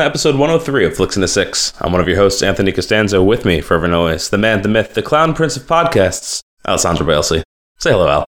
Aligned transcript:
Hello, 0.00 0.06
and 0.06 0.14
welcome 0.14 0.22
to 0.22 0.32
episode 0.32 0.40
103 0.40 0.86
of 0.86 0.96
Flicks 0.96 1.16
in 1.16 1.20
the 1.20 1.28
Six. 1.28 1.74
I'm 1.78 1.92
one 1.92 2.00
of 2.00 2.08
your 2.08 2.16
hosts, 2.16 2.42
Anthony 2.42 2.72
Costanzo. 2.72 3.22
With 3.22 3.44
me, 3.44 3.60
forever 3.60 3.84
and 3.84 3.94
always, 3.94 4.30
the 4.30 4.38
man, 4.38 4.62
the 4.62 4.68
myth, 4.68 4.94
the 4.94 5.02
clown 5.02 5.34
prince 5.34 5.58
of 5.58 5.64
podcasts, 5.64 6.40
Alessandro 6.66 7.06
Bailey. 7.06 7.44
Say 7.80 7.90
hello, 7.90 8.08
Al. 8.08 8.24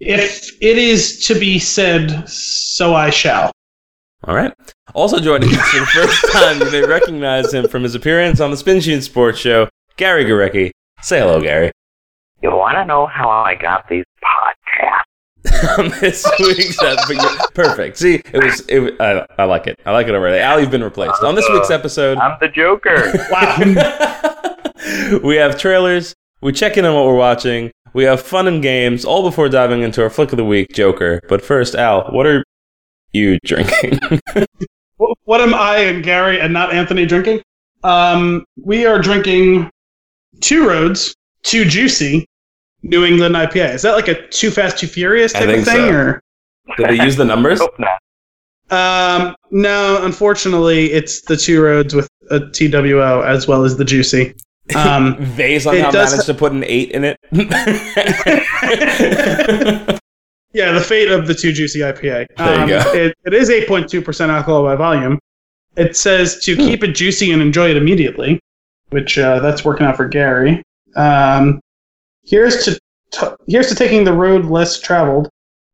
If 0.00 0.50
it 0.62 0.78
is 0.78 1.26
to 1.26 1.38
be 1.38 1.58
said, 1.58 2.26
so 2.26 2.94
I 2.94 3.10
shall. 3.10 3.52
All 4.24 4.34
right. 4.34 4.54
Also 4.94 5.20
joining 5.20 5.50
us 5.50 5.68
for 5.68 5.80
the 5.80 5.86
first 5.86 6.24
time, 6.32 6.60
you 6.60 6.70
may 6.70 6.86
recognize 6.86 7.52
him 7.52 7.68
from 7.68 7.82
his 7.82 7.94
appearance 7.94 8.40
on 8.40 8.50
the 8.50 8.56
Spin 8.56 8.80
Sheen 8.80 9.02
Sports 9.02 9.38
Show, 9.38 9.68
Gary 9.98 10.24
Gurecki. 10.24 10.70
Say 11.02 11.18
hello, 11.18 11.38
Gary. 11.38 11.70
You 12.42 12.50
want 12.50 12.78
to 12.78 12.86
know 12.86 13.04
how 13.04 13.28
I 13.28 13.56
got 13.56 13.86
these 13.90 14.06
podcasts? 14.24 15.13
on 15.78 15.90
this 16.00 16.26
week's 16.40 16.82
episode. 16.82 17.38
Perfect. 17.54 17.98
See, 17.98 18.14
it 18.32 18.42
was. 18.42 18.64
It, 18.68 19.00
I, 19.00 19.26
I 19.38 19.44
like 19.44 19.66
it. 19.66 19.78
I 19.84 19.92
like 19.92 20.06
it 20.08 20.14
already. 20.14 20.38
Al, 20.38 20.60
you've 20.60 20.70
been 20.70 20.84
replaced. 20.84 21.22
On 21.22 21.34
this 21.34 21.48
week's 21.50 21.70
episode, 21.70 22.18
I'm 22.18 22.38
the 22.40 22.48
Joker. 22.48 23.12
Wow. 23.30 25.18
we 25.24 25.36
have 25.36 25.58
trailers. 25.58 26.14
We 26.40 26.52
check 26.52 26.76
in 26.76 26.84
on 26.84 26.94
what 26.94 27.04
we're 27.06 27.16
watching. 27.16 27.70
We 27.92 28.04
have 28.04 28.20
fun 28.20 28.48
and 28.48 28.62
games, 28.62 29.04
all 29.04 29.22
before 29.22 29.48
diving 29.48 29.82
into 29.82 30.02
our 30.02 30.10
flick 30.10 30.32
of 30.32 30.36
the 30.36 30.44
week, 30.44 30.72
Joker. 30.72 31.20
But 31.28 31.42
first, 31.42 31.74
Al, 31.74 32.10
what 32.10 32.26
are 32.26 32.42
you 33.12 33.38
drinking? 33.44 33.98
What 35.24 35.40
am 35.40 35.54
I 35.54 35.78
and 35.78 36.04
Gary 36.04 36.40
and 36.40 36.52
not 36.52 36.72
Anthony 36.72 37.04
drinking? 37.04 37.42
Um, 37.82 38.44
we 38.62 38.86
are 38.86 39.00
drinking 39.00 39.70
Two 40.40 40.68
Roads, 40.68 41.14
two 41.42 41.64
Juicy, 41.64 42.26
New 42.84 43.04
England 43.04 43.34
IPA. 43.34 43.74
Is 43.74 43.82
that 43.82 43.92
like 43.92 44.08
a 44.08 44.26
Too 44.28 44.50
Fast, 44.50 44.78
Too 44.78 44.86
Furious 44.86 45.34
I 45.34 45.40
type 45.46 45.48
of 45.58 45.64
thing? 45.64 45.64
so. 45.64 45.88
Or 45.90 46.22
Did 46.76 46.90
they 46.90 47.02
use 47.04 47.16
the 47.16 47.24
numbers? 47.24 47.58
Hope 47.60 47.78
not. 47.78 47.98
um, 48.70 49.34
no, 49.50 50.04
unfortunately, 50.04 50.92
it's 50.92 51.22
the 51.22 51.36
Two 51.36 51.62
Roads 51.62 51.94
with 51.94 52.08
a 52.30 52.40
TWO 52.40 53.22
as 53.22 53.46
well 53.48 53.64
as 53.64 53.76
the 53.76 53.84
Juicy. 53.84 54.34
Um, 54.76 55.16
They 55.36 55.58
somehow 55.58 55.88
It 55.88 55.92
does 55.92 56.10
managed 56.12 56.26
to 56.26 56.34
put 56.34 56.52
an 56.52 56.64
eight 56.64 56.90
in 56.92 57.04
it. 57.04 57.18
yeah, 60.52 60.72
the 60.72 60.80
fate 60.80 61.10
of 61.10 61.26
the 61.26 61.34
two 61.34 61.52
Juicy 61.52 61.80
IPA. 61.80 62.26
There 62.36 62.54
you 62.56 62.62
Um, 62.62 62.68
go. 62.68 62.92
It, 62.92 63.14
it 63.26 63.34
is 63.34 63.50
8.2% 63.50 64.28
alcohol 64.28 64.62
by 64.64 64.76
volume. 64.76 65.18
It 65.76 65.96
says 65.96 66.38
to 66.44 66.54
Hmm. 66.54 66.60
keep 66.60 66.84
it 66.84 66.94
juicy 66.94 67.32
and 67.32 67.42
enjoy 67.42 67.70
it 67.70 67.76
immediately, 67.76 68.38
which 68.90 69.18
uh, 69.18 69.40
that's 69.40 69.64
working 69.64 69.86
out 69.86 69.96
for 69.96 70.06
Gary. 70.06 70.62
Um, 70.96 71.60
here's 72.26 72.64
to 72.64 72.78
t- 73.12 73.26
here's 73.46 73.68
to 73.68 73.74
taking 73.74 74.04
the 74.04 74.12
road 74.12 74.44
less 74.46 74.80
traveled 74.80 75.28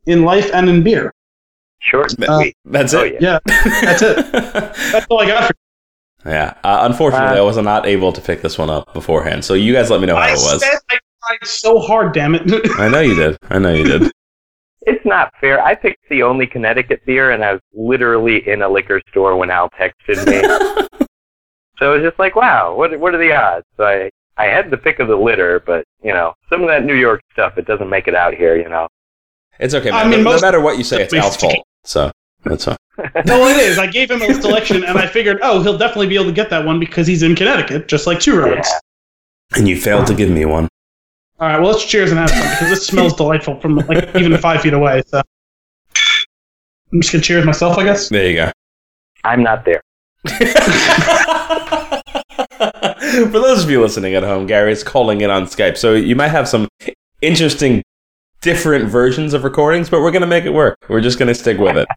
in 0.07 0.25
life 0.25 0.51
and 0.55 0.69
in 0.69 0.83
beer. 0.83 1.13
Short 1.81 2.13
and 2.15 2.25
Uh, 2.29 2.39
sweet. 2.41 2.57
That's 2.67 2.93
Oh, 2.95 3.05
it. 3.05 3.21
yeah. 3.21 3.39
Yeah, 3.47 3.57
that's 3.83 4.03
it. 4.03 4.33
That's 4.93 5.07
all 5.09 5.21
I 5.21 5.27
got 5.27 5.45
for 5.45 5.55
You. 6.27 6.33
Yeah. 6.33 6.55
Uh, 6.63 6.81
unfortunately, 6.83 7.37
Wow. 7.37 7.43
I 7.43 7.47
was 7.47 7.57
not 7.57 7.87
able 7.87 8.13
to 8.13 8.21
pick 8.21 8.43
this 8.43 8.59
one 8.59 8.69
up 8.69 8.93
beforehand. 8.93 9.45
So 9.45 9.55
you 9.55 9.73
guys 9.73 9.89
let 9.91 10.01
me 10.01 10.07
know 10.07 10.17
how 10.17 10.23
I 10.23 10.29
it 10.31 10.33
was. 10.33 10.61
said 10.61 10.79
I 10.91 10.99
tried 11.27 11.47
so 11.47 11.79
hard, 11.79 12.13
damn 12.13 12.35
it. 12.35 12.43
I 12.79 12.89
know 12.89 13.01
you 13.01 13.15
did. 13.15 13.39
I 13.49 13.59
know 13.59 13.73
you 13.73 13.85
did. 13.85 14.11
It's 14.83 15.05
not 15.07 15.33
fair. 15.41 15.63
I 15.63 15.75
picked 15.75 16.07
the 16.11 16.23
only 16.23 16.47
Connecticut 16.47 17.01
beer, 17.07 17.31
and 17.31 17.43
I 17.45 17.53
was 17.55 17.63
literally 17.73 18.47
in 18.49 18.61
a 18.63 18.69
liquor 18.69 19.01
store 19.11 19.37
when 19.37 19.51
Al 19.51 19.71
texted 19.71 20.27
me. 20.27 21.07
so 21.79 21.93
it 21.95 22.01
was 22.01 22.03
just 22.11 22.19
like, 22.19 22.35
wow, 22.37 22.75
what 22.75 22.99
what 23.01 23.15
are 23.15 23.19
the 23.19 23.33
odds? 23.33 23.67
So 23.77 23.85
I 23.85 24.11
I 24.41 24.47
had 24.47 24.71
the 24.71 24.79
pick 24.79 25.01
of 25.01 25.09
the 25.09 25.17
litter, 25.17 25.61
but 25.61 25.85
you 26.03 26.13
know, 26.13 26.33
some 26.49 26.63
of 26.63 26.69
that 26.69 26.85
New 26.85 26.95
York 26.95 27.21
stuff, 27.33 27.59
it 27.59 27.67
doesn't 27.67 27.91
make 27.91 28.09
it 28.09 28.15
out 28.15 28.33
here. 28.35 28.57
You 28.57 28.69
know. 28.69 28.89
It's 29.59 29.75
okay, 29.75 29.91
I 29.91 30.09
mean, 30.09 30.25
no 30.25 30.31
most- 30.31 30.43
matter 30.43 30.61
what 30.61 30.79
you 30.79 30.85
say, 30.85 31.03
it's 31.03 31.13
makes 31.13 31.25
Al's 31.27 31.37
fault. 31.37 31.67
So 31.85 32.11
that's 32.45 32.67
all. 32.67 32.77
no, 33.27 33.47
it 33.49 33.59
is. 33.59 33.79
I 33.79 33.87
gave 33.87 34.11
him 34.11 34.23
a 34.23 34.33
selection, 34.35 34.85
and 34.85 34.97
I 34.97 35.07
figured, 35.07 35.39
oh, 35.43 35.63
he'll 35.63 35.77
definitely 35.77 36.07
be 36.07 36.15
able 36.15 36.27
to 36.27 36.33
get 36.33 36.49
that 36.51 36.65
one 36.65 36.81
because 36.81 37.07
he's 37.07 37.23
in 37.23 37.37
Connecticut, 37.37 37.87
just 37.87 38.07
like 38.07 38.19
Two 38.19 38.39
Roads. 38.39 38.69
Yeah. 38.69 39.59
And 39.59 39.69
you 39.69 39.79
failed 39.79 40.07
to 40.07 40.15
give 40.15 40.31
me 40.31 40.47
one. 40.47 40.69
All 41.39 41.49
right, 41.49 41.59
well, 41.59 41.73
let's 41.73 41.85
cheers 41.85 42.11
and 42.11 42.19
have 42.21 42.31
some 42.31 42.41
because 42.41 42.71
this 42.71 42.87
smells 42.87 43.15
delightful 43.15 43.61
from 43.61 43.77
like 43.77 44.15
even 44.17 44.37
five 44.39 44.63
feet 44.63 44.73
away. 44.73 45.03
So 45.07 45.21
I'm 46.93 47.01
just 47.01 47.13
gonna 47.13 47.23
cheers 47.23 47.45
myself, 47.45 47.77
I 47.79 47.85
guess. 47.85 48.09
There 48.09 48.29
you 48.29 48.37
go. 48.37 48.53
I'm 49.25 49.43
not 49.43 49.65
there. 49.65 49.83
For 52.11 53.39
those 53.39 53.65
of 53.65 53.71
you 53.71 53.81
listening 53.81 54.15
at 54.15 54.23
home, 54.23 54.47
Gary 54.47 54.73
is 54.73 54.83
calling 54.85 55.21
in 55.23 55.31
on 55.31 55.45
Skype, 55.45 55.77
so 55.77 55.95
you 55.95 56.15
might 56.17 56.29
have 56.29 56.49
some 56.49 56.69
interesting, 57.23 57.83
different 58.41 58.89
versions 58.89 59.35
of 59.35 59.45
recordings, 59.45 59.89
but 59.91 60.01
we're 60.01 60.11
gonna 60.13 60.27
make 60.27 60.45
it 60.45 60.51
work. 60.51 60.77
We're 60.89 61.01
just 61.01 61.19
gonna 61.19 61.35
stick 61.35 61.59
with 61.59 61.77
it. 61.77 61.89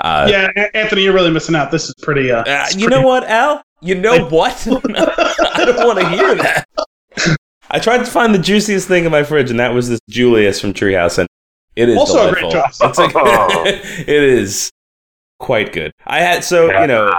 Uh, 0.00 0.26
yeah, 0.30 0.48
A- 0.56 0.76
Anthony, 0.76 1.02
you're 1.04 1.12
really 1.14 1.30
missing 1.30 1.54
out. 1.54 1.70
This 1.70 1.84
is 1.88 1.94
pretty. 2.02 2.30
Uh, 2.30 2.42
uh, 2.44 2.66
you 2.72 2.86
pretty- 2.86 3.00
know 3.00 3.06
what, 3.06 3.24
Al? 3.24 3.62
You 3.80 3.94
know 3.96 4.26
what? 4.26 4.66
I 4.68 5.64
don't 5.64 5.86
want 5.86 5.98
to 6.00 6.08
hear 6.08 6.34
that. 6.36 6.66
I 7.70 7.78
tried 7.78 7.98
to 7.98 8.06
find 8.06 8.34
the 8.34 8.38
juiciest 8.38 8.86
thing 8.88 9.04
in 9.04 9.10
my 9.10 9.22
fridge, 9.22 9.50
and 9.50 9.58
that 9.60 9.74
was 9.74 9.88
this 9.88 10.00
Julius 10.08 10.60
from 10.60 10.72
Treehouse, 10.72 11.18
and 11.18 11.28
it 11.76 11.88
is 11.88 11.96
Also 11.96 12.28
a 12.28 12.32
great 12.32 12.50
job. 12.50 12.70
It's 12.80 12.98
like- 12.98 13.12
it 13.14 14.08
is 14.08 14.70
quite 15.38 15.72
good. 15.72 15.92
I 16.06 16.20
had 16.20 16.44
so 16.44 16.66
you 16.80 16.86
know, 16.86 17.12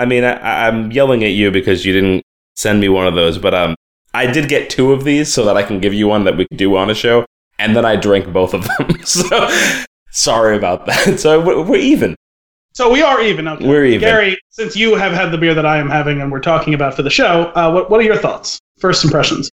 I 0.00 0.06
mean, 0.06 0.24
I, 0.24 0.66
I'm 0.66 0.90
yelling 0.90 1.22
at 1.24 1.32
you 1.32 1.50
because 1.50 1.84
you 1.84 1.92
didn't 1.92 2.22
send 2.56 2.80
me 2.80 2.88
one 2.88 3.06
of 3.06 3.14
those, 3.14 3.38
but 3.38 3.54
um, 3.54 3.74
I 4.14 4.26
did 4.26 4.48
get 4.48 4.70
two 4.70 4.92
of 4.92 5.04
these 5.04 5.32
so 5.32 5.44
that 5.44 5.56
I 5.56 5.62
can 5.62 5.78
give 5.80 5.92
you 5.94 6.08
one 6.08 6.24
that 6.24 6.36
we 6.36 6.46
could 6.48 6.56
do 6.56 6.74
on 6.76 6.88
a 6.90 6.94
show, 6.94 7.24
and 7.58 7.76
then 7.76 7.84
I 7.84 7.96
drank 7.96 8.32
both 8.32 8.54
of 8.54 8.66
them. 8.66 8.96
so 9.04 9.48
sorry 10.10 10.56
about 10.56 10.86
that. 10.86 11.18
So 11.20 11.40
we're, 11.44 11.62
we're 11.62 11.76
even. 11.76 12.16
So 12.72 12.90
we 12.90 13.02
are 13.02 13.20
even. 13.20 13.46
Okay. 13.46 13.68
We're 13.68 13.84
even. 13.84 14.00
Gary, 14.00 14.38
since 14.48 14.74
you 14.76 14.94
have 14.94 15.12
had 15.12 15.30
the 15.32 15.38
beer 15.38 15.54
that 15.54 15.66
I 15.66 15.76
am 15.78 15.88
having 15.90 16.20
and 16.22 16.32
we're 16.32 16.40
talking 16.40 16.72
about 16.74 16.94
for 16.94 17.02
the 17.02 17.10
show, 17.10 17.52
uh, 17.54 17.70
what 17.70 17.90
what 17.90 18.00
are 18.00 18.04
your 18.04 18.16
thoughts? 18.16 18.58
First 18.78 19.04
impressions. 19.04 19.50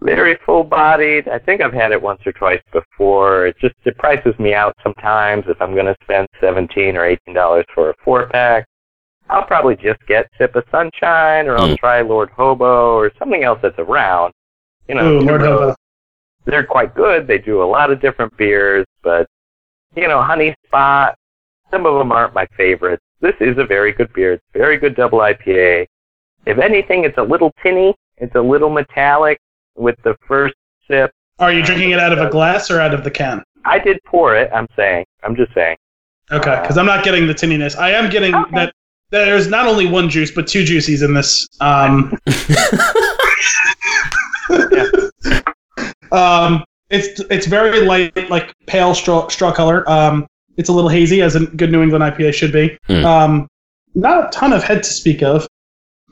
very 0.00 0.36
full 0.44 0.64
bodied. 0.64 1.28
I 1.28 1.38
think 1.38 1.60
I've 1.60 1.72
had 1.72 1.92
it 1.92 2.02
once 2.02 2.20
or 2.26 2.32
twice 2.32 2.62
before. 2.72 3.46
It 3.46 3.56
just 3.60 3.74
it 3.84 3.96
prices 3.96 4.34
me 4.38 4.54
out 4.54 4.74
sometimes 4.82 5.44
if 5.48 5.60
I'm 5.62 5.74
gonna 5.76 5.96
spend 6.02 6.26
seventeen 6.40 6.96
or 6.96 7.04
eighteen 7.04 7.34
dollars 7.34 7.64
for 7.74 7.90
a 7.90 7.94
four 8.04 8.26
pack. 8.26 8.66
I'll 9.30 9.44
probably 9.44 9.76
just 9.76 10.04
get 10.06 10.28
Sip 10.38 10.54
of 10.54 10.64
Sunshine 10.70 11.46
or 11.48 11.56
I'll 11.56 11.68
Mm. 11.68 11.78
try 11.78 12.00
Lord 12.02 12.30
Hobo 12.30 12.94
or 12.96 13.10
something 13.18 13.42
else 13.44 13.58
that's 13.62 13.78
around. 13.78 14.32
You 14.88 14.94
know, 14.96 15.12
Ooh, 15.14 15.20
Lord 15.20 15.42
Roads, 15.42 15.60
Hobo. 15.60 15.74
they're 16.44 16.66
quite 16.66 16.94
good. 16.94 17.26
They 17.26 17.38
do 17.38 17.62
a 17.62 17.64
lot 17.64 17.90
of 17.90 18.00
different 18.00 18.36
beers, 18.36 18.86
but 19.02 19.26
you 19.96 20.08
know, 20.08 20.20
Honey 20.22 20.54
Spot, 20.66 21.14
some 21.70 21.86
of 21.86 21.94
them 21.98 22.12
aren't 22.12 22.34
my 22.34 22.46
favorites. 22.56 23.02
This 23.20 23.34
is 23.40 23.56
a 23.58 23.64
very 23.64 23.92
good 23.92 24.12
beer. 24.12 24.32
It's 24.34 24.42
a 24.54 24.58
very 24.58 24.76
good 24.76 24.94
double 24.96 25.20
IPA. 25.20 25.86
If 26.46 26.58
anything, 26.58 27.04
it's 27.04 27.16
a 27.16 27.22
little 27.22 27.52
tinny. 27.62 27.94
It's 28.18 28.34
a 28.34 28.40
little 28.40 28.68
metallic 28.70 29.38
with 29.76 29.96
the 30.04 30.16
first 30.28 30.54
sip. 30.88 31.10
Are 31.38 31.52
you 31.52 31.62
drinking 31.64 31.90
it 31.92 31.98
out 31.98 32.12
of 32.12 32.18
a 32.18 32.28
glass 32.30 32.70
or 32.70 32.80
out 32.80 32.92
of 32.92 33.02
the 33.04 33.10
can? 33.10 33.42
I 33.64 33.78
did 33.78 33.98
pour 34.04 34.36
it. 34.36 34.50
I'm 34.54 34.66
saying. 34.76 35.04
I'm 35.22 35.34
just 35.34 35.54
saying. 35.54 35.76
Okay, 36.30 36.58
because 36.60 36.76
I'm 36.76 36.86
not 36.86 37.04
getting 37.04 37.26
the 37.26 37.34
tinniness. 37.34 37.76
I 37.76 37.90
am 37.92 38.10
getting 38.10 38.34
Okay. 38.34 38.50
that. 38.56 38.74
There's 39.14 39.46
not 39.46 39.68
only 39.68 39.86
one 39.86 40.10
juice, 40.10 40.32
but 40.32 40.48
two 40.48 40.64
juices 40.64 41.02
in 41.02 41.14
this. 41.14 41.46
Um, 41.60 42.18
um, 46.10 46.64
it's 46.90 47.20
it's 47.30 47.46
very 47.46 47.82
light, 47.82 48.28
like 48.28 48.52
pale 48.66 48.92
straw 48.92 49.28
straw 49.28 49.52
color. 49.52 49.88
Um, 49.88 50.26
it's 50.56 50.68
a 50.68 50.72
little 50.72 50.90
hazy, 50.90 51.22
as 51.22 51.36
a 51.36 51.46
good 51.46 51.70
New 51.70 51.80
England 51.80 52.02
IPA 52.02 52.34
should 52.34 52.52
be. 52.52 52.76
Mm. 52.88 53.04
Um, 53.04 53.46
not 53.94 54.26
a 54.26 54.30
ton 54.30 54.52
of 54.52 54.64
head 54.64 54.82
to 54.82 54.90
speak 54.90 55.22
of, 55.22 55.46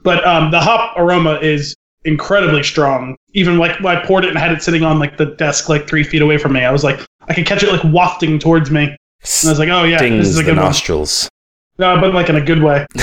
but 0.04 0.24
um, 0.24 0.52
the 0.52 0.60
hop 0.60 0.96
aroma 0.96 1.40
is 1.42 1.74
incredibly 2.04 2.62
strong. 2.62 3.16
Even 3.34 3.58
like 3.58 3.80
when 3.80 3.96
I 3.96 4.04
poured 4.04 4.24
it 4.24 4.28
and 4.28 4.38
had 4.38 4.52
it 4.52 4.62
sitting 4.62 4.84
on 4.84 5.00
like 5.00 5.16
the 5.16 5.26
desk, 5.26 5.68
like 5.68 5.88
three 5.88 6.04
feet 6.04 6.22
away 6.22 6.38
from 6.38 6.52
me, 6.52 6.60
I 6.60 6.70
was 6.70 6.84
like, 6.84 7.04
I 7.28 7.34
could 7.34 7.46
catch 7.46 7.64
it 7.64 7.72
like 7.72 7.82
wafting 7.82 8.38
towards 8.38 8.70
me, 8.70 8.84
and 8.84 8.96
I 9.44 9.50
was 9.50 9.58
like, 9.58 9.70
oh 9.70 9.82
yeah, 9.82 9.98
this 9.98 10.28
is 10.28 10.38
a 10.38 10.42
the 10.42 10.50
good 10.50 10.56
one. 10.56 10.66
nostrils. 10.66 11.28
No, 11.78 12.00
but 12.00 12.14
like 12.14 12.28
in 12.28 12.36
a 12.36 12.40
good 12.44 12.62
way. 12.62 12.86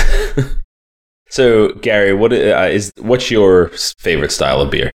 So, 1.32 1.68
Gary, 1.74 2.12
what 2.12 2.32
uh, 2.32 2.66
is 2.72 2.92
what's 2.98 3.30
your 3.30 3.68
favorite 3.98 4.32
style 4.32 4.60
of 4.60 4.68
beer? 4.72 4.90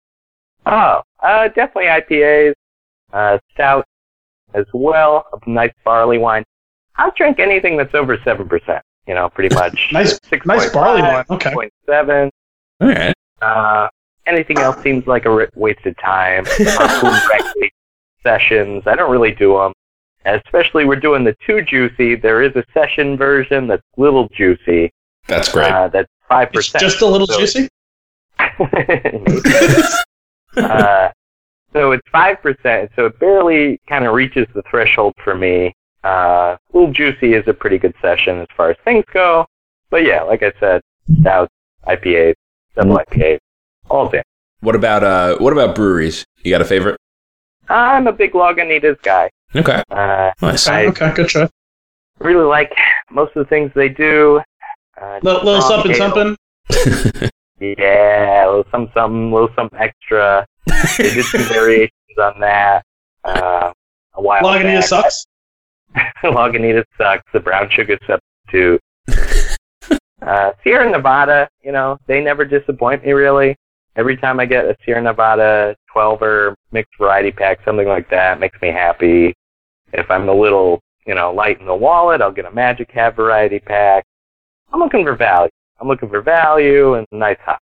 Oh, 0.65 1.03
uh, 1.21 1.47
definitely 1.49 1.83
IPAs, 1.85 2.53
uh, 3.13 3.37
stout 3.53 3.85
as 4.55 4.65
well. 4.73 5.27
A 5.31 5.47
nice 5.49 5.71
barley 5.85 6.17
wine. 6.17 6.43
I'll 6.95 7.11
drink 7.15 7.37
anything 7.39 7.77
that's 7.77 7.93
over 7.93 8.17
seven 8.25 8.49
percent. 8.49 8.81
You 9.05 9.13
know, 9.13 9.29
pretty 9.29 9.53
much. 9.53 9.89
Nice- 9.93 10.19
Six 10.27 10.43
Nice 10.47 10.71
barley 10.71 11.03
wine. 11.03 11.23
Okay. 11.29 11.53
Point 11.53 11.71
seven. 11.85 12.31
All 12.81 12.87
right. 12.89 13.13
Uh, 13.39 13.87
anything 14.25 14.57
else 14.57 14.81
seems 14.81 15.05
like 15.05 15.25
a 15.25 15.29
ri- 15.29 15.49
wasted 15.53 15.95
time. 15.99 16.45
Sessions, 18.23 18.83
I 18.87 18.95
don't 18.95 19.11
really 19.11 19.33
do 19.35 19.53
them. 19.57 19.73
Especially 20.25 20.85
we're 20.85 20.95
doing 20.99 21.23
the 21.23 21.35
too 21.45 21.61
juicy. 21.61 22.15
There 22.15 22.41
is 22.41 22.55
a 22.55 22.63
session 22.73 23.17
version 23.17 23.67
that's 23.67 23.83
little 23.97 24.29
juicy. 24.29 24.91
That's 25.27 25.51
great. 25.51 25.71
Uh, 25.71 25.89
that's 25.89 26.09
five 26.29 26.51
percent. 26.51 26.81
just 26.81 27.01
a 27.01 27.05
little 27.05 27.27
So- 27.27 27.39
juicy. 27.39 27.67
uh, 30.57 31.09
so 31.73 31.91
it's 31.91 32.07
five 32.11 32.41
percent. 32.41 32.91
So 32.95 33.07
it 33.07 33.19
barely 33.19 33.79
kind 33.87 34.05
of 34.05 34.13
reaches 34.13 34.47
the 34.53 34.61
threshold 34.69 35.13
for 35.23 35.35
me. 35.35 35.73
Uh, 36.03 36.57
little 36.73 36.91
juicy 36.91 37.33
is 37.33 37.47
a 37.47 37.53
pretty 37.53 37.77
good 37.77 37.93
session 38.01 38.39
as 38.39 38.47
far 38.55 38.69
as 38.71 38.77
things 38.83 39.05
go. 39.13 39.45
but 39.89 40.03
yeah, 40.03 40.21
like 40.21 40.43
I 40.43 40.51
said, 40.59 40.81
stout 41.21 41.49
IPA, 41.87 42.33
double 42.75 42.97
IPA, 42.97 43.37
all 43.89 44.09
day. 44.09 44.21
What 44.59 44.75
about 44.75 45.03
uh? 45.03 45.37
What 45.37 45.53
about 45.53 45.75
breweries? 45.75 46.25
You 46.43 46.51
got 46.51 46.61
a 46.61 46.65
favorite? 46.65 46.97
I'm 47.69 48.07
a 48.07 48.11
big 48.11 48.33
Lagunitas 48.33 49.01
guy. 49.01 49.29
Okay, 49.55 49.83
Uh, 49.91 50.31
nice. 50.41 50.67
I- 50.67 50.85
okay, 50.88 51.11
good 51.13 51.27
choice. 51.29 51.50
really 52.19 52.45
like 52.45 52.71
most 53.11 53.35
of 53.35 53.45
the 53.45 53.50
things 53.50 53.71
they 53.75 53.89
do. 53.89 54.41
Uh, 55.00 55.19
Little, 55.21 55.44
little 55.44 55.61
strong 55.61 55.83
something, 55.95 56.35
something. 56.69 57.29
Yeah, 57.59 58.45
a 58.45 58.47
little 58.47 58.65
some 58.71 58.89
something, 58.94 59.31
little 59.31 59.50
something 59.55 59.79
extra. 59.79 60.45
They 60.97 61.13
did 61.13 61.23
some 61.25 61.41
variations 61.44 62.17
on 62.21 62.39
that. 62.41 62.83
Uh, 63.23 63.71
a 64.15 64.21
while 64.21 64.44
Lagunitas 64.44 64.79
back. 64.81 64.83
sucks. 65.11 65.25
Loganita 66.23 66.83
sucks. 66.97 67.23
The 67.31 67.39
brown 67.39 67.69
sugar 67.69 67.97
substitute. 68.06 68.81
uh, 70.21 70.51
Sierra 70.63 70.89
Nevada, 70.89 71.47
you 71.63 71.71
know, 71.71 71.97
they 72.07 72.19
never 72.21 72.44
disappoint 72.45 73.06
me 73.06 73.13
really. 73.13 73.56
Every 73.95 74.17
time 74.17 74.39
I 74.39 74.45
get 74.45 74.65
a 74.65 74.75
Sierra 74.83 75.01
Nevada 75.01 75.75
12er 75.95 76.56
mixed 76.71 76.94
variety 76.99 77.31
pack, 77.31 77.59
something 77.63 77.88
like 77.88 78.09
that, 78.09 78.39
makes 78.39 78.59
me 78.61 78.69
happy. 78.71 79.33
If 79.94 80.10
I'm 80.10 80.28
a 80.28 80.34
little, 80.34 80.81
you 81.06 81.16
know, 81.16 81.31
light 81.31 81.60
in 81.60 81.66
the 81.66 81.75
wallet, 81.75 82.22
I'll 82.22 82.31
get 82.31 82.45
a 82.45 82.51
Magic 82.51 82.92
Hat 82.92 83.16
variety 83.16 83.60
pack. 83.60 84.04
I'm 84.72 84.80
looking 84.80 85.06
for 85.06 85.16
value. 85.16 85.51
I'm 85.80 85.88
looking 85.88 86.10
for 86.10 86.22
value 86.22 86.95
and 86.95 87.06
nice 87.12 87.38
hop. 87.44 87.60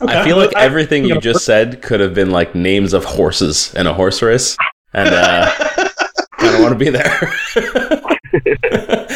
Okay. 0.00 0.12
I 0.12 0.24
feel 0.24 0.36
like 0.36 0.54
everything 0.56 1.04
you 1.04 1.20
just 1.20 1.44
said 1.44 1.80
could 1.80 2.00
have 2.00 2.14
been 2.14 2.30
like 2.30 2.54
names 2.54 2.92
of 2.92 3.04
horses 3.04 3.72
in 3.74 3.86
a 3.86 3.94
horse 3.94 4.22
race, 4.22 4.56
and 4.92 5.08
uh, 5.08 5.50
I 5.58 5.90
don't 6.40 6.62
want 6.62 6.72
to 6.72 6.78
be 6.78 6.90
there. 6.90 7.32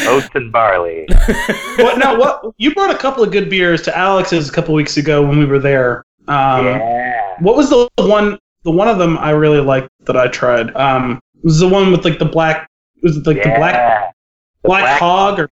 Oats 0.07 0.29
and 0.35 0.53
barley. 0.53 1.07
what 1.79 1.99
now? 1.99 2.17
What 2.17 2.55
you 2.59 2.73
brought 2.75 2.95
a 2.95 2.99
couple 2.99 3.25
of 3.25 3.33
good 3.33 3.51
beers 3.51 3.83
to 3.83 3.99
Alex's 3.99 4.49
a 4.49 4.53
couple 4.53 4.73
weeks 4.73 4.97
ago 4.97 5.27
when 5.27 5.39
we 5.39 5.47
were 5.47 5.59
there. 5.59 6.05
Um, 6.29 6.67
yeah. 6.67 7.35
What 7.41 7.57
was 7.57 7.71
the 7.71 7.89
one? 7.97 8.39
The 8.63 8.71
one 8.71 8.87
of 8.87 8.99
them 8.99 9.19
I 9.19 9.31
really 9.31 9.61
liked 9.61 9.89
that 10.05 10.17
I 10.17 10.29
tried. 10.29 10.75
Um, 10.77 11.21
was 11.43 11.61
the 11.61 11.69
one 11.69 11.91
with 11.93 12.05
like 12.05 12.19
the 12.19 12.25
black. 12.25 12.69
Was 13.03 13.17
it 13.17 13.27
like 13.27 13.39
yeah. 13.39 13.51
the 13.51 13.57
black 13.59 14.15
The 14.63 14.69
black, 14.69 15.01
hog 15.01 15.41
or? 15.41 15.51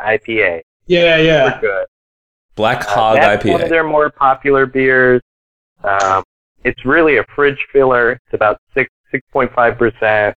IPA. 0.00 0.62
Yeah, 0.86 1.16
yeah. 1.18 1.54
Super 1.54 1.60
good. 1.60 1.86
Black 2.56 2.84
Uh, 2.86 2.90
Hog 2.90 3.16
that's 3.16 3.44
one 3.44 3.62
of 3.62 3.68
their 3.68 3.84
more 3.84 4.10
popular 4.10 4.64
beers. 4.66 5.20
Um, 5.82 6.22
it's 6.62 6.84
really 6.84 7.18
a 7.18 7.24
fridge 7.34 7.58
filler. 7.72 8.12
It's 8.12 8.32
about 8.32 8.58
six 8.74 8.88
six 9.10 9.26
point 9.32 9.52
five 9.54 9.76
percent. 9.76 10.36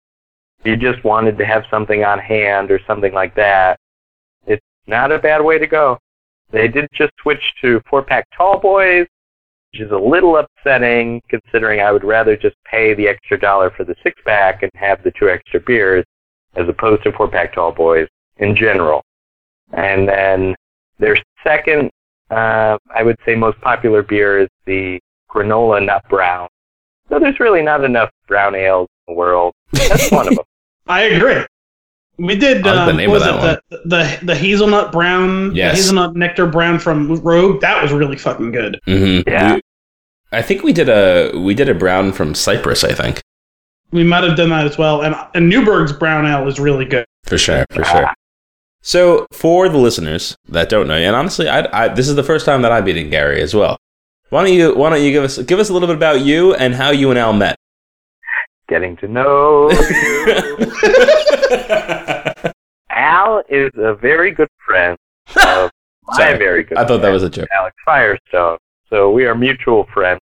If 0.61 0.67
you 0.67 0.77
just 0.77 1.03
wanted 1.05 1.37
to 1.39 1.45
have 1.45 1.65
something 1.71 2.05
on 2.05 2.19
hand 2.19 2.71
or 2.71 2.81
something 2.87 3.13
like 3.13 3.35
that, 3.35 3.79
it's 4.47 4.65
not 4.87 5.13
a 5.13 5.19
bad 5.19 5.43
way 5.43 5.59
to 5.59 5.67
go. 5.67 5.99
They 6.51 6.69
did 6.69 6.87
just 6.95 7.13
switch 7.21 7.43
to 7.63 7.83
four 7.91 8.03
pack 8.03 8.27
tall 8.37 8.61
boys, 8.61 9.07
which 9.75 9.81
is 9.81 9.91
a 9.91 9.97
little 9.97 10.37
upsetting 10.37 11.21
considering 11.29 11.81
I 11.81 11.91
would 11.91 12.05
rather 12.05 12.37
just 12.37 12.55
pay 12.65 12.95
the 12.95 13.09
extra 13.09 13.39
dollar 13.39 13.71
for 13.77 13.83
the 13.83 13.97
six 14.05 14.21
pack 14.25 14.63
and 14.63 14.71
have 14.77 15.03
the 15.03 15.13
two 15.19 15.29
extra 15.29 15.59
beers 15.59 16.05
as 16.55 16.69
opposed 16.69 17.03
to 17.03 17.13
four 17.13 17.29
pack 17.29 17.55
tall 17.55 17.73
boys 17.73 18.07
in 18.37 18.55
general. 18.55 19.03
And 19.73 20.09
then 20.09 20.55
their 21.01 21.17
second 21.43 21.91
uh, 22.31 22.79
I 22.95 23.03
would 23.03 23.17
say 23.27 23.35
most 23.35 23.61
popular 23.61 24.03
beer 24.03 24.39
is 24.39 24.49
the 24.65 25.01
granola 25.29 25.85
nut 25.85 26.05
brown. 26.09 26.49
So 27.09 27.19
there's 27.19 27.41
really 27.41 27.63
not 27.63 27.85
enough 27.85 28.11
brown 28.29 28.55
ales 28.55 28.89
in 29.09 29.15
the 29.15 29.19
world. 29.19 29.53
That's 29.73 30.11
one 30.11 30.29
of 30.29 30.35
them. 30.37 30.45
I 30.87 31.03
agree. 31.03 31.45
We 32.19 32.37
did. 32.37 32.67
I 32.67 32.73
like 32.75 32.85
the 32.87 32.91
Um, 32.93 32.97
name 32.97 33.11
what 33.11 33.23
of 33.23 33.35
was 33.37 33.43
that 33.45 33.63
it? 33.71 33.83
The, 33.89 33.89
the 34.21 34.27
the 34.27 34.35
hazelnut 34.35 34.93
brown. 34.93 35.51
the 35.51 35.57
Yes. 35.57 35.77
hazelnut 35.77 36.15
nectar 36.15 36.47
brown 36.47 36.79
from 36.79 37.17
Rogue. 37.23 37.61
That 37.61 37.83
was 37.83 37.93
really 37.93 38.17
fucking 38.17 38.53
good. 38.53 38.79
hmm 38.87 39.21
Yeah. 39.27 39.59
I 40.33 40.43
think 40.43 40.63
we 40.63 40.73
did 40.73 40.89
a 40.89 41.33
we 41.39 41.55
did 41.55 41.69
a 41.69 41.75
brown 41.75 42.13
from 42.13 42.35
Cyprus. 42.35 42.85
I 42.85 42.93
think 42.93 43.21
We 43.93 44.05
might 44.05 44.25
have 44.25 44.37
done 44.37 44.51
that 44.51 44.67
as 44.67 44.79
well. 44.79 45.03
And 45.03 45.15
and 45.35 45.49
Newburgh's 45.49 45.93
brown 45.93 46.27
ale 46.27 46.47
is 46.49 46.59
really 46.61 46.85
good. 46.85 47.05
for 47.25 47.39
sure, 47.39 47.65
for 47.71 47.85
sure. 47.85 48.09
So 48.83 49.27
for 49.33 49.69
the 49.69 49.79
listeners 49.79 50.37
that 50.49 50.69
don't 50.69 50.87
know, 50.87 50.97
you, 50.97 51.07
and 51.07 51.17
honestly, 51.17 51.49
I, 51.49 51.85
I 51.85 51.89
this 51.89 52.09
is 52.09 52.17
the 52.17 52.23
first 52.23 52.45
time 52.47 52.63
that 52.63 52.71
I'm 52.73 52.85
meeting 52.85 53.11
Gary 53.11 53.41
as 53.41 53.55
well. 53.55 53.77
Why 54.31 54.45
don't 54.45 54.53
you 54.55 54.75
Why 54.75 54.91
don't 54.91 55.03
you 55.03 55.11
give 55.13 55.25
us 55.25 55.39
give 55.39 55.59
us 55.59 55.69
a 55.71 55.73
little 55.73 55.89
bit 55.89 55.97
about 55.97 56.21
you 56.21 56.55
and 56.55 56.75
how 56.75 56.91
you 56.91 57.11
and 57.11 57.19
Al 57.19 57.33
met? 57.33 57.57
Getting 58.69 58.97
to 58.99 59.09
know 59.09 59.71
you. 59.71 59.77
Al 62.91 63.43
is 63.49 63.71
a 63.77 63.95
very 63.95 64.31
good 64.31 64.49
friend 64.67 64.97
of 65.45 65.71
my 66.07 66.17
Sorry. 66.17 66.39
very 66.39 66.63
good 66.65 66.79
I 66.79 66.87
thought 66.87 67.03
that 67.03 67.11
was 67.11 67.23
a 67.23 67.31
joke. 67.31 67.49
Alex 67.57 67.77
Firestone. 67.85 68.59
So 68.89 69.11
we 69.11 69.25
are 69.27 69.35
mutual 69.35 69.87
friends. 69.93 70.21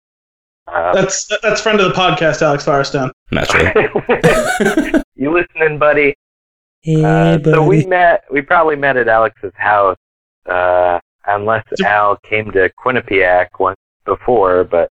Uh, 0.66 0.92
That's 0.94 1.28
that's 1.42 1.60
friend 1.60 1.80
of 1.80 1.88
the 1.88 1.94
podcast, 1.94 2.40
Alex 2.40 2.64
Firestone. 2.64 3.10
Naturally. 3.30 3.72
you 5.16 5.32
listening, 5.32 5.78
buddy? 5.78 6.14
Hey, 6.82 7.02
Uh, 7.04 7.38
so 7.44 7.66
we 7.66 7.84
met. 7.84 8.24
We 8.30 8.40
probably 8.42 8.76
met 8.76 8.96
at 8.96 9.08
Alex's 9.08 9.52
house, 9.56 9.96
uh, 10.46 10.98
unless 11.26 11.64
Al 11.84 12.16
came 12.18 12.50
to 12.52 12.70
Quinnipiac 12.78 13.48
once 13.58 13.76
before. 14.04 14.64
But 14.64 14.88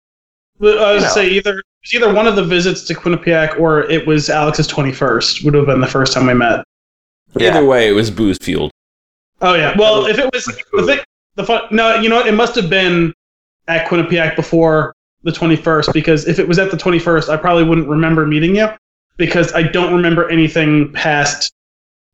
But 0.61 0.79
I 0.79 0.93
was 0.93 1.03
You 1.03 1.09
know. 1.09 1.15
say 1.15 1.29
either 1.29 1.59
it 1.59 1.65
was 1.85 1.95
either 1.95 2.13
one 2.13 2.27
of 2.27 2.37
the 2.37 2.45
visits 2.45 2.83
to 2.83 2.95
Quinnipiac 2.95 3.61
or 3.61 3.83
it 3.91 4.07
was 4.07 4.31
Alex's 4.31 4.67
twenty 4.67 4.93
first. 4.93 5.45
Would 5.45 5.55
have 5.55 5.67
been 5.67 5.81
the 5.81 5.87
first 5.87 6.13
time 6.13 6.27
we 6.27 6.35
met. 6.35 6.65
Either 7.39 7.65
way, 7.65 7.89
it 7.89 7.93
was 7.93 8.11
booze 8.11 8.39
fueled. 8.39 8.71
Oh 9.41 9.55
yeah. 9.55 9.75
Well, 9.77 10.07
if 10.07 10.19
it 10.19 10.33
was 10.33 10.45
the 10.45 10.53
food? 10.53 10.87
thing, 10.87 10.99
the 11.35 11.45
fun. 11.45 11.63
No, 11.71 11.97
you 11.97 12.09
know 12.09 12.17
what? 12.17 12.27
It 12.27 12.33
must 12.33 12.55
have 12.55 12.71
been 12.71 13.13
at 13.69 13.87
Quinnipiac 13.87 14.37
before 14.37 14.95
the 15.23 15.33
twenty 15.33 15.57
first 15.57 15.93
because 15.93 16.27
if 16.27 16.39
it 16.39 16.47
was 16.47 16.59
at 16.59 16.71
the 16.71 16.77
twenty 16.77 16.99
first, 16.99 17.29
I 17.29 17.37
probably 17.37 17.65
wouldn't 17.65 17.89
remember 17.89 18.27
meeting 18.27 18.57
you 18.57 18.69
because 19.17 19.53
I 19.53 19.63
don't 19.63 19.93
remember 19.95 20.29
anything 20.29 20.93
past 20.93 21.53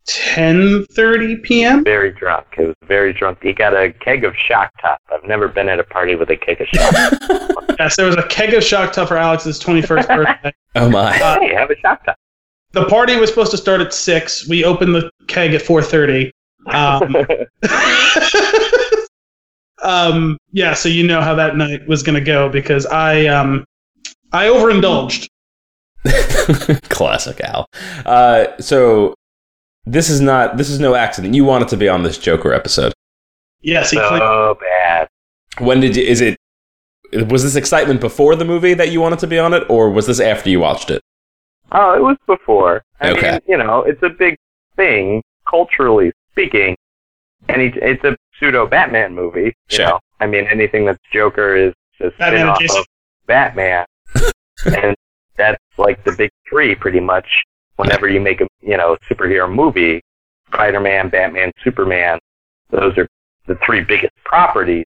ten 0.07 0.85
thirty 0.93 1.37
p.m. 1.37 1.85
very 1.85 2.13
drunk. 2.13 2.47
He 2.57 2.65
was 2.65 2.77
very 2.85 3.13
drunk. 3.13 3.39
He 3.43 3.53
got 3.53 3.75
a 3.75 3.93
keg 3.93 4.25
of 4.25 4.35
Shock 4.37 4.73
Top. 4.81 5.01
I've 5.13 5.25
never 5.25 5.49
been 5.49 5.69
at 5.69 5.79
a 5.79 5.85
party 5.85 6.15
with 6.15 6.31
a 6.31 6.37
keg 6.37 6.61
of 6.61 6.69
Shock. 6.69 7.57
Yes, 7.81 7.97
there 7.97 8.05
was 8.05 8.17
a 8.17 8.29
keg 8.29 8.53
of 8.53 8.63
shock 8.63 8.93
top 8.93 9.09
for 9.09 9.17
Alex's 9.17 9.59
twenty 9.59 9.81
first 9.81 10.07
birthday. 10.09 10.53
Oh 10.75 10.91
my! 10.91 11.19
Uh, 11.19 11.41
hey, 11.41 11.55
have 11.55 11.71
a 11.71 11.77
Shock 11.79 12.05
Top. 12.05 12.15
The 12.73 12.85
party 12.85 13.17
was 13.17 13.31
supposed 13.31 13.51
to 13.53 13.57
start 13.57 13.81
at 13.81 13.95
six. 13.95 14.47
We 14.47 14.65
opened 14.65 14.95
the 14.95 15.11
keg 15.29 15.55
at 15.55 15.63
four 15.63 15.83
thirty. 15.83 16.31
Um, 16.67 17.17
um, 19.83 20.37
yeah, 20.53 20.75
so 20.75 20.91
you 20.91 21.07
know 21.07 21.23
how 21.23 21.35
that 21.35 21.57
night 21.57 21.89
was 21.89 22.03
going 22.03 22.17
to 22.17 22.25
go 22.25 22.51
because 22.51 22.85
I 22.85 23.25
um, 23.29 23.65
I 24.33 24.49
overindulged. 24.49 25.31
Classic 26.91 27.41
Al. 27.41 27.67
Uh, 28.05 28.61
so 28.61 29.15
this 29.85 30.09
is 30.11 30.21
not 30.21 30.57
this 30.57 30.69
is 30.71 30.79
no 30.81 30.95
accident. 30.95 31.35
You 31.35 31.45
wanted 31.45 31.69
to 31.69 31.77
be 31.77 31.89
on 31.89 32.03
this 32.03 32.19
Joker 32.19 32.53
episode. 32.53 32.93
Yes, 33.63 33.91
he 33.91 33.99
claimed, 33.99 34.19
so 34.21 34.59
bad. 34.61 35.09
When 35.59 35.81
did 35.81 35.97
you? 35.97 36.03
Is 36.03 36.21
it? 36.21 36.37
Was 37.29 37.43
this 37.43 37.57
excitement 37.57 38.01
before 38.01 38.37
the 38.37 38.45
movie 38.45 38.75
that 38.75 38.91
you 38.91 39.01
wanted 39.01 39.19
to 39.21 39.27
be 39.27 39.39
on 39.39 39.53
it, 39.53 39.65
or 39.69 39.91
was 39.91 40.07
this 40.07 40.21
after 40.21 40.49
you 40.49 40.61
watched 40.61 40.91
it? 40.91 41.03
Oh, 41.73 41.93
it 41.95 42.01
was 42.03 42.17
before. 42.27 42.83
I 43.01 43.11
Okay. 43.11 43.31
mean, 43.33 43.41
you 43.49 43.57
know, 43.59 43.83
it's 43.83 44.03
a 44.03 44.09
big 44.09 44.37
thing 44.77 45.23
culturally 45.49 46.13
speaking, 46.33 46.77
and 47.49 47.61
it's, 47.63 47.77
it's 47.81 48.05
a 48.05 48.17
pseudo 48.39 48.67
Batman 48.67 49.15
movie. 49.15 49.47
You 49.71 49.77
Sure. 49.77 49.87
know, 49.89 50.01
I 50.21 50.27
mean, 50.27 50.47
anything 50.47 50.85
that's 50.85 50.99
Joker 51.13 51.57
is 51.57 51.75
just 51.99 52.17
Batman 52.19 52.55
spin 52.57 52.71
off 52.71 52.79
of 52.79 52.87
Batman, 53.27 53.87
and 54.67 54.95
that's 55.37 55.63
like 55.79 56.03
the 56.05 56.13
big 56.13 56.31
three 56.49 56.75
pretty 56.77 57.01
much. 57.01 57.27
Whenever 57.81 58.09
you 58.09 58.21
make 58.21 58.41
a 58.41 58.47
you 58.61 58.77
know 58.77 58.97
superhero 59.11 59.53
movie, 59.53 60.01
Spider-Man, 60.53 61.09
Batman, 61.09 61.51
Superman, 61.65 62.19
those 62.71 62.97
are 62.99 63.07
the 63.47 63.57
three 63.65 63.83
biggest 63.83 64.15
properties, 64.25 64.85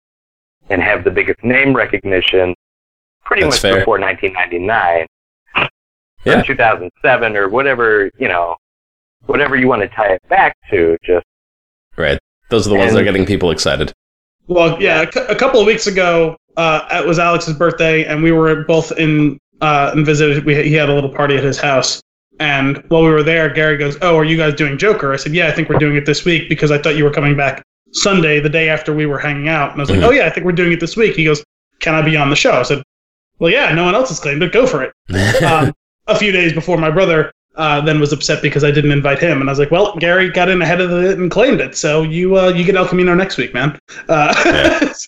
and 0.70 0.80
have 0.82 1.04
the 1.04 1.10
biggest 1.10 1.42
name 1.44 1.74
recognition. 1.74 2.54
Pretty 3.24 3.42
That's 3.42 3.56
much 3.56 3.60
fair. 3.62 3.78
before 3.80 3.98
1999 3.98 5.06
Yeah. 6.24 6.40
or 6.40 6.42
2007 6.44 7.36
or 7.36 7.48
whatever, 7.48 8.10
you 8.18 8.28
know, 8.28 8.56
whatever 9.26 9.56
you 9.56 9.66
want 9.68 9.82
to 9.82 9.88
tie 9.88 10.12
it 10.14 10.22
back 10.28 10.54
to. 10.70 10.96
Just 11.04 11.24
Right. 11.96 12.18
Those 12.50 12.66
are 12.66 12.70
the 12.70 12.76
ones 12.76 12.92
that 12.92 13.00
are 13.00 13.04
getting 13.04 13.24
people 13.26 13.50
excited. 13.50 13.92
well, 14.46 14.80
yeah, 14.80 15.02
a, 15.02 15.06
cou- 15.06 15.26
a 15.28 15.34
couple 15.34 15.60
of 15.60 15.66
weeks 15.66 15.86
ago, 15.86 16.36
uh, 16.56 16.86
it 16.92 17.06
was 17.06 17.18
Alex's 17.18 17.56
birthday, 17.56 18.04
and 18.04 18.22
we 18.22 18.30
were 18.32 18.64
both 18.64 18.92
in 18.92 19.38
uh, 19.60 19.90
and 19.94 20.04
visited. 20.04 20.44
We 20.44 20.54
he 20.62 20.74
had 20.74 20.88
a 20.90 20.94
little 20.94 21.10
party 21.10 21.36
at 21.36 21.42
his 21.44 21.58
house, 21.58 22.02
and 22.40 22.82
while 22.88 23.02
we 23.02 23.10
were 23.10 23.22
there, 23.22 23.48
Gary 23.52 23.76
goes, 23.76 23.96
"Oh, 24.02 24.16
are 24.16 24.24
you 24.24 24.36
guys 24.36 24.54
doing 24.54 24.76
Joker?" 24.78 25.12
I 25.12 25.16
said, 25.16 25.34
"Yeah, 25.34 25.48
I 25.48 25.52
think 25.52 25.68
we're 25.68 25.78
doing 25.78 25.96
it 25.96 26.06
this 26.06 26.24
week 26.24 26.48
because 26.48 26.70
I 26.70 26.78
thought 26.78 26.96
you 26.96 27.04
were 27.04 27.10
coming 27.12 27.36
back 27.36 27.62
Sunday, 27.92 28.40
the 28.40 28.48
day 28.48 28.68
after 28.68 28.92
we 28.92 29.06
were 29.06 29.18
hanging 29.18 29.48
out." 29.48 29.72
And 29.72 29.80
I 29.80 29.82
was 29.82 29.90
like, 29.90 30.00
Mhm. 30.00 30.08
"Oh 30.08 30.10
yeah, 30.10 30.26
I 30.26 30.30
think 30.30 30.44
we're 30.46 30.52
doing 30.52 30.72
it 30.72 30.80
this 30.80 30.96
week." 30.96 31.14
He 31.16 31.24
goes, 31.24 31.44
"Can 31.80 31.94
I 31.94 32.02
be 32.02 32.16
on 32.16 32.30
the 32.30 32.36
show?" 32.36 32.52
I 32.52 32.62
said, 32.62 32.82
"Well, 33.38 33.50
yeah, 33.50 33.72
no 33.74 33.84
one 33.84 33.94
else 33.94 34.08
has 34.08 34.20
claimed 34.20 34.42
it. 34.42 34.52
Go 34.52 34.66
for 34.66 34.82
it." 34.82 34.92
um, 35.44 35.72
a 36.06 36.16
few 36.16 36.32
days 36.32 36.52
before 36.52 36.76
my 36.76 36.90
brother 36.90 37.30
uh, 37.56 37.80
then 37.80 38.00
was 38.00 38.12
upset 38.12 38.42
because 38.42 38.64
I 38.64 38.70
didn't 38.72 38.90
invite 38.92 39.20
him. 39.20 39.40
And 39.40 39.48
I 39.48 39.52
was 39.52 39.60
like, 39.60 39.70
well, 39.70 39.94
Gary 39.96 40.28
got 40.28 40.48
in 40.48 40.60
ahead 40.60 40.80
of 40.80 40.90
it 40.90 41.18
and 41.18 41.30
claimed 41.30 41.60
it, 41.60 41.76
so 41.76 42.02
you 42.02 42.36
uh, 42.36 42.48
you 42.48 42.64
get 42.64 42.74
El 42.74 42.86
Camino 42.88 43.14
next 43.14 43.36
week, 43.36 43.54
man. 43.54 43.78
Uh, 44.08 44.34
Yeah. 44.44 44.92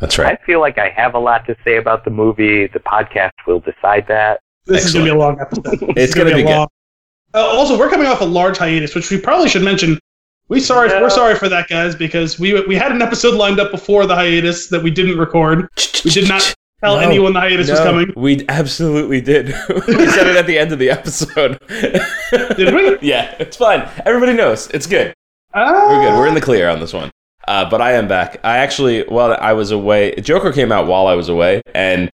That's 0.00 0.18
right. 0.18 0.36
I 0.36 0.44
feel 0.44 0.58
like 0.58 0.78
I 0.78 0.88
have 0.88 1.14
a 1.14 1.18
lot 1.20 1.46
to 1.46 1.54
say 1.62 1.76
about 1.76 2.04
the 2.04 2.10
movie. 2.10 2.66
The 2.66 2.80
podcast 2.80 3.30
will 3.46 3.60
decide 3.60 4.04
that. 4.08 4.40
This 4.66 4.84
is 4.86 4.92
going 4.92 5.06
to 5.06 5.12
be 5.12 5.16
a 5.16 5.18
long 5.18 5.40
episode. 5.40 5.64
This 5.94 6.10
It's 6.10 6.14
gonna 6.14 6.30
gonna 6.30 6.42
be 6.44 6.50
a 6.50 6.56
long. 6.56 6.68
Uh, 7.34 7.38
also, 7.40 7.78
we're 7.78 7.88
coming 7.90 8.06
off 8.06 8.20
a 8.20 8.24
large 8.24 8.58
hiatus, 8.58 8.94
which 8.94 9.10
we 9.10 9.18
probably 9.18 9.48
should 9.48 9.62
mention. 9.62 9.98
We 10.48 10.60
sorry, 10.60 10.90
Yeah. 10.90 11.00
we're 11.00 11.08
sorry 11.10 11.34
for 11.34 11.48
that, 11.48 11.68
guys, 11.68 11.94
because 11.94 12.38
we 12.38 12.60
we 12.66 12.74
had 12.74 12.92
an 12.92 13.00
episode 13.00 13.34
lined 13.34 13.58
up 13.58 13.70
before 13.70 14.04
the 14.06 14.14
hiatus 14.14 14.68
that 14.68 14.82
we 14.82 14.90
didn't 14.90 15.18
record. 15.18 15.66
We 16.04 16.10
did 16.10 16.28
not 16.28 16.54
tell 16.84 16.96
No. 16.96 17.00
anyone 17.00 17.32
the 17.32 17.40
hiatus 17.40 17.70
was 17.70 17.80
coming. 17.80 18.12
We 18.16 18.44
absolutely 18.50 19.22
did. 19.22 19.46
we 19.88 20.06
said 20.10 20.26
it 20.26 20.36
at 20.36 20.46
the 20.46 20.58
end 20.58 20.72
of 20.72 20.78
the 20.78 20.90
episode. 20.90 21.58
Did 22.56 22.74
we? 22.74 22.98
Yeah, 23.00 23.34
it's 23.38 23.56
fine. 23.56 23.88
Everybody 24.04 24.34
knows. 24.34 24.68
It's 24.70 24.86
good. 24.86 25.14
Ah. 25.54 25.86
We're 25.88 26.02
good. 26.10 26.18
We're 26.18 26.26
in 26.26 26.34
the 26.34 26.40
clear 26.40 26.68
on 26.68 26.80
this 26.80 26.92
one. 26.92 27.10
Uh, 27.48 27.68
but 27.70 27.80
I 27.80 27.92
am 27.92 28.06
back. 28.08 28.38
I 28.44 28.58
actually, 28.58 29.04
while 29.04 29.34
I 29.40 29.52
was 29.54 29.70
away, 29.70 30.14
Joker 30.16 30.52
came 30.52 30.70
out 30.72 30.86
while 30.86 31.06
I 31.06 31.14
was 31.14 31.28
away, 31.28 31.60
and 31.74 32.10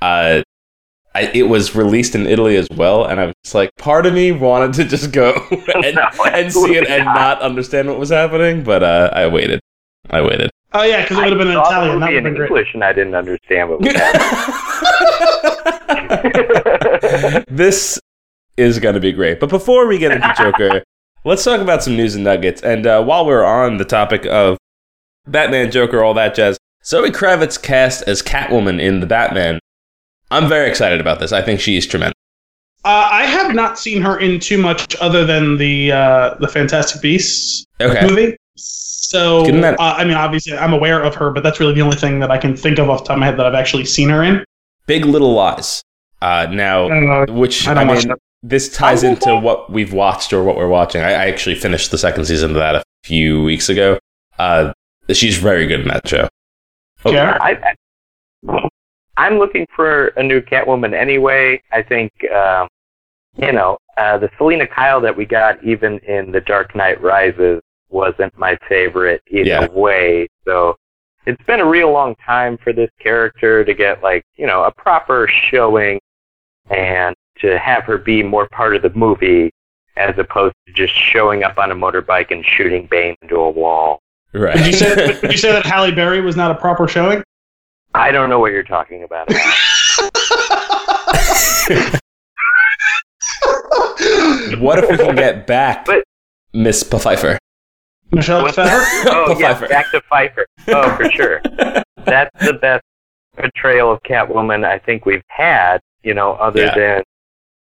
uh, 0.00 0.42
I, 1.16 1.30
it 1.34 1.44
was 1.44 1.74
released 1.74 2.14
in 2.14 2.26
Italy 2.26 2.56
as 2.56 2.68
well. 2.74 3.04
And 3.06 3.18
I 3.20 3.26
was 3.26 3.34
just 3.44 3.54
like, 3.54 3.70
part 3.76 4.06
of 4.06 4.12
me 4.14 4.32
wanted 4.32 4.72
to 4.74 4.84
just 4.84 5.12
go 5.12 5.32
and, 5.50 5.94
No, 5.96 6.24
and 6.24 6.52
see 6.52 6.74
it 6.76 6.84
absolutely 6.84 6.86
and 6.88 7.04
not. 7.04 7.14
not 7.14 7.42
understand 7.42 7.88
what 7.88 7.98
was 7.98 8.10
happening. 8.10 8.62
But 8.64 8.82
uh, 8.82 9.10
I 9.12 9.26
waited. 9.28 9.60
I 10.10 10.20
waited. 10.22 10.50
Oh 10.72 10.82
yeah, 10.82 11.02
because 11.02 11.18
it 11.18 11.22
would 11.22 11.30
have 11.30 11.38
been 11.38 11.48
in 11.48 11.56
I 11.56 11.62
saw 11.64 11.70
Italian. 11.70 12.00
the 12.00 12.06
That 12.06 12.12
movie 12.12 12.14
would 12.14 12.14
have 12.14 12.18
in 12.18 12.24
been 12.24 12.34
great. 12.34 12.48
English, 12.50 12.74
and 12.74 12.84
I 12.84 12.92
didn't 12.92 13.14
understand 13.14 13.70
what 13.70 13.80
was 13.80 13.92
happening. 16.20 17.44
this 17.48 17.98
is 18.56 18.78
going 18.78 18.94
to 18.94 19.00
be 19.00 19.12
great. 19.12 19.40
But 19.40 19.48
before 19.50 19.86
we 19.86 19.98
get 19.98 20.12
into 20.12 20.32
Joker, 20.36 20.82
let's 21.24 21.44
talk 21.44 21.60
about 21.60 21.82
some 21.82 21.96
news 21.96 22.14
and 22.14 22.24
nuggets. 22.24 22.62
And 22.62 22.86
uh, 22.86 23.02
while 23.04 23.26
we're 23.26 23.44
on 23.44 23.76
the 23.78 23.84
topic 23.84 24.26
of 24.26 24.58
Batman, 25.26 25.70
Joker, 25.70 26.02
all 26.02 26.14
that 26.14 26.34
jazz, 26.34 26.58
Zoe 26.84 27.10
Kravitz 27.10 27.60
cast 27.60 28.02
as 28.06 28.22
Catwoman 28.22 28.80
in 28.80 29.00
the 29.00 29.06
Batman. 29.06 29.58
I'm 30.30 30.48
very 30.48 30.68
excited 30.68 31.00
about 31.00 31.20
this. 31.20 31.32
I 31.32 31.42
think 31.42 31.60
she's 31.60 31.86
tremendous. 31.86 32.14
Uh, 32.84 33.08
I 33.10 33.24
have 33.24 33.54
not 33.54 33.78
seen 33.78 34.00
her 34.02 34.18
in 34.18 34.38
too 34.38 34.58
much 34.58 34.94
other 35.00 35.24
than 35.24 35.56
the 35.56 35.92
uh, 35.92 36.34
the 36.40 36.48
Fantastic 36.48 37.02
Beasts 37.02 37.64
Okay. 37.80 38.06
movie. 38.06 38.36
So 38.56 39.44
Getting 39.44 39.60
that- 39.62 39.78
uh, 39.78 39.94
I 39.96 40.04
mean, 40.04 40.16
obviously, 40.16 40.56
I'm 40.56 40.72
aware 40.72 41.02
of 41.02 41.14
her, 41.16 41.30
but 41.30 41.42
that's 41.42 41.60
really 41.60 41.74
the 41.74 41.82
only 41.82 41.96
thing 41.96 42.20
that 42.20 42.30
I 42.30 42.38
can 42.38 42.56
think 42.56 42.78
of 42.78 42.88
off 42.90 43.00
the 43.02 43.08
top 43.08 43.14
of 43.14 43.20
my 43.20 43.26
head 43.26 43.36
that 43.38 43.46
I've 43.46 43.54
actually 43.54 43.84
seen 43.84 44.08
her 44.08 44.22
in. 44.22 44.44
Big 44.86 45.04
Little 45.04 45.32
Lies. 45.32 45.82
Uh, 46.22 46.46
now, 46.50 46.88
don't 46.88 47.34
which 47.34 47.66
I 47.68 47.74
I, 47.74 47.84
mean, 47.84 48.12
this 48.42 48.68
ties 48.72 49.02
into 49.02 49.30
okay. 49.30 49.40
what 49.40 49.70
we've 49.70 49.92
watched 49.92 50.32
or 50.32 50.42
what 50.44 50.56
we're 50.56 50.68
watching. 50.68 51.02
I, 51.02 51.10
I 51.10 51.26
actually 51.28 51.56
finished 51.56 51.90
the 51.90 51.98
second 51.98 52.24
season 52.24 52.50
of 52.50 52.56
that 52.56 52.76
a 52.76 52.82
few 53.04 53.42
weeks 53.42 53.68
ago. 53.68 53.98
Uh, 54.38 54.72
she's 55.12 55.36
very 55.38 55.66
good 55.66 55.80
in 55.80 55.88
that 55.88 56.06
show. 56.08 56.28
Oh, 57.04 57.12
Yeah. 57.12 57.36
I, 57.40 57.74
I, 58.48 58.68
I'm 59.16 59.38
looking 59.38 59.66
for 59.74 60.08
a 60.08 60.22
new 60.22 60.40
Catwoman 60.40 60.92
anyway. 60.94 61.62
I 61.72 61.82
think, 61.82 62.12
um, 62.32 62.68
you 63.36 63.52
know, 63.52 63.78
uh, 63.96 64.18
the 64.18 64.30
Selina 64.36 64.66
Kyle 64.66 65.00
that 65.00 65.16
we 65.16 65.24
got 65.24 65.62
even 65.64 65.98
in 66.00 66.32
The 66.32 66.40
Dark 66.40 66.74
Knight 66.74 67.00
Rises 67.02 67.60
wasn't 67.88 68.36
my 68.38 68.58
favorite 68.68 69.22
either 69.30 69.44
Yeah. 69.48 69.66
way. 69.70 70.28
So 70.44 70.76
it's 71.24 71.42
been 71.44 71.60
a 71.60 71.64
real 71.66 71.90
long 71.92 72.14
time 72.16 72.58
for 72.58 72.72
this 72.72 72.90
character 73.00 73.64
to 73.64 73.74
get 73.74 74.02
like, 74.02 74.24
you 74.36 74.46
know, 74.46 74.64
a 74.64 74.70
proper 74.72 75.28
showing 75.50 75.98
and 76.70 77.14
to 77.38 77.58
have 77.58 77.84
her 77.84 77.98
be 77.98 78.22
more 78.22 78.48
part 78.48 78.74
of 78.76 78.82
the 78.82 78.90
movie 78.90 79.50
as 79.96 80.14
opposed 80.18 80.54
to 80.66 80.72
just 80.72 80.92
showing 80.94 81.42
up 81.42 81.58
on 81.58 81.70
a 81.70 81.74
motorbike 81.74 82.30
and 82.30 82.44
shooting 82.44 82.86
Bane 82.90 83.14
into 83.22 83.36
a 83.36 83.50
wall. 83.50 84.00
Right. 84.34 84.56
Did 84.56 84.66
you 84.66 84.72
say 84.72 85.18
would 85.22 85.32
you 85.32 85.38
say 85.38 85.52
that 85.52 85.64
Halle 85.64 85.92
Berry 85.92 86.20
was 86.20 86.36
not 86.36 86.50
a 86.50 86.54
proper 86.54 86.86
showing? 86.86 87.22
I 87.96 88.12
don't 88.12 88.28
know 88.28 88.38
what 88.38 88.52
you're 88.52 88.62
talking 88.62 89.02
about. 89.04 89.28
what 94.58 94.78
if 94.82 94.90
we 94.90 94.96
can 94.96 95.14
get 95.16 95.46
back 95.46 95.84
But- 95.86 96.04
Miss 96.52 96.82
Pfeiffer? 96.82 97.38
Michelle 98.12 98.46
Pfeiffer. 98.48 98.60
oh 99.10 99.36
yeah, 99.38 99.52
Pfeiffer. 99.54 99.68
back 99.68 99.90
to 99.90 100.00
Pfeiffer. 100.08 100.46
Oh, 100.68 100.94
for 100.96 101.10
sure. 101.10 101.40
That's 102.04 102.30
the 102.46 102.54
best 102.60 102.84
portrayal 103.36 103.90
of 103.92 104.02
Catwoman 104.04 104.64
I 104.64 104.78
think 104.78 105.04
we've 105.06 105.22
had. 105.28 105.80
You 106.02 106.14
know, 106.14 106.32
other 106.34 106.64
Yeah. 106.66 106.74
than 106.74 107.02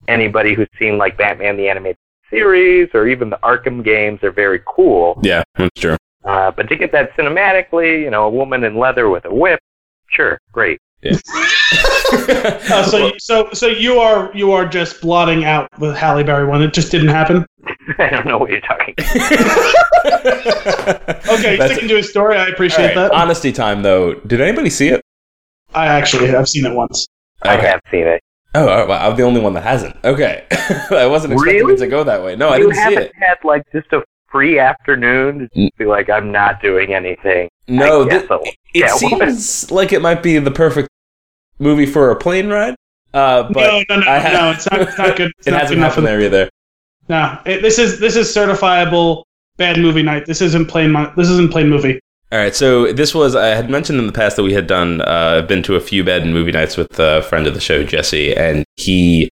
anybody 0.08 0.53
who's 0.53 0.67
seen 0.77 0.98
like 0.98 1.17
Batman 1.17 1.55
the 1.58 1.70
animated 1.70 1.98
series 2.29 2.89
or 2.94 3.08
even 3.08 3.29
the 3.29 3.38
Arkham 3.44 3.84
games 3.84 4.22
are 4.24 4.32
very 4.32 4.62
cool. 4.67 5.20
Yeah, 5.24 5.44
that's 5.55 5.79
true. 5.79 5.96
Uh, 6.25 6.51
but 6.51 6.67
to 6.70 6.75
get 6.75 6.91
that 6.91 7.15
cinematically, 7.15 8.01
you 8.01 8.10
know, 8.10 8.25
a 8.25 8.29
woman 8.29 8.63
in 8.65 8.77
leather 8.77 9.10
with 9.10 9.25
a 9.25 9.34
whip, 9.34 9.60
sure, 10.15 10.39
great. 10.51 10.79
Uh, 12.12 12.84
so, 12.84 13.12
so, 13.17 13.50
so 13.51 13.67
you 13.67 14.00
are 14.00 14.31
you 14.36 14.51
are 14.51 14.65
just 14.65 15.01
blotting 15.01 15.43
out 15.43 15.67
the 15.79 15.93
Halle 15.93 16.24
Berry 16.24 16.45
one. 16.45 16.62
It 16.62 16.72
just 16.74 16.91
didn't 16.91 17.07
happen. 17.10 17.45
I 17.98 18.10
don't 18.10 18.25
know 18.27 18.38
what 18.38 18.51
you're 18.51 18.62
talking 18.62 18.93
about. 18.98 19.74
Okay, 21.27 21.57
That's- 21.57 21.72
sticking 21.72 21.89
to 21.89 21.98
his 21.98 22.10
story. 22.10 22.38
I 22.38 22.48
appreciate 22.48 22.86
right, 22.88 22.95
that. 22.95 23.12
Honesty 23.12 23.51
time, 23.51 23.81
though. 23.81 24.13
Did 24.13 24.39
anybody 24.39 24.69
see 24.69 24.89
it? 24.89 25.01
I 25.74 25.88
actually 25.88 26.27
have 26.27 26.48
seen 26.48 26.65
it 26.65 26.74
once. 26.74 27.07
Okay. 27.45 27.55
I 27.55 27.62
have 27.62 27.81
seen 27.91 28.05
it. 28.07 28.22
Oh, 28.53 28.65
well, 28.88 28.91
I'm 29.12 29.17
the 29.17 29.24
only 29.24 29.41
one 29.41 29.53
that 29.53 29.63
hasn't. 29.63 29.95
Okay, 30.05 30.45
I 30.91 31.07
wasn't 31.07 31.34
expecting 31.34 31.62
Really? 31.62 31.74
it 31.74 31.77
to 31.79 31.88
go 31.88 32.03
that 32.03 32.24
way. 32.24 32.36
No, 32.36 32.50
I 32.50 32.60
didn't 32.60 32.75
see 32.75 32.79
haven't 32.81 33.03
it. 33.03 33.12
had 33.19 33.38
like 33.43 33.63
just 33.74 33.91
a 33.91 34.03
free 34.36 34.60
afternoon 34.60 35.48
to 35.56 35.70
be 35.77 35.86
like, 35.86 36.10
I'm 36.10 36.30
not 36.32 36.62
doing 36.62 36.94
anything. 36.94 37.48
No, 37.70 38.01
I 38.01 38.04
thi- 38.04 38.10
guess 38.10 38.25
I'll- 38.30 38.44
it 38.44 38.84
Catwoman. 38.84 39.32
seems 39.32 39.72
like 39.72 39.94
it 39.94 40.01
might 40.01 40.22
be 40.22 40.38
the 40.39 40.51
perfect 40.51 40.89
movie 41.60 41.86
for 41.86 42.12
a 42.12 42.15
plane 42.18 42.50
ride. 42.50 42.75
Uh, 43.13 43.44
but 43.44 43.62
no, 43.62 43.84
no, 43.96 44.01
no, 44.01 44.12
I 44.12 44.20
ha- 44.20 44.30
no. 44.34 44.51
It's 44.51 44.70
not. 44.70 44.82
It's 44.82 44.98
not 44.98 45.15
good. 45.15 45.32
It's 45.39 45.48
it 45.48 45.51
not 45.51 45.62
hasn't 45.62 45.77
good 45.77 45.77
enough 45.77 45.94
for 45.96 46.01
happened 46.01 46.08
the- 46.22 46.27
there 46.27 46.42
either. 46.42 46.50
No, 47.08 47.39
it, 47.46 47.62
this 47.62 47.80
is 47.80 48.00
this 48.01 48.18
is 48.18 48.27
certifiable 48.36 49.24
bad 49.56 49.80
movie 49.80 50.04
night. 50.04 50.25
This 50.25 50.42
isn't 50.42 50.65
plain. 50.68 50.92
mo- 50.92 51.13
This 51.15 51.30
isn't 51.30 51.50
plain 51.51 51.70
movie. 51.70 52.00
All 52.34 52.39
right, 52.39 52.54
so 52.54 52.92
this 52.92 53.15
was 53.15 53.36
I 53.36 53.48
had 53.56 53.70
mentioned 53.70 54.00
in 54.00 54.08
the 54.08 54.12
past 54.12 54.36
that 54.36 54.44
we 54.44 54.51
had 54.54 54.68
done. 54.68 55.00
Uh, 55.00 55.39
I've 55.42 55.48
been 55.48 55.63
to 55.63 55.75
a 55.75 55.80
few 55.80 56.04
bed 56.04 56.24
and 56.24 56.34
movie 56.34 56.51
nights 56.51 56.75
with 56.75 57.00
a 57.00 57.22
friend 57.22 57.48
of 57.48 57.54
the 57.54 57.62
show, 57.62 57.84
Jesse, 57.84 58.36
and 58.36 58.65
he 58.75 59.30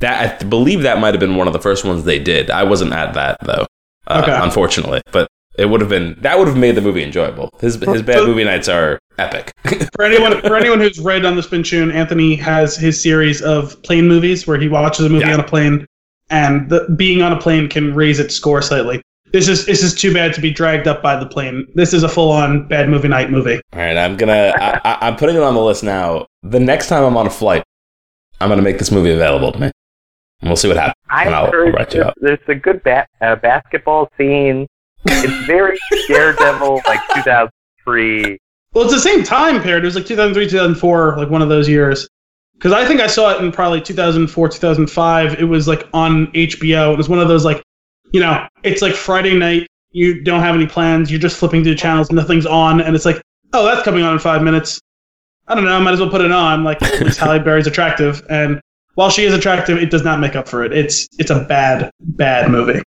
that 0.00 0.40
I 0.40 0.44
believe 0.44 0.82
that 0.82 0.98
might 0.98 1.14
have 1.14 1.20
been 1.20 1.36
one 1.36 1.46
of 1.46 1.52
the 1.52 1.60
first 1.60 1.84
ones 1.84 2.02
they 2.02 2.18
did. 2.18 2.50
I 2.50 2.64
wasn't 2.64 2.92
at 2.94 3.14
that 3.14 3.38
though, 3.44 3.66
uh, 4.06 4.20
Okay. 4.22 4.36
unfortunately, 4.42 5.00
but 5.12 5.28
it 5.58 5.66
would 5.66 5.80
have 5.80 5.90
been 5.90 6.16
that 6.20 6.38
would 6.38 6.48
have 6.48 6.56
made 6.56 6.74
the 6.74 6.80
movie 6.80 7.02
enjoyable. 7.02 7.50
His 7.60 7.76
his 7.76 8.02
bad 8.02 8.26
movie 8.26 8.44
nights 8.44 8.68
are 8.68 8.98
epic. 9.18 9.52
For 9.94 10.04
anyone 10.04 10.40
for 10.42 10.56
anyone 10.56 10.80
who's 10.80 10.98
read 10.98 11.24
on 11.24 11.36
the 11.36 11.42
Spin 11.42 11.62
Tune, 11.62 11.90
Anthony 11.92 12.34
has 12.36 12.76
his 12.76 13.00
series 13.00 13.40
of 13.42 13.80
plane 13.82 14.08
movies 14.08 14.46
where 14.46 14.58
he 14.58 14.68
watches 14.68 15.06
a 15.06 15.08
movie 15.08 15.26
Yeah. 15.26 15.34
on 15.34 15.40
a 15.40 15.44
plane, 15.44 15.86
and 16.30 16.68
the, 16.68 16.88
being 16.96 17.22
on 17.22 17.32
a 17.32 17.38
plane 17.38 17.68
can 17.68 17.94
raise 17.94 18.18
its 18.18 18.34
score 18.34 18.60
slightly. 18.62 19.00
This 19.32 19.48
is 19.48 19.66
this 19.66 19.82
is 19.82 19.94
too 19.94 20.12
bad 20.12 20.32
to 20.34 20.40
be 20.40 20.50
dragged 20.50 20.86
up 20.88 21.02
by 21.02 21.16
the 21.16 21.26
plane. 21.26 21.66
This 21.74 21.92
is 21.92 22.02
a 22.02 22.08
full 22.08 22.30
on 22.32 22.66
bad 22.68 22.88
movie 22.88 23.08
night 23.08 23.30
movie. 23.30 23.60
All 23.72 23.78
right, 23.80 23.96
I'm 23.96 24.16
gonna 24.16 24.52
I, 24.56 24.80
I, 24.84 24.98
I'm 25.02 25.16
putting 25.16 25.36
it 25.36 25.42
on 25.42 25.54
the 25.54 25.62
list 25.62 25.82
now. 25.84 26.26
The 26.42 26.60
next 26.60 26.88
time 26.88 27.04
I'm 27.04 27.16
on 27.16 27.26
a 27.26 27.30
flight, 27.30 27.62
I'm 28.40 28.48
gonna 28.48 28.62
make 28.62 28.78
this 28.78 28.90
movie 28.90 29.12
available 29.12 29.50
to 29.52 29.58
me. 29.60 29.70
And 30.44 30.50
we'll 30.50 30.56
see 30.56 30.68
what 30.68 30.76
happens. 30.76 30.94
I 31.08 31.24
And 31.24 31.34
I'll- 31.34 31.46
I'll 31.46 31.50
heard 31.52 31.72
write 31.74 31.94
you 31.94 32.00
there's, 32.00 32.06
up. 32.06 32.14
there's 32.20 32.38
a 32.48 32.54
good 32.54 32.82
ba- 32.82 33.06
uh, 33.22 33.36
basketball 33.36 34.10
scene. 34.18 34.66
It's 35.06 35.46
very 35.46 35.78
Daredevil, 36.08 36.82
like 36.86 37.00
2003. 37.14 38.38
Well, 38.74 38.84
it's 38.84 38.92
the 38.92 39.00
same 39.00 39.22
time 39.22 39.62
period. 39.62 39.84
It 39.84 39.86
was 39.86 39.94
like 39.96 40.04
2003, 40.06 40.44
2004, 40.48 41.16
like 41.16 41.30
one 41.30 41.40
of 41.40 41.48
those 41.48 41.66
years. 41.68 42.06
Because 42.54 42.72
I 42.72 42.84
think 42.86 43.00
I 43.00 43.06
saw 43.06 43.30
it 43.34 43.42
in 43.42 43.52
probably 43.52 43.80
2004, 43.80 44.48
2005. 44.50 45.34
It 45.40 45.44
was 45.44 45.66
like 45.66 45.88
on 45.94 46.26
HBO. 46.32 46.92
It 46.92 46.96
was 46.98 47.08
one 47.08 47.18
of 47.20 47.28
those 47.28 47.44
like, 47.46 47.62
you 48.12 48.20
know, 48.20 48.46
it's 48.64 48.82
like 48.82 48.94
Friday 48.94 49.34
night. 49.34 49.66
You 49.92 50.22
don't 50.22 50.40
have 50.40 50.54
any 50.54 50.66
plans. 50.66 51.10
You're 51.10 51.20
just 51.20 51.38
flipping 51.38 51.64
through 51.64 51.76
channels. 51.76 52.08
And 52.10 52.16
nothing's 52.16 52.46
on, 52.46 52.80
and 52.82 52.94
it's 52.94 53.04
like, 53.06 53.20
oh, 53.54 53.64
that's 53.64 53.82
coming 53.82 54.02
on 54.02 54.12
in 54.12 54.18
five 54.18 54.42
minutes. 54.42 54.78
I 55.48 55.54
don't 55.54 55.64
know. 55.64 55.74
I 55.74 55.78
might 55.78 55.92
as 55.94 56.00
well 56.00 56.10
put 56.10 56.20
it 56.20 56.32
on. 56.32 56.64
Like 56.64 56.82
at 56.82 57.00
least 57.00 57.18
Halle 57.20 57.38
Berry's 57.38 57.66
attractive, 57.66 58.22
and 58.28 58.60
while 58.94 59.10
she 59.10 59.24
is 59.24 59.34
attractive, 59.34 59.78
it 59.78 59.90
does 59.90 60.04
not 60.04 60.20
make 60.20 60.36
up 60.36 60.48
for 60.48 60.64
it. 60.64 60.72
It's 60.72 61.06
it's 61.18 61.30
a 61.30 61.40
bad, 61.44 61.90
bad 62.00 62.50
movie. 62.50 62.80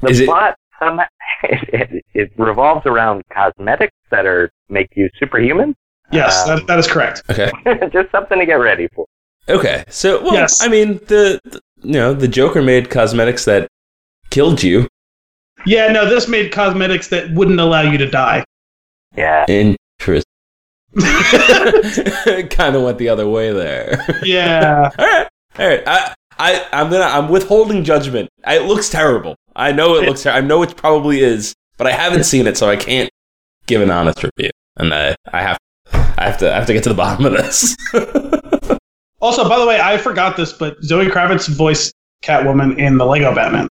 The 0.00 0.08
Is 0.08 0.20
it- 0.20 0.26
plot 0.26 0.56
somehow 0.78 1.04
it, 1.44 2.04
it 2.14 2.32
revolves 2.36 2.86
around 2.86 3.22
cosmetics 3.32 3.94
that 4.10 4.26
are 4.26 4.50
make 4.68 4.88
you 4.96 5.08
superhuman. 5.18 5.74
Yes, 6.12 6.48
Um, 6.48 6.56
that, 6.58 6.66
that 6.66 6.78
is 6.78 6.86
correct. 6.88 7.22
Okay. 7.30 7.50
just 7.92 8.10
something 8.10 8.38
to 8.38 8.46
get 8.46 8.54
ready 8.54 8.88
for. 8.94 9.06
Okay. 9.48 9.84
So, 9.88 10.22
well, 10.22 10.34
Yes. 10.34 10.60
I 10.62 10.68
mean, 10.68 10.94
the, 11.06 11.38
the 11.44 11.60
you 11.82 11.92
know 11.92 12.12
the 12.14 12.28
Joker 12.28 12.62
made 12.62 12.90
cosmetics 12.90 13.44
that 13.44 13.68
killed 14.30 14.62
you. 14.62 14.88
Yeah, 15.66 15.92
no, 15.92 16.08
this 16.08 16.26
made 16.28 16.50
cosmetics 16.52 17.08
that 17.08 17.30
wouldn't 17.32 17.60
allow 17.60 17.82
you 17.82 17.98
to 17.98 18.06
die. 18.10 18.44
Yeah. 19.16 19.44
Interesting. 19.48 20.24
kind 22.50 22.74
of 22.76 22.82
went 22.82 22.98
the 22.98 23.08
other 23.08 23.28
way 23.28 23.52
there. 23.52 24.04
Yeah. 24.24 24.90
all 24.98 25.06
right. 25.06 25.28
All 25.58 25.66
right. 25.66 25.82
I 25.86 26.14
I 26.38 26.66
I'm 26.72 26.90
gonna 26.90 27.04
I'm 27.04 27.28
withholding 27.28 27.84
judgment. 27.84 28.28
It 28.46 28.62
looks 28.62 28.88
terrible. 28.88 29.36
I 29.56 29.72
know 29.72 29.96
it 29.96 30.06
looks. 30.06 30.22
Ter- 30.22 30.30
I 30.30 30.40
know 30.40 30.62
it 30.62 30.76
probably 30.76 31.20
is, 31.20 31.54
but 31.76 31.86
I 31.86 31.92
haven't 31.92 32.24
seen 32.24 32.46
it, 32.46 32.56
so 32.56 32.68
I 32.68 32.76
can't 32.76 33.10
give 33.66 33.82
an 33.82 33.90
honest 33.90 34.22
review. 34.22 34.50
And 34.76 34.94
I 34.94 35.14
I 35.32 35.42
have 35.42 35.58
I 35.92 36.24
have 36.26 36.38
to 36.38 36.52
I 36.52 36.56
have 36.56 36.66
to 36.66 36.72
get 36.72 36.82
to 36.84 36.88
the 36.88 36.94
bottom 37.04 37.26
of 37.26 37.32
this. 37.32 37.76
Also, 39.22 39.46
by 39.46 39.58
the 39.58 39.66
way, 39.66 39.78
I 39.78 39.98
forgot 39.98 40.38
this, 40.38 40.50
but 40.52 40.82
Zoe 40.82 41.04
Kravitz 41.08 41.46
voiced 41.46 41.92
Catwoman 42.24 42.78
in 42.78 42.96
the 42.96 43.04
Lego 43.04 43.34
Batman. 43.34 43.68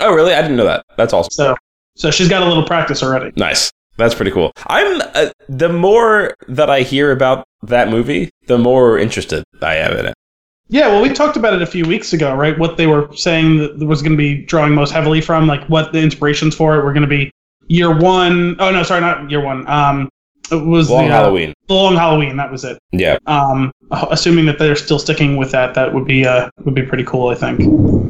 oh, 0.00 0.12
really? 0.12 0.34
I 0.34 0.42
didn't 0.42 0.56
know 0.56 0.64
that. 0.64 0.84
That's 0.96 1.12
awesome. 1.12 1.30
So, 1.30 1.56
so 1.94 2.10
she's 2.10 2.28
got 2.28 2.42
a 2.42 2.44
little 2.44 2.64
practice 2.64 3.00
already. 3.00 3.30
Nice. 3.36 3.70
That's 3.98 4.16
pretty 4.16 4.32
cool. 4.32 4.50
I'm 4.66 5.00
uh, 5.14 5.30
the 5.48 5.68
more 5.68 6.34
that 6.48 6.70
I 6.70 6.80
hear 6.80 7.12
about 7.12 7.44
that 7.62 7.88
movie, 7.88 8.30
the 8.48 8.58
more 8.58 8.98
interested 8.98 9.44
I 9.62 9.76
am 9.76 9.96
in 9.96 10.06
it. 10.06 10.14
Yeah, 10.68 10.88
well, 10.88 11.02
we 11.02 11.10
talked 11.12 11.36
about 11.36 11.52
it 11.52 11.62
a 11.62 11.66
few 11.66 11.84
weeks 11.84 12.12
ago, 12.14 12.34
right? 12.34 12.58
What 12.58 12.76
they 12.76 12.86
were 12.86 13.14
saying 13.14 13.58
that 13.58 13.86
was 13.86 14.00
going 14.00 14.12
to 14.12 14.18
be 14.18 14.44
drawing 14.44 14.74
most 14.74 14.92
heavily 14.92 15.20
from, 15.20 15.46
like 15.46 15.64
what 15.68 15.92
the 15.92 16.00
inspirations 16.00 16.54
for 16.54 16.76
it 16.78 16.84
were 16.84 16.92
going 16.92 17.02
to 17.02 17.08
be. 17.08 17.30
Year 17.66 17.96
one, 17.96 18.56
oh 18.60 18.70
no, 18.70 18.82
sorry, 18.82 19.00
not 19.00 19.30
year 19.30 19.40
one. 19.40 19.66
Um, 19.68 20.08
it 20.52 20.56
was 20.56 20.90
Long 20.90 21.06
the, 21.08 21.12
uh, 21.14 21.16
Halloween. 21.22 21.54
the 21.68 21.74
Long 21.74 21.96
Halloween. 21.96 22.36
That 22.36 22.50
was 22.52 22.64
it. 22.64 22.78
Yeah, 22.92 23.16
Um, 23.26 23.70
assuming 23.90 24.44
that 24.46 24.58
they're 24.58 24.76
still 24.76 24.98
sticking 24.98 25.36
with 25.38 25.50
that, 25.52 25.74
that 25.74 25.92
would 25.94 26.04
be 26.06 26.26
uh 26.26 26.50
would 26.64 26.74
be 26.74 26.82
pretty 26.82 27.04
cool. 27.04 27.28
I 27.28 27.34
think. 27.34 27.60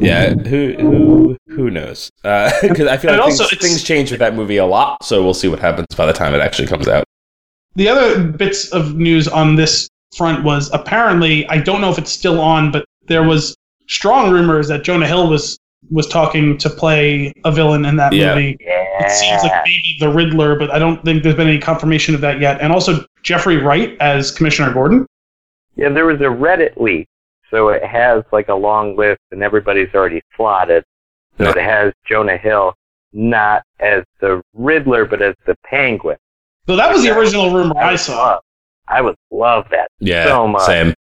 yeah. 0.03 0.35
Who 0.35 0.73
who 0.79 1.37
who 1.49 1.71
knows? 1.71 2.11
Because 2.25 2.89
I 2.89 2.97
feel 2.97 3.11
And 3.13 3.21
like 3.21 3.21
also 3.21 3.45
things, 3.47 3.61
things 3.63 3.83
change 3.85 4.11
with 4.11 4.19
that 4.21 4.35
movie 4.35 4.57
a 4.57 4.67
lot. 4.67 5.05
So 5.05 5.23
we'll 5.23 5.35
see 5.35 5.47
what 5.49 5.61
happens 5.61 5.87
by 5.97 6.07
the 6.07 6.13
time 6.13 6.35
it 6.35 6.41
actually 6.41 6.67
comes 6.67 6.89
out. 6.89 7.05
The 7.77 7.89
other 7.89 8.25
bits 8.25 8.71
of 8.73 8.97
news 8.97 9.29
on 9.29 9.55
this 9.55 9.89
front 10.17 10.45
was 10.45 10.71
apparently 10.73 11.47
I 11.49 11.59
don't 11.59 11.81
know 11.81 11.91
if 11.91 11.99
it's 11.99 12.11
still 12.13 12.41
on, 12.41 12.71
but 12.71 12.85
there 13.07 13.23
was 13.23 13.57
strong 13.89 14.31
rumors 14.31 14.69
that 14.69 14.83
Jonah 14.85 15.07
Hill 15.07 15.29
was 15.29 15.59
was 15.91 16.07
talking 16.07 16.57
to 16.59 16.71
play 16.71 17.31
a 17.45 17.53
villain 17.53 17.85
in 17.85 17.97
that 17.97 18.13
Yeah. 18.13 18.35
movie. 18.35 18.57
Yeah. 18.61 19.05
It 19.07 19.11
seems 19.11 19.43
like 19.43 19.53
maybe 19.67 19.97
the 20.01 20.09
Riddler, 20.09 20.59
but 20.59 20.71
I 20.71 20.79
don't 20.79 21.05
think 21.05 21.23
there's 21.23 21.35
been 21.35 21.49
any 21.49 21.59
confirmation 21.59 22.15
of 22.15 22.21
that 22.23 22.41
yet. 22.41 22.61
And 22.63 22.73
also 22.73 23.05
Jeffrey 23.23 23.59
Wright 23.59 23.95
as 24.01 24.31
Commissioner 24.31 24.73
Gordon. 24.73 25.07
Yeah, 25.77 25.91
there 25.91 26.07
was 26.07 26.21
a 26.21 26.25
Reddit 26.25 26.81
leak, 26.81 27.07
so 27.51 27.69
it 27.69 27.85
has 27.85 28.23
like 28.33 28.49
a 28.49 28.55
long 28.55 28.97
list, 28.97 29.21
and 29.31 29.43
everybody's 29.43 29.93
already 29.95 30.23
slotted. 30.37 30.85
So 31.37 31.45
Yeah. 31.45 31.51
it 31.51 31.57
has 31.59 31.93
Jonah 32.09 32.37
Hill 32.39 32.73
not 33.13 33.63
as 33.81 34.05
the 34.21 34.41
Riddler, 34.55 35.05
but 35.05 35.21
as 35.21 35.35
the 35.45 35.55
Penguin. 35.67 36.17
So 36.67 36.77
that 36.77 36.91
was 36.91 37.03
the 37.03 37.11
original 37.17 37.53
rumor 37.53 37.75
I 37.79 37.91
would 37.91 38.01
saw. 38.01 38.39
I 38.89 39.01
would 39.01 39.17
love 39.31 39.67
that. 39.71 39.89
Yeah, 40.01 40.27
So 40.27 40.47
much. 40.49 40.63
same, 40.67 40.95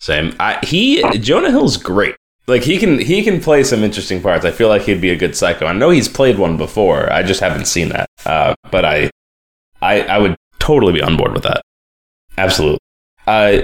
same. 0.00 0.34
I, 0.40 0.58
he 0.64 1.02
Jonah 1.18 1.50
Hill's 1.50 1.76
great. 1.76 2.16
Like 2.46 2.62
he 2.62 2.78
can 2.78 2.98
he 2.98 3.22
can 3.22 3.40
play 3.40 3.62
some 3.62 3.82
interesting 3.84 4.20
parts. 4.22 4.44
I 4.44 4.50
feel 4.50 4.68
like 4.68 4.82
he'd 4.82 5.00
be 5.00 5.10
a 5.10 5.16
good 5.16 5.36
psycho. 5.36 5.66
I 5.66 5.72
know 5.72 5.90
he's 5.90 6.08
played 6.08 6.38
one 6.38 6.56
before. 6.56 7.12
I 7.12 7.22
just 7.22 7.40
haven't 7.40 7.66
seen 7.66 7.90
that. 7.90 8.08
Uh, 8.26 8.54
but 8.70 8.84
I, 8.84 9.10
I 9.82 10.02
I 10.02 10.18
would 10.18 10.36
totally 10.58 10.92
be 10.94 11.02
on 11.02 11.16
board 11.16 11.32
with 11.32 11.42
that. 11.44 11.62
Absolutely. 12.38 12.78
Uh, 13.26 13.58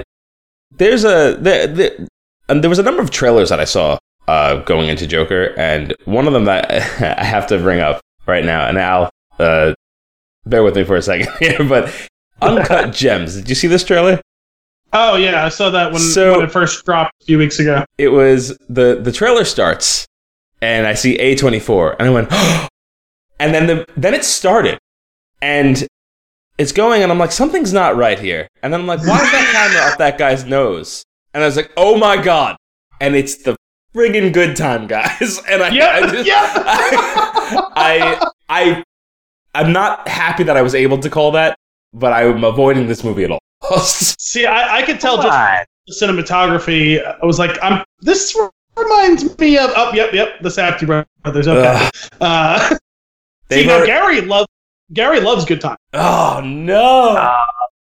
there's 0.71 1.03
a 1.03 1.35
there, 1.39 1.67
there, 1.67 2.07
and 2.47 2.63
there 2.63 2.69
was 2.69 2.79
a 2.79 2.83
number 2.83 3.01
of 3.01 3.09
trailers 3.11 3.49
that 3.49 3.59
I 3.59 3.65
saw 3.65 3.97
uh, 4.27 4.57
going 4.63 4.87
into 4.89 5.07
Joker, 5.07 5.53
and 5.57 5.93
one 6.05 6.27
of 6.27 6.33
them 6.33 6.45
that 6.45 6.71
I 7.19 7.23
have 7.23 7.47
to 7.47 7.57
bring 7.57 7.79
up 7.79 7.99
right 8.25 8.45
now. 8.45 8.67
And 8.69 8.77
Al, 8.77 9.09
uh, 9.39 9.73
bear 10.45 10.63
with 10.63 10.75
me 10.75 10.83
for 10.85 10.95
a 10.95 11.01
second 11.01 11.29
here, 11.39 11.63
but 11.67 11.91
Uncut 12.41 12.93
Gems. 12.93 13.35
Did 13.35 13.49
you 13.49 13.55
see 13.55 13.67
this 13.67 13.83
trailer? 13.83 14.21
Oh 14.93 15.15
yeah, 15.17 15.45
I 15.45 15.49
saw 15.49 15.69
that 15.71 15.91
when, 15.91 16.01
So- 16.01 16.37
when 16.37 16.45
it 16.45 16.51
first 16.51 16.83
dropped 16.85 17.11
a 17.21 17.25
few 17.25 17.37
weeks 17.37 17.59
ago. 17.59 17.83
it 17.97 18.07
was 18.09 18.57
the 18.69 18.99
the 19.01 19.11
trailer 19.11 19.43
starts 19.43 20.05
and 20.61 20.87
I 20.87 20.93
see 20.93 21.17
A24 21.17 21.97
and 21.99 22.07
I 22.07 22.11
went 22.11 22.31
and 23.39 23.53
then 23.53 23.67
the 23.67 23.85
then 23.97 24.13
it 24.13 24.23
started 24.23 24.79
and 25.41 25.85
it's 26.57 26.71
going 26.71 27.03
and 27.03 27.11
I'm 27.11 27.19
like 27.19 27.31
something's 27.31 27.73
not 27.73 27.95
right 27.97 28.17
here 28.17 28.47
and 28.63 28.73
then 28.73 28.79
I'm 28.81 28.87
like 28.87 28.99
why 29.01 29.21
is 29.23 29.31
that 29.31 29.49
camera 29.51 29.91
up 29.91 29.97
that 29.99 30.17
guy's 30.17 30.45
nose 30.45 31.03
and 31.33 31.43
I 31.43 31.45
was 31.45 31.55
like 31.57 31.71
oh 31.77 31.97
my 31.97 32.17
god 32.21 32.55
and 33.01 33.15
it's 33.15 33.35
the 33.43 33.55
friggin' 33.93 34.33
good 34.33 34.55
time 34.55 34.87
guys 34.87 35.39
and 35.49 35.61
I, 35.61 35.69
Yeah, 35.69 35.89
I 35.89 36.11
just 36.11 36.27
yeah. 36.27 36.53
I, 36.55 37.71
I 37.75 38.29
I 38.49 38.83
I'm 39.53 39.73
not 39.73 40.07
happy 40.07 40.43
that 40.45 40.55
I 40.57 40.61
was 40.61 40.73
able 40.73 40.97
to 40.99 41.09
call 41.09 41.31
that 41.33 41.55
but 41.93 42.13
I'm 42.13 42.43
avoiding 42.43 42.87
this 42.87 43.03
movie 43.03 43.23
at 43.23 43.31
all 43.31 43.39
See, 43.79 44.45
I, 44.45 44.77
I 44.77 44.81
could 44.83 44.99
tell 44.99 45.15
Come 45.17 45.25
just 45.25 45.37
on. 45.37 45.65
the 45.87 45.93
cinematography. 46.23 47.03
I 47.03 47.25
was 47.25 47.39
like, 47.39 47.57
I'm. 47.63 47.83
This 48.01 48.37
reminds 48.75 49.37
me 49.39 49.57
of. 49.57 49.71
Oh, 49.75 49.91
yep, 49.93 50.13
yep. 50.13 50.39
The 50.41 50.49
Safdie 50.49 50.85
brothers. 51.23 51.47
Okay. 51.47 51.89
Uh, 52.21 52.75
see, 53.51 53.65
now 53.65 53.79
were- 53.79 53.85
Gary 53.85 54.21
loves. 54.21 54.47
Gary 54.93 55.19
loves 55.19 55.43
good 55.45 55.59
time. 55.61 55.75
oh 55.93 56.41
no 56.43 57.15
Oh, 57.19 57.43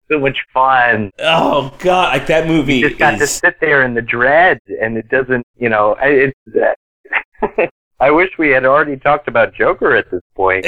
so 0.10 0.20
much 0.20 0.38
fun. 0.54 1.12
Oh 1.20 1.74
god, 1.80 2.14
like 2.14 2.28
that 2.28 2.48
movie 2.48 2.78
You 2.78 2.88
just 2.90 3.00
got 3.00 3.20
to 3.20 3.28
sit 3.28 3.60
there 3.60 3.84
in 3.84 3.94
the 3.94 4.02
dread, 4.02 4.60
and 4.82 4.98
it 4.98 5.08
doesn't, 5.10 5.46
you 5.58 5.70
know, 5.70 5.96
I- 6.02 6.32
it's. 6.48 7.70
I 8.02 8.12
wish 8.12 8.30
we 8.38 8.50
had 8.50 8.66
already 8.66 8.96
talked 8.98 9.28
about 9.28 9.54
Joker 9.54 9.96
at 9.96 10.10
this 10.10 10.22
point. 10.36 10.66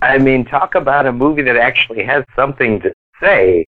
'Cause, 0.00 0.10
I 0.10 0.18
mean, 0.18 0.44
talk 0.44 0.74
about 0.74 1.06
a 1.06 1.12
movie 1.12 1.42
that 1.42 1.56
actually 1.56 2.04
has 2.04 2.24
something 2.36 2.80
to 2.80 2.92
say. 3.20 3.64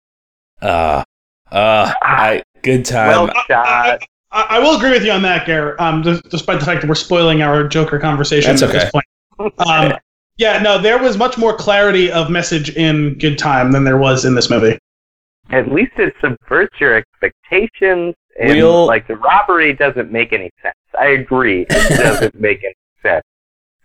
uh 0.63 1.03
uh 1.51 1.93
I 2.03 2.43
good 2.63 2.85
time. 2.85 3.09
Well 3.09 3.31
I, 3.35 3.43
shot. 3.47 4.03
I, 4.33 4.47
I 4.51 4.59
will 4.59 4.77
agree 4.77 4.91
with 4.91 5.05
you 5.05 5.13
on 5.13 5.23
that, 5.23 5.47
Gary. 5.47 5.79
Um, 5.79 6.03
despite 6.03 6.61
the 6.61 6.67
fact 6.67 6.83
that 6.83 6.89
we're 6.89 6.95
spoiling 6.95 7.41
our 7.43 7.67
Joker 7.67 7.99
conversation 7.99 8.51
That's 8.51 8.63
at 8.63 8.69
okay. 8.71 8.79
this 8.81 8.91
point. 8.91 9.55
Um, 9.67 9.93
yeah, 10.37 10.59
no, 10.61 10.77
there 10.79 10.99
was 10.99 11.17
much 11.17 11.39
more 11.39 11.57
clarity 11.57 12.13
of 12.13 12.29
message 12.31 12.71
in 12.77 13.17
Good 13.19 13.39
Time 13.39 13.73
than 13.73 13.85
there 13.85 13.97
was 13.97 14.25
in 14.25 14.35
this 14.35 14.51
movie. 14.51 14.79
At 15.51 15.73
least 15.73 15.93
it 15.97 16.15
subverts 16.21 16.79
your 16.79 16.95
expectations. 16.95 18.15
And 18.41 18.51
We'll- 18.57 18.87
like 18.87 19.09
the 19.09 19.17
robbery 19.17 19.73
doesn't 19.73 20.13
make 20.13 20.33
any 20.33 20.51
sense. 20.63 20.75
I 20.99 21.07
agree, 21.09 21.63
it 21.71 21.97
doesn't 21.99 22.35
make 22.41 22.63
any 22.65 22.75
sense. 23.03 23.25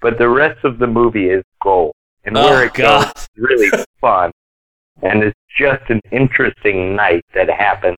But 0.01 0.17
the 0.17 0.27
rest 0.29 0.63
of 0.65 0.77
the 0.79 0.87
movie 0.87 1.29
is 1.29 1.43
gold, 1.61 1.93
and 2.25 2.35
where 2.35 2.61
oh 2.61 2.65
it 2.65 2.73
goes 2.73 3.05
is 3.05 3.27
really 3.37 3.69
fun, 4.01 4.31
and 5.01 5.23
it's 5.23 5.39
just 5.57 5.83
an 5.89 6.01
interesting 6.11 6.95
night 6.95 7.25
that 7.33 7.49
happens 7.49 7.97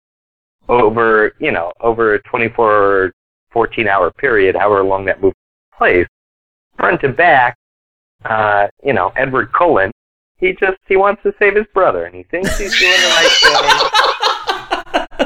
over 0.68 1.34
you 1.40 1.52
know 1.52 1.72
over 1.82 2.16
a 2.16 2.22
24 2.24 2.66
or 2.66 3.12
14 3.52 3.88
hour 3.88 4.12
period, 4.12 4.56
however 4.56 4.84
long 4.84 5.06
that 5.06 5.22
movie 5.22 5.36
plays, 5.78 6.08
front 6.78 7.02
to 7.02 7.10
back. 7.10 7.56
Uh, 8.24 8.68
you 8.84 8.94
know, 8.94 9.12
Edward 9.16 9.54
Cullen. 9.54 9.92
He 10.38 10.54
just 10.54 10.78
he 10.88 10.98
wants 10.98 11.22
to 11.24 11.34
save 11.40 11.56
his 11.56 11.66
brother, 11.74 12.06
and 12.06 12.16
he 12.16 12.24
thinks 12.24 12.58
he's 12.58 12.78
doing 12.78 12.92
the 12.92 13.08
right 13.08 13.32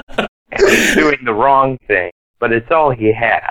thing, 0.07 0.27
and 0.51 0.69
he's 0.69 0.95
doing 0.95 1.17
the 1.23 1.33
wrong 1.33 1.77
thing. 1.87 2.11
But 2.39 2.51
it's 2.51 2.69
all 2.71 2.91
he 2.91 3.11
has. 3.13 3.41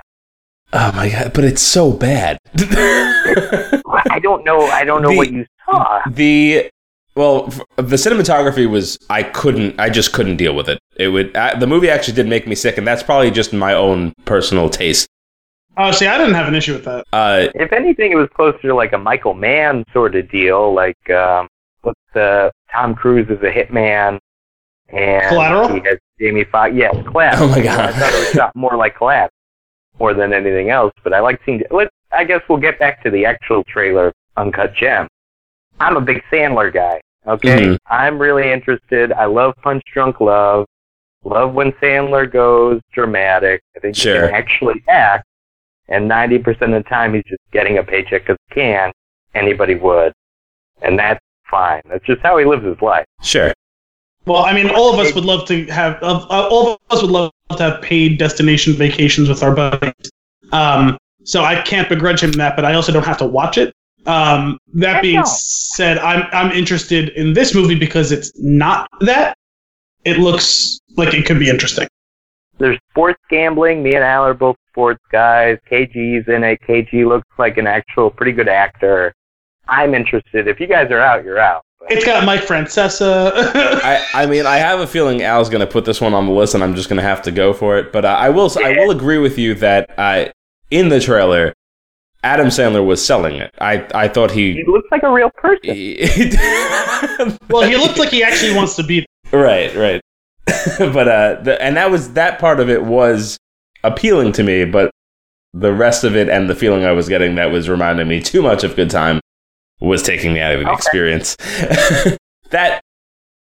Oh 0.73 0.93
my 0.95 1.09
god, 1.09 1.33
but 1.33 1.45
it's 1.45 1.63
so 1.63 1.93
bad. 1.93 2.39
I 2.57 4.19
don't 4.23 4.45
know. 4.45 4.63
I 4.67 4.85
don't 4.85 5.03
know 5.03 5.11
The- 5.11 5.17
what 5.17 5.33
you 5.33 5.47
saw. 5.67 6.01
the 6.11 6.71
well, 7.15 7.47
the 7.77 7.97
cinematography 7.97 8.69
was 8.71 8.99
I 9.11 9.23
couldn't 9.25 9.79
I 9.81 9.91
just 9.91 10.13
couldn't 10.13 10.37
deal 10.37 10.55
with 10.55 10.69
it. 10.69 10.79
It 10.97 11.09
would 11.09 11.35
uh, 11.37 11.57
the 11.59 11.67
movie 11.67 11.91
actually 11.91 12.15
did 12.15 12.29
make 12.29 12.47
me 12.47 12.55
sick 12.55 12.79
and 12.79 12.87
that's 12.87 13.03
probably 13.03 13.31
just 13.31 13.53
my 13.53 13.75
own 13.75 14.13
personal 14.25 14.69
taste. 14.69 15.09
Oh, 15.77 15.91
see, 15.93 16.07
I 16.07 16.19
didn't 16.19 16.35
have 16.35 16.49
an 16.49 16.55
issue 16.55 16.75
with 16.75 16.85
that. 16.85 17.07
Uh 17.13 17.49
If 17.55 17.73
anything, 17.73 18.13
it 18.13 18.17
was 18.17 18.29
closer 18.35 18.59
to 18.63 18.75
like 18.75 18.93
a 18.93 18.99
Michael 18.99 19.35
Mann 19.35 19.85
sort 19.93 20.15
of 20.17 20.31
deal. 20.31 20.75
Like, 20.75 21.09
um, 21.11 21.49
what's 21.83 22.01
the 22.15 22.51
Tom 22.73 22.95
Cruise 22.95 23.29
is 23.31 23.39
a 23.43 23.51
hitman, 23.51 24.19
and 24.89 25.29
Collateral? 25.29 25.69
he 25.69 25.81
has 25.89 25.99
Jamie 26.21 26.45
Foxx. 26.45 26.75
Yes, 26.75 26.95
Collateral. 27.07 27.49
Oh 27.49 27.51
my 27.53 27.63
God. 27.63 27.81
I 27.81 27.93
thought 27.93 28.13
it 28.13 28.37
was 28.37 28.51
more 28.55 28.77
like 28.77 28.97
Collateral 28.97 29.31
more 29.99 30.15
than 30.15 30.33
anything 30.33 30.71
else. 30.71 30.93
But 31.05 31.13
I 31.13 31.21
like 31.21 31.41
seeing. 31.45 31.63
Let 31.71 31.89
I 32.13 32.25
guess 32.25 32.41
we'll 32.49 32.59
get 32.59 32.79
back 32.79 33.03
to 33.03 33.11
the 33.11 33.25
actual 33.27 33.63
trailer, 33.65 34.13
Uncut 34.37 34.75
Gem. 34.75 35.07
I'm 35.81 35.97
a 35.97 36.01
big 36.01 36.23
Sandler 36.33 36.73
guy. 36.73 37.01
Okay, 37.27 37.61
Mhm. 37.67 37.79
I'm 37.89 38.19
really 38.19 38.51
interested. 38.51 39.13
I 39.13 39.27
love 39.27 39.55
Punch 39.63 39.83
Drunk 39.93 40.21
Love. 40.21 40.65
Love 41.25 41.53
when 41.53 41.73
Sandler 41.73 42.31
goes 42.31 42.81
dramatic. 42.93 43.61
I 43.77 43.81
think 43.81 43.97
he 43.97 44.03
can 44.05 44.35
actually 44.35 44.83
act. 44.89 45.25
And 45.89 46.09
90% 46.09 46.75
of 46.75 46.83
the 46.85 46.89
time, 46.89 47.15
he's 47.15 47.25
just 47.25 47.43
getting 47.53 47.79
a 47.79 47.83
paycheck 47.83 48.23
because 48.23 48.37
he 48.49 48.55
can. 48.55 48.93
Anybody 49.35 49.75
would. 49.75 50.13
And 50.83 50.99
that's 50.99 51.21
fine. 51.51 51.83
That's 51.89 52.05
just 52.05 52.21
how 52.23 52.39
he 52.39 52.45
lives 52.45 52.65
his 52.65 52.81
life. 52.81 53.05
sure. 53.23 53.53
Well, 54.27 54.45
I 54.45 54.53
mean, 54.53 54.69
all 54.71 54.93
of 54.93 55.01
us 55.01 55.15
would 55.15 55.25
love 55.25 55.47
to 55.49 55.65
have. 55.67 55.99
Uh, 56.03 56.27
all 56.29 56.73
of 56.75 56.79
us 56.91 57.01
would 57.03 57.11
love 57.11 57.31
to 57.57 57.63
have 57.63 57.83
paid 57.83 58.19
destination 58.19 58.75
vacations 58.75 59.29
with 59.29 59.43
our 59.43 59.55
buddies. 59.55 59.93
Um, 60.53 60.99
so 61.25 61.45
I 61.45 61.61
can't 61.63 61.89
begrudge 61.89 62.23
him 62.23 62.33
that, 62.33 62.57
but 62.57 62.65
I 62.65 62.75
also 62.75 62.93
don't 62.93 63.05
have 63.05 63.19
to 63.19 63.27
watch 63.27 63.59
it. 63.59 63.75
Um, 64.07 64.59
that 64.75 64.95
Heck 64.95 65.03
being 65.03 65.17
no. 65.17 65.25
said, 65.27 65.99
I'm 65.99 66.27
I'm 66.33 66.53
interested 66.53 67.11
in 67.11 67.33
this 67.35 67.55
movie 67.55 67.75
because 67.75 68.13
it's 68.13 68.33
not 68.39 68.89
that. 69.01 69.37
It 70.05 70.19
looks 70.19 70.79
like 70.97 71.13
it 71.13 71.27
could 71.27 71.39
be 71.39 71.51
interesting. 71.51 71.87
there's 72.59 72.79
sports 72.91 73.21
gambling. 73.29 73.83
Me 73.83 73.95
and 73.95 74.05
Al 74.05 74.25
are 74.25 74.35
both 74.35 74.57
sports 74.69 75.03
guys. 75.13 75.59
KG's 75.71 76.29
in 76.29 76.45
it. 76.45 76.61
KG 76.67 77.07
looks 77.07 77.29
like 77.39 77.59
an 77.59 77.67
actual 77.67 78.11
pretty 78.11 78.33
good 78.33 78.49
actor. 78.49 79.13
I'm 79.69 79.95
interested. 79.95 80.49
If 80.49 80.61
you 80.61 80.67
guys 80.67 80.91
are 80.91 81.01
out, 81.01 81.25
you're 81.25 81.39
out. 81.39 81.63
But 81.81 81.93
It's 81.93 82.05
got 82.05 82.25
Mike 82.25 82.43
Francesa. 82.43 83.33
I, 83.55 84.05
I 84.15 84.27
mean, 84.27 84.47
I 84.47 84.57
have 84.57 84.81
a 84.81 84.87
feeling 84.87 85.23
Al's 85.23 85.49
going 85.49 85.61
to 85.61 85.67
put 85.67 85.85
this 85.85 86.01
one 86.01 86.15
on 86.15 86.27
the 86.27 86.33
list, 86.33 86.55
and 86.55 86.65
I'm 86.65 86.75
just 86.75 86.89
going 86.89 86.97
to 86.97 87.03
have 87.03 87.23
to 87.23 87.31
go 87.31 87.53
for 87.53 87.79
it. 87.79 87.93
But 87.93 88.05
uh, 88.05 88.09
I 88.09 88.31
will, 88.31 88.51
I 88.63 88.73
will 88.73 88.91
agree 88.91 89.19
with 89.19 89.39
you 89.39 89.55
that 89.57 89.91
uh, 89.99 90.27
in 90.71 90.89
the 90.89 91.01
trailer, 91.01 91.55
Adam 92.25 92.49
Sandler 92.49 92.85
was 92.85 93.05
selling 93.05 93.37
it. 93.37 93.55
I, 93.61 93.87
I 93.95 94.09
thought 94.09 94.33
he 94.33 94.55
he. 94.55 94.65
looks 94.67 94.89
like 94.91 95.03
a 95.05 95.13
real 95.13 95.31
person. 95.31 95.69
well, 97.49 97.63
he 97.63 97.77
looked 97.77 97.99
like 97.99 98.11
he 98.11 98.25
actually 98.25 98.55
wants 98.55 98.75
to 98.77 98.83
be. 98.83 99.07
right, 99.33 99.75
right. 99.77 100.01
but 100.79 101.09
uh, 101.09 101.41
the, 101.43 101.57
and 101.63 101.77
that 101.77 101.91
was 101.91 102.15
that 102.15 102.39
part 102.39 102.59
of 102.59 102.69
it 102.69 102.83
was 102.83 103.39
appealing 103.85 104.33
to 104.33 104.43
me, 104.43 104.65
but 104.65 104.91
the 105.55 105.73
rest 105.73 106.05
of 106.05 106.17
it 106.17 106.29
and 106.29 106.51
the 106.51 106.55
feeling 106.55 106.85
I 106.85 106.93
was 106.93 107.09
getting 107.09 107.37
that 107.37 107.51
was 107.53 107.69
reminding 107.69 108.09
me 108.09 108.21
too 108.21 108.43
much 108.43 108.65
of 108.65 108.75
Good 108.75 108.91
Time 108.91 109.21
was 109.81 110.03
taking 110.03 110.33
me 110.33 110.41
out 110.41 110.55
of 110.55 110.61
the 110.61 110.67
Okay. 110.67 110.75
experience. 110.77 111.37
that 112.51 112.81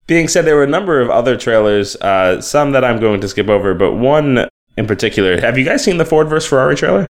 being 0.07 0.27
said, 0.27 0.45
there 0.45 0.55
were 0.55 0.63
a 0.63 0.67
number 0.67 0.99
of 1.01 1.09
other 1.09 1.35
trailers, 1.37 1.95
uh, 1.97 2.39
some 2.41 2.71
that 2.71 2.83
I'm 2.83 2.99
going 2.99 3.21
to 3.21 3.27
skip 3.27 3.47
over, 3.49 3.73
but 3.73 3.93
one 3.93 4.47
in 4.77 4.85
particular. 4.87 5.39
Have 5.41 5.57
you 5.57 5.65
guys 5.65 5.83
seen 5.83 5.97
the 5.97 6.05
Ford 6.05 6.27
vs 6.29 6.47
Ferrari 6.49 6.75
trailer? 6.75 7.07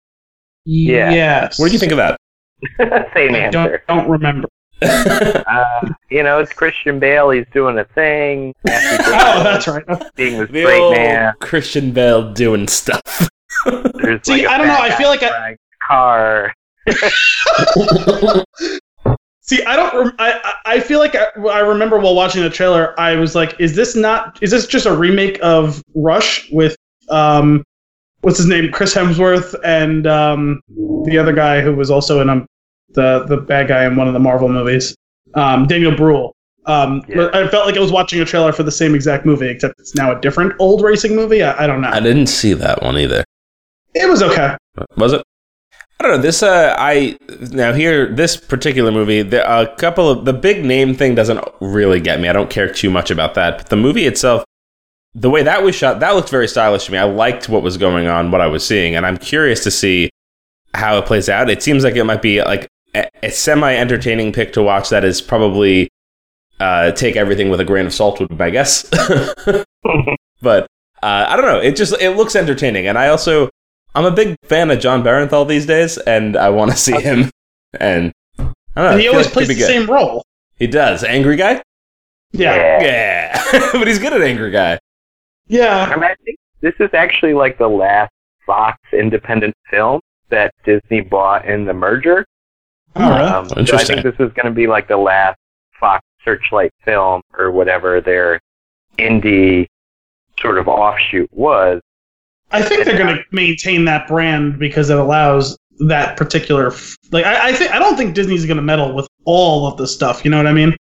Yeah. 0.65 1.11
Yes. 1.11 1.59
What 1.59 1.67
do 1.67 1.73
you 1.73 1.79
think 1.79 1.91
of 1.91 1.97
that? 1.97 2.17
Same 3.13 3.35
I 3.35 3.49
don't 3.49 3.55
answer. 3.67 3.83
don't 3.87 4.09
remember. 4.09 4.47
Uh, 4.83 5.89
you 6.09 6.23
know, 6.23 6.39
it's 6.39 6.51
Christian 6.51 6.99
Bale. 6.99 7.29
He's 7.29 7.45
doing 7.53 7.77
a 7.79 7.85
thing. 7.85 8.53
Matthew 8.65 9.13
Oh, 9.15 9.43
that's 9.43 9.65
right. 9.67 9.85
being 10.15 10.37
this 10.39 10.49
the 10.49 10.63
great 10.63 10.77
old 10.79 10.93
man. 10.97 11.33
Christian 11.39 11.91
Bale 11.93 12.33
doing 12.33 12.67
stuff. 12.67 13.29
There's 13.65 14.19
See, 14.25 14.33
like 14.33 14.41
a 14.43 14.51
I 14.51 14.57
don't 14.57 14.67
know, 14.67 14.77
I 14.77 14.91
feel 14.97 15.07
like 15.07 15.23
I- 15.23 15.51
a 15.51 15.55
car. 15.87 16.53
See, 19.45 19.61
I 19.65 19.75
don't. 19.75 19.93
Rem- 19.93 20.15
I 20.19 20.39
I 20.43 20.75
I 20.75 20.79
feel 20.79 20.99
like 20.99 21.15
I, 21.15 21.25
I 21.51 21.59
remember 21.59 21.99
while 21.99 22.15
watching 22.15 22.41
the 22.41 22.49
trailer, 22.49 22.97
I 22.97 23.15
was 23.17 23.35
like, 23.35 23.59
"Is 23.59 23.75
this 23.75 23.93
not? 23.93 24.39
Is 24.41 24.51
this 24.51 24.65
just 24.65 24.85
a 24.85 24.95
remake 24.95 25.37
of 25.43 25.83
Rush 25.95 26.49
with 26.51 26.77
um, 27.09 27.63
what's 28.21 28.37
his 28.37 28.47
name, 28.47 28.71
Chris 28.71 28.93
Hemsworth, 28.95 29.53
and 29.65 30.07
um, 30.07 30.61
the 31.05 31.17
other 31.17 31.33
guy 31.33 31.59
who 31.59 31.75
was 31.75 31.91
also 31.91 32.21
in 32.21 32.29
um, 32.29 32.45
the 32.91 33.25
the 33.27 33.35
bad 33.35 33.67
guy 33.67 33.85
in 33.85 33.97
one 33.97 34.07
of 34.07 34.13
the 34.13 34.19
Marvel 34.19 34.47
movies, 34.47 34.95
um, 35.35 35.67
Daniel 35.67 35.93
Bruhl." 35.95 36.33
Um, 36.65 37.03
Yeah. 37.09 37.27
I 37.33 37.45
felt 37.49 37.65
like 37.65 37.75
I 37.75 37.81
was 37.81 37.91
watching 37.91 38.21
a 38.21 38.25
trailer 38.25 38.53
for 38.53 38.63
the 38.63 38.71
same 38.71 38.95
exact 38.95 39.25
movie, 39.25 39.49
except 39.49 39.77
it's 39.81 39.93
now 39.95 40.17
a 40.17 40.21
different 40.21 40.53
old 40.59 40.81
racing 40.81 41.13
movie. 41.13 41.43
I, 41.43 41.65
I 41.65 41.67
don't 41.67 41.81
know. 41.81 41.89
I 41.89 41.99
didn't 41.99 42.27
see 42.27 42.53
that 42.53 42.81
one 42.81 42.97
either. 42.97 43.25
It 43.93 44.09
was 44.09 44.23
okay. 44.23 44.55
Was 44.95 45.11
it? 45.11 45.21
I 46.03 46.07
don't 46.07 46.17
know. 46.17 46.21
This 46.21 46.43
uh, 46.43 46.75
I 46.77 47.17
now 47.51 47.71
here 47.71 48.13
this 48.13 48.35
particular 48.35 48.91
movie. 48.91 49.21
The, 49.21 49.49
a 49.49 49.73
couple 49.77 50.09
of 50.09 50.25
the 50.25 50.33
big 50.33 50.65
name 50.65 50.95
thing 50.95 51.15
doesn't 51.15 51.39
really 51.61 52.01
get 52.01 52.19
me. 52.19 52.27
I 52.27 52.33
don't 52.33 52.49
care 52.49 52.69
too 52.69 52.89
much 52.89 53.09
about 53.09 53.35
that. 53.35 53.59
But 53.59 53.69
the 53.69 53.77
movie 53.77 54.05
itself, 54.05 54.43
the 55.15 55.29
way 55.29 55.43
that 55.43 55.63
was 55.63 55.75
shot, 55.75 56.01
that 56.01 56.13
looked 56.13 56.27
very 56.27 56.49
stylish 56.49 56.87
to 56.87 56.91
me. 56.91 56.97
I 56.97 57.05
liked 57.05 57.47
what 57.47 57.63
was 57.63 57.77
going 57.77 58.07
on, 58.07 58.31
what 58.31 58.41
I 58.41 58.47
was 58.47 58.67
seeing, 58.67 58.97
and 58.97 59.05
I'm 59.05 59.15
curious 59.15 59.63
to 59.63 59.71
see 59.71 60.09
how 60.73 60.97
it 60.97 61.05
plays 61.05 61.29
out. 61.29 61.49
It 61.49 61.63
seems 61.63 61.85
like 61.85 61.95
it 61.95 62.03
might 62.03 62.21
be 62.21 62.43
like 62.43 62.67
a, 62.93 63.07
a 63.23 63.31
semi 63.31 63.73
entertaining 63.73 64.33
pick 64.33 64.51
to 64.53 64.61
watch. 64.61 64.89
That 64.89 65.05
is 65.05 65.21
probably 65.21 65.87
uh, 66.59 66.91
take 66.91 67.15
everything 67.15 67.49
with 67.49 67.61
a 67.61 67.65
grain 67.65 67.85
of 67.85 67.93
salt, 67.93 68.19
would 68.19 68.27
be 68.27 68.35
my 68.35 68.49
guess. 68.49 68.89
but 70.41 70.63
uh, 71.01 71.27
I 71.29 71.37
don't 71.37 71.45
know. 71.45 71.61
It 71.61 71.77
just 71.77 71.93
it 72.01 72.17
looks 72.17 72.35
entertaining, 72.35 72.87
and 72.87 72.97
I 72.97 73.07
also 73.07 73.49
I'm 73.95 74.05
a 74.05 74.11
big 74.11 74.35
fan 74.43 74.71
of 74.71 74.79
Jon 74.79 75.03
Bernthal 75.03 75.47
these 75.47 75.65
days, 75.65 75.97
and 75.97 76.35
I 76.35 76.49
want 76.49 76.71
to 76.71 76.77
see 76.77 76.99
him. 76.99 77.29
And 77.79 78.11
I 78.37 78.43
don't 78.43 78.53
know. 78.75 78.87
And 78.91 79.01
he 79.01 79.07
always 79.07 79.27
like 79.27 79.33
plays 79.33 79.47
the 79.47 79.55
good. 79.55 79.67
same 79.67 79.89
role. 79.89 80.23
He 80.57 80.67
does. 80.67 81.03
Angry 81.03 81.35
guy. 81.35 81.61
Yeah. 82.31 82.81
Yeah, 82.81 83.43
but 83.73 83.87
he's 83.87 83.99
good 83.99 84.13
at 84.13 84.21
angry 84.21 84.51
guy. 84.51 84.79
Yeah. 85.47 85.83
I 85.83 85.95
mean, 85.95 86.05
I 86.05 86.15
think 86.25 86.37
this 86.61 86.73
is 86.79 86.89
actually 86.93 87.33
like 87.33 87.57
the 87.57 87.67
last 87.67 88.11
Fox 88.45 88.77
independent 88.91 89.53
film 89.69 90.01
that 90.29 90.53
Disney 90.65 91.01
bought 91.01 91.45
in 91.45 91.65
the 91.65 91.73
merger. 91.73 92.25
All 92.95 93.09
right. 93.09 93.31
Um, 93.31 93.47
so 93.47 93.55
I 93.55 93.59
Interesting. 93.59 94.01
think 94.01 94.17
this 94.17 94.27
is 94.27 94.33
going 94.33 94.45
to 94.45 94.51
be 94.51 94.67
like 94.67 94.87
the 94.87 94.97
last 94.97 95.37
Fox 95.79 96.03
Searchlight 96.25 96.71
film 96.83 97.21
or 97.37 97.51
whatever 97.51 98.01
their 98.01 98.39
indie 98.97 99.67
sort 100.39 100.57
of 100.57 100.67
offshoot 100.67 101.29
was. 101.31 101.81
I 102.53 102.61
think 102.61 102.85
they're 102.85 102.97
going 102.97 103.15
to 103.15 103.23
maintain 103.31 103.85
that 103.85 104.07
brand 104.07 104.59
because 104.59 104.89
it 104.89 104.97
allows 104.97 105.57
that 105.87 106.17
particular. 106.17 106.67
f- 106.67 106.95
Like, 107.11 107.25
I, 107.25 107.49
I 107.49 107.53
think 107.53 107.71
I 107.71 107.79
don't 107.79 107.97
think 107.97 108.13
Disney's 108.15 108.45
going 108.45 108.57
to 108.57 108.63
meddle 108.63 108.93
with 108.93 109.07
all 109.25 109.67
of 109.67 109.77
the 109.77 109.87
stuff. 109.87 110.23
You 110.23 110.31
know 110.31 110.37
what 110.37 110.47
I 110.47 110.53
mean? 110.53 110.75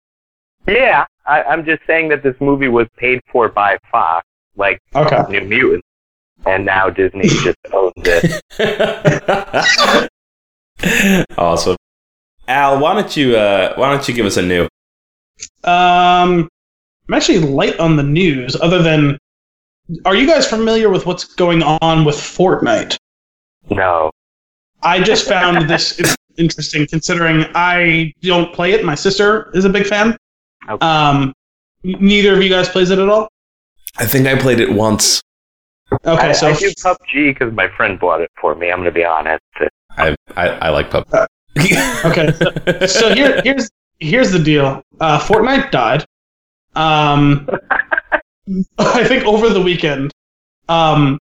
Yeah, 0.67 1.07
I, 1.27 1.43
I'm 1.45 1.65
just 1.65 1.83
saying 1.87 2.09
that 2.11 2.23
this 2.23 2.35
movie 2.41 2.69
was 2.69 2.87
paid 2.97 3.21
for 3.33 3.49
by 3.49 3.79
Fox, 3.91 4.27
like 4.57 4.79
Okay. 4.95 5.23
New 5.31 5.41
Mutants, 5.49 5.87
and 6.45 6.67
now 6.67 6.91
Disney 6.91 7.29
just 7.29 7.57
owns 7.73 7.93
it. 7.97 8.43
awesome. 11.39 11.77
Al, 12.49 12.81
why 12.81 12.95
don't 12.95 13.17
you 13.17 13.37
uh, 13.37 13.75
why 13.77 13.91
don't 13.91 14.07
you 14.09 14.15
give 14.15 14.27
us 14.27 14.37
a 14.37 14.43
new? 14.43 14.65
Um, 15.65 16.49
I'm 17.09 17.15
actually 17.15 17.39
light 17.39 17.79
on 17.79 17.97
the 17.97 18.03
news. 18.03 18.57
Other 18.61 18.83
than, 18.83 19.19
are 20.05 20.15
you 20.15 20.27
guys 20.27 20.47
familiar 20.47 20.91
with 20.91 21.07
what's 21.07 21.25
going 21.25 21.63
on 21.63 22.05
with 22.05 22.17
Fortnite? 22.17 22.97
No. 23.71 24.11
I 24.83 25.03
just 25.03 25.29
found 25.29 25.69
this 25.69 26.01
interesting, 26.39 26.87
considering 26.87 27.45
I 27.55 28.13
don't 28.23 28.53
play 28.53 28.73
it. 28.73 28.85
My 28.85 28.95
sister 28.95 29.51
is 29.55 29.65
a 29.65 29.69
big 29.69 29.87
fan. 29.87 30.17
Okay. 30.69 30.87
Um, 30.87 31.33
neither 31.83 32.35
of 32.35 32.43
you 32.43 32.49
guys 32.49 32.69
plays 32.69 32.91
it 32.91 32.99
at 32.99 33.09
all. 33.09 33.29
I 33.99 34.07
think 34.07 34.27
I 34.27 34.37
played 34.39 34.61
it 34.61 34.73
once. 34.73 35.21
Okay, 36.07 36.29
I, 36.29 36.33
so 36.33 36.49
I 36.49 36.55
do 36.55 36.71
PUBG 36.71 37.35
because 37.35 37.53
my 37.53 37.69
friend 37.69 37.99
bought 37.99 38.21
it 38.21 38.31
for 38.41 38.55
me. 38.55 38.71
I'm 38.71 38.79
going 38.79 38.87
to 38.87 38.93
be 38.93 39.05
honest. 39.05 39.43
I 39.91 40.15
I, 40.37 40.49
I 40.49 40.69
like 40.71 40.91
pub. 40.91 41.05
Uh, 41.13 41.27
okay, 42.05 42.33
so, 42.33 42.87
so 42.87 43.15
here 43.15 43.41
here's 43.43 43.69
here's 43.99 44.31
the 44.31 44.39
deal. 44.39 44.83
Uh, 45.01 45.19
Fortnite 45.19 45.73
died. 45.73 46.05
Um, 46.77 47.49
I 48.79 49.05
think 49.05 49.25
over 49.25 49.49
the 49.49 49.61
weekend. 49.63 50.11
Um, 50.69 51.19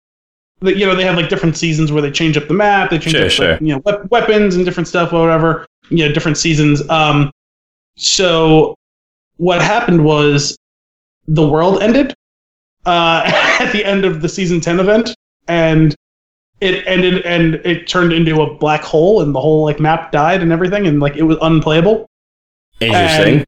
the, 0.61 0.77
you 0.77 0.87
know 0.87 0.95
they 0.95 1.05
have 1.05 1.17
like 1.17 1.29
different 1.29 1.57
seasons 1.57 1.91
where 1.91 2.01
they 2.03 2.11
change 2.11 2.37
up 2.37 2.47
the 2.49 2.55
map. 2.55 2.91
They 2.91 2.99
change 2.99 3.17
Sure, 3.17 3.25
up 3.27 3.31
sure. 3.31 3.53
like, 3.53 3.61
you 3.61 3.69
know 3.75 3.83
wep- 3.85 4.11
weapons 4.11 4.55
and 4.57 4.65
different 4.65 4.89
stuff, 4.89 5.13
whatever. 5.13 5.67
You 5.91 6.07
know 6.09 6.13
different 6.13 6.39
seasons. 6.39 6.89
Um, 6.89 7.31
so 7.97 8.75
what 9.37 9.61
happened 9.61 10.05
was 10.05 10.57
the 11.27 11.47
world 11.47 11.83
ended 11.83 12.15
uh, 12.87 13.23
at 13.61 13.73
the 13.73 13.85
end 13.85 14.05
of 14.05 14.23
the 14.23 14.29
season 14.29 14.61
ten 14.61 14.79
event, 14.81 15.15
and 15.49 15.95
it 16.61 16.87
ended 16.87 17.23
and 17.27 17.57
it 17.65 17.89
turned 17.89 18.13
into 18.13 18.41
a 18.43 18.55
black 18.55 18.83
hole, 18.83 19.21
and 19.23 19.35
the 19.35 19.41
whole 19.41 19.65
like 19.65 19.81
map 19.81 20.13
died 20.13 20.43
and 20.43 20.53
everything, 20.53 20.87
and 20.87 21.01
like 21.01 21.17
it 21.17 21.23
was 21.25 21.39
unplayable. 21.43 22.07
Interesting. 22.81 23.39
And- 23.39 23.47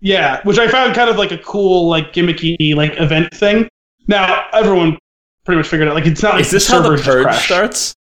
Yeah, 0.00 0.40
which 0.44 0.58
I 0.58 0.68
found 0.68 0.94
kind 0.94 1.10
of 1.10 1.16
like 1.16 1.32
a 1.32 1.38
cool, 1.38 1.88
like 1.88 2.12
gimmicky, 2.12 2.74
like 2.76 2.98
event 3.00 3.34
thing. 3.34 3.68
Now 4.06 4.46
everyone 4.52 4.96
pretty 5.44 5.58
much 5.58 5.68
figured 5.68 5.88
out 5.88 5.94
like 5.94 6.06
it's 6.06 6.22
not 6.22 6.34
like 6.34 6.42
Is 6.42 6.50
this 6.50 6.68
how 6.68 6.80
the 6.80 6.96
purge 7.02 7.34
starts? 7.36 7.94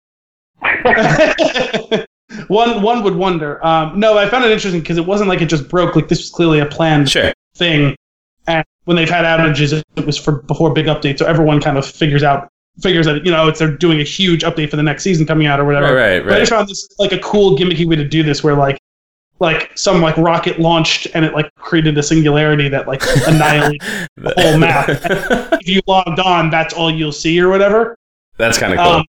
one 2.47 2.81
one 2.81 3.03
would 3.03 3.15
wonder. 3.15 3.65
Um, 3.65 3.99
no, 3.99 4.17
I 4.17 4.27
found 4.29 4.45
it 4.45 4.51
interesting 4.51 4.81
because 4.81 4.97
it 4.97 5.05
wasn't 5.05 5.29
like 5.29 5.41
it 5.41 5.47
just 5.47 5.69
broke. 5.69 5.95
Like 5.95 6.07
this 6.07 6.19
was 6.19 6.29
clearly 6.29 6.59
a 6.59 6.65
planned 6.65 7.09
Sure. 7.09 7.31
thing. 7.55 7.95
And 8.47 8.63
when 8.85 8.97
they've 8.97 9.09
had 9.09 9.25
outages, 9.25 9.81
it 9.95 10.05
was 10.05 10.17
for 10.17 10.41
before 10.43 10.71
big 10.73 10.85
updates, 10.85 11.19
so 11.19 11.25
everyone 11.25 11.59
kind 11.61 11.77
of 11.77 11.85
figures 11.85 12.23
out 12.23 12.47
figures 12.81 13.05
that 13.05 13.25
you 13.25 13.31
know 13.31 13.47
it's 13.47 13.59
they're 13.59 13.75
doing 13.75 13.99
a 13.99 14.03
huge 14.03 14.43
update 14.43 14.69
for 14.69 14.75
the 14.75 14.83
next 14.83 15.03
season 15.03 15.25
coming 15.25 15.47
out 15.47 15.59
or 15.59 15.65
whatever. 15.65 15.95
Right, 15.95 16.17
right, 16.17 16.25
But 16.25 16.33
I 16.33 16.39
just 16.39 16.51
found 16.51 16.67
this 16.67 16.87
like 16.99 17.11
a 17.11 17.19
cool 17.19 17.57
gimmicky 17.57 17.87
way 17.87 17.95
to 17.95 18.07
do 18.07 18.21
this, 18.21 18.43
where 18.43 18.55
like 18.55 18.77
like 19.39 19.77
some 19.77 20.01
like 20.01 20.15
rocket 20.17 20.59
launched 20.59 21.07
and 21.13 21.25
it 21.25 21.33
like 21.33 21.53
created 21.55 21.97
a 21.97 22.03
singularity 22.03 22.69
that 22.69 22.87
like 22.87 23.01
annihilated. 23.27 23.81
the 24.17 24.33
whole 24.37 24.57
map. 24.57 24.89
if 24.89 25.67
you 25.67 25.81
logged 25.87 26.19
on, 26.19 26.49
that's 26.49 26.73
all 26.73 26.89
you'll 26.89 27.11
see 27.11 27.39
or 27.39 27.49
whatever. 27.49 27.97
That's 28.37 28.57
kind 28.57 28.73
of 28.73 28.79
cool. 28.79 28.87
Um, 28.87 29.05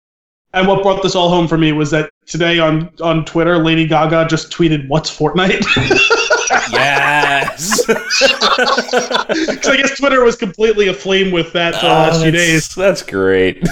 and 0.53 0.67
what 0.67 0.83
brought 0.83 1.03
this 1.03 1.15
all 1.15 1.29
home 1.29 1.47
for 1.47 1.57
me 1.57 1.73
was 1.73 1.91
that 1.93 2.11
today 2.27 2.59
on 2.59 2.91
on 3.01 3.25
Twitter, 3.25 3.59
Lady 3.59 3.87
Gaga 3.87 4.27
just 4.29 4.51
tweeted, 4.51 4.89
"What's 4.89 5.17
Fortnite?" 5.17 5.65
yes. 6.73 7.87
Because 9.41 9.69
I 9.69 9.77
guess 9.77 9.97
Twitter 9.99 10.25
was 10.25 10.37
completely 10.37 10.89
aflame 10.89 11.31
with 11.31 11.53
that 11.53 11.75
for 11.77 11.83
the 11.83 11.93
last 11.93 12.23
few 12.23 12.31
days. 12.31 12.77
Oh, 12.77 12.81
That's 12.81 13.03
great. 13.03 13.67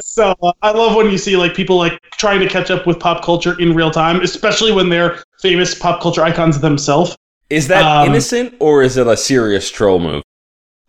So 0.00 0.34
uh, 0.42 0.52
I 0.62 0.70
love 0.70 0.96
when 0.96 1.10
you 1.10 1.18
see 1.18 1.36
like 1.36 1.54
people 1.54 1.76
like 1.76 2.00
trying 2.12 2.40
to 2.40 2.48
catch 2.48 2.70
up 2.70 2.86
with 2.86 2.98
pop 3.00 3.24
culture 3.24 3.60
in 3.60 3.74
real 3.74 3.90
time, 3.90 4.20
especially 4.20 4.72
when 4.72 4.88
they're 4.88 5.22
famous 5.42 5.74
pop 5.74 6.00
culture 6.00 6.22
icons 6.22 6.60
themselves. 6.60 7.16
Is 7.50 7.68
that 7.68 7.84
Um, 7.84 8.08
innocent 8.08 8.54
or 8.58 8.82
is 8.82 8.96
it 8.96 9.06
a 9.06 9.16
serious 9.16 9.70
troll 9.70 9.98
move? 10.00 10.22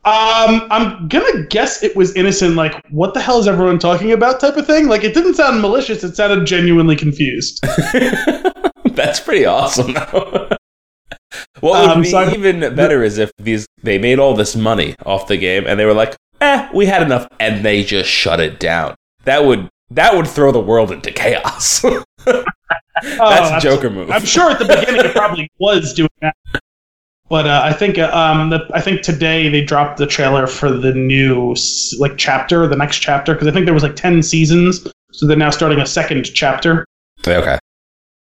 Um, 0.06 0.66
I'm 0.72 1.08
gonna 1.10 1.44
guess 1.50 1.84
it 1.84 1.96
was 1.96 2.16
innocent. 2.16 2.56
Like, 2.56 2.82
what 2.90 3.14
the 3.14 3.20
hell 3.20 3.40
is 3.40 3.48
everyone 3.48 3.78
talking 3.78 4.14
about? 4.14 4.40
Type 4.40 4.56
of 4.56 4.66
thing. 4.66 4.88
Like, 4.88 5.04
it 5.04 5.14
didn't 5.14 5.34
sound 5.34 5.62
malicious. 5.62 6.04
It 6.04 6.16
sounded 6.16 6.46
genuinely 6.48 6.96
confused. 6.96 7.60
That's 8.86 9.20
pretty 9.20 9.46
awesome. 9.46 9.94
Though. 9.94 10.50
what 11.60 11.82
would 11.82 11.90
Um, 11.90 12.02
be 12.04 12.10
so 12.10 12.30
even 12.34 12.62
better 12.76 13.04
is 13.04 13.18
if 13.18 13.32
these 13.38 13.68
they 13.84 13.98
made 13.98 14.18
all 14.18 14.34
this 14.34 14.56
money 14.56 14.96
off 15.06 15.28
the 15.28 15.38
game 15.38 15.66
and 15.68 15.78
they 15.80 15.86
were 15.86 15.94
like, 15.94 16.16
"Eh, 16.42 16.70
we 16.74 16.86
had 16.86 17.02
enough," 17.04 17.28
and 17.40 17.64
they 17.66 17.84
just 17.84 18.10
shut 18.10 18.40
it 18.40 18.60
down. 18.60 18.96
That 19.26 19.44
would 19.46 19.68
that 19.92 20.16
would 20.16 20.28
throw 20.28 20.52
the 20.54 20.60
world 20.62 20.92
into 20.92 21.12
chaos. 21.12 21.84
That's 23.04 23.64
a. 23.64 23.68
Joker 23.68 23.90
move. 23.90 24.12
I'm 24.12 24.26
sure 24.26 24.52
at 24.52 24.60
the 24.60 24.66
beginning 24.66 25.06
it 25.06 25.14
probably 25.16 25.50
was 25.60 25.94
doing 25.94 26.10
that. 26.22 26.36
But 27.30 27.46
uh, 27.46 27.62
I 27.64 27.74
think 27.74 27.98
uh, 27.98 28.10
um, 28.14 28.50
the, 28.50 28.66
I 28.74 28.80
think 28.80 29.02
today 29.02 29.50
they 29.50 29.62
dropped 29.62 29.98
the 29.98 30.08
trailer 30.08 30.48
for 30.48 30.72
the 30.72 30.94
new 30.94 31.56
like 32.00 32.18
chapter, 32.18 32.68
the 32.68 32.76
next 32.78 33.00
chapter, 33.00 33.34
because 33.34 33.48
I 33.48 33.52
think 33.52 33.66
there 33.66 33.74
was 33.74 33.84
like 33.84 33.96
ten 33.96 34.24
seasons, 34.24 34.88
so 35.12 35.28
they're 35.28 35.36
now 35.36 35.50
starting 35.50 35.80
a 35.80 35.86
second 35.86 36.24
chapter. 36.34 36.86
okay. 37.36 37.60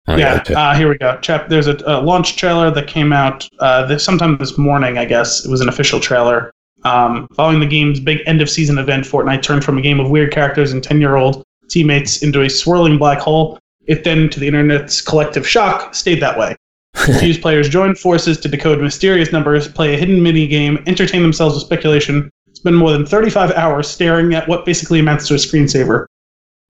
I 0.06 0.18
yeah, 0.18 0.38
gotcha. 0.38 0.60
uh, 0.60 0.76
here 0.76 0.90
we 0.90 0.98
go. 0.98 1.18
Chap- 1.22 1.48
there's 1.48 1.68
a, 1.68 1.78
a 1.86 2.02
launch 2.02 2.36
trailer 2.36 2.70
that 2.72 2.88
came 2.88 3.14
out 3.14 3.48
uh, 3.60 3.86
this, 3.86 4.04
sometime 4.04 4.38
this 4.38 4.58
morning. 4.58 4.98
I 4.98 5.06
guess 5.06 5.46
it 5.46 5.52
was 5.52 5.62
an 5.62 5.70
official 5.70 6.00
trailer. 6.00 6.52
Um, 6.84 7.28
following 7.36 7.62
the 7.62 7.66
game's 7.66 8.02
big 8.02 8.20
end 8.26 8.42
of 8.42 8.50
season 8.50 8.78
event, 8.78 9.06
Fortnite 9.06 9.42
turned 9.42 9.64
from 9.64 9.78
a 9.78 9.82
game 9.82 10.02
of 10.02 10.10
weird 10.10 10.34
characters 10.34 10.74
and 10.74 10.84
ten 10.84 11.00
year 11.00 11.16
old 11.16 11.44
teammates 11.70 12.22
into 12.22 12.42
a 12.42 12.50
swirling 12.50 12.98
black 12.98 13.20
hole. 13.20 13.58
It 13.88 14.04
then, 14.04 14.30
to 14.30 14.40
the 14.40 14.48
internet's 14.48 15.02
collective 15.02 15.48
shock, 15.48 15.94
stayed 15.94 16.22
that 16.22 16.38
way. 16.38 16.56
Confused 16.96 17.42
players 17.42 17.70
joined 17.70 17.98
forces 17.98 18.40
to 18.42 18.48
decode 18.48 18.80
mysterious 18.82 19.32
numbers, 19.32 19.68
play 19.68 19.94
a 19.94 19.98
hidden 19.98 20.22
mini 20.22 20.48
game, 20.48 20.82
entertain 20.86 21.22
themselves 21.22 21.56
with 21.56 21.64
speculation, 21.64 22.30
spend 22.54 22.78
more 22.78 22.92
than 22.92 23.06
35 23.06 23.52
hours 23.52 23.88
staring 23.88 24.34
at 24.34 24.48
what 24.48 24.66
basically 24.66 25.00
amounts 25.00 25.28
to 25.28 25.34
a 25.34 25.38
screensaver. 25.38 26.06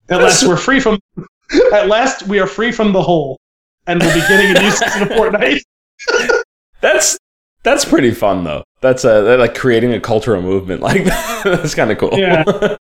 At 0.08 0.20
last, 0.20 0.46
we're 0.46 0.56
free 0.56 0.80
from. 0.80 0.98
At 1.72 1.88
last, 1.88 2.26
we 2.26 2.40
are 2.40 2.46
free 2.46 2.72
from 2.72 2.92
the 2.92 3.02
hole, 3.02 3.38
and 3.86 4.02
we'll 4.02 4.14
be 4.14 4.20
getting 4.20 4.56
a 4.56 4.60
new 4.60 4.70
season 4.70 5.02
of 5.02 5.08
Fortnite. 5.08 5.60
That's 6.80 7.16
that's 7.62 7.86
pretty 7.86 8.10
fun 8.10 8.44
though. 8.44 8.62
That's 8.82 9.04
a 9.04 9.38
like 9.38 9.54
creating 9.54 9.94
a 9.94 10.00
cultural 10.00 10.42
movement 10.42 10.82
like 10.82 11.04
that. 11.04 11.44
that's 11.44 11.74
kind 11.74 11.90
of 11.90 11.96
cool. 11.96 12.10
Yeah. 12.12 12.44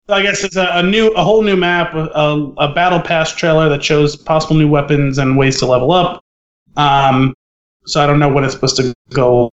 I 0.09 0.23
guess 0.23 0.45
it's 0.45 0.57
a, 0.57 0.69
a 0.73 0.83
new, 0.83 1.09
a 1.09 1.25
whole 1.25 1.43
new 1.43 1.57
map, 1.57 1.95
a, 1.95 2.53
a 2.59 2.73
battle 2.73 3.01
pass 3.01 3.35
trailer 3.35 3.69
that 3.69 3.83
shows 3.83 4.15
possible 4.15 4.57
new 4.57 4.69
weapons 4.69 5.19
and 5.19 5.37
ways 5.37 5.59
to 5.59 5.67
level 5.67 5.91
up. 5.91 6.23
Um, 6.77 7.35
so 7.87 8.03
I 8.03 8.07
don't 8.07 8.19
know 8.19 8.29
when 8.29 8.45
it's 8.45 8.55
supposed 8.55 8.77
to 8.77 8.95
go. 9.13 9.51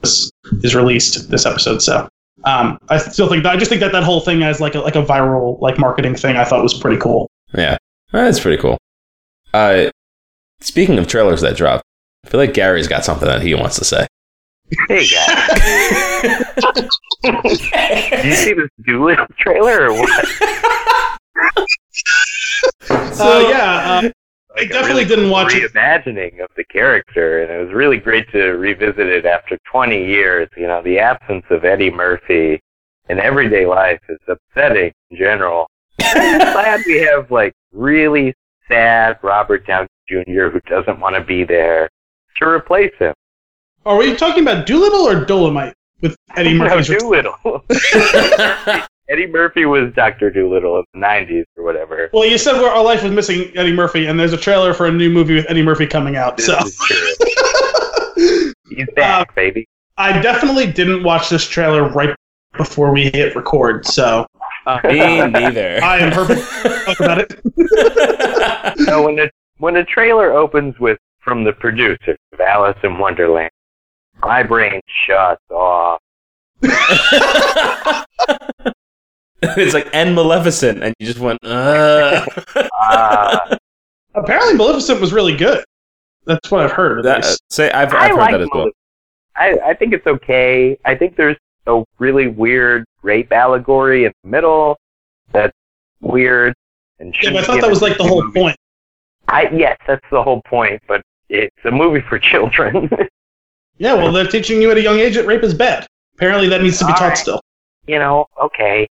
This 0.00 0.30
is 0.62 0.74
released 0.74 1.30
this 1.30 1.46
episode, 1.46 1.82
so 1.82 2.08
um, 2.44 2.78
I 2.88 2.98
still 2.98 3.28
think 3.28 3.44
I 3.44 3.56
just 3.56 3.68
think 3.68 3.80
that 3.80 3.92
that 3.92 4.04
whole 4.04 4.20
thing 4.20 4.42
as 4.42 4.60
like 4.60 4.74
a 4.74 4.80
like 4.80 4.94
a 4.94 5.02
viral 5.02 5.60
like 5.60 5.78
marketing 5.78 6.14
thing 6.14 6.36
I 6.36 6.44
thought 6.44 6.62
was 6.62 6.74
pretty 6.74 6.98
cool. 6.98 7.28
Yeah, 7.54 7.76
that's 8.12 8.40
pretty 8.40 8.60
cool. 8.60 8.78
Uh, 9.52 9.90
speaking 10.60 10.98
of 10.98 11.06
trailers 11.06 11.40
that 11.40 11.56
dropped, 11.56 11.84
I 12.24 12.28
feel 12.28 12.40
like 12.40 12.54
Gary's 12.54 12.88
got 12.88 13.04
something 13.04 13.26
that 13.26 13.42
he 13.42 13.54
wants 13.54 13.76
to 13.78 13.84
say. 13.84 14.06
Hey 14.88 15.06
guys, 15.06 15.48
did 17.22 18.24
you 18.24 18.34
see 18.34 18.52
this 18.54 18.68
Dolittle 18.84 19.26
trailer 19.38 19.90
or 19.90 19.92
what? 19.92 20.24
uh, 22.90 23.46
yeah, 23.48 24.00
uh, 24.02 24.10
I 24.56 24.60
Like 24.60 24.66
a 24.66 24.68
definitely 24.72 24.88
really 24.88 25.04
didn't 25.04 25.30
watch 25.30 25.54
it. 25.54 25.72
reimagining 25.72 26.42
of 26.42 26.48
the 26.56 26.64
character, 26.64 27.42
and 27.42 27.52
it 27.52 27.64
was 27.64 27.72
really 27.74 27.98
great 27.98 28.30
to 28.32 28.42
revisit 28.52 29.06
it 29.06 29.24
after 29.26 29.56
20 29.70 30.04
years. 30.04 30.48
You 30.56 30.66
know, 30.66 30.82
the 30.82 30.98
absence 30.98 31.44
of 31.50 31.64
Eddie 31.64 31.90
Murphy 31.90 32.60
in 33.08 33.20
everyday 33.20 33.66
life 33.66 34.00
is 34.08 34.18
upsetting 34.28 34.92
in 35.10 35.16
general. 35.16 35.68
I'm 36.00 36.38
glad 36.40 36.80
we 36.86 36.98
have 37.02 37.30
like 37.30 37.52
really 37.72 38.34
sad 38.68 39.18
Robert 39.22 39.64
Downey 39.66 39.86
Jr. 40.08 40.48
who 40.48 40.60
doesn't 40.66 40.98
want 40.98 41.14
to 41.14 41.22
be 41.22 41.44
there 41.44 41.88
to 42.38 42.48
replace 42.48 42.92
him. 42.98 43.14
Are 43.86 43.96
we 43.96 44.14
talking 44.16 44.42
about 44.42 44.66
Dolittle 44.66 45.06
or 45.08 45.24
Dolomite 45.24 45.72
with 46.00 46.16
Eddie 46.36 46.54
Murphy? 46.54 46.68
No, 46.68 46.76
Murphy? 46.76 46.96
Dolittle. 46.98 47.64
Eddie 49.08 49.28
Murphy 49.28 49.64
was 49.64 49.92
Doctor 49.94 50.28
Dolittle 50.30 50.78
in 50.78 51.00
the 51.00 51.06
'90s 51.06 51.44
or 51.56 51.62
whatever. 51.62 52.10
well, 52.12 52.24
you 52.26 52.36
said 52.36 52.56
our 52.56 52.82
life 52.82 53.04
was 53.04 53.12
missing 53.12 53.52
Eddie 53.56 53.72
Murphy, 53.72 54.06
and 54.06 54.18
there's 54.18 54.32
a 54.32 54.36
trailer 54.36 54.74
for 54.74 54.86
a 54.86 54.90
new 54.92 55.08
movie 55.08 55.36
with 55.36 55.46
Eddie 55.48 55.62
Murphy 55.62 55.86
coming 55.86 56.16
out. 56.16 56.36
This 56.36 56.46
So 56.46 56.58
is 56.58 56.76
true. 56.76 58.52
He's 58.76 58.88
back, 58.96 59.32
baby. 59.36 59.68
I 59.96 60.20
definitely 60.20 60.66
didn't 60.72 61.04
watch 61.04 61.28
this 61.28 61.46
trailer 61.46 61.88
right 61.90 62.14
before 62.56 62.92
we 62.92 63.04
hit 63.10 63.36
record. 63.36 63.86
So 63.86 64.26
uh, 64.66 64.80
Me 64.84 64.98
neither. 65.28 65.78
I 65.84 65.98
am 65.98 66.10
perfect 66.12 66.40
talk 66.86 66.98
about 67.00 67.18
it. 67.20 68.76
So 68.86 69.04
when 69.04 69.14
the 69.14 69.30
when 69.58 69.74
the 69.74 69.84
trailer 69.84 70.32
opens 70.32 70.76
with 70.80 70.98
from 71.20 71.44
the 71.44 71.52
producer 71.52 72.16
of 72.32 72.40
Alice 72.40 72.76
in 72.82 72.98
Wonderland, 72.98 73.50
my 74.22 74.42
brain 74.42 74.80
shuts 75.06 75.42
off. 75.50 76.00
it's 79.42 79.74
like 79.74 79.88
and 79.92 80.14
Maleficent, 80.14 80.82
and 80.82 80.94
you 80.98 81.06
just 81.06 81.18
went. 81.20 81.38
Uh. 81.44 82.24
Uh, 82.80 83.56
Apparently, 84.14 84.54
Maleficent 84.54 85.00
was 85.00 85.12
really 85.12 85.36
good. 85.36 85.62
That's 86.24 86.50
what 86.50 86.62
I've 86.64 86.72
heard. 86.72 87.04
That, 87.04 87.18
least. 87.18 87.40
say 87.50 87.70
I've, 87.70 87.92
I 87.92 87.98
I've 87.98 88.10
heard 88.12 88.16
like 88.18 88.30
that 88.32 88.40
as 88.40 88.48
well. 88.52 88.62
Maleficent. 88.64 88.76
I 89.36 89.70
I 89.70 89.74
think 89.74 89.92
it's 89.92 90.06
okay. 90.06 90.78
I 90.84 90.94
think 90.94 91.16
there's 91.16 91.36
a 91.66 91.82
really 91.98 92.28
weird 92.28 92.84
rape 93.02 93.32
allegory 93.32 94.06
in 94.06 94.12
the 94.24 94.30
middle 94.30 94.78
that's 95.32 95.52
weird 96.00 96.54
and 96.98 97.14
Yeah, 97.22 97.30
but 97.32 97.42
I 97.42 97.46
thought 97.46 97.60
that 97.60 97.68
was 97.70 97.82
like 97.82 97.98
the 97.98 98.04
whole 98.04 98.22
movie. 98.24 98.40
point. 98.40 98.56
I 99.28 99.48
yes, 99.54 99.76
that's 99.86 100.04
the 100.10 100.22
whole 100.22 100.40
point. 100.46 100.80
But 100.88 101.02
it's 101.28 101.54
a 101.64 101.70
movie 101.70 102.00
for 102.08 102.18
children. 102.30 102.88
Yeah, 103.78 103.94
well, 103.94 104.12
they're 104.12 104.26
teaching 104.26 104.60
you 104.62 104.70
at 104.70 104.76
a 104.76 104.82
young 104.82 104.98
age 104.98 105.14
that 105.16 105.26
rape 105.26 105.42
is 105.42 105.54
bad. 105.54 105.86
Apparently, 106.16 106.48
that 106.48 106.62
needs 106.62 106.78
to 106.78 106.86
be 106.86 106.92
All 106.92 106.98
taught 106.98 107.08
right. 107.08 107.18
still. 107.18 107.40
you 107.86 107.98
know, 107.98 108.26
okay. 108.42 108.86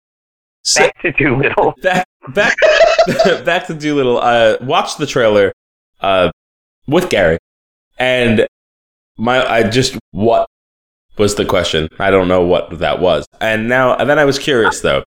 So, 0.63 0.81
Back 0.83 1.03
to 1.03 1.13
Dolittle. 1.13 1.75
back 1.83 2.07
back 2.35 2.57
back 3.45 3.67
to 3.67 3.75
Dolittle. 3.75 4.19
Uh, 4.19 4.57
watched 4.63 4.99
the 4.99 5.07
trailer 5.07 5.53
uh, 6.01 6.31
with 6.87 7.09
Gary, 7.11 7.39
and 7.99 8.47
my 9.19 9.45
I 9.47 9.63
just 9.69 9.99
what 10.13 10.49
was 11.19 11.35
the 11.37 11.45
question? 11.45 11.89
I 11.99 12.11
don't 12.11 12.29
know 12.29 12.43
what 12.43 12.79
that 12.79 12.99
was, 13.01 13.27
and 13.41 13.69
now 13.69 13.95
and 13.97 14.09
then 14.09 14.19
I 14.19 14.25
was 14.25 14.39
curious 14.39 14.81
though 14.81 15.05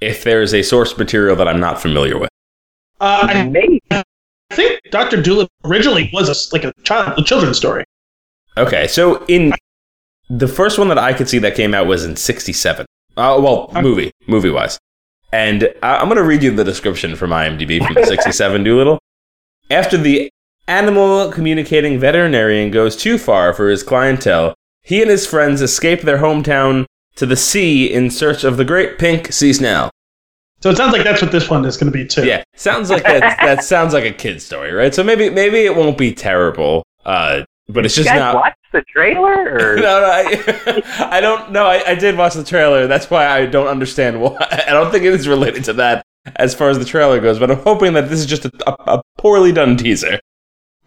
if 0.00 0.24
there 0.24 0.40
is 0.42 0.54
a 0.54 0.62
source 0.62 0.96
material 0.96 1.36
that 1.36 1.46
I'm 1.48 1.60
not 1.60 1.80
familiar 1.80 2.18
with. 2.18 2.30
Uh, 3.00 3.26
I 3.30 3.44
Maybe. 3.48 3.80
think 4.52 4.80
Doctor 4.90 5.20
Dolittle 5.22 5.48
originally 5.64 6.10
was 6.12 6.28
a, 6.28 6.54
like 6.54 6.64
a 6.64 6.72
child, 6.84 7.18
a 7.18 7.22
children's 7.22 7.56
story. 7.58 7.84
Okay, 8.60 8.86
so 8.88 9.24
in 9.26 9.52
the 10.28 10.48
first 10.48 10.78
one 10.78 10.88
that 10.88 10.98
I 10.98 11.12
could 11.12 11.28
see 11.28 11.38
that 11.38 11.54
came 11.56 11.74
out 11.74 11.86
was 11.86 12.04
in 12.04 12.16
'67. 12.16 12.86
Uh, 13.16 13.38
well, 13.42 13.70
movie 13.82 14.12
movie 14.26 14.50
wise, 14.50 14.78
and 15.32 15.64
I- 15.82 15.96
I'm 15.96 16.06
going 16.06 16.16
to 16.16 16.22
read 16.24 16.42
you 16.42 16.54
the 16.54 16.64
description 16.64 17.16
from 17.16 17.30
IMDb 17.30 17.84
from 17.84 17.94
the 17.94 18.04
'67 18.14 18.62
Dolittle. 18.64 18.98
After 19.70 19.96
the 19.96 20.30
animal 20.68 21.30
communicating 21.32 21.98
veterinarian 21.98 22.70
goes 22.70 22.96
too 22.96 23.18
far 23.18 23.52
for 23.52 23.68
his 23.68 23.82
clientele, 23.82 24.54
he 24.82 25.00
and 25.02 25.10
his 25.10 25.26
friends 25.26 25.60
escape 25.62 26.02
their 26.02 26.18
hometown 26.18 26.86
to 27.16 27.26
the 27.26 27.36
sea 27.36 27.92
in 27.92 28.10
search 28.10 28.44
of 28.44 28.56
the 28.56 28.64
great 28.64 28.98
pink 28.98 29.32
sea 29.32 29.52
snail. 29.52 29.90
So 30.62 30.70
it 30.70 30.76
sounds 30.76 30.92
like 30.92 31.04
that's 31.04 31.22
what 31.22 31.32
this 31.32 31.48
one 31.50 31.64
is 31.64 31.76
going 31.76 31.90
to 31.90 31.98
be 31.98 32.06
too. 32.06 32.24
Yeah, 32.26 32.42
sounds 32.54 32.90
like 32.90 33.02
that. 33.04 33.38
that 33.40 33.64
sounds 33.64 33.94
like 33.94 34.04
a 34.04 34.12
kid 34.12 34.42
story, 34.42 34.72
right? 34.72 34.94
So 34.94 35.02
maybe 35.02 35.30
maybe 35.30 35.60
it 35.64 35.74
won't 35.74 35.96
be 35.98 36.12
terrible, 36.12 36.84
uh, 37.06 37.42
but 37.72 37.84
it's 37.86 37.96
You 37.96 38.04
just 38.04 38.14
guys 38.14 38.18
not. 38.20 38.34
watch 38.36 38.54
the 38.72 38.82
trailer? 38.82 39.54
Or? 39.54 39.76
no, 39.76 39.82
no, 39.82 40.06
I, 40.10 40.82
I 41.16 41.20
don't 41.20 41.52
know. 41.52 41.66
I, 41.66 41.82
I 41.90 41.94
did 41.94 42.16
watch 42.16 42.34
the 42.34 42.44
trailer. 42.44 42.86
That's 42.86 43.10
why 43.10 43.26
I 43.26 43.46
don't 43.46 43.66
understand 43.68 44.20
why. 44.20 44.36
I 44.68 44.70
don't 44.72 44.90
think 44.90 45.04
it 45.04 45.12
is 45.14 45.26
related 45.28 45.64
to 45.64 45.72
that 45.74 46.04
as 46.36 46.54
far 46.54 46.68
as 46.68 46.78
the 46.78 46.84
trailer 46.84 47.20
goes. 47.20 47.38
But 47.38 47.50
I'm 47.50 47.58
hoping 47.58 47.92
that 47.94 48.08
this 48.08 48.20
is 48.20 48.26
just 48.26 48.44
a, 48.44 48.50
a, 48.66 48.96
a 48.98 49.02
poorly 49.18 49.52
done 49.52 49.76
teaser. 49.76 50.20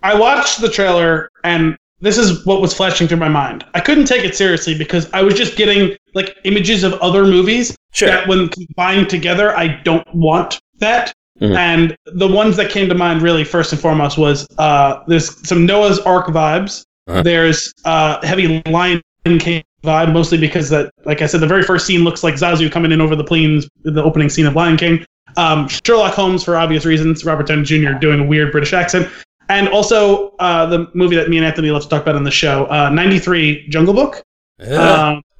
I 0.04 0.17
watched 0.19 0.62
the 0.62 0.69
trailer 0.69 1.30
and 1.43 1.78
this 2.02 2.17
is 2.17 2.46
what 2.46 2.60
was 2.62 2.74
flashing 2.74 3.08
through 3.08 3.17
my 3.17 3.30
mind. 3.30 3.65
I 3.74 3.80
couldn't 3.80 4.06
take 4.06 4.26
it 4.26 4.36
seriously 4.36 4.78
because 4.78 5.10
I 5.13 5.22
was 5.22 5.36
just 5.36 5.56
getting 5.56 5.96
like 6.13 6.36
images 6.43 6.84
of 6.84 6.93
other 6.96 7.24
movies 7.24 7.76
Sure. 7.93 8.10
that 8.10 8.28
when 8.28 8.50
combined 8.50 9.08
together 9.10 9.56
I 9.56 9.82
don't 9.84 10.06
want 10.13 10.60
that. 10.80 11.13
Mhm. 11.43 11.56
And 11.58 11.97
the 12.06 12.27
ones 12.27 12.56
that 12.56 12.71
came 12.71 12.88
to 12.88 12.95
mind 12.95 13.21
really 13.21 13.43
first 13.43 13.71
and 13.73 13.82
foremost 13.82 14.17
was 14.17 14.47
uh 14.58 15.03
there's 15.08 15.45
some 15.47 15.65
Noah's 15.65 15.99
Ark 15.99 16.27
vibes. 16.27 16.86
Uh-huh. 17.08 17.21
There's 17.21 17.73
uh 17.86 18.25
heavy 18.25 18.63
Lion 18.65 19.01
King 19.25 19.63
vibe 19.84 20.13
mostly 20.13 20.38
because 20.38 20.69
that 20.69 20.89
like 21.06 21.21
I 21.21 21.25
said 21.25 21.41
the 21.41 21.47
very 21.47 21.63
first 21.63 21.86
scene 21.86 22.06
looks 22.06 22.23
like 22.23 22.36
Zazu 22.36 22.71
coming 22.71 22.91
in 22.93 23.01
over 23.01 23.15
the 23.15 23.23
plains 23.23 23.67
the 23.84 24.01
opening 24.01 24.29
scene 24.29 24.45
of 24.45 24.56
Lion 24.56 24.77
King. 24.77 25.06
Um, 25.36 25.67
Sherlock 25.67 26.13
Holmes 26.13 26.43
for 26.43 26.56
obvious 26.56 26.86
reasons. 26.86 27.25
Robert 27.25 27.47
Downey 27.47 27.63
Jr. 27.63 27.93
doing 27.99 28.19
a 28.19 28.23
weird 28.23 28.51
British 28.51 28.71
accent. 28.71 29.10
And 29.49 29.67
also 29.67 30.29
uh, 30.39 30.65
the 30.67 30.89
movie 30.93 31.15
that 31.15 31.27
me 31.27 31.38
and 31.38 31.45
Anthony 31.45 31.71
love 31.71 31.84
to 31.84 31.89
talk 31.89 32.03
about 32.03 32.15
on 32.15 32.23
the 32.23 32.32
show, 32.32 32.65
uh, 32.67 32.89
93 32.89 33.67
Jungle 33.69 33.93
Book. 33.93 34.21
Um, 34.62 35.21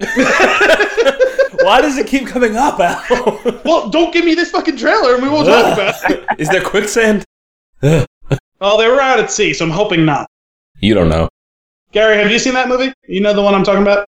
Why 1.64 1.80
does 1.80 1.96
it 1.98 2.06
keep 2.06 2.26
coming 2.26 2.56
up, 2.56 2.78
Al? 2.80 3.40
well, 3.64 3.88
don't 3.90 4.12
give 4.12 4.24
me 4.24 4.34
this 4.34 4.50
fucking 4.50 4.76
trailer 4.76 5.14
and 5.14 5.22
we 5.22 5.28
won't 5.28 5.46
talk 5.48 5.72
about 5.74 6.10
it. 6.10 6.24
Is 6.38 6.48
there 6.48 6.62
quicksand? 6.62 7.24
Oh, 7.82 8.78
they 8.78 8.88
were 8.88 9.00
out 9.00 9.18
at 9.18 9.30
sea, 9.30 9.52
so 9.52 9.64
I'm 9.64 9.70
hoping 9.70 10.04
not. 10.04 10.26
You 10.80 10.94
don't 10.94 11.08
know. 11.08 11.28
Gary, 11.92 12.16
have 12.18 12.30
you 12.30 12.38
seen 12.38 12.54
that 12.54 12.68
movie? 12.68 12.92
You 13.06 13.20
know 13.20 13.32
the 13.34 13.42
one 13.42 13.54
I'm 13.54 13.64
talking 13.64 13.82
about? 13.82 14.06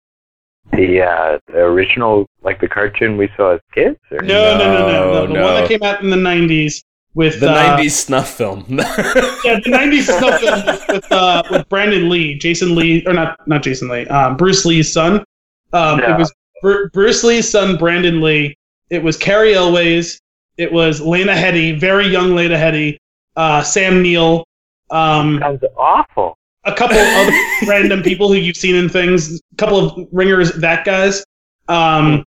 The 0.72 1.02
uh, 1.02 1.38
the 1.46 1.58
original, 1.60 2.26
like 2.42 2.60
the 2.60 2.66
cartoon 2.68 3.16
we 3.16 3.28
saw 3.36 3.54
as 3.54 3.60
kids. 3.72 3.98
Or? 4.10 4.18
No, 4.18 4.58
no, 4.58 4.58
no, 4.58 4.78
no, 4.78 4.88
no. 4.88 5.12
No, 5.12 5.26
The 5.28 5.32
no. 5.34 5.42
one 5.42 5.54
that 5.54 5.68
came 5.68 5.82
out 5.82 6.02
in 6.02 6.10
the 6.10 6.16
90s 6.16 6.82
with 7.14 7.38
The 7.38 7.50
uh, 7.50 7.78
90s 7.78 7.90
snuff 7.92 8.30
film. 8.36 8.64
Yeah, 8.68 9.60
the 9.62 9.70
'90s 9.70 10.02
stuff 10.02 10.42
with 10.42 10.88
with, 10.88 11.12
uh, 11.12 11.42
with 11.50 11.68
Brandon 11.68 12.08
Lee, 12.08 12.36
Jason 12.36 12.74
Lee, 12.74 13.04
or 13.06 13.12
not 13.12 13.46
not 13.46 13.62
Jason 13.62 13.88
Lee, 13.88 14.06
um, 14.08 14.36
Bruce 14.36 14.64
Lee's 14.64 14.92
son. 14.92 15.24
Um, 15.72 16.00
Yeah. 16.00 16.14
It 16.14 16.18
was 16.18 16.32
Bru- 16.62 16.88
Bruce 16.90 17.22
Lee's 17.24 17.48
son, 17.48 17.76
Brandon 17.76 18.20
Lee. 18.20 18.56
It 18.90 19.02
was 19.02 19.16
Cary 19.16 19.54
Elwes. 19.54 20.20
It 20.56 20.72
was 20.72 21.00
Lena 21.00 21.32
Headey, 21.32 21.78
very 21.78 22.06
young 22.08 22.34
Lena 22.34 22.56
Headey. 22.56 22.98
Uh, 23.36 23.62
Sam 23.62 24.02
Neill. 24.02 24.44
Um, 24.90 25.38
Sounds 25.40 25.62
awful. 25.76 26.38
a 26.64 26.72
couple 26.74 26.96
of 26.96 27.32
random 27.68 28.02
people 28.02 28.28
who 28.28 28.34
you've 28.36 28.56
seen 28.56 28.74
in 28.74 28.88
things. 28.88 29.38
A 29.38 29.56
couple 29.56 29.78
of 29.78 30.08
ringers, 30.12 30.52
that 30.54 30.84
guys. 30.84 31.24
Um, 31.68 32.24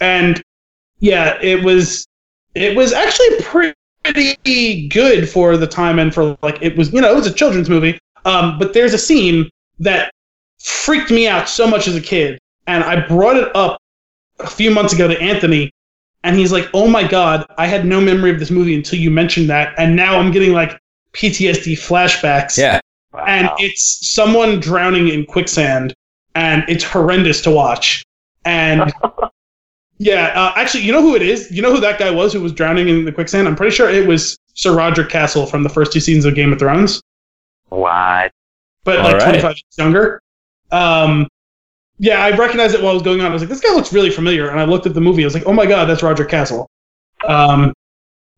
and 0.00 0.42
yeah, 0.98 1.38
it 1.40 1.62
was 1.64 2.06
it 2.54 2.76
was 2.76 2.92
actually 2.92 3.40
pretty 3.40 4.88
good 4.88 5.28
for 5.28 5.56
the 5.56 5.66
time 5.66 5.98
and 5.98 6.12
for 6.12 6.36
like 6.42 6.60
it 6.60 6.76
was 6.76 6.92
you 6.92 7.00
know 7.00 7.10
it 7.10 7.14
was 7.14 7.26
a 7.26 7.32
children's 7.32 7.70
movie. 7.70 7.98
Um, 8.24 8.58
but 8.58 8.72
there's 8.74 8.92
a 8.94 8.98
scene 8.98 9.48
that 9.78 10.12
freaked 10.60 11.10
me 11.10 11.26
out 11.28 11.48
so 11.48 11.66
much 11.66 11.88
as 11.88 11.96
a 11.96 12.00
kid, 12.00 12.38
and 12.66 12.84
I 12.84 13.06
brought 13.06 13.36
it 13.36 13.54
up 13.54 13.80
a 14.38 14.46
few 14.48 14.70
months 14.70 14.92
ago 14.92 15.08
to 15.08 15.20
Anthony, 15.20 15.70
and 16.24 16.36
he's 16.36 16.52
like, 16.52 16.68
"Oh 16.74 16.88
my 16.88 17.06
god, 17.06 17.46
I 17.58 17.66
had 17.66 17.84
no 17.84 18.00
memory 18.00 18.30
of 18.30 18.38
this 18.38 18.50
movie 18.50 18.74
until 18.74 18.98
you 18.98 19.10
mentioned 19.10 19.48
that, 19.50 19.74
and 19.78 19.94
now 19.96 20.18
I'm 20.18 20.30
getting 20.30 20.52
like 20.52 20.78
PTSD 21.12 21.74
flashbacks." 21.74 22.56
yeah. 22.56 22.80
Wow. 23.12 23.24
and 23.26 23.50
it's 23.58 24.10
someone 24.14 24.58
drowning 24.58 25.08
in 25.08 25.26
quicksand, 25.26 25.92
and 26.34 26.64
it's 26.66 26.82
horrendous 26.82 27.42
to 27.42 27.50
watch. 27.50 28.02
And 28.46 28.90
yeah, 29.98 30.32
uh, 30.34 30.52
actually, 30.56 30.84
you 30.84 30.92
know 30.92 31.02
who 31.02 31.14
it 31.14 31.20
is? 31.20 31.50
You 31.50 31.60
know 31.60 31.72
who 31.74 31.80
that 31.80 31.98
guy 31.98 32.10
was 32.10 32.32
who 32.32 32.40
was 32.40 32.52
drowning 32.52 32.88
in 32.88 33.04
the 33.04 33.12
quicksand? 33.12 33.46
I'm 33.46 33.54
pretty 33.54 33.76
sure 33.76 33.90
it 33.90 34.06
was 34.06 34.38
Sir 34.54 34.72
Rodrik 34.74 35.10
Cassel 35.10 35.44
from 35.44 35.62
the 35.62 35.68
first 35.68 35.92
two 35.92 36.00
seasons 36.00 36.24
of 36.24 36.34
Game 36.34 36.54
of 36.54 36.58
Thrones, 36.58 37.02
what? 37.68 38.32
but 38.84 38.98
All 38.98 39.04
like 39.04 39.14
right. 39.14 39.24
25 39.24 39.50
years 39.50 39.62
younger. 39.76 40.22
Um, 40.70 41.28
yeah, 41.98 42.22
I 42.24 42.30
recognized 42.36 42.74
it 42.74 42.82
while 42.82 42.92
it 42.92 42.94
was 42.94 43.02
going 43.02 43.20
on. 43.20 43.26
I 43.30 43.32
was 43.32 43.42
like, 43.42 43.48
this 43.48 43.60
guy 43.60 43.72
looks 43.74 43.92
really 43.92 44.10
familiar, 44.10 44.48
and 44.50 44.58
I 44.60 44.64
looked 44.64 44.86
at 44.86 44.94
the 44.94 45.00
movie. 45.00 45.22
I 45.22 45.26
was 45.26 45.34
like, 45.34 45.46
oh 45.46 45.52
my 45.52 45.66
god, 45.66 45.86
that's 45.86 46.02
Rodrik 46.02 46.28
Cassel. 46.28 46.68
Um, 47.28 47.72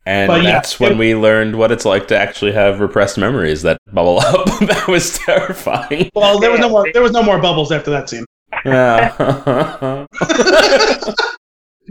And 0.06 0.28
But 0.28 0.42
yeah, 0.42 0.52
that's 0.52 0.78
when 0.78 0.92
it- 0.92 0.98
we 0.98 1.14
learned 1.14 1.56
what 1.56 1.72
it's 1.72 1.84
like 1.86 2.08
to 2.08 2.18
actually 2.18 2.52
have 2.52 2.80
repressed 2.80 3.16
memories 3.16 3.62
that 3.62 3.78
bubble 3.92 4.18
up. 4.26 4.44
that 4.60 4.84
was 4.88 5.18
terrifying. 5.18 6.10
well, 6.14 6.38
there 6.38 6.50
was 6.50 6.60
no 6.60 6.68
more. 6.68 6.86
There 6.92 7.02
was 7.02 7.12
no 7.12 7.22
more 7.22 7.38
bubbles 7.40 7.72
after 7.72 7.90
that 7.90 8.08
scene. 8.10 8.24
Yeah. 8.64 10.06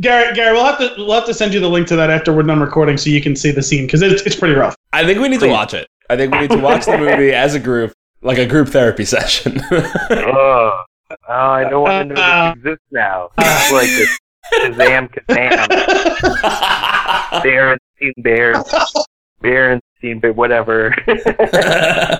Gary, 0.02 0.34
Gary, 0.34 0.54
we'll 0.54 0.66
have 0.66 0.80
to 0.80 0.92
we'll 0.98 1.14
have 1.14 1.26
to 1.26 1.34
send 1.36 1.54
you 1.54 1.60
the 1.60 1.70
link 1.70 1.88
to 1.88 1.96
that 1.96 2.10
after 2.10 2.34
we're 2.34 2.42
done 2.44 2.60
recording, 2.60 2.98
so 2.98 3.10
you 3.12 3.22
can 3.22 3.36
see 3.36 3.52
the 3.52 3.62
scene 3.62 3.86
because 3.86 4.02
it's 4.02 4.24
it's 4.24 4.36
pretty 4.36 4.56
rough. 4.56 4.76
I 4.92 5.06
think 5.06 5.20
we 5.20 5.30
need 5.30 5.40
to 5.42 5.50
watch 5.50 5.74
it. 5.76 5.88
I 6.10 6.16
think 6.18 6.34
we 6.34 6.40
need 6.42 6.50
to 6.52 6.58
watch 6.58 6.86
the 6.86 6.98
movie 6.98 7.32
as 7.32 7.54
a 7.54 7.60
group, 7.60 7.94
like 8.24 8.40
a 8.40 8.46
group 8.46 8.70
therapy 8.70 9.06
session. 9.06 9.62
oh, 9.72 10.80
oh, 11.28 11.34
I 11.34 11.70
don't 11.70 11.84
want 11.84 12.10
to 12.10 12.16
know 12.16 12.22
Uh, 12.22 12.54
this 12.54 12.58
exists 12.60 12.86
now. 12.92 13.30
It's 13.38 13.72
like 13.72 13.88
this 13.88 14.20
Shazam 14.54 15.10
Kazam. 15.14 15.68
Berenstein 17.44 18.14
Bears. 18.24 18.58
Berenstein 19.44 20.22
Bear, 20.22 20.34
whatever. 20.34 20.96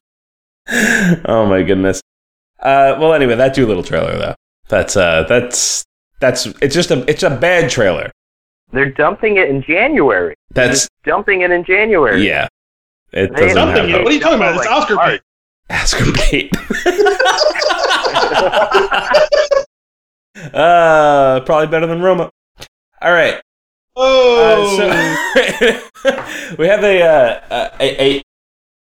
oh 1.26 1.46
my 1.46 1.62
goodness. 1.64 2.02
Uh, 2.60 2.96
well, 3.00 3.14
anyway, 3.14 3.36
that 3.36 3.54
Dolittle 3.56 3.84
trailer 3.84 4.18
though. 4.18 4.36
That's 4.70 4.96
uh, 4.96 5.24
that's 5.28 5.84
that's 6.20 6.46
it's 6.62 6.74
just 6.74 6.92
a 6.92 7.08
it's 7.10 7.24
a 7.24 7.30
bad 7.30 7.70
trailer. 7.70 8.12
They're 8.72 8.90
dumping 8.92 9.38
it 9.38 9.50
in 9.50 9.62
January. 9.62 10.36
That's 10.52 10.88
They're 11.04 11.14
dumping 11.14 11.42
it 11.42 11.52
in 11.52 11.64
January. 11.64 12.26
yeah. 12.26 12.48
It 13.12 13.36
They 13.36 13.42
doesn't 13.48 13.56
Dumping 13.56 13.90
it? 13.92 14.04
What 14.04 14.08
are 14.12 14.16
you 14.16 14.20
talking 14.20 14.38
about? 14.38 14.56
It's 14.56 14.66
Oscar 14.66 15.00
art. 15.00 15.22
Bait. 15.70 15.94
him, 15.94 16.14
bait. 16.14 16.52
uh, 20.54 21.40
probably 21.46 21.68
better 21.68 21.88
than 21.88 22.02
Roma. 22.02 22.30
All 23.02 23.12
right. 23.12 23.42
Oh, 23.96 24.78
Uh, 24.78 24.78
so 24.78 26.56
we 26.58 26.68
have 26.68 26.84
a, 26.84 27.02
uh, 27.04 27.70
a, 27.80 28.02
a 28.18 28.22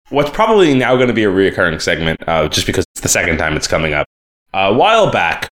what's 0.09 0.31
probably 0.31 0.75
now 0.75 0.97
going 0.97 1.09
to 1.09 1.15
be 1.15 1.25
a 1.25 1.31
reoccurring 1.31 1.81
segment, 1.83 2.27
uh, 2.27 2.49
just 2.49 2.67
because 2.67 2.85
it's 2.95 3.03
the 3.03 3.09
second 3.09 3.37
time 3.39 3.55
it's 3.57 3.67
coming 3.69 3.93
up. 3.93 4.07
a 4.55 4.73
while 4.73 5.11
back, 5.11 5.49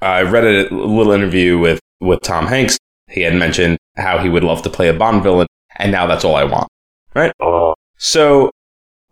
I 0.00 0.22
read 0.22 0.44
a 0.44 0.74
little 0.74 1.12
interview 1.12 1.58
with 1.58 1.80
with 2.00 2.20
Tom 2.22 2.46
Hanks. 2.46 2.78
He 3.10 3.22
had 3.22 3.34
mentioned 3.34 3.78
how 3.96 4.18
he 4.18 4.28
would 4.28 4.44
love 4.44 4.62
to 4.62 4.70
play 4.70 4.88
a 4.88 4.94
Bond 4.94 5.22
villain, 5.22 5.46
and 5.76 5.90
now 5.90 6.06
that's 6.06 6.24
all 6.24 6.36
I 6.36 6.44
want. 6.44 6.68
Right. 7.14 7.32
Oh, 7.40 7.74
So 7.98 8.50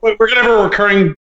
Wait, 0.02 0.16
we're 0.18 0.28
gonna 0.28 0.42
have 0.42 0.50
a 0.50 0.62
recurring 0.64 1.14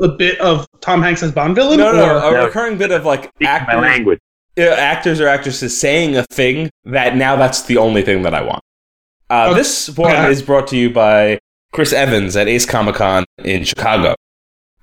a 0.00 0.08
bit 0.08 0.38
of 0.40 0.66
Tom 0.80 1.02
Hanks 1.02 1.22
as 1.22 1.32
Bond 1.32 1.54
villain. 1.56 1.78
no, 1.78 1.92
no, 1.92 2.04
or- 2.04 2.18
a 2.18 2.30
No. 2.38 2.44
recurring 2.46 2.78
bit 2.78 2.90
of 2.90 3.04
like 3.04 3.24
speak 3.24 3.40
my 3.42 3.48
actors, 3.50 3.80
language. 3.82 4.18
uh, 4.58 4.62
actors 4.62 5.20
or 5.20 5.26
actresses 5.28 5.78
saying 5.78 6.16
a 6.16 6.22
thing 6.24 6.70
that 6.84 7.16
now 7.16 7.36
that's 7.36 7.62
the 7.62 7.76
only 7.78 8.02
thing 8.02 8.22
that 8.22 8.34
I 8.34 8.42
want. 8.42 8.62
Uh, 9.30 9.48
Okay. 9.50 9.58
This 9.58 9.90
one 9.90 10.12
Okay. 10.12 10.30
is 10.30 10.42
brought 10.42 10.68
to 10.68 10.76
you 10.76 10.90
by 10.90 11.38
Chris 11.72 11.92
Evans 11.92 12.36
at 12.36 12.48
Ace 12.48 12.64
Comic 12.64 12.94
Con 12.96 13.24
in 13.44 13.64
Chicago. 13.64 14.14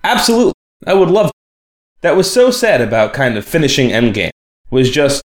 Absolutely, 0.03 0.53
I 0.85 0.93
would 0.93 1.09
love. 1.09 1.31
That 2.01 2.15
was 2.15 2.31
so 2.31 2.51
sad 2.51 2.81
about 2.81 3.13
kind 3.13 3.37
of 3.37 3.45
finishing 3.45 3.89
Endgame. 3.89 4.29
Was 4.69 4.89
just 4.91 5.21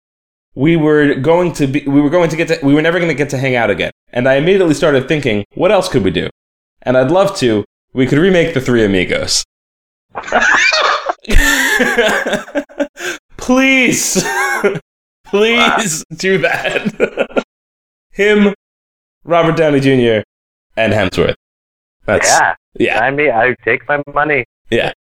we 0.54 0.76
were 0.76 1.14
going 1.14 1.52
to 1.54 1.66
be 1.66 1.80
we 1.86 2.00
were 2.00 2.10
going 2.10 2.30
to 2.30 2.36
get 2.36 2.48
to 2.48 2.58
we 2.64 2.74
were 2.74 2.82
never 2.82 2.98
going 2.98 3.10
to 3.10 3.14
get 3.14 3.30
to 3.30 3.38
hang 3.38 3.56
out 3.56 3.70
again, 3.70 3.90
and 4.12 4.28
I 4.28 4.34
immediately 4.36 4.74
started 4.74 5.06
thinking, 5.08 5.44
what 5.54 5.70
else 5.72 5.88
could 5.88 6.02
we 6.04 6.10
do? 6.10 6.28
And 6.82 6.96
I'd 6.96 7.10
love 7.10 7.36
to. 7.38 7.64
We 7.92 8.06
could 8.06 8.18
remake 8.18 8.54
the 8.54 8.60
Three 8.60 8.84
Amigos. 8.84 9.44
Please, 13.50 14.22
please 15.26 16.04
do 16.14 16.38
that. 16.38 17.44
Him, 18.12 18.54
Robert 19.24 19.56
Downey 19.56 19.80
Jr., 19.80 20.22
and 20.76 20.92
Hemsworth. 20.92 21.34
That's 22.04 22.28
yeah. 22.28 22.54
yeah, 22.78 23.00
I 23.00 23.10
mean, 23.10 23.30
I 23.30 23.56
take 23.64 23.88
my 23.88 24.02
money. 24.12 24.44
Yeah. 24.70 24.92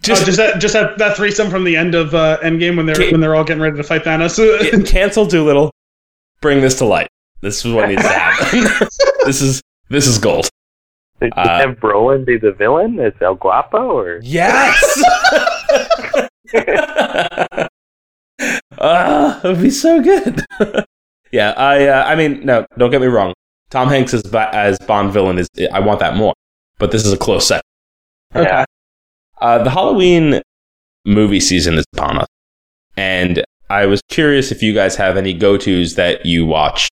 Just 0.00 0.22
oh, 0.22 0.26
just 0.26 0.38
that 0.38 0.60
just 0.60 0.74
that, 0.74 0.98
that 0.98 1.16
threesome 1.16 1.50
from 1.50 1.62
the 1.64 1.76
end 1.76 1.94
of 1.94 2.14
uh, 2.14 2.38
Endgame 2.42 2.76
when 2.76 2.86
they're 2.86 2.96
Ca- 2.96 3.12
when 3.12 3.20
they're 3.20 3.34
all 3.34 3.44
getting 3.44 3.62
ready 3.62 3.76
to 3.76 3.84
fight 3.84 4.02
Thanos. 4.02 4.38
yeah, 4.38 4.82
cancel 4.82 5.24
Dolittle. 5.24 5.70
Bring 6.40 6.60
this 6.60 6.76
to 6.78 6.84
light. 6.84 7.08
This 7.42 7.64
is 7.64 7.72
what 7.72 7.88
needs 7.88 8.02
to 8.02 8.08
happen. 8.08 8.88
this 9.24 9.40
is 9.40 9.62
this 9.88 10.06
is 10.06 10.18
gold. 10.18 10.48
Did 11.20 11.32
you 11.36 11.42
Uh, 11.42 11.58
have 11.68 11.76
Brolin 11.78 12.24
be 12.26 12.36
the 12.38 12.52
villain 12.52 12.98
as 13.00 13.12
El 13.20 13.34
Guapo, 13.36 13.78
or 13.98 14.20
Yes. 14.22 15.02
Ah, 18.78 19.40
it 19.42 19.46
would 19.48 19.62
be 19.62 19.70
so 19.70 20.02
good. 20.02 20.44
yeah, 21.32 21.52
I. 21.56 21.86
Uh, 21.86 22.04
I 22.04 22.16
mean, 22.16 22.44
no, 22.44 22.66
don't 22.76 22.90
get 22.90 23.00
me 23.00 23.06
wrong. 23.06 23.32
Tom 23.70 23.88
Hanks 23.88 24.12
as 24.12 24.22
as 24.34 24.78
Bond 24.80 25.12
villain 25.12 25.38
is. 25.38 25.48
I 25.72 25.78
want 25.80 26.00
that 26.00 26.16
more, 26.16 26.34
but 26.78 26.90
this 26.90 27.06
is 27.06 27.12
a 27.12 27.16
close 27.16 27.46
second. 27.46 27.62
yeah, 28.34 28.64
Uh, 29.40 29.62
the 29.62 29.70
Halloween 29.70 30.42
movie 31.06 31.40
season 31.40 31.74
is 31.74 31.84
upon 31.96 32.18
us, 32.18 32.26
and 32.96 33.44
I 33.70 33.86
was 33.86 34.00
curious 34.08 34.50
if 34.50 34.62
you 34.62 34.74
guys 34.74 34.96
have 34.96 35.16
any 35.16 35.32
go 35.32 35.56
tos 35.56 35.94
that 35.94 36.26
you 36.26 36.44
watch 36.44 36.88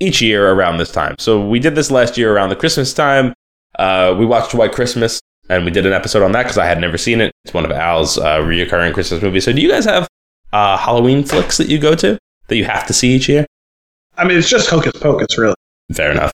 each 0.00 0.20
year 0.20 0.50
around 0.50 0.78
this 0.78 0.90
time. 0.90 1.14
So 1.18 1.40
we 1.46 1.60
did 1.60 1.76
this 1.76 1.90
last 1.92 2.18
year 2.18 2.34
around 2.34 2.48
the 2.50 2.56
Christmas 2.56 2.92
time. 2.92 3.32
Uh, 3.78 4.14
we 4.18 4.24
watched 4.26 4.54
White 4.54 4.72
Christmas, 4.72 5.20
and 5.48 5.64
we 5.64 5.70
did 5.70 5.86
an 5.86 5.92
episode 5.92 6.22
on 6.22 6.32
that 6.32 6.44
because 6.44 6.58
I 6.58 6.66
had 6.66 6.80
never 6.80 6.96
seen 6.98 7.20
it. 7.20 7.32
It's 7.44 7.54
one 7.54 7.64
of 7.64 7.70
Al's 7.72 8.18
uh, 8.18 8.38
reoccurring 8.38 8.94
Christmas 8.94 9.22
movies. 9.22 9.44
So 9.44 9.52
do 9.52 9.60
you 9.60 9.68
guys 9.70 9.84
have 9.84 10.08
uh, 10.52 10.76
Halloween 10.76 11.24
flicks 11.24 11.56
that 11.58 11.68
you 11.68 11.78
go 11.78 11.94
to 11.96 12.18
that 12.48 12.56
you 12.56 12.64
have 12.64 12.86
to 12.86 12.92
see 12.92 13.14
each 13.14 13.28
year? 13.28 13.46
I 14.16 14.24
mean, 14.24 14.38
it's 14.38 14.48
just 14.48 14.70
hocus 14.70 14.92
pocus, 15.00 15.36
really. 15.38 15.56
Fair 15.92 16.12
enough. 16.12 16.30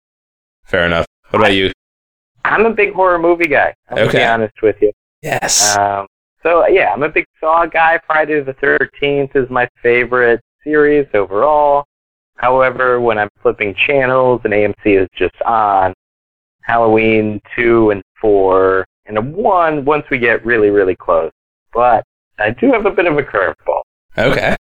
Fair 0.67 0.85
enough. 0.87 1.07
What 1.31 1.41
about 1.41 1.55
you? 1.55 1.73
I'm 2.45 2.67
a 2.67 2.71
big 2.73 2.93
horror 2.93 3.19
movie 3.19 3.47
guy. 3.49 3.75
I'm 3.89 3.97
gonna 3.97 4.09
Okay. 4.09 4.19
be 4.19 4.25
honest 4.25 4.63
with 4.63 4.77
you. 4.81 4.93
Yes. 5.23 5.77
Um, 5.77 6.07
so 6.43 6.67
yeah, 6.67 6.93
I'm 6.93 7.03
a 7.03 7.09
big 7.09 7.25
Saw 7.39 7.67
guy. 7.67 7.99
Friday 8.07 8.41
the 8.41 8.53
Thirteenth 8.55 9.35
is 9.35 9.49
my 9.51 9.69
favorite 9.83 10.41
series 10.65 11.07
overall. 11.15 11.85
However, 12.37 13.01
when 13.01 13.19
I'm 13.19 13.29
flipping 13.43 13.75
channels 13.75 14.41
and 14.45 14.53
AMC 14.55 15.03
is 15.03 15.09
just 15.15 15.35
on, 15.43 15.93
Halloween 16.71 17.41
two 17.57 17.91
and 17.91 18.01
four 18.21 18.87
and 19.07 19.19
a 19.19 19.21
one 19.21 19.85
once 19.85 20.05
we 20.09 20.19
get 20.19 20.45
really 20.47 20.71
really 20.71 20.95
close. 20.95 21.33
But 21.73 22.05
I 22.39 22.51
do 22.51 22.71
have 22.71 22.87
a 22.87 22.93
bit 22.93 23.07
of 23.07 23.19
a 23.19 23.23
curveball. 23.23 23.83
Okay. 24.17 24.55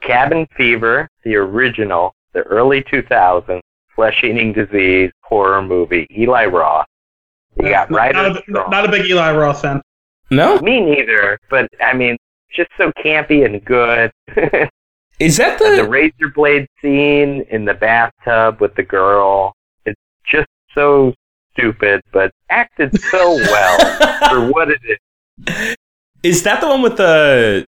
Cabin 0.00 0.46
Fever, 0.56 1.06
the 1.22 1.36
original, 1.36 2.14
the 2.32 2.40
early 2.40 2.82
2000s 2.82 3.60
flesh-eating 3.94 4.52
disease 4.52 5.10
horror 5.22 5.62
movie. 5.62 6.06
Eli 6.16 6.46
Roth. 6.46 6.86
You 7.60 7.68
got 7.68 7.90
not, 7.90 8.12
not, 8.14 8.36
a, 8.36 8.70
not 8.70 8.88
a 8.88 8.90
big 8.90 9.06
Eli 9.06 9.36
Roth 9.36 9.62
fan. 9.62 9.82
No? 10.30 10.58
Me 10.60 10.80
neither, 10.80 11.38
but 11.50 11.68
I 11.80 11.94
mean, 11.94 12.16
just 12.52 12.70
so 12.78 12.90
campy 13.04 13.44
and 13.44 13.62
good. 13.64 14.10
Is 15.20 15.36
that 15.36 15.58
the 15.58 15.76
the. 15.76 15.88
razor 15.88 16.28
blade 16.34 16.66
scene 16.80 17.44
in 17.50 17.64
the 17.64 17.74
bathtub 17.74 18.60
with 18.60 18.74
the 18.74 18.82
girl. 18.82 19.52
It's 19.86 20.00
just 20.26 20.48
so 20.74 21.14
stupid, 21.56 22.00
but 22.12 22.30
acted 22.50 22.98
so 23.10 23.34
well 23.36 24.28
for 24.28 24.50
what 24.52 24.68
it 24.70 24.80
is. 24.88 25.76
Is 26.22 26.42
that 26.44 26.60
the 26.60 26.68
one 26.68 26.82
with 26.82 26.96
the. 26.96 27.64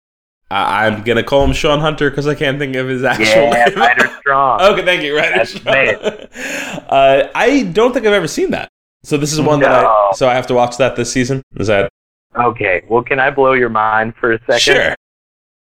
I 0.51 0.87
I'm 0.87 1.03
going 1.03 1.17
to 1.17 1.23
call 1.23 1.43
him 1.45 1.53
Shawn 1.53 1.81
Hunter 1.81 2.11
because 2.11 2.27
I 2.27 2.35
can't 2.35 2.59
think 2.59 2.77
of 2.77 2.87
his 2.87 3.03
actual 3.03 3.25
Yeah, 3.27 3.65
name. 3.67 3.77
Ryder 3.79 4.11
Strong. 4.21 4.61
Okay, 4.63 4.85
thank 4.85 5.03
you. 5.03 5.17
Right. 5.17 5.33
That's 5.35 5.57
uh, 6.91 7.31
I 7.35 7.63
don't 7.73 7.93
think 7.93 8.07
I've 8.07 8.13
ever 8.13 8.29
seen 8.29 8.51
that. 8.51 8.69
So 9.03 9.17
this 9.17 9.33
is 9.33 9.41
one 9.41 9.61
that 9.61 9.73
I. 9.73 10.13
So 10.15 10.29
I 10.29 10.35
have 10.35 10.47
to 10.49 10.55
watch 10.55 10.77
that 10.79 10.97
this 10.97 11.11
season. 11.13 11.43
Is 11.57 11.67
that 11.69 11.91
Okay, 12.37 12.83
well, 12.89 13.03
can 13.03 13.21
I 13.21 13.31
blow 13.31 13.53
your 13.53 13.69
mind 13.69 14.15
for 14.21 14.33
a 14.33 14.39
second? 14.41 14.59
sure? 14.59 14.95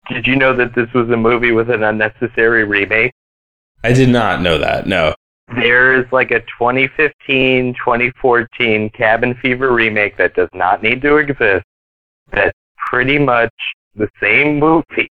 Did 0.10 0.28
you 0.28 0.36
know 0.36 0.56
that 0.56 0.76
this 0.76 0.92
was 0.94 1.10
a 1.10 1.18
movie 1.18 1.52
with 1.52 1.70
an 1.70 1.84
unnecessary 1.84 2.64
remake? 2.66 3.12
I 3.84 3.94
did 3.94 4.10
not 4.10 4.42
know 4.42 4.58
that. 4.58 4.86
No. 4.88 5.14
There's 5.50 6.10
like 6.12 6.32
a 6.32 6.40
2015, 6.42 7.74
2014 7.76 8.90
Cabin 8.92 9.36
Fever 9.42 9.72
remake 9.74 10.18
that 10.18 10.36
does 10.36 10.50
not 10.54 10.82
need 10.82 11.02
to 11.02 11.18
exist. 11.18 11.66
That's 12.32 12.58
pretty 12.90 13.20
much 13.20 13.54
the 13.96 14.08
same 14.22 14.58
movie, 14.60 15.10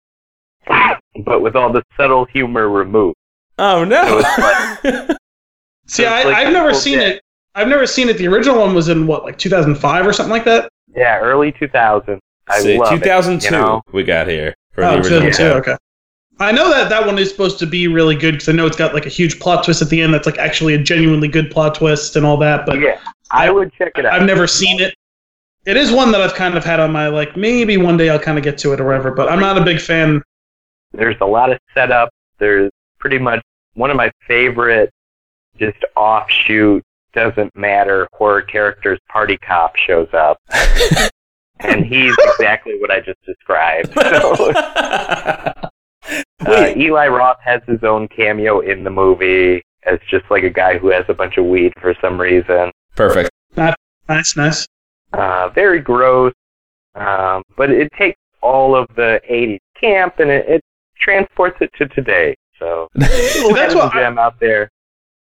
but 1.25 1.43
with 1.43 1.55
all 1.55 1.73
the 1.73 1.83
subtle 1.97 2.25
humor 2.25 2.69
removed. 2.69 3.17
Oh 3.59 3.85
no. 3.85 4.21
See, 5.87 6.05
It's 6.05 6.11
I, 6.11 6.25
like 6.25 6.37
I've 6.37 6.53
never 6.53 6.73
seen 6.75 6.99
J. 6.99 7.11
it. 7.17 7.23
I've 7.55 7.69
never 7.69 7.87
seen 7.87 8.09
it. 8.09 8.17
The 8.17 8.27
original 8.29 8.59
one 8.61 8.75
was 8.75 8.89
in 8.89 9.07
what, 9.07 9.25
like 9.25 9.37
2005 9.37 10.07
or 10.07 10.13
something 10.13 10.31
like 10.31 10.45
that. 10.45 10.71
Yeah, 10.97 11.19
early 11.19 11.53
2000. 11.53 12.19
I 12.49 12.61
See, 12.61 12.79
love 12.79 12.91
2002 12.91 13.47
it. 13.47 13.51
You 13.51 13.57
know? 13.57 13.83
we 13.93 14.03
got 14.03 14.27
here 14.27 14.55
for 14.73 14.85
Oh, 14.85 14.93
the 14.93 14.97
original. 14.99 15.21
2002. 15.31 15.71
Okay. 15.71 15.77
I 16.45 16.53
know 16.53 16.71
that 16.71 16.89
that 16.89 17.07
one 17.07 17.19
is 17.19 17.31
supposed 17.31 17.59
to 17.61 17.67
be 17.67 17.89
really 17.89 18.15
good 18.15 18.33
because 18.33 18.49
I 18.49 18.53
know 18.53 18.67
it's 18.67 18.77
got 18.77 18.95
like 18.95 19.07
a 19.07 19.11
huge 19.11 19.39
plot 19.41 19.65
twist 19.65 19.83
at 19.83 19.89
the 19.89 20.01
end. 20.01 20.13
That's 20.15 20.27
like 20.27 20.39
actually 20.39 20.75
a 20.75 20.79
genuinely 20.79 21.29
good 21.29 21.51
plot 21.51 21.75
twist 21.75 22.17
and 22.17 22.25
all 22.25 22.37
that. 22.39 22.67
But 22.67 22.81
yeah, 22.81 22.99
I 23.31 23.51
would 23.51 23.73
check 23.73 23.93
it 23.97 24.07
out. 24.07 24.15
I've 24.15 24.27
never 24.27 24.47
seen 24.47 24.81
it. 24.81 24.95
It 25.65 25.77
is 25.77 25.93
one 25.93 26.11
that 26.13 26.21
I've 26.21 26.35
kind 26.35 26.57
of 26.57 26.65
had 26.65 26.81
on 26.81 26.93
my 26.93 27.09
like 27.09 27.37
maybe 27.37 27.77
one 27.77 27.97
day 27.97 28.11
I'll 28.11 28.19
kind 28.19 28.39
of 28.39 28.45
get 28.45 28.59
to 28.59 28.73
it 28.73 28.81
or 28.81 28.87
whatever. 28.87 29.11
But 29.13 29.31
I'm 29.31 29.41
not 29.41 29.59
a 29.59 29.65
big 29.65 29.81
fan. 29.81 30.23
There's 30.93 31.17
a 31.21 31.27
lot 31.27 31.53
of 31.53 31.59
setup. 31.75 32.11
There's 32.39 32.71
pretty 32.99 33.19
much 33.19 33.43
one 33.75 33.91
of 33.91 33.97
my 33.97 34.11
favorite 34.27 34.93
just 35.59 35.79
offshoot 35.97 36.83
doesn't 37.13 37.55
matter 37.55 38.09
horror 38.13 38.43
characters 38.43 38.99
party 39.11 39.37
cop 39.37 39.77
shows 39.77 40.09
up 40.15 40.39
and 41.61 41.85
he's 41.85 42.17
exactly 42.19 42.79
what 42.81 42.91
I 42.91 43.01
just 43.01 43.23
described. 43.25 43.93
So, 43.95 44.53
uh, 46.47 46.73
Eli 46.77 47.07
Roth 47.09 47.39
has 47.45 47.61
his 47.67 47.83
own 47.85 48.09
cameo 48.09 48.61
in 48.61 48.85
the 48.85 48.91
movie 48.91 49.63
as 49.85 49.99
just 50.11 50.25
like 50.31 50.43
a 50.45 50.51
guy 50.51 50.79
who 50.79 50.89
has 50.91 51.05
a 51.09 51.15
bunch 51.15 51.37
of 51.39 51.45
weed 51.47 51.73
for 51.81 51.95
some 52.01 52.21
reason. 52.21 52.71
perfect. 52.97 53.31
Nice, 54.09 54.37
nice. 54.37 54.67
Uh, 55.13 55.49
very 55.55 55.81
gross, 55.81 56.33
um, 56.95 57.43
but 57.57 57.71
it 57.71 57.91
takes 57.99 58.19
all 58.43 58.75
of 58.75 58.89
the 58.97 59.21
80s 59.31 59.59
camp 59.81 60.19
and 60.19 60.31
it, 60.31 60.49
it 60.49 60.61
transports 60.99 61.57
it 61.61 61.71
to 61.79 61.87
today. 61.89 62.35
So, 62.59 62.89
That's 62.95 63.43
that's 63.55 63.75
what 63.75 63.95
I- 63.95 64.01
gem 64.03 64.19
out 64.19 64.39
there. 64.41 64.69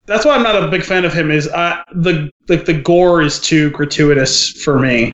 That's 0.07 0.25
why 0.25 0.35
I'm 0.35 0.43
not 0.43 0.61
a 0.61 0.67
big 0.69 0.83
fan 0.83 1.05
of 1.05 1.13
him. 1.15 1.31
Is 1.31 1.47
uh, 1.49 1.81
the 1.95 2.29
like 2.49 2.65
the 2.65 2.75
gore 2.75 3.23
is 3.23 3.39
too 3.39 3.71
gratuitous 3.71 4.51
for 4.51 4.77
me. 4.79 5.13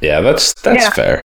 yeah, 0.00 0.20
that's 0.20 0.54
that's 0.54 0.82
Yeah. 0.84 0.90
fair. 0.90 1.22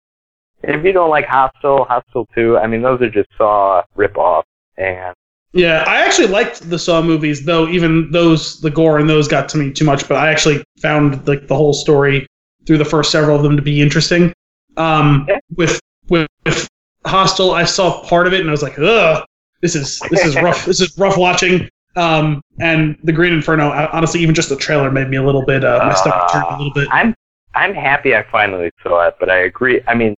If 0.63 0.83
you 0.83 0.91
don't 0.91 1.09
like 1.09 1.25
Hostel, 1.25 1.85
Hostel 1.85 2.27
2, 2.35 2.57
I 2.57 2.67
mean, 2.67 2.81
those 2.81 3.01
are 3.01 3.09
just 3.09 3.29
Saw 3.37 3.83
rip-off. 3.95 4.45
And 4.77 5.15
Yeah, 5.53 5.83
I 5.87 6.05
actually 6.05 6.27
liked 6.27 6.69
the 6.69 6.77
Saw 6.79 7.01
movies, 7.01 7.45
though. 7.45 7.67
Even 7.67 8.11
those, 8.11 8.59
the 8.61 8.69
gore 8.69 8.99
and 8.99 9.09
those 9.09 9.27
got 9.27 9.49
to 9.49 9.57
me 9.57 9.71
too 9.71 9.85
much. 9.85 10.07
But 10.07 10.17
I 10.17 10.29
actually 10.29 10.63
found 10.81 11.27
like 11.27 11.47
the 11.47 11.55
whole 11.55 11.73
story 11.73 12.27
through 12.65 12.77
the 12.77 12.85
first 12.85 13.11
several 13.11 13.35
of 13.35 13.43
them 13.43 13.55
to 13.55 13.61
be 13.61 13.81
interesting. 13.81 14.33
Um, 14.77 15.25
Yeah. 15.27 15.39
with 15.55 15.79
with 16.09 16.27
with 16.45 16.67
Hostel, 17.05 17.51
I 17.51 17.63
saw 17.63 18.03
part 18.03 18.27
of 18.27 18.33
it 18.33 18.41
and 18.41 18.49
I 18.49 18.51
was 18.51 18.63
like, 18.63 18.77
ugh, 18.79 19.23
this 19.61 19.75
is 19.75 19.99
this 20.11 20.25
is 20.25 20.35
rough. 20.35 20.65
this 20.67 20.81
is 20.81 20.97
rough 20.97 21.17
watching. 21.17 21.69
Um, 21.95 22.41
and 22.59 22.97
the 23.03 23.11
Green 23.11 23.33
Inferno, 23.33 23.71
honestly, 23.91 24.21
even 24.21 24.35
just 24.35 24.49
the 24.49 24.55
trailer 24.55 24.91
made 24.91 25.09
me 25.09 25.17
a 25.17 25.23
little 25.23 25.43
bit 25.43 25.63
uh, 25.65 25.79
my 25.83 25.93
stomach 25.95 26.31
turned 26.31 26.45
a 26.45 26.57
little 26.57 26.73
bit. 26.73 26.87
I'm 26.91 27.15
I'm 27.55 27.73
happy 27.73 28.15
I 28.15 28.23
finally 28.31 28.71
saw 28.83 29.07
it, 29.07 29.15
but 29.19 29.29
I 29.29 29.39
agree. 29.39 29.81
I 29.87 29.95
mean, 29.95 30.15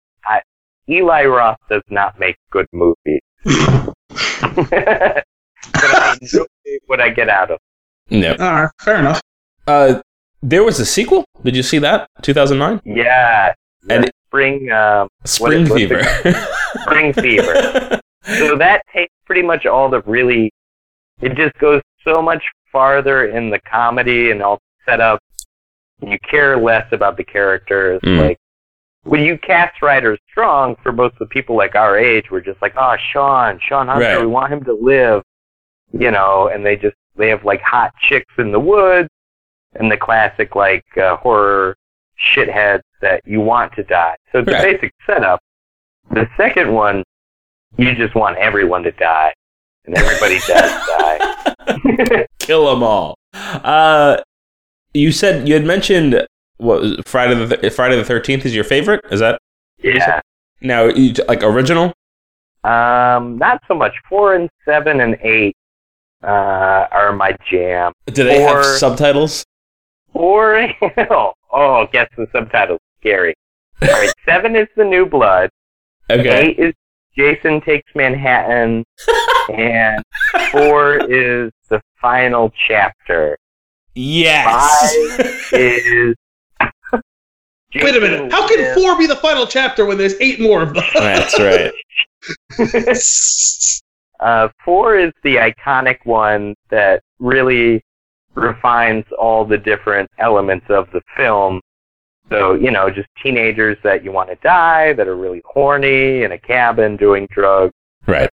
Eli 0.92 1.24
Roth 1.26 1.58
does 1.70 1.82
not 1.89 2.20
make 2.20 2.36
good 2.52 2.66
movies. 2.74 3.22
but 3.46 5.24
I 5.74 6.18
enjoy 6.22 6.46
what 6.88 7.00
I 7.00 7.10
get 7.10 7.30
out 7.30 7.52
of. 7.52 7.60
No. 8.10 8.32
All 8.39 8.64
right, 8.64 8.70
fair 8.82 8.98
enough. 9.00 9.22
Uh, 9.68 10.02
there 10.42 10.64
was 10.64 10.80
a 10.80 10.86
sequel. 10.86 11.24
Did 11.44 11.56
you 11.56 11.64
see 11.64 11.80
that? 11.80 12.08
2009. 12.24 12.82
Yeah, 12.86 13.54
And- 13.89 14.04
the 14.06 14.12
spring 14.28 14.72
um, 14.72 15.08
Spring 15.26 15.64
what's 15.68 15.76
Fever. 15.76 16.04
spring 16.84 17.14
fever. 17.14 18.00
so 18.38 18.58
that 18.58 18.82
takes 18.94 19.14
pretty 19.26 19.42
much 19.42 19.66
all 19.66 19.89
the 19.89 20.02
really. 20.02 20.52
It 21.22 21.36
just 21.36 21.54
goes 21.60 21.82
so 22.04 22.22
much 22.22 22.44
farther 22.72 23.28
in 23.28 23.50
the 23.50 23.60
comedy 23.60 24.32
and 24.32 24.42
all 24.42 24.56
the 24.58 24.92
setup. 24.92 25.20
You 26.02 26.18
care 26.28 26.58
less 26.58 26.88
about 26.92 27.18
the 27.18 27.24
characters. 27.24 28.02
Mm. 28.04 28.28
Like 28.28 28.38
when 29.04 29.22
you 29.22 29.38
cast 29.38 29.82
Ryder 29.82 30.18
Strong, 30.30 30.76
for 30.84 30.91
most 30.91 31.14
of 31.14 31.20
the 31.20 31.26
people 31.28 31.56
like 31.56 31.76
our 31.76 31.97
age, 31.97 32.30
we're 32.32 32.41
just 32.41 32.62
like, 32.62 32.74
oh, 32.78 32.95
Shawn, 33.12 33.60
Shawn 33.68 33.88
Hunter, 33.88 34.06
Right. 34.06 34.22
we 34.22 34.28
want 34.28 34.52
him 34.54 34.64
to 34.66 34.74
live. 34.74 35.24
You 35.93 36.10
know, 36.12 36.47
and 36.47 36.66
they 36.66 36.78
just 36.78 36.95
they 37.18 37.28
have 37.30 37.43
like 37.43 37.62
hot 37.62 37.93
chicks 38.02 38.34
in 38.38 38.52
the 38.54 38.60
woods, 38.60 39.10
and 39.76 39.91
the 39.91 39.97
classic 39.97 40.56
like 40.56 40.86
uh, 40.97 41.18
horror 41.18 41.76
shitheads 42.18 42.84
that 43.02 43.22
you 43.26 43.41
want 43.41 43.74
to 43.74 43.84
die. 43.84 44.16
So 44.32 44.39
it's 44.39 44.47
Right. 44.47 44.60
a 44.70 44.78
basic 44.78 44.93
setup. 45.06 45.41
The 46.12 46.30
second 46.38 46.72
one, 46.74 47.04
you 47.78 47.93
just 47.95 48.16
want 48.16 48.38
everyone 48.38 48.84
to 48.84 48.91
die, 48.93 49.34
and 49.86 49.97
everybody 49.97 50.39
does 50.47 50.72
die. 50.88 52.26
Kill 52.39 52.70
them 52.74 52.84
all. 52.84 53.16
Uh, 53.34 54.18
you 54.93 55.12
said 55.12 55.45
you 55.47 55.56
had 55.56 55.66
mentioned 55.66 56.26
what 56.62 57.07
Friday 57.07 57.34
the 57.34 57.57
th- 57.57 57.74
Friday 57.74 57.95
the 57.97 58.05
Thirteenth 58.05 58.45
is 58.45 58.53
your 58.55 58.64
favorite. 58.64 59.03
Is 59.12 59.20
that 59.20 59.39
yeah. 59.80 60.22
now 60.62 60.86
you, 60.86 61.14
like 61.28 61.43
original? 61.43 61.93
Um, 62.64 63.38
not 63.38 63.62
so 63.68 63.74
much. 63.74 63.93
Four 64.07 64.36
and 64.36 64.49
seven 64.64 65.01
and 65.01 65.18
eight 65.22 65.55
uh, 66.24 66.88
are 66.91 67.12
my 67.14 67.36
jam. 67.49 67.93
Do 68.05 68.24
they 68.24 68.41
have 68.41 68.57
Or- 68.57 68.64
subtitles? 68.78 69.43
Four, 70.14 70.68
oh, 71.09 71.34
oh, 71.51 71.88
guess 71.91 72.09
the 72.18 72.28
subtitles. 72.32 72.80
Scary. 72.99 73.34
All 73.82 73.89
right, 73.89 74.14
seven 74.26 74.55
is 74.55 74.68
the 74.76 74.84
New 74.84 75.05
Blood. 75.05 75.49
Okay. 76.09 76.49
Eight 76.49 76.59
is 76.59 76.74
Jason 77.16 77.62
Takes 77.62 77.89
Manhattan, 77.95 78.84
and 79.57 80.03
four 80.51 80.97
is 81.09 81.51
the 81.70 81.82
final 81.99 82.51
chapter. 82.68 83.38
Yes. 83.95 84.45
Five 85.18 85.59
Is 85.59 86.16
Wait 87.76 87.95
a 87.95 87.99
minute. 87.99 88.32
How 88.32 88.47
can 88.47 88.57
Jason 88.57 88.76
four 88.76 88.97
be 88.97 89.07
the 89.07 89.15
final 89.15 89.45
chapter 89.47 89.86
when 89.86 89.97
there's 89.97 90.15
eight 90.19 90.39
more 90.41 90.61
of 90.61 90.74
them? 90.74 90.84
That's 90.93 91.39
right. 91.39 91.72
Uh, 94.19 94.47
four 94.63 94.95
is 94.99 95.11
the 95.24 95.36
iconic 95.38 95.97
one 96.03 96.53
that 96.69 97.01
really 97.17 97.82
refines 98.36 99.03
all 99.17 99.43
the 99.43 99.57
different 99.57 100.07
elements 100.19 100.67
of 100.69 100.88
the 100.93 101.01
film. 101.17 101.59
So, 102.30 102.53
you 102.53 102.69
know, 102.69 102.91
just 102.91 103.07
teenagers 103.24 103.78
that 103.84 104.03
you 104.03 104.11
want 104.11 104.30
to 104.30 104.36
die, 104.43 104.93
that 104.93 105.07
are 105.07 105.15
really 105.15 105.41
horny 105.43 106.22
in 106.22 106.34
a 106.34 106.38
cabin 106.38 106.97
doing 106.97 107.28
drugs, 107.32 107.74
Right. 108.05 108.30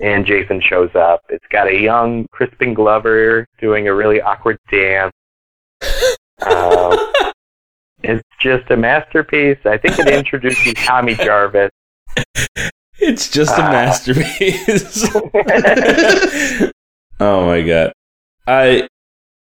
and 0.00 0.24
Jason 0.24 0.60
shows 0.60 0.94
up. 0.94 1.20
It's 1.28 1.44
got 1.50 1.66
a 1.66 1.76
young 1.76 2.26
Crispin 2.30 2.72
Glover 2.72 3.44
doing 3.60 3.88
a 3.88 3.94
really 3.94 4.20
awkward 4.20 4.56
dance. 4.70 5.12
Um, 6.44 6.98
it's 8.04 8.22
just 8.40 8.70
a 8.70 8.76
masterpiece. 8.76 9.58
I 9.64 9.76
think 9.78 9.98
it 9.98 10.08
introduces 10.08 10.74
Tommy 10.74 11.14
Jarvis. 11.14 11.70
It's 13.00 13.28
just 13.28 13.58
a 13.58 13.62
Ah. 13.62 13.72
masterpiece. 13.72 15.04
oh 17.20 17.46
my 17.46 17.62
god. 17.62 17.92
I 18.46 18.86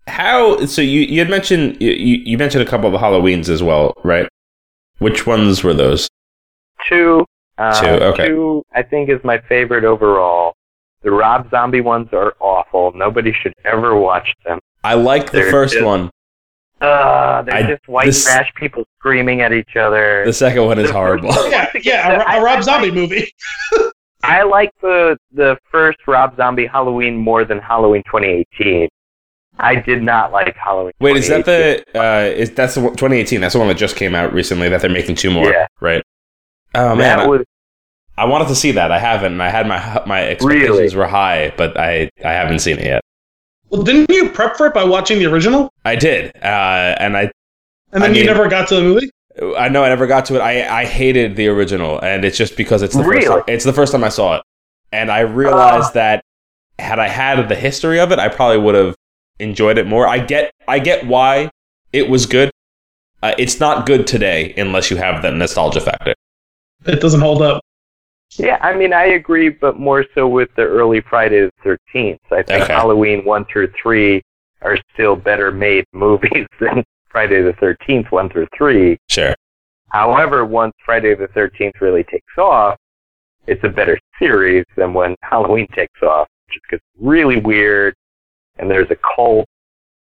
how? 0.07 0.65
So 0.65 0.81
you 0.81 1.01
you 1.01 1.19
had 1.19 1.29
mentioned 1.29 1.81
you 1.81 1.91
you 1.91 2.37
mentioned 2.37 2.63
a 2.63 2.65
couple 2.69 2.93
of 2.93 2.99
Halloweens 3.01 3.49
as 3.49 3.61
well, 3.61 3.93
right? 4.03 4.27
Which 4.99 5.27
ones 5.27 5.63
were 5.63 5.73
those? 5.73 6.07
Two, 6.87 7.25
Uh, 7.57 7.79
Two, 7.81 7.87
okay. 8.05 8.27
Two, 8.29 8.63
I 8.73 8.81
think, 8.81 9.09
is 9.09 9.19
my 9.23 9.39
favorite 9.49 9.83
overall. 9.83 10.53
The 11.03 11.11
Rob 11.11 11.49
Zombie 11.51 11.81
ones 11.81 12.07
are 12.13 12.33
awful. 12.39 12.93
Nobody 12.95 13.33
should 13.33 13.53
ever 13.65 13.95
watch 13.99 14.33
them. 14.45 14.59
I 14.83 14.93
like 14.95 15.31
the 15.31 15.39
They're 15.39 15.51
first 15.51 15.73
just- 15.75 15.85
one. 15.85 16.09
Uh, 16.83 17.41
they're 17.43 17.55
I- 17.55 17.63
just 17.67 17.87
white 17.87 18.05
this- 18.07 18.25
trash 18.25 18.51
people 18.55 18.85
screaming 18.99 19.41
at 19.41 19.53
each 19.53 19.75
other. 19.75 20.23
The 20.25 20.33
second 20.33 20.65
one 20.65 20.79
is 20.79 20.87
The 20.87 20.93
horrible. 20.93 21.31
first- 21.31 21.51
yeah, 21.51 21.69
yeah, 21.83 22.35
a, 22.35 22.39
a 22.39 22.43
Rob 22.43 22.61
Zombie 22.63 22.91
movie. 22.91 23.27
I 24.23 24.43
like 24.43 24.71
the 24.81 25.17
the 25.33 25.57
first 25.71 25.99
Rob 26.07 26.35
Zombie 26.37 26.65
Halloween 26.65 27.15
more 27.17 27.43
than 27.45 27.59
Halloween 27.59 28.03
2018. 28.05 28.87
I 29.59 29.75
did 29.75 30.01
not 30.01 30.31
like 30.31 30.55
Halloween. 30.55 30.93
Wait, 30.99 31.17
is 31.17 31.27
that 31.27 31.45
the 31.45 31.83
uh 31.93 32.31
is 32.33 32.51
that's 32.51 32.75
the 32.75 32.81
2018? 32.81 33.39
That's 33.41 33.53
the 33.53 33.59
one 33.59 33.67
that 33.67 33.77
just 33.77 33.95
came 33.95 34.15
out 34.15 34.33
recently 34.33 34.67
that 34.69 34.81
they're 34.81 34.89
making 34.89 35.15
two 35.15 35.29
more, 35.29 35.51
Yeah. 35.51 35.67
right? 35.81 36.01
Oh 36.73 36.95
man, 36.95 37.17
that 37.17 37.19
I, 37.19 37.27
was 37.27 37.43
I 38.17 38.25
wanted 38.25 38.47
to 38.47 38.55
see 38.55 38.71
that. 38.71 38.91
I 38.91 38.97
haven't. 38.99 39.33
and 39.33 39.43
I 39.43 39.49
had 39.49 39.67
my 39.67 40.03
my 40.05 40.23
expectations 40.27 40.69
Really? 40.95 40.95
were 40.95 41.07
high, 41.07 41.53
but 41.57 41.77
I 41.77 42.09
I 42.23 42.31
haven't 42.31 42.59
seen 42.59 42.77
it 42.79 42.85
yet. 42.85 43.03
Well, 43.73 43.81
didn't 43.81 44.11
you 44.11 44.29
prep 44.29 44.55
for 44.55 44.67
it 44.67 44.73
by 44.75 44.83
watching 44.83 45.17
the 45.17 45.25
original, 45.25 45.73
I 45.83 45.95
did, 45.95 46.31
uh, 46.37 46.95
and 46.99 47.17
I 47.17 47.31
and 47.91 48.03
then 48.03 48.03
I 48.03 48.07
you 48.09 48.13
mean- 48.13 48.25
never 48.27 48.47
got 48.47 48.67
to 48.67 48.75
the 48.75 48.81
movie? 48.83 49.09
I 49.57 49.67
know 49.67 49.83
I 49.83 49.89
never 49.89 50.05
got 50.05 50.25
to 50.25 50.35
it. 50.35 50.41
I 50.41 50.81
I 50.81 50.85
hated 50.85 51.35
the 51.35 51.47
original, 51.47 51.99
and 52.03 52.23
it's 52.23 52.37
just 52.37 52.55
because 52.55 52.83
it's 52.83 52.93
the 52.95 53.03
first 53.03 53.09
Really? 53.27 53.41
time, 53.41 53.43
it's 53.47 53.63
the 53.65 53.73
first 53.73 53.91
time 53.91 54.03
I 54.03 54.09
saw 54.09 54.35
it, 54.35 54.43
and 54.91 55.09
I 55.09 55.21
realized 55.21 55.87
Ah. 55.89 55.91
that 55.95 56.23
had 56.77 56.99
I 56.99 57.07
had 57.07 57.49
the 57.49 57.55
history 57.55 57.99
of 57.99 58.11
it, 58.11 58.19
I 58.19 58.27
probably 58.27 58.59
would 58.59 58.75
have 58.75 58.95
enjoyed 59.39 59.79
it 59.79 59.87
more. 59.87 60.07
I 60.07 60.19
get 60.19 60.51
I 60.67 60.77
get 60.77 61.07
why 61.07 61.49
it 61.91 62.09
was 62.09 62.27
good. 62.27 62.51
Uh, 63.23 63.33
it's 63.39 63.59
not 63.59 63.87
good 63.87 64.05
today 64.05 64.53
unless 64.55 64.91
you 64.91 64.97
have 64.97 65.23
that 65.23 65.33
nostalgia 65.33 65.81
factor. 65.81 66.13
It 66.85 67.01
doesn't 67.01 67.21
hold 67.21 67.41
up. 67.41 67.62
Yeah. 68.37 68.57
I 68.61 68.75
mean, 68.75 68.93
I 68.93 69.05
agree, 69.05 69.49
but 69.49 69.79
more 69.79 70.05
so 70.15 70.27
with 70.27 70.49
the 70.55 70.63
early 70.63 71.01
Friday 71.01 71.49
the 71.63 71.77
13th. 71.95 72.19
I 72.31 72.43
think 72.43 72.63
Okay. 72.63 72.73
Halloween 72.73 73.25
one 73.25 73.45
through 73.51 73.71
three 73.81 74.21
are 74.61 74.77
still 74.93 75.15
better 75.15 75.51
made 75.51 75.85
movies 75.93 76.47
than 76.59 76.83
Friday 77.09 77.41
the 77.41 77.53
13th 77.53 78.11
one 78.11 78.29
through 78.29 78.47
three. 78.57 78.97
Sure. 79.09 79.35
However, 79.89 80.45
once 80.45 80.73
Friday 80.83 81.13
the 81.15 81.27
13th 81.29 81.79
really 81.81 82.03
takes 82.05 82.37
off, 82.37 82.77
it's 83.45 83.63
a 83.63 83.69
better 83.69 83.99
series 84.17 84.65
than 84.75 84.93
when 84.93 85.15
Halloween 85.21 85.67
takes 85.75 86.01
off. 86.01 86.27
Just 86.51 86.67
gets 86.69 86.83
really 86.99 87.37
weird, 87.37 87.95
and 88.57 88.69
there's 88.69 88.89
a 88.91 88.97
cult, 89.15 89.47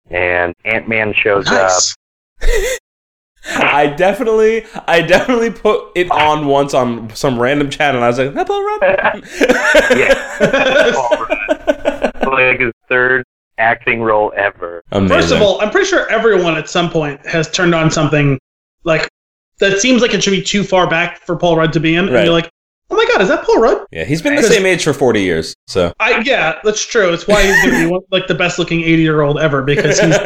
and 0.09 0.53
Ant 0.65 0.87
Man 0.87 1.13
shows 1.13 1.47
up. 1.47 1.71
Nice. 3.45 3.63
I 3.63 3.87
definitely, 3.87 4.65
I 4.87 5.01
definitely 5.01 5.51
put 5.51 5.91
it 5.95 6.11
on 6.11 6.47
once 6.47 6.73
on 6.73 7.15
some 7.15 7.39
random 7.39 7.69
channel. 7.69 7.97
And 7.97 8.05
I 8.05 8.07
was 8.09 8.19
like, 8.19 8.33
"That's 8.33 8.49
all 8.49 8.63
right." 8.63 9.23
like 12.27 12.59
his 12.59 12.73
third 12.89 13.23
acting 13.57 14.01
role 14.01 14.33
ever. 14.35 14.83
Amazing. 14.91 15.17
First 15.17 15.31
of 15.33 15.41
all, 15.41 15.61
I'm 15.61 15.69
pretty 15.71 15.87
sure 15.87 16.09
everyone 16.09 16.57
at 16.57 16.69
some 16.69 16.89
point 16.89 17.25
has 17.25 17.49
turned 17.49 17.73
on 17.73 17.89
something 17.89 18.37
like 18.83 19.07
that 19.59 19.79
seems 19.79 20.01
like 20.01 20.13
it 20.13 20.23
should 20.23 20.31
be 20.31 20.41
too 20.41 20.63
far 20.63 20.89
back 20.89 21.19
for 21.19 21.35
Paul 21.35 21.57
Rudd 21.57 21.73
to 21.73 21.79
be 21.79 21.95
in, 21.95 22.09
and 22.09 22.25
you're 22.25 22.33
like, 22.33 22.49
oh 22.91 22.95
my 22.95 23.05
god, 23.05 23.21
is 23.21 23.27
that 23.29 23.43
Paul 23.43 23.59
Rudd? 23.59 23.85
yeah, 23.91 24.03
he's 24.03 24.21
been 24.21 24.35
the 24.35 24.43
same 24.43 24.65
age 24.65 24.83
for 24.83 24.93
forty 24.93 25.21
years. 25.21 25.55
So 25.67 25.93
I 25.99 26.19
yeah, 26.19 26.59
that's 26.63 26.85
true. 26.85 27.13
It's 27.13 27.27
why 27.27 27.43
he's 27.43 27.65
gonna 27.65 27.85
be 27.85 27.91
one, 27.91 28.01
like 28.11 28.27
the 28.27 28.35
best 28.35 28.59
looking 28.59 28.81
80 28.81 29.01
year 29.01 29.21
old 29.21 29.39
ever 29.39 29.63
because 29.63 29.99
he's 29.99 30.17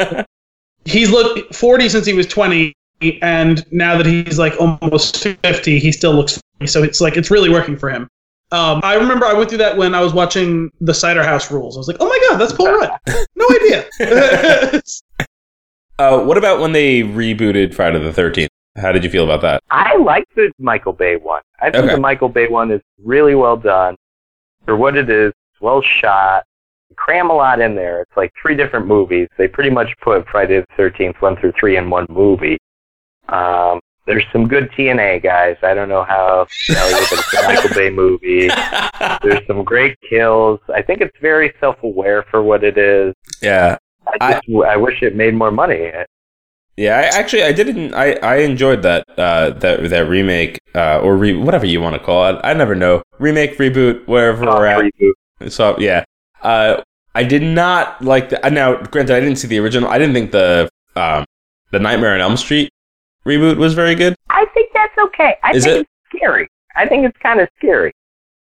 he's 0.84 1.10
looked 1.10 1.54
40 1.54 1.88
since 1.88 2.06
he 2.06 2.12
was 2.12 2.26
20, 2.26 2.74
and 3.22 3.64
now 3.72 3.96
that 3.96 4.06
he's 4.06 4.38
like 4.38 4.54
almost 4.60 5.16
50, 5.42 5.78
he 5.78 5.92
still 5.92 6.12
looks 6.14 6.40
40. 6.58 6.66
So 6.66 6.82
it's 6.82 7.00
like 7.00 7.16
it's 7.16 7.30
really 7.30 7.50
working 7.50 7.76
for 7.76 7.90
him. 7.90 8.08
Um, 8.52 8.80
I 8.84 8.94
remember 8.94 9.24
I 9.24 9.32
went 9.32 9.48
through 9.48 9.58
that 9.58 9.76
when 9.78 9.94
I 9.94 10.00
was 10.02 10.12
watching 10.12 10.70
the 10.80 10.92
Cider 10.92 11.22
House 11.22 11.50
Rules. 11.50 11.76
I 11.76 11.80
was 11.80 11.88
like, 11.88 11.96
oh 12.00 12.06
my 12.08 12.18
god, 12.28 12.38
that's 12.38 12.52
Paul 12.52 12.72
Rudd. 12.78 12.98
No 13.36 13.48
idea. 13.50 13.84
Uh, 15.98 16.24
what 16.24 16.38
about 16.38 16.58
when 16.58 16.72
they 16.72 17.02
rebooted 17.02 17.74
Friday 17.74 17.98
the 17.98 18.12
Thirteenth? 18.12 18.50
How 18.76 18.90
did 18.92 19.04
you 19.04 19.10
feel 19.10 19.24
about 19.24 19.42
that? 19.42 19.62
I 19.70 19.96
like 19.98 20.24
the 20.34 20.50
Michael 20.58 20.94
Bay 20.94 21.16
one. 21.16 21.42
I 21.60 21.70
think 21.70 21.84
Okay. 21.84 21.94
the 21.94 22.00
Michael 22.00 22.30
Bay 22.30 22.48
one 22.48 22.70
is 22.70 22.80
really 23.04 23.34
well 23.34 23.56
done 23.56 23.94
for 24.64 24.74
what 24.76 24.96
it 24.96 25.10
is. 25.10 25.28
It's 25.52 25.60
well 25.60 25.82
shot. 25.82 26.44
Cram 26.96 27.30
a 27.30 27.34
lot 27.34 27.60
in 27.60 27.74
there. 27.74 28.00
It's 28.00 28.16
like 28.16 28.32
three 28.40 28.56
different 28.56 28.86
movies. 28.86 29.28
They 29.36 29.46
pretty 29.48 29.70
much 29.70 29.90
put 30.00 30.26
Friday 30.28 30.60
the 30.60 30.66
Thirteenth 30.76 31.20
one 31.20 31.36
through 31.36 31.52
three 31.60 31.76
in 31.76 31.90
one 31.90 32.06
movie. 32.08 32.56
Um, 33.28 33.80
there's 34.06 34.24
some 34.32 34.48
good 34.48 34.70
TNA 34.72 35.22
guys. 35.22 35.56
I 35.62 35.74
don't 35.74 35.88
know 35.88 36.02
how, 36.02 36.46
you 36.68 36.74
it's 36.78 37.34
a 37.34 37.42
Michael 37.44 37.70
Bay 37.74 37.88
movie. 37.88 38.48
There's 39.22 39.46
some 39.46 39.62
great 39.62 39.96
kills. 40.00 40.58
I 40.74 40.82
think 40.82 41.00
it's 41.00 41.16
very 41.20 41.54
self-aware 41.60 42.24
for 42.24 42.42
what 42.42 42.64
it 42.64 42.76
is. 42.76 43.14
yeah, 43.40 43.76
I 44.20 44.32
just 44.32 44.64
I 44.66 44.76
wish 44.76 45.02
it 45.02 45.14
made 45.14 45.34
more 45.34 45.52
money. 45.52 45.92
yeah. 46.76 46.96
I 46.96 47.16
actually 47.16 47.44
I 47.44 47.52
didn't. 47.52 47.94
I 47.94 48.14
I 48.14 48.36
enjoyed 48.38 48.82
that 48.82 49.06
uh 49.16 49.50
that 49.50 49.88
that 49.90 50.08
remake 50.08 50.58
uh 50.74 50.98
or 51.00 51.16
re, 51.16 51.36
whatever 51.36 51.66
you 51.66 51.80
want 51.80 51.94
to 51.94 52.02
call 52.02 52.28
it. 52.28 52.40
I 52.42 52.54
never 52.54 52.74
know 52.74 53.02
remake 53.20 53.56
reboot 53.58 54.06
wherever 54.08 54.44
we're 54.44 54.66
at. 54.66 54.80
Reboot. 54.80 55.52
So 55.52 55.78
yeah, 55.78 56.04
uh, 56.42 56.82
I 57.14 57.22
did 57.24 57.42
not 57.42 58.02
like 58.02 58.30
the. 58.30 58.50
Now, 58.50 58.82
granted, 58.82 59.14
I 59.14 59.20
didn't 59.20 59.36
see 59.36 59.48
the 59.48 59.58
original. 59.58 59.88
I 59.88 59.98
didn't 59.98 60.14
think 60.14 60.32
the 60.32 60.68
um, 60.96 61.24
the 61.70 61.78
Nightmare 61.78 62.14
on 62.14 62.20
Elm 62.20 62.36
Street 62.36 62.71
reboot 63.26 63.56
was 63.56 63.74
very 63.74 63.94
good. 63.94 64.14
I 64.30 64.46
think 64.54 64.70
that's 64.74 64.96
okay. 64.98 65.36
I 65.42 65.52
Is 65.52 65.64
think 65.64 65.76
it? 65.76 65.80
it's 65.80 65.90
scary. 66.16 66.48
I 66.76 66.86
think 66.88 67.04
it's 67.06 67.18
kind 67.18 67.40
of 67.40 67.48
scary. 67.56 67.92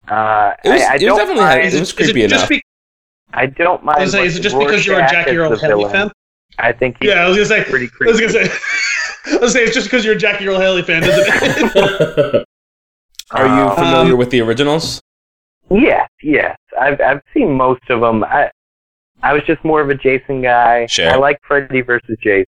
Uh, 0.08 0.54
It 0.64 0.70
was- 0.70 0.82
I, 0.82 0.94
I 0.94 0.96
it 0.96 1.02
was 1.10 1.18
definitely- 1.18 1.36
mind. 1.44 1.74
it 1.74 1.80
was 1.80 1.94
creepy 1.94 2.22
it 2.24 2.32
enough. 2.32 2.50
be- 2.50 2.62
I 3.34 3.46
don't 3.48 3.82
I 3.82 3.86
mind. 3.86 4.00
was 4.02 4.14
gonna 4.14 4.24
say, 4.24 4.28
is 4.28 4.38
it 4.38 4.42
just 4.42 4.58
because 4.58 4.86
you're 4.86 4.96
a 4.96 5.00
Rorschach 5.00 5.12
Jackie 5.26 5.38
Earle 5.38 5.56
Haley 5.58 5.84
villain. 5.84 5.92
fan? 5.92 6.12
I 6.60 6.72
think 6.72 6.98
he's 7.00 7.10
Yeah, 7.10 7.26
I 7.26 7.28
was 7.28 7.38
gonna 7.38 7.46
say. 7.48 7.64
pretty 7.66 7.86
I 7.86 7.90
creepy. 7.90 8.12
was 8.14 8.22
gonna 8.22 8.34
say. 8.34 8.52
I 9.26 9.30
was 9.32 9.40
gonna 9.40 9.50
say 9.50 9.64
it's 9.66 9.74
just 9.76 9.88
because 9.88 10.06
you're 10.06 10.16
a 10.16 10.18
Jackie 10.18 10.48
Earle 10.48 10.60
Haley 10.60 10.82
fan, 10.82 11.04
isn't 11.04 11.28
it? 11.76 12.46
Are 13.32 13.46
you 13.46 13.52
Um, 13.70 13.76
familiar 13.76 14.16
with 14.16 14.30
the 14.30 14.40
originals? 14.42 15.02
Yes, 15.70 16.10
yes. 16.24 16.58
I've 16.80 17.00
I've 17.02 17.22
seen 17.34 17.52
most 17.52 17.82
of 17.90 18.00
them. 18.00 18.24
I 18.24 18.50
I 19.22 19.34
was 19.34 19.44
just 19.46 19.62
more 19.66 19.82
of 19.82 19.90
a 19.90 19.96
Jason 19.96 20.42
guy. 20.42 20.86
Sure. 20.86 21.10
I 21.10 21.18
like 21.18 21.38
Freddy 21.46 21.82
versus 21.82 22.18
Jason. 22.24 22.46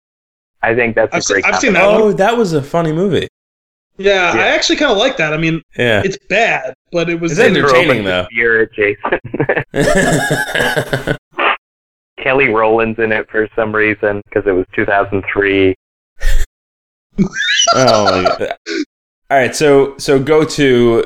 I 0.62 0.74
think 0.74 0.94
that's 0.94 1.12
a 1.12 1.16
I've 1.16 1.24
seen- 1.24 1.34
great. 1.34 1.44
I've 1.46 1.60
seen 1.60 1.72
that 1.74 1.80
combination. 1.82 2.08
Oh, 2.08 2.12
that 2.16 2.36
was 2.36 2.52
a 2.52 2.62
funny 2.62 2.92
movie. 2.92 3.28
yeah, 3.96 4.34
Yeah. 4.34 4.42
I 4.42 4.46
actually 4.48 4.76
kind 4.76 4.90
of 4.92 4.98
like 4.98 5.16
that. 5.18 5.32
I 5.32 5.36
mean, 5.36 5.62
Yeah. 5.76 6.02
it's 6.04 6.18
bad, 6.28 6.74
but 6.92 7.08
it 7.08 7.20
was. 7.20 7.32
It's 7.32 7.40
Throw 7.40 7.46
a 7.46 7.50
entertaining, 7.50 8.04
though. 8.04 8.26
Beer 8.34 8.62
at 8.62 8.72
Jason. 8.72 9.18
Kelly 12.22 12.48
Rowland's 12.48 12.98
in 12.98 13.12
it 13.12 13.28
for 13.30 13.48
some 13.54 13.72
reason 13.74 14.20
because 14.24 14.46
it 14.46 14.52
was 14.52 14.66
2003. 14.74 15.74
oh 17.74 18.22
my 18.22 18.22
god. 18.24 18.56
All 19.30 19.36
right, 19.38 19.54
so 19.54 19.96
so 19.98 20.18
go 20.22 20.44
to 20.44 21.04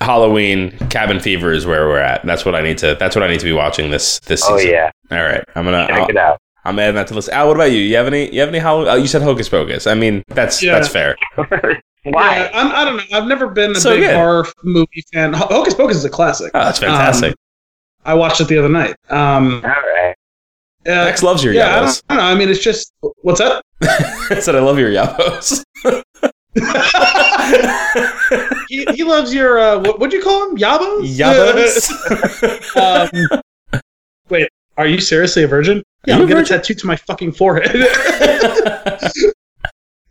Halloween 0.00 0.76
Cabin 0.90 1.18
Fever 1.20 1.52
is 1.52 1.64
where 1.66 1.86
we're 1.88 1.98
at. 1.98 2.24
That's 2.26 2.44
what 2.44 2.54
I 2.54 2.60
need 2.62 2.76
to. 2.78 2.94
That's 2.98 3.16
what 3.16 3.22
I 3.22 3.28
need 3.28 3.40
to 3.40 3.44
be 3.46 3.52
watching 3.52 3.90
this 3.90 4.18
this 4.20 4.42
oh, 4.46 4.56
Season. 4.58 4.70
Oh 4.70 4.72
yeah, 4.74 4.90
All 5.10 5.22
right, 5.24 5.44
I'm 5.54 5.64
gonna. 5.64 5.86
check 5.86 5.98
I'll, 5.98 6.08
it 6.08 6.16
out. 6.16 6.38
I'm 6.64 6.78
adding 6.78 6.94
that 6.94 7.08
to 7.08 7.14
the 7.14 7.16
list. 7.16 7.28
Al, 7.30 7.48
what 7.48 7.56
about 7.56 7.72
you? 7.72 7.78
You 7.78 7.96
have 7.96 8.06
any? 8.06 8.32
You 8.32 8.40
have 8.40 8.48
any 8.48 8.58
Halloween? 8.60 8.88
Oh, 8.88 8.94
you 8.94 9.08
said 9.08 9.22
Hocus 9.22 9.48
Pocus. 9.48 9.86
I 9.86 9.94
mean, 9.94 10.22
that's 10.28 10.62
Yeah. 10.62 10.74
that's 10.74 10.88
fair. 10.88 11.16
Why? 11.36 12.36
Yeah, 12.36 12.50
I'm, 12.54 12.72
I 12.72 12.84
don't 12.84 12.96
know. 12.96 13.02
I've 13.18 13.26
never 13.28 13.48
been 13.48 13.72
a 13.72 13.74
So 13.76 13.90
big 13.90 14.00
good. 14.02 14.14
horror 14.14 14.46
movie 14.64 15.04
fan. 15.12 15.32
Hocus 15.32 15.74
Pocus 15.74 15.96
is 15.96 16.04
a 16.04 16.10
classic. 16.10 16.50
Oh, 16.54 16.64
that's 16.64 16.78
fantastic. 16.78 17.30
Um, 17.30 17.34
I 18.04 18.14
watched 18.14 18.40
it 18.40 18.48
the 18.48 18.58
other 18.58 18.68
night. 18.68 18.94
Um, 19.10 19.62
All 19.64 19.70
right. 19.70 20.14
uh, 20.86 21.04
Max 21.04 21.22
loves 21.22 21.44
your 21.44 21.54
yeah, 21.54 21.76
I 21.76 21.80
don't, 21.80 22.02
I 22.08 22.14
don't 22.16 22.24
know. 22.24 22.30
I 22.30 22.34
mean, 22.34 22.48
it's 22.48 22.62
just 22.62 22.92
what's 23.22 23.40
up. 23.40 23.64
I 23.82 24.38
said 24.40 24.54
I 24.56 24.60
love 24.60 24.78
your 24.78 24.90
Yabos. 24.90 25.62
he, 28.68 28.84
he 28.94 29.04
loves 29.04 29.32
your 29.34 29.58
uh, 29.58 29.78
what 29.80 29.98
would 30.00 30.12
you 30.12 30.22
call 30.22 30.50
him? 30.50 30.56
Yabos. 30.56 31.16
Yabos. 31.16 31.90
um, 33.32 33.40
wait, 34.28 34.48
are 34.76 34.86
you 34.86 35.00
seriously 35.00 35.42
a 35.42 35.46
virgin? 35.48 35.82
Yeah, 36.06 36.16
I'm 36.16 36.22
a 36.22 36.26
gonna 36.26 36.44
tattoo 36.44 36.74
to 36.74 36.86
my 36.86 36.96
fucking 36.96 37.32
forehead. 37.32 37.74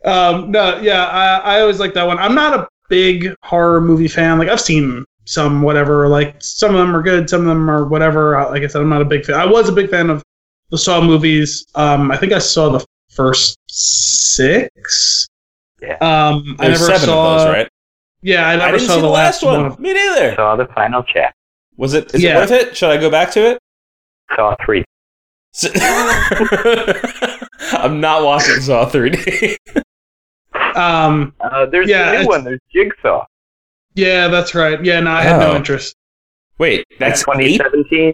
um, 0.05 0.51
no, 0.51 0.79
yeah, 0.81 1.05
I, 1.05 1.57
I 1.57 1.61
always 1.61 1.79
like 1.79 1.93
that 1.93 2.07
one. 2.07 2.17
I'm 2.17 2.35
not 2.35 2.57
a 2.59 2.67
big 2.89 3.33
horror 3.43 3.81
movie 3.81 4.07
fan. 4.07 4.39
Like 4.39 4.49
I've 4.49 4.61
seen 4.61 5.05
some, 5.25 5.61
whatever. 5.61 6.07
Like 6.07 6.35
some 6.39 6.71
of 6.75 6.77
them 6.79 6.95
are 6.95 7.01
good, 7.01 7.29
some 7.29 7.41
of 7.41 7.47
them 7.47 7.69
are 7.69 7.85
whatever. 7.85 8.37
Uh, 8.37 8.49
Like 8.49 8.63
I 8.63 8.67
said, 8.67 8.81
I'm 8.81 8.89
not 8.89 9.01
a 9.01 9.05
big 9.05 9.25
fan. 9.25 9.35
I 9.35 9.45
was 9.45 9.69
a 9.69 9.71
big 9.71 9.89
fan 9.89 10.09
of 10.09 10.23
the 10.69 10.77
Saw 10.77 11.01
movies. 11.01 11.65
Um, 11.75 12.11
I 12.11 12.17
think 12.17 12.31
I 12.33 12.39
saw 12.39 12.69
the 12.69 12.85
first 13.09 13.57
six. 13.69 15.27
Yeah. 15.81 15.95
Um, 15.95 16.55
I 16.59 16.67
never 16.69 16.77
seven 16.77 17.01
saw. 17.01 17.33
of 17.35 17.39
those, 17.41 17.47
right? 17.53 17.67
Yeah, 18.21 18.47
I 18.47 18.53
I, 18.53 18.55
never 18.57 18.77
didn't 18.77 18.87
saw 18.89 18.95
see 18.95 19.01
the, 19.01 19.07
last 19.07 19.43
one. 19.43 19.65
of- 19.65 19.79
Me 19.79 19.93
neither. 19.93 20.35
Saw 20.35 20.55
the 20.55 20.67
final 20.67 21.03
chat. 21.03 21.33
Was 21.77 21.93
it? 21.93 22.13
Is 22.13 22.21
Yeah. 22.23 22.37
it 22.37 22.41
worth 22.41 22.51
it? 22.51 22.77
Should 22.77 22.91
I 22.91 22.97
go 22.97 23.09
back 23.09 23.31
to 23.31 23.39
it? 23.51 23.59
Saw 24.35 24.55
three. 24.65 24.83
I'm 27.73 27.99
not 27.99 28.23
watching 28.23 28.61
Saw 28.61 28.89
3D. 28.89 29.57
Um, 30.75 31.33
Uh, 31.39 31.65
there's 31.65 31.89
Yeah, 31.89 32.11
a 32.13 32.21
new 32.21 32.27
one. 32.27 32.43
There's 32.43 32.59
Jigsaw. 32.73 33.25
Yeah, 33.95 34.27
that's 34.29 34.55
right. 34.55 34.83
Yeah, 34.83 34.99
no, 35.01 35.11
I 35.11 35.21
had 35.21 35.41
Oh. 35.41 35.51
no 35.51 35.55
interest. 35.55 35.95
Wait, 36.57 36.85
that's 36.99 37.21
eight? 37.39 37.57
2017. 37.57 38.13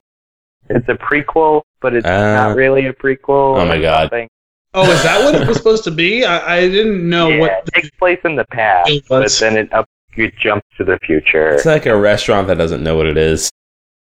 It's 0.70 0.88
a 0.90 0.96
prequel, 0.96 1.62
but 1.82 1.94
it's 1.94 2.06
Uh, 2.08 2.34
not 2.34 2.56
really 2.56 2.88
a 2.88 2.94
prequel. 2.94 3.60
oh 3.60 3.66
my 3.66 3.80
God. 3.80 4.04
something. 4.10 4.28
Oh, 4.74 4.90
is 4.92 5.04
that 5.04 5.24
what 5.24 5.36
it 5.40 5.48
was 5.48 5.58
supposed 5.58 5.84
to 5.86 5.92
be? 5.92 6.26
I, 6.26 6.58
I 6.58 6.62
didn't 6.68 7.08
know 7.08 7.30
yeah, 7.30 7.40
what 7.40 7.52
it 7.52 7.70
takes 7.74 7.90
place 7.92 8.20
in 8.26 8.36
the 8.36 8.46
past, 8.46 8.92
but 9.10 9.24
was. 9.24 9.40
then 9.40 9.56
it 9.58 9.72
up 9.74 9.86
it 10.16 10.36
jumps 10.38 10.66
to 10.78 10.84
the 10.84 10.98
future. 11.06 11.50
It's 11.50 11.66
like 11.66 11.86
a 11.86 11.96
restaurant 11.96 12.48
that 12.48 12.58
doesn't 12.58 12.82
know 12.84 12.96
what 12.98 13.06
it 13.06 13.18
is. 13.18 13.52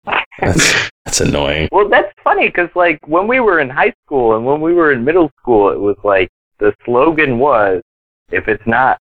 That's, 0.07 0.91
that's 1.05 1.21
annoying. 1.21 1.69
Well, 1.73 1.89
that's 1.89 2.13
funny 2.23 2.49
because 2.49 2.69
like 2.75 3.01
when 3.07 3.27
we 3.27 3.41
were 3.41 3.61
in 3.61 3.71
high 3.71 3.93
school 4.05 4.37
and 4.37 4.45
when 4.45 4.61
we 4.61 4.75
were 4.75 4.93
in 4.93 5.05
middle 5.05 5.31
school, 5.41 5.71
it 5.71 5.79
was 5.79 5.97
like 6.05 6.29
the 6.59 6.75
slogan 6.85 7.39
was, 7.39 7.83
"If 8.31 8.49
it's 8.49 8.67
not, 8.67 8.99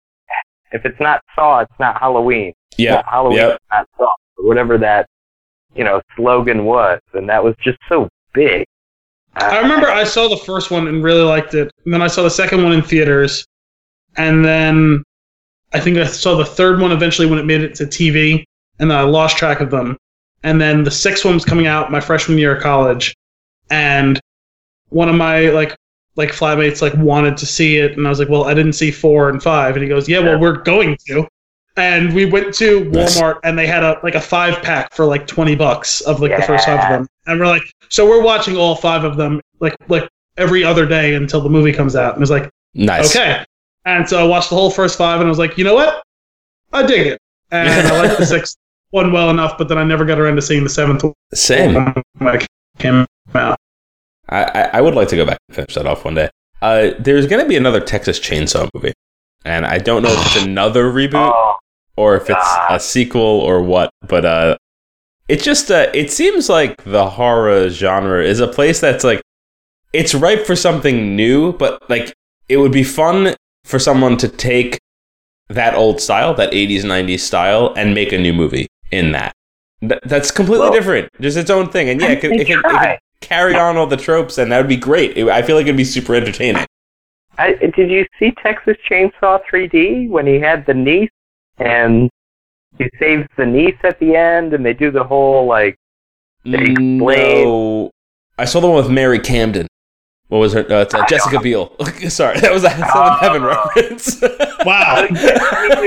if 0.71 0.85
it's 0.85 0.99
not 0.99 1.21
Saw, 1.35 1.59
it's 1.59 1.79
not 1.79 1.99
Halloween. 1.99 2.53
Yeah. 2.77 2.95
Not 2.95 3.05
Halloween, 3.05 3.37
Yep. 3.37 3.61
not 3.71 3.87
Saw." 3.97 4.13
Or 4.37 4.47
whatever 4.47 4.77
that 4.77 5.07
you 5.75 5.83
know 5.83 6.01
slogan 6.15 6.65
was, 6.65 6.99
and 7.13 7.29
that 7.29 7.43
was 7.43 7.55
just 7.63 7.79
so 7.89 8.09
big. 8.33 8.65
I 9.39 9.59
remember 9.59 9.87
I 9.87 10.03
saw 10.03 10.27
the 10.27 10.37
first 10.37 10.71
one 10.71 10.87
and 10.87 11.03
really 11.03 11.21
liked 11.21 11.53
it. 11.53 11.71
And 11.85 11.93
then 11.93 12.01
I 12.01 12.07
saw 12.07 12.23
the 12.23 12.29
second 12.29 12.63
one 12.63 12.73
in 12.73 12.81
theaters. 12.81 13.45
And 14.15 14.43
then 14.43 15.03
I 15.73 15.79
think 15.79 15.97
I 15.97 16.05
saw 16.05 16.35
the 16.35 16.45
third 16.45 16.79
one 16.81 16.91
eventually 16.91 17.27
when 17.27 17.37
it 17.37 17.45
made 17.45 17.61
it 17.61 17.75
to 17.75 17.85
TV. 17.85 18.43
And 18.79 18.89
then 18.89 18.97
I 18.97 19.03
lost 19.03 19.37
track 19.37 19.59
of 19.59 19.69
them. 19.69 19.97
And 20.43 20.61
then 20.61 20.83
the 20.83 20.91
sixth 20.91 21.25
one 21.25 21.33
was 21.33 21.45
coming 21.45 21.67
out 21.67 21.91
my 21.91 21.99
freshman 21.99 22.37
year 22.37 22.55
of 22.55 22.61
college. 22.63 23.15
And 23.69 24.19
one 24.89 25.09
of 25.09 25.15
my 25.15 25.49
like 25.49 25.75
like 26.15 26.29
flatmates 26.29 26.81
like 26.81 26.93
wanted 26.95 27.37
to 27.37 27.45
see 27.45 27.77
it 27.77 27.97
and 27.97 28.05
I 28.05 28.09
was 28.09 28.19
like, 28.19 28.29
Well, 28.29 28.45
I 28.45 28.53
didn't 28.53 28.73
see 28.73 28.91
four 28.91 29.29
and 29.29 29.41
five 29.41 29.75
and 29.75 29.83
he 29.83 29.89
goes, 29.89 30.07
Yeah, 30.07 30.19
well 30.19 30.39
we're 30.39 30.57
going 30.57 30.97
to. 31.07 31.27
And 31.75 32.13
we 32.15 32.25
went 32.25 32.55
to 32.55 32.85
Walmart 32.85 33.39
and 33.43 33.57
they 33.57 33.67
had 33.67 33.83
a 33.83 33.99
like 34.03 34.15
a 34.15 34.21
five 34.21 34.63
pack 34.63 34.93
for 34.93 35.05
like 35.05 35.27
twenty 35.27 35.55
bucks 35.55 36.01
of 36.01 36.21
like 36.21 36.35
the 36.35 36.41
first 36.41 36.65
five 36.65 36.79
of 36.79 36.89
them. 36.89 37.07
And 37.27 37.39
we're 37.39 37.45
like, 37.47 37.61
so 37.89 38.07
we're 38.07 38.23
watching 38.23 38.57
all 38.57 38.75
five 38.75 39.03
of 39.03 39.15
them 39.17 39.41
like 39.59 39.75
like 39.87 40.07
every 40.37 40.63
other 40.63 40.85
day 40.87 41.15
until 41.15 41.41
the 41.41 41.49
movie 41.49 41.73
comes 41.73 41.95
out. 41.95 42.13
And 42.15 42.21
it's 42.23 42.31
like, 42.31 42.49
Nice. 42.73 43.15
okay. 43.15 43.43
And 43.85 44.07
so 44.07 44.19
I 44.19 44.27
watched 44.27 44.49
the 44.49 44.55
whole 44.55 44.71
first 44.71 44.97
five 44.97 45.19
and 45.19 45.27
I 45.27 45.29
was 45.29 45.39
like, 45.39 45.57
you 45.57 45.63
know 45.63 45.75
what? 45.75 46.03
I 46.73 46.85
dig 46.85 47.07
it. 47.07 47.19
And 47.51 47.87
I 47.87 48.07
like 48.07 48.17
the 48.17 48.25
sixth 48.35 48.57
one 48.91 49.11
well 49.11 49.29
enough, 49.29 49.57
but 49.57 49.67
then 49.67 49.77
I 49.77 49.83
never 49.83 50.05
got 50.05 50.19
around 50.19 50.35
to 50.35 50.41
seeing 50.41 50.63
the 50.63 50.69
seventh 50.69 51.03
one 51.03 51.13
Same. 51.33 51.73
when 52.19 52.35
it 52.35 52.47
came 52.79 53.05
out. 53.35 53.57
I, 54.29 54.43
I, 54.43 54.61
I 54.73 54.81
would 54.81 54.95
like 54.95 55.07
to 55.09 55.15
go 55.15 55.25
back 55.25 55.37
and 55.47 55.55
finish 55.55 55.75
that 55.75 55.85
off 55.85 56.05
one 56.05 56.15
day. 56.15 56.29
Uh, 56.61 56.91
there's 56.99 57.27
going 57.27 57.41
to 57.43 57.47
be 57.47 57.55
another 57.55 57.79
Texas 57.79 58.19
Chainsaw 58.19 58.69
movie. 58.73 58.93
And 59.45 59.65
I 59.65 59.77
don't 59.77 60.03
know 60.03 60.09
if 60.11 60.25
it's 60.25 60.35
another 60.45 60.91
reboot 60.91 61.31
Oh, 61.33 61.57
or 61.95 62.15
if 62.15 62.29
it's 62.29 62.47
a 62.69 62.79
sequel 62.79 63.21
or 63.21 63.61
what, 63.61 63.89
but 64.07 64.25
uh, 64.25 64.57
it 65.27 65.41
just 65.41 65.71
uh, 65.71 65.87
it 65.93 66.11
seems 66.11 66.49
like 66.49 66.83
the 66.83 67.09
horror 67.11 67.69
genre 67.69 68.23
is 68.23 68.39
a 68.39 68.47
place 68.47 68.79
that's 68.79 69.03
like 69.03 69.21
it's 69.93 70.13
ripe 70.13 70.45
for 70.45 70.55
something 70.55 71.15
new, 71.15 71.53
but 71.53 71.89
like 71.89 72.13
it 72.49 72.57
would 72.57 72.71
be 72.71 72.83
fun 72.83 73.35
for 73.63 73.79
someone 73.79 74.17
to 74.17 74.27
take 74.27 74.79
that 75.49 75.75
old 75.75 76.01
style, 76.01 76.33
that 76.33 76.51
80s 76.51 76.83
90s 76.83 77.19
style, 77.21 77.73
and 77.75 77.93
make 77.93 78.11
a 78.11 78.17
new 78.17 78.33
movie 78.33 78.67
in 78.91 79.11
that. 79.13 79.33
Th- 79.81 80.01
that's 80.05 80.31
completely 80.31 80.65
Well, 80.65 80.73
different, 80.73 81.09
just 81.21 81.37
its 81.37 81.49
own 81.49 81.69
thing, 81.69 81.89
and 81.89 82.01
yeah, 82.01 82.09
it 82.09 82.21
could, 82.21 82.31
it 82.31 82.47
could, 82.47 82.57
it 82.59 82.63
could 82.63 82.97
carry 83.21 83.55
on 83.55 83.77
all 83.77 83.87
the 83.87 83.97
tropes, 83.97 84.37
and 84.37 84.51
that 84.51 84.57
would 84.59 84.67
be 84.69 84.77
great. 84.77 85.17
It- 85.17 85.27
I 85.29 85.41
feel 85.41 85.55
like 85.55 85.65
it'd 85.65 85.77
be 85.77 85.83
super 85.83 86.15
entertaining. 86.15 86.65
I, 87.37 87.53
did 87.53 87.91
you 87.91 88.05
see 88.19 88.31
Texas 88.41 88.77
Chainsaw 88.89 89.39
3D 89.51 90.09
when 90.09 90.25
he 90.25 90.39
had 90.39 90.65
the 90.65 90.73
niece 90.73 91.11
and 91.59 92.09
he 92.79 92.89
saves 92.99 93.27
the 93.37 93.45
niece 93.45 93.77
at 93.83 93.99
the 93.99 94.15
end 94.15 94.53
and 94.55 94.65
they 94.65 94.73
do 94.73 94.89
the 94.89 95.03
whole 95.03 95.45
like 95.45 95.75
They 96.43 96.57
explain- 96.57 97.43
No, 97.45 97.91
I 98.39 98.45
saw 98.45 98.59
the 98.59 98.67
one 98.67 98.77
with 98.77 98.89
Mary 98.89 99.19
Camden. 99.19 99.67
What 100.29 100.39
was 100.39 100.53
her? 100.53 100.61
Uh, 100.61 100.81
it's, 100.81 100.93
uh, 100.95 101.05
Jessica 101.07 101.39
Biel. 101.39 101.75
Sorry, 102.09 102.39
that 102.39 102.51
was 102.51 102.63
a 102.63 102.69
Seventh 102.71 102.89
Oh. 102.95 103.17
Heaven 103.21 103.43
reference. 103.43 104.21
Wow. 104.65 104.95
I 104.97 105.01
mean, 105.11 105.13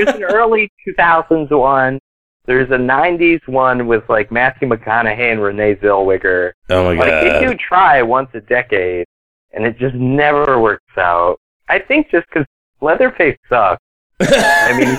there's 0.05 0.15
an 0.15 0.23
early 0.23 0.71
2000s 0.87 1.51
one. 1.51 1.99
There's 2.45 2.69
a 2.71 2.77
90s 2.77 3.47
one 3.47 3.87
with 3.87 4.03
like 4.09 4.31
Matthew 4.31 4.67
McConaughey 4.67 5.31
and 5.31 5.41
Renee 5.41 5.75
Zellweger. 5.75 6.51
oh 6.69 6.93
my 6.95 6.95
Like 6.95 7.21
they 7.23 7.39
do 7.45 7.53
try 7.55 8.01
once 8.01 8.29
a 8.33 8.41
decade, 8.41 9.05
and 9.53 9.65
it 9.65 9.77
just 9.77 9.95
never 9.95 10.59
works 10.59 10.97
out. 10.97 11.39
I 11.69 11.79
think 11.79 12.09
just 12.09 12.27
because 12.27 12.45
Leatherface 12.81 13.37
sucks. 13.47 13.81
I 14.19 14.73
mean, 14.77 14.97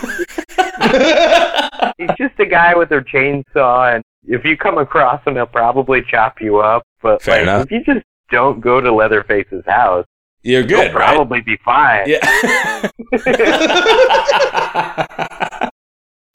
he's 1.99 2.17
just 2.17 2.39
a 2.41 2.47
guy 2.47 2.75
with 2.77 2.91
a 2.93 3.01
chainsaw, 3.01 3.95
and 3.95 4.03
if 4.25 4.45
you 4.45 4.57
come 4.57 4.79
across 4.79 5.21
him, 5.27 5.35
he'll 5.35 5.47
probably 5.47 6.01
chop 6.03 6.41
you 6.41 6.59
up. 6.59 6.85
But 7.03 7.23
Fair 7.23 7.35
like, 7.35 7.43
enough. 7.43 7.65
if 7.67 7.71
you 7.73 7.83
just 7.85 8.05
don't 8.31 8.61
go 8.61 8.81
to 8.81 8.93
Leatherface's 8.93 9.65
house, 9.67 10.07
you're 10.43 10.63
good, 10.63 10.71
you'll 10.71 10.93
right? 10.95 11.15
probably 11.17 11.41
be 11.41 11.57
fine. 11.65 12.09
Yeah. 12.09 12.89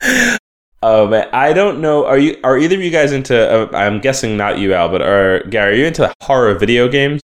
oh 0.82 1.06
man, 1.06 1.28
I 1.32 1.52
don't 1.52 1.80
know. 1.80 2.04
Are 2.06 2.18
you? 2.18 2.36
Are 2.44 2.58
either 2.58 2.76
of 2.76 2.82
you 2.82 2.90
guys 2.90 3.12
into? 3.12 3.36
Uh, 3.36 3.76
I'm 3.76 4.00
guessing 4.00 4.36
not 4.36 4.58
you, 4.58 4.74
Al, 4.74 4.88
but 4.88 5.02
are 5.02 5.42
Gary? 5.44 5.74
Are 5.74 5.76
you 5.76 5.86
into 5.86 6.12
horror 6.22 6.54
video 6.54 6.88
games? 6.88 7.20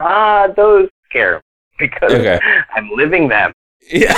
Ah, 0.00 0.48
those 0.56 0.88
scare 1.08 1.36
me 1.36 1.40
because 1.78 2.12
Okay. 2.12 2.38
I'm 2.74 2.90
living 2.94 3.28
them. 3.28 3.52
Yeah. 3.90 4.12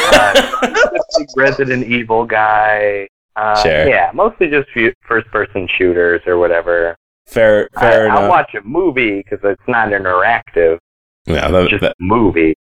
Big 1.18 1.26
Resident 1.36 1.86
Evil 1.86 2.24
guy. 2.24 3.06
Uh, 3.36 3.62
Sure. 3.62 3.88
Yeah, 3.88 4.10
mostly 4.14 4.48
just 4.50 4.68
first-person 5.06 5.68
shooters 5.76 6.20
or 6.26 6.38
whatever. 6.38 6.96
fair. 7.26 7.68
Fair 7.78 8.10
I, 8.10 8.16
I'll 8.16 8.28
watch 8.28 8.52
a 8.54 8.62
movie 8.66 9.18
because 9.22 9.38
it's 9.44 9.62
not 9.68 9.90
yeah, 9.90 9.98
interactive, 9.98 10.78
that- 11.26 11.52
it's 11.62 11.70
just 11.70 11.82
that- 11.82 11.92
a 11.92 12.02
movie. 12.02 12.54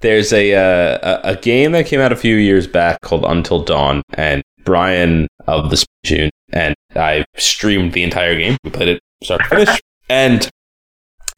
There's 0.00 0.32
a, 0.34 0.52
uh, 0.54 1.20
a 1.24 1.30
a 1.32 1.36
game 1.36 1.72
that 1.72 1.86
came 1.86 2.00
out 2.00 2.12
a 2.12 2.16
few 2.16 2.34
years 2.36 2.66
back 2.66 3.00
called 3.00 3.24
Until 3.24 3.62
Dawn, 3.62 4.02
and 4.14 4.42
Brian 4.64 5.28
of 5.46 5.70
the 5.70 5.84
June 6.04 6.30
and 6.52 6.74
I 6.94 7.24
streamed 7.36 7.92
the 7.92 8.02
entire 8.02 8.36
game. 8.36 8.56
We 8.64 8.70
played 8.70 8.88
it 8.88 9.00
start 9.22 9.42
to 9.42 9.48
finish, 9.48 9.80
and 10.08 10.48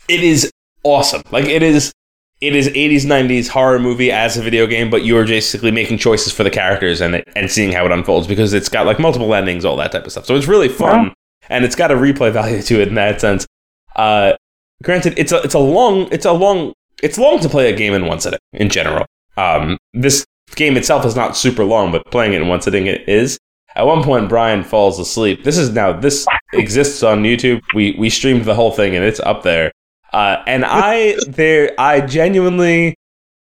it 0.09 0.23
is 0.23 0.51
awesome. 0.83 1.23
Like 1.31 1.47
it 1.47 1.63
is, 1.63 1.93
it 2.41 2.55
is 2.55 2.69
80s 2.69 3.03
90s 3.03 3.49
horror 3.49 3.79
movie 3.79 4.13
as 4.13 4.37
a 4.37 4.43
video 4.43 4.67
game, 4.67 4.91
but 4.91 5.05
you 5.05 5.17
are 5.17 5.25
basically 5.25 5.71
making 5.71 5.99
choices 5.99 6.33
for 6.33 6.45
the 6.45 6.51
characters 6.51 7.01
and 7.01 7.23
and 7.35 7.51
seeing 7.51 7.73
how 7.73 7.87
it 7.87 7.93
unfolds 7.93 8.27
because 8.27 8.53
it's 8.53 8.69
got 8.69 8.87
like 8.87 8.99
multiple 8.99 9.35
endings, 9.35 9.65
all 9.65 9.77
that 9.77 9.93
type 9.93 10.05
of 10.05 10.13
stuff. 10.13 10.27
So 10.27 10.37
it's 10.37 10.47
really 10.47 10.69
fun, 10.69 11.15
and 11.49 11.65
it's 11.65 11.77
got 11.77 11.91
a 11.91 11.95
replay 11.95 12.33
value 12.33 12.63
to 12.63 12.81
it 12.81 12.89
in 12.89 12.95
that 12.95 13.21
sense. 13.21 13.47
Uh, 13.95 14.35
granted, 14.83 15.15
it's 15.17 15.33
a 15.33 15.43
it's 15.43 15.55
a 15.55 15.59
long 15.59 16.09
it's 16.13 16.27
a 16.27 16.33
long 16.33 16.73
it's 17.03 17.19
long 17.19 17.41
to 17.41 17.49
play 17.49 17.73
a 17.73 17.77
game 17.77 17.95
in 17.95 18.07
one 18.07 18.21
sitting 18.21 18.41
in 18.53 18.69
general. 18.69 19.07
Um, 19.39 19.79
this 19.93 20.25
game 20.55 20.77
itself 20.77 21.05
is 21.05 21.17
not 21.17 21.37
super 21.37 21.65
long, 21.65 21.93
but 21.93 22.05
playing 22.11 22.33
it 22.33 22.43
in 22.43 22.49
one 22.49 22.61
sitting 22.61 22.87
it 22.87 23.09
is. 23.09 23.39
At 23.75 23.87
one 23.87 24.03
point, 24.03 24.29
Brian 24.29 24.65
falls 24.65 24.99
asleep. 24.99 25.45
This 25.45 25.59
is 25.59 25.71
now 25.71 25.93
this 25.93 26.27
exists 26.55 27.03
on 27.03 27.23
YouTube. 27.23 27.61
We 27.75 27.95
we 27.99 28.09
streamed 28.09 28.45
the 28.45 28.55
whole 28.55 28.71
thing 28.71 28.97
and 28.97 29.05
it's 29.05 29.21
up 29.21 29.43
there. 29.43 29.71
Uh, 30.13 30.43
and 30.47 30.65
I 30.67 31.17
there 31.29 31.73
I 31.79 32.01
genuinely 32.01 32.95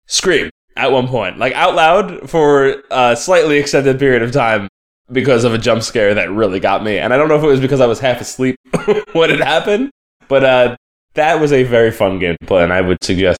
screamed 0.07 0.51
at 0.76 0.93
one 0.93 1.09
point, 1.09 1.38
like 1.38 1.55
out 1.55 1.74
loud 1.74 2.28
for 2.28 2.82
a 2.91 3.16
slightly 3.16 3.59
extended 3.59 3.99
period 3.99 4.22
of 4.22 4.32
time 4.32 4.68
because 5.11 5.45
of 5.45 5.55
a 5.55 5.59
jump 5.59 5.82
scare 5.82 6.14
that 6.14 6.30
really 6.30 6.61
got 6.61 6.84
me. 6.84 6.99
And 6.99 7.12
I 7.12 7.16
don't 7.16 7.28
know 7.28 7.36
if 7.36 7.43
it 7.43 7.49
was 7.49 7.61
because 7.61 7.80
I 7.80 7.86
was 7.86 7.99
half 7.99 8.20
asleep 8.20 8.57
when 9.12 9.30
it 9.30 9.41
happened, 9.41 9.91
but 10.28 10.45
uh, 10.45 10.76
that 11.14 11.41
was 11.41 11.53
a 11.53 11.64
very 11.64 11.91
fun 11.91 12.18
game 12.18 12.36
to 12.41 12.47
play, 12.47 12.62
and 12.62 12.72
I 12.72 12.80
would 12.80 13.03
suggest 13.03 13.38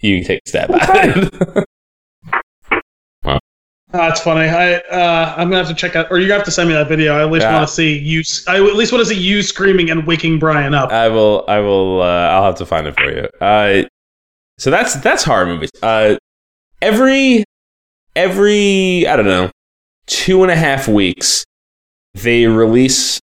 you 0.00 0.24
take 0.24 0.40
a 0.46 0.48
stab 0.48 0.70
at 0.72 1.16
it. 1.16 1.64
That's 3.92 4.20
funny. 4.20 4.48
I 4.48 4.74
uh, 4.76 5.34
I'm 5.36 5.48
gonna 5.48 5.58
have 5.64 5.68
to 5.68 5.74
check 5.74 5.94
out, 5.96 6.08
or 6.10 6.18
you 6.18 6.30
have 6.32 6.42
to 6.44 6.50
send 6.50 6.68
me 6.68 6.74
that 6.74 6.88
video. 6.88 7.16
I 7.16 7.22
at 7.22 7.30
least 7.30 7.44
Yeah. 7.44 7.54
want 7.54 7.68
to 7.68 7.72
see 7.74 7.96
you. 7.96 8.22
I 8.48 8.56
at 8.56 8.74
least 8.74 8.92
want 8.92 9.06
to 9.06 9.14
see 9.14 9.20
you 9.20 9.42
screaming 9.42 9.90
and 9.90 10.04
waking 10.06 10.38
Brian 10.40 10.74
up. 10.74 10.90
I 10.90 11.08
will. 11.08 11.44
I 11.46 11.60
will. 11.60 12.02
Uh, 12.02 12.06
I'll 12.30 12.44
have 12.44 12.56
to 12.56 12.66
find 12.66 12.86
it 12.88 12.94
for 12.96 13.10
you. 13.10 13.28
Uh, 13.40 13.88
so 14.58 14.70
that's 14.70 14.94
that's 14.96 15.22
horror 15.22 15.46
movies. 15.46 15.70
Uh, 15.82 16.16
every 16.82 17.44
every 18.16 19.06
I 19.06 19.14
don't 19.16 19.26
know 19.26 19.50
two 20.06 20.42
and 20.42 20.50
a 20.50 20.56
half 20.56 20.88
weeks 20.88 21.44
they 22.14 22.46
release 22.46 23.20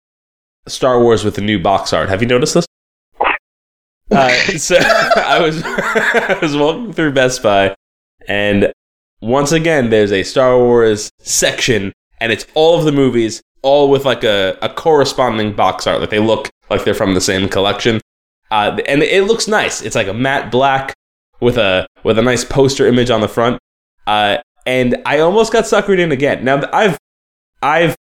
Star 0.69 1.01
Wars 1.01 1.25
with 1.25 1.39
a 1.39 1.41
new 1.41 1.59
box 1.59 1.93
art. 1.93 2.09
Have 2.09 2.23
you 2.23 2.29
noticed 2.29 2.55
this? 2.55 2.67
Uh, 4.11 4.29
so 4.59 4.77
I 4.81 5.41
was 5.41 5.63
I 5.65 6.39
was 6.43 6.55
walking 6.55 6.93
through 6.93 7.13
Best 7.13 7.43
Buy, 7.43 7.75
and 8.29 8.71
once 9.23 9.53
again 9.53 9.89
there's 9.89 10.13
a 10.13 10.23
Star 10.23 10.59
Wars 10.59 11.11
section, 11.21 11.93
and 12.21 12.33
it's 12.33 12.47
all 12.55 12.79
of 12.79 12.85
the 12.85 12.93
movies, 12.93 13.41
all 13.63 13.89
with 13.89 14.05
like 14.05 14.25
a, 14.25 14.59
a 14.61 14.69
corresponding 14.69 15.55
box 15.55 15.87
art. 15.87 16.01
Like 16.01 16.11
they 16.11 16.19
look 16.19 16.51
like 16.69 16.85
they're 16.85 16.93
from 16.93 17.15
the 17.15 17.21
same 17.21 17.49
collection, 17.49 18.01
uh, 18.51 18.79
and 18.87 19.03
it 19.03 19.25
looks 19.25 19.49
nice. 19.49 19.81
It's 19.81 19.97
like 19.97 20.09
a 20.09 20.15
matte 20.15 20.51
black 20.51 20.95
with 21.41 21.57
a 21.57 21.87
with 22.03 22.19
a 22.19 22.23
nice 22.23 22.45
poster 22.45 22.87
image 22.87 23.11
on 23.11 23.21
the 23.21 23.29
front. 23.29 23.59
Uh, 24.07 24.39
and 24.67 25.01
I 25.07 25.21
almost 25.21 25.53
got 25.53 25.65
suckered 25.65 25.99
in 25.99 26.13
again. 26.13 26.45
Now 26.45 26.63
I've 26.73 26.99
I've 27.63 27.97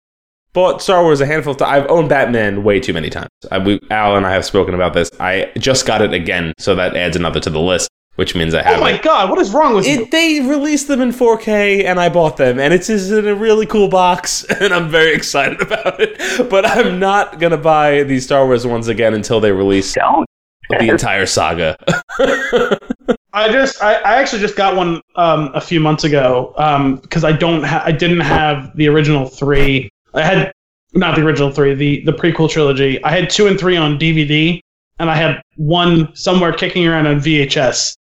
bought 0.53 0.81
Star 0.81 1.03
Wars 1.03 1.21
a 1.21 1.27
handful 1.27 1.53
of 1.53 1.59
times. 1.59 1.71
I've 1.71 1.91
owned 1.91 2.09
Batman 2.09 2.64
way 2.64 2.81
too 2.81 2.95
many 2.95 3.11
times. 3.11 3.29
I, 3.51 3.59
we, 3.59 3.81
Al 3.91 4.17
and 4.17 4.27
I 4.27 4.33
have 4.33 4.45
spoken 4.45 4.75
about 4.75 4.95
this. 4.95 5.11
I 5.21 5.53
just 5.59 5.87
got 5.87 6.01
it 6.01 6.14
again, 6.14 6.55
so 6.59 6.75
that 6.75 6.97
adds 6.97 7.14
another 7.14 7.41
to 7.41 7.51
the 7.51 7.61
list, 7.61 7.91
which 8.17 8.35
means 8.35 8.55
I 8.55 8.62
have 8.62 8.79
Oh 8.79 8.81
my 8.81 8.93
it. 8.93 9.03
god, 9.03 9.31
what 9.31 9.39
is 9.39 9.53
wrong 9.53 9.75
with 9.75 9.87
you? 9.87 10.07
They 10.07 10.41
released 10.41 10.89
them 10.89 11.01
in 11.01 11.11
4K, 11.11 11.85
and 11.85 11.99
I 12.01 12.09
bought 12.09 12.37
them, 12.37 12.59
and 12.59 12.75
it's 12.75 12.89
in 12.91 13.27
a 13.27 13.35
really 13.35 13.67
cool 13.67 13.89
box, 13.89 14.45
and 14.61 14.75
I'm 14.75 14.89
very 14.89 15.14
excited 15.14 15.61
about 15.62 16.01
it. 16.01 16.51
But 16.51 16.67
I'm 16.67 16.99
not 16.99 17.39
gonna 17.39 17.57
buy 17.57 18.03
these 18.03 18.25
Star 18.25 18.45
Wars 18.47 18.67
ones 18.67 18.89
again 18.89 19.14
until 19.14 19.41
they 19.41 19.53
release 19.53 19.95
Don't. 19.95 20.27
the 20.71 20.89
entire 20.89 21.27
saga. 21.27 21.77
I 23.33 23.51
just, 23.53 23.83
I, 23.83 23.95
I 23.97 24.17
actually 24.17 24.41
just 24.41 24.57
got 24.57 24.77
one 24.77 25.01
um, 25.17 25.51
a 25.55 25.61
few 25.61 25.79
months 25.81 26.05
ago 26.05 26.53
because 27.03 27.23
I 27.25 27.33
don't, 27.33 27.62
ha- 27.62 27.83
I 27.85 27.93
didn't 27.93 28.21
have 28.21 28.75
the 28.77 28.89
original 28.89 29.27
three. 29.27 29.91
I 30.14 30.23
had 30.23 30.53
not 30.95 31.17
the 31.17 31.23
original 31.23 31.51
three, 31.51 31.75
the 31.75 32.03
the 32.05 32.12
prequel 32.12 32.49
trilogy. 32.49 33.03
I 33.05 33.11
had 33.11 33.29
two 33.29 33.47
and 33.47 33.59
three 33.61 33.77
on 33.77 33.99
DVD, 33.99 34.59
and 34.99 35.11
I 35.11 35.17
had 35.17 35.43
one 35.57 36.14
somewhere 36.17 36.53
kicking 36.55 36.87
around 36.87 37.07
on 37.07 37.17
VHS. 37.21 37.95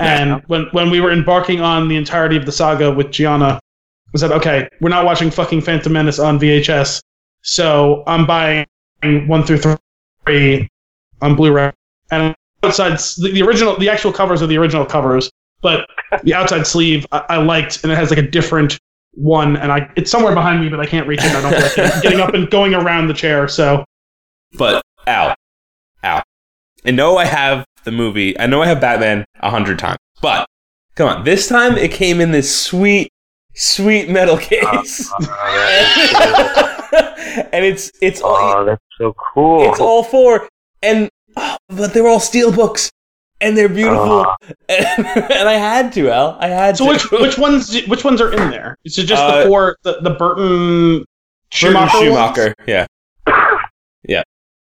And 0.00 0.30
Yeah. 0.30 0.40
when 0.46 0.66
when 0.72 0.90
we 0.90 1.00
were 1.00 1.12
embarking 1.12 1.60
on 1.60 1.88
the 1.88 1.96
entirety 1.96 2.36
of 2.36 2.46
the 2.46 2.52
saga 2.52 2.90
with 2.90 3.10
Gianna, 3.10 3.60
I 4.14 4.18
said, 4.18 4.32
okay, 4.32 4.68
we're 4.80 4.88
not 4.90 5.04
watching 5.04 5.30
fucking 5.30 5.60
Phantom 5.60 5.92
Menace 5.92 6.18
on 6.18 6.38
VHS, 6.40 7.00
so 7.42 8.02
I'm 8.06 8.26
buying 8.26 8.66
one 9.28 9.44
through 9.44 9.60
three 10.26 10.68
on 11.22 11.36
Blu-ray. 11.36 11.70
And 12.10 12.34
outside 12.64 12.98
the, 13.18 13.30
the 13.32 13.42
original, 13.42 13.76
the 13.78 13.88
actual 13.88 14.12
covers 14.12 14.42
are 14.42 14.46
the 14.46 14.56
original 14.58 14.84
covers, 14.84 15.30
but 15.62 15.86
the 16.24 16.34
outside 16.34 16.66
sleeve 16.66 17.06
I, 17.12 17.24
I 17.28 17.36
liked, 17.36 17.82
and 17.84 17.92
it 17.92 17.96
has 17.96 18.10
like 18.10 18.18
a 18.18 18.28
different 18.28 18.78
one, 19.12 19.56
and 19.56 19.70
I 19.70 19.90
it's 19.96 20.10
somewhere 20.10 20.34
behind 20.34 20.60
me, 20.60 20.68
but 20.68 20.80
I 20.80 20.86
can't 20.86 21.06
reach 21.06 21.20
it. 21.22 21.30
I 21.32 21.40
don't 21.42 21.52
feel 21.52 21.62
like 21.62 21.74
getting- 21.76 22.00
getting 22.02 22.20
up 22.20 22.34
and 22.34 22.50
going 22.50 22.74
around 22.74 23.06
the 23.08 23.14
chair. 23.14 23.48
So 23.48 23.84
But 24.56 24.82
Al, 25.06 25.34
Al, 26.02 26.22
and 26.84 26.96
no, 26.96 27.16
I 27.18 27.26
have 27.26 27.64
the 27.84 27.90
movie. 27.92 28.38
I 28.38 28.46
know 28.46 28.62
I 28.62 28.66
have 28.66 28.80
Batman 28.80 29.24
a 29.40 29.50
hundred 29.50 29.78
times. 29.78 29.98
But 30.22 30.46
come 30.96 31.08
on, 31.08 31.24
this 31.24 31.48
time 31.48 31.76
it 31.78 31.92
came 31.92 32.20
in 32.20 32.30
this 32.30 32.54
sweet, 32.54 33.10
sweet 33.54 34.08
metal 34.08 34.36
case, 34.50 35.10
and 37.52 37.64
it's 37.64 37.90
it's 38.00 38.20
all 38.20 38.36
Oh, 38.36 38.64
that's 38.64 38.82
so 38.98 39.14
cool. 39.34 39.70
it's 39.70 39.80
all 39.80 40.02
four, 40.02 40.48
and 40.82 41.08
oh, 41.36 41.56
but 41.68 41.94
they're 41.94 42.06
all 42.08 42.20
steel 42.20 42.52
books, 42.52 42.90
and 43.40 43.56
they're 43.56 43.68
beautiful, 43.68 44.26
Oh. 44.26 44.34
and, 44.68 45.06
and 45.06 45.48
I 45.48 45.54
had 45.54 45.92
to, 45.94 46.10
Al, 46.10 46.36
I 46.40 46.48
had 46.48 46.76
so 46.76 46.84
to. 46.86 46.90
which 46.92 47.10
which 47.10 47.38
ones 47.38 47.82
which 47.86 48.04
ones 48.04 48.20
are 48.20 48.32
in 48.32 48.50
there? 48.50 48.76
Is 48.84 48.98
it 48.98 49.04
just 49.06 49.22
Uh, 49.22 49.42
the 49.42 49.46
four 49.48 49.76
the, 49.84 50.00
the 50.02 50.10
Burton 50.10 50.98
Burton 50.98 51.06
Schumacher? 51.50 51.96
ones? 51.96 52.02
Schumacher, 52.04 52.54
yeah, 52.66 52.86
yeah. 54.04 54.22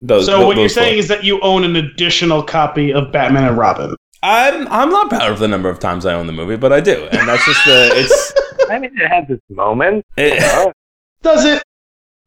Those, 0.05 0.27
So 0.27 0.41
tho- 0.41 0.47
what 0.47 0.57
you're 0.57 0.65
those 0.65 0.75
four. 0.75 0.83
saying 0.83 0.99
is 0.99 1.09
that 1.09 1.23
you 1.25 1.41
own 1.43 1.63
an 1.65 1.77
additional 1.77 2.43
copy 2.43 2.93
of 2.93 3.13
Batman 3.13 3.45
and 3.45 3.57
Robin. 3.57 3.95
I'm 4.25 4.67
I'm 4.69 4.91
not 4.91 5.09
proud 5.09 5.31
of 5.33 5.39
the 5.39 5.49
number 5.49 5.69
of 5.69 5.79
times 5.79 6.05
I 6.07 6.15
own 6.15 6.27
the 6.27 6.33
movie, 6.33 6.57
but 6.57 6.73
I 6.73 6.81
do, 6.81 7.09
and 7.13 7.29
that's 7.29 7.45
just 7.45 7.65
the 7.65 7.91
it's. 7.95 8.33
I 8.71 8.79
mean, 8.79 8.91
it 8.97 9.09
has 9.09 9.29
its 9.31 9.43
moments. 9.49 10.07
It, 10.17 10.41
Does 11.23 11.45
it? 11.45 11.63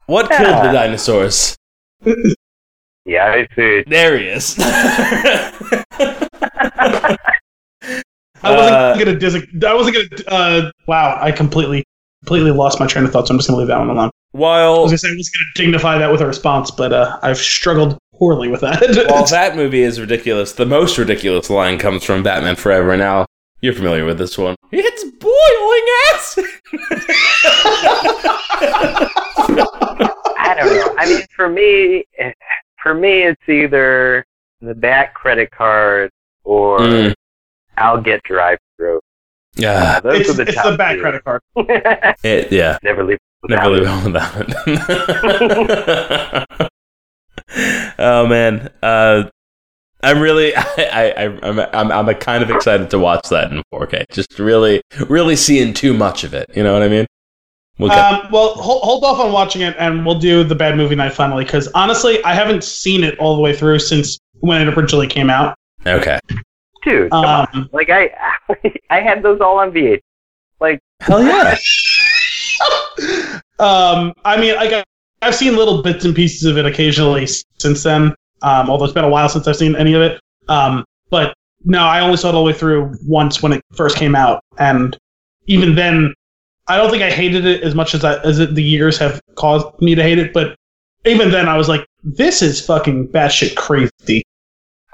what 0.06 0.28
Yeah. 0.30 0.38
killed 0.38 0.64
the 0.66 0.72
dinosaurs? 0.72 1.56
yeah, 3.04 3.26
I 3.26 3.48
see. 3.54 3.82
There 3.86 4.18
he 4.18 4.26
is. 4.28 4.56
I 8.42 8.54
wasn't 8.54 8.76
Uh, 8.76 8.96
gonna 8.98 9.18
dis- 9.18 9.46
I 9.66 9.74
wasn't 9.74 9.96
gonna. 9.96 10.08
Uh, 10.28 10.70
wow, 10.86 11.18
I 11.20 11.32
completely 11.32 11.84
completely 12.26 12.50
lost 12.50 12.80
my 12.80 12.86
train 12.86 13.04
of 13.04 13.12
thought. 13.12 13.28
So 13.28 13.34
I'm 13.34 13.38
just 13.38 13.48
gonna 13.48 13.58
leave 13.58 13.68
that 13.68 13.78
one 13.78 13.88
alone. 13.88 14.08
I 14.08 14.10
while 14.32 14.82
was 14.82 14.90
gonna 14.90 14.98
say 14.98 15.08
I 15.08 15.12
was 15.12 15.30
gonna 15.30 15.44
dignify 15.54 15.98
that 15.98 16.10
with 16.10 16.20
a 16.20 16.26
response, 16.26 16.70
but 16.70 16.92
uh, 16.92 17.18
I've 17.22 17.38
struggled 17.38 17.96
poorly 18.14 18.48
with 18.48 18.60
that. 18.62 18.80
while 19.10 19.24
that 19.26 19.56
movie 19.56 19.82
is 19.82 20.00
ridiculous, 20.00 20.52
the 20.52 20.66
most 20.66 20.98
ridiculous 20.98 21.48
line 21.48 21.78
comes 21.78 22.02
from 22.04 22.22
Batman 22.24 22.56
Forever. 22.56 22.96
Now 22.96 23.26
you're 23.60 23.72
familiar 23.74 24.04
with 24.04 24.18
this 24.18 24.36
one. 24.36 24.56
It's 24.72 25.04
boiling 25.20 25.86
acid. 26.12 26.44
I 30.38 30.54
don't 30.58 30.74
know. 30.74 30.94
I 30.98 31.06
mean, 31.08 31.22
for 31.34 31.48
me, 31.48 32.04
for 32.82 32.94
me, 32.94 33.22
it's 33.22 33.48
either 33.48 34.24
the 34.60 34.74
back 34.74 35.14
credit 35.14 35.50
card 35.52 36.10
or 36.44 36.80
Mm. 36.80 37.14
I'll 37.78 38.00
get 38.00 38.22
drive 38.24 38.58
through. 38.58 38.65
Yeah, 39.56 40.00
Those 40.00 40.20
it's, 40.20 40.30
are 40.30 40.32
the 40.34 40.42
it's 40.42 40.54
top 40.54 40.64
the 40.72 40.76
back 40.76 40.96
two. 40.96 41.00
credit 41.02 41.24
card. 41.24 41.40
it. 42.22 42.52
Yeah, 42.52 42.78
Never 42.82 43.04
leave. 43.04 43.18
never 43.48 43.70
leave 43.70 43.82
it. 43.82 43.88
home 43.88 44.04
without 44.12 44.34
it. 46.58 46.70
oh 47.98 48.26
man, 48.26 48.70
uh, 48.82 49.24
I'm 50.02 50.20
really, 50.20 50.54
I, 50.56 51.14
I, 51.16 51.24
I'm, 51.42 51.60
I'm, 51.60 51.92
I'm 52.08 52.14
kind 52.16 52.42
of 52.42 52.50
excited 52.50 52.90
to 52.90 52.98
watch 52.98 53.28
that 53.30 53.50
in 53.50 53.62
4K. 53.72 54.04
Just 54.12 54.38
really, 54.38 54.82
really 55.08 55.36
seeing 55.36 55.72
too 55.74 55.94
much 55.94 56.22
of 56.24 56.34
it. 56.34 56.50
You 56.54 56.62
know 56.62 56.72
what 56.72 56.82
I 56.82 56.88
mean? 56.88 57.06
We'll 57.78 57.90
Um, 57.92 58.28
well, 58.30 58.54
hold, 58.54 58.82
hold 58.82 59.04
off 59.04 59.18
on 59.20 59.32
watching 59.32 59.62
it, 59.62 59.74
and 59.78 60.04
we'll 60.06 60.18
do 60.18 60.44
the 60.44 60.54
bad 60.54 60.76
movie 60.76 60.94
night 60.94 61.12
finally. 61.12 61.44
Because 61.44 61.68
honestly, 61.74 62.22
I 62.24 62.34
haven't 62.34 62.64
seen 62.64 63.04
it 63.04 63.18
all 63.18 63.36
the 63.36 63.42
way 63.42 63.54
through 63.54 63.78
since 63.80 64.18
when 64.40 64.66
it 64.66 64.76
originally 64.76 65.06
came 65.06 65.28
out. 65.30 65.54
okay. 65.86 66.18
Dude, 66.86 67.10
come 67.10 67.24
on. 67.24 67.48
Um, 67.52 67.68
Like 67.72 67.90
I, 67.90 68.10
I 68.90 69.00
had 69.00 69.22
those 69.22 69.40
all 69.40 69.58
on 69.58 69.72
VH. 69.72 70.00
Like 70.60 70.78
hell 71.00 71.22
yeah. 71.22 71.56
um, 73.58 74.14
I 74.24 74.40
mean, 74.40 74.54
like 74.54 74.86
I've 75.20 75.34
seen 75.34 75.56
little 75.56 75.82
bits 75.82 76.04
and 76.04 76.14
pieces 76.14 76.44
of 76.44 76.56
it 76.56 76.64
occasionally 76.64 77.26
since 77.58 77.82
then. 77.82 78.14
Um, 78.42 78.70
although 78.70 78.84
it's 78.84 78.94
been 78.94 79.04
a 79.04 79.08
while 79.08 79.28
since 79.28 79.48
I've 79.48 79.56
seen 79.56 79.74
any 79.74 79.94
of 79.94 80.02
it. 80.02 80.20
Um, 80.48 80.84
but 81.10 81.34
no, 81.64 81.80
I 81.80 82.00
only 82.00 82.16
saw 82.16 82.28
it 82.28 82.34
all 82.36 82.44
the 82.44 82.52
way 82.52 82.56
through 82.56 82.94
once 83.04 83.42
when 83.42 83.52
it 83.52 83.60
first 83.74 83.96
came 83.96 84.14
out, 84.14 84.44
and 84.58 84.96
even 85.48 85.74
then, 85.74 86.14
I 86.68 86.76
don't 86.76 86.90
think 86.90 87.02
I 87.02 87.10
hated 87.10 87.46
it 87.46 87.62
as 87.62 87.74
much 87.74 87.94
as 87.94 88.04
I, 88.04 88.22
as 88.22 88.38
it, 88.38 88.54
the 88.54 88.62
years 88.62 88.96
have 88.98 89.20
caused 89.34 89.66
me 89.80 89.96
to 89.96 90.02
hate 90.02 90.18
it. 90.18 90.32
But 90.32 90.54
even 91.04 91.32
then, 91.32 91.48
I 91.48 91.56
was 91.56 91.68
like, 91.68 91.84
"This 92.04 92.42
is 92.42 92.64
fucking 92.64 93.08
batshit 93.08 93.56
crazy." 93.56 94.22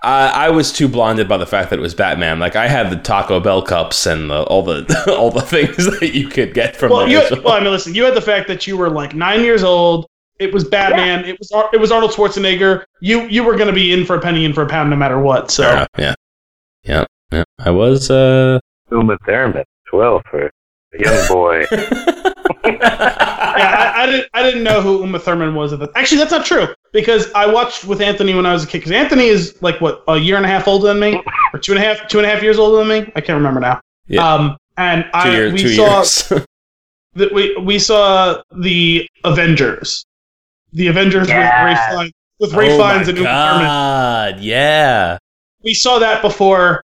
I, 0.05 0.47
I 0.47 0.51
was 0.51 0.73
too 0.73 0.89
blinded 0.89 1.29
by 1.29 1.37
the 1.37 1.47
fact 1.47 1.71
that 1.71 1.79
it 1.79 1.83
was 1.83 1.95
Batman. 1.95 2.39
Like 2.41 2.57
I 2.57 2.67
had 2.69 2.91
the 2.91 2.97
Taco 2.97 3.39
Bell 3.41 3.63
cups 3.63 4.05
and 4.07 4.31
the, 4.31 4.43
all 4.45 4.63
the 4.63 5.15
all 5.19 5.31
the 5.31 5.43
things 5.43 5.77
that 6.01 6.13
you 6.15 6.29
could 6.29 6.55
get 6.55 6.75
from 6.77 6.91
Well, 6.91 7.05
the 7.07 7.13
you 7.13 7.21
original. 7.21 7.45
well, 7.45 7.55
I 7.55 7.61
mean, 7.61 7.71
listen, 7.71 7.95
you 7.95 8.05
had 8.05 8.15
the 8.15 8.21
fact 8.21 8.49
that 8.49 8.67
you 8.67 8.77
were 8.77 8.91
like 8.91 9.15
nine 9.15 9.43
years 9.43 9.63
old. 9.63 10.07
It 10.39 10.53
was 10.53 10.65
Batman. 10.65 11.25
It 11.25 11.39
was 11.39 11.53
Ar- 11.53 11.71
it 11.73 11.77
was 11.79 11.93
Arnold 11.93 12.11
Schwarzenegger. 12.13 12.85
You 13.01 13.23
you 13.29 13.45
were 13.45 13.55
going 13.55 13.69
to 13.69 13.73
be 13.73 13.93
in 13.93 14.05
for 14.05 14.17
a 14.17 14.21
penny, 14.21 14.45
in 14.45 14.53
for 14.53 14.63
a 14.63 14.69
pound, 14.69 14.91
no 14.91 14.97
matter 14.97 15.21
what. 15.21 15.51
So 15.53 15.63
Yeah, 15.63 15.87
yeah, 15.99 16.15
yeah, 16.83 17.05
yeah. 17.31 17.45
I 17.61 17.71
was. 17.71 18.11
uh 18.11 18.59
Uma 18.91 19.17
Thurman 19.25 19.59
as 19.61 19.93
well 19.93 20.21
for 20.29 20.47
a 20.47 20.51
young 20.99 21.29
boy. 21.29 21.65
yeah, 22.65 22.79
I, 23.97 24.03
I 24.03 24.07
didn't 24.07 24.29
I 24.35 24.43
didn't 24.43 24.63
know 24.63 24.81
who 24.81 25.01
Uma 25.03 25.19
Thurman 25.19 25.55
was 25.55 25.73
at 25.73 25.79
the. 25.79 25.91
Actually, 25.95 26.19
that's 26.19 26.31
not 26.31 26.45
true 26.47 26.69
because 26.93 27.31
I 27.33 27.47
watched 27.47 27.85
with 27.85 28.01
Anthony 28.01 28.35
when 28.35 28.47
I 28.47 28.53
was 28.53 28.65
a 28.65 28.67
kid. 28.67 28.79
Because 28.79 28.93
Anthony 28.93 29.27
is 29.27 29.61
like 29.63 29.81
what 29.81 30.03
a 30.09 30.17
year 30.19 30.37
and 30.37 30.45
a 30.45 30.49
half 30.49 30.67
older 30.69 30.89
than 30.89 31.01
me, 31.01 31.23
or 31.53 31.59
two 31.59 31.73
and 31.73 31.83
a 31.83 31.85
half 31.87 32.09
two 32.09 32.19
and 32.19 32.27
a 32.27 32.31
half 32.31 32.43
years 32.43 32.59
older 32.59 32.79
than 32.79 32.89
me. 32.89 33.13
I 33.17 33.21
can't 33.21 33.37
remember 33.37 33.61
now. 33.61 33.81
Yeah. 34.07 34.27
Um, 34.27 34.57
and 34.77 35.05
two 35.05 35.11
I 35.15 35.31
years. 35.31 35.53
we 35.53 35.59
Two 35.61 35.69
saw 35.75 35.97
years. 35.99 36.33
that 37.15 37.33
we 37.33 37.57
we 37.59 37.79
saw 37.79 38.43
the 38.57 39.07
Avengers, 39.25 40.05
the 40.73 40.89
Avengers 40.89 41.29
Yeah. 41.29 41.69
with 41.69 41.77
Ralph 41.79 41.91
Fiennes, 41.91 42.13
with 42.41 42.53
Ralph 42.55 42.71
oh 42.73 42.79
Fiennes 42.79 43.07
my 43.07 43.11
and 43.11 43.19
Uma 43.19 43.29
Thurman. 43.29 43.65
God! 43.67 44.41
Yeah. 44.41 45.19
We 45.63 45.75
saw 45.75 45.99
that 46.01 46.23
before 46.23 46.83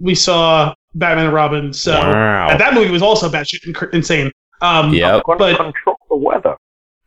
we 0.00 0.14
saw 0.14 0.74
Batman 0.94 1.26
and 1.26 1.34
Robin. 1.34 1.72
So 1.72 1.92
wow. 1.92 2.48
and 2.50 2.60
that 2.60 2.74
movie 2.74 2.90
was 2.90 3.02
also 3.02 3.28
batshit 3.28 3.64
inc- 3.66 3.92
insane. 3.94 4.32
Um, 4.60 4.92
Yep. 4.92 5.22
Gonna 5.24 5.38
But- 5.38 5.56
control 5.56 5.96
the 6.08 6.16
weather. 6.16 6.56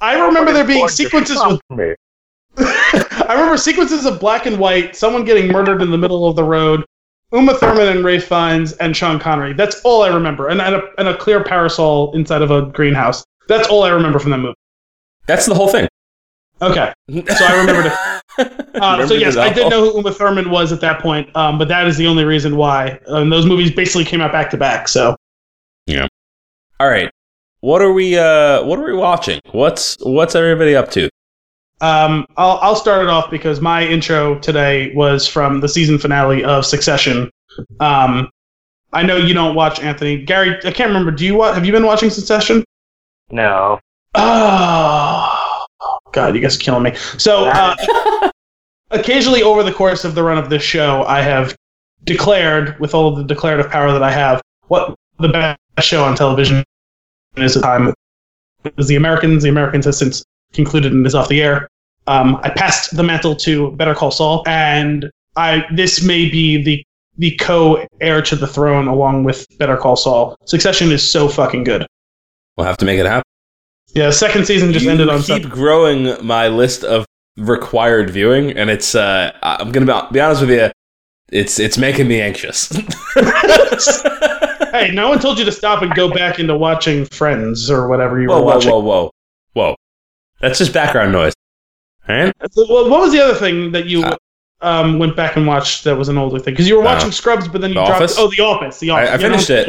I 0.00 0.20
remember 0.26 0.52
there 0.52 0.64
being 0.64 0.88
sequences 0.88 1.38
with 1.46 1.60
me. 1.70 1.94
I 2.58 3.26
remember 3.30 3.56
sequences 3.56 4.06
of 4.06 4.20
black 4.20 4.46
and 4.46 4.58
white, 4.58 4.96
someone 4.96 5.24
getting 5.24 5.50
murdered 5.50 5.82
in 5.82 5.90
the 5.90 5.98
middle 5.98 6.26
of 6.28 6.36
the 6.36 6.44
road, 6.44 6.84
Uma 7.32 7.54
Thurman 7.54 7.88
and 7.88 8.04
Ralph 8.04 8.24
Fiennes 8.24 8.72
and 8.74 8.96
Sean 8.96 9.18
Connery. 9.18 9.52
That's 9.52 9.80
all 9.82 10.02
I 10.02 10.08
remember, 10.08 10.48
and, 10.48 10.60
and, 10.60 10.76
a, 10.76 10.82
and 10.98 11.08
a 11.08 11.16
clear 11.16 11.42
parasol 11.42 12.12
inside 12.14 12.42
of 12.42 12.50
a 12.50 12.62
greenhouse. 12.66 13.24
That's 13.48 13.68
all 13.68 13.82
I 13.82 13.90
remember 13.90 14.18
from 14.18 14.30
that 14.32 14.38
movie. 14.38 14.54
That's 15.26 15.46
the 15.46 15.54
whole 15.54 15.68
thing. 15.68 15.88
Okay, 16.62 16.92
so 17.10 17.44
I 17.44 17.60
remembered 17.60 17.86
it. 17.86 17.92
Uh, 18.76 19.06
so 19.06 19.14
yes, 19.14 19.38
I 19.38 19.50
did 19.50 19.70
know 19.70 19.90
who 19.90 19.96
Uma 19.96 20.12
Thurman 20.12 20.50
was 20.50 20.70
at 20.70 20.82
that 20.82 21.00
point, 21.00 21.34
um, 21.34 21.56
but 21.56 21.68
that 21.68 21.86
is 21.86 21.96
the 21.96 22.06
only 22.06 22.24
reason 22.26 22.56
why. 22.56 23.00
Um, 23.06 23.30
those 23.30 23.46
movies 23.46 23.70
basically 23.70 24.04
came 24.04 24.20
out 24.20 24.30
back 24.32 24.50
to 24.50 24.58
back. 24.58 24.88
So 24.88 25.16
yeah. 25.86 26.06
All 26.78 26.86
right. 26.90 27.10
What 27.60 27.80
are 27.80 27.94
we? 27.94 28.18
uh 28.18 28.62
What 28.64 28.78
are 28.78 28.84
we 28.84 28.92
watching? 28.92 29.40
What's 29.52 29.96
What's 30.02 30.34
everybody 30.34 30.76
up 30.76 30.90
to? 30.90 31.08
um, 31.80 32.26
I'll 32.36 32.58
I'll 32.60 32.76
start 32.76 33.02
it 33.02 33.08
off 33.08 33.30
because 33.30 33.62
my 33.62 33.82
intro 33.86 34.38
today 34.40 34.92
was 34.94 35.26
from 35.26 35.60
the 35.60 35.68
season 35.70 35.98
finale 35.98 36.44
of 36.44 36.66
Succession. 36.66 37.30
Um, 37.80 38.28
I 38.92 39.02
know 39.02 39.16
you 39.16 39.32
don't 39.32 39.54
watch 39.54 39.80
Anthony. 39.80 40.22
Gary, 40.22 40.58
I 40.66 40.70
can't 40.70 40.88
remember. 40.88 41.10
Do 41.10 41.24
you 41.24 41.36
wa- 41.36 41.54
have 41.54 41.64
you 41.64 41.72
been 41.72 41.86
watching 41.86 42.10
Succession? 42.10 42.62
No. 43.30 43.80
Oh, 44.14 45.25
God, 46.16 46.34
you 46.34 46.40
guys 46.40 46.56
are 46.56 46.60
killing 46.60 46.82
me. 46.82 46.94
So, 47.18 47.44
uh, 47.44 47.76
occasionally 48.90 49.42
over 49.42 49.62
the 49.62 49.72
course 49.72 50.04
of 50.04 50.14
the 50.14 50.22
run 50.22 50.38
of 50.38 50.48
this 50.48 50.62
show, 50.62 51.04
I 51.04 51.20
have 51.20 51.54
declared, 52.04 52.78
with 52.80 52.94
all 52.94 53.08
of 53.08 53.16
the 53.16 53.24
declarative 53.24 53.70
power 53.70 53.92
that 53.92 54.02
I 54.02 54.10
have, 54.10 54.40
what 54.68 54.94
the 55.18 55.28
best 55.28 55.58
show 55.80 56.02
on 56.02 56.16
television 56.16 56.64
is 57.36 57.54
at 57.54 57.60
the 57.60 57.66
time. 57.66 57.94
It 58.64 58.76
was 58.76 58.88
The 58.88 58.96
Americans. 58.96 59.42
The 59.42 59.50
Americans 59.50 59.84
has 59.84 59.98
since 59.98 60.24
concluded 60.54 60.92
and 60.92 61.06
is 61.06 61.14
off 61.14 61.28
the 61.28 61.42
air. 61.42 61.68
Um, 62.06 62.40
I 62.42 62.48
passed 62.48 62.96
the 62.96 63.02
mantle 63.02 63.36
to 63.36 63.72
Better 63.72 63.94
Call 63.94 64.10
Saul, 64.10 64.42
and 64.46 65.10
I 65.36 65.64
this 65.74 66.02
may 66.02 66.30
be 66.30 66.62
the 66.62 66.82
the 67.18 67.36
co-heir 67.36 68.22
to 68.22 68.36
the 68.36 68.46
throne 68.46 68.88
along 68.88 69.24
with 69.24 69.46
Better 69.58 69.76
Call 69.76 69.96
Saul. 69.96 70.36
Succession 70.46 70.90
is 70.92 71.08
so 71.08 71.28
fucking 71.28 71.64
good. 71.64 71.86
We'll 72.56 72.66
have 72.66 72.76
to 72.78 72.86
make 72.86 72.98
it 72.98 73.06
happen. 73.06 73.24
Yeah, 73.94 74.10
second 74.10 74.46
season 74.46 74.72
just 74.72 74.84
you 74.84 74.90
ended 74.90 75.08
on. 75.08 75.22
keep 75.22 75.48
growing 75.48 76.14
my 76.24 76.48
list 76.48 76.84
of 76.84 77.06
required 77.36 78.10
viewing, 78.10 78.50
and 78.52 78.68
it's. 78.70 78.94
Uh, 78.94 79.32
I'm 79.42 79.72
gonna 79.72 79.86
be, 79.86 80.14
be 80.14 80.20
honest 80.20 80.40
with 80.42 80.50
you. 80.50 80.70
It's 81.30 81.58
it's 81.58 81.78
making 81.78 82.06
me 82.08 82.20
anxious. 82.20 82.68
hey, 84.72 84.90
no 84.92 85.08
one 85.08 85.18
told 85.18 85.38
you 85.38 85.44
to 85.44 85.52
stop 85.52 85.82
and 85.82 85.94
go 85.94 86.12
back 86.12 86.38
into 86.38 86.56
watching 86.56 87.04
Friends 87.06 87.70
or 87.70 87.88
whatever 87.88 88.20
you 88.20 88.28
whoa, 88.28 88.36
were 88.40 88.44
whoa, 88.44 88.54
watching. 88.54 88.70
whoa, 88.70 88.80
whoa, 88.80 89.10
whoa! 89.54 89.76
That's 90.40 90.58
just 90.58 90.72
background 90.72 91.12
noise. 91.12 91.32
All 92.08 92.16
right. 92.16 92.32
Well, 92.56 92.88
what 92.90 93.00
was 93.00 93.12
the 93.12 93.20
other 93.24 93.34
thing 93.34 93.72
that 93.72 93.86
you 93.86 94.04
Uh, 94.04 94.16
um, 94.60 94.98
went 94.98 95.16
back 95.16 95.36
and 95.36 95.46
watched 95.46 95.82
that 95.84 95.96
was 95.96 96.08
an 96.08 96.18
older 96.18 96.38
thing? 96.38 96.52
Because 96.54 96.68
you 96.68 96.76
were 96.76 96.82
watching 96.84 97.08
Uh, 97.08 97.12
Scrubs, 97.12 97.48
but 97.48 97.60
then 97.60 97.70
you 97.70 97.74
The 97.74 97.84
dropped. 97.86 98.02
Office? 98.02 98.16
Oh, 98.18 98.28
The 98.30 98.42
Office. 98.42 98.78
The 98.78 98.90
Office. 98.90 99.08
I 99.10 99.16
know, 99.16 99.22
finished 99.22 99.50
it. 99.50 99.68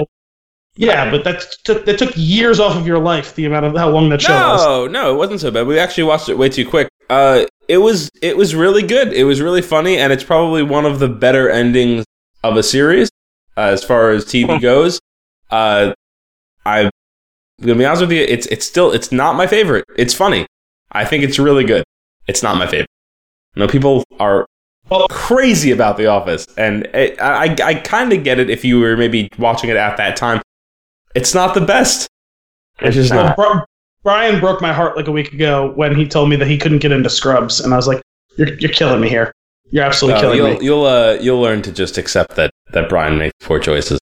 Yeah, 0.78 1.09
but 1.09 1.23
that 1.23 1.43
took 1.63 1.86
that 1.86 1.97
took 1.97 2.11
years 2.15 2.59
off 2.59 2.75
of 2.78 2.86
your 2.86 2.99
life. 2.99 3.34
The 3.36 3.45
amount 3.45 3.65
of 3.65 3.75
how 3.75 3.89
long 3.89 4.09
that 4.09 4.21
show 4.21 4.32
was. 4.32 4.63
No, 4.63 4.88
no, 4.88 5.13
it 5.13 5.17
wasn't 5.17 5.41
so 5.41 5.49
bad. 5.51 5.65
We 5.67 5.80
actually 5.80 6.03
watched 6.05 6.30
it 6.30 6.38
way 6.38 6.49
too 6.49 6.67
quick. 6.69 6.88
Uh, 7.09 7.45
it 7.67 7.80
was 7.80 8.09
it 8.21 8.38
was 8.38 8.53
really 8.55 8.84
good. 8.84 9.11
It 9.11 9.23
was 9.23 9.41
really 9.41 9.61
funny, 9.61 9.97
and 9.97 10.13
it's 10.13 10.23
probably 10.23 10.61
one 10.63 10.86
of 10.86 10.99
the 10.99 11.09
better 11.09 11.49
endings 11.49 12.05
of 12.43 12.57
a 12.57 12.63
series 12.63 13.09
uh, 13.57 13.61
as 13.61 13.84
far 13.84 14.11
as 14.11 14.23
TV 14.25 14.61
goes. 14.61 14.99
Uh, 15.49 15.93
I'm 16.65 16.89
gonna 17.61 17.75
be 17.75 17.86
honest 17.86 18.01
with 18.01 18.11
you. 18.11 18.21
It's 18.21 18.45
it's 18.47 18.65
still 18.67 18.91
it's 18.91 19.11
not 19.11 19.36
my 19.36 19.47
favorite. 19.47 19.86
It's 19.97 20.13
funny. 20.13 20.45
I 20.91 21.05
think 21.05 21.23
it's 21.23 21.39
really 21.39 21.63
good. 21.63 21.84
It's 22.28 22.43
not 22.43 22.57
my 22.57 22.67
favorite. 22.67 22.88
No, 23.55 23.67
people 23.67 24.03
are 24.19 24.45
Well- 24.89 25.07
crazy 25.09 25.71
about 25.71 25.97
The 25.97 26.05
Office, 26.05 26.45
and 26.57 26.86
it, 26.93 27.19
I 27.21 27.55
I 27.63 27.73
kind 27.75 28.13
of 28.13 28.23
get 28.23 28.38
it 28.39 28.49
if 28.51 28.63
you 28.63 28.80
were 28.80 28.95
maybe 28.95 29.30
watching 29.39 29.69
it 29.71 29.75
at 29.78 29.97
that 29.97 30.15
time. 30.15 30.41
It's 31.16 31.34
not 31.34 31.53
the 31.53 31.62
best. 31.62 32.08
It's 32.80 32.95
just 32.95 33.12
not. 33.14 33.36
Bri- 33.36 33.62
Brian 34.03 34.39
broke 34.39 34.62
my 34.62 34.72
heart 34.72 34.95
like 34.95 35.08
a 35.08 35.12
week 35.12 35.34
ago 35.34 35.72
when 35.76 35.95
he 35.95 36.08
told 36.08 36.30
me 36.30 36.36
that 36.38 36.47
he 36.47 36.58
couldn't 36.58 36.80
get 36.80 36.91
into 36.91 37.10
Scrubs, 37.10 37.60
and 37.60 37.74
I 37.74 37.78
was 37.78 37.88
like, 37.88 38.01
"You're 38.38 38.53
you're 38.55 38.72
killing 38.72 39.01
me 39.01 39.10
here. 39.10 39.32
You're 39.72 39.84
absolutely 39.84 40.18
Uh, 40.18 40.22
killing 40.22 40.38
you'll 40.38 40.60
me." 40.60 40.66
you'll 40.66 40.86
uh, 40.86 41.18
you'll 41.20 41.41
learn 41.41 41.62
to 41.64 41.72
just 41.72 41.97
accept 41.97 42.36
that 42.36 42.51
that 42.74 42.88
Brian 42.89 43.18
makes 43.18 43.34
poor 43.41 43.60
choices. 43.60 43.99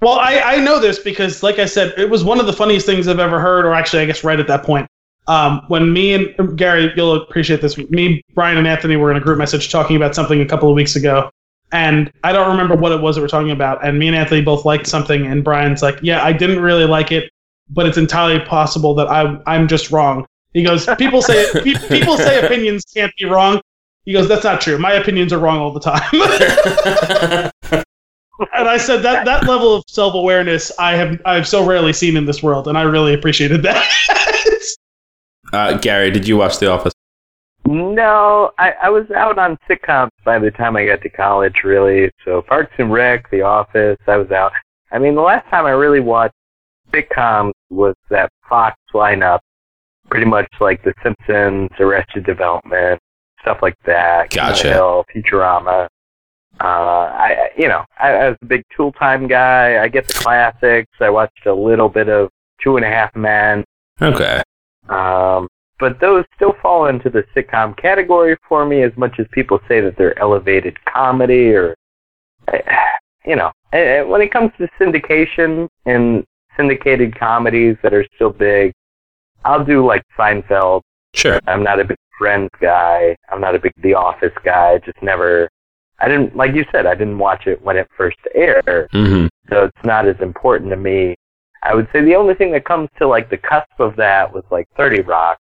Well, 0.00 0.18
I, 0.18 0.38
I 0.40 0.56
know 0.60 0.78
this 0.78 1.00
because, 1.00 1.42
like 1.42 1.58
I 1.58 1.66
said, 1.66 1.92
it 1.98 2.08
was 2.08 2.22
one 2.22 2.38
of 2.38 2.46
the 2.46 2.52
funniest 2.52 2.86
things 2.86 3.08
I've 3.08 3.18
ever 3.18 3.40
heard, 3.40 3.64
or 3.64 3.74
actually, 3.74 4.02
I 4.02 4.06
guess 4.06 4.22
right 4.24 4.38
at 4.38 4.46
that 4.46 4.62
point. 4.62 4.86
Um, 5.26 5.62
when 5.68 5.92
me 5.92 6.14
and 6.14 6.56
Gary, 6.56 6.92
you'll 6.96 7.14
appreciate 7.14 7.60
this. 7.60 7.76
Me, 7.90 8.22
Brian, 8.34 8.56
and 8.56 8.66
Anthony 8.66 8.96
were 8.96 9.10
in 9.10 9.16
a 9.16 9.20
group 9.20 9.38
message 9.38 9.70
talking 9.70 9.96
about 9.96 10.14
something 10.14 10.40
a 10.40 10.46
couple 10.46 10.70
of 10.70 10.74
weeks 10.74 10.96
ago, 10.96 11.30
and 11.72 12.10
I 12.24 12.32
don't 12.32 12.48
remember 12.48 12.74
what 12.74 12.92
it 12.92 13.00
was 13.00 13.16
that 13.16 13.22
we're 13.22 13.28
talking 13.28 13.50
about. 13.50 13.84
And 13.84 13.98
me 13.98 14.06
and 14.06 14.16
Anthony 14.16 14.40
both 14.42 14.64
liked 14.64 14.86
something, 14.86 15.26
and 15.26 15.44
Brian's 15.44 15.82
like, 15.82 15.98
"Yeah, 16.02 16.24
I 16.24 16.32
didn't 16.32 16.60
really 16.60 16.86
like 16.86 17.12
it, 17.12 17.30
but 17.70 17.86
it's 17.86 17.98
entirely 17.98 18.40
possible 18.44 18.94
that 18.94 19.08
I 19.08 19.38
I'm 19.46 19.68
just 19.68 19.90
wrong." 19.90 20.26
He 20.54 20.62
goes, 20.62 20.86
"People 20.96 21.22
say 21.22 21.46
pe- 21.62 21.88
people 21.88 22.16
say 22.16 22.44
opinions 22.44 22.84
can't 22.94 23.12
be 23.18 23.26
wrong." 23.26 23.60
He 24.04 24.12
goes, 24.12 24.28
"That's 24.28 24.44
not 24.44 24.60
true. 24.60 24.78
My 24.78 24.92
opinions 24.94 25.32
are 25.32 25.38
wrong 25.38 25.58
all 25.58 25.72
the 25.72 25.80
time." 25.80 26.02
and 28.54 28.68
I 28.68 28.78
said 28.78 29.02
that 29.02 29.24
that 29.26 29.44
level 29.46 29.74
of 29.74 29.84
self 29.88 30.14
awareness 30.14 30.72
I 30.78 30.92
have 30.92 31.20
I've 31.26 31.46
so 31.46 31.64
rarely 31.66 31.92
seen 31.92 32.16
in 32.16 32.24
this 32.24 32.42
world, 32.42 32.68
and 32.68 32.78
I 32.78 32.82
really 32.82 33.12
appreciated 33.12 33.62
that. 33.64 33.86
uh, 35.52 35.76
Gary, 35.78 36.10
did 36.10 36.26
you 36.26 36.36
watch 36.38 36.58
The 36.58 36.70
Office? 36.70 36.94
No, 37.68 38.50
I, 38.58 38.72
I 38.84 38.88
was 38.90 39.10
out 39.10 39.38
on 39.38 39.58
sitcoms 39.68 40.08
by 40.24 40.38
the 40.38 40.50
time 40.52 40.74
I 40.76 40.86
got 40.86 41.02
to 41.02 41.08
college, 41.10 41.56
really. 41.64 42.10
So 42.24 42.40
Parks 42.42 42.72
and 42.78 42.90
Rec, 42.90 43.30
The 43.30 43.42
Office, 43.42 43.98
I 44.06 44.16
was 44.16 44.30
out. 44.30 44.52
I 44.90 44.98
mean, 44.98 45.14
the 45.14 45.20
last 45.20 45.48
time 45.50 45.66
I 45.66 45.70
really 45.70 46.00
watched 46.00 46.34
sitcoms 46.92 47.52
was 47.68 47.94
that 48.08 48.30
Fox 48.48 48.74
lineup, 48.94 49.40
pretty 50.10 50.24
much 50.24 50.48
like 50.60 50.82
The 50.82 50.94
Simpsons, 51.02 51.68
Arrested 51.78 52.24
Development, 52.24 52.98
stuff 53.42 53.58
like 53.60 53.76
that. 53.84 54.30
Gotcha. 54.30 54.72
Hill, 54.72 55.04
Futurama. 55.14 55.88
Uh, 56.60 56.64
I, 56.64 57.36
I- 57.36 57.50
you 57.58 57.68
know, 57.68 57.84
I, 58.00 58.08
I 58.12 58.28
was 58.30 58.38
a 58.42 58.46
big 58.46 58.62
Tool 58.74 58.92
Time 58.92 59.26
guy. 59.28 59.82
I 59.82 59.88
get 59.88 60.06
the 60.08 60.14
classics. 60.14 60.90
I 61.00 61.10
watched 61.10 61.44
a 61.46 61.52
little 61.52 61.90
bit 61.90 62.08
of 62.08 62.30
Two 62.62 62.76
and 62.76 62.84
a 62.84 62.88
Half 62.88 63.14
Men. 63.14 63.62
Okay. 64.00 64.42
Um, 64.88 65.46
but 65.78 66.00
those 66.00 66.24
still 66.34 66.54
fall 66.60 66.86
into 66.86 67.08
the 67.08 67.24
sitcom 67.34 67.76
category 67.76 68.36
for 68.48 68.66
me 68.66 68.82
as 68.82 68.92
much 68.96 69.18
as 69.18 69.26
people 69.32 69.60
say 69.68 69.80
that 69.80 69.96
they're 69.96 70.18
elevated 70.18 70.76
comedy 70.84 71.52
or, 71.52 71.74
you 73.24 73.36
know, 73.36 73.52
when 73.70 74.20
it 74.20 74.32
comes 74.32 74.50
to 74.58 74.68
syndication 74.80 75.68
and 75.86 76.24
syndicated 76.56 77.18
comedies 77.18 77.76
that 77.82 77.94
are 77.94 78.06
still 78.14 78.30
big, 78.30 78.72
I'll 79.44 79.64
do 79.64 79.86
like 79.86 80.02
Seinfeld. 80.18 80.82
Sure. 81.14 81.40
I'm 81.46 81.62
not 81.62 81.80
a 81.80 81.84
big 81.84 81.96
Friends 82.18 82.50
guy. 82.60 83.16
I'm 83.30 83.40
not 83.40 83.54
a 83.54 83.60
big 83.60 83.72
The 83.80 83.94
Office 83.94 84.32
guy. 84.44 84.72
I 84.72 84.78
just 84.78 85.00
never, 85.02 85.48
I 86.00 86.08
didn't, 86.08 86.34
like 86.34 86.54
you 86.54 86.64
said, 86.72 86.84
I 86.84 86.96
didn't 86.96 87.18
watch 87.18 87.46
it 87.46 87.62
when 87.62 87.76
it 87.76 87.88
first 87.96 88.18
aired 88.34 88.88
hmm 88.90 89.26
so 89.50 89.64
it's 89.64 89.84
not 89.84 90.06
as 90.06 90.16
important 90.20 90.70
to 90.70 90.76
me. 90.76 91.14
I 91.62 91.74
would 91.74 91.88
say 91.92 92.04
the 92.04 92.14
only 92.14 92.34
thing 92.34 92.52
that 92.52 92.64
comes 92.64 92.88
to 92.98 93.06
like 93.06 93.30
the 93.30 93.38
cusp 93.38 93.78
of 93.78 93.96
that 93.96 94.32
was 94.32 94.44
like 94.50 94.68
30 94.76 95.00
Rock, 95.02 95.38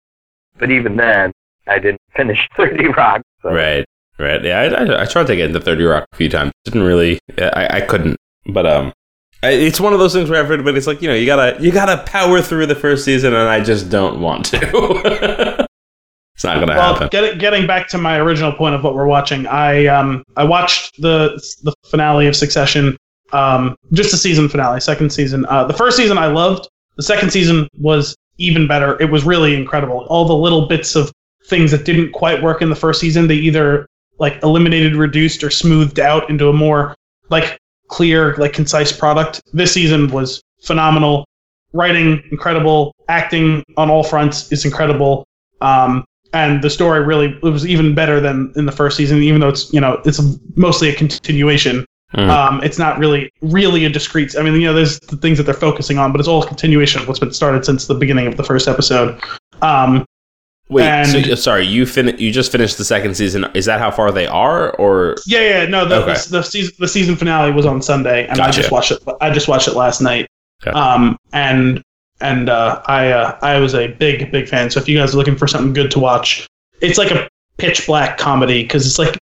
but 0.61 0.71
even 0.71 0.97
then, 0.97 1.33
I 1.67 1.79
didn't 1.81 2.01
finish 2.15 2.49
30 2.57 2.89
Rock. 2.89 3.23
So. 3.43 3.51
Right. 3.51 3.85
Right. 4.19 4.45
Yeah, 4.45 4.61
I, 4.61 4.67
I, 4.67 5.03
I 5.03 5.05
tried 5.07 5.27
to 5.29 5.37
get 5.37 5.47
into 5.49 5.61
Thirty 5.63 5.83
Rock 5.83 6.05
a 6.13 6.17
few 6.17 6.29
times. 6.29 6.53
Didn't 6.67 6.83
really. 6.83 7.19
I, 7.39 7.79
I 7.79 7.81
couldn't. 7.81 8.19
But 8.45 8.67
um, 8.67 8.93
I- 9.43 9.53
it's 9.53 9.81
one 9.81 9.95
of 9.95 9.99
those 9.99 10.13
things 10.13 10.29
where 10.29 10.39
everybody's 10.39 10.87
like, 10.87 11.01
you 11.01 11.09
know, 11.09 11.15
you 11.15 11.25
gotta 11.25 11.57
you 11.63 11.73
gotta 11.73 12.03
power 12.05 12.43
through 12.43 12.67
the 12.67 12.75
first 12.75 13.03
season, 13.07 13.33
and 13.33 13.49
I 13.49 13.65
just 13.65 13.89
don't 13.89 14.21
want 14.21 14.45
to. 14.47 14.59
it's 16.35 16.45
not 16.45 16.61
gonna 16.61 16.75
well, 16.75 16.93
happen. 16.95 17.09
get, 17.09 17.39
getting 17.39 17.67
back 17.67 17.89
to 17.89 17.99
my 17.99 18.19
original 18.19 18.53
point 18.53 18.75
of 18.75 18.85
what 18.85 18.95
we're 18.95 19.07
watching, 19.07 19.47
I 19.47 19.87
um 19.87 20.23
I 20.37 20.45
watched 20.45 21.01
the 21.01 21.41
the 21.63 21.73
finale 21.87 22.27
of 22.27 22.37
Succession, 22.37 22.99
um 23.33 23.75
just 23.93 24.11
the 24.11 24.19
season 24.19 24.51
finale, 24.51 24.81
second 24.81 25.11
season. 25.11 25.47
Uh, 25.47 25.65
the 25.65 25.75
first 25.75 25.97
season 25.97 26.19
I 26.19 26.27
loved. 26.27 26.69
The 26.97 27.05
second 27.05 27.31
season 27.33 27.67
was 27.79 28.15
even 28.41 28.67
better. 28.67 29.01
It 29.01 29.11
was 29.11 29.25
really 29.25 29.55
incredible. 29.55 30.07
All 30.09 30.25
the 30.25 30.35
little 30.35 30.67
bits 30.67 30.97
of 30.97 31.13
things 31.47 31.71
that 31.71 31.85
didn't 31.85 32.13
quite 32.13 32.43
work 32.43 32.63
in 32.63 32.71
the 32.71 32.77
first 32.77 33.01
season, 33.01 33.29
they 33.29 33.35
either 33.35 33.87
like 34.19 34.43
eliminated, 34.43 34.97
reduced, 34.97 35.45
or 35.45 35.51
smoothed 35.51 36.01
out 36.01 36.29
into 36.29 36.49
a 36.49 36.53
more 36.53 36.95
like 37.29 37.59
clear, 37.89 38.35
like 38.37 38.53
concise 38.53 38.93
product. 38.93 39.41
This 39.53 39.73
season 39.73 40.09
was 40.09 40.43
phenomenal. 40.63 41.25
Writing 41.73 42.23
incredible, 42.33 42.95
acting 43.09 43.63
on 43.77 43.91
all 43.91 44.03
fronts 44.03 44.51
is 44.51 44.65
incredible. 44.65 45.25
Um, 45.61 46.05
and 46.33 46.63
the 46.63 46.71
story 46.71 47.01
really 47.05 47.39
was 47.43 47.67
even 47.67 47.95
better 47.95 48.21
than 48.21 48.53
in 48.57 48.67
the 48.67 48.73
first 48.73 48.97
season, 48.97 49.23
even 49.23 49.41
though 49.41 49.49
it's 49.49 49.73
you 49.73 49.81
know 49.81 50.01
it's 50.05 50.21
mostly 50.57 50.89
a 50.89 50.95
continuation. 50.95 51.85
Mhm. 52.15 52.29
Um, 52.29 52.61
it's 52.65 52.79
not 52.79 52.99
really 52.99 53.31
really 53.41 53.85
a 53.85 53.89
discrete. 53.89 54.35
I 54.37 54.43
mean, 54.43 54.55
you 54.55 54.67
know, 54.67 54.75
there's 54.75 54.99
the 55.01 55.17
things 55.17 55.39
that 55.39 55.45
they're 55.45 55.55
focusing 55.55 55.99
on, 55.99 56.11
but 56.13 56.19
it's 56.21 56.29
all 56.29 56.43
a 56.43 56.47
continuation 56.47 57.01
of 57.01 57.07
what's 57.09 57.21
been 57.21 57.33
started 57.33 57.65
since 57.65 57.87
the 57.87 57.95
beginning 57.95 58.27
of 58.27 58.37
the 58.37 58.43
first 58.45 58.67
episode. 58.67 59.21
Um, 59.63 60.05
Wait, 60.69 60.85
and- 60.85 61.09
so, 61.09 61.19
you- 61.19 61.37
sorry, 61.37 61.67
you 61.67 61.85
fin- 61.87 62.17
you 62.19 62.31
just 62.33 62.51
finished 62.53 62.79
the 62.79 62.85
second 62.85 63.17
season. 63.17 63.47
Is 63.55 63.65
that 63.67 63.79
how 63.81 63.91
far 63.91 64.11
they 64.13 64.27
are, 64.27 64.71
or 64.77 65.17
yeah, 65.27 65.41
yeah, 65.63 65.67
no, 65.67 65.85
the, 65.85 65.97
Okay. 66.03 66.15
the, 66.15 66.29
the 66.39 66.43
season 66.43 66.75
the 66.79 66.89
season 66.89 67.17
finale 67.17 67.51
was 67.53 67.67
on 67.67 67.81
Sunday, 67.83 68.27
and 68.27 68.41
I 68.41 68.51
just 68.51 68.71
watched 68.71 68.93
it. 68.93 68.99
I 69.21 69.31
just 69.31 69.49
watched 69.49 69.69
it 69.69 69.75
last 69.75 70.01
night. 70.01 70.27
Okay. 70.67 70.77
Um, 70.77 71.17
and 71.33 71.81
and 72.21 72.49
uh, 72.49 72.83
I 72.87 73.11
uh, 73.13 73.39
I 73.43 73.59
was 73.59 73.75
a 73.75 73.89
big 73.89 74.31
big 74.31 74.49
fan. 74.49 74.71
So 74.71 74.79
if 74.81 74.89
you 74.89 74.99
guys 74.99 75.15
are 75.15 75.17
looking 75.17 75.37
for 75.37 75.47
something 75.49 75.73
good 75.73 75.91
to 75.93 75.99
watch, 75.99 76.47
it's 76.81 76.99
like 76.99 77.11
a 77.11 77.29
pitch 77.57 77.87
black 77.87 78.17
comedy 78.19 78.63
because 78.63 78.87
it's 78.87 78.99
like 78.99 79.17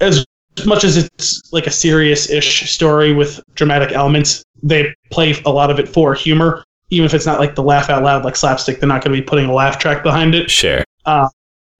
as 0.00 0.24
much 0.64 0.84
as 0.84 0.96
it's 0.96 1.52
like 1.52 1.66
a 1.66 1.70
serious-ish 1.70 2.70
story 2.70 3.12
with 3.12 3.40
dramatic 3.54 3.92
elements, 3.92 4.44
they 4.62 4.94
play 5.10 5.34
a 5.44 5.50
lot 5.50 5.70
of 5.70 5.78
it 5.78 5.88
for 5.88 6.14
humor. 6.14 6.64
Even 6.90 7.04
if 7.04 7.14
it's 7.14 7.26
not 7.26 7.40
like 7.40 7.56
the 7.56 7.62
laugh 7.62 7.90
out 7.90 8.02
loud 8.04 8.24
like 8.24 8.36
slapstick, 8.36 8.78
they're 8.80 8.88
not 8.88 9.04
going 9.04 9.14
to 9.14 9.20
be 9.20 9.26
putting 9.26 9.50
a 9.50 9.52
laugh 9.52 9.78
track 9.78 10.02
behind 10.02 10.34
it 10.34 10.50
sure? 10.50 10.84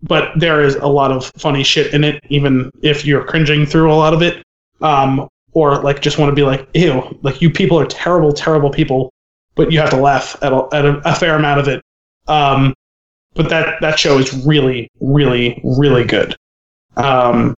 but 0.02 0.32
there 0.36 0.60
is 0.60 0.74
a 0.76 0.86
lot 0.86 1.10
of 1.10 1.30
funny 1.36 1.62
shit 1.62 1.94
in 1.94 2.04
it, 2.04 2.22
even 2.28 2.70
if 2.82 3.04
you're 3.04 3.24
cringing 3.24 3.64
through 3.64 3.90
a 3.92 3.94
lot 3.94 4.12
of 4.12 4.22
it. 4.22 4.42
Um, 4.82 5.28
or 5.52 5.80
like 5.80 6.02
just 6.02 6.18
want 6.18 6.28
to 6.28 6.34
be 6.34 6.42
like, 6.42 6.68
ew, 6.74 7.18
like 7.22 7.40
you 7.40 7.50
people 7.50 7.80
are 7.80 7.86
terrible, 7.86 8.30
terrible 8.30 8.68
people, 8.68 9.10
but 9.54 9.72
you 9.72 9.78
have 9.78 9.88
to 9.88 9.96
laugh 9.96 10.36
at 10.42 10.52
a, 10.52 10.68
at 10.72 10.84
a, 10.84 11.00
a 11.08 11.14
fair 11.14 11.34
amount 11.34 11.60
of 11.60 11.68
it. 11.68 11.80
Um, 12.28 12.74
but 13.32 13.48
that 13.48 13.80
that 13.80 13.98
show 13.98 14.18
is 14.18 14.34
really, 14.44 14.90
really, 15.00 15.60
really 15.64 16.04
good. 16.04 16.36
Um, 16.96 17.54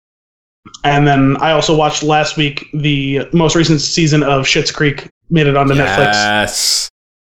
and 0.85 1.07
then 1.07 1.37
I 1.39 1.53
also 1.53 1.77
watched 1.77 2.03
last 2.03 2.37
week 2.37 2.69
the 2.73 3.29
most 3.33 3.55
recent 3.55 3.81
season 3.81 4.23
of 4.23 4.45
Schitt's 4.45 4.71
Creek. 4.71 5.09
Made 5.29 5.47
it 5.49 5.57
onto 5.57 5.75
Netflix. 5.75 6.13
Yes. 6.13 6.89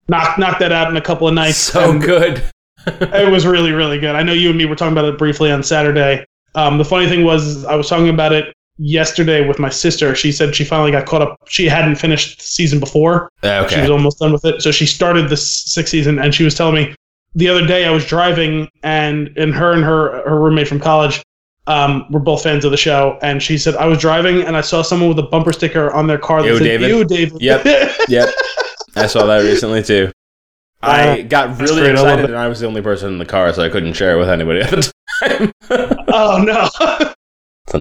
Knocked 0.08 0.38
knocked 0.38 0.60
that 0.60 0.72
out 0.72 0.90
in 0.90 0.96
a 0.96 1.00
couple 1.00 1.26
of 1.26 1.34
nights. 1.34 1.56
So 1.56 1.98
good. 1.98 2.42
it 2.86 3.30
was 3.30 3.46
really 3.46 3.72
really 3.72 3.98
good. 3.98 4.14
I 4.14 4.22
know 4.22 4.32
you 4.32 4.50
and 4.50 4.58
me 4.58 4.66
were 4.66 4.76
talking 4.76 4.92
about 4.92 5.06
it 5.06 5.18
briefly 5.18 5.50
on 5.50 5.62
Saturday. 5.62 6.24
Um, 6.54 6.78
the 6.78 6.84
funny 6.84 7.08
thing 7.08 7.24
was 7.24 7.64
I 7.64 7.74
was 7.74 7.88
talking 7.88 8.08
about 8.08 8.32
it 8.32 8.54
yesterday 8.78 9.46
with 9.46 9.58
my 9.58 9.68
sister. 9.68 10.14
She 10.14 10.32
said 10.32 10.54
she 10.54 10.64
finally 10.64 10.90
got 10.90 11.06
caught 11.06 11.22
up. 11.22 11.38
She 11.48 11.66
hadn't 11.66 11.96
finished 11.96 12.38
the 12.38 12.44
season 12.44 12.78
before. 12.80 13.30
Okay. 13.42 13.74
She 13.74 13.80
was 13.80 13.90
almost 13.90 14.18
done 14.18 14.32
with 14.32 14.44
it. 14.44 14.62
So 14.62 14.70
she 14.70 14.86
started 14.86 15.28
the 15.28 15.36
sixth 15.36 15.90
season, 15.90 16.18
and 16.18 16.34
she 16.34 16.44
was 16.44 16.54
telling 16.54 16.74
me 16.74 16.94
the 17.34 17.48
other 17.48 17.66
day 17.66 17.84
I 17.84 17.90
was 17.90 18.04
driving, 18.04 18.68
and 18.82 19.32
and 19.36 19.54
her 19.54 19.72
and 19.72 19.82
her 19.84 20.22
her 20.28 20.38
roommate 20.38 20.68
from 20.68 20.80
college 20.80 21.22
um, 21.66 22.06
were 22.10 22.20
both 22.20 22.42
fans 22.42 22.64
of 22.64 22.70
the 22.70 22.76
show, 22.76 23.18
and 23.22 23.42
she 23.42 23.58
said 23.58 23.74
I 23.76 23.86
was 23.86 23.98
driving 23.98 24.42
and 24.42 24.56
I 24.56 24.60
saw 24.60 24.82
someone 24.82 25.08
with 25.08 25.18
a 25.18 25.24
bumper 25.24 25.52
sticker 25.52 25.90
on 25.92 26.06
their 26.06 26.18
car 26.18 26.42
that 26.42 26.48
Ew, 26.48 26.58
said 26.58 26.64
David. 26.64 26.88
"You, 26.88 27.04
David." 27.04 27.42
Yep. 27.42 27.98
Yep. 28.08 28.28
I 28.94 29.06
saw 29.06 29.26
that 29.26 29.42
recently 29.42 29.82
too. 29.82 30.10
I 30.82 31.22
got 31.22 31.60
really 31.60 31.80
great, 31.80 31.92
excited, 31.92 32.24
it. 32.24 32.30
and 32.30 32.38
I 32.38 32.48
was 32.48 32.60
the 32.60 32.66
only 32.66 32.82
person 32.82 33.12
in 33.12 33.18
the 33.18 33.26
car, 33.26 33.52
so 33.52 33.62
I 33.62 33.68
couldn't 33.68 33.94
share 33.94 34.16
it 34.16 34.18
with 34.18 34.28
anybody 34.28 34.60
at 34.60 34.70
the 34.70 34.92
time. 35.20 35.52
oh 36.08 36.42
no. 36.42 36.68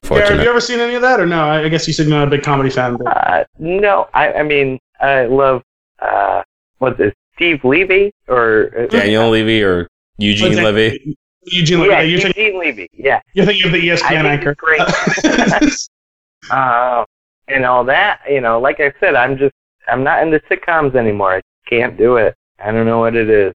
Garrett, 0.10 0.30
have 0.32 0.42
you 0.42 0.50
ever 0.50 0.60
seen 0.60 0.80
any 0.80 0.96
of 0.96 1.04
that, 1.04 1.20
or 1.20 1.28
no? 1.28 1.42
I 1.42 1.64
I 1.64 1.70
guess 1.70 1.88
you 1.88 1.94
said 1.94 2.08
you're 2.08 2.18
not 2.18 2.28
a 2.28 2.32
big 2.32 2.42
comedy 2.42 2.72
fan. 2.72 2.98
But 2.98 3.16
Uh, 3.16 3.44
no, 3.60 4.08
I, 4.14 4.34
I 4.34 4.44
mean, 4.44 4.80
I 5.00 5.26
love, 5.26 5.62
uh, 6.00 6.42
what's 6.80 7.00
it, 7.00 7.14
Steve 7.36 7.64
Levy? 7.64 8.12
Or, 8.28 8.72
uh, 8.78 8.88
Daniel 8.88 9.30
Levy 9.30 9.62
or 9.62 9.88
Eugene 10.18 10.56
Levy? 10.56 11.16
Eugene, 11.46 11.80
yeah, 11.80 11.86
yeah, 11.86 12.02
you're, 12.02 12.22
thinking, 12.22 12.60
Levy, 12.60 12.90
yeah. 12.94 13.22
you're 13.34 13.46
thinking 13.46 13.66
of 13.66 13.72
the 13.72 13.88
ESPN 13.90 14.26
anchor. 14.26 14.56
great. 14.56 14.82
Uh, 16.50 17.06
and 17.48 17.66
all 17.66 17.84
that, 17.84 18.22
you 18.30 18.42
know, 18.42 18.60
like 18.60 18.80
I 18.80 18.94
said, 19.00 19.16
I'm 19.16 19.38
just, 19.38 19.54
I'm 19.88 20.04
not 20.04 20.24
into 20.24 20.40
sitcoms 20.42 20.96
anymore. 20.96 21.36
I 21.36 21.42
can't 21.68 21.98
do 21.98 22.18
it. 22.18 22.36
I 22.60 22.72
don't 22.72 22.86
know 22.86 23.00
what 23.00 23.16
it 23.16 23.30
is. 23.30 23.54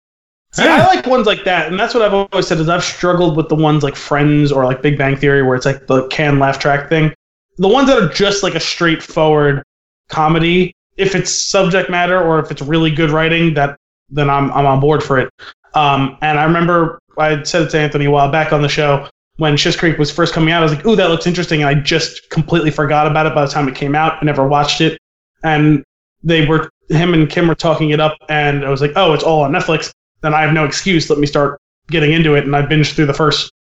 See, 0.52 0.64
I 0.64 0.86
like 0.88 1.06
ones 1.06 1.28
like 1.28 1.44
that, 1.44 1.68
and 1.68 1.80
that's 1.80 1.94
what 1.94 2.02
I've 2.02 2.14
always 2.14 2.48
said. 2.48 2.60
Is 2.60 2.70
I've 2.70 2.84
struggled 2.84 3.38
with 3.38 3.50
the 3.50 3.56
ones 3.56 3.84
like 3.84 3.96
Friends 3.96 4.52
or 4.52 4.66
like 4.66 4.82
Big 4.82 4.98
Bang 4.98 5.16
Theory, 5.16 5.44
where 5.44 5.56
it's 5.56 5.66
like 5.66 5.86
the 5.86 6.08
can 6.08 6.40
laugh 6.40 6.58
track 6.58 6.90
thing. 6.90 7.14
The 7.58 7.68
ones 7.68 7.88
that 7.88 8.02
are 8.02 8.10
just 8.10 8.42
like 8.42 8.56
a 8.56 8.60
straightforward 8.60 9.62
comedy, 10.08 10.74
if 10.98 11.14
it's 11.14 11.32
subject 11.32 11.92
matter 11.92 12.20
or 12.20 12.40
if 12.40 12.50
it's 12.50 12.64
really 12.64 12.90
good 12.90 13.12
writing, 13.12 13.54
that 13.54 13.78
then 14.10 14.28
I'm 14.28 14.52
I'm 14.52 14.66
on 14.66 14.80
board 14.80 15.04
for 15.04 15.20
it. 15.20 15.30
Um, 15.76 16.18
and 16.22 16.40
I 16.40 16.46
remember 16.46 17.00
I 17.20 17.30
had 17.30 17.48
said 17.48 17.64
it 17.64 17.70
to 17.72 17.80
Anthony 17.80 18.06
a 18.06 18.12
while 18.12 18.32
back 18.32 18.52
on 18.54 18.62
the 18.62 18.70
show 18.70 19.08
when 19.38 19.56
Schitt's 19.56 19.76
Creek 19.76 19.98
was 19.98 20.10
first 20.12 20.34
coming 20.34 20.52
out. 20.54 20.62
I 20.62 20.64
was 20.64 20.74
like, 20.74 20.86
"Ooh, 20.86 20.96
that 20.96 21.10
looks 21.10 21.28
interesting," 21.28 21.62
and 21.62 21.70
I 21.70 21.74
just 21.76 22.30
completely 22.30 22.72
forgot 22.72 23.08
about 23.08 23.26
it 23.26 23.36
by 23.36 23.46
the 23.46 23.52
time 23.52 23.68
it 23.68 23.76
came 23.76 23.96
out. 23.96 24.18
I 24.22 24.26
never 24.26 24.48
watched 24.48 24.82
it, 24.82 24.98
and 25.44 25.84
they 26.24 26.46
were 26.46 26.70
him 26.90 27.14
and 27.14 27.30
Kim 27.30 27.48
were 27.48 27.56
talking 27.56 27.92
it 27.92 28.00
up, 28.00 28.18
and 28.30 28.66
I 28.66 28.70
was 28.70 28.82
like, 28.82 28.94
"Oh, 28.96 29.14
it's 29.14 29.24
all 29.24 29.42
on 29.44 29.52
Netflix." 29.52 29.92
Then 30.22 30.34
I 30.34 30.42
have 30.42 30.54
no 30.54 30.66
excuse. 30.66 31.10
Let 31.10 31.20
me 31.20 31.28
start 31.28 31.60
getting 31.90 32.12
into 32.14 32.36
it, 32.36 32.46
and 32.46 32.56
I 32.56 32.62
binged 32.62 32.94
through 32.94 33.06
the 33.06 33.14
first 33.14 33.52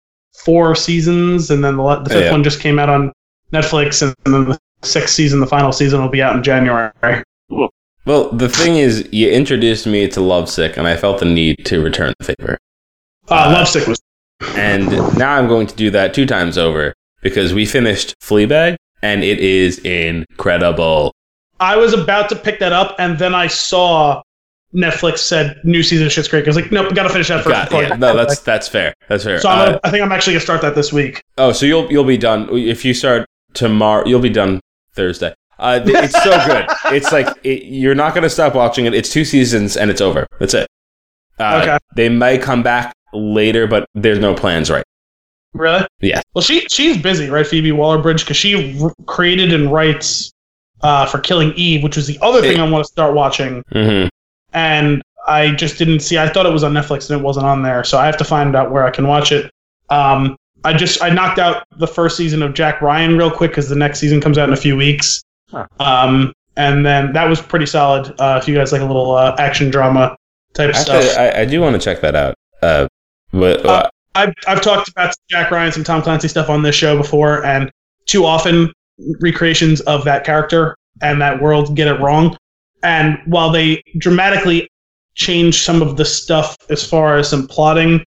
four 0.43 0.75
seasons, 0.75 1.49
and 1.51 1.63
then 1.63 1.77
the, 1.77 1.95
the 2.03 2.09
fifth 2.09 2.23
Yeah. 2.25 2.31
one 2.31 2.43
just 2.43 2.59
came 2.59 2.79
out 2.79 2.89
on 2.89 3.11
Netflix, 3.53 4.01
and 4.01 4.13
then 4.33 4.45
the 4.45 4.57
sixth 4.83 5.13
season, 5.15 5.39
the 5.39 5.47
final 5.47 5.71
season, 5.71 6.01
will 6.01 6.09
be 6.09 6.21
out 6.21 6.35
in 6.35 6.43
January. 6.43 6.91
Well, 8.05 8.31
the 8.31 8.49
thing 8.49 8.77
is, 8.77 9.07
you 9.11 9.29
introduced 9.29 9.85
me 9.85 10.07
to 10.07 10.21
Lovesick, 10.21 10.77
and 10.77 10.87
I 10.87 10.95
felt 10.95 11.19
the 11.19 11.25
need 11.25 11.65
to 11.65 11.81
return 11.81 12.13
the 12.19 12.33
favor. 12.35 12.57
Uh, 13.29 13.35
Uh, 13.35 13.51
Lovesick 13.53 13.87
was 13.87 13.99
And 14.55 14.89
now 15.17 15.33
I'm 15.35 15.47
going 15.47 15.67
to 15.67 15.75
do 15.75 15.89
that 15.91 16.13
two 16.13 16.25
times 16.25 16.57
over 16.57 16.93
because 17.21 17.53
we 17.53 17.65
finished 17.65 18.15
Fleabag, 18.21 18.77
and 19.01 19.23
it 19.23 19.39
is 19.39 19.79
incredible. 19.79 21.13
I 21.59 21.75
was 21.75 21.93
about 21.93 22.29
to 22.29 22.35
pick 22.35 22.59
that 22.59 22.71
up, 22.71 22.95
and 22.99 23.19
then 23.19 23.35
I 23.35 23.47
saw 23.47 24.21
Netflix 24.73 25.19
said 25.19 25.59
new 25.63 25.83
season 25.83 26.07
of 26.07 26.13
Schitt's 26.13 26.27
Creek. 26.29 26.45
I 26.45 26.47
was 26.49 26.55
like, 26.55 26.71
nope, 26.71 26.93
gotta 26.95 27.09
finish 27.09 27.27
that 27.27 27.43
first. 27.43 27.69
Got, 27.69 27.83
yeah, 27.83 27.95
no, 27.95 28.15
that's 28.15 28.39
that's 28.39 28.67
fair. 28.67 28.93
That's 29.09 29.23
fair. 29.23 29.39
So 29.41 29.49
Uh, 29.49 29.65
gonna, 29.65 29.79
I 29.83 29.89
think 29.89 30.03
I'm 30.03 30.11
actually 30.11 30.33
gonna 30.33 30.41
start 30.41 30.61
that 30.61 30.75
this 30.75 30.93
week. 30.93 31.21
oh, 31.37 31.51
so 31.51 31.65
you'll 31.65 31.91
you'll 31.91 32.03
be 32.05 32.17
done 32.17 32.47
if 32.55 32.85
you 32.85 32.93
start 32.93 33.25
tomorrow. 33.53 34.07
You'll 34.07 34.21
be 34.21 34.29
done 34.29 34.61
Thursday. 34.93 35.33
Uh, 35.57 35.81
it's 35.85 36.13
so 36.23 36.31
good. 36.45 36.65
It's 36.95 37.11
like 37.11 37.27
it, 37.43 37.63
you're 37.63 37.95
not 37.95 38.13
going 38.13 38.23
to 38.23 38.29
stop 38.29 38.55
watching 38.55 38.85
it. 38.85 38.93
It's 38.93 39.09
two 39.09 39.25
seasons 39.25 39.75
and 39.75 39.91
it's 39.91 39.99
over. 39.99 40.25
That's 40.39 40.53
it. 40.53 40.67
Uh, 41.37 41.59
Okay. 41.61 41.77
They 41.95 42.07
may 42.07 42.37
come 42.37 42.63
back 42.63 42.93
later, 43.13 43.67
but 43.67 43.85
there's 43.95 44.19
no 44.19 44.33
plans 44.33 44.69
right. 44.69 44.83
Really? 45.53 45.85
Yeah. 45.99 46.21
Well, 46.33 46.41
she 46.41 46.61
she's 46.69 46.97
busy, 47.01 47.29
right? 47.29 47.45
Phoebe 47.45 47.71
Waller-Bridge, 47.71 48.23
because 48.23 48.37
she 48.37 48.79
r- 48.81 48.93
created 49.07 49.51
and 49.53 49.71
writes 49.71 50.31
uh, 50.81 51.05
for 51.05 51.19
Killing 51.19 51.53
Eve, 51.55 51.83
which 51.83 51.95
was 51.95 52.07
the 52.07 52.19
other 52.21 52.41
thing 52.41 52.59
I 52.59 52.69
want 52.69 52.85
to 52.85 52.91
start 52.91 53.13
watching, 53.13 53.63
hmm 53.71 54.07
and 54.53 55.01
I 55.27 55.51
just 55.51 55.77
didn't 55.77 55.99
see. 55.99 56.17
I 56.17 56.27
thought 56.27 56.45
it 56.45 56.51
was 56.51 56.63
on 56.63 56.73
Netflix 56.73 57.09
and 57.09 57.19
it 57.19 57.23
wasn't 57.23 57.45
on 57.45 57.61
there, 57.61 57.83
so 57.83 57.99
I 57.99 58.05
have 58.05 58.17
to 58.17 58.23
find 58.23 58.55
out 58.55 58.71
where 58.71 58.85
I 58.85 58.89
can 58.89 59.07
watch 59.07 59.31
it. 59.31 59.51
Um, 59.89 60.35
I 60.63 60.73
just 60.73 61.01
I 61.03 61.09
knocked 61.09 61.39
out 61.39 61.63
the 61.77 61.87
first 61.87 62.17
season 62.17 62.41
of 62.41 62.53
Jack 62.53 62.81
Ryan 62.81 63.17
real 63.17 63.31
quick 63.31 63.51
because 63.51 63.69
the 63.69 63.75
next 63.75 63.99
season 63.99 64.21
comes 64.21 64.37
out 64.37 64.49
in 64.49 64.53
a 64.53 64.57
few 64.57 64.75
weeks. 64.75 65.21
Huh. 65.51 65.67
Um, 65.79 66.33
and 66.57 66.85
then 66.85 67.13
that 67.13 67.29
was 67.29 67.41
pretty 67.41 67.65
solid. 67.65 68.13
Uh, 68.19 68.39
if 68.41 68.47
you 68.47 68.55
guys 68.55 68.71
like 68.71 68.81
a 68.81 68.85
little 68.85 69.11
uh, 69.15 69.35
action 69.39 69.69
drama 69.69 70.15
type 70.53 70.73
Actually, 70.75 71.03
stuff. 71.03 71.17
I, 71.17 71.41
I 71.41 71.45
do 71.45 71.61
want 71.61 71.75
to 71.75 71.79
check 71.79 72.01
that 72.01 72.15
out. 72.15 72.35
Uh, 72.61 72.87
but 73.31 73.65
uh, 73.65 73.69
Uh, 73.69 73.89
I've 74.15 74.33
I've 74.47 74.61
talked 74.61 74.89
about 74.89 75.13
Jack 75.29 75.51
Ryan, 75.51 75.65
and 75.65 75.73
some 75.73 75.83
Tom 75.83 76.01
Clancy 76.01 76.27
stuff 76.27 76.49
on 76.49 76.63
this 76.63 76.75
show 76.75 76.97
before, 76.97 77.45
and 77.45 77.71
too 78.05 78.25
often 78.25 78.71
recreations 79.21 79.81
of 79.81 80.03
that 80.05 80.25
character 80.25 80.75
and 81.01 81.21
that 81.21 81.41
world 81.41 81.75
get 81.75 81.87
it 81.87 81.99
wrong. 82.01 82.35
And 82.83 83.19
while 83.25 83.51
they 83.51 83.81
dramatically 83.97 84.67
change 85.15 85.61
some 85.61 85.81
of 85.81 85.97
the 85.97 86.05
stuff 86.05 86.57
as 86.69 86.87
far 86.87 87.17
as 87.17 87.29
some 87.29 87.47
plotting, 87.47 88.03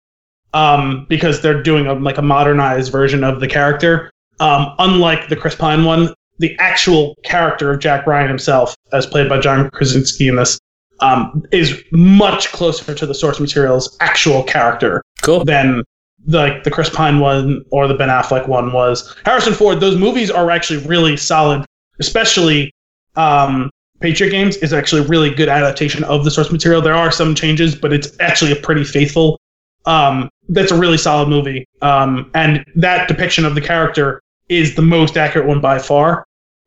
um, 0.54 1.06
because 1.08 1.40
they're 1.40 1.62
doing 1.62 1.86
a, 1.86 1.94
like 1.94 2.18
a 2.18 2.22
modernized 2.22 2.90
version 2.90 3.22
of 3.24 3.40
the 3.40 3.48
character, 3.48 4.10
um, 4.40 4.74
unlike 4.78 5.28
the 5.28 5.36
Chris 5.36 5.54
Pine 5.54 5.84
one, 5.84 6.12
the 6.38 6.56
actual 6.58 7.14
character 7.22 7.70
of 7.70 7.80
Jack 7.80 8.06
Ryan 8.06 8.28
himself, 8.28 8.74
as 8.92 9.06
played 9.06 9.28
by 9.28 9.38
John 9.38 9.70
Krasinski 9.70 10.28
in 10.28 10.36
this, 10.36 10.58
um, 11.02 11.44
is 11.50 11.82
much 11.90 12.50
closer 12.52 12.94
to 12.94 13.04
the 13.04 13.14
source 13.14 13.40
material's 13.40 13.96
actual 14.00 14.42
character 14.44 15.02
cool. 15.22 15.44
than 15.44 15.82
the, 16.24 16.38
like 16.38 16.64
the 16.64 16.70
Chris 16.70 16.88
Pine 16.88 17.18
one 17.18 17.64
or 17.70 17.88
the 17.88 17.94
Ben 17.94 18.08
Affleck 18.08 18.48
one 18.48 18.72
was. 18.72 19.14
Harrison 19.24 19.52
Ford, 19.52 19.80
those 19.80 19.96
movies 19.96 20.30
are 20.30 20.50
actually 20.50 20.78
really 20.86 21.16
solid, 21.16 21.64
especially 21.98 22.72
um, 23.16 23.68
Patriot 24.00 24.30
Games 24.30 24.56
is 24.56 24.72
actually 24.72 25.02
a 25.02 25.08
really 25.08 25.34
good 25.34 25.48
adaptation 25.48 26.04
of 26.04 26.24
the 26.24 26.30
source 26.30 26.50
material. 26.50 26.80
There 26.80 26.94
are 26.94 27.10
some 27.10 27.34
changes, 27.34 27.74
but 27.74 27.92
it's 27.92 28.16
actually 28.20 28.52
a 28.52 28.56
pretty 28.56 28.84
faithful. 28.84 29.38
Um, 29.84 30.30
that's 30.48 30.70
a 30.70 30.78
really 30.78 30.98
solid 30.98 31.28
movie, 31.28 31.66
um, 31.82 32.30
and 32.34 32.64
that 32.76 33.08
depiction 33.08 33.44
of 33.44 33.56
the 33.56 33.60
character 33.60 34.20
is 34.48 34.76
the 34.76 34.82
most 34.82 35.16
accurate 35.16 35.48
one 35.48 35.60
by 35.60 35.78
far. 35.78 36.24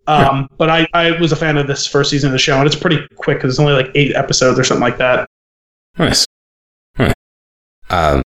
Um, 0.07 0.47
But 0.57 0.69
I, 0.69 0.87
I 0.93 1.11
was 1.19 1.31
a 1.31 1.35
fan 1.35 1.57
of 1.57 1.67
this 1.67 1.87
first 1.87 2.09
season 2.11 2.27
of 2.29 2.31
the 2.33 2.39
show, 2.39 2.57
and 2.57 2.67
it's 2.67 2.75
pretty 2.75 2.99
quick 3.15 3.37
because 3.39 3.53
it's 3.53 3.59
only 3.59 3.73
like 3.73 3.89
eight 3.95 4.15
episodes 4.15 4.59
or 4.59 4.63
something 4.63 4.81
like 4.83 4.97
that. 4.97 5.27
Nice. 5.97 6.25
Huh. 6.97 7.13
Um, 7.89 8.21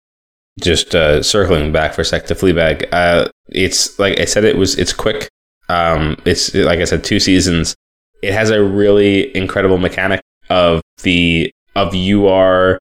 just 0.62 0.96
uh, 0.96 1.22
circling 1.22 1.72
back 1.72 1.94
for 1.94 2.02
a 2.02 2.06
sec 2.06 2.26
to 2.28 2.36
Fleabag. 2.36 2.88
Uh, 2.94 3.28
it's 3.50 4.00
like 4.00 4.20
I 4.20 4.26
said, 4.26 4.44
it 4.46 4.56
was 4.58 4.78
it's 4.78 4.94
quick. 4.94 5.28
Um, 5.68 6.18
it's 6.26 6.54
like 6.54 6.80
I 6.80 6.86
said, 6.86 7.04
two 7.04 7.20
seasons. 7.20 7.76
It 8.22 8.34
has 8.34 8.50
a 8.52 8.64
really 8.64 9.36
incredible 9.36 9.78
mechanic 9.78 10.22
of 10.50 10.82
the 11.04 11.52
of 11.76 11.94
you 11.94 12.28
are 12.28 12.80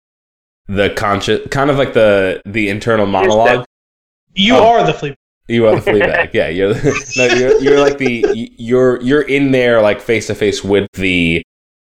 the 0.68 0.90
conscious, 0.90 1.46
kind 1.48 1.68
of 1.70 1.76
like 1.78 1.94
the 1.94 2.40
the 2.46 2.68
internal 2.68 3.06
monologue. 3.06 3.64
You 4.34 4.56
Oh. 4.56 4.66
are 4.68 4.86
the 4.86 4.92
flea. 4.94 5.14
You 5.48 5.66
are 5.66 5.78
the 5.78 5.90
Fleabag. 5.90 6.30
yeah, 6.32 6.48
you're, 6.48 6.74
no, 7.16 7.34
you're 7.34 7.60
you're 7.60 7.80
like 7.80 7.98
the 7.98 8.24
you're 8.56 9.00
you're 9.02 9.22
in 9.22 9.50
there 9.52 9.82
like 9.82 10.00
face 10.00 10.26
to 10.28 10.34
face 10.34 10.64
with 10.64 10.88
the 10.94 11.42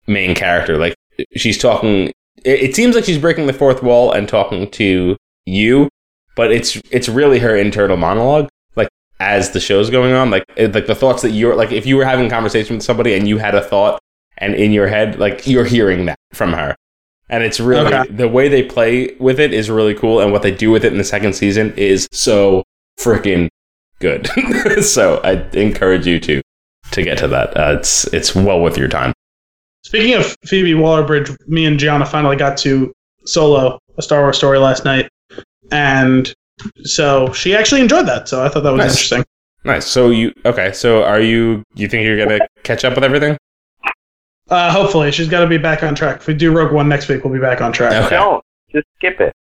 main 0.06 0.34
character. 0.34 0.76
Like 0.76 0.94
she's 1.36 1.58
talking. 1.58 2.08
It, 2.44 2.60
it 2.62 2.76
seems 2.76 2.94
like 2.94 3.04
she's 3.04 3.18
breaking 3.18 3.46
the 3.46 3.52
fourth 3.52 3.82
wall 3.82 4.10
and 4.12 4.28
talking 4.28 4.70
to 4.72 5.16
you, 5.46 5.88
but 6.36 6.50
it's 6.50 6.76
it's 6.90 7.08
really 7.08 7.38
her 7.38 7.54
internal 7.54 7.96
monologue. 7.96 8.48
Like 8.74 8.88
as 9.20 9.52
the 9.52 9.60
show's 9.60 9.88
going 9.88 10.12
on, 10.14 10.30
like 10.30 10.44
it, 10.56 10.74
like 10.74 10.86
the 10.86 10.94
thoughts 10.96 11.22
that 11.22 11.30
you're 11.30 11.54
like 11.54 11.70
if 11.70 11.86
you 11.86 11.96
were 11.96 12.04
having 12.04 12.26
a 12.26 12.30
conversation 12.30 12.76
with 12.76 12.84
somebody 12.84 13.14
and 13.14 13.28
you 13.28 13.38
had 13.38 13.54
a 13.54 13.62
thought 13.62 14.00
and 14.38 14.54
in 14.56 14.72
your 14.72 14.88
head, 14.88 15.20
like 15.20 15.46
you're 15.46 15.64
hearing 15.64 16.06
that 16.06 16.18
from 16.32 16.52
her. 16.54 16.74
And 17.30 17.42
it's 17.44 17.60
really 17.60 17.94
Okay. 17.94 18.10
the 18.12 18.28
way 18.28 18.48
they 18.48 18.64
play 18.64 19.14
with 19.20 19.38
it 19.38 19.54
is 19.54 19.70
really 19.70 19.94
cool, 19.94 20.18
and 20.20 20.32
what 20.32 20.42
they 20.42 20.50
do 20.50 20.72
with 20.72 20.84
it 20.84 20.90
in 20.92 20.98
the 20.98 21.04
second 21.04 21.34
season 21.34 21.72
is 21.76 22.08
so 22.12 22.63
freaking 22.98 23.48
good. 24.00 24.28
so 24.84 25.20
I 25.24 25.32
encourage 25.52 26.06
you 26.06 26.20
to 26.20 26.42
to 26.92 27.02
get 27.02 27.18
to 27.18 27.28
that. 27.28 27.56
Uh, 27.56 27.76
it's 27.78 28.04
it's 28.12 28.34
well 28.34 28.60
worth 28.60 28.76
your 28.76 28.88
time. 28.88 29.12
Speaking 29.84 30.14
of 30.14 30.34
Phoebe 30.46 30.74
Waller-Bridge, 30.74 31.30
me 31.46 31.66
and 31.66 31.78
Gianna 31.78 32.06
finally 32.06 32.36
got 32.36 32.56
to 32.58 32.92
solo 33.26 33.78
a 33.98 34.02
Star 34.02 34.22
Wars 34.22 34.36
story 34.36 34.58
last 34.58 34.84
night, 34.84 35.08
and 35.70 36.32
so 36.84 37.32
she 37.32 37.54
actually 37.54 37.80
enjoyed 37.82 38.06
that. 38.06 38.28
So 38.28 38.44
I 38.44 38.48
thought 38.48 38.62
that 38.62 38.70
was 38.72 38.78
Nice. 38.78 38.90
interesting. 38.92 39.24
Nice. 39.64 39.86
So 39.86 40.10
you 40.10 40.32
okay? 40.44 40.72
So 40.72 41.02
are 41.04 41.20
you? 41.20 41.62
You 41.74 41.88
think 41.88 42.04
you're 42.04 42.18
gonna 42.18 42.40
catch 42.62 42.84
up 42.84 42.94
with 42.94 43.04
everything? 43.04 43.36
Uh, 44.50 44.70
hopefully, 44.70 45.10
she's 45.10 45.28
got 45.28 45.40
to 45.40 45.46
be 45.46 45.56
back 45.56 45.82
on 45.82 45.94
track. 45.94 46.18
If 46.18 46.26
we 46.26 46.34
do 46.34 46.52
Rogue 46.54 46.70
One 46.70 46.86
next 46.86 47.08
week, 47.08 47.24
we'll 47.24 47.32
be 47.32 47.40
back 47.40 47.62
on 47.62 47.72
track. 47.72 47.92
Okay. 48.04 48.16
Don't 48.16 48.44
just 48.70 48.86
skip 48.96 49.18
it. 49.20 49.34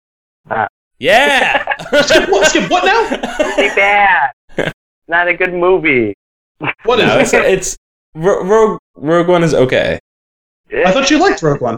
Yeah. 1.02 1.66
skip, 2.04 2.30
what, 2.30 2.48
skip 2.48 2.70
what 2.70 2.86
now? 2.86 3.10
Be 3.58 3.70
bad. 3.76 4.32
Not 5.08 5.28
a 5.28 5.34
good 5.34 5.54
movie. 5.54 6.14
What 6.84 7.00
is 7.00 7.08
no, 7.08 7.18
it? 7.18 7.22
it's, 7.24 7.34
it's 7.34 7.78
Ro- 8.14 8.44
Rogue 8.44 8.80
Rogue 8.96 9.28
One 9.28 9.44
is 9.44 9.54
okay. 9.56 10.00
I 10.86 10.92
thought 10.92 11.10
you 11.10 11.20
liked 11.20 11.42
Rogue 11.42 11.60
One. 11.60 11.78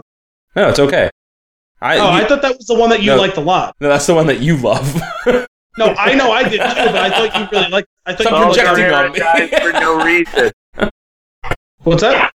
No, 0.54 0.68
it's 0.68 0.78
okay. 0.78 1.08
I, 1.80 1.98
Oh, 1.98 2.02
you- 2.16 2.22
I 2.24 2.28
thought 2.28 2.42
that 2.42 2.56
was 2.56 2.66
the 2.66 2.74
one 2.74 2.90
that 2.90 3.02
you 3.02 3.12
No. 3.12 3.16
liked 3.16 3.38
a 3.38 3.40
lot. 3.40 3.74
no, 3.80 3.88
that's 3.88 4.06
the 4.06 4.14
one 4.14 4.26
that 4.26 4.40
you 4.40 4.56
love. 4.58 5.00
No, 5.76 5.86
I 5.98 6.14
know 6.14 6.30
I 6.30 6.44
did 6.44 6.52
too, 6.52 6.58
but 6.60 6.94
I 6.94 7.10
thought 7.10 7.34
you 7.36 7.48
really 7.50 7.68
liked. 7.68 7.88
I 8.06 8.12
thought 8.14 8.28
Stop 8.28 8.46
you 8.46 8.54
Saw 8.54 8.72
really 8.74 8.84
projecting 8.84 8.94
on 8.94 9.12
me. 9.12 9.18
dies 9.18 9.60
for 9.60 9.72
no 9.72 10.04
reason. 10.04 10.52
What's 11.82 12.02
that? 12.02 12.30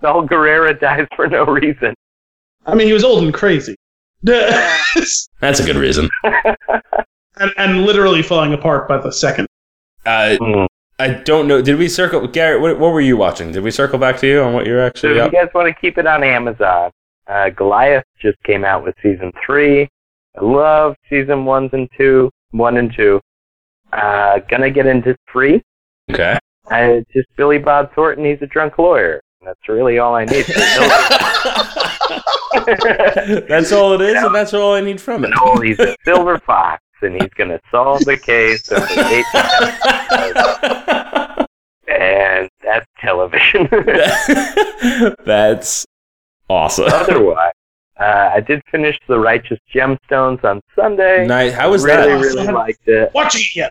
Saw 0.00 0.26
Gerrera 0.26 0.80
dies 0.80 1.06
for 1.14 1.28
no 1.28 1.44
reason. 1.44 1.94
I 2.66 2.74
mean, 2.74 2.88
he 2.88 2.92
was 2.92 3.04
old 3.04 3.22
and 3.22 3.32
crazy, 3.32 3.76
and, 3.76 3.78
that's 4.24 5.60
a 5.60 5.64
good 5.64 5.76
reason. 5.76 6.08
and 7.56 7.84
literally 7.84 8.22
falling 8.22 8.52
apart 8.52 8.88
by 8.88 8.98
the 8.98 9.12
second. 9.12 9.46
Uh, 10.06 10.36
Hmm. 10.40 10.64
I 10.98 11.08
don't 11.08 11.48
know. 11.48 11.60
Did 11.60 11.76
we 11.76 11.88
circle, 11.88 12.26
Garrett? 12.28 12.60
What, 12.60 12.78
what 12.78 12.92
were 12.92 13.00
you 13.00 13.16
watching? 13.16 13.50
Did 13.50 13.64
we 13.64 13.72
circle 13.72 13.98
back 13.98 14.16
to 14.20 14.28
you 14.28 14.40
on 14.42 14.52
what 14.52 14.64
you're 14.64 14.78
So 14.78 14.86
actually 14.86 15.18
if 15.18 15.32
you 15.32 15.38
guys 15.40 15.48
want 15.52 15.66
to 15.66 15.74
keep 15.80 15.98
it 15.98 16.06
on 16.06 16.22
Amazon, 16.22 16.92
uh, 17.26 17.50
Goliath 17.50 18.04
just 18.20 18.40
came 18.44 18.64
out 18.64 18.84
with 18.84 18.94
season 19.02 19.32
three. 19.44 19.88
I 20.38 20.44
love 20.44 20.94
season 21.10 21.44
ones 21.44 21.70
and 21.72 21.88
two, 21.98 22.30
one 22.52 22.76
and 22.76 22.94
two. 22.94 23.20
Uh, 23.92 24.38
gonna 24.48 24.70
get 24.70 24.86
into 24.86 25.16
three. 25.30 25.62
Okay. 26.12 26.38
Uh, 26.70 27.00
just 27.12 27.28
Billy 27.36 27.58
Bob 27.58 27.92
Thornton. 27.94 28.24
He's 28.24 28.40
a 28.42 28.46
drunk 28.46 28.78
lawyer. 28.78 29.20
That's 29.44 29.68
really 29.68 29.98
all 29.98 30.14
I 30.14 30.24
need. 30.24 30.46
that's 33.48 33.72
all 33.72 33.92
it 33.92 34.00
is, 34.00 34.22
and 34.22 34.34
that's 34.34 34.54
all 34.54 34.74
I 34.74 34.80
need 34.80 35.00
from 35.00 35.24
it. 35.24 35.30
no, 35.30 35.60
he's 35.60 35.78
a 35.80 35.96
silver 36.04 36.38
fox, 36.38 36.82
and 37.02 37.20
he's 37.20 37.32
gonna 37.34 37.60
solve 37.70 38.04
the 38.04 38.16
case 38.16 38.70
of 38.70 38.82
the 38.88 39.00
eight, 39.10 39.24
and 41.88 42.48
that's 42.62 42.86
television. 42.98 43.68
that's 45.24 45.86
awesome. 46.48 46.86
Otherwise, 46.88 47.52
uh, 47.98 48.30
I 48.34 48.40
did 48.40 48.62
finish 48.70 48.98
The 49.06 49.18
Righteous 49.18 49.58
Gemstones 49.72 50.42
on 50.44 50.60
Sunday. 50.74 51.26
Nice. 51.26 51.52
How 51.52 51.70
was 51.70 51.84
really, 51.84 51.96
that? 51.96 52.06
really 52.06 52.36
really 52.36 52.52
liked 52.52 52.88
it. 52.88 53.12
Watching 53.14 53.42
it 53.42 53.56
yet? 53.56 53.70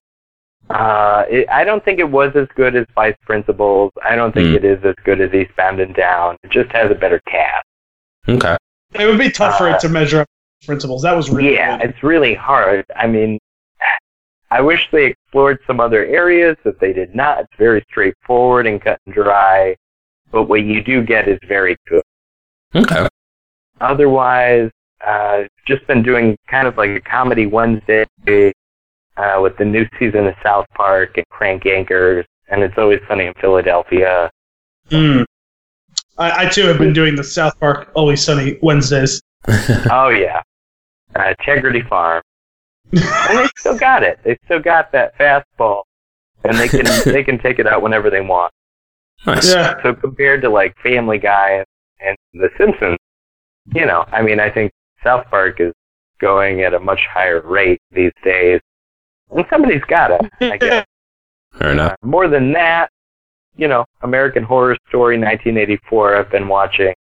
Uh, 0.69 1.23
it. 1.29 1.47
I 1.49 1.63
don't 1.63 1.83
think 1.83 1.99
it 1.99 2.09
was 2.09 2.31
as 2.35 2.47
good 2.55 2.75
as 2.75 2.85
Vice 2.95 3.15
Principals. 3.25 3.91
I 4.03 4.15
don't 4.15 4.33
think 4.33 4.49
Hmm. 4.49 4.55
it 4.55 4.65
is 4.65 4.83
as 4.83 4.95
good 5.03 5.21
as 5.21 5.33
Eastbound 5.33 5.79
and 5.79 5.93
Down. 5.93 6.37
It 6.43 6.51
just 6.51 6.71
has 6.71 6.89
a 6.89 6.95
better 6.95 7.19
cast. 7.27 7.65
Okay. 8.27 8.55
It 8.93 9.05
would 9.05 9.19
be 9.19 9.29
tough 9.29 9.57
for 9.57 9.69
Uh, 9.69 9.75
it 9.75 9.79
to 9.81 9.89
measure 9.89 10.21
up 10.21 10.27
principals. 10.65 11.01
That 11.01 11.15
was 11.15 11.29
really 11.29 11.55
yeah, 11.55 11.77
good. 11.79 11.89
it's 11.89 12.03
really 12.03 12.33
hard. 12.33 12.85
I 12.95 13.07
mean, 13.07 13.37
I 14.51 14.61
wish 14.61 14.87
they 14.91 15.05
explored 15.07 15.57
some 15.67 15.79
other 15.79 16.05
areas 16.05 16.55
that 16.63 16.79
they 16.79 16.93
did 16.93 17.15
not. 17.15 17.39
It's 17.41 17.53
very 17.57 17.83
straightforward 17.89 18.67
and 18.67 18.79
cut 18.81 18.99
and 19.05 19.13
dry, 19.13 19.75
but 20.31 20.43
what 20.43 20.61
you 20.63 20.81
do 20.83 21.03
get 21.03 21.27
is 21.27 21.39
very 21.47 21.75
good. 21.89 22.03
Okay. 22.75 23.07
Otherwise, 23.81 24.69
uh, 25.05 25.43
just 25.67 25.85
been 25.87 26.03
doing 26.03 26.37
kind 26.47 26.67
of 26.67 26.77
like 26.77 26.91
a 26.91 27.01
comedy 27.01 27.45
Wednesday 27.47 28.05
uh, 29.17 29.39
with 29.41 29.57
the 29.57 29.65
new 29.65 29.85
season 29.99 30.27
of 30.27 30.35
South 30.43 30.65
Park 30.75 31.17
and 31.17 31.27
Crank 31.29 31.63
Yankers, 31.63 32.25
and 32.49 32.61
it's 32.63 32.77
always 32.77 32.99
sunny 33.07 33.25
in 33.25 33.33
Philadelphia. 33.39 34.29
Mm. 34.89 35.25
I, 36.17 36.45
I 36.45 36.49
too 36.49 36.63
have 36.63 36.77
been 36.77 36.93
doing 36.93 37.15
the 37.15 37.23
South 37.23 37.59
Park 37.59 37.91
Always 37.95 38.23
Sunny 38.23 38.59
Wednesdays. 38.61 39.21
oh 39.91 40.09
yeah, 40.09 40.41
uh, 41.15 41.33
Tegridy 41.45 41.87
Farm, 41.87 42.21
and 42.91 43.37
they 43.37 43.47
still 43.57 43.77
got 43.77 44.03
it. 44.03 44.19
They 44.23 44.37
still 44.45 44.59
got 44.59 44.91
that 44.91 45.17
fastball, 45.17 45.83
and 46.43 46.57
they 46.57 46.67
can 46.67 46.85
they 47.05 47.23
can 47.23 47.39
take 47.39 47.59
it 47.59 47.67
out 47.67 47.81
whenever 47.81 48.09
they 48.09 48.21
want. 48.21 48.53
nice. 49.25 49.53
Yeah, 49.53 49.81
So 49.83 49.93
compared 49.93 50.41
to 50.43 50.49
like 50.49 50.75
Family 50.83 51.17
Guy 51.17 51.63
and 51.99 52.17
The 52.33 52.49
Simpsons, 52.57 52.97
you 53.73 53.85
know, 53.85 54.05
I 54.11 54.21
mean, 54.21 54.39
I 54.39 54.49
think 54.49 54.71
South 55.03 55.25
Park 55.29 55.59
is 55.59 55.73
going 56.19 56.61
at 56.61 56.73
a 56.73 56.79
much 56.79 57.01
higher 57.11 57.41
rate 57.41 57.81
these 57.91 58.11
days, 58.23 58.61
and 59.31 59.45
somebody's 59.49 59.83
got 59.87 60.11
it. 60.11 60.21
I 60.41 60.57
guess. 60.57 60.85
Fair 61.59 61.71
enough. 61.71 61.93
Uh, 61.93 62.07
more 62.07 62.27
than 62.27 62.51
that, 62.53 62.89
you 63.55 63.67
know, 63.67 63.85
American 64.01 64.43
Horror 64.43 64.75
Story 64.89 65.17
1984. 65.17 66.15
I've 66.17 66.31
been 66.31 66.47
watching. 66.47 66.93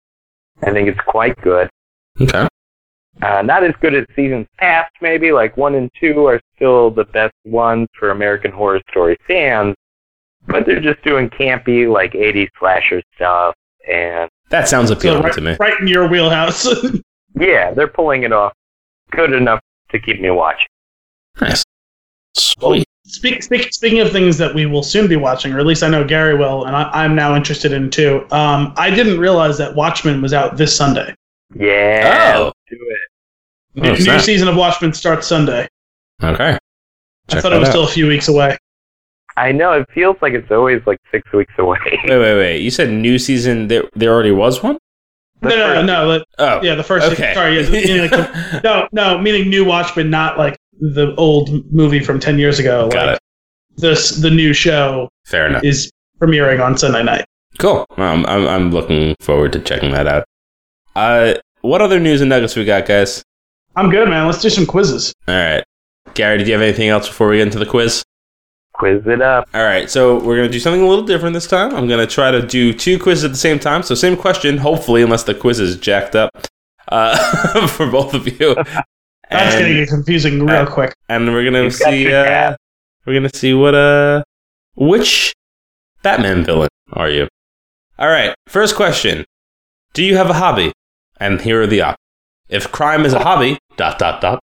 I 0.63 0.73
think 0.73 0.89
it's 0.89 1.01
quite 1.07 1.41
good. 1.43 1.69
Okay. 2.21 2.47
Uh, 3.23 3.43
not 3.43 3.63
as 3.65 3.73
good 3.81 3.95
as 3.95 4.05
seasons 4.17 4.47
past, 4.59 4.93
maybe. 5.01 5.31
Like 5.33 5.57
one 5.57 5.75
and 5.75 5.91
two 5.99 6.27
are 6.27 6.41
still 6.57 6.91
the 6.91 7.05
best 7.05 7.35
ones 7.45 7.87
for 7.99 8.11
American 8.11 8.51
Horror 8.51 8.81
Story 8.91 9.17
fans, 9.27 9.75
but 10.47 10.67
they're 10.67 10.81
just 10.81 11.03
doing 11.05 11.29
campy, 11.31 11.91
like 11.91 12.13
80s 12.13 12.49
slasher 12.59 13.03
stuff. 13.15 13.55
And 13.91 14.29
That 14.51 14.69
sounds 14.69 14.89
so 14.89 14.97
appealing 14.97 15.23
right, 15.23 15.33
to 15.35 15.41
me. 15.41 15.57
right 15.61 15.79
in 15.81 15.87
your 15.87 16.09
wheelhouse. 16.09 16.67
yeah, 17.39 17.73
they're 17.73 17.89
pulling 17.89 18.23
it 18.25 18.33
off 18.33 18.53
good 19.11 19.33
enough 19.33 19.61
to 19.91 19.99
keep 19.99 20.21
me 20.21 20.31
watching. 20.31 20.67
Nice. 21.41 21.65
Sweet. 22.35 22.87
Speak, 23.07 23.43
speak, 23.43 23.73
speaking 23.75 23.99
of 24.01 24.13
things 24.13 24.39
that 24.39 24.55
we 24.55 24.67
will 24.67 24.85
soon 24.85 25.09
be 25.09 25.17
watching, 25.17 25.53
or 25.53 25.59
at 25.59 25.67
least 25.67 25.83
I 25.83 25.89
know 25.89 26.05
Gary 26.05 26.37
will, 26.37 26.67
and 26.67 26.77
I, 26.77 26.89
I'm 26.93 27.17
now 27.17 27.35
interested 27.35 27.73
in 27.73 27.91
too. 27.91 28.25
Um, 28.31 28.73
I 28.77 28.89
didn't 28.91 29.19
realize 29.19 29.59
that 29.59 29.75
Watchmen 29.75 30.23
was 30.23 30.33
out 30.33 30.57
this 30.57 30.77
Sunday. 30.77 31.13
Yeah, 31.55 32.35
Oh. 32.37 32.53
do 32.71 32.77
it. 32.79 33.83
New, 33.83 34.13
new 34.13 34.19
season 34.21 34.47
of 34.47 34.55
Watchmen 34.57 34.93
starts 34.93 35.27
Sunday. 35.27 35.67
Okay. 36.23 36.57
I 37.31 37.41
thought 37.41 37.53
it 37.53 37.59
was 37.59 37.69
out. 37.69 37.73
still 37.73 37.85
a 37.85 37.89
few 37.89 38.07
weeks 38.07 38.29
away. 38.29 38.57
I 39.37 39.51
know 39.53 39.73
it 39.73 39.89
feels 39.93 40.17
like 40.23 40.33
it's 40.35 40.51
always 40.51 40.81
like 40.87 40.99
six 41.11 41.33
weeks 41.33 41.55
away. 41.59 41.79
Wait, 42.05 42.11
wait, 42.11 42.35
wait. 42.37 42.59
You 42.61 42.71
said 42.71 42.91
new 42.91 43.19
season. 43.19 43.67
There, 43.69 43.85
there 43.95 44.13
already 44.13 44.33
was 44.33 44.63
one. 44.63 44.79
The 45.43 45.49
no, 45.49 45.57
no, 45.57 45.67
first- 45.67 45.87
no, 45.87 46.19
no. 46.19 46.25
Oh. 46.39 46.63
Yeah, 46.63 46.75
the 46.75 46.83
first. 46.83 47.13
Okay. 47.13 47.33
Sorry, 47.35 47.61
yeah, 47.61 47.71
meaning 47.71 47.99
like 48.03 48.11
the- 48.11 48.61
no, 48.65 48.89
no, 48.93 49.19
meaning 49.19 49.49
new 49.49 49.65
Watchmen, 49.65 50.11
not 50.11 50.37
like 50.39 50.57
the 50.81 51.15
old 51.17 51.51
movie 51.73 52.01
from 52.01 52.21
ten 52.21 52.39
years 52.39 52.59
ago. 52.59 52.89
Got 52.91 53.07
like, 53.07 53.17
it. 53.17 53.21
This 53.77 54.11
the 54.11 54.31
new 54.31 54.53
show 54.53 55.09
Fair 55.25 55.47
enough. 55.47 55.65
is 55.65 55.91
premiering 56.21 56.63
on 56.65 56.77
Sunday 56.77 57.03
night. 57.03 57.25
Cool. 57.59 57.87
Um, 57.97 58.25
I'm, 58.27 58.47
I'm 58.47 58.71
looking 58.71 59.17
forward 59.21 59.53
to 59.55 59.61
checking 59.61 59.91
that 59.93 60.07
out. 60.07 60.25
Uh, 60.95 61.35
what 61.63 61.81
other 61.83 61.99
news 62.01 62.21
and 62.21 62.29
nuggets 62.31 62.57
we 62.57 62.65
got, 62.65 62.87
guys? 62.87 63.23
I'm 63.77 63.91
good, 63.91 64.09
man. 64.09 64.27
Let's 64.27 64.41
do 64.43 64.51
some 64.51 64.67
quizzes. 64.67 65.15
All 65.29 65.35
right. 65.35 65.65
Gary, 66.15 66.39
did 66.39 66.47
you 66.47 66.53
have 66.55 66.63
anything 66.63 66.89
else 66.89 67.07
before 67.09 67.29
we 67.29 67.37
get 67.39 67.47
into 67.47 67.59
the 67.59 67.67
quiz? 67.67 68.03
Quiz 68.81 69.07
it 69.07 69.21
up. 69.23 69.47
All 69.55 69.63
right, 69.63 69.89
so 69.91 70.19
we're 70.25 70.37
gonna 70.37 70.49
do 70.49 70.59
something 70.59 70.83
a 70.83 70.87
little 70.89 71.05
different 71.05 71.35
this 71.35 71.47
time. 71.47 71.75
I'm 71.75 71.87
gonna 71.87 72.07
try 72.07 72.31
to 72.31 72.41
do 72.45 72.73
two 72.73 72.99
quizzes 72.99 73.25
at 73.25 73.31
the 73.31 73.37
same 73.37 73.59
time. 73.59 73.83
So 73.83 73.95
same 73.95 74.17
question, 74.17 74.57
hopefully, 74.57 75.03
unless 75.03 75.23
the 75.25 75.35
quiz 75.35 75.61
is 75.61 75.77
jacked 75.77 76.17
up 76.17 76.31
uh, 76.89 77.67
for 77.69 77.87
both 77.91 78.15
of 78.15 78.27
you. 78.27 78.55
That's 79.31 79.55
And- 79.55 79.63
gonna 79.65 79.75
get 79.75 79.89
confusing 79.89 80.45
real 80.47 80.67
quick. 80.67 80.95
and 81.09 81.33
we're 81.33 81.45
gonna 81.45 81.65
You've 81.65 81.75
see 81.75 82.13
uh, 82.13 82.57
we're 83.07 83.15
gonna 83.15 83.29
see 83.35 83.55
what 83.55 83.75
uh 83.75 84.23
which 84.77 85.33
Batman 86.03 86.43
villain 86.45 86.69
are 86.95 87.09
you? 87.11 87.29
All 87.99 88.09
right, 88.09 88.35
first 88.49 88.75
question: 88.77 89.25
Do 89.93 90.03
you 90.03 90.17
have 90.17 90.31
a 90.31 90.35
hobby? 90.35 90.73
And 91.19 91.43
here 91.43 91.61
are 91.63 91.67
the 91.67 91.83
options: 91.83 91.99
If 92.49 92.73
crime 92.73 93.05
is 93.05 93.13
a 93.13 93.19
hobby, 93.23 93.59
dot 93.77 93.99
dot 93.99 94.21
dot. 94.23 94.41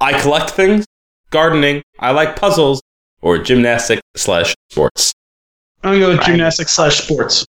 I 0.00 0.18
collect 0.20 0.50
things, 0.50 0.84
gardening. 1.30 1.82
I 2.00 2.10
like 2.10 2.34
puzzles, 2.36 2.82
or 3.26 3.38
gymnastics 3.38 4.02
slash 4.14 4.54
sports. 4.70 5.12
I'm 5.82 5.90
gonna 5.94 5.98
go 6.00 6.08
with 6.10 6.18
Right. 6.18 6.26
gymnastics 6.28 6.70
slash 6.72 7.02
sports. 7.02 7.44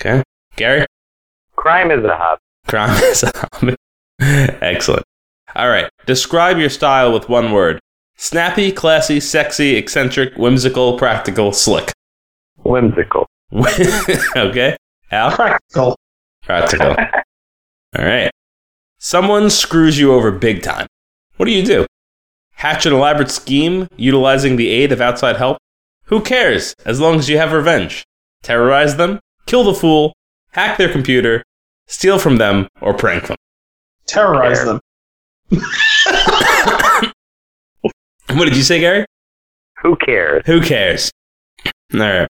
Okay, 0.00 0.22
Gary. 0.54 0.86
Crime 1.56 1.90
is 1.90 2.04
a 2.04 2.16
hobby. 2.16 2.40
Crime 2.68 3.02
is 3.10 3.24
a 3.24 3.32
hobby. 3.34 3.74
Excellent. 4.20 5.02
All 5.56 5.68
right. 5.68 5.90
Describe 6.06 6.58
your 6.58 6.70
style 6.70 7.12
with 7.12 7.28
one 7.28 7.50
word. 7.50 7.80
Snappy, 8.16 8.70
classy, 8.70 9.18
sexy, 9.18 9.74
eccentric, 9.74 10.36
whimsical, 10.36 10.96
practical, 10.96 11.52
slick. 11.52 11.90
Whimsical. 12.58 13.26
okay. 14.36 14.76
Al? 15.10 15.32
Practical. 15.32 15.96
Practical. 16.44 16.90
All 17.98 18.04
right. 18.04 18.30
Someone 18.98 19.50
screws 19.50 19.98
you 19.98 20.12
over 20.12 20.30
big 20.30 20.62
time. 20.62 20.86
What 21.36 21.46
do 21.46 21.52
you 21.52 21.64
do? 21.64 21.84
Hatch 22.60 22.84
an 22.84 22.92
elaborate 22.92 23.30
scheme 23.30 23.88
utilizing 23.96 24.56
the 24.56 24.68
aid 24.68 24.92
of 24.92 25.00
outside 25.00 25.36
help? 25.36 25.56
Who 26.04 26.20
cares 26.20 26.74
as 26.84 27.00
long 27.00 27.18
as 27.18 27.28
you 27.28 27.38
have 27.38 27.52
revenge? 27.52 28.04
terrorize 28.42 28.96
them, 28.96 29.20
kill 29.46 29.64
the 29.64 29.74
fool, 29.74 30.12
hack 30.52 30.78
their 30.78 30.90
computer, 30.90 31.42
steal 31.86 32.18
from 32.18 32.36
them, 32.36 32.66
or 32.80 32.94
prank 32.94 33.26
them. 33.26 33.36
Terrorize 34.06 34.64
them. 34.64 34.80
What 38.32 38.44
did 38.44 38.56
you 38.56 38.62
say, 38.62 38.78
Gary? 38.78 39.04
Who 39.82 39.96
cares? 39.96 40.44
Who 40.46 40.60
cares? 40.60 41.10
All 41.92 42.00
right. 42.00 42.28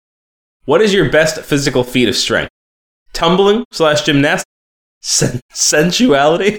What 0.65 0.81
is 0.81 0.95
your 0.95 1.11
best 1.11 1.43
physical 1.43 1.85
feat 1.85 2.09
of 2.09 2.17
strength? 2.17 2.51
Tumbling 3.13 3.65
slash 3.71 4.03
gymnastics, 4.03 4.51
sen- 5.03 5.41
sensuality, 5.53 6.59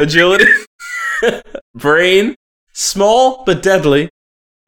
agility, 0.00 0.46
brain, 1.76 2.34
small 2.74 3.44
but 3.44 3.62
deadly, 3.62 4.10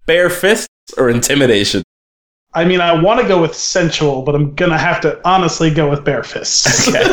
bare 0.07 0.31
fists, 0.31 0.69
or 0.97 1.11
intimidation? 1.11 1.83
I 2.55 2.65
mean, 2.65 2.81
I 2.81 2.99
want 3.01 3.20
to 3.20 3.28
go 3.28 3.41
with 3.41 3.55
sensual, 3.55 4.23
but 4.23 4.35
I'm 4.35 4.55
gonna 4.55 4.78
have 4.78 5.03
to 5.03 5.20
honestly 5.28 5.70
go 5.70 5.91
with 5.91 6.05
bare 6.05 6.23
fists. 6.23 6.89
Okay. 6.89 7.05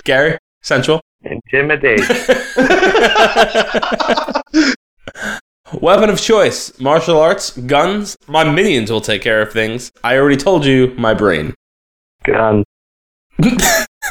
Gary, 0.04 0.38
sensual. 0.62 1.00
Intimidation. 1.22 2.06
Weapon 5.80 6.10
of 6.10 6.20
choice: 6.20 6.78
martial 6.78 7.18
arts, 7.18 7.50
guns. 7.56 8.16
My 8.28 8.44
minions 8.44 8.88
will 8.92 9.00
take 9.00 9.22
care 9.22 9.42
of 9.42 9.52
things. 9.52 9.90
I 10.04 10.16
already 10.16 10.36
told 10.36 10.64
you, 10.64 10.94
my 10.96 11.12
brain. 11.12 11.52
Gun. 12.22 12.62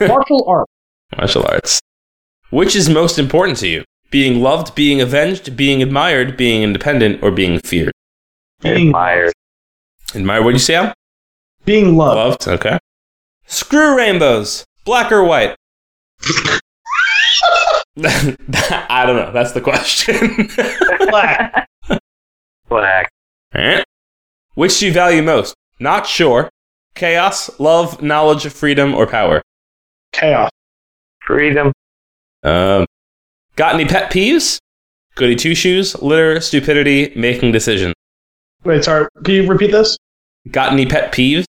Martial 0.01 0.43
arts. 0.47 0.71
Martial 1.15 1.45
arts. 1.47 1.79
Which 2.49 2.75
is 2.75 2.89
most 2.89 3.17
important 3.17 3.57
to 3.59 3.67
you? 3.67 3.83
Being 4.11 4.41
loved, 4.41 4.75
being 4.75 5.01
avenged, 5.01 5.57
being 5.57 5.81
admired, 5.81 6.37
being 6.37 6.63
independent, 6.63 7.21
or 7.23 7.31
being 7.31 7.59
feared? 7.59 7.91
Being 8.61 8.87
Admired. 8.87 9.33
Admired, 10.13 10.43
what'd 10.45 10.59
you 10.59 10.63
say, 10.63 10.75
Al? 10.75 10.93
Being 11.65 11.97
loved. 11.97 12.45
Loved, 12.45 12.47
okay. 12.47 12.79
Screw 13.47 13.97
rainbows, 13.97 14.65
black 14.85 15.11
or 15.11 15.23
white? 15.23 15.55
I 17.97 19.03
don't 19.05 19.15
know. 19.15 19.31
That's 19.31 19.53
the 19.53 19.61
question. 19.61 20.49
Black. 21.09 21.67
Black. 22.67 23.09
Alright. 23.55 23.85
Which 24.55 24.79
do 24.79 24.87
you 24.87 24.93
value 24.93 25.21
most? 25.21 25.55
Not 25.79 26.05
sure. 26.05 26.49
Chaos, 26.95 27.57
love, 27.59 28.01
knowledge, 28.01 28.47
freedom, 28.47 28.93
or 28.93 29.07
power? 29.07 29.41
Chaos. 30.11 30.49
Freedom. 31.21 31.71
Um, 32.43 32.85
got 33.55 33.75
any 33.75 33.85
pet 33.85 34.11
peeves? 34.11 34.59
Goody 35.15 35.35
two 35.35 35.55
shoes, 35.55 35.95
litter, 36.01 36.41
stupidity, 36.41 37.13
making 37.15 37.51
decisions. 37.51 37.93
Wait, 38.63 38.83
sorry. 38.83 39.07
Can 39.23 39.33
you 39.33 39.47
repeat 39.47 39.71
this? 39.71 39.97
Got 40.51 40.73
any 40.73 40.85
pet 40.85 41.13
peeves? 41.13 41.45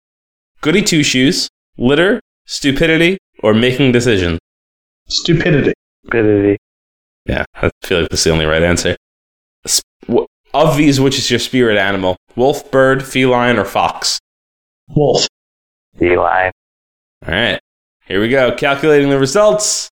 Goody 0.62 0.82
two 0.82 1.02
shoes, 1.02 1.48
litter, 1.76 2.20
stupidity, 2.46 3.18
or 3.42 3.52
making 3.52 3.92
decisions? 3.92 4.38
Stupidity. 5.08 5.74
Stupidity. 6.04 6.56
Yeah, 7.26 7.44
I 7.54 7.70
feel 7.82 8.00
like 8.00 8.10
that's 8.10 8.24
the 8.24 8.30
only 8.30 8.46
right 8.46 8.62
answer. 8.62 8.96
Of 10.52 10.76
these, 10.76 11.00
which 11.00 11.18
is 11.18 11.30
your 11.30 11.38
spirit 11.38 11.76
animal? 11.76 12.16
Wolf, 12.34 12.70
bird, 12.70 13.04
feline, 13.04 13.58
or 13.58 13.64
fox? 13.64 14.18
Wolf. 14.88 15.28
Feline. 15.98 16.50
All 17.26 17.34
right, 17.34 17.60
here 18.06 18.20
we 18.20 18.28
go. 18.28 18.56
Calculating 18.56 19.10
the 19.10 19.18
results. 19.18 19.89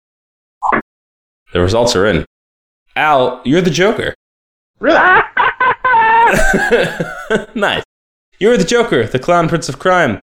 The 1.54 1.60
results 1.60 1.94
are 1.94 2.04
in. 2.04 2.26
Al, 2.96 3.40
you're 3.44 3.60
the 3.60 3.70
Joker. 3.70 4.12
Really? 4.80 4.98
nice. 7.54 7.84
You're 8.40 8.56
the 8.56 8.64
Joker, 8.64 9.06
the 9.06 9.20
clown 9.20 9.48
prince 9.48 9.68
of 9.68 9.78
crime. 9.78 10.18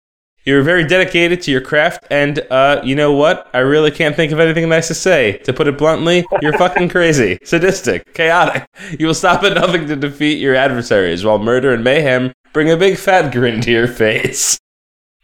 You're 0.44 0.64
very 0.64 0.88
dedicated 0.88 1.44
to 1.44 1.52
your 1.52 1.62
craft, 1.62 2.06
and 2.10 2.40
uh, 2.50 2.82
you 2.84 2.96
know 2.96 3.14
what? 3.14 3.48
I 3.54 3.60
really 3.60 3.92
can't 3.92 4.16
think 4.16 4.32
of 4.32 4.40
anything 4.40 4.68
nice 4.68 4.88
to 4.88 4.96
say. 4.96 5.38
To 5.44 5.54
put 5.54 5.68
it 5.68 5.78
bluntly, 5.78 6.26
you're 6.42 6.58
fucking 6.58 6.90
crazy, 6.96 7.38
sadistic, 7.44 8.12
chaotic. 8.16 8.66
You 8.98 9.06
will 9.06 9.14
stop 9.14 9.44
at 9.44 9.54
nothing 9.54 9.86
to 9.86 9.96
defeat 9.96 10.40
your 10.40 10.56
adversaries, 10.56 11.24
while 11.24 11.38
murder 11.38 11.72
and 11.72 11.84
mayhem 11.84 12.34
bring 12.54 12.72
a 12.72 12.78
big 12.78 12.98
fat 12.98 13.32
grin 13.32 13.62
to 13.62 13.70
your 13.70 13.88
face. 13.88 14.58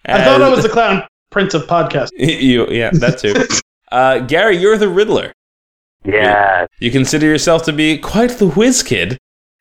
I 0.06 0.24
thought 0.24 0.44
I 0.44 0.50
was 0.50 0.62
the 0.62 0.70
clown 0.70 1.08
prince 1.32 1.56
of 1.56 1.64
podcast. 1.64 2.10
you, 2.16 2.68
yeah, 2.70 2.92
that 2.94 3.18
too. 3.18 3.34
Uh, 3.92 4.20
Gary, 4.20 4.58
you're 4.58 4.78
the 4.78 4.90
Riddler. 4.90 5.34
Yeah. 6.06 6.68
You 6.80 6.92
consider 6.92 7.26
yourself 7.26 7.64
to 7.64 7.74
be 7.74 7.98
quite 7.98 8.32
the 8.32 8.48
whiz 8.48 8.84
kid. 8.84 9.18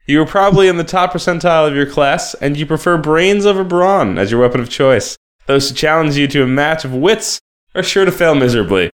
You 0.07 0.21
are 0.21 0.27
probably 0.27 0.69
in 0.69 0.77
the 0.77 0.85
top 0.85 1.13
percentile 1.13 1.67
of 1.67 1.75
your 1.75 1.87
class, 1.87 2.35
and 2.35 2.57
you 2.57 2.67
prefer 2.67 2.99
brains 2.99 3.47
over 3.47 3.65
brawn 3.65 4.19
as 4.19 4.31
your 4.31 4.41
weapon 4.41 4.61
of 4.61 4.69
choice. 4.69 5.17
Those 5.47 5.69
who 5.69 5.75
challenge 5.75 6.17
you 6.17 6.27
to 6.29 6.43
a 6.43 6.47
match 6.47 6.85
of 6.85 6.95
wits 6.95 7.41
are 7.75 7.83
sure 7.83 8.05
to 8.05 8.13
fail 8.13 8.35
miserably. 8.35 8.91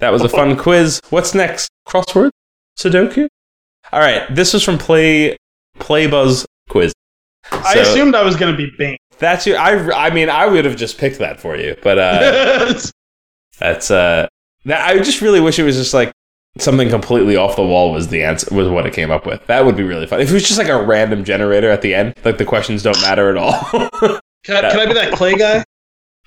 That 0.00 0.10
was 0.10 0.22
a 0.22 0.28
fun 0.28 0.56
quiz. 0.58 1.00
What's 1.10 1.34
next? 1.34 1.70
Crossword? 1.86 2.30
Sudoku? 2.76 3.28
All 3.92 4.00
right, 4.00 4.22
this 4.34 4.52
was 4.52 4.64
from 4.64 4.78
Play 4.78 5.36
Playbuzz 5.78 6.44
quiz. 6.68 6.92
I 7.52 7.74
assumed 7.74 8.16
I 8.16 8.24
was 8.24 8.34
going 8.34 8.52
to 8.52 8.56
be 8.56 8.72
Bane. 8.76 8.96
That's 9.18 9.46
your. 9.46 9.58
I. 9.58 10.08
I 10.08 10.10
mean, 10.10 10.28
I 10.28 10.46
would 10.46 10.64
have 10.64 10.76
just 10.76 10.98
picked 10.98 11.20
that 11.20 11.40
for 11.40 11.56
you, 11.56 11.76
but 11.82 11.98
uh, 11.98 12.74
That's 13.58 13.90
uh 13.90 14.26
that 14.64 14.86
I 14.86 14.98
just 14.98 15.20
really 15.20 15.40
wish 15.40 15.58
it 15.58 15.62
was 15.62 15.76
just 15.76 15.94
like 15.94 16.12
something 16.58 16.88
completely 16.88 17.36
off 17.36 17.56
the 17.56 17.62
wall 17.62 17.92
was 17.92 18.08
the 18.08 18.22
answer 18.22 18.54
was 18.54 18.68
what 18.68 18.86
it 18.86 18.92
came 18.92 19.10
up 19.10 19.26
with. 19.26 19.46
That 19.46 19.64
would 19.64 19.76
be 19.76 19.82
really 19.82 20.06
fun. 20.06 20.20
If 20.20 20.30
it 20.30 20.34
was 20.34 20.46
just 20.46 20.58
like 20.58 20.68
a 20.68 20.82
random 20.82 21.24
generator 21.24 21.70
at 21.70 21.82
the 21.82 21.94
end, 21.94 22.14
like 22.24 22.38
the 22.38 22.44
questions 22.44 22.82
don't 22.82 23.00
matter 23.02 23.30
at 23.30 23.36
all. 23.36 23.58
can, 24.44 24.64
I, 24.64 24.70
can 24.70 24.80
I 24.80 24.86
be 24.86 24.94
that 24.94 25.12
clay 25.12 25.34
guy? 25.34 25.64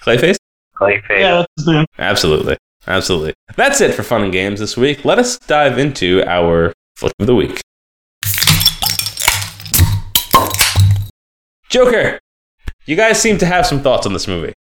Clayface? 0.01 0.37
Clayface. 0.75 1.09
Yeah, 1.09 1.37
that's 1.37 1.53
his 1.57 1.67
name. 1.67 1.85
Absolutely. 1.97 2.57
Absolutely. 2.87 3.33
That's 3.55 3.81
it 3.81 3.93
for 3.93 4.03
fun 4.03 4.23
and 4.23 4.31
games 4.31 4.59
this 4.59 4.77
week. 4.77 5.03
Let 5.03 5.19
us 5.19 5.37
dive 5.39 5.77
into 5.77 6.23
our 6.25 6.73
flick 6.95 7.13
of 7.19 7.27
the 7.27 7.35
week. 7.35 7.61
Joker, 11.69 12.19
you 12.85 12.95
guys 12.95 13.21
seem 13.21 13.37
to 13.37 13.45
have 13.45 13.67
some 13.67 13.81
thoughts 13.81 14.07
on 14.07 14.13
this 14.13 14.27
movie. 14.27 14.53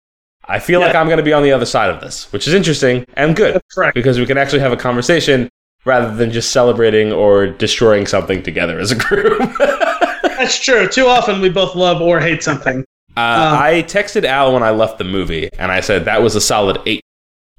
I 0.49 0.59
feel 0.59 0.79
like 0.79 0.95
I'm 0.95 1.07
going 1.07 1.17
to 1.17 1.23
be 1.23 1.33
on 1.33 1.43
the 1.43 1.51
other 1.51 1.65
side 1.65 1.89
of 1.89 2.01
this, 2.01 2.31
which 2.31 2.47
is 2.47 2.53
interesting 2.53 3.05
and 3.15 3.35
good. 3.35 3.55
That's 3.55 3.73
correct. 3.73 3.95
because 3.95 4.19
we 4.19 4.25
can 4.25 4.37
actually 4.37 4.59
have 4.59 4.71
a 4.71 4.77
conversation 4.77 5.49
rather 5.87 6.13
than 6.13 6.29
just 6.31 6.51
celebrating 6.51 7.11
or 7.11 7.47
destroying 7.47 8.05
something 8.05 8.43
together 8.43 8.77
as 8.79 8.91
a 8.91 8.95
group. 8.95 9.39
uh, 9.59 10.19
That's 10.37 10.59
true. 10.63 10.87
Too 10.87 11.07
often 11.07 11.41
we 11.41 11.49
both 11.49 11.75
love 11.75 12.01
or 12.01 12.19
hate 12.19 12.43
something. 12.43 12.85
I 13.15 13.83
texted 13.87 14.23
Al 14.25 14.53
when 14.53 14.61
I 14.61 14.69
left 14.69 14.99
the 14.99 15.03
movie, 15.03 15.49
and 15.57 15.71
I 15.71 15.79
said 15.79 16.05
that 16.05 16.21
was 16.21 16.35
a 16.35 16.41
solid 16.41 16.79
eight. 16.85 17.01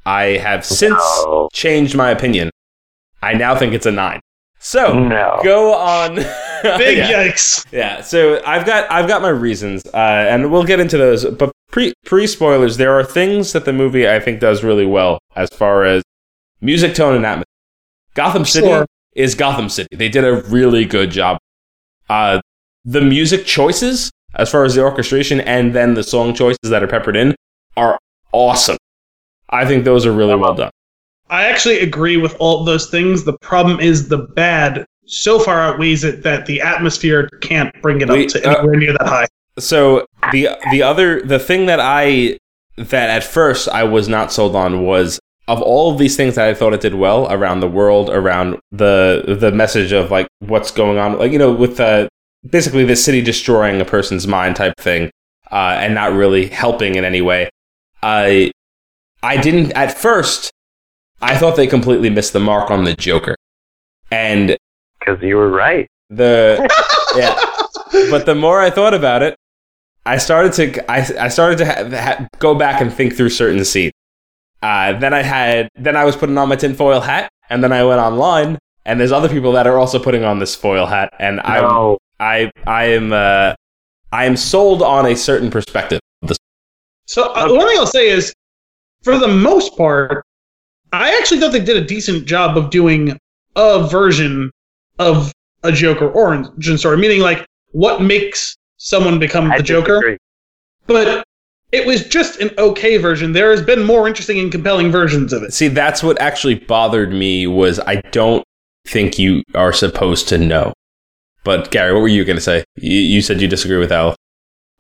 I 0.07 0.37
have 0.37 0.65
since 0.65 0.95
No. 1.25 1.49
changed 1.53 1.97
my 1.97 2.11
opinion. 2.11 2.51
I 3.21 3.35
now 3.35 3.57
think 3.59 3.75
it's 3.75 3.87
a 3.87 3.91
nine. 3.91 4.21
So 4.61 4.97
No. 4.97 5.41
go 5.43 5.75
on. 5.75 6.15
Big 6.63 6.99
yeah. 6.99 7.11
yikes. 7.11 7.67
Yeah, 7.73 8.03
so 8.03 8.41
I've 8.47 8.67
got 8.67 8.89
I've 8.91 9.09
got 9.09 9.21
my 9.23 9.29
reasons, 9.31 9.85
uh, 9.87 9.97
and 9.97 10.51
we'll 10.53 10.65
get 10.65 10.79
into 10.81 10.97
those. 10.97 11.25
But 11.25 11.51
pre 11.73 11.93
pre 12.05 12.27
spoilers, 12.29 12.77
there 12.77 12.93
are 12.99 13.03
things 13.05 13.53
that 13.53 13.65
the 13.65 13.73
movie 13.73 14.09
I 14.09 14.21
think 14.21 14.39
does 14.41 14.63
really 14.63 14.87
well 14.87 15.19
as 15.35 15.49
far 15.51 15.85
as 15.85 16.03
music, 16.61 16.95
tone, 16.95 17.15
and 17.17 17.27
atmosphere. 17.27 17.45
Gotham 18.15 18.45
City 18.45 18.67
Sure. 18.67 18.87
is 19.15 19.35
Gotham 19.35 19.69
City. 19.69 19.89
They 19.97 20.09
did 20.09 20.25
a 20.25 20.43
really 20.43 20.85
good 20.85 21.11
job. 21.11 21.39
Uh, 22.09 22.41
the 22.85 23.01
music 23.01 23.45
choices, 23.47 24.11
as 24.35 24.51
far 24.51 24.65
as 24.65 24.75
the 24.75 24.83
orchestration, 24.83 25.41
and 25.41 25.75
then 25.75 25.95
the 25.95 26.03
song 26.03 26.35
choices 26.35 26.59
that 26.71 26.83
are 26.83 26.87
peppered 26.89 27.17
in, 27.17 27.35
are 27.77 27.99
awesome. 28.33 28.77
I 29.51 29.65
think 29.65 29.85
those 29.85 30.05
are 30.07 30.13
really 30.13 30.37
well 30.37 30.55
done. 30.55 30.71
I 31.31 31.45
actually 31.47 31.81
agree 31.81 32.17
with 32.17 32.35
all 32.39 32.65
those 32.65 32.89
things. 32.91 33.25
The 33.25 33.37
problem 33.39 33.81
is 33.81 34.09
the 34.09 34.19
bad 34.19 34.85
so 35.07 35.39
far 35.39 35.61
outweighs 35.61 36.05
it 36.05 36.23
that 36.23 36.47
the 36.47 36.61
atmosphere 36.61 37.29
can't 37.41 37.75
bring 37.83 38.01
it 38.01 38.11
up 38.11 38.17
We- 38.17 38.27
to 38.29 38.47
uh, 38.49 38.55
anywhere 38.59 38.77
near 38.77 38.93
that 38.93 39.07
high. 39.07 39.27
So 39.59 40.07
the 40.33 40.51
the 40.71 40.83
other 40.83 41.21
the 41.23 41.39
thing 41.39 41.67
that 41.67 41.81
I 41.81 42.39
that 42.77 43.11
at 43.11 43.25
first 43.25 43.69
I 43.69 43.83
was 43.85 44.09
not 44.09 44.31
sold 44.33 44.55
on 44.55 44.85
was 44.85 45.19
of 45.49 45.61
all 45.63 45.91
of 45.91 45.99
these 45.99 46.17
things 46.17 46.35
that 46.37 46.47
I 46.49 46.55
thought 46.55 46.75
it 46.75 46.81
did 46.81 46.95
well 46.95 47.27
around 47.33 47.61
the 47.61 47.69
world, 47.69 48.11
around 48.11 48.59
the 48.71 49.37
the 49.41 49.51
message 49.51 49.93
of 49.93 50.11
like 50.11 50.29
what's 50.41 50.71
going 50.71 50.99
on, 50.99 51.19
like 51.19 51.33
you 51.33 51.39
know, 51.39 51.53
with 51.53 51.81
uh, 51.81 52.09
basically 52.49 52.85
the 52.85 52.95
city 52.97 53.21
destroying 53.23 53.81
a 53.81 53.85
person's 53.85 54.27
mind 54.27 54.57
type 54.57 54.75
thing, 54.79 55.11
uh, 55.51 55.77
and 55.81 55.95
not 55.95 56.13
really 56.13 56.47
helping 56.47 56.95
in 56.95 57.05
any 57.05 57.23
way. 57.23 57.49
I 58.03 58.53
I 59.23 59.39
didn't 59.39 59.73
at 59.73 59.97
first. 59.99 60.51
I 61.21 61.37
thought 61.37 61.57
they 61.57 61.67
completely 61.67 62.11
missed 62.11 62.33
the 62.33 62.39
mark 62.41 62.71
on 62.71 62.85
the 62.85 62.95
Joker, 62.95 63.35
and 64.13 64.57
Because 65.01 65.21
you 65.23 65.37
were 65.37 65.51
right. 65.51 65.89
the 66.11 66.69
yeah 67.17 67.35
but 68.11 68.27
the 68.27 68.35
more 68.35 68.61
I 68.61 68.71
thought 68.71 68.95
about 68.95 69.23
it, 69.23 69.35
I 70.07 70.19
started 70.19 70.53
to 70.55 70.91
I, 70.91 70.99
I 71.25 71.29
started 71.29 71.59
to 71.59 71.65
ha- 71.67 71.89
ha- 71.91 72.29
go 72.39 72.55
back 72.55 72.81
and 72.83 72.93
think 72.93 73.17
through 73.17 73.31
certain 73.31 73.65
scenes. 73.65 73.93
Uh, 74.63 74.99
then 74.99 75.15
I 75.15 75.23
had 75.23 75.69
then 75.77 75.97
I 75.97 76.05
was 76.05 76.17
putting 76.17 76.37
on 76.37 76.49
my 76.49 76.57
tinfoil 76.57 77.01
hat, 77.01 77.31
and 77.51 77.63
then 77.63 77.73
I 77.73 77.85
went 77.85 78.01
online, 78.01 78.59
and 78.85 78.99
there's 78.99 79.13
other 79.13 79.29
people 79.29 79.53
that 79.53 79.67
are 79.67 79.79
also 79.79 79.99
putting 79.99 80.25
on 80.25 80.39
this 80.39 80.55
foil 80.55 80.87
hat, 80.87 81.13
and 81.19 81.41
I 81.41 81.61
No. 81.61 81.99
I 82.19 82.51
I 82.67 82.85
am 82.87 83.13
uh, 83.13 83.55
I 84.13 84.25
am 84.25 84.37
sold 84.37 84.83
on 84.83 85.07
a 85.07 85.17
certain 85.17 85.51
perspective. 85.51 86.01
of 86.23 86.29
this. 86.29 86.39
So 87.07 87.33
uh, 87.35 87.49
one 87.49 87.69
thing 87.69 87.79
I'll 87.79 87.87
say 87.87 88.09
is, 88.09 88.33
for 89.03 89.19
the 89.19 89.29
most 89.29 89.77
part, 89.77 90.25
I 90.93 91.17
actually 91.19 91.41
thought 91.41 91.53
they 91.53 91.65
did 91.65 91.77
a 91.77 91.85
decent 91.85 92.27
job 92.27 92.57
of 92.57 92.71
doing 92.71 93.19
a 93.57 93.87
version 93.87 94.51
of 94.99 95.33
a 95.63 95.73
Joker 95.73 96.09
origin 96.11 96.79
story, 96.79 96.97
meaning 96.97 97.21
like 97.21 97.47
what 97.73 98.03
makes 98.03 98.57
someone 98.79 99.19
become 99.19 99.51
I 99.51 99.59
the 99.59 99.63
Joker. 99.63 100.17
But 100.87 101.25
it 101.73 101.87
was 101.87 102.07
just 102.09 102.41
an 102.41 102.51
okay 102.59 102.97
version. 102.97 103.33
There 103.33 103.51
has 103.51 103.63
been 103.63 103.85
more 103.85 104.09
interesting 104.09 104.39
and 104.39 104.51
compelling 104.51 104.91
versions 104.91 105.33
of 105.33 105.43
it. 105.43 105.53
See, 105.53 105.69
that's 105.69 106.03
what 106.03 106.21
actually 106.21 106.57
bothered 106.57 107.13
me 107.13 107.47
was 107.47 107.79
I 107.81 107.97
don't 108.13 108.45
think 108.87 109.19
you 109.19 109.43
are 109.55 109.73
supposed 109.73 110.29
to 110.29 110.39
know. 110.39 110.73
But 111.45 111.71
Gary, 111.71 111.93
what 111.93 112.01
were 112.01 112.09
you 112.09 112.25
going 112.25 112.37
to 112.37 112.43
say? 112.43 112.65
You, 112.77 112.99
you 112.99 113.23
said 113.23 113.41
you 113.41 113.49
disagree 113.49 113.79
with 113.79 113.93
Al. 113.93 114.17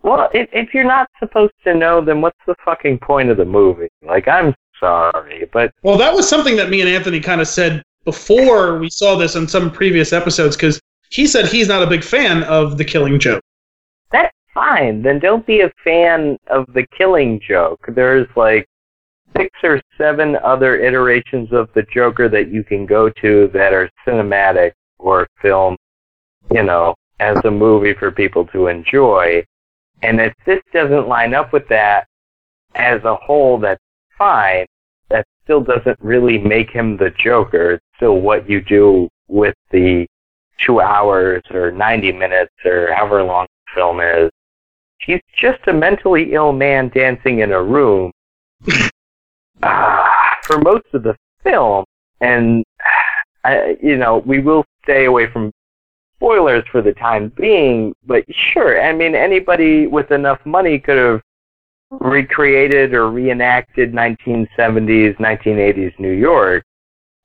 Well, 0.02 0.28
if, 0.32 0.48
if 0.52 0.72
you're 0.72 0.84
not 0.84 1.08
supposed 1.18 1.54
to 1.64 1.74
know, 1.74 2.00
then 2.00 2.20
what's 2.20 2.38
the 2.46 2.54
fucking 2.64 2.98
point 2.98 3.30
of 3.30 3.36
the 3.36 3.44
movie? 3.44 3.88
Like, 4.02 4.28
I'm 4.28 4.54
sorry, 4.78 5.48
but 5.52 5.72
Well, 5.82 5.98
that 5.98 6.14
was 6.14 6.28
something 6.28 6.56
that 6.56 6.70
me 6.70 6.80
and 6.80 6.88
Anthony 6.88 7.20
kind 7.20 7.40
of 7.40 7.48
said 7.48 7.82
before 8.04 8.78
we 8.78 8.88
saw 8.90 9.16
this 9.16 9.36
on 9.36 9.48
some 9.48 9.70
previous 9.70 10.12
episodes 10.12 10.56
because 10.56 10.80
he 11.10 11.26
said 11.26 11.46
he's 11.46 11.68
not 11.68 11.82
a 11.82 11.86
big 11.86 12.04
fan 12.04 12.44
of 12.44 12.78
the 12.78 12.84
Killing 12.84 13.18
Joke. 13.18 13.42
Fine. 14.58 15.02
Then 15.02 15.18
don't 15.18 15.46
be 15.46 15.60
a 15.60 15.70
fan 15.84 16.36
of 16.48 16.66
the 16.74 16.86
killing 16.96 17.40
joke. 17.46 17.80
There's 17.94 18.26
like 18.36 18.66
six 19.36 19.50
or 19.62 19.80
seven 19.96 20.36
other 20.42 20.76
iterations 20.80 21.52
of 21.52 21.68
the 21.74 21.84
Joker 21.94 22.28
that 22.28 22.50
you 22.50 22.64
can 22.64 22.86
go 22.86 23.08
to 23.08 23.50
that 23.52 23.72
are 23.72 23.90
cinematic 24.06 24.72
or 24.98 25.28
film, 25.40 25.76
you 26.50 26.62
know, 26.62 26.94
as 27.20 27.36
a 27.44 27.50
movie 27.50 27.94
for 27.94 28.10
people 28.10 28.46
to 28.46 28.66
enjoy. 28.66 29.44
And 30.02 30.20
if 30.20 30.32
this 30.44 30.60
doesn't 30.72 31.08
line 31.08 31.34
up 31.34 31.52
with 31.52 31.68
that 31.68 32.06
as 32.74 33.02
a 33.04 33.16
whole, 33.16 33.58
that's 33.58 33.82
fine. 34.16 34.66
That 35.10 35.26
still 35.44 35.60
doesn't 35.60 35.98
really 36.00 36.38
make 36.38 36.70
him 36.70 36.96
the 36.96 37.10
Joker. 37.22 37.72
It's 37.72 37.84
still 37.96 38.20
what 38.20 38.48
you 38.48 38.60
do 38.60 39.08
with 39.28 39.54
the 39.70 40.06
two 40.66 40.80
hours 40.80 41.42
or 41.52 41.70
90 41.70 42.12
minutes 42.12 42.52
or 42.64 42.92
however 42.92 43.22
long 43.22 43.46
the 43.46 43.80
film 43.80 44.00
is. 44.00 44.30
He's 45.00 45.20
just 45.40 45.66
a 45.68 45.72
mentally 45.72 46.34
ill 46.34 46.52
man 46.52 46.90
dancing 46.94 47.40
in 47.40 47.52
a 47.52 47.62
room 47.62 48.12
Ah, 49.62 50.36
for 50.44 50.58
most 50.58 50.86
of 50.94 51.02
the 51.02 51.16
film. 51.42 51.84
And, 52.20 52.64
I, 53.44 53.76
you 53.82 53.96
know, 53.96 54.18
we 54.18 54.40
will 54.40 54.64
stay 54.84 55.06
away 55.06 55.30
from 55.30 55.52
spoilers 56.16 56.64
for 56.70 56.82
the 56.82 56.92
time 56.94 57.32
being, 57.36 57.94
but 58.06 58.24
sure, 58.52 58.82
I 58.82 58.92
mean, 58.92 59.14
anybody 59.14 59.86
with 59.86 60.10
enough 60.10 60.40
money 60.44 60.78
could 60.78 60.98
have 60.98 61.20
recreated 61.90 62.92
or 62.92 63.10
reenacted 63.10 63.92
1970s, 63.92 65.16
1980s 65.16 65.98
New 65.98 66.12
York. 66.12 66.64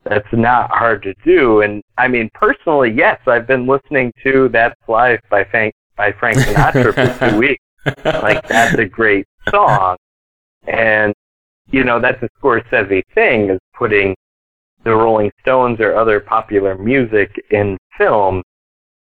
That's 0.05 0.27
not 0.33 0.69
hard 0.69 1.01
to 1.03 1.13
do. 1.25 1.61
And 1.61 1.81
I 1.97 2.07
mean, 2.07 2.29
personally, 2.33 2.91
yes, 2.91 3.19
I've 3.25 3.47
been 3.47 3.65
listening 3.65 4.11
to 4.23 4.49
That's 4.49 4.79
Life 4.87 5.21
by 5.29 5.43
Frank, 5.45 5.73
by 5.95 6.11
Frank 6.11 6.37
Sinatra 6.37 6.93
for 6.93 7.29
two 7.29 7.37
weeks. 7.39 7.62
Like, 8.05 8.47
that's 8.47 8.77
a 8.77 8.85
great 8.85 9.25
song. 9.49 9.97
And, 10.67 11.13
you 11.71 11.83
know, 11.83 11.99
that's 11.99 12.21
a 12.23 12.29
Scorsese 12.41 13.03
thing, 13.13 13.49
is 13.49 13.59
putting 13.73 14.15
the 14.83 14.95
Rolling 14.95 15.31
Stones 15.41 15.79
or 15.79 15.95
other 15.95 16.19
popular 16.19 16.77
music 16.77 17.43
in 17.51 17.77
film. 17.97 18.41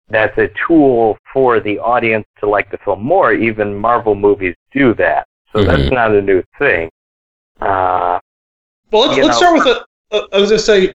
That's 0.09 0.37
a 0.39 0.49
tool 0.67 1.17
for 1.33 1.61
the 1.61 1.79
audience 1.79 2.27
to 2.41 2.49
like 2.49 2.71
the 2.71 2.79
film 2.79 3.03
more. 3.03 3.33
Even 3.33 3.75
Marvel 3.75 4.15
movies 4.15 4.55
do 4.73 4.95
that. 4.95 5.27
So 5.53 5.63
that's 5.65 5.83
Mhm. 5.83 5.93
not 5.93 6.11
a 6.13 6.23
new 6.23 6.43
thing. 6.59 6.89
Uh, 7.61 8.19
Well, 8.91 9.07
let's, 9.09 9.17
let's 9.19 9.29
know- 9.29 9.33
start 9.33 9.55
with 9.55 9.65
the. 9.65 9.85
Uh, 10.17 10.27
I 10.33 10.39
was 10.41 10.51
going 10.51 10.59
to 10.59 10.65
say, 10.65 10.93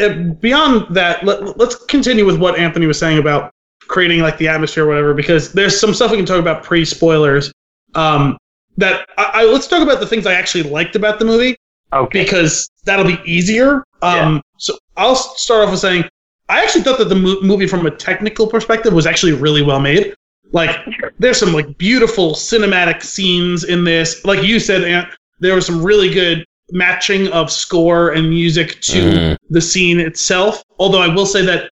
uh, 0.00 0.32
beyond 0.40 0.92
that, 0.94 1.22
let, 1.24 1.56
let's 1.58 1.76
continue 1.84 2.24
with 2.26 2.38
what 2.40 2.58
Anthony 2.58 2.86
was 2.86 2.98
saying 2.98 3.18
about 3.18 3.52
creating 3.88 4.20
like 4.20 4.38
the 4.38 4.48
atmosphere 4.48 4.84
or 4.84 4.88
whatever, 4.88 5.14
because 5.14 5.52
there's 5.52 5.78
some 5.78 5.94
stuff 5.94 6.10
we 6.10 6.16
can 6.16 6.26
talk 6.26 6.40
about 6.40 6.62
pre 6.62 6.84
spoilers. 6.84 7.52
Um, 7.94 8.36
that 8.78 9.06
I, 9.16 9.30
I 9.34 9.44
let's 9.44 9.66
talk 9.66 9.82
about 9.82 10.00
the 10.00 10.06
things 10.06 10.26
I 10.26 10.34
actually 10.34 10.64
liked 10.64 10.96
about 10.96 11.18
the 11.18 11.24
movie 11.24 11.56
okay. 11.92 12.24
because 12.24 12.68
that'll 12.84 13.06
be 13.06 13.18
easier. 13.24 13.82
Um, 14.02 14.42
So 14.58 14.76
I'll 14.96 15.16
start 15.16 15.64
off 15.64 15.70
with 15.70 15.80
saying 15.80 16.04
I 16.48 16.62
actually 16.62 16.82
thought 16.82 16.98
that 16.98 17.08
the 17.08 17.14
mo- 17.14 17.40
movie, 17.40 17.66
from 17.66 17.86
a 17.86 17.90
technical 17.90 18.46
perspective, 18.46 18.92
was 18.92 19.06
actually 19.06 19.32
really 19.32 19.62
well 19.62 19.80
made. 19.80 20.14
Like, 20.52 20.76
there's 21.18 21.38
some 21.38 21.52
like 21.52 21.76
beautiful 21.78 22.34
cinematic 22.34 23.02
scenes 23.02 23.64
in 23.64 23.82
this. 23.84 24.24
Like 24.24 24.44
you 24.44 24.60
said, 24.60 24.84
Ant, 24.84 25.08
there 25.40 25.54
was 25.54 25.66
some 25.66 25.82
really 25.82 26.08
good 26.12 26.44
matching 26.70 27.28
of 27.28 27.50
score 27.50 28.10
and 28.10 28.28
music 28.28 28.80
to 28.82 28.92
Mhm. 28.92 29.36
the 29.50 29.60
scene 29.60 29.98
itself. 29.98 30.62
Although 30.78 31.00
I 31.00 31.08
will 31.08 31.26
say 31.26 31.42
that 31.46 31.70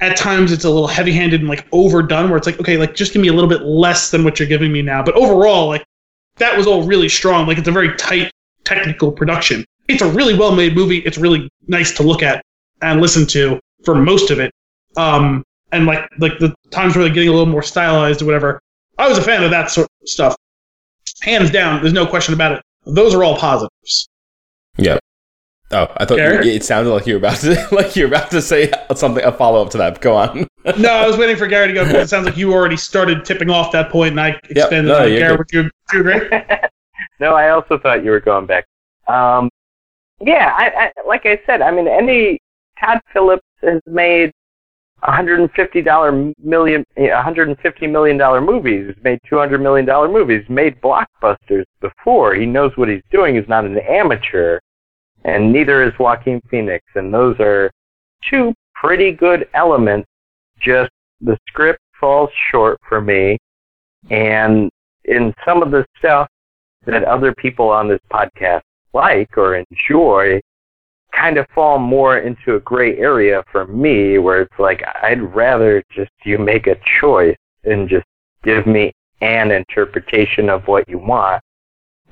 at 0.00 0.16
times 0.16 0.52
it's 0.52 0.64
a 0.64 0.70
little 0.70 0.86
heavy-handed 0.86 1.40
and 1.40 1.48
like 1.48 1.66
overdone, 1.72 2.28
where 2.28 2.36
it's 2.36 2.46
like, 2.46 2.60
okay, 2.60 2.76
like 2.76 2.94
just 2.94 3.12
give 3.12 3.22
me 3.22 3.28
a 3.28 3.32
little 3.32 3.48
bit 3.48 3.62
less 3.62 4.10
than 4.10 4.24
what 4.24 4.38
you're 4.38 4.48
giving 4.48 4.72
me 4.72 4.82
now. 4.82 5.02
But 5.02 5.14
overall, 5.14 5.68
like 5.68 5.84
that 6.36 6.56
was 6.56 6.66
all 6.66 6.82
really 6.82 7.08
strong. 7.08 7.46
Like 7.46 7.58
it's 7.58 7.68
a 7.68 7.72
very 7.72 7.94
tight 7.96 8.30
technical 8.64 9.10
production. 9.10 9.64
It's 9.88 10.02
a 10.02 10.10
really 10.10 10.36
well-made 10.36 10.74
movie. 10.74 10.98
It's 10.98 11.16
really 11.16 11.48
nice 11.68 11.92
to 11.96 12.02
look 12.02 12.22
at 12.22 12.44
and 12.82 13.00
listen 13.00 13.26
to 13.28 13.58
for 13.84 13.94
most 13.94 14.30
of 14.30 14.38
it. 14.38 14.52
Um, 14.96 15.42
and 15.72 15.86
like 15.86 16.08
like 16.18 16.38
the 16.38 16.54
times 16.70 16.94
where 16.94 17.04
they're 17.04 17.14
getting 17.14 17.28
a 17.28 17.32
little 17.32 17.46
more 17.46 17.62
stylized 17.62 18.22
or 18.22 18.26
whatever. 18.26 18.60
I 18.98 19.08
was 19.08 19.18
a 19.18 19.22
fan 19.22 19.42
of 19.44 19.50
that 19.50 19.70
sort 19.70 19.88
of 20.02 20.08
stuff. 20.08 20.36
Hands 21.20 21.50
down, 21.50 21.80
there's 21.80 21.92
no 21.92 22.06
question 22.06 22.34
about 22.34 22.52
it. 22.52 22.62
Those 22.84 23.14
are 23.14 23.24
all 23.24 23.36
positives. 23.36 24.08
Oh, 25.72 25.92
I 25.96 26.04
thought 26.04 26.16
Gary? 26.16 26.54
it 26.54 26.64
sounded 26.64 26.90
like 26.90 27.08
you 27.08 27.14
were 27.14 27.18
about 27.18 27.38
to 27.38 27.68
like 27.72 27.96
you 27.96 28.04
were 28.04 28.14
about 28.14 28.30
to 28.30 28.40
say 28.40 28.70
something 28.94 29.24
a 29.24 29.32
follow 29.32 29.62
up 29.62 29.70
to 29.70 29.78
that. 29.78 30.00
Go 30.00 30.16
on. 30.16 30.46
no, 30.78 30.90
I 30.90 31.06
was 31.06 31.16
waiting 31.16 31.36
for 31.36 31.46
Gary 31.46 31.68
to 31.68 31.74
go 31.74 31.84
because 31.84 32.04
it 32.04 32.08
sounds 32.08 32.26
like 32.26 32.36
you 32.36 32.52
already 32.52 32.76
started 32.76 33.24
tipping 33.24 33.50
off 33.50 33.72
that 33.72 33.90
point, 33.90 34.12
and 34.12 34.20
I 34.20 34.40
expanded 34.48 34.92
no, 34.92 35.02
on 35.02 35.08
Gary, 35.08 35.36
good. 35.36 35.38
would 35.38 35.52
you, 35.52 35.62
would 35.62 35.72
you 35.92 36.00
agree? 36.00 36.38
no, 37.20 37.34
I 37.34 37.50
also 37.50 37.78
thought 37.78 38.04
you 38.04 38.10
were 38.10 38.20
going 38.20 38.46
back. 38.46 38.66
Um, 39.08 39.50
yeah, 40.20 40.54
I, 40.56 40.70
I 40.96 41.06
like 41.06 41.26
I 41.26 41.40
said, 41.46 41.62
I 41.62 41.72
mean, 41.72 41.88
any 41.88 42.38
Todd 42.80 43.00
Phillips 43.12 43.46
has 43.62 43.80
made 43.86 44.32
150 45.00 45.82
dollar 45.82 46.32
million, 46.42 46.84
150 46.94 47.86
million 47.86 48.16
dollar 48.16 48.40
movies. 48.40 48.94
He's 48.94 49.04
made 49.04 49.18
200 49.28 49.60
million 49.60 49.84
dollar 49.84 50.08
movies. 50.08 50.42
He's 50.42 50.50
made 50.50 50.80
blockbusters 50.80 51.64
before. 51.80 52.34
He 52.34 52.46
knows 52.46 52.72
what 52.76 52.88
he's 52.88 53.02
doing. 53.10 53.34
He's 53.34 53.48
not 53.48 53.64
an 53.64 53.78
amateur, 53.78 54.58
and 55.26 55.52
neither 55.52 55.82
is 55.82 55.92
Joaquin 55.98 56.40
Phoenix. 56.48 56.84
And 56.94 57.12
those 57.12 57.36
are 57.40 57.70
two 58.30 58.54
pretty 58.74 59.10
good 59.12 59.48
elements. 59.54 60.08
Just 60.60 60.90
the 61.20 61.36
script 61.48 61.80
falls 62.00 62.30
short 62.50 62.78
for 62.88 63.00
me, 63.00 63.36
and 64.10 64.70
in 65.04 65.34
some 65.44 65.62
of 65.62 65.70
the 65.70 65.84
stuff 65.98 66.28
that 66.86 67.04
other 67.04 67.34
people 67.34 67.68
on 67.68 67.88
this 67.88 68.00
podcast 68.10 68.62
like 68.92 69.36
or 69.36 69.56
enjoy 69.56 70.40
kind 71.12 71.38
of 71.38 71.46
fall 71.54 71.78
more 71.78 72.18
into 72.18 72.54
a 72.54 72.60
gray 72.60 72.96
area 72.98 73.42
for 73.50 73.66
me 73.66 74.18
where 74.18 74.42
it's 74.42 74.58
like 74.58 74.82
I'd 75.02 75.34
rather 75.34 75.82
just 75.94 76.10
you 76.24 76.38
make 76.38 76.66
a 76.66 76.76
choice 77.00 77.36
and 77.64 77.88
just 77.88 78.06
give 78.42 78.66
me 78.66 78.92
an 79.20 79.50
interpretation 79.50 80.48
of 80.48 80.66
what 80.66 80.88
you 80.88 80.98
want 80.98 81.42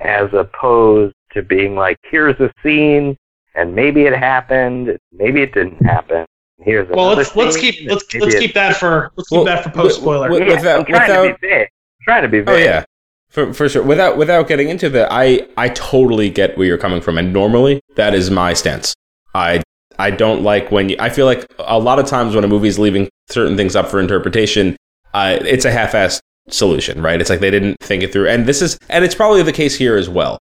as 0.01 0.27
opposed 0.33 1.15
to 1.35 1.43
being 1.43 1.75
like 1.75 1.97
here's 2.09 2.39
a 2.39 2.51
scene 2.63 3.15
and 3.55 3.73
maybe 3.75 4.01
it 4.03 4.13
happened 4.13 4.97
maybe 5.11 5.41
it 5.41 5.53
didn't 5.53 5.81
happen 5.85 6.25
here's 6.59 6.87
Well, 6.89 7.13
let's 7.15 7.35
let's 7.35 7.57
keep 7.57 7.87
let's 7.89 8.03
let's 8.15 8.35
keep 8.39 8.53
that 8.55 8.77
for 8.77 9.11
let's 9.15 9.29
keep 9.29 9.45
that 9.45 9.63
for 9.63 9.69
post 9.69 10.01
spoiler. 10.01 10.27
wi- 10.29 10.47
yeah, 10.47 10.55
without- 10.55 10.79
I'm 10.79 10.85
trying 10.85 11.29
to 11.33 11.37
be 11.41 11.47
vague 11.47 11.67
trying 12.03 12.23
to 12.23 12.29
be 12.29 12.39
vague 12.39 12.49
Oh 12.49 12.57
yeah, 12.57 12.83
for 13.29 13.53
for 13.53 13.67
sure. 13.69 13.83
Without 13.83 14.17
without 14.17 14.47
getting 14.47 14.69
into 14.69 14.89
that, 14.91 15.09
I 15.11 15.47
I 15.57 15.69
totally 15.69 16.29
get 16.29 16.57
where 16.57 16.65
you're 16.67 16.77
coming 16.77 17.01
from, 17.01 17.17
and 17.17 17.33
normally 17.33 17.81
that 17.95 18.13
is 18.13 18.29
my 18.31 18.53
stance. 18.53 18.93
I 19.33 19.61
I 19.99 20.11
don't 20.11 20.43
like 20.43 20.71
when 20.71 20.89
you. 20.89 20.95
I 20.99 21.09
feel 21.09 21.25
like 21.25 21.45
a 21.59 21.79
lot 21.79 21.99
of 21.99 22.05
times 22.05 22.35
when 22.35 22.43
a 22.43 22.47
movie's 22.47 22.77
leaving 22.79 23.09
certain 23.29 23.57
things 23.57 23.75
up 23.75 23.87
for 23.89 23.99
interpretation, 23.99 24.75
uh, 25.13 25.37
it's 25.41 25.65
a 25.65 25.71
half-assed 25.71 26.19
solution, 26.49 27.01
right? 27.01 27.19
It's 27.19 27.29
like 27.29 27.39
they 27.39 27.49
didn't 27.51 27.77
think 27.81 28.03
it 28.03 28.13
through, 28.13 28.27
and 28.29 28.45
this 28.45 28.61
is 28.61 28.77
and 28.89 29.03
it's 29.03 29.15
probably 29.15 29.41
the 29.41 29.53
case 29.53 29.75
here 29.75 29.95
as 29.97 30.07
well. 30.09 30.37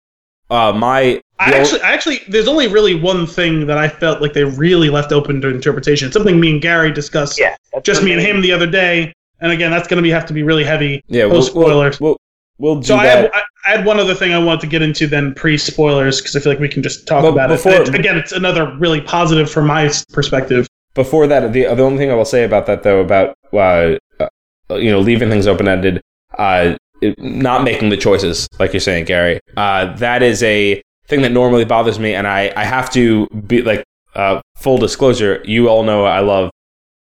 Uh, 0.50 0.72
my 0.72 1.20
I 1.38 1.50
the 1.52 1.56
actually, 1.58 1.80
I 1.82 1.92
actually, 1.92 2.20
there's 2.28 2.48
only 2.48 2.66
really 2.66 2.94
one 2.94 3.26
thing 3.26 3.66
that 3.66 3.78
I 3.78 3.88
felt 3.88 4.20
like 4.20 4.32
they 4.32 4.44
really 4.44 4.90
left 4.90 5.12
open 5.12 5.40
to 5.42 5.48
interpretation. 5.48 6.06
It's 6.06 6.14
something 6.14 6.38
me 6.40 6.50
and 6.52 6.60
Gary 6.60 6.92
discussed, 6.92 7.38
yeah 7.38 7.54
just 7.82 8.02
me 8.02 8.12
and 8.12 8.20
him 8.20 8.40
the 8.42 8.52
other 8.52 8.66
day. 8.66 9.12
And 9.40 9.52
again, 9.52 9.70
that's 9.70 9.88
going 9.88 9.96
to 9.96 10.02
be 10.02 10.10
have 10.10 10.26
to 10.26 10.32
be 10.34 10.42
really 10.42 10.64
heavy. 10.64 11.02
yeah 11.06 11.24
we'll, 11.24 11.36
post 11.36 11.54
we'll, 11.54 11.64
spoilers. 11.66 12.00
we'll, 12.00 12.16
we'll 12.58 12.76
do 12.80 12.82
So 12.88 12.96
I 12.96 13.04
that. 13.06 13.16
had, 13.16 13.30
I, 13.32 13.42
I 13.66 13.76
had 13.76 13.86
one 13.86 13.98
other 14.00 14.14
thing 14.14 14.32
I 14.34 14.38
wanted 14.38 14.60
to 14.62 14.66
get 14.66 14.82
into 14.82 15.06
then 15.06 15.32
pre 15.34 15.56
spoilers 15.56 16.20
because 16.20 16.34
I 16.36 16.40
feel 16.40 16.52
like 16.52 16.60
we 16.60 16.68
can 16.68 16.82
just 16.82 17.06
talk 17.06 17.22
But 17.22 17.32
about 17.32 17.48
before- 17.48 17.72
it. 17.72 17.86
And 17.86 17.94
again, 17.96 18.18
it's 18.18 18.32
another 18.32 18.76
really 18.76 19.00
positive 19.00 19.50
from 19.50 19.66
my 19.68 19.90
perspective. 20.12 20.66
before 20.94 21.26
that, 21.28 21.52
the 21.52 21.62
the 21.74 21.82
only 21.82 21.96
thing 21.98 22.10
I 22.10 22.14
will 22.14 22.24
say 22.26 22.44
about 22.44 22.66
that 22.66 22.82
though, 22.82 23.00
about 23.00 23.34
uh, 23.52 23.96
uh, 24.18 24.74
you 24.74 24.90
know 24.90 25.00
leaving 25.00 25.30
things 25.30 25.46
open 25.46 25.68
ended, 25.68 26.02
uh, 26.36 26.76
not 27.18 27.64
making 27.64 27.88
the 27.90 27.96
choices, 27.96 28.46
like 28.58 28.72
you're 28.72 28.80
saying, 28.80 29.04
Gary. 29.06 29.40
Uh, 29.56 29.94
that 29.96 30.22
is 30.22 30.42
a 30.42 30.82
thing 31.08 31.22
that 31.22 31.32
normally 31.32 31.64
bothers 31.64 31.98
me, 31.98 32.14
and 32.14 32.26
I, 32.26 32.52
I 32.56 32.64
have 32.64 32.90
to 32.90 33.26
be 33.46 33.62
like 33.62 33.84
uh, 34.14 34.40
full 34.56 34.78
disclosure. 34.78 35.42
You 35.44 35.68
all 35.68 35.82
know 35.82 36.04
I 36.04 36.20
love 36.20 36.50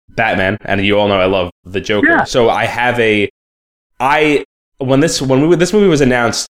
Batman, 0.09 0.57
and 0.61 0.85
you 0.85 0.99
all 0.99 1.07
know 1.07 1.19
I 1.19 1.25
love 1.25 1.49
the 1.63 1.81
Joker. 1.81 2.07
Yeah. 2.07 2.23
So 2.23 2.49
I 2.49 2.65
have 2.65 2.99
a 2.99 3.29
I 3.99 4.43
when 4.77 4.99
this 4.99 5.21
when 5.21 5.47
we 5.47 5.55
this 5.55 5.73
movie 5.73 5.87
was 5.87 6.01
announced, 6.01 6.47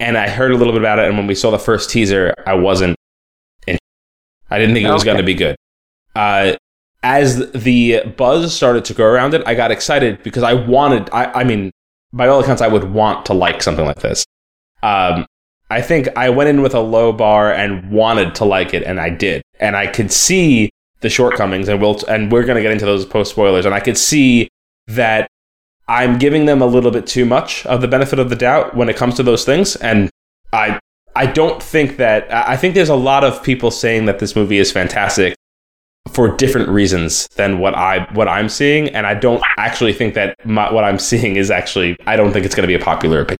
and 0.00 0.16
I 0.18 0.28
heard 0.28 0.50
a 0.52 0.56
little 0.56 0.72
bit 0.72 0.82
about 0.82 0.98
it, 0.98 1.06
and 1.08 1.16
when 1.16 1.26
we 1.26 1.34
saw 1.34 1.50
the 1.50 1.58
first 1.58 1.90
teaser, 1.90 2.34
I 2.46 2.54
wasn't. 2.54 2.96
In, 3.66 3.78
I 4.50 4.58
didn't 4.58 4.74
think 4.74 4.86
it 4.88 4.92
was 4.92 5.02
Okay. 5.02 5.08
going 5.10 5.18
to 5.18 5.22
be 5.24 5.34
good. 5.34 5.56
Uh, 6.14 6.54
as 7.04 7.50
the 7.52 8.02
buzz 8.16 8.54
started 8.54 8.84
to 8.86 8.94
go 8.94 9.04
around 9.04 9.34
it, 9.34 9.42
I 9.46 9.54
got 9.54 9.70
excited 9.70 10.22
because 10.22 10.42
I 10.42 10.52
wanted. 10.54 11.08
I, 11.12 11.40
I 11.40 11.44
mean, 11.44 11.70
by 12.12 12.28
all 12.28 12.40
accounts, 12.40 12.62
I 12.62 12.68
would 12.68 12.84
want 12.84 13.26
to 13.26 13.34
like 13.34 13.62
something 13.62 13.84
like 13.84 14.00
this. 14.00 14.24
Um, 14.82 15.26
I 15.70 15.80
think 15.80 16.08
I 16.16 16.28
went 16.28 16.50
in 16.50 16.60
with 16.60 16.74
a 16.74 16.80
low 16.80 17.12
bar 17.12 17.52
and 17.52 17.90
wanted 17.90 18.34
to 18.36 18.44
like 18.44 18.74
it, 18.74 18.82
and 18.82 19.00
I 19.00 19.10
did. 19.10 19.42
And 19.58 19.76
I 19.76 19.86
could 19.86 20.12
see 20.12 20.70
the 21.00 21.08
shortcomings, 21.08 21.68
and 21.68 21.80
we'll 21.80 21.98
and 22.08 22.30
we're 22.30 22.44
going 22.44 22.56
to 22.56 22.62
get 22.62 22.72
into 22.72 22.84
those 22.84 23.06
post 23.06 23.30
spoilers. 23.30 23.64
And 23.64 23.74
I 23.74 23.80
could 23.80 23.96
see 23.96 24.48
that 24.88 25.28
I'm 25.88 26.18
giving 26.18 26.44
them 26.44 26.60
a 26.60 26.66
little 26.66 26.90
bit 26.90 27.06
too 27.06 27.24
much 27.24 27.64
of 27.66 27.80
the 27.80 27.88
benefit 27.88 28.18
of 28.18 28.28
the 28.28 28.36
doubt 28.36 28.76
when 28.76 28.88
it 28.88 28.96
comes 28.96 29.14
to 29.16 29.22
those 29.22 29.44
things. 29.44 29.76
And 29.76 30.10
I 30.52 30.78
I 31.16 31.26
don't 31.26 31.62
think 31.62 31.96
that 31.96 32.32
I 32.32 32.52
I 32.52 32.56
think 32.56 32.74
there's 32.74 32.88
a 32.88 32.94
lot 32.94 33.24
of 33.24 33.42
people 33.42 33.70
saying 33.70 34.04
that 34.04 34.18
this 34.18 34.36
movie 34.36 34.58
is 34.58 34.70
fantastic 34.70 35.34
for 36.10 36.34
different 36.36 36.68
reasons 36.68 37.28
than 37.36 37.58
what 37.58 37.74
I 37.74 38.06
what 38.14 38.28
I'm 38.28 38.48
seeing, 38.48 38.88
and 38.90 39.06
I 39.06 39.14
don't 39.14 39.42
actually 39.56 39.92
think 39.92 40.14
that 40.14 40.36
my, 40.44 40.72
what 40.72 40.84
I'm 40.84 40.98
seeing 41.10 41.36
is 41.36 41.50
actually. 41.50 41.96
I 42.06 42.16
don't 42.16 42.32
think 42.32 42.44
it's 42.44 42.54
going 42.54 42.64
to 42.64 42.68
be 42.68 42.74
a 42.80 42.84
popular 42.84 43.20
opinion. 43.20 43.38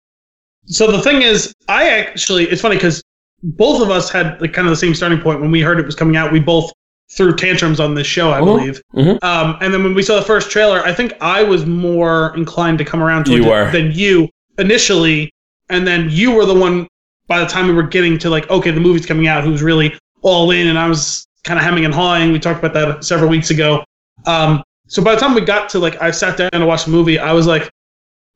So 0.66 0.90
the 0.90 1.02
thing 1.02 1.22
is, 1.22 1.52
I 1.68 1.88
actually 1.90 2.44
it's 2.44 2.62
funny 2.62 2.76
because 2.76 3.02
both 3.42 3.82
of 3.82 3.90
us 3.90 4.10
had 4.10 4.40
like 4.40 4.52
kind 4.52 4.68
of 4.68 4.72
the 4.72 4.76
same 4.76 4.94
starting 4.94 5.20
point 5.20 5.40
when 5.40 5.50
we 5.50 5.60
heard 5.60 5.80
it 5.80 5.86
was 5.86 5.94
coming 5.96 6.16
out. 6.16 6.32
We 6.32 6.40
both 6.40 6.70
threw 7.10 7.34
tantrums 7.34 7.78
on 7.80 7.94
this 7.94 8.06
show, 8.06 8.30
I 8.30 8.40
Mhm. 8.40 8.44
believe. 8.44 8.82
Mhm. 8.94 9.22
Um, 9.24 9.56
and 9.60 9.74
then 9.74 9.82
when 9.82 9.92
we 9.94 10.02
saw 10.02 10.16
the 10.16 10.22
first 10.24 10.50
trailer, 10.50 10.80
I 10.84 10.94
think 10.94 11.12
I 11.20 11.42
was 11.42 11.66
more 11.66 12.32
inclined 12.36 12.78
to 12.78 12.84
come 12.86 13.02
around 13.02 13.24
to 13.26 13.32
You 13.32 13.52
it 13.52 13.72
than 13.72 13.92
you 13.92 14.30
initially, 14.58 15.30
and 15.68 15.86
then 15.86 16.08
you 16.10 16.30
were 16.30 16.46
the 16.46 16.54
one 16.54 16.86
by 17.26 17.40
the 17.40 17.46
time 17.46 17.66
we 17.66 17.74
were 17.74 17.82
getting 17.82 18.16
to 18.18 18.30
like, 18.30 18.48
okay, 18.48 18.70
the 18.70 18.80
movie's 18.80 19.04
coming 19.04 19.26
out, 19.26 19.44
who 19.44 19.50
was 19.50 19.62
really 19.62 19.94
all 20.22 20.50
in, 20.52 20.68
and 20.68 20.78
I 20.78 20.88
was 20.88 21.26
kind 21.44 21.58
of 21.58 21.64
hemming 21.64 21.84
and 21.84 21.94
hawing. 21.94 22.32
We 22.32 22.38
talked 22.38 22.62
about 22.62 22.74
that 22.74 23.04
several 23.04 23.30
weeks 23.30 23.50
ago. 23.50 23.84
Um, 24.26 24.62
so 24.86 25.02
by 25.02 25.14
the 25.14 25.20
time 25.20 25.34
we 25.34 25.40
got 25.40 25.68
to 25.70 25.78
like, 25.78 26.00
I 26.00 26.10
sat 26.10 26.36
down 26.36 26.50
to 26.50 26.66
watch 26.66 26.84
the 26.84 26.90
movie, 26.90 27.18
I 27.18 27.32
was 27.32 27.46
like, 27.46 27.70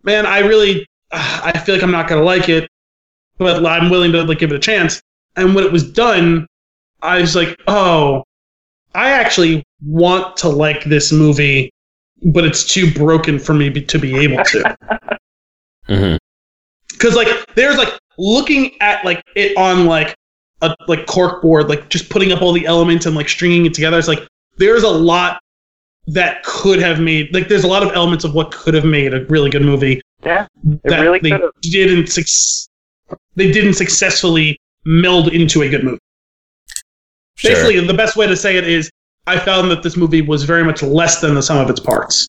man, 0.03 0.27
I 0.27 0.41
really, 0.41 0.87
I 1.12 1.59
feel 1.59 1.74
like 1.74 1.85
I'm 1.85 1.91
not 1.91 2.09
gonna 2.09 2.23
like 2.23 2.49
it, 2.49 2.69
but 3.39 3.65
I'm 3.65 3.91
willing 3.91 4.12
to 4.12 4.24
like 4.24 4.39
give 4.39 4.51
it 4.53 4.57
a 4.57 4.61
chance. 4.61 5.01
And 5.37 5.55
when 5.55 5.65
it 5.65 5.73
was 5.73 5.91
done, 5.91 6.47
I 7.03 7.20
was 7.20 7.37
like, 7.37 7.57
oh, 7.69 8.24
I 8.95 9.11
actually 9.11 9.62
want 9.85 10.37
to 10.39 10.49
like 10.49 10.85
this 10.85 11.12
movie, 11.12 11.70
but 12.33 12.45
it's 12.45 12.65
too 12.65 12.91
broken 12.93 13.39
for 13.39 13.53
me 13.53 13.69
be- 13.69 13.85
to 13.85 13.99
be 13.99 14.16
able 14.16 14.43
to. 14.45 14.77
Mm-hmm. 15.89 16.16
Because 16.89 17.15
like, 17.15 17.28
there's 17.55 17.77
like 17.77 17.97
looking 18.19 18.73
at 18.81 19.05
like 19.05 19.23
it 19.37 19.57
on 19.57 19.87
like 19.87 20.16
a 20.62 20.74
like 20.89 21.07
cork 21.07 21.43
board, 21.43 21.69
like 21.69 21.89
just 21.89 22.09
putting 22.11 22.33
up 22.33 22.43
all 22.43 22.53
the 22.53 22.66
elements 22.66 23.07
and 23.07 23.15
like 23.15 23.28
stringing 23.28 23.66
it 23.66 23.74
together. 23.74 23.99
It's 23.99 24.09
like 24.09 24.27
there's 24.59 24.83
a 24.83 24.89
lot 24.91 25.41
that 26.09 26.43
could 26.45 26.78
have 26.81 27.01
made 27.01 27.33
like 27.35 27.49
there's 27.49 27.65
a 27.65 27.69
lot 27.69 27.83
of 27.83 27.91
elements 27.95 28.24
of 28.24 28.35
what 28.35 28.53
could 28.53 28.74
have 28.74 28.85
made 28.85 29.12
a 29.12 29.24
really 29.27 29.51
good 29.51 29.62
movie 29.62 30.01
Yeah, 30.24 30.47
it 30.70 30.81
that 30.85 31.01
really 31.01 31.19
they 31.19 31.31
could 31.31 31.41
have. 31.43 31.51
didn't 31.62 32.07
suc- 32.09 33.16
they 33.35 33.51
didn't 33.53 33.74
successfully 33.74 34.59
meld 34.85 35.28
into 35.28 35.62
a 35.62 35.69
good 35.69 35.85
movie. 35.85 35.99
Sure. 37.35 37.51
Basically, 37.53 37.81
the 37.87 37.93
best 37.95 38.16
way 38.16 38.27
to 38.27 38.37
say 38.37 38.57
it 38.57 38.66
is 38.69 38.91
I 39.27 39.39
found 39.39 39.70
that 39.70 39.83
this 39.83 39.97
movie 39.97 40.23
was 40.23 40.45
very 40.45 40.65
much 40.65 40.83
less 40.83 41.20
than 41.20 41.35
the 41.35 41.43
sum 41.43 41.59
of 41.59 41.69
its 41.69 41.81
parts. 41.81 42.27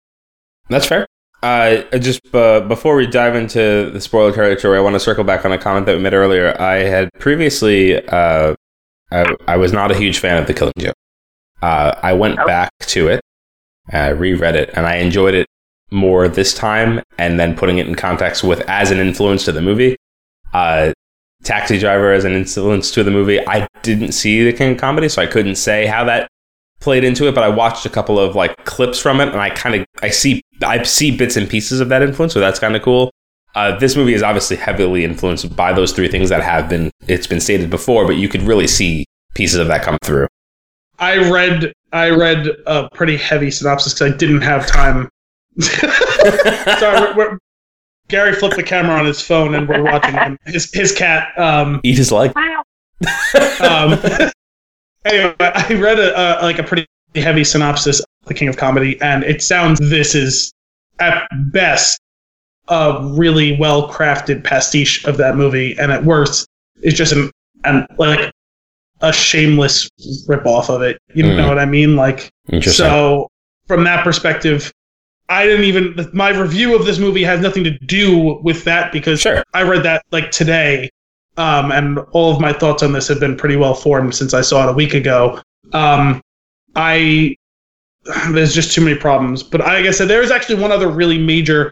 That's 0.70 0.86
fair. 0.88 1.07
Uh, 1.48 1.98
just 2.00 2.20
uh, 2.36 2.60
before 2.60 2.98
we 2.98 3.08
dive 3.08 3.34
into 3.34 3.90
the 3.92 4.02
spoiler 4.02 4.34
territory, 4.34 4.78
I 4.78 4.82
want 4.82 4.96
to 4.96 5.00
circle 5.00 5.24
back 5.24 5.46
on 5.46 5.54
a 5.54 5.58
comment 5.58 5.86
that 5.86 5.96
we 5.96 6.02
made 6.04 6.14
earlier. 6.14 6.54
I 6.62 6.80
had 6.80 7.10
previously, 7.20 8.06
uh, 8.06 8.54
I, 9.12 9.34
I 9.48 9.56
was 9.56 9.72
not 9.72 9.90
a 9.90 9.96
huge 9.96 10.20
fan 10.20 10.38
of 10.38 10.46
The 10.46 10.54
Killing 10.54 10.74
Joke. 10.78 10.96
Uh, 11.62 11.94
I 12.04 12.12
went 12.12 12.36
Nope. 12.36 12.48
back 12.48 12.72
to 12.88 13.08
it, 13.08 13.22
I 13.94 14.10
reread 14.10 14.58
it, 14.58 14.72
and 14.74 14.86
I 14.86 14.96
enjoyed 14.98 15.36
it 15.36 15.48
more 15.90 16.28
this 16.28 16.54
time. 16.54 17.02
And 17.18 17.40
then 17.40 17.56
putting 17.56 17.78
it 17.78 17.88
in 17.88 17.96
context 17.96 18.44
with 18.44 18.60
as 18.68 18.92
an 18.92 19.00
influence 19.00 19.46
to 19.46 19.54
the 19.54 19.62
movie, 19.62 19.96
uh, 20.54 20.92
Taxi 21.46 21.80
Driver 21.80 22.12
as 22.12 22.26
an 22.26 22.34
influence 22.34 22.92
to 22.92 23.06
the 23.06 23.12
movie. 23.12 23.40
I 23.48 23.70
didn't 23.84 24.12
see 24.12 24.44
the 24.44 24.52
King 24.52 24.74
of 24.74 24.80
Comedy, 24.80 25.08
so 25.08 25.22
I 25.22 25.28
couldn't 25.28 25.56
say 25.56 25.86
how 25.86 26.04
that 26.04 26.28
played 26.80 27.04
into 27.04 27.28
it, 27.28 27.36
but 27.36 27.44
I 27.44 27.50
watched 27.50 27.86
a 27.86 27.90
couple 27.90 28.20
of 28.20 28.36
like 28.36 28.66
clips 28.66 29.00
from 29.00 29.20
it, 29.20 29.30
and 29.30 29.40
I 29.40 29.50
kind 29.50 29.76
of 29.76 29.86
I 30.02 30.10
see 30.10 30.42
I 30.64 30.84
see 30.84 31.16
bits 31.16 31.36
and 31.36 31.50
pieces 31.50 31.80
of 31.80 31.90
that 31.90 32.02
influence, 32.02 32.34
so 32.34 32.40
that's 32.40 32.60
kind 32.60 32.76
of 32.76 32.82
cool. 32.82 33.12
Uh, 33.56 33.78
this 33.80 33.96
movie 33.96 34.14
is 34.14 34.22
obviously 34.22 34.56
heavily 34.56 35.04
influenced 35.04 35.56
by 35.56 35.74
those 35.74 35.92
three 35.92 36.08
things 36.08 36.30
that 36.30 36.44
have 36.44 36.70
been 36.70 36.92
it's 37.08 37.28
been 37.28 37.40
stated 37.40 37.70
before, 37.70 38.06
but 38.06 38.16
you 38.16 38.30
could 38.30 38.44
really 38.44 38.68
see 38.68 39.06
pieces 39.34 39.60
of 39.60 39.68
that 39.68 39.84
come 39.84 39.98
through. 40.04 40.28
I 41.00 41.30
read 41.30 41.74
I 41.94 42.10
read 42.10 42.48
a 42.66 42.90
pretty 42.94 43.18
heavy 43.18 43.52
synopsis 43.52 43.94
because 43.94 44.14
I 44.14 44.18
didn't 44.18 44.42
have 44.42 44.68
time. 44.68 45.10
Sorry, 45.60 47.00
we're, 47.00 47.16
we're, 47.16 47.38
Gary 48.10 48.34
flipped 48.34 48.56
the 48.56 48.64
camera 48.64 48.96
on 48.96 49.06
his 49.06 49.22
phone 49.22 49.56
and 49.56 49.68
we're 49.68 49.84
watching 49.84 50.14
him. 50.14 50.38
His 50.46 50.72
his 50.72 50.92
cat. 50.94 51.38
Um, 51.38 51.82
Eat 51.84 51.98
his 51.98 52.12
leg. 52.12 52.32
um, 53.62 54.00
anyway, 55.08 55.36
I 55.40 55.74
read 55.74 56.00
a, 56.00 56.42
a 56.42 56.44
like 56.44 56.60
a 56.60 56.64
pretty 56.64 56.86
heavy 57.16 57.44
synopsis 57.44 58.00
of 58.00 58.06
The 58.26 58.34
King 58.34 58.48
of 58.48 58.58
Comedy, 58.58 59.00
and 59.02 59.24
it 59.24 59.42
sounds 59.42 59.80
this 59.80 60.16
is 60.16 60.52
at 61.00 61.28
best 61.52 62.00
a 62.70 63.00
really 63.14 63.58
well 63.58 63.90
crafted 63.90 64.44
pastiche 64.44 65.06
of 65.06 65.18
that 65.18 65.36
movie, 65.36 65.76
and 65.80 65.92
at 65.92 66.04
worst, 66.04 66.48
it's 66.82 66.98
just 66.98 67.14
an 67.14 67.32
and 67.64 67.88
like 67.98 68.32
a 69.02 69.14
shameless 69.14 69.90
rip 70.28 70.46
off 70.46 70.70
of 70.70 70.82
it. 70.82 70.98
You 71.14 71.24
Mm. 71.24 71.38
know 71.38 71.48
what 71.48 71.60
I 71.60 71.66
mean? 71.66 71.96
Like 71.96 72.30
so 72.62 73.28
from 73.68 73.84
that 73.84 74.04
perspective, 74.04 74.72
I 75.30 75.46
didn't 75.46 75.66
even 75.66 76.10
my 76.14 76.30
review 76.30 76.76
of 76.76 76.86
this 76.86 76.98
movie 77.00 77.24
has 77.24 77.40
nothing 77.42 77.64
to 77.66 77.72
do 77.72 78.40
with 78.44 78.64
that 78.64 78.92
because 78.92 79.22
sure. 79.22 79.44
I 79.54 79.64
read 79.64 79.84
that 79.84 80.04
like 80.12 80.32
today, 80.32 80.90
um, 81.38 81.72
and 81.72 82.00
all 82.12 82.34
of 82.34 82.40
my 82.42 82.52
thoughts 82.54 82.84
on 82.84 82.92
this 82.92 83.08
have 83.08 83.20
been 83.20 83.36
pretty 83.38 83.56
well 83.56 83.74
formed 83.74 84.16
since 84.16 84.34
I 84.34 84.42
saw 84.42 84.68
it 84.68 84.72
a 84.72 84.74
week 84.74 84.94
ago. 84.94 85.42
Um, 85.74 86.22
I 86.76 87.36
there's 88.32 88.54
just 88.54 88.74
too 88.74 88.82
many 88.82 88.98
problems, 88.98 89.44
but 89.44 89.62
like 89.62 89.86
I 89.86 89.92
said, 89.92 90.08
there 90.08 90.22
is 90.22 90.32
actually 90.32 90.62
one 90.62 90.72
other 90.72 90.90
really 90.90 91.18
major 91.18 91.72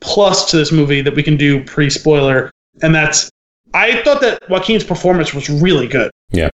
plus 0.00 0.50
to 0.50 0.56
this 0.56 0.70
movie 0.72 1.00
that 1.00 1.14
we 1.14 1.22
can 1.22 1.36
do 1.36 1.64
pre 1.64 1.90
spoiler, 1.90 2.50
and 2.82 2.94
that's 2.94 3.30
I 3.74 4.02
thought 4.02 4.20
that 4.22 4.48
Joaquin's 4.48 4.84
performance 4.84 5.34
was 5.34 5.50
really 5.50 5.86
good. 5.86 6.10
Yeah, 6.30 6.48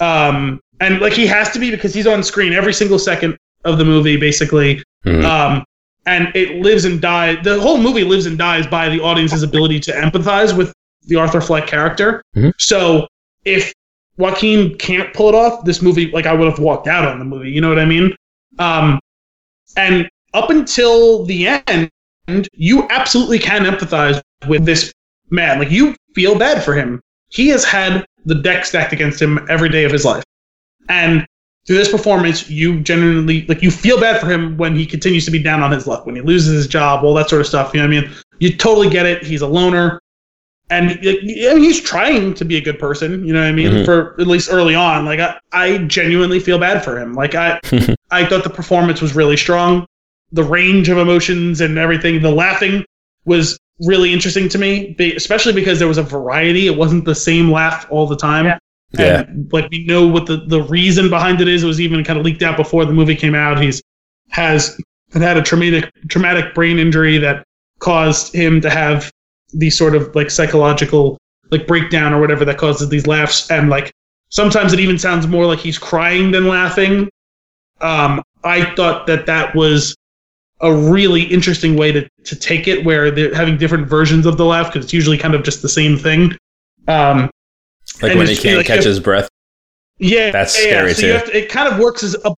Um, 0.00 0.60
and 0.80 1.00
like 1.00 1.12
he 1.12 1.26
has 1.26 1.50
to 1.50 1.58
be 1.58 1.70
because 1.70 1.92
he's 1.94 2.06
on 2.06 2.22
screen 2.22 2.52
every 2.52 2.72
single 2.72 2.98
second 2.98 3.36
of 3.64 3.78
the 3.78 3.84
movie, 3.84 4.16
basically. 4.16 4.82
Mhm. 5.04 5.24
Um, 5.24 5.64
and 6.06 6.32
it 6.34 6.62
lives 6.62 6.84
and 6.84 7.00
dies. 7.00 7.38
The 7.42 7.60
whole 7.60 7.76
movie 7.76 8.04
lives 8.04 8.26
and 8.26 8.38
dies 8.38 8.66
by 8.66 8.88
the 8.88 9.00
audience's 9.00 9.42
ability 9.42 9.80
to 9.80 9.92
empathize 9.92 10.56
with 10.56 10.72
the 11.06 11.16
Arthur 11.16 11.40
Fleck 11.40 11.66
character. 11.66 12.22
Mhm. 12.36 12.52
So 12.58 13.06
if 13.44 13.72
Joaquin 14.16 14.76
can't 14.76 15.12
pull 15.14 15.28
it 15.30 15.34
off, 15.34 15.64
this 15.64 15.80
movie, 15.80 16.10
like 16.10 16.26
I 16.26 16.34
would 16.34 16.48
have 16.48 16.58
walked 16.58 16.86
out 16.86 17.06
on 17.06 17.18
the 17.18 17.24
movie. 17.24 17.50
You 17.50 17.60
know 17.60 17.68
what 17.68 17.78
I 17.78 17.86
mean? 17.86 18.14
Um, 18.58 19.00
and 19.76 20.08
up 20.34 20.50
until 20.50 21.24
the 21.24 21.46
end, 21.46 21.90
you 22.52 22.86
absolutely 22.90 23.38
can 23.38 23.64
empathize 23.64 24.20
with 24.46 24.64
this 24.64 24.92
man. 25.30 25.58
Like 25.58 25.70
you 25.70 25.96
feel 26.14 26.36
bad 26.38 26.62
for 26.62 26.74
him. 26.74 27.00
He 27.28 27.48
has 27.48 27.64
had 27.64 28.04
the 28.26 28.34
deck 28.34 28.64
stacked 28.64 28.92
against 28.92 29.20
him 29.20 29.44
every 29.48 29.68
day 29.68 29.84
of 29.84 29.92
his 29.92 30.04
life, 30.04 30.24
and 30.88 31.26
through 31.66 31.76
this 31.76 31.90
performance, 31.90 32.50
you 32.50 32.80
genuinely 32.80 33.46
like 33.46 33.62
you 33.62 33.70
feel 33.70 34.00
bad 34.00 34.20
for 34.20 34.26
him 34.26 34.56
when 34.56 34.74
he 34.76 34.84
continues 34.84 35.24
to 35.24 35.30
be 35.30 35.42
down 35.42 35.62
on 35.62 35.70
his 35.70 35.86
luck, 35.86 36.06
when 36.06 36.16
he 36.16 36.20
loses 36.20 36.54
his 36.54 36.66
job, 36.66 37.04
all 37.04 37.14
that 37.14 37.28
sort 37.28 37.40
of 37.40 37.46
stuff. 37.46 37.72
You 37.72 37.80
know 37.80 37.88
what 37.88 37.96
I 37.96 38.00
mean? 38.00 38.10
You 38.38 38.56
totally 38.56 38.90
get 38.90 39.06
it. 39.06 39.22
He's 39.22 39.42
a 39.42 39.46
loner, 39.46 40.00
and 40.70 41.04
like, 41.04 41.18
he's 41.22 41.80
trying 41.80 42.32
to 42.34 42.44
be 42.44 42.56
a 42.56 42.60
good 42.60 42.78
person. 42.78 43.26
You 43.26 43.32
know 43.32 43.40
what 43.40 43.48
I 43.48 43.52
mean? 43.52 43.72
Mhm. 43.72 43.84
For 43.84 44.20
at 44.20 44.26
least 44.26 44.48
early 44.50 44.74
on, 44.74 45.04
like 45.04 45.20
I, 45.20 45.38
I 45.52 45.78
genuinely 45.78 46.40
feel 46.40 46.58
bad 46.58 46.84
for 46.84 46.98
him. 46.98 47.14
Like 47.14 47.34
I, 47.34 47.60
I 48.10 48.24
thought 48.24 48.44
the 48.44 48.50
performance 48.50 49.02
was 49.02 49.14
really 49.14 49.36
strong. 49.36 49.84
The 50.32 50.44
range 50.44 50.88
of 50.88 50.96
emotions 50.98 51.60
and 51.60 51.76
everything, 51.76 52.22
the 52.22 52.30
laughing 52.30 52.84
was 53.24 53.58
really 53.86 54.12
interesting 54.12 54.48
to 54.50 54.58
me, 54.58 54.94
especially 55.16 55.52
because 55.52 55.78
there 55.78 55.88
was 55.88 55.98
a 55.98 56.02
variety. 56.02 56.66
It 56.66 56.76
wasn't 56.76 57.04
the 57.04 57.14
same 57.14 57.50
laugh 57.50 57.86
all 57.90 58.06
the 58.06 58.16
time. 58.16 58.46
Yeah. 58.46 58.58
Yeah. 58.92 59.20
And, 59.20 59.52
like 59.52 59.68
we 59.70 59.84
know 59.86 60.06
what 60.06 60.26
the, 60.26 60.38
the 60.46 60.62
reason 60.62 61.10
behind 61.10 61.40
it 61.40 61.48
is. 61.48 61.62
It 61.62 61.66
was 61.66 61.80
even 61.80 62.02
kind 62.04 62.18
of 62.18 62.24
leaked 62.24 62.42
out 62.42 62.56
before 62.56 62.84
the 62.84 62.92
movie 62.92 63.16
came 63.16 63.34
out. 63.34 63.60
He's 63.60 63.82
has 64.30 64.80
had 65.12 65.36
a 65.36 65.42
traumatic 65.42 65.92
traumatic 66.08 66.54
brain 66.54 66.78
injury 66.78 67.18
that 67.18 67.44
caused 67.80 68.32
him 68.34 68.60
to 68.60 68.70
have 68.70 69.10
these 69.52 69.76
sort 69.76 69.94
of 69.94 70.14
like 70.14 70.30
psychological 70.30 71.18
like 71.50 71.66
breakdown 71.66 72.12
or 72.12 72.20
whatever 72.20 72.44
that 72.44 72.58
causes 72.58 72.88
these 72.88 73.06
laughs 73.06 73.50
and 73.50 73.68
like 73.70 73.90
sometimes 74.28 74.72
it 74.72 74.80
even 74.80 74.98
sounds 74.98 75.26
more 75.26 75.46
like 75.46 75.58
he's 75.58 75.78
crying 75.78 76.30
than 76.30 76.46
laughing 76.46 77.08
um, 77.80 78.22
i 78.44 78.72
thought 78.76 79.06
that 79.06 79.26
that 79.26 79.54
was 79.54 79.94
a 80.62 80.72
really 80.72 81.22
interesting 81.22 81.74
way 81.76 81.90
to, 81.90 82.06
to 82.24 82.36
take 82.36 82.68
it 82.68 82.84
where 82.84 83.10
they're 83.10 83.34
having 83.34 83.56
different 83.56 83.88
versions 83.88 84.26
of 84.26 84.36
the 84.36 84.44
laugh 84.44 84.66
because 84.72 84.84
it's 84.84 84.92
usually 84.92 85.16
kind 85.18 85.34
of 85.34 85.42
just 85.42 85.62
the 85.62 85.68
same 85.68 85.96
thing 85.96 86.36
um, 86.88 87.30
like 88.02 88.14
when 88.16 88.26
he 88.28 88.36
can't 88.36 88.58
like, 88.58 88.66
catch 88.66 88.78
if- 88.80 88.84
his 88.84 89.00
breath. 89.00 89.28
yeah, 89.98 90.30
That's 90.30 90.56
yeah, 90.58 90.70
scary, 90.70 90.94
so 90.94 91.00
you 91.06 91.12
too. 91.12 91.18
have 91.18 91.26
to, 91.26 91.36
it 91.38 91.48
kind 91.48 91.72
of 91.72 91.78
works 91.78 92.02
as 92.02 92.14
a 92.24 92.34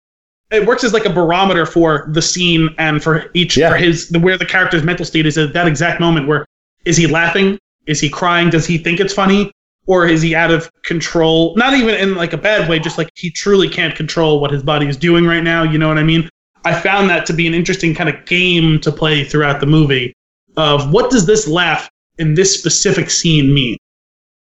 it 0.51 0.67
works 0.67 0.85
as 0.85 0.93
like 0.93 1.07
a 1.07 1.11
barometer 1.11 1.65
for 1.65 2.09
the 2.13 2.21
scene 2.21 2.69
and 2.79 3.03
for 3.03 3.31
each 3.35 3.57
Yeah. 3.57 3.71
for 3.71 3.77
his 3.77 4.09
the 4.11 4.19
where 4.21 4.37
the 4.37 4.45
character's 4.47 4.83
mental 4.83 5.07
state 5.07 5.25
is 5.27 5.39
at 5.39 5.53
that 5.55 5.67
exact 5.67 5.99
moment 6.01 6.27
where 6.29 6.45
is 6.85 6.97
he 6.97 7.07
laughing? 7.07 7.59
Is 7.87 8.01
he 8.01 8.09
crying? 8.09 8.51
Does 8.51 8.67
he 8.67 8.79
think 8.79 9.01
it's 9.01 9.13
funny? 9.13 9.51
Or 9.87 10.07
is 10.07 10.23
he 10.23 10.35
out 10.35 10.53
of 10.53 10.71
control? 10.85 11.55
Not 11.57 11.75
even 11.75 11.97
in 11.97 12.15
like 12.15 12.33
a 12.33 12.39
bad 12.39 12.69
way 12.69 12.79
just 12.79 12.99
like 12.99 13.11
he 13.15 13.31
truly 13.31 13.69
can't 13.69 13.97
control 13.97 14.41
what 14.41 14.51
his 14.51 14.63
body 14.63 14.87
is 14.87 14.97
doing 14.97 15.25
right 15.27 15.43
now 15.43 15.65
you 15.65 15.79
know 15.79 15.89
what 15.89 15.99
i 15.99 16.03
mean? 16.05 16.29
I 16.65 16.73
found 16.79 17.11
that 17.11 17.27
to 17.27 17.33
be 17.33 17.49
an 17.49 17.55
interesting 17.55 17.93
kind 17.93 18.09
of 18.09 18.25
game 18.25 18.81
to 18.81 18.93
play 18.93 19.25
throughout 19.25 19.59
the 19.59 19.67
movie 19.67 20.15
of 20.57 20.93
what 20.93 21.11
does 21.11 21.27
this 21.27 21.49
laugh 21.49 21.91
in 22.19 22.35
this 22.35 22.57
specific 22.57 23.11
scene 23.11 23.53
mean? 23.53 23.77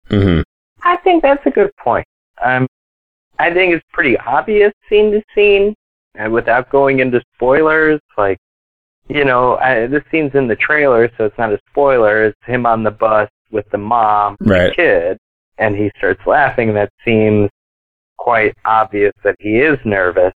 Hmm 0.09 0.43
I 0.83 0.97
think 0.97 1.23
that's 1.23 1.45
a 1.47 1.51
good 1.51 1.75
point. 1.77 2.07
Um, 2.43 2.67
I 3.39 3.53
think 3.53 3.75
it's 3.75 3.85
pretty 3.93 4.19
obvious 4.19 4.73
scene 4.89 5.11
to 5.13 5.23
scene, 5.35 5.75
and 6.15 6.33
without 6.33 6.71
going 6.71 7.01
into 7.01 7.23
spoilers, 7.35 8.01
like, 8.17 8.39
you 9.11 9.25
know, 9.25 9.57
I, 9.57 9.87
this 9.87 10.03
scene's 10.11 10.35
in 10.35 10.47
the 10.49 10.57
trailer, 10.57 11.11
so 11.19 11.25
it's 11.25 11.39
not 11.39 11.53
a 11.53 11.59
spoiler. 11.71 12.25
It's 12.27 12.39
him 12.47 12.65
on 12.67 12.83
the 12.85 12.91
bus 12.91 13.29
with 13.51 13.67
the 13.73 13.79
mom, 13.79 14.37
and 14.41 14.51
Right. 14.51 14.69
the 14.69 14.75
kid, 14.75 15.19
and 15.59 15.75
he 15.77 15.91
starts 15.99 16.21
laughing. 16.27 16.69
and 16.69 16.77
That 16.77 16.91
seems 17.05 17.51
quite 18.19 18.55
obvious 18.65 19.13
that 19.25 19.35
he 19.39 19.59
is 19.59 19.79
nervous, 19.85 20.33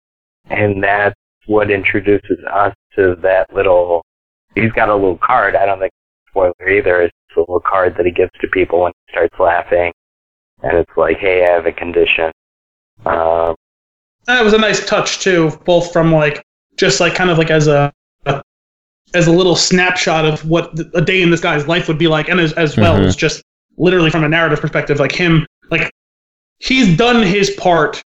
and 0.49 0.83
that's 0.83 1.15
what 1.45 1.69
introduces 1.69 2.39
us 2.51 2.73
to 2.95 3.15
that 3.21 3.53
little. 3.53 4.01
He's 4.55 4.71
got 4.71 4.89
a 4.89 4.93
little 4.95 5.17
card. 5.17 5.55
I 5.55 5.65
don't 5.65 5.79
think 5.79 5.91
it's 5.91 6.27
a 6.27 6.31
spoiler 6.31 6.69
either. 6.69 7.01
It's 7.03 7.13
a 7.35 7.39
little 7.41 7.59
card 7.59 7.95
that 7.97 8.05
he 8.05 8.11
gives 8.11 8.31
to 8.41 8.47
people 8.49 8.81
when 8.81 8.91
he 9.07 9.11
starts 9.13 9.35
laughing 9.39 9.91
and 10.61 10.77
it's 10.77 10.91
like, 10.95 11.17
hey, 11.17 11.45
I 11.45 11.51
have 11.51 11.65
a 11.65 11.71
condition. 11.73 12.31
Um, 13.05 13.55
That 14.27 14.43
was 14.43 14.53
a 14.53 14.57
nice 14.57 14.85
touch 14.85 15.19
too, 15.19 15.51
both 15.65 15.91
from 15.91 16.11
like 16.13 16.41
just 16.77 16.99
like 17.01 17.15
kind 17.15 17.29
of 17.29 17.37
like 17.37 17.51
as 17.51 17.67
a 17.67 17.91
as 19.13 19.27
a 19.27 19.31
little 19.31 19.55
snapshot 19.55 20.25
of 20.25 20.47
what 20.49 20.77
a 20.93 21.01
day 21.01 21.21
in 21.21 21.29
this 21.29 21.39
guy's 21.41 21.67
life 21.67 21.87
would 21.87 21.97
be 21.97 22.07
like, 22.07 22.29
and 22.29 22.39
as 22.39 22.53
as 22.53 22.75
well 22.77 22.97
Mhm. 22.97 23.05
as 23.05 23.15
just 23.15 23.43
literally 23.77 24.09
from 24.09 24.23
a 24.23 24.29
narrative 24.29 24.59
perspective, 24.59 24.99
like 24.99 25.11
him, 25.11 25.45
like 25.71 25.91
he's 26.59 26.95
done 26.97 27.21
his 27.23 27.49
part 27.51 28.01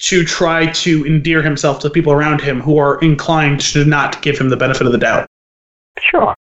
to 0.00 0.24
try 0.24 0.66
to 0.72 1.06
endear 1.06 1.42
himself 1.42 1.78
to 1.80 1.88
the 1.88 1.92
people 1.94 2.12
around 2.12 2.40
him 2.40 2.60
who 2.60 2.76
are 2.78 2.98
inclined 3.00 3.60
to 3.60 3.84
not 3.84 4.20
give 4.22 4.36
him 4.38 4.48
the 4.48 4.56
benefit 4.56 4.86
of 4.86 4.92
the 4.92 4.98
doubt. 4.98 5.26
sure. 6.00 6.34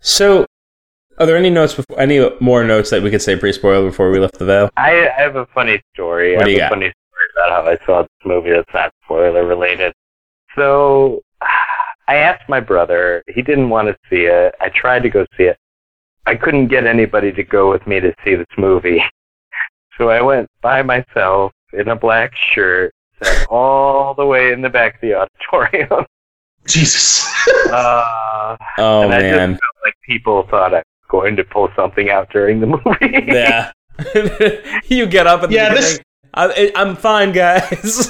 So, 0.00 0.44
are 1.18 1.26
there 1.26 1.36
any 1.36 1.50
notes? 1.50 1.74
Before, 1.74 1.98
any 2.00 2.28
more 2.40 2.64
notes 2.64 2.90
that 2.90 3.02
we 3.02 3.10
could 3.10 3.22
say 3.22 3.36
pre-spoiler 3.36 3.86
before 3.88 4.10
we 4.10 4.18
left 4.18 4.38
the 4.38 4.44
veil? 4.44 4.70
I, 4.76 5.08
I 5.08 5.22
have 5.22 5.36
a 5.36 5.46
funny 5.46 5.80
story. 5.94 6.36
What 6.36 6.42
I 6.42 6.44
do 6.46 6.50
have 6.50 6.52
you 6.52 6.56
a 6.56 6.60
got? 6.60 6.70
funny 6.70 6.92
story 6.92 7.26
about 7.36 7.64
how 7.64 7.70
I 7.70 7.86
saw 7.86 8.02
this 8.02 8.10
movie 8.24 8.50
that's 8.50 8.72
not 8.74 8.92
spoiler 9.04 9.44
related. 9.46 9.92
So 10.56 11.22
I 12.10 12.16
asked 12.16 12.48
my 12.48 12.58
brother. 12.60 13.22
He 13.28 13.40
didn't 13.40 13.70
want 13.70 13.86
to 13.88 13.96
see 14.10 14.22
it. 14.24 14.52
I 14.60 14.68
tried 14.70 15.02
to 15.04 15.10
go 15.10 15.24
see 15.36 15.44
it. 15.44 15.56
I 16.26 16.34
couldn't 16.34 16.66
get 16.68 16.84
anybody 16.86 17.30
to 17.32 17.42
go 17.44 17.70
with 17.70 17.86
me 17.86 18.00
to 18.00 18.12
see 18.24 18.34
this 18.34 18.54
movie. 18.58 19.02
So 19.98 20.08
I 20.08 20.22
went 20.22 20.48
by 20.62 20.80
myself 20.80 21.52
in 21.74 21.88
a 21.88 21.94
black 21.96 22.30
shirt, 22.54 22.94
sat 23.22 23.46
all 23.50 24.14
the 24.14 24.24
way 24.24 24.50
in 24.50 24.62
the 24.62 24.70
back 24.70 24.94
of 24.94 25.00
the 25.02 25.12
auditorium. 25.20 26.06
Jesus. 26.66 27.28
Uh, 27.70 28.56
Oh 28.78 29.02
and 29.02 29.12
I 29.12 29.20
just 29.20 29.36
felt 29.38 29.60
like 29.84 29.94
people 30.06 30.46
thought 30.50 30.72
I 30.72 30.78
was 30.78 30.84
going 31.10 31.36
to 31.36 31.44
pull 31.44 31.68
something 31.76 32.08
out 32.08 32.30
during 32.30 32.60
the 32.60 32.66
movie. 32.66 33.24
yeah. 33.26 33.72
you 34.86 35.04
get 35.06 35.26
up 35.26 35.42
and 35.42 35.52
Yeah, 35.52 35.74
this- 35.74 36.00
I, 36.32 36.72
I'm 36.76 36.96
fine, 36.96 37.32
guys. 37.32 38.08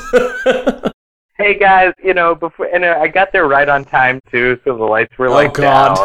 Hey 1.41 1.59
guys, 1.59 1.93
you 2.03 2.15
know, 2.15 2.35
before 2.35 2.67
and 2.67 2.85
uh, 2.85 2.99
I 3.01 3.09
got 3.09 3.33
there 3.33 3.47
right 3.49 3.69
on 3.69 3.85
time 3.85 4.21
too, 4.31 4.59
so 4.65 4.77
the 4.77 4.85
lights 4.85 5.17
were 5.19 5.29
oh 5.29 5.33
like 5.35 5.55
God. 5.55 5.97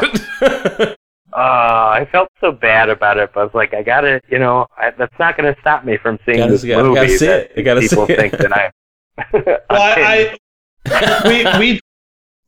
down. 0.42 0.96
Uh, 1.34 1.92
I 2.00 2.08
felt 2.14 2.30
so 2.40 2.54
bad 2.54 2.88
about 2.88 3.18
it, 3.18 3.30
but 3.34 3.42
I 3.42 3.44
was 3.44 3.54
like, 3.54 3.74
I 3.74 3.84
gotta, 3.84 4.22
you 4.30 4.40
know, 4.40 4.68
I, 4.78 4.92
that's 4.92 5.20
not 5.20 5.36
gonna 5.36 5.54
stop 5.60 5.84
me 5.84 5.98
from 5.98 6.18
seeing 6.26 6.38
Gotta- 6.38 6.52
this 6.54 6.64
gotta- 6.64 6.84
movie. 6.84 6.96
gotta 6.96 7.10
see 7.10 7.26
that 7.26 7.52
it. 7.52 7.58
You 7.58 7.64
gotta 7.64 7.82
people 7.82 8.08
see 8.08 8.14
it. 8.14 8.20
think 8.20 8.38
that 8.38 8.54
I. 8.54 8.72
Well, 9.34 9.58
I, 9.70 10.38
I 10.86 11.28
we 11.28 11.60
we 11.74 11.80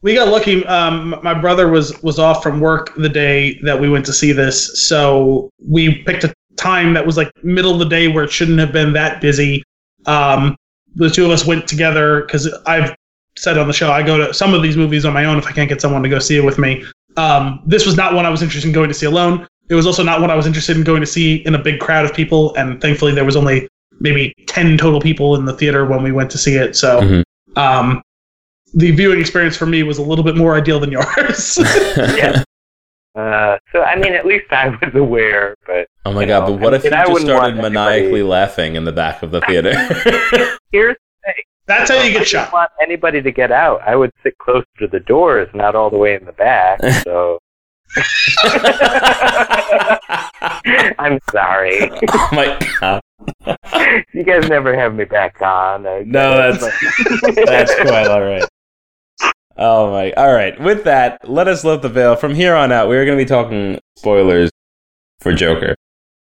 we 0.03 0.13
got 0.15 0.29
lucky. 0.29 0.65
Um, 0.67 1.19
my 1.21 1.33
brother 1.33 1.67
was 1.67 2.01
was 2.01 2.17
off 2.17 2.41
from 2.41 2.61
work 2.61 2.95
the 2.95 3.09
day 3.09 3.59
that 3.63 3.77
we 3.77 3.89
went 3.89 4.05
to 4.05 4.13
see 4.13 4.31
this, 4.31 4.87
so 4.87 5.49
we 5.67 6.03
picked 6.03 6.23
a 6.23 6.33
time 6.55 6.93
that 6.93 7.05
was 7.05 7.17
like 7.17 7.29
middle 7.43 7.73
of 7.73 7.79
the 7.79 7.89
day 7.89 8.07
where 8.07 8.23
it 8.23 8.31
shouldn't 8.31 8.59
have 8.59 8.71
been 8.71 8.93
that 8.93 9.19
busy. 9.21 9.63
Um, 10.05 10.55
the 10.97 11.09
two 11.09 11.25
of 11.25 11.31
us 11.31 11.45
went 11.45 11.67
together 11.67 12.21
because 12.21 12.47
I've 12.65 12.95
said 13.37 13.57
on 13.57 13.67
the 13.67 13.73
show 13.73 13.91
I 13.91 14.03
go 14.03 14.17
to 14.17 14.33
some 14.33 14.53
of 14.53 14.61
these 14.61 14.75
movies 14.75 15.05
on 15.05 15.13
my 15.13 15.25
own 15.25 15.37
if 15.37 15.45
I 15.47 15.51
can't 15.51 15.69
get 15.69 15.79
someone 15.81 16.01
to 16.03 16.09
go 16.09 16.19
see 16.19 16.37
it 16.37 16.43
with 16.43 16.57
me. 16.57 16.83
Um, 17.17 17.61
this 17.65 17.85
was 17.85 17.95
not 17.95 18.13
one 18.13 18.25
I 18.25 18.29
was 18.29 18.41
interested 18.41 18.67
in 18.67 18.73
going 18.73 18.89
to 18.89 18.93
see 18.93 19.05
alone. 19.05 19.47
It 19.69 19.75
was 19.75 19.85
also 19.85 20.03
not 20.03 20.21
one 20.21 20.29
I 20.31 20.35
was 20.35 20.45
interested 20.47 20.77
in 20.77 20.83
going 20.83 21.01
to 21.01 21.07
see 21.07 21.35
in 21.45 21.55
a 21.55 21.59
big 21.61 21.79
crowd 21.79 22.05
of 22.05 22.13
people, 22.13 22.53
and 22.55 22.81
thankfully 22.81 23.13
there 23.13 23.25
was 23.25 23.35
only 23.35 23.67
maybe 23.99 24.33
ten 24.47 24.77
total 24.77 24.99
people 25.01 25.35
in 25.35 25.45
the 25.45 25.53
theater 25.53 25.85
when 25.85 26.03
we 26.03 26.11
went 26.11 26.29
to 26.31 26.37
see 26.37 26.55
it. 26.55 26.75
So 26.75 27.01
Mhm. 27.01 27.23
um, 27.57 28.01
the 28.73 28.91
viewing 28.91 29.19
experience 29.19 29.55
for 29.57 29.65
me 29.65 29.83
was 29.83 29.97
a 29.97 30.01
little 30.03 30.23
bit 30.23 30.35
more 30.35 30.55
ideal 30.55 30.79
than 30.79 30.91
yours. 30.91 31.57
Yeah. 31.97 32.43
Uh, 33.17 33.57
so 33.71 33.81
I 33.81 33.95
mean, 33.95 34.13
at 34.13 34.25
least 34.27 34.45
I 34.51 34.69
was 34.69 34.93
aware, 34.93 35.55
but 35.65 35.87
Oh 36.05 36.13
my 36.13 36.23
god! 36.25 36.47
know, 36.47 36.53
But 36.55 36.61
what 36.61 36.73
if 36.75 36.83
you 36.83 36.91
I 36.91 37.05
just 37.05 37.21
started 37.21 37.55
maniacally 37.55 38.21
laughing 38.21 38.75
in 38.75 38.85
the 38.85 38.91
back 38.91 39.23
of 39.23 39.31
the 39.31 39.41
theater? 39.41 39.73
here's 40.71 40.95
That's 41.65 41.89
how 41.89 41.95
you 41.95 42.01
I 42.01 42.07
get 42.09 42.13
didn't 42.19 42.27
shot. 42.27 42.53
want 42.53 42.69
anybody 42.81 43.21
to 43.23 43.31
get 43.31 43.51
out. 43.51 43.81
I 43.85 43.95
would 43.95 44.11
sit 44.21 44.37
close 44.37 44.63
to 44.79 44.87
the 44.87 44.99
doors, 44.99 45.49
not 45.55 45.73
all 45.75 45.89
the 45.89 45.97
way 45.97 46.13
in 46.15 46.25
the 46.25 46.31
back. 46.33 46.79
So 47.03 47.39
I'm 50.99 51.19
sorry. 51.31 51.89
oh 52.11 52.29
my 52.33 52.59
god! 52.79 53.01
you 54.13 54.23
guys 54.23 54.47
never 54.49 54.77
have 54.77 54.93
me 54.95 55.05
back 55.05 55.41
on. 55.41 55.87
I 55.87 56.03
No, 56.05 56.51
that's- 56.51 57.45
That's 57.45 57.75
quite 57.75 58.07
all 58.07 58.21
right. 58.21 58.43
Oh 59.57 59.91
my! 59.91 60.11
All 60.11 60.33
right. 60.33 60.59
With 60.59 60.83
that, 60.83 61.27
let 61.27 61.47
us 61.47 61.63
lift 61.63 61.81
the 61.81 61.89
veil. 61.89 62.15
From 62.15 62.35
here 62.35 62.55
on 62.55 62.71
out, 62.71 62.87
we're 62.87 63.05
going 63.05 63.17
to 63.17 63.23
be 63.23 63.27
talking 63.27 63.79
spoilers 63.97 64.51
for 65.19 65.33
Joker. 65.33 65.75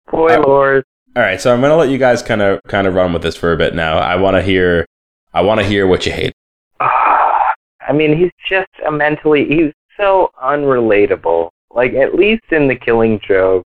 Spoilers. 0.07 0.85
All 1.15 1.23
right. 1.23 1.39
So 1.41 1.53
I'm 1.53 1.59
going 1.59 1.71
to 1.71 1.75
let 1.75 1.89
you 1.89 1.97
guys 1.97 2.21
kind 2.21 2.41
of 2.41 2.61
kind 2.67 2.87
of 2.87 2.93
run 2.93 3.11
with 3.11 3.21
this 3.21 3.35
for 3.35 3.51
a 3.51 3.57
bit 3.57 3.75
now. 3.75 3.97
I 3.97 4.15
want 4.15 4.35
to 4.35 4.41
hear. 4.41 4.85
I 5.33 5.41
want 5.41 5.59
to 5.59 5.65
hear 5.65 5.85
what 5.85 6.05
you 6.05 6.13
hate. 6.13 6.33
Ah, 6.79 7.41
I 7.87 7.91
mean, 7.91 8.17
he's 8.17 8.31
just 8.49 8.69
a 8.87 8.91
mentally. 8.91 9.45
He's 9.45 9.73
so 9.97 10.31
unrelatable. 10.41 11.49
Like 11.71 11.93
at 11.93 12.15
least 12.15 12.45
in 12.51 12.67
the 12.67 12.75
Killing 12.75 13.19
Joke, 13.27 13.63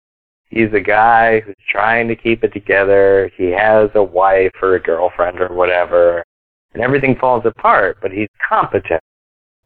he's 0.48 0.72
a 0.72 0.80
guy 0.80 1.40
who's 1.40 1.54
trying 1.68 2.08
to 2.08 2.16
keep 2.16 2.42
it 2.42 2.54
together. 2.54 3.30
He 3.36 3.50
has 3.50 3.90
a 3.94 4.02
wife 4.02 4.52
or 4.62 4.76
a 4.76 4.82
girlfriend 4.82 5.40
or 5.40 5.52
whatever, 5.52 6.24
and 6.72 6.82
everything 6.82 7.16
falls 7.16 7.44
apart. 7.44 7.98
But 8.00 8.12
he's 8.12 8.28
competent. 8.48 9.02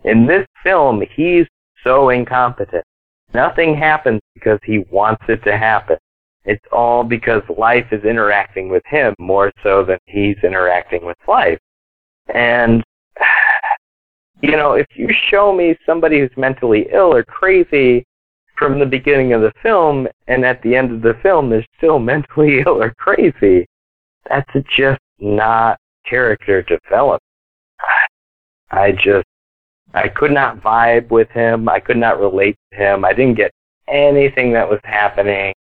In 0.05 0.27
this 0.27 0.47
film, 0.63 1.03
he's 1.15 1.47
so 1.83 2.11
incompetent. 2.11 2.85
Nothing 3.35 3.77
happens 3.77 4.21
because 4.35 4.59
he 4.65 4.85
wants 4.91 5.23
it 5.29 5.43
to 5.45 5.57
happen. 5.57 5.97
It's 6.45 6.65
all 6.71 7.03
because 7.03 7.43
life 7.59 7.87
is 7.91 8.05
interacting 8.05 8.69
with 8.69 8.85
him 8.87 9.15
more 9.19 9.53
so 9.63 9.85
than 9.85 9.99
he's 10.07 10.37
interacting 10.45 11.05
with 11.05 11.17
life. 11.27 11.59
And, 12.33 12.85
you 14.43 14.53
know, 14.53 14.75
if 14.75 14.87
you 14.95 15.09
show 15.29 15.53
me 15.53 15.77
somebody 15.85 16.21
who's 16.21 16.37
mentally 16.37 16.87
ill 16.93 17.13
or 17.13 17.25
crazy 17.25 18.05
from 18.57 18.79
the 18.79 18.87
beginning 18.87 19.33
of 19.33 19.43
the 19.43 19.53
film 19.63 20.07
and 20.29 20.45
at 20.45 20.63
the 20.63 20.75
end 20.75 20.93
of 20.93 21.03
the 21.03 21.19
film 21.23 21.51
they're 21.51 21.67
still 21.77 21.99
mentally 22.13 22.61
ill 22.65 22.81
or 22.81 22.95
crazy, 22.95 23.67
that's 24.29 24.51
just 24.77 25.01
not 25.19 25.79
character 26.09 26.63
development. 26.63 27.23
I 28.71 28.93
just, 28.93 29.27
I 29.95 30.09
could 30.09 30.33
not 30.33 30.61
vibe 30.61 31.11
with 31.11 31.29
him. 31.31 31.69
I 31.69 31.81
could 31.81 31.97
not 31.97 32.21
relate 32.21 32.57
to 32.73 32.77
him. 32.77 33.05
I 33.05 33.13
didn't 33.13 33.37
get 33.37 33.53
anything 33.89 34.53
that 34.53 34.69
was 34.69 34.81
happening. 34.85 35.55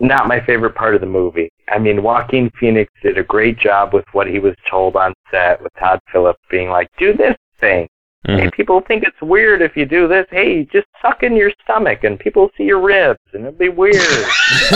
Not 0.00 0.28
my 0.28 0.40
favorite 0.44 0.74
part 0.74 0.94
of 0.94 1.00
the 1.00 1.06
movie. 1.06 1.50
I 1.68 1.78
mean, 1.78 2.02
Joaquin 2.02 2.50
Phoenix 2.58 2.92
did 3.02 3.18
a 3.18 3.22
great 3.22 3.58
job 3.58 3.94
with 3.94 4.04
what 4.12 4.26
he 4.26 4.38
was 4.38 4.54
told 4.68 4.96
on 4.96 5.14
set 5.30 5.62
with 5.62 5.72
Todd 5.78 6.00
Phillips 6.12 6.40
being 6.50 6.68
like, 6.68 6.88
do 6.98 7.12
this 7.12 7.36
thing. 7.60 7.88
Hey, 8.26 8.32
mm-hmm. 8.32 8.48
people 8.50 8.80
think 8.80 9.04
it's 9.04 9.20
weird 9.20 9.60
if 9.60 9.76
you 9.76 9.84
do 9.84 10.08
this. 10.08 10.26
Hey, 10.30 10.64
just 10.64 10.86
suck 11.02 11.22
in 11.22 11.36
your 11.36 11.52
stomach 11.62 12.04
and 12.04 12.18
people 12.18 12.50
see 12.56 12.64
your 12.64 12.80
ribs 12.80 13.20
and 13.34 13.44
it'll 13.44 13.58
be 13.58 13.68
weird. 13.68 13.96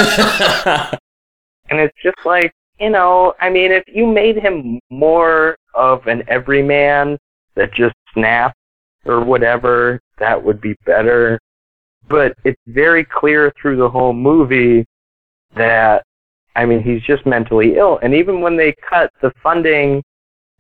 and 1.71 1.81
it's 1.81 1.97
just 2.03 2.19
like, 2.27 2.53
you 2.79 2.91
know, 2.91 3.35
I 3.41 3.49
mean, 3.49 3.73
if 3.73 3.85
you 3.87 4.07
made 4.07 4.37
him 4.37 4.79
more 4.91 5.57
of 5.75 6.07
an 6.07 6.25
everyman 6.29 7.19
that 7.59 7.75
just 7.75 7.95
snaps 8.15 8.55
or 9.05 9.25
whatever, 9.25 10.01
that 10.19 10.43
would 10.43 10.61
be 10.61 10.75
better. 10.87 11.39
But 12.09 12.35
it's 12.45 12.61
very 12.67 13.05
clear 13.05 13.53
through 13.61 13.77
the 13.77 13.89
whole 13.89 14.13
movie 14.13 14.87
that, 15.57 16.05
I 16.57 16.65
mean, 16.65 16.83
he's 16.83 17.03
just 17.03 17.27
mentally 17.27 17.77
ill. 17.77 17.99
And 18.03 18.15
even 18.15 18.41
when 18.41 18.57
they 18.57 18.75
cut 18.89 19.11
the 19.21 19.33
funding 19.43 20.03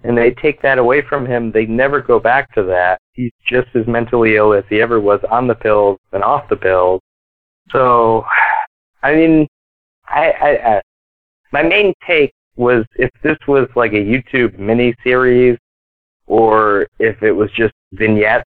and 0.04 0.16
they 0.16 0.32
take 0.32 0.60
that 0.62 0.78
away 0.78 1.02
from 1.08 1.26
him, 1.26 1.50
they 1.50 1.66
never 1.66 2.00
go 2.00 2.20
back 2.20 2.52
to 2.54 2.62
that. 2.64 3.00
He's 3.12 3.32
just 3.46 3.68
as 3.74 3.86
mentally 3.86 4.36
ill 4.36 4.52
as 4.52 4.64
he 4.68 4.80
ever 4.80 5.00
was 5.00 5.20
on 5.30 5.46
the 5.46 5.54
pills 5.54 5.98
and 6.12 6.22
off 6.22 6.48
the 6.48 6.56
pills. 6.56 7.00
So, 7.70 8.24
I 9.02 9.14
mean, 9.14 9.46
I, 10.06 10.30
I, 10.30 10.76
I 10.76 10.82
my 11.52 11.62
main 11.62 11.94
take 12.06 12.32
was 12.56 12.84
if 12.96 13.10
this 13.22 13.38
was 13.46 13.68
like 13.74 13.92
a 13.92 13.94
YouTube 13.94 14.58
mini 14.58 14.94
series, 15.02 15.58
or 16.28 16.86
if 16.98 17.22
it 17.22 17.32
was 17.32 17.50
just 17.52 17.74
vignettes 17.92 18.48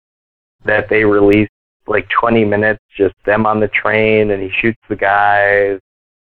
that 0.65 0.88
they 0.89 1.03
released 1.03 1.51
like 1.88 2.07
20 2.10 2.45
minutes, 2.45 2.80
just 2.95 3.15
them 3.26 3.45
on 3.45 3.60
the 3.60 3.68
train 3.69 4.31
and 4.31 4.43
he 4.43 4.51
shoots 4.61 4.80
the 4.89 4.95
guys, 4.95 5.80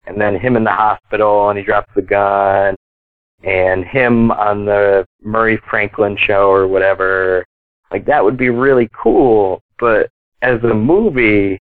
and 0.06 0.20
then 0.20 0.38
him 0.38 0.56
in 0.56 0.64
the 0.64 0.70
hospital 0.70 1.50
and 1.50 1.58
he 1.58 1.64
drops 1.64 1.90
the 1.94 2.02
gun, 2.02 2.74
and 3.44 3.84
him 3.84 4.32
on 4.32 4.64
the 4.64 5.06
Murray 5.22 5.60
Franklin 5.70 6.16
show 6.16 6.50
or 6.50 6.66
whatever. 6.66 7.44
Like 7.90 8.04
that 8.06 8.24
would 8.24 8.36
be 8.36 8.48
really 8.48 8.88
cool, 9.00 9.60
but 9.78 10.08
as 10.40 10.62
a 10.64 10.74
movie, 10.74 11.58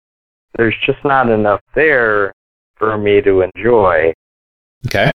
there's 0.58 0.76
just 0.86 1.04
not 1.04 1.30
enough 1.30 1.62
there 1.74 2.34
for 2.76 2.98
me 2.98 3.22
to 3.22 3.42
enjoy. 3.42 4.14
Okay. 4.86 5.10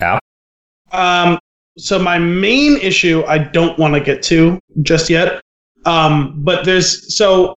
Yeah. 0.00 0.18
Um, 0.92 1.38
so 1.78 1.98
my 1.98 2.18
main 2.18 2.76
issue 2.78 3.22
I 3.26 3.38
don't 3.38 3.78
want 3.78 3.94
to 3.94 4.00
get 4.00 4.22
to 4.24 4.58
just 4.82 5.10
yet. 5.10 5.40
Um, 5.86 6.42
but 6.42 6.64
there's 6.64 7.16
so 7.16 7.54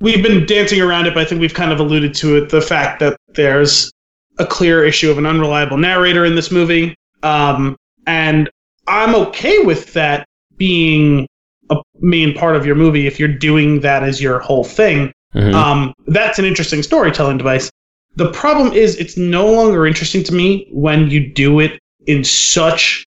we've 0.00 0.22
been 0.22 0.44
dancing 0.46 0.80
around 0.80 1.06
it, 1.06 1.14
but 1.14 1.22
I 1.22 1.24
think 1.26 1.40
we've 1.40 1.54
kind 1.54 1.72
of 1.72 1.80
alluded 1.80 2.14
to 2.14 2.36
it. 2.36 2.50
The 2.50 2.60
fact 2.60 3.00
that 3.00 3.16
there's 3.28 3.90
a 4.38 4.46
clear 4.46 4.84
issue 4.84 5.10
of 5.10 5.18
an 5.18 5.26
unreliable 5.26 5.78
narrator 5.78 6.24
in 6.24 6.34
this 6.34 6.50
movie. 6.50 6.94
Um, 7.22 7.76
and 8.06 8.50
I'm 8.86 9.14
okay 9.14 9.60
with 9.60 9.92
that 9.94 10.26
being 10.58 11.26
a 11.70 11.76
main 12.00 12.34
part 12.34 12.56
of 12.56 12.66
your 12.66 12.74
movie 12.74 13.06
if 13.06 13.18
you're 13.18 13.28
doing 13.28 13.80
that 13.80 14.02
as 14.02 14.20
your 14.20 14.38
whole 14.40 14.64
thing. 14.64 15.12
Mhm. 15.34 15.54
Um, 15.54 15.94
that's 16.06 16.38
an 16.38 16.44
interesting 16.44 16.82
storytelling 16.82 17.38
device. 17.38 17.70
The 18.16 18.30
problem 18.32 18.72
is 18.72 18.96
it's 18.96 19.16
no 19.16 19.50
longer 19.50 19.86
interesting 19.86 20.22
to 20.24 20.34
me 20.34 20.68
when 20.70 21.10
you 21.10 21.26
do 21.26 21.60
it 21.60 21.78
in 22.06 22.22
such 22.24 23.05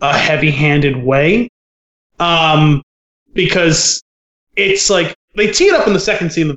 a 0.00 0.16
heavy-handed 0.16 0.96
way. 0.96 1.48
Um, 2.20 2.82
because 3.34 4.02
it's 4.56 4.90
like 4.90 5.14
they 5.36 5.50
tee 5.50 5.66
it 5.66 5.74
up 5.74 5.86
in 5.86 5.92
the 5.92 6.00
second 6.00 6.30
scene. 6.32 6.54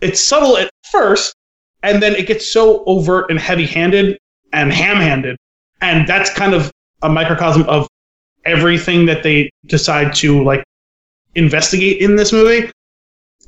It's 0.00 0.22
subtle 0.22 0.58
at 0.58 0.70
first, 0.90 1.34
and 1.82 2.02
then 2.02 2.14
it 2.14 2.26
gets 2.26 2.52
so 2.52 2.84
overt 2.84 3.30
and 3.30 3.38
heavy-handed 3.38 4.18
and 4.52 4.72
ham-handed, 4.72 5.36
and 5.80 6.06
that's 6.06 6.32
kind 6.32 6.54
of 6.54 6.70
a 7.02 7.08
microcosm 7.08 7.62
of 7.62 7.88
everything 8.44 9.06
that 9.06 9.22
they 9.22 9.50
decide 9.66 10.14
to 10.16 10.42
like 10.42 10.62
investigate 11.34 12.02
in 12.02 12.16
this 12.16 12.32
movie. 12.32 12.70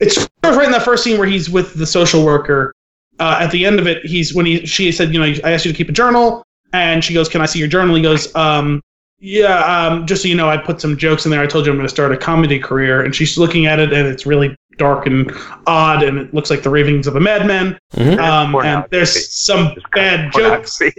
It's 0.01 0.29
right 0.43 0.65
in 0.65 0.73
that 0.73 0.83
first 0.83 1.05
scene 1.05 1.19
where 1.19 1.29
he's 1.29 1.51
with 1.51 1.75
the 1.75 1.87
social 1.87 2.25
worker. 2.25 2.73
Uh, 3.19 3.39
at 3.41 3.51
the 3.51 3.65
end 3.67 3.79
of 3.79 3.87
it, 3.87 4.05
he's 4.05 4.35
when 4.35 4.47
he 4.47 4.65
she 4.67 4.91
said, 4.91 5.13
you 5.13 5.21
know, 5.21 5.27
I 5.45 5.53
asked 5.53 5.65
you 5.65 5.73
to 5.73 5.77
keep 5.77 5.89
a 5.89 5.93
journal, 5.93 6.43
and 6.73 7.05
she 7.05 7.15
goes, 7.15 7.29
"Can 7.29 7.41
I 7.41 7.47
see 7.47 7.59
your 7.59 7.69
journal?" 7.69 7.95
He 7.95 8.03
goes, 8.03 8.35
um, 8.35 8.81
"Yeah, 9.21 9.59
um, 9.65 10.07
just 10.07 10.23
so 10.23 10.29
you 10.29 10.35
know, 10.35 10.49
I 10.49 10.57
put 10.57 10.81
some 10.81 10.97
jokes 10.97 11.25
in 11.25 11.31
there. 11.31 11.41
I 11.41 11.47
told 11.47 11.67
you 11.67 11.73
I'm 11.73 11.79
going 11.79 11.87
to 11.87 11.95
start 11.95 12.13
a 12.13 12.17
comedy 12.17 12.59
career." 12.59 13.03
And 13.03 13.15
she's 13.15 13.39
looking 13.39 13.67
at 13.67 13.79
it, 13.81 13.93
and 13.93 14.07
it's 14.07 14.27
really 14.27 14.55
dark 14.77 15.07
and 15.07 15.31
odd, 15.67 16.03
and 16.03 16.19
it 16.19 16.35
looks 16.35 16.51
like 16.51 16.63
the 16.63 16.71
ravings 16.71 17.07
of 17.07 17.17
a 17.17 17.21
madman. 17.21 17.79
Mhm. 17.95 18.19
Um, 18.19 18.55
and 18.57 18.85
there's 18.91 19.33
some 19.35 19.75
Just 19.75 19.91
bad 19.93 20.33
jokes. 20.33 20.81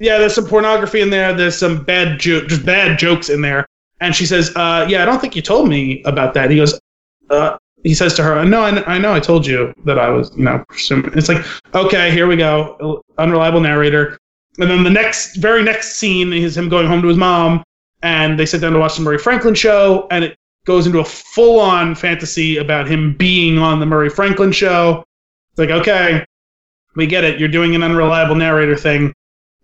Yeah, 0.00 0.18
there's 0.18 0.34
some 0.34 0.46
pornography 0.46 1.00
in 1.00 1.08
there. 1.10 1.32
There's 1.32 1.56
some 1.56 1.84
bad 1.84 2.18
jo- 2.18 2.44
just 2.46 2.66
bad 2.66 2.98
jokes 2.98 3.28
in 3.28 3.40
there. 3.40 3.64
And 4.00 4.14
she 4.14 4.26
says, 4.26 4.50
uh, 4.56 4.84
"Yeah, 4.88 5.02
I 5.02 5.04
don't 5.06 5.20
think 5.20 5.36
you 5.36 5.40
told 5.40 5.68
me 5.68 6.02
about 6.04 6.34
that." 6.34 6.50
He 6.50 6.56
goes, 6.56 6.78
uh, 7.30 7.56
he 7.84 7.94
says 7.94 8.12
to 8.14 8.22
her, 8.24 8.44
"No, 8.44 8.62
I, 8.62 8.94
I 8.94 8.98
know. 8.98 9.14
I 9.14 9.20
told 9.20 9.46
you 9.46 9.72
that 9.84 9.98
I 9.98 10.08
was, 10.08 10.32
you 10.36 10.44
know." 10.44 10.64
pursuing-" 10.68 11.10
It's 11.14 11.28
like, 11.28 11.44
okay, 11.74 12.10
here 12.10 12.26
we 12.26 12.36
go, 12.36 13.02
unreliable 13.18 13.60
narrator. 13.60 14.18
And 14.58 14.70
then 14.70 14.84
the 14.84 14.90
next, 14.90 15.36
very 15.36 15.62
next 15.62 15.96
scene 15.96 16.32
is 16.32 16.56
him 16.56 16.68
going 16.68 16.86
home 16.86 17.02
to 17.02 17.08
his 17.08 17.16
mom, 17.16 17.62
and 18.02 18.38
they 18.38 18.46
sit 18.46 18.60
down 18.60 18.72
to 18.72 18.78
watch 18.78 18.96
the 18.96 19.02
Murray 19.02 19.18
Franklin 19.18 19.54
show, 19.54 20.06
and 20.10 20.24
it 20.24 20.36
goes 20.64 20.86
into 20.86 21.00
a 21.00 21.04
full-on 21.04 21.94
fantasy 21.94 22.58
about 22.58 22.88
him 22.88 23.14
being 23.14 23.58
on 23.58 23.80
the 23.80 23.86
Murray 23.86 24.08
Franklin 24.08 24.52
show. 24.52 25.04
It's 25.50 25.58
like, 25.58 25.70
okay, 25.70 26.24
we 26.96 27.06
get 27.06 27.24
it. 27.24 27.38
You're 27.38 27.48
doing 27.48 27.74
an 27.74 27.82
unreliable 27.82 28.36
narrator 28.36 28.76
thing 28.76 29.12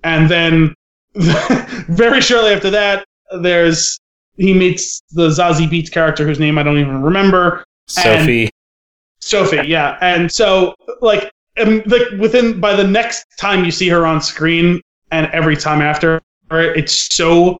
and 0.05 0.31
then 0.31 0.75
very 1.15 2.21
shortly 2.21 2.53
after 2.53 2.71
that, 2.71 3.05
there's 3.41 3.99
he 4.37 4.55
meets 4.55 5.03
the 5.11 5.29
Zazie 5.29 5.69
Beetz 5.69 5.91
character 5.91 6.27
whose 6.27 6.41
name 6.41 6.59
I 6.59 6.63
don't 6.63 6.79
even 6.79 7.03
remember. 7.03 7.65
Sophie. 7.89 8.49
Sophie, 9.21 9.69
yeah. 9.69 9.99
And 10.01 10.31
so, 10.33 10.75
like, 11.03 11.31
um, 11.59 11.83
like 11.87 12.03
within 12.19 12.61
by 12.61 12.75
the 12.75 12.85
next 12.85 13.27
time 13.39 13.65
you 13.65 13.71
see 13.71 13.89
her 13.89 14.07
on 14.07 14.21
screen, 14.21 14.81
and 15.11 15.27
every 15.29 15.57
time 15.57 15.83
after, 15.83 16.21
it's 16.51 17.15
so 17.15 17.59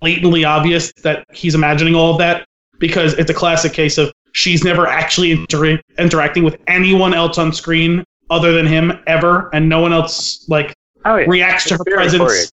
blatantly 0.00 0.44
obvious 0.44 0.92
that 1.02 1.24
he's 1.32 1.54
imagining 1.54 1.94
all 1.94 2.12
of 2.12 2.18
that 2.18 2.44
because 2.78 3.14
it's 3.14 3.30
a 3.30 3.34
classic 3.34 3.72
case 3.72 3.98
of 3.98 4.12
she's 4.32 4.64
never 4.64 4.86
actually 4.86 5.32
inter- 5.32 5.80
interacting 5.98 6.42
with 6.42 6.56
anyone 6.66 7.14
else 7.14 7.38
on 7.38 7.52
screen 7.52 8.02
other 8.30 8.52
than 8.52 8.66
him 8.66 8.92
ever, 9.06 9.50
and 9.54 9.68
no 9.68 9.80
one 9.80 9.92
else 9.92 10.48
like 10.48 10.74
Oh, 11.04 11.16
yeah. 11.16 11.26
reacts 11.26 11.64
to 11.64 11.74
It's 11.74 11.84
her 11.84 11.94
presence. 11.94 12.52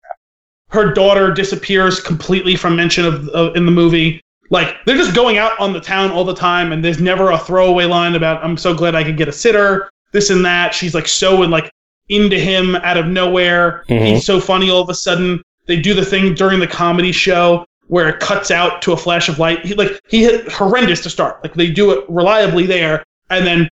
Her 0.70 0.94
daughter 0.94 1.32
disappears 1.32 2.00
completely 2.02 2.56
from 2.56 2.76
mention 2.76 3.06
of, 3.06 3.30
of 3.30 3.56
in 3.56 3.66
the 3.66 3.72
movie. 3.72 4.20
Like 4.50 4.76
they're 4.86 4.98
just 4.98 5.16
going 5.16 5.38
out 5.38 5.58
on 5.60 5.72
the 5.72 5.80
town 5.80 6.12
all 6.12 6.24
the 6.26 6.36
time, 6.36 6.72
and 6.72 6.84
there's 6.84 7.00
never 7.00 7.32
a 7.32 7.38
throwaway 7.38 7.86
line 7.86 8.16
about 8.16 8.44
"I'm 8.44 8.58
so 8.58 8.74
glad 8.74 8.94
I 8.96 9.04
could 9.04 9.18
get 9.18 9.28
a 9.28 9.32
sitter." 9.32 9.90
This 10.14 10.30
and 10.30 10.46
that. 10.46 10.74
She's 10.74 10.96
like 10.96 11.08
so 11.08 11.44
and 11.44 11.52
like 11.52 11.70
into 12.10 12.40
him 12.40 12.76
out 12.78 12.98
of 12.98 13.08
nowhere. 13.08 13.84
Mhm. 13.90 14.06
He's 14.06 14.26
so 14.26 14.40
funny 14.40 14.70
all 14.70 14.82
of 14.82 14.90
a 14.90 14.94
sudden. 14.96 15.42
They 15.68 15.78
do 15.78 15.94
the 15.94 16.06
thing 16.06 16.34
during 16.36 16.60
the 16.60 16.68
comedy 16.68 17.12
show 17.12 17.66
where 17.88 18.08
it 18.10 18.20
cuts 18.20 18.52
out 18.52 18.82
to 18.84 18.92
a 18.94 18.98
flash 18.98 19.28
of 19.30 19.40
light. 19.40 19.66
He 19.66 19.74
like 19.76 20.00
he 20.10 20.24
hit 20.24 20.50
horrendous 20.52 21.02
to 21.02 21.10
start. 21.10 21.44
Like 21.44 21.54
they 21.54 21.70
do 21.70 21.92
it 21.92 22.06
reliably 22.10 22.66
there, 22.66 23.04
and 23.30 23.46
then 23.46 23.70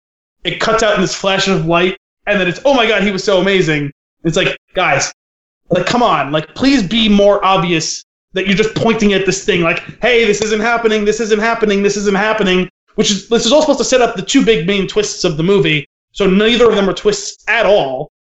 it 0.45 0.61
cuts 0.61 0.83
out 0.83 0.95
in 0.95 1.01
this 1.01 1.15
flash 1.15 1.49
of 1.49 1.67
light, 1.67 1.97
and 2.27 2.41
then 2.41 2.49
it's 2.49 2.61
oh 2.65 2.75
my 2.75 2.87
god, 2.87 3.03
he 3.03 3.11
was 3.11 3.25
so 3.25 3.41
amazing. 3.41 3.91
It's 4.25 4.37
like 4.37 4.57
guys, 4.75 5.13
like 5.71 5.87
come 5.87 6.03
on, 6.03 6.33
like 6.33 6.55
please 6.55 6.83
be 6.83 7.09
more 7.09 7.45
obvious 7.45 8.03
that 8.33 8.47
you're 8.47 8.57
just 8.57 8.75
pointing 8.75 9.13
at 9.13 9.27
this 9.27 9.45
thing 9.45 9.61
like, 9.61 9.81
hey, 10.03 10.25
this 10.25 10.41
isn't 10.41 10.61
happening, 10.61 11.05
this 11.05 11.21
isn't 11.21 11.39
happening, 11.41 11.83
this 11.83 11.97
isn't 11.97 12.17
happening. 12.17 12.69
Which 12.97 13.11
is 13.11 13.29
this 13.29 13.45
is 13.45 13.53
all 13.53 13.61
supposed 13.61 13.79
to 13.81 13.85
set 13.85 14.01
up 14.01 14.17
the 14.17 14.23
two 14.23 14.45
big 14.45 14.67
main 14.67 14.87
twists 14.87 15.25
of 15.25 15.37
the 15.37 15.43
movie. 15.43 15.87
So 16.15 16.27
neither 16.27 16.69
of 16.69 16.77
them 16.77 16.89
are 16.89 16.95
twists 16.95 17.45
at 17.49 17.67
all. 17.67 18.11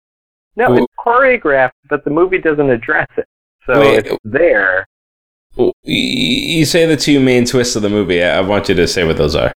No, 0.57 0.71
Well- 0.71 0.85
it's 0.85 0.93
choreographed, 0.99 1.71
but 1.89 2.05
the 2.05 2.11
movie 2.11 2.39
doesn't 2.39 2.69
address 2.69 3.09
it. 3.17 3.25
So 3.67 3.81
Wait. 3.81 4.07
it's 4.07 4.17
there. 4.25 4.85
Well, 5.57 5.73
You 5.85 6.65
say 6.65 6.85
the 6.87 6.97
two 6.97 7.21
main 7.21 7.45
twists 7.47 7.77
of 7.77 7.83
the 7.83 7.89
movie. 7.89 8.23
I 8.23 8.39
I 8.39 8.41
want 8.41 8.69
you 8.69 8.75
to 8.75 8.87
say 8.87 9.05
what 9.05 9.17
those 9.17 9.35
are. 9.37 9.53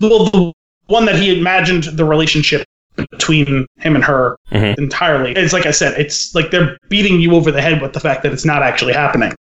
Well, 0.00 0.24
the 0.26 0.52
one 0.86 1.04
that 1.06 1.14
he 1.16 1.38
imagined 1.38 1.84
the 1.84 2.04
relationship 2.04 2.64
between 3.12 3.46
him 3.78 3.94
and 3.94 4.04
her 4.04 4.36
Mhm. 4.50 4.76
entirely. 4.78 5.32
It's 5.32 5.52
like 5.52 5.64
I 5.66 5.70
said, 5.70 5.98
it's 5.98 6.34
like 6.34 6.50
they're 6.50 6.76
beating 6.88 7.20
you 7.20 7.34
over 7.36 7.50
the 7.52 7.62
head 7.62 7.80
with 7.80 7.92
the 7.92 8.00
fact 8.00 8.24
that 8.24 8.32
it's 8.32 8.44
not 8.44 8.62
actually 8.62 8.92
happening. 8.92 9.32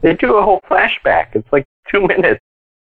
They 0.00 0.14
do 0.14 0.34
a 0.36 0.42
whole 0.42 0.60
flashback. 0.70 1.28
It's 1.34 1.50
like 1.52 1.64
two 1.90 2.06
minutes. 2.06 2.40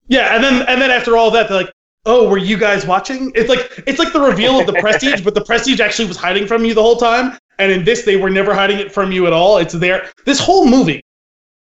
Yeah, 0.08 0.34
and 0.34 0.42
then 0.44 0.62
and 0.68 0.80
then 0.80 0.90
after 0.90 1.16
all 1.16 1.30
that, 1.32 1.48
they're 1.48 1.58
like, 1.58 1.72
"Oh, 2.06 2.28
were 2.28 2.38
you 2.38 2.56
guys 2.56 2.86
watching?" 2.86 3.32
It's 3.34 3.48
like 3.48 3.82
it's 3.86 3.98
like 3.98 4.12
the 4.12 4.20
reveal 4.20 4.60
of 4.60 4.66
the 4.66 4.74
Prestige, 4.74 5.22
but 5.22 5.34
the 5.34 5.44
Prestige 5.50 5.80
actually 5.80 6.08
was 6.08 6.16
hiding 6.16 6.46
from 6.46 6.64
you 6.64 6.74
the 6.74 6.82
whole 6.82 6.96
time. 6.96 7.38
And 7.58 7.70
in 7.70 7.84
this, 7.84 8.04
they 8.04 8.16
were 8.16 8.30
never 8.30 8.52
hiding 8.52 8.78
it 8.78 8.92
from 8.92 9.12
you 9.12 9.26
at 9.26 9.32
all. 9.32 9.58
It's 9.58 9.74
there. 9.74 10.10
This 10.24 10.40
whole 10.40 10.66
movie, 10.66 11.00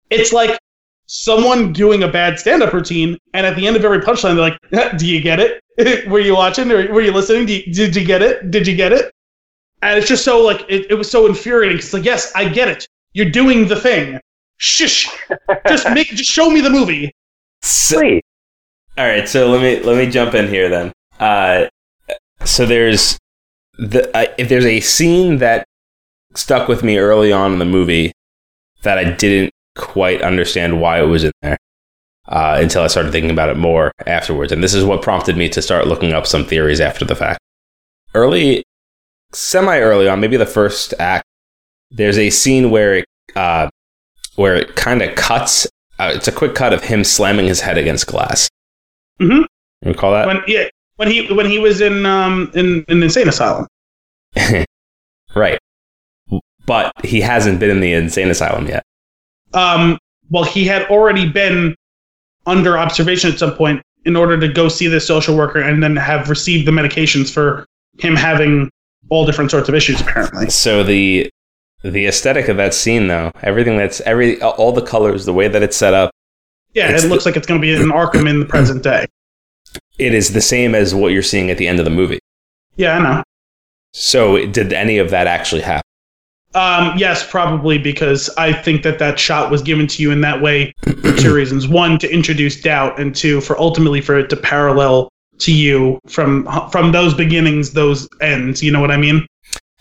it's 0.10 0.34
like 0.34 0.57
someone 1.06 1.72
doing 1.72 2.03
a 2.03 2.07
bad 2.07 2.40
stand-up 2.40 2.74
routine, 2.74 3.18
and 3.34 3.45
at 3.45 3.56
the 3.56 3.68
end 3.68 3.76
of 3.76 3.86
every 3.86 3.99
punchline, 3.99 4.36
they're 4.36 4.82
like, 4.82 4.98
"Do 4.98 5.07
you 5.07 5.22
get 5.22 5.40
it? 5.40 5.61
were 6.10 6.20
you 6.20 6.36
watching? 6.36 6.72
Or 6.72 6.91
were 6.91 7.02
you 7.02 7.11
listening? 7.11 7.45
Do 7.45 7.53
you, 7.53 7.74
did 7.74 7.95
you 7.95 8.06
get 8.06 8.22
it? 8.22 8.52
Did 8.52 8.68
you 8.68 8.76
get 8.76 8.91
it?" 8.91 9.11
And 9.82 9.99
it's 9.99 10.07
just 10.07 10.24
so 10.24 10.41
like 10.41 10.65
it, 10.70 10.90
it 10.90 10.95
was 10.95 11.11
so 11.11 11.28
infuriating. 11.28 11.78
It's 11.78 11.94
like, 11.94 12.06
yes, 12.06 12.32
I 12.36 12.48
get 12.48 12.70
it. 12.70 12.88
You're 13.14 13.30
doing 13.30 13.68
the 13.68 13.76
thing. 13.76 14.20
Shush. 14.57 15.10
Just 15.68 15.90
make. 15.91 16.07
Just 16.07 16.30
show 16.30 16.49
me 16.49 16.61
the 16.61 16.70
movie. 16.70 17.14
So, 17.61 17.99
Please. 17.99 18.22
All 18.98 19.06
right, 19.06 19.28
so 19.28 19.49
let 19.49 19.61
me 19.61 19.80
let 19.84 19.98
me 19.98 20.11
jump 20.11 20.36
in 20.36 20.48
here 20.48 20.70
then. 20.70 20.91
Uh, 21.20 21.65
so 22.45 22.65
there's 22.65 23.18
the 23.78 24.15
uh, 24.15 24.32
if 24.38 24.49
there's 24.49 24.65
a 24.65 24.80
scene 24.82 25.38
that 25.38 25.65
stuck 26.36 26.68
with 26.68 26.84
me 26.84 26.98
early 26.98 27.32
on 27.32 27.53
in 27.53 27.60
the 27.60 27.65
movie 27.65 28.11
that 28.84 28.98
I 28.98 29.11
didn't 29.11 29.52
quite 29.76 30.22
understand 30.22 30.80
why 30.80 30.99
it 30.99 31.06
was 31.06 31.24
in 31.24 31.32
there 31.41 31.57
uh, 32.28 32.57
until 32.60 32.84
I 32.84 32.88
started 32.88 33.11
thinking 33.11 33.32
about 33.32 33.49
it 33.49 33.57
more 33.57 33.91
afterwards, 34.06 34.52
and 34.52 34.64
this 34.64 34.74
is 34.76 34.86
what 34.86 35.02
prompted 35.02 35.38
me 35.38 35.49
to 35.49 35.61
start 35.61 35.88
looking 35.88 36.14
up 36.14 36.28
some 36.28 36.45
theories 36.45 36.82
after 36.82 37.03
the 37.03 37.15
fact. 37.15 37.40
Early, 38.14 38.64
semi 39.34 39.80
early 39.80 40.07
on, 40.07 40.20
maybe 40.20 40.38
the 40.38 40.45
first 40.45 40.94
act, 40.99 41.26
there's 41.90 42.18
a 42.20 42.30
scene 42.30 42.70
where 42.70 42.98
it 42.98 43.06
uh, 43.36 43.70
where 44.36 44.56
it 44.56 44.76
kind 44.76 45.02
of 45.02 45.15
cuts. 45.15 45.65
Uh, 45.99 46.11
it's 46.14 46.28
a 46.28 46.32
quick 46.32 46.53
cut 46.53 46.74
of 46.74 46.84
him 46.84 47.03
slamming 47.03 47.48
his 47.48 47.61
head 47.61 47.78
against 47.78 48.06
glass. 48.07 48.49
Mhm. 49.22 49.40
You 49.40 49.91
recall 49.91 50.11
that? 50.14 50.27
When 50.27 50.41
yeah, 50.48 50.65
when 50.95 51.10
he 51.10 51.31
when 51.34 51.45
he 51.45 51.60
was 51.60 51.81
in 51.81 52.06
um 52.06 52.52
in 52.56 52.85
an 52.88 53.03
insane 53.03 53.27
asylum. 53.27 53.68
right. 55.35 55.60
But 56.65 56.94
he 57.03 57.19
hasn't 57.22 57.60
been 57.60 57.69
in 57.69 57.80
the 57.81 57.94
insane 57.94 58.30
asylum 58.30 58.68
yet. 58.68 58.84
Um, 59.53 59.98
well, 60.30 60.44
he 60.45 60.65
had 60.65 60.84
already 60.88 61.30
been 61.30 61.76
under 62.45 62.77
observation 62.77 63.31
at 63.31 63.38
some 63.40 63.53
point 63.53 63.81
in 64.06 64.15
order 64.15 64.40
to 64.40 64.48
go 64.48 64.68
see 64.69 64.88
the 64.88 64.99
social 64.99 65.35
worker 65.35 65.60
and 65.60 65.84
then 65.84 65.95
have 65.95 66.30
received 66.30 66.65
the 66.68 66.72
medications 66.72 67.31
for 67.31 67.65
him 67.99 68.15
having 68.15 68.69
all 69.10 69.26
different 69.26 69.52
sorts 69.52 69.69
of 69.69 69.76
issues. 69.76 69.99
Apparently, 70.02 70.49
So 70.49 70.84
the 70.84 71.30
the 71.84 72.06
aesthetic 72.06 72.48
of 72.48 72.56
that 72.57 72.73
scene, 72.73 73.07
though, 73.07 73.31
everything 73.41 73.77
that's 73.77 73.99
every 74.02 74.41
all 74.41 74.72
the 74.72 74.81
colors, 74.81 75.26
the 75.26 75.34
way 75.34 75.49
that 75.49 75.61
it's 75.61 75.76
set 75.77 75.94
up, 75.94 76.11
yeah, 76.74 76.95
it 76.95 77.02
the- 77.02 77.08
looks 77.08 77.26
like 77.26 77.36
it's 77.38 77.48
going 77.48 77.60
to 77.60 77.66
be 77.66 77.74
in 77.74 77.90
Arkham 77.90 78.30
in 78.30 78.40
the 78.40 78.45
present 78.45 78.84
day. 78.84 79.06
it 80.00 80.14
is 80.14 80.34
the 80.34 80.41
same 80.41 80.74
as 80.76 80.94
what 80.95 81.12
you're 81.12 81.22
seeing 81.24 81.50
at 81.52 81.58
the 81.58 81.68
end 81.68 81.80
of 81.80 81.86
the 81.86 81.91
movie. 81.91 82.20
Yeah, 82.76 82.98
I 82.98 83.00
know. 83.04 83.24
So 83.94 84.45
did 84.48 84.74
any 84.74 84.98
of 84.98 85.12
that 85.12 85.28
actually 85.28 85.62
happen? 85.62 85.84
Um, 86.56 86.98
yes, 86.98 87.28
probably 87.30 87.78
because 87.80 88.30
I 88.38 88.54
think 88.54 88.84
that 88.84 89.00
that 89.00 89.18
shot 89.20 89.50
was 89.52 89.62
given 89.64 89.88
to 89.88 90.02
you 90.04 90.12
in 90.12 90.22
that 90.22 90.40
way 90.41 90.72
for 91.02 91.16
two 91.18 91.34
reasons: 91.40 91.68
one, 91.68 91.98
to 92.00 92.12
introduce 92.12 92.60
doubt, 92.62 93.00
and 93.00 93.16
two, 93.16 93.41
for 93.41 93.58
ultimately 93.60 94.02
for 94.02 94.18
it 94.20 94.30
to 94.30 94.36
parallel 94.36 95.10
to 95.40 95.52
you 95.52 96.00
from 96.08 96.48
from 96.72 96.91
those 96.91 97.14
beginnings, 97.16 97.72
those 97.74 98.08
ends. 98.22 98.62
You 98.62 98.72
know 98.72 98.82
what 98.82 98.91
I 98.91 98.98
mean? 98.98 99.26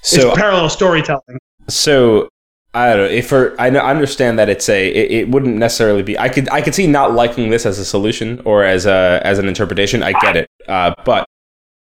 So 0.02 0.28
it's 0.30 0.38
parallel 0.38 0.68
storytelling. 0.70 1.38
So 1.68 2.28
I 2.74 2.94
don't 2.94 2.96
know 2.98 3.04
if 3.04 3.28
for 3.28 3.54
I 3.60 3.68
understand 3.68 4.38
that 4.38 4.48
it's 4.48 4.68
a 4.68 4.88
it, 4.88 5.10
it 5.10 5.28
wouldn't 5.28 5.56
necessarily 5.56 6.02
be 6.02 6.18
I 6.18 6.28
could 6.28 6.48
I 6.48 6.62
could 6.62 6.74
see 6.74 6.86
not 6.86 7.12
liking 7.12 7.50
this 7.50 7.66
as 7.66 7.78
a 7.78 7.84
solution 7.84 8.40
or 8.44 8.64
as 8.64 8.86
a 8.86 9.20
as 9.24 9.38
an 9.38 9.46
interpretation 9.46 10.02
I 10.02 10.12
get 10.12 10.36
it. 10.36 10.48
Uh, 10.66 10.94
but 11.04 11.26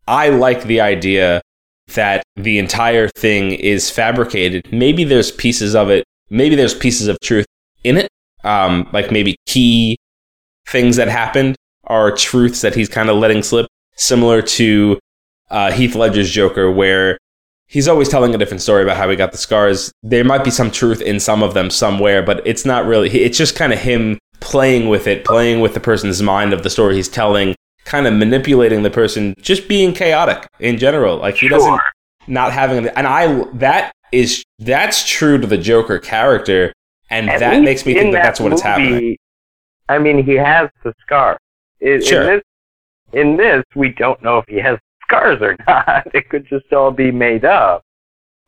I 0.07 0.29
like 0.29 0.63
the 0.63 0.81
idea 0.81 1.41
that 1.95 2.23
the 2.35 2.59
entire 2.59 3.07
thing 3.09 3.53
is 3.53 3.89
fabricated. 3.89 4.71
Maybe 4.73 5.05
there's 5.05 5.31
pieces 5.31 5.75
of 5.75 5.89
it 5.89 6.03
maybe 6.29 6.55
there's 6.55 6.73
pieces 6.73 7.07
of 7.07 7.17
truth 7.21 7.45
in 7.83 7.97
it. 7.97 8.09
Um 8.43 8.89
like 8.91 9.11
maybe 9.11 9.37
key 9.45 9.97
things 10.67 10.97
that 10.97 11.07
happened 11.07 11.55
are 11.85 12.11
truths 12.11 12.61
that 12.61 12.75
he's 12.75 12.89
kind 12.89 13.09
of 13.09 13.17
letting 13.17 13.43
slip 13.43 13.67
similar 13.95 14.41
to 14.41 14.99
uh, 15.49 15.71
Heath 15.71 15.95
Ledger's 15.95 16.31
Joker 16.31 16.71
where 16.71 17.17
he's 17.73 17.87
always 17.87 18.07
telling 18.07 18.33
a 18.35 18.37
different 18.37 18.61
story 18.61 18.83
about 18.83 18.95
how 18.95 19.09
he 19.09 19.15
got 19.15 19.31
the 19.31 19.37
scars. 19.37 19.91
There 20.03 20.23
might 20.23 20.43
be 20.43 20.51
some 20.51 20.69
truth 20.69 21.01
in 21.01 21.19
some 21.19 21.41
of 21.41 21.55
them 21.55 21.71
somewhere, 21.71 22.21
but 22.21 22.45
it's 22.45 22.65
not 22.65 22.85
really. 22.85 23.09
It's 23.09 23.37
just 23.37 23.55
kind 23.55 23.73
of 23.73 23.79
him 23.79 24.19
playing 24.39 24.89
with 24.89 25.07
it, 25.07 25.25
playing 25.25 25.59
with 25.59 25.73
the 25.73 25.79
person's 25.79 26.21
mind 26.21 26.53
of 26.53 26.61
the 26.61 26.69
story 26.69 26.95
he's 26.95 27.09
telling, 27.09 27.55
kind 27.83 28.05
of 28.05 28.13
manipulating 28.13 28.83
the 28.83 28.91
person, 28.91 29.33
just 29.41 29.67
being 29.67 29.91
chaotic 29.91 30.47
in 30.59 30.77
general. 30.77 31.17
Like 31.17 31.35
he 31.35 31.49
doesn't 31.49 31.81
not 32.27 32.53
having, 32.53 32.87
and 32.87 33.07
I 33.07 33.43
that 33.55 33.91
is 34.11 34.43
that's 34.59 35.09
true 35.09 35.39
to 35.39 35.47
the 35.47 35.57
Joker 35.57 35.97
character, 35.97 36.73
and 37.09 37.29
At 37.29 37.39
that 37.39 37.63
makes 37.63 37.85
me 37.85 37.95
think 37.95 38.13
that, 38.13 38.23
that's 38.23 38.39
what 38.39 38.53
it's 38.53 38.61
happening. 38.61 39.17
I 39.89 39.97
mean, 39.97 40.23
he 40.23 40.33
has 40.35 40.69
the 40.83 40.93
scar. 41.01 41.37
In, 41.81 42.01
Sure. 42.01 42.21
in 42.21 42.27
this, 42.27 42.41
in 43.13 43.37
this, 43.37 43.63
we 43.75 43.89
don't 43.89 44.21
know 44.21 44.37
if 44.37 44.45
he 44.47 44.57
has 44.57 44.77
scars 45.03 45.39
or 45.41 45.55
not. 45.67 46.07
It 46.13 46.29
could 46.29 46.45
just 46.47 46.71
all 46.73 46.91
be 46.91 47.11
made 47.11 47.45
up. 47.45 47.83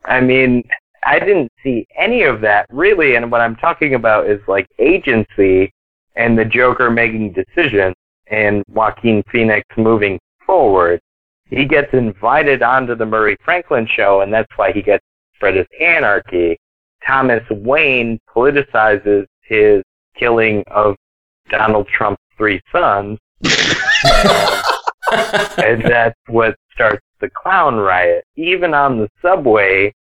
I 0.04 0.20
mean, 0.20 0.62
I 1.04 1.18
didn't 1.18 1.52
see 1.62 1.86
any 1.96 2.22
of 2.22 2.40
that 2.40 2.66
really, 2.70 3.16
and 3.16 3.30
what 3.30 3.40
I'm 3.40 3.56
talking 3.56 3.94
about 3.94 4.28
is 4.28 4.40
like 4.48 4.66
agency 4.78 5.72
and 6.16 6.38
the 6.38 6.44
Joker 6.44 6.90
making 6.90 7.32
decisions 7.32 7.94
and 8.28 8.64
Joaquin 8.68 9.22
Phoenix 9.30 9.66
moving 9.76 10.18
forward. 10.44 11.00
He 11.48 11.64
gets 11.64 11.92
invited 11.92 12.62
onto 12.62 12.96
the 12.96 13.06
Murray 13.06 13.36
Franklin 13.44 13.86
show, 13.94 14.22
and 14.22 14.32
that's 14.32 14.50
why 14.56 14.72
he 14.72 14.82
gets 14.82 15.04
spread 15.36 15.56
as 15.56 15.66
anarchy. 15.80 16.58
Thomas 17.06 17.42
Wayne 17.50 18.18
politicizes 18.34 19.26
his 19.42 19.82
killing 20.18 20.64
of 20.68 20.96
Donald 21.50 21.86
Trump's 21.86 22.22
three 22.36 22.60
sons, 22.72 23.18
and 25.12 25.82
that's 25.82 26.18
what 26.28 26.56
starts 26.72 27.02
the 27.20 27.30
clown 27.30 27.76
riot. 27.76 28.24
Even 28.36 28.74
on 28.74 28.98
the 28.98 29.08
subway, 29.22 29.92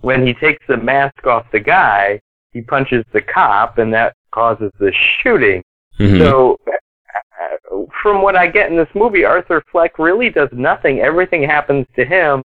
when 0.00 0.26
he 0.26 0.34
takes 0.34 0.64
the 0.68 0.76
mask 0.76 1.26
off 1.26 1.46
the 1.52 1.60
guy, 1.60 2.20
he 2.52 2.60
punches 2.62 3.04
the 3.12 3.20
cop, 3.22 3.78
and 3.78 3.92
that 3.94 4.14
causes 4.32 4.70
the 4.78 4.92
shooting. 4.92 5.62
Mhm. 5.98 6.18
So, 6.18 6.58
uh, 6.66 7.84
from 8.02 8.22
what 8.22 8.36
I 8.36 8.46
get 8.46 8.70
in 8.70 8.76
this 8.76 8.88
movie, 8.94 9.24
Arthur 9.24 9.62
Fleck 9.70 9.98
really 9.98 10.30
does 10.30 10.48
nothing. 10.52 11.00
Everything 11.00 11.42
happens 11.42 11.86
to 11.96 12.04
him, 12.04 12.42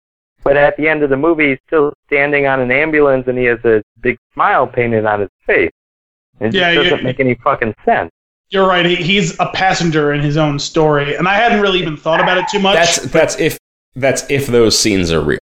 but 0.45 0.57
at 0.57 0.77
the 0.77 0.89
end 0.89 1.03
of 1.03 1.11
the 1.11 1.17
movie, 1.17 1.51
he's 1.51 1.59
still 1.67 1.93
standing 2.07 2.47
on 2.47 2.61
an 2.61 2.71
ambulance 2.71 3.27
and 3.29 3.39
he 3.39 3.45
has 3.45 3.63
a 3.65 3.83
big 4.01 4.17
smile 4.33 4.67
painted 4.67 5.05
on 5.07 5.21
his 5.21 5.31
face. 5.47 5.71
It 6.41 6.55
Yeah, 6.55 6.73
just 6.75 6.85
doesn't 6.85 6.99
yeah. 6.99 7.05
make 7.05 7.21
any 7.21 7.35
fucking 7.35 7.75
sense. 7.85 8.11
You're 8.51 8.67
right. 8.67 8.85
He's 8.85 9.39
a 9.39 9.47
passenger 9.55 10.13
in 10.13 10.21
his 10.21 10.37
own 10.37 10.59
story, 10.59 11.15
and 11.15 11.29
I 11.29 11.35
hadn't 11.37 11.61
really 11.61 11.79
even 11.81 11.97
thought 11.97 12.21
about 12.21 12.37
it 12.39 12.47
too 12.51 12.59
much. 12.59 12.75
that's 12.77 12.97
that's 13.13 13.39
if 13.39 13.59
that's 13.95 14.29
if 14.29 14.47
those 14.49 14.77
scenes 14.79 15.13
are 15.13 15.21
real. 15.21 15.39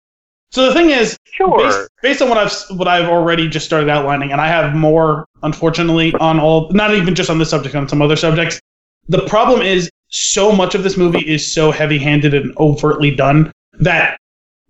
so 0.52 0.66
the 0.68 0.74
thing 0.74 0.90
is, 0.90 1.18
Sure. 1.34 1.58
based, 1.58 1.90
based 2.02 2.22
on 2.22 2.30
what 2.30 2.38
I've 2.38 2.54
what 2.78 2.88
I've 2.88 3.08
already 3.08 3.48
just 3.48 3.66
started 3.66 3.90
outlining, 3.90 4.32
and 4.32 4.42
I 4.42 4.48
have 4.48 4.76
more, 4.76 5.26
unfortunately, 5.44 6.14
on 6.16 6.40
all 6.40 6.70
not 6.72 6.94
even 6.94 7.16
just 7.16 7.30
on 7.30 7.38
this 7.40 7.50
subject, 7.50 7.76
on 7.76 7.88
some 7.88 8.02
other 8.02 8.16
subjects. 8.18 8.60
The 9.08 9.26
problem 9.28 9.62
is 9.62 9.90
so 10.10 10.52
much 10.52 10.76
of 10.76 10.84
this 10.84 10.98
movie 10.98 11.26
is 11.26 11.54
so 11.54 11.72
heavy-handed 11.72 12.34
and 12.34 12.54
overtly 12.58 13.12
done 13.16 13.52
that 13.80 14.18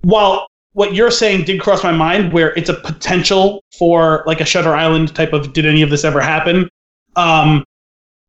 while 0.02 0.46
what 0.74 0.94
you're 0.94 1.10
saying 1.10 1.46
did 1.46 1.60
cross 1.60 1.84
my 1.84 1.92
mind, 1.92 2.34
where 2.34 2.54
it's 2.54 2.70
a 2.70 2.76
potential 2.76 3.64
for 3.80 4.24
like 4.28 4.42
a 4.42 4.46
Shutter 4.46 4.76
Island 4.76 5.16
type 5.16 5.34
of 5.34 5.54
did 5.54 5.66
any 5.66 5.82
of 5.82 5.90
this 5.90 6.04
ever 6.04 6.22
happen? 6.22 6.70
Um, 7.16 7.64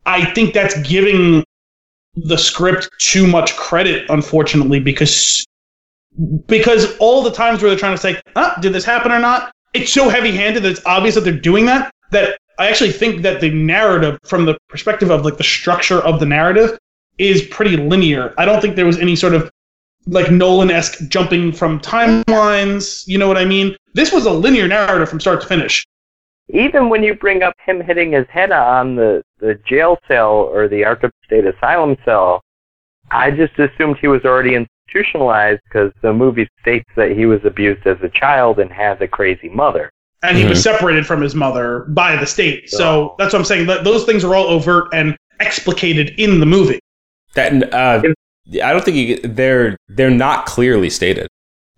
I 0.08 0.24
think 0.24 0.54
that's 0.54 0.80
giving 0.88 1.44
the 2.14 2.38
script 2.38 2.88
too 2.98 3.26
much 3.26 3.54
credit, 3.56 4.06
unfortunately, 4.08 4.80
because 4.80 5.44
because 6.46 6.96
all 6.96 7.22
the 7.22 7.30
times 7.30 7.62
where 7.62 7.70
they're 7.70 7.78
trying 7.78 7.94
to 7.94 8.00
say, 8.00 8.20
ah, 8.34 8.58
did 8.60 8.72
this 8.72 8.84
happen 8.84 9.12
or 9.12 9.20
not? 9.20 9.52
It's 9.74 9.92
so 9.92 10.08
heavy 10.08 10.32
handed 10.32 10.64
that 10.64 10.70
it's 10.70 10.86
obvious 10.86 11.14
that 11.14 11.20
they're 11.20 11.32
doing 11.32 11.66
that 11.66 11.92
that 12.10 12.38
I 12.58 12.68
actually 12.68 12.90
think 12.90 13.20
that 13.22 13.42
the 13.42 13.50
narrative, 13.50 14.18
from 14.24 14.46
the 14.46 14.56
perspective 14.68 15.10
of 15.10 15.26
like 15.26 15.36
the 15.36 15.44
structure 15.44 16.00
of 16.00 16.20
the 16.20 16.26
narrative, 16.26 16.78
is 17.18 17.42
pretty 17.42 17.76
linear. 17.76 18.34
I 18.38 18.46
don't 18.46 18.62
think 18.62 18.76
there 18.76 18.86
was 18.86 18.98
any 18.98 19.14
sort 19.14 19.34
of 19.34 19.50
like 20.06 20.30
Nolan 20.30 20.70
esque 20.70 21.06
jumping 21.08 21.52
from 21.52 21.80
timelines. 21.80 23.06
You 23.06 23.18
know 23.18 23.28
what 23.28 23.36
I 23.36 23.44
mean? 23.44 23.76
This 23.92 24.10
was 24.10 24.24
a 24.24 24.32
linear 24.32 24.66
narrative 24.66 25.10
from 25.10 25.20
start 25.20 25.42
to 25.42 25.46
finish. 25.46 25.84
Even 26.48 26.88
when 26.88 27.02
you 27.02 27.14
bring 27.14 27.42
up 27.42 27.54
him 27.64 27.82
hitting 27.82 28.12
his 28.12 28.26
head 28.28 28.52
on 28.52 28.96
the, 28.96 29.22
the 29.40 29.54
jail 29.66 29.98
cell 30.08 30.30
or 30.32 30.68
the 30.68 30.82
Arkham 30.82 31.10
State 31.24 31.44
Asylum 31.46 31.96
cell, 32.04 32.42
I 33.10 33.30
just 33.30 33.58
assumed 33.58 33.98
he 33.98 34.08
was 34.08 34.24
already 34.24 34.54
institutionalized 34.54 35.60
because 35.64 35.92
the 36.02 36.12
movie 36.12 36.48
states 36.60 36.88
that 36.96 37.12
he 37.12 37.26
was 37.26 37.44
abused 37.44 37.86
as 37.86 37.96
a 38.02 38.08
child 38.08 38.58
and 38.58 38.70
has 38.72 39.00
a 39.00 39.08
crazy 39.08 39.48
mother. 39.48 39.90
and 40.24 40.36
he 40.36 40.44
was 40.44 40.60
separated 40.60 41.06
from 41.06 41.20
his 41.20 41.36
mother 41.36 41.84
by 41.90 42.16
the 42.16 42.26
state. 42.26 42.68
So 42.68 42.84
Oh. 43.10 43.14
that's 43.18 43.32
what 43.32 43.38
I'm 43.38 43.44
saying. 43.44 43.66
That 43.68 43.84
those 43.84 44.04
things 44.04 44.24
are 44.24 44.34
all 44.34 44.46
overt 44.48 44.88
and 44.92 45.16
explicated 45.38 46.12
in 46.18 46.40
the 46.40 46.46
movie. 46.46 46.80
That 47.34 47.72
uh, 47.72 48.02
I 48.64 48.72
don't 48.72 48.84
think 48.84 48.96
you, 48.96 49.16
they're 49.22 49.76
they're 49.88 50.10
not 50.10 50.44
clearly 50.46 50.90
stated. 50.90 51.28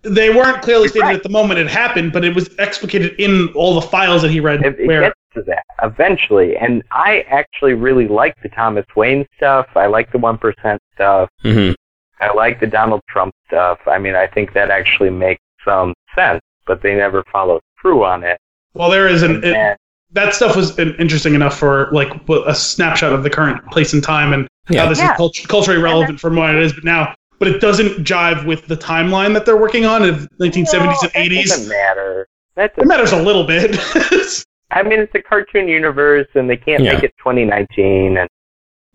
They 0.02 0.30
weren't 0.30 0.62
clearly 0.62 0.88
stated 0.88 1.04
Right. 1.04 1.16
at 1.16 1.22
the 1.22 1.28
moment 1.28 1.60
it 1.60 1.68
happened, 1.68 2.14
but 2.14 2.24
it 2.24 2.34
was 2.34 2.48
explicated 2.58 3.14
in 3.18 3.48
all 3.54 3.74
the 3.78 3.86
files 3.86 4.22
that 4.22 4.30
he 4.30 4.40
read. 4.40 4.64
It, 4.64 4.80
it 4.80 4.86
where 4.86 5.02
gets 5.02 5.14
to 5.34 5.42
that 5.42 5.62
eventually, 5.82 6.56
and 6.56 6.82
I 6.90 7.24
actually 7.30 7.74
really 7.74 8.08
like 8.08 8.34
the 8.42 8.48
Thomas 8.50 8.86
Wayne 8.96 9.26
stuff. 9.36 9.66
I 9.74 9.86
like 9.86 10.10
the 10.12 10.18
one 10.18 10.38
percent 10.38 10.80
stuff. 10.94 11.28
hmm 11.42 11.72
I 12.20 12.32
like 12.34 12.60
the 12.60 12.66
Donald 12.66 13.00
Trump 13.08 13.32
stuff. 13.46 13.78
I 13.86 13.98
mean, 13.98 14.14
I 14.14 14.26
think 14.26 14.52
that 14.52 14.70
actually 14.70 15.08
makes 15.08 15.40
some 15.64 15.94
sense, 16.14 16.40
but 16.66 16.82
they 16.82 16.94
never 16.94 17.24
follow 17.32 17.60
through 17.80 18.04
on 18.04 18.24
it. 18.24 18.38
well, 18.74 18.90
there 18.90 19.08
is 19.08 19.22
an 19.22 19.36
And 19.36 19.42
then- 19.44 19.76
that 20.12 20.34
stuff 20.34 20.54
was 20.56 20.76
interesting 20.78 21.34
enough 21.34 21.56
for 21.58 21.88
like 21.92 22.10
w- 22.26 22.44
a 22.46 22.54
snapshot 22.54 23.12
of 23.12 23.22
the 23.22 23.30
current 23.30 23.64
place 23.70 23.92
and 23.94 24.02
time 24.02 24.32
and 24.32 24.46
Yeah. 24.68 24.82
how 24.82 24.88
this 24.90 24.98
Yeah. 24.98 25.12
is 25.12 25.16
cult- 25.16 25.36
culturally 25.48 25.80
relevant 25.80 26.18
from 26.20 26.36
what 26.36 26.54
it 26.54 26.60
is, 26.62 26.72
but 26.72 26.84
now. 26.84 27.14
But 27.38 27.48
it 27.48 27.60
doesn't 27.60 28.04
jive 28.04 28.44
with 28.44 28.66
the 28.66 28.76
timeline 28.76 29.32
that 29.34 29.46
they're 29.46 29.56
working 29.56 29.86
on 29.86 30.02
of 30.02 30.28
1970s 30.38 31.02
No, 31.02 31.08
and 31.14 31.30
that 31.30 31.32
80s. 31.32 31.48
doesn't 31.48 31.68
matter. 31.68 32.26
That 32.56 32.64
It 32.64 32.76
doesn't, 32.76 32.88
matters 32.88 33.12
a 33.12 33.22
little 33.22 33.44
bit. 33.44 33.70
I 34.70 34.82
mean, 34.82 35.00
it's 35.00 35.14
a 35.14 35.22
cartoon 35.22 35.68
universe, 35.68 36.28
and 36.34 36.48
they 36.48 36.56
can't 36.56 36.82
Yeah. 36.82 36.94
make 36.94 37.04
it 37.04 37.14
2019, 37.18 38.16
and 38.18 38.28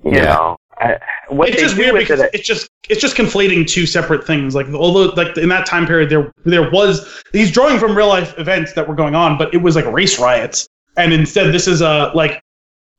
you 0.03 0.11
Yeah. 0.13 0.23
know 0.25 0.57
I, 0.77 0.97
what 1.29 1.49
it's 1.49 1.61
just 1.61 1.77
weird 1.77 1.95
because 1.95 2.19
it. 2.19 2.29
it's 2.33 2.45
just 2.47 2.69
it's 2.89 2.99
just 3.01 3.15
conflating 3.15 3.65
two 3.65 3.85
separate 3.85 4.27
things. 4.27 4.55
Like 4.55 4.67
although 4.73 5.13
like 5.15 5.37
in 5.37 5.47
that 5.49 5.65
time 5.65 5.87
period 5.87 6.09
there 6.09 6.31
there 6.43 6.69
was 6.69 7.23
he's 7.31 7.49
drawing 7.51 7.79
from 7.79 7.95
real 7.95 8.07
life 8.07 8.37
events 8.37 8.73
that 8.73 8.87
were 8.87 8.95
going 8.95 9.15
on, 9.15 9.37
but 9.37 9.53
it 9.53 9.57
was 9.61 9.75
like 9.75 9.85
race 9.91 10.19
riots, 10.19 10.67
and 10.97 11.13
instead 11.13 11.53
this 11.53 11.67
is 11.67 11.81
a 11.81 12.11
like 12.13 12.41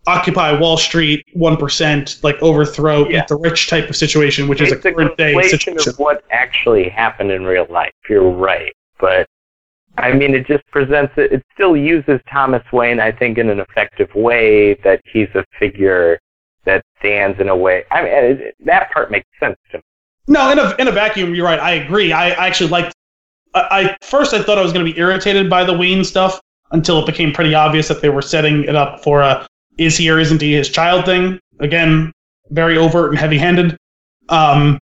Occupy 0.09 0.59
Wall 0.59 0.77
Street, 0.77 1.25
one 1.35 1.57
percent, 1.57 2.19
like 2.23 2.41
overthrow, 2.41 3.09
Yeah. 3.09 3.25
the 3.29 3.37
rich 3.37 3.69
type 3.69 3.91
of 3.91 3.97
situation, 3.97 4.47
which 4.49 4.61
is 4.61 4.71
a 4.73 4.77
it's 4.77 4.85
a 4.85 4.93
current 4.93 5.17
day 5.19 5.35
situation. 5.43 5.91
of 5.91 5.99
what 5.99 6.25
actually 6.31 6.89
happened 6.89 7.31
in 7.33 7.45
real 7.45 7.67
life. 7.69 7.93
You're 8.09 8.31
right, 8.31 8.73
but 9.01 9.27
I 9.99 10.13
mean, 10.13 10.35
it 10.35 10.47
just 10.47 10.67
presents 10.71 11.15
it. 11.17 11.33
It 11.33 11.43
still 11.55 11.77
uses 11.77 12.21
Thomas 12.31 12.63
Wayne, 12.73 13.01
I 13.01 13.13
think, 13.13 13.39
in 13.39 13.49
an 13.49 13.61
effective 13.61 14.15
way. 14.15 14.75
That 14.85 15.01
he's 15.11 15.29
a 15.35 15.45
figure 15.59 16.19
that 16.65 16.85
stands 16.99 17.41
in 17.41 17.49
a 17.49 17.57
way. 17.57 17.85
I 17.91 18.03
mean, 18.03 18.13
it, 18.13 18.57
that 18.65 18.93
part 18.93 19.11
makes 19.11 19.27
sense 19.41 19.57
to 19.71 19.79
me. 19.79 19.83
No, 20.29 20.51
in 20.51 20.59
a 20.59 20.75
in 20.79 20.89
a 20.89 20.93
vacuum, 20.93 21.35
you're 21.35 21.45
right. 21.45 21.61
I 21.61 21.73
agree. 21.73 22.13
I, 22.13 22.31
I 22.31 22.47
actually 22.47 22.71
liked. 22.71 22.93
I, 23.55 23.67
I 23.71 23.97
first 24.05 24.35
I 24.35 24.43
thought 24.43 24.59
I 24.59 24.63
was 24.63 24.73
going 24.73 24.85
to 24.85 24.93
be 24.93 24.99
irritated 24.99 25.49
by 25.49 25.65
the 25.65 25.77
Wayne 25.77 26.05
stuff 26.05 26.41
until 26.73 26.99
it 26.99 27.07
became 27.07 27.33
pretty 27.33 27.55
obvious 27.55 27.89
that 27.89 28.03
they 28.03 28.09
were 28.09 28.23
setting 28.23 28.65
it 28.65 28.75
up 28.75 29.03
for 29.03 29.23
a 29.23 29.47
is 29.79 29.97
he 29.97 30.11
or 30.11 30.19
isn't 30.19 30.41
he 30.41 30.53
his 30.53 30.69
child 30.69 31.05
thing. 31.05 31.39
Again, 31.61 32.13
very 32.51 32.77
overt 32.77 33.11
and 33.11 33.19
heavy 33.19 33.39
handed. 33.39 33.77
Um, 34.29 34.79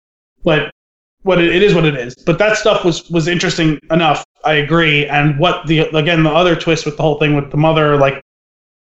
but 0.43 0.71
what 1.23 1.39
it, 1.39 1.55
it 1.55 1.63
is 1.63 1.73
what 1.73 1.85
it 1.85 1.95
is. 1.95 2.15
But 2.15 2.37
that 2.39 2.57
stuff 2.57 2.83
was 2.83 3.09
was 3.09 3.27
interesting 3.27 3.79
enough. 3.91 4.23
I 4.49 4.55
agree. 4.55 5.05
And 5.05 5.37
what 5.37 5.67
the 5.67 5.81
again 5.95 6.23
the 6.23 6.31
other 6.31 6.55
twist 6.55 6.85
with 6.85 6.97
the 6.97 7.03
whole 7.03 7.19
thing 7.19 7.35
with 7.35 7.51
the 7.51 7.57
mother, 7.57 7.97
like 7.97 8.21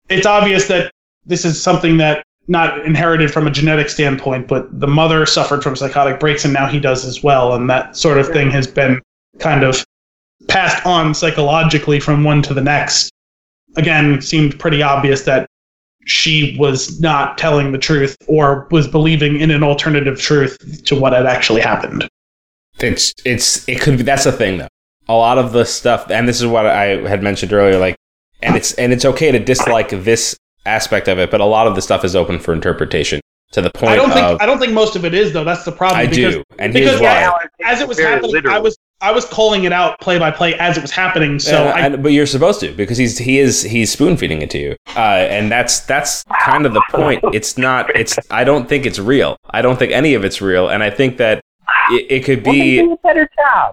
it's 0.08 0.26
obvious 0.26 0.68
that 0.68 0.92
this 1.24 1.44
is 1.44 1.60
something 1.60 1.96
that 1.96 2.22
not 2.46 2.86
inherited 2.86 3.32
from 3.32 3.48
a 3.48 3.50
genetic 3.50 3.88
standpoint, 3.88 4.46
but 4.46 4.68
the 4.78 4.86
mother 4.86 5.26
suffered 5.26 5.64
from 5.64 5.74
psychotic 5.74 6.20
breaks 6.20 6.44
and 6.44 6.54
now 6.54 6.66
he 6.66 6.78
does 6.78 7.04
as 7.04 7.24
well. 7.24 7.54
And 7.54 7.68
that 7.68 7.96
sort 7.96 8.18
of 8.18 8.28
thing 8.28 8.48
has 8.52 8.68
been 8.68 9.02
kind 9.40 9.64
of 9.64 9.84
passed 10.46 10.86
on 10.86 11.12
psychologically 11.12 11.98
from 11.98 12.22
one 12.22 12.42
to 12.42 12.54
the 12.54 12.60
next. 12.60 13.10
Again, 13.76 14.20
seemed 14.20 14.60
pretty 14.60 14.82
obvious 14.82 15.22
that 15.22 15.48
she 16.06 16.56
was 16.60 17.00
not 17.00 17.36
telling 17.36 17.72
the 17.72 17.78
truth 17.78 18.16
or 18.28 18.68
was 18.70 18.86
believing 18.86 19.40
in 19.40 19.50
an 19.50 19.64
alternative 19.64 20.20
truth 20.20 20.84
to 20.84 20.94
what 20.94 21.12
had 21.12 21.26
actually 21.26 21.60
happened. 21.60 22.06
It's 22.78 23.12
it's 23.24 23.68
it 23.68 23.80
could 23.80 23.96
be 23.96 24.04
that's 24.04 24.24
the 24.24 24.30
thing 24.32 24.58
though. 24.58 24.68
A 25.08 25.14
lot 25.14 25.38
of 25.38 25.52
the 25.52 25.64
stuff, 25.64 26.10
and 26.10 26.28
this 26.28 26.40
is 26.40 26.46
what 26.46 26.66
I 26.66 27.08
had 27.08 27.22
mentioned 27.22 27.52
earlier, 27.52 27.78
like, 27.78 27.96
and 28.42 28.56
it's 28.56 28.72
and 28.74 28.92
it's 28.92 29.04
okay 29.04 29.30
to 29.32 29.38
dislike 29.38 29.90
this 29.90 30.36
aspect 30.64 31.06
of 31.08 31.18
it, 31.18 31.30
but 31.30 31.40
a 31.40 31.44
lot 31.44 31.66
of 31.68 31.74
the 31.76 31.82
stuff 31.82 32.04
is 32.04 32.16
open 32.16 32.38
for 32.40 32.52
interpretation 32.52 33.20
to 33.52 33.62
the 33.62 33.70
point 33.70 33.92
I 33.92 33.96
don't 33.96 34.10
think 34.10 34.42
I 34.42 34.46
don't 34.46 34.58
think 34.58 34.72
most 34.72 34.96
of 34.96 35.04
it 35.04 35.14
is 35.14 35.32
though. 35.32 35.44
That's 35.44 35.64
the 35.64 35.70
problem. 35.72 36.00
I 36.00 36.06
because 36.06 36.34
do, 36.34 36.42
and 36.58 36.72
because 36.72 36.90
here's 36.90 37.00
why. 37.00 37.24
I 37.24 37.72
as 37.72 37.80
it 37.80 37.86
was 37.86 37.96
very 37.98 38.14
happening, 38.14 38.46
I 38.48 38.58
was 38.58 38.76
I 39.00 39.12
was 39.12 39.24
calling 39.26 39.62
it 39.64 39.72
out 39.72 40.00
play 40.00 40.18
by 40.18 40.32
play 40.32 40.54
as 40.54 40.76
it 40.76 40.80
was 40.80 40.90
happening. 40.90 41.38
So 41.38 41.56
And- 41.56 41.68
I, 41.68 41.80
and- 41.86 42.02
but 42.02 42.10
you're 42.12 42.26
supposed 42.26 42.58
to 42.60 42.72
because 42.72 42.98
he's 42.98 43.16
he 43.18 43.38
is 43.38 43.62
he's 43.62 43.92
spoon 43.92 44.16
feeding 44.16 44.42
it 44.42 44.50
to 44.50 44.58
you, 44.58 44.76
uh, 44.96 45.00
and 45.00 45.52
that's 45.52 45.80
that's 45.80 46.24
kind 46.42 46.66
of 46.66 46.74
the 46.74 46.82
point. 46.90 47.22
It's 47.32 47.56
not. 47.56 47.94
It's. 47.94 48.18
I 48.30 48.42
don't 48.42 48.68
think 48.68 48.84
it's 48.86 48.98
real. 48.98 49.36
I 49.50 49.62
don't 49.62 49.78
think 49.78 49.92
any 49.92 50.14
of 50.14 50.24
it's 50.24 50.42
real, 50.42 50.68
and 50.68 50.82
I 50.82 50.90
think 50.90 51.18
that 51.18 51.40
it, 51.92 52.06
it 52.10 52.24
could 52.24 52.44
Well, 52.44 52.54
then 52.56 52.62
be. 52.64 52.78
do 52.78 52.92
a 52.94 52.96
better 52.98 53.28
job. 53.38 53.72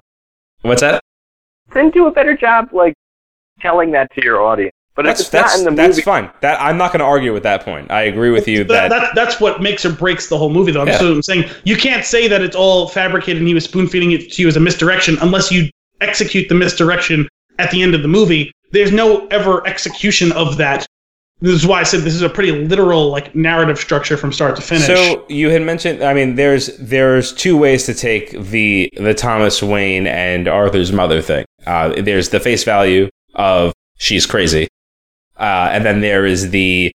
What's 0.62 0.82
that? 0.82 1.02
Then 1.74 1.90
do 1.90 2.08
a 2.08 2.12
better 2.12 2.36
job, 2.36 2.70
like 2.72 2.94
telling 3.60 3.91
that 3.91 4.12
to 4.16 4.24
your 4.24 4.41
audience. 4.41 4.74
But 4.95 5.06
That's 5.06 5.22
if 5.22 5.26
it's 5.26 5.32
that's 5.32 5.58
not 5.58 5.68
in 5.68 5.76
the 5.76 5.82
that's 5.82 6.02
fine. 6.02 6.30
That 6.41 6.62
I'm 6.62 6.78
not 6.78 6.91
going 6.91 7.00
to 7.00 7.06
argue 7.06 7.34
with 7.34 7.41
that 7.44 7.66
point. 7.66 7.90
I 7.90 8.04
agree 8.04 8.30
with 8.30 8.48
you 8.48 8.64
that, 8.66 8.90
that. 8.90 8.90
that, 8.90 9.16
that's 9.16 9.41
what 9.41 9.60
makes 9.60 9.84
or 9.86 9.91
breaks 9.91 10.30
the 10.30 10.38
whole 10.38 10.52
movie, 10.52 10.72
though. 10.72 10.82
I'm, 10.82 10.88
Yeah. 10.88 11.00
so 11.00 11.12
I'm 11.12 11.24
saying 11.24 11.50
you 11.64 11.76
can't 11.76 12.06
say 12.06 12.28
that 12.28 12.44
it's 12.44 12.56
all 12.56 12.88
fabricated 12.88 13.38
and 13.38 13.48
he 13.48 13.56
was 13.56 13.64
spoon 13.64 13.88
feeding 13.88 14.12
it 14.12 14.32
to 14.34 14.41
you 14.44 14.48
as 14.48 14.56
a 14.56 14.60
misdirection 14.60 15.18
unless 15.22 15.52
you 15.52 15.68
execute 16.02 16.48
the 16.48 16.54
misdirection 16.56 17.28
at 17.58 17.72
the 17.72 17.82
end 17.82 17.95
of 17.95 18.04
the 18.04 18.08
movie. 18.08 18.52
There's 18.72 18.91
no 18.91 19.26
ever 19.28 19.66
execution 19.66 20.32
of 20.34 20.58
that. 20.58 20.86
This 21.42 21.54
is 21.56 21.68
why 21.68 21.82
I 21.82 21.84
said 21.84 22.02
this 22.02 22.14
is 22.14 22.22
a 22.22 22.30
pretty 22.30 22.52
literal 22.52 23.10
like 23.10 23.36
narrative 23.36 23.78
structure 23.78 24.16
from 24.16 24.32
start 24.32 24.56
to 24.56 24.62
finish. 24.62 24.86
So 24.86 25.26
you 25.28 25.50
had 25.50 25.62
mentioned. 25.62 26.02
I 26.04 26.14
mean, 26.14 26.36
there's 26.36 26.78
there's 26.78 27.34
two 27.34 27.58
ways 27.58 27.86
to 27.88 27.94
take 27.94 28.32
the 28.32 28.90
the 28.96 29.14
Thomas 29.14 29.62
Wayne 29.62 30.08
and 30.08 30.48
Arthur's 30.48 30.92
mother 30.94 31.22
thing. 31.22 31.46
Uh, 31.66 32.02
there's 32.02 32.30
the 32.30 32.40
face 32.40 32.64
value 32.64 33.10
of 33.36 33.74
she's 33.98 34.26
crazy, 34.26 34.68
uh, 35.38 35.70
and 35.72 35.86
then 35.86 36.00
there 36.02 36.26
is 36.26 36.52
the 36.52 36.92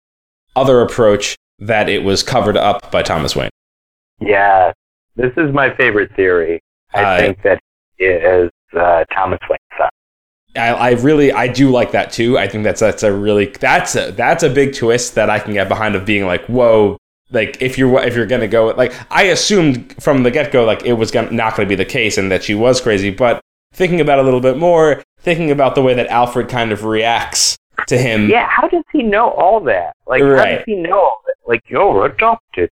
other 0.56 0.80
approach 0.80 1.36
that 1.58 1.88
it 1.90 2.02
was 2.02 2.22
covered 2.22 2.56
up 2.56 2.90
by 2.90 3.02
Thomas 3.02 3.36
Wayne. 3.36 3.50
yeah, 4.20 4.72
this 5.16 5.32
is 5.36 5.52
my 5.52 5.74
favorite 5.76 6.14
theory. 6.16 6.60
I 6.94 7.02
Uh, 7.02 7.18
think 7.20 7.42
that 7.42 7.60
it 7.98 8.24
is 8.24 8.50
uh, 8.78 9.04
Thomas 9.12 9.40
Wayne's 9.50 9.60
son. 9.67 9.67
I, 10.58 10.68
I 10.72 10.90
really 10.92 11.32
I 11.32 11.48
do 11.48 11.70
like 11.70 11.92
that 11.92 12.12
too. 12.12 12.36
I 12.38 12.48
think 12.48 12.64
that's 12.64 12.80
that's 12.80 13.02
a 13.02 13.12
really 13.12 13.46
that's 13.46 13.94
a 13.96 14.12
that's 14.12 14.42
a 14.42 14.50
big 14.50 14.74
twist 14.74 15.14
that 15.14 15.30
I 15.30 15.38
can 15.38 15.52
get 15.54 15.68
behind 15.68 15.94
of 15.94 16.04
being 16.04 16.26
like 16.26 16.44
whoa 16.46 16.98
like 17.30 17.60
if 17.60 17.76
you're 17.78 17.98
if 18.02 18.14
you're 18.16 18.26
gonna 18.26 18.48
go 18.48 18.68
like 18.68 18.92
I 19.10 19.24
assumed 19.24 19.94
from 20.02 20.22
the 20.22 20.30
get 20.30 20.50
go 20.52 20.64
like 20.64 20.84
it 20.84 20.94
was 20.94 21.10
gonna, 21.10 21.30
not 21.30 21.56
gonna 21.56 21.68
be 21.68 21.74
the 21.74 21.84
case 21.84 22.18
and 22.18 22.30
that 22.30 22.42
she 22.42 22.54
was 22.54 22.80
crazy, 22.80 23.10
but 23.10 23.40
thinking 23.72 24.00
about 24.00 24.18
it 24.18 24.22
a 24.22 24.24
little 24.24 24.40
bit 24.40 24.56
more, 24.56 25.02
thinking 25.20 25.50
about 25.50 25.74
the 25.74 25.82
way 25.82 25.94
that 25.94 26.06
Alfred 26.08 26.48
kind 26.48 26.72
of 26.72 26.84
reacts 26.84 27.56
to 27.86 27.98
him. 27.98 28.28
Yeah, 28.28 28.48
how 28.48 28.66
does 28.68 28.84
he 28.92 29.02
know 29.02 29.30
all 29.32 29.60
that? 29.60 29.94
Like, 30.06 30.22
how 30.22 30.28
Right. 30.28 30.54
does 30.56 30.64
he 30.66 30.74
know 30.76 30.98
all 30.98 31.20
that? 31.26 31.34
Like, 31.46 31.62
you're 31.68 32.06
adopted. 32.06 32.70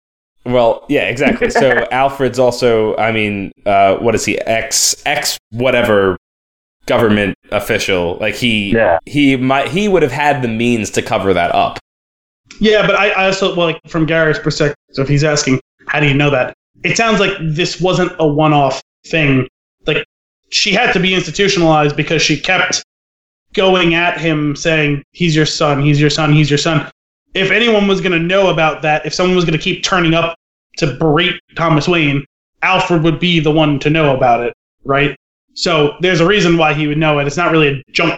Well, 0.45 0.85
yeah, 0.89 1.03
exactly. 1.09 1.49
So 1.49 1.71
Alfred's 1.91 2.37
also, 2.39 2.95
I 2.97 3.11
mean, 3.11 3.51
uh, 3.65 3.97
what 3.97 4.13
is 4.15 4.25
he? 4.25 4.39
Ex 4.41 5.01
ex 5.05 5.37
whatever 5.51 6.17
government 6.85 7.37
official. 7.51 8.17
Like 8.19 8.35
he 8.35 8.71
Yeah. 8.71 8.99
he 9.05 9.35
might 9.35 9.69
he 9.69 9.87
would 9.87 10.03
have 10.03 10.11
had 10.11 10.41
the 10.41 10.47
means 10.47 10.89
to 10.91 11.01
cover 11.01 11.33
that 11.33 11.53
up. 11.53 11.79
Yeah, 12.59 12.85
but 12.85 12.95
I, 12.95 13.09
I 13.09 13.25
also 13.27 13.55
well, 13.55 13.67
like 13.67 13.81
from 13.87 14.05
Gary's 14.05 14.39
perspective, 14.39 14.75
if 14.97 15.07
he's 15.07 15.23
asking, 15.23 15.59
how 15.87 15.99
do 15.99 16.07
you 16.07 16.13
know 16.13 16.29
that? 16.29 16.53
It 16.83 16.97
sounds 16.97 17.19
like 17.19 17.31
this 17.41 17.79
wasn't 17.81 18.11
a 18.19 18.27
one-off 18.27 18.81
thing. 19.07 19.47
Like 19.87 20.05
she 20.51 20.71
had 20.71 20.91
to 20.93 20.99
be 20.99 21.13
institutionalized 21.15 21.95
because 21.95 22.21
she 22.21 22.39
kept 22.39 22.83
going 23.53 23.95
at 23.95 24.19
him, 24.19 24.55
saying, 24.55 25.03
"He's 25.11 25.35
your 25.35 25.45
son. 25.45 25.81
He's 25.81 25.99
your 26.01 26.09
son. 26.09 26.33
He's 26.33 26.49
your 26.49 26.57
son." 26.57 26.89
If 27.33 27.49
anyone 27.49 27.87
was 27.87 28.01
going 28.01 28.11
to 28.11 28.19
know 28.19 28.49
about 28.51 28.81
that, 28.83 29.05
if 29.05 29.13
someone 29.13 29.35
was 29.35 29.45
going 29.45 29.57
to 29.57 29.63
keep 29.63 29.83
turning 29.83 30.13
up 30.13 30.35
to 30.77 30.95
berate 30.97 31.39
Thomas 31.55 31.87
Wayne, 31.87 32.23
Alfred 32.61 33.03
would 33.03 33.19
be 33.19 33.39
the 33.39 33.51
one 33.51 33.79
to 33.79 33.89
know 33.89 34.15
about 34.15 34.41
it, 34.41 34.53
right? 34.83 35.15
So 35.53 35.95
there's 36.01 36.19
a 36.19 36.25
reason 36.25 36.57
why 36.57 36.73
he 36.73 36.87
would 36.87 36.97
know 36.97 37.19
it. 37.19 37.27
It's 37.27 37.37
not 37.37 37.51
really 37.51 37.67
a 37.67 37.83
jump 37.91 38.17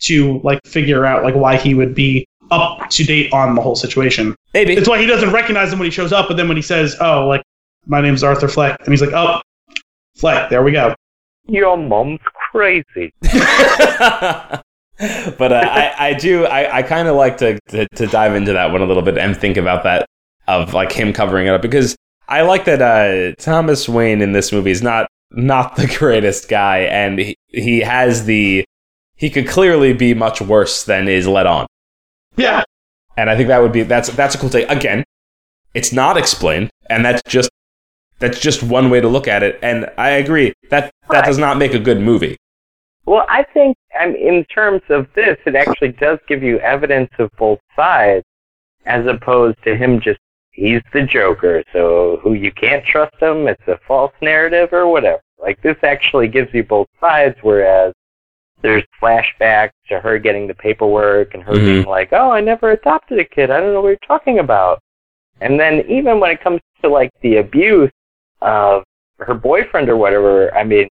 to 0.00 0.40
like 0.44 0.60
figure 0.64 1.04
out 1.04 1.24
like 1.24 1.34
why 1.34 1.56
he 1.56 1.74
would 1.74 1.94
be 1.94 2.26
up 2.50 2.88
to 2.90 3.04
date 3.04 3.32
on 3.32 3.54
the 3.54 3.62
whole 3.62 3.74
situation. 3.74 4.34
Maybe. 4.54 4.74
It's 4.74 4.88
why 4.88 4.98
he 4.98 5.06
doesn't 5.06 5.32
recognize 5.32 5.72
him 5.72 5.78
when 5.78 5.86
he 5.86 5.90
shows 5.90 6.12
up, 6.12 6.28
but 6.28 6.36
then 6.36 6.48
when 6.48 6.56
he 6.56 6.62
says, 6.62 6.96
"Oh, 7.00 7.26
like 7.26 7.42
my 7.86 8.00
name's 8.00 8.22
Arthur 8.22 8.48
Fleck," 8.48 8.78
and 8.80 8.88
he's 8.88 9.00
like, 9.00 9.12
"Oh, 9.12 9.40
Fleck, 10.16 10.50
there 10.50 10.62
we 10.62 10.72
go." 10.72 10.94
Your 11.48 11.76
mom's 11.76 12.20
crazy. 12.50 13.12
but 13.20 13.32
uh, 15.52 15.62
I, 15.62 15.94
I 15.98 16.14
do 16.14 16.44
I, 16.46 16.78
I 16.78 16.82
kind 16.82 17.08
of 17.08 17.16
like 17.16 17.38
to, 17.38 17.58
to 17.68 17.86
to 17.96 18.06
dive 18.06 18.34
into 18.34 18.52
that 18.52 18.72
one 18.72 18.82
a 18.82 18.86
little 18.86 19.02
bit 19.02 19.18
and 19.18 19.36
think 19.36 19.56
about 19.56 19.84
that 19.84 20.06
of 20.48 20.74
like 20.74 20.92
him 20.92 21.12
covering 21.12 21.46
it 21.46 21.50
up 21.50 21.62
because 21.62 21.96
I 22.28 22.42
like 22.42 22.64
that 22.64 22.82
uh, 22.82 23.34
Thomas 23.40 23.88
Wayne 23.88 24.22
in 24.22 24.32
this 24.32 24.52
movie 24.52 24.70
is 24.70 24.82
not 24.82 25.08
not 25.30 25.76
the 25.76 25.86
greatest 25.98 26.48
guy 26.48 26.78
and 26.80 27.18
he, 27.18 27.36
he 27.48 27.80
has 27.80 28.24
the 28.26 28.64
he 29.16 29.30
could 29.30 29.48
clearly 29.48 29.92
be 29.92 30.12
much 30.12 30.40
worse 30.42 30.84
than 30.84 31.08
is 31.08 31.26
let 31.26 31.46
on. 31.46 31.66
Yeah, 32.36 32.64
and 33.16 33.30
I 33.30 33.36
think 33.36 33.48
that 33.48 33.62
would 33.62 33.72
be 33.72 33.82
that's 33.82 34.08
that's 34.10 34.34
a 34.34 34.38
cool 34.38 34.50
take. 34.50 34.68
Again 34.70 35.04
it's 35.76 35.92
not 35.92 36.16
explained 36.16 36.70
and 36.88 37.04
that's 37.04 37.22
just 37.28 37.50
that's 38.18 38.40
just 38.40 38.62
one 38.62 38.88
way 38.88 38.98
to 38.98 39.08
look 39.08 39.28
at 39.28 39.42
it 39.42 39.58
and 39.62 39.86
I 39.98 40.10
agree 40.10 40.54
that 40.70 40.90
that 41.10 41.26
does 41.26 41.36
not 41.36 41.58
make 41.58 41.74
a 41.74 41.78
good 41.78 42.00
movie. 42.00 42.38
Well, 43.04 43.26
I 43.28 43.44
think 43.44 43.76
I 43.98 44.06
mean, 44.08 44.16
in 44.16 44.44
terms 44.46 44.82
of 44.88 45.06
this, 45.14 45.36
it 45.46 45.54
actually 45.54 45.92
does 45.92 46.18
give 46.28 46.42
you 46.42 46.58
evidence 46.58 47.10
of 47.18 47.30
both 47.38 47.60
sides, 47.76 48.24
as 48.84 49.06
opposed 49.06 49.62
to 49.64 49.76
him 49.76 50.00
just 50.00 50.18
he's 50.56 50.80
the 50.92 51.02
Joker, 51.02 51.62
so 51.72 52.18
who 52.22 52.32
you 52.32 52.50
can't 52.50 52.84
trust 52.84 53.14
him. 53.20 53.46
It's 53.46 53.68
a 53.68 53.78
false 53.86 54.12
narrative 54.20 54.70
or 54.72 54.88
whatever. 54.88 55.20
Like 55.38 55.60
this 55.62 55.76
actually 55.82 56.28
gives 56.28 56.52
you 56.54 56.64
both 56.64 56.88
sides, 56.98 57.36
whereas 57.42 57.92
there's 58.62 58.82
flashbacks 59.00 59.72
to 59.88 60.00
her 60.00 60.18
getting 60.18 60.46
the 60.46 60.54
paperwork 60.54 61.34
and 61.34 61.42
her 61.42 61.52
Mhm. 61.52 61.64
being 61.66 61.86
like, 61.86 62.12
"Oh, 62.12 62.30
I 62.30 62.40
never 62.40 62.70
adopted 62.70 63.18
a 63.18 63.24
kid. 63.24 63.50
I 63.50 63.60
don't 63.60 63.74
know 63.74 63.82
what 63.82 63.88
you're 63.88 63.98
talking 64.08 64.38
about." 64.38 64.80
And 65.42 65.60
then 65.60 65.84
even 65.88 66.18
when 66.18 66.30
it 66.30 66.40
comes 66.40 66.60
to 66.82 66.88
like 66.88 67.10
the 67.20 67.36
abuse 67.36 67.92
of 68.40 68.82
her 69.20 69.34
boyfriend 69.34 69.90
or 69.90 69.96
whatever, 69.98 70.52
I 70.54 70.64
mean, 70.64 70.88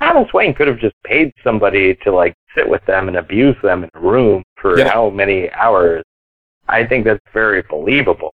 Thomas 0.00 0.32
Wayne 0.32 0.54
could 0.54 0.68
have 0.68 0.78
just 0.78 0.94
paid 1.02 1.32
somebody 1.42 1.94
to 1.96 2.12
like 2.12 2.34
sit 2.54 2.68
with 2.68 2.84
them 2.86 3.08
and 3.08 3.16
abuse 3.16 3.56
them 3.62 3.82
in 3.82 3.90
a 3.94 4.00
room 4.00 4.44
for 4.56 4.78
Yeah. 4.78 4.88
how 4.88 5.10
many 5.10 5.50
hours. 5.52 6.04
I 6.68 6.84
think 6.86 7.04
that's 7.04 7.20
very 7.32 7.62
believable. 7.62 8.32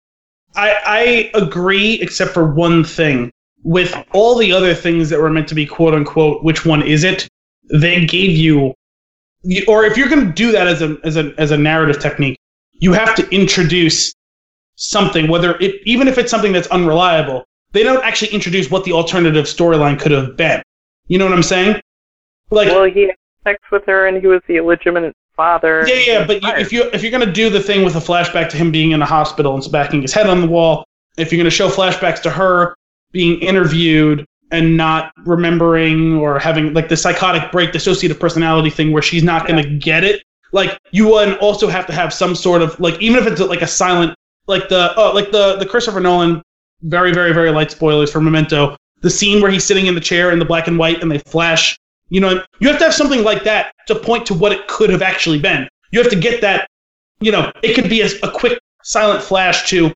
I, 0.54 1.30
I 1.34 1.38
agree, 1.38 1.94
except 1.94 2.32
for 2.32 2.46
one 2.46 2.84
thing. 2.84 3.30
With 3.64 3.94
all 4.12 4.36
the 4.36 4.52
other 4.52 4.74
things 4.74 5.10
that 5.10 5.20
were 5.20 5.30
meant 5.30 5.48
to 5.48 5.54
be 5.54 5.66
quote 5.66 5.94
unquote, 5.94 6.44
which 6.44 6.64
one 6.64 6.82
is 6.82 7.04
it? 7.04 7.28
They 7.70 8.04
gave 8.04 8.30
you, 8.30 8.74
or 9.66 9.84
if 9.84 9.96
you're 9.96 10.08
going 10.08 10.26
to 10.26 10.32
do 10.32 10.52
that 10.52 10.66
as 10.66 10.80
a 10.80 10.96
as 11.04 11.16
a 11.16 11.34
as 11.38 11.50
a 11.50 11.56
narrative 11.58 12.00
technique, 12.00 12.38
you 12.72 12.92
have 12.92 13.14
to 13.16 13.28
introduce 13.30 14.14
something, 14.76 15.28
whether 15.28 15.56
it 15.58 15.82
even 15.84 16.08
if 16.08 16.18
it's 16.18 16.30
something 16.30 16.52
that's 16.52 16.68
unreliable. 16.68 17.44
They 17.72 17.82
don't 17.82 18.02
actually 18.02 18.32
introduce 18.32 18.70
what 18.70 18.84
the 18.84 18.92
alternative 18.92 19.44
storyline 19.44 20.00
could 20.00 20.12
have 20.12 20.38
been. 20.38 20.62
You 21.08 21.18
know 21.18 21.26
what 21.26 21.34
I'm 21.34 21.42
saying? 21.42 21.80
Like, 22.50 22.68
well, 22.68 22.84
he 22.84 23.02
had 23.02 23.16
sex 23.44 23.62
with 23.70 23.84
her 23.86 24.06
and 24.06 24.18
he 24.18 24.26
was 24.26 24.40
the 24.46 24.56
illegitimate 24.56 25.14
father. 25.38 25.84
Yeah, 25.86 25.94
yeah, 25.94 26.26
but 26.26 26.42
you, 26.42 26.48
if 26.56 26.72
you 26.72 26.90
if 26.92 27.02
you're 27.02 27.12
gonna 27.12 27.32
do 27.32 27.48
the 27.48 27.60
thing 27.60 27.84
with 27.84 27.94
a 27.94 28.00
flashback 28.00 28.50
to 28.50 28.56
him 28.58 28.70
being 28.70 28.90
in 28.90 29.00
the 29.00 29.06
hospital 29.06 29.54
and 29.54 29.64
smacking 29.64 30.02
his 30.02 30.12
head 30.12 30.28
on 30.28 30.42
the 30.42 30.46
wall, 30.46 30.84
if 31.16 31.32
you're 31.32 31.38
gonna 31.38 31.48
show 31.48 31.70
flashbacks 31.70 32.20
to 32.22 32.30
her 32.30 32.76
being 33.12 33.40
interviewed 33.40 34.26
and 34.50 34.76
not 34.76 35.12
remembering 35.24 36.16
or 36.16 36.38
having 36.38 36.74
like 36.74 36.88
the 36.88 36.96
psychotic 36.96 37.50
break, 37.52 37.70
dissociative 37.70 38.18
personality 38.18 38.68
thing 38.68 38.92
where 38.92 39.02
she's 39.02 39.22
not 39.22 39.46
gonna 39.46 39.64
get 39.64 40.04
it, 40.04 40.22
like 40.52 40.78
you 40.90 41.08
would 41.08 41.38
also 41.38 41.68
have 41.68 41.86
to 41.86 41.92
have 41.92 42.12
some 42.12 42.34
sort 42.34 42.60
of 42.60 42.78
like 42.80 43.00
even 43.00 43.22
if 43.22 43.30
it's 43.30 43.40
like 43.40 43.62
a 43.62 43.66
silent 43.66 44.14
like 44.48 44.68
the 44.68 44.92
oh 44.96 45.12
like 45.14 45.30
the 45.30 45.56
the 45.56 45.66
Christopher 45.66 46.00
Nolan 46.00 46.42
very 46.82 47.12
very 47.12 47.32
very 47.32 47.52
light 47.52 47.70
spoilers 47.70 48.10
for 48.10 48.20
Memento, 48.20 48.76
the 49.02 49.10
scene 49.10 49.40
where 49.40 49.52
he's 49.52 49.64
sitting 49.64 49.86
in 49.86 49.94
the 49.94 50.00
chair 50.00 50.32
in 50.32 50.40
the 50.40 50.44
black 50.44 50.66
and 50.66 50.78
white 50.78 51.00
and 51.00 51.10
they 51.10 51.18
flash 51.18 51.78
you 52.10 52.20
know, 52.20 52.42
you 52.60 52.68
have 52.68 52.78
to 52.78 52.84
have 52.84 52.94
something 52.94 53.22
like 53.22 53.44
that 53.44 53.72
to 53.86 53.94
point 53.94 54.26
to 54.26 54.34
what 54.34 54.52
it 54.52 54.66
could 54.68 54.90
have 54.90 55.02
actually 55.02 55.38
been. 55.38 55.68
You 55.92 56.00
have 56.02 56.10
to 56.10 56.18
get 56.18 56.40
that, 56.40 56.68
you 57.20 57.32
know, 57.32 57.52
it 57.62 57.74
could 57.74 57.88
be 57.88 58.00
a, 58.02 58.08
a 58.22 58.30
quick 58.30 58.58
silent 58.82 59.22
flash 59.22 59.68
to 59.70 59.92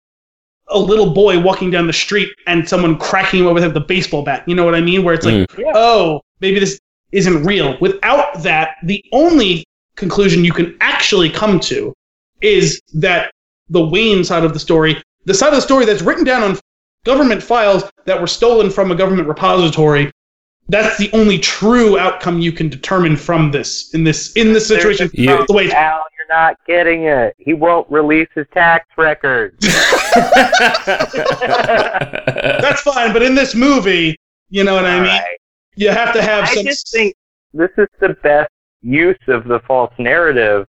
a 0.69 0.79
little 0.79 1.13
boy 1.13 1.39
walking 1.41 1.71
down 1.71 1.87
the 1.87 1.93
street 1.93 2.31
and 2.47 2.67
someone 2.69 2.97
cracking 2.99 3.41
him 3.41 3.47
over 3.47 3.61
the 3.61 3.67
head 3.67 3.75
with 3.75 3.83
a 3.83 3.87
baseball 3.87 4.23
bat. 4.25 4.43
You 4.47 4.55
know 4.55 4.65
what 4.65 4.75
I 4.75 4.81
mean? 4.81 5.05
Where 5.05 5.15
it's 5.15 5.27
like, 5.27 5.35
Mm. 5.35 5.59
Yeah. 5.59 5.73
oh, 5.75 6.21
maybe 6.41 6.59
this 6.59 6.79
isn't 7.13 7.45
real. 7.45 7.77
Without 7.81 8.43
that, 8.43 8.77
the 8.85 9.05
only 9.13 9.65
conclusion 9.97 10.45
you 10.45 10.53
can 10.53 10.77
actually 10.81 11.29
come 11.31 11.61
to 11.61 11.93
is 12.41 12.81
that 12.95 13.31
the 13.69 13.85
Wayne 13.87 14.25
side 14.25 14.45
of 14.45 14.53
the 14.55 14.59
story, 14.59 15.01
the 15.27 15.35
side 15.35 15.49
of 15.49 15.57
the 15.57 15.61
story 15.63 15.85
that's 15.85 16.03
written 16.03 16.25
down 16.25 16.43
on 16.43 16.59
government 17.05 17.43
files 17.43 17.85
that 18.07 18.21
were 18.21 18.27
stolen 18.27 18.71
from 18.71 18.91
a 18.91 18.95
government 18.95 19.29
repository, 19.29 20.11
that's 20.69 20.97
the 20.97 21.11
only 21.13 21.39
true 21.39 21.99
outcome 21.99 22.39
you 22.41 22.53
can 22.53 22.69
determine 22.69 23.17
from 23.17 23.51
this 23.51 23.93
in 23.95 24.05
this 24.05 24.33
in 24.35 24.53
this 24.53 24.67
situation. 24.69 25.11
You, 25.13 25.45
the 25.47 25.53
way 25.53 25.71
Al, 25.73 26.05
you're 26.17 26.29
not 26.29 26.57
getting 26.67 27.05
it. 27.05 27.35
He 27.39 27.53
won't 27.53 27.91
release 27.91 28.29
his 28.35 28.47
tax 28.55 28.87
records. 28.97 29.57
that's 31.43 32.83
fine, 32.83 33.13
but 33.13 33.23
in 33.23 33.35
this 33.35 33.55
movie, 33.55 34.17
you 34.51 34.65
know 34.65 34.75
what 34.75 34.85
I 34.85 35.01
mean. 35.01 35.11
Alright. 35.11 35.39
You 35.75 35.91
have 35.91 36.13
to 36.15 36.23
have 36.23 36.49
some 36.49 36.53
I 36.53 36.63
some. 36.63 36.67
just 36.67 36.91
think 36.91 37.15
this 37.55 37.71
is 37.79 37.89
the 38.01 38.11
best 38.23 38.51
use 38.83 39.19
of 39.29 39.45
the 39.45 39.61
false 39.67 39.93
narrative 39.99 40.67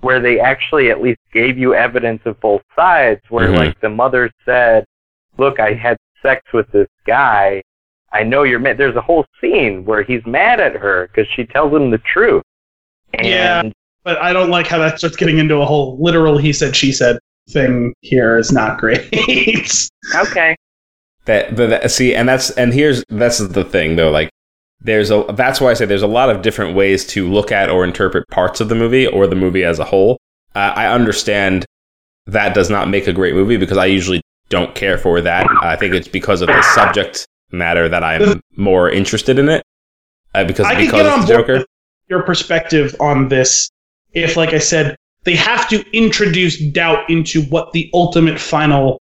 where 0.00 0.20
they 0.20 0.40
actually 0.40 0.90
at 0.90 1.00
least 1.02 1.20
gave 1.32 1.58
you 1.58 1.74
evidence 1.74 2.22
of 2.24 2.40
both 2.40 2.62
sides 2.74 3.20
where 3.28 3.48
Mhm. 3.48 3.56
like 3.58 3.80
the 3.80 3.88
mother 3.88 4.30
said 4.46 4.84
look 5.36 5.60
i 5.60 5.72
had 5.74 5.96
sex 6.22 6.42
with 6.54 6.70
this 6.72 6.88
guy 7.06 7.62
i 8.12 8.22
know 8.22 8.42
you're 8.42 8.58
mad 8.58 8.76
there's 8.78 8.96
a 8.96 9.00
whole 9.00 9.24
scene 9.40 9.84
where 9.84 10.02
he's 10.02 10.24
mad 10.26 10.60
at 10.60 10.74
her 10.74 11.08
because 11.08 11.30
she 11.34 11.44
tells 11.44 11.72
him 11.72 11.90
the 11.90 11.98
truth 11.98 12.42
and 13.14 13.26
Yeah. 13.26 13.62
but 14.04 14.18
I 14.22 14.32
don't 14.32 14.50
like 14.50 14.66
how 14.66 14.78
that 14.78 14.98
starts 14.98 15.16
getting 15.16 15.38
into 15.38 15.56
a 15.56 15.66
whole 15.66 15.96
literal 16.02 16.38
he 16.38 16.52
said 16.52 16.74
she 16.76 16.92
said 16.92 17.18
thing. 17.50 17.92
Here 18.02 18.38
is 18.38 18.52
not 18.52 18.78
great. 18.78 19.08
okay 20.14 20.54
that, 21.26 21.54
but 21.54 21.68
that, 21.70 21.90
see, 21.90 22.14
and 22.14 22.28
that's 22.28 22.50
and 22.52 22.72
here's 22.72 23.04
that's 23.08 23.38
the 23.38 23.64
thing 23.64 23.96
though. 23.96 24.10
Like, 24.10 24.30
there's 24.80 25.10
a 25.10 25.24
that's 25.34 25.60
why 25.60 25.70
I 25.70 25.74
say 25.74 25.84
there's 25.84 26.02
a 26.02 26.06
lot 26.06 26.30
of 26.30 26.42
different 26.42 26.74
ways 26.74 27.06
to 27.08 27.28
look 27.30 27.52
at 27.52 27.68
or 27.70 27.84
interpret 27.84 28.26
parts 28.28 28.60
of 28.60 28.68
the 28.68 28.74
movie 28.74 29.06
or 29.06 29.26
the 29.26 29.36
movie 29.36 29.62
as 29.64 29.78
a 29.78 29.84
whole. 29.84 30.16
Uh, 30.54 30.72
I 30.74 30.86
understand 30.86 31.66
that 32.26 32.54
does 32.54 32.70
not 32.70 32.88
make 32.88 33.06
a 33.06 33.12
great 33.12 33.34
movie 33.34 33.56
because 33.58 33.76
I 33.76 33.86
usually 33.86 34.22
don't 34.48 34.74
care 34.74 34.96
for 34.98 35.20
that. 35.20 35.46
I 35.62 35.76
think 35.76 35.94
it's 35.94 36.08
because 36.08 36.40
of 36.40 36.48
the 36.48 36.62
subject 36.74 37.26
matter 37.52 37.88
that 37.88 38.02
I'm 38.04 38.40
more 38.56 38.90
interested 38.90 39.38
in 39.38 39.48
it. 39.48 39.62
Uh, 40.34 40.44
because 40.44 40.66
I 40.66 40.74
because 40.76 40.92
get 40.92 41.06
on 41.06 41.18
board 41.26 41.28
Joker. 41.46 41.64
your 42.08 42.22
perspective 42.22 42.94
on 43.00 43.28
this 43.28 43.70
if, 44.12 44.36
like 44.36 44.52
I 44.52 44.58
said, 44.58 44.96
they 45.24 45.34
have 45.36 45.68
to 45.68 45.84
introduce 45.96 46.58
doubt 46.72 47.08
into 47.10 47.42
what 47.44 47.72
the 47.72 47.90
ultimate 47.94 48.38
final, 48.40 49.00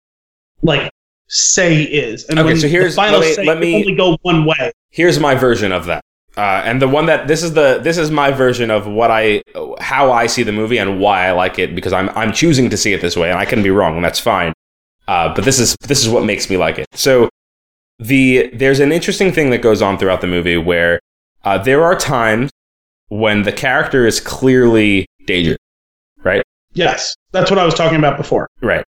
like, 0.61 0.89
say 1.27 1.83
is. 1.83 2.23
And 2.25 2.39
Okay, 2.39 2.47
when 2.47 2.57
so 2.59 2.67
here's- 2.67 2.93
the 2.93 2.95
final 2.95 3.19
let 3.19 3.27
me- 3.27 3.33
say 3.33 3.45
let 3.45 3.59
me- 3.59 3.75
only 3.75 3.95
go 3.95 4.17
one 4.21 4.45
way. 4.45 4.71
here's 4.89 5.19
my 5.19 5.35
version 5.35 5.71
of 5.73 5.85
that 5.85 6.01
uh, 6.37 6.61
and 6.63 6.81
the 6.81 6.87
one 6.87 7.07
that 7.07 7.27
this 7.27 7.43
is 7.43 7.53
the 7.53 7.79
this 7.83 7.97
is 7.97 8.09
my 8.09 8.31
version 8.31 8.71
of 8.71 8.87
what 8.87 9.11
i 9.11 9.41
how 9.79 10.11
i 10.11 10.25
see 10.27 10.43
the 10.43 10.51
movie 10.51 10.77
and 10.77 10.99
why 10.99 11.27
i 11.27 11.31
like 11.31 11.59
it 11.59 11.75
because 11.75 11.91
i'm 11.91 12.09
i'm 12.11 12.31
choosing 12.31 12.69
to 12.69 12.77
see 12.77 12.93
it 12.93 13.01
this 13.01 13.17
way 13.17 13.29
and 13.29 13.37
i 13.37 13.43
can 13.43 13.61
be 13.61 13.69
wrong 13.69 13.95
and 13.97 14.05
that's 14.05 14.19
fine 14.19 14.53
uh, 15.09 15.33
but 15.35 15.43
this 15.43 15.59
is 15.59 15.75
this 15.87 16.01
is 16.01 16.07
what 16.09 16.23
makes 16.23 16.49
me 16.49 16.55
like 16.55 16.77
it 16.79 16.87
so 16.93 17.27
the 17.99 18.49
there's 18.53 18.79
an 18.79 18.91
interesting 18.91 19.31
thing 19.31 19.49
that 19.49 19.59
goes 19.61 19.81
on 19.81 19.97
throughout 19.97 20.21
the 20.21 20.27
movie 20.27 20.57
where 20.57 20.99
uh, 21.43 21.57
there 21.57 21.83
are 21.83 21.95
times 21.95 22.51
when 23.09 23.43
the 23.43 23.51
character 23.51 24.05
is 24.05 24.19
clearly 24.19 25.05
dangerous, 25.25 25.57
right? 26.23 26.43
Yes, 26.73 27.15
that's 27.31 27.49
what 27.49 27.57
I 27.59 27.65
was 27.65 27.73
talking 27.73 27.97
about 27.97 28.17
before. 28.17 28.47
right 28.61 28.83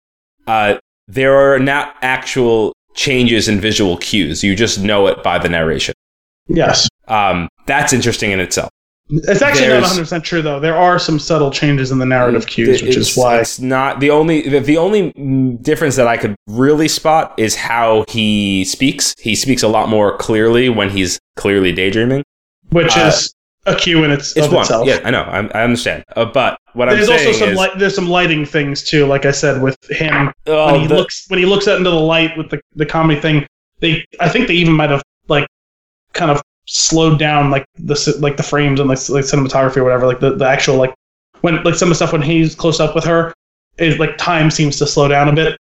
uh, 0.47 0.77
there 1.07 1.35
are 1.35 1.59
not 1.59 1.95
actual 2.01 2.73
changes 2.95 3.47
in 3.47 3.59
visual 3.61 3.95
cues 3.97 4.43
you 4.43 4.55
just 4.55 4.79
know 4.79 5.07
it 5.07 5.21
by 5.23 5.38
the 5.38 5.47
narration 5.49 5.93
Yes. 6.47 6.88
um, 7.07 7.47
that's 7.65 7.93
interesting 7.93 8.31
in 8.31 8.39
itself 8.39 8.69
It's 9.09 9.41
actually 9.41 9.69
not 9.69 9.81
100 9.81 10.01
percent 10.01 10.23
true 10.23 10.41
though. 10.41 10.59
There 10.59 10.75
are 10.75 10.99
some 10.99 11.17
subtle 11.17 11.49
changes 11.49 11.91
in 11.91 11.99
the 11.99 12.05
narrative 12.05 12.45
cues, 12.47 12.81
which 12.81 12.97
is 12.97 13.15
why. 13.15 13.39
it's 13.39 13.59
not 13.59 13.99
the 14.01 14.09
only 14.09 14.49
the, 14.49 14.59
the 14.59 14.77
only 14.77 15.11
difference 15.61 15.95
that 15.95 16.07
I 16.07 16.17
could 16.17 16.35
really 16.47 16.88
spot 16.89 17.34
is 17.38 17.55
how 17.55 18.03
he 18.09 18.65
speaks. 18.65 19.15
He 19.19 19.34
speaks 19.35 19.63
a 19.63 19.67
lot 19.69 19.88
more 19.88 20.17
clearly 20.17 20.67
when 20.67 20.89
he's 20.89 21.19
clearly 21.38 21.71
daydreaming. 21.71 22.23
Which 22.71 22.97
uh, 22.97 23.11
is 23.13 23.34
a 23.65 23.75
cue 23.75 24.03
in 24.03 24.11
its, 24.11 24.35
It's 24.35 24.47
of 24.47 24.51
one, 24.53 24.61
itself. 24.63 24.88
yeah, 24.88 24.99
I 25.05 25.11
know, 25.11 25.21
I, 25.21 25.39
I 25.57 25.63
understand. 25.63 26.03
Uh, 26.15 26.25
but 26.25 26.57
what 26.73 26.88
There's 26.89 27.07
I'm 27.07 27.13
also 27.13 27.23
saying 27.23 27.35
some 27.39 27.49
is, 27.49 27.57
light, 27.57 27.71
there's 27.77 27.95
some 27.95 28.09
lighting 28.09 28.45
things 28.45 28.84
too. 28.84 29.05
Like 29.05 29.25
I 29.25 29.31
said, 29.31 29.61
with 29.61 29.77
him 29.89 30.34
oh, 30.47 30.71
when 30.73 30.81
he 30.81 30.88
the- 30.88 30.95
looks 30.95 31.25
when 31.29 31.39
he 31.39 31.45
looks 31.45 31.65
out 31.69 31.77
into 31.77 31.89
the 31.89 31.95
light 31.95 32.38
with 32.38 32.49
the 32.49 32.59
the 32.75 32.85
comedy 32.85 33.21
thing, 33.21 33.47
they 33.79 34.03
I 34.19 34.27
think 34.27 34.47
they 34.49 34.55
even 34.55 34.73
might 34.73 34.89
have 34.89 35.01
like 35.29 35.47
kind 36.13 36.29
of 36.31 36.41
slowed 36.68 37.18
down 37.18 37.49
like 37.49 37.65
the 37.76 38.18
like 38.19 38.38
the 38.38 38.44
frames 38.44 38.80
and 38.80 38.89
like, 38.89 39.10
like 39.10 39.26
cinematography 39.26 39.77
or 39.77 39.84
whatever. 39.84 40.06
Like 40.06 40.19
the, 40.19 40.35
the 40.35 40.48
actual 40.48 40.76
like 40.76 40.94
when 41.41 41.64
like 41.64 41.76
some 41.76 41.88
of 41.88 41.89
the 41.89 41.95
stuff 41.95 42.14
when 42.14 42.22
he's 42.22 42.56
close 42.56 42.80
up 42.80 42.95
with 42.95 43.03
her, 43.06 43.34
is 43.77 43.99
like 43.99 44.18
time 44.18 44.52
seems 44.52 44.77
to 44.77 44.88
slow 44.88 45.07
down 45.07 45.27
a 45.27 45.34
bit. 45.34 45.57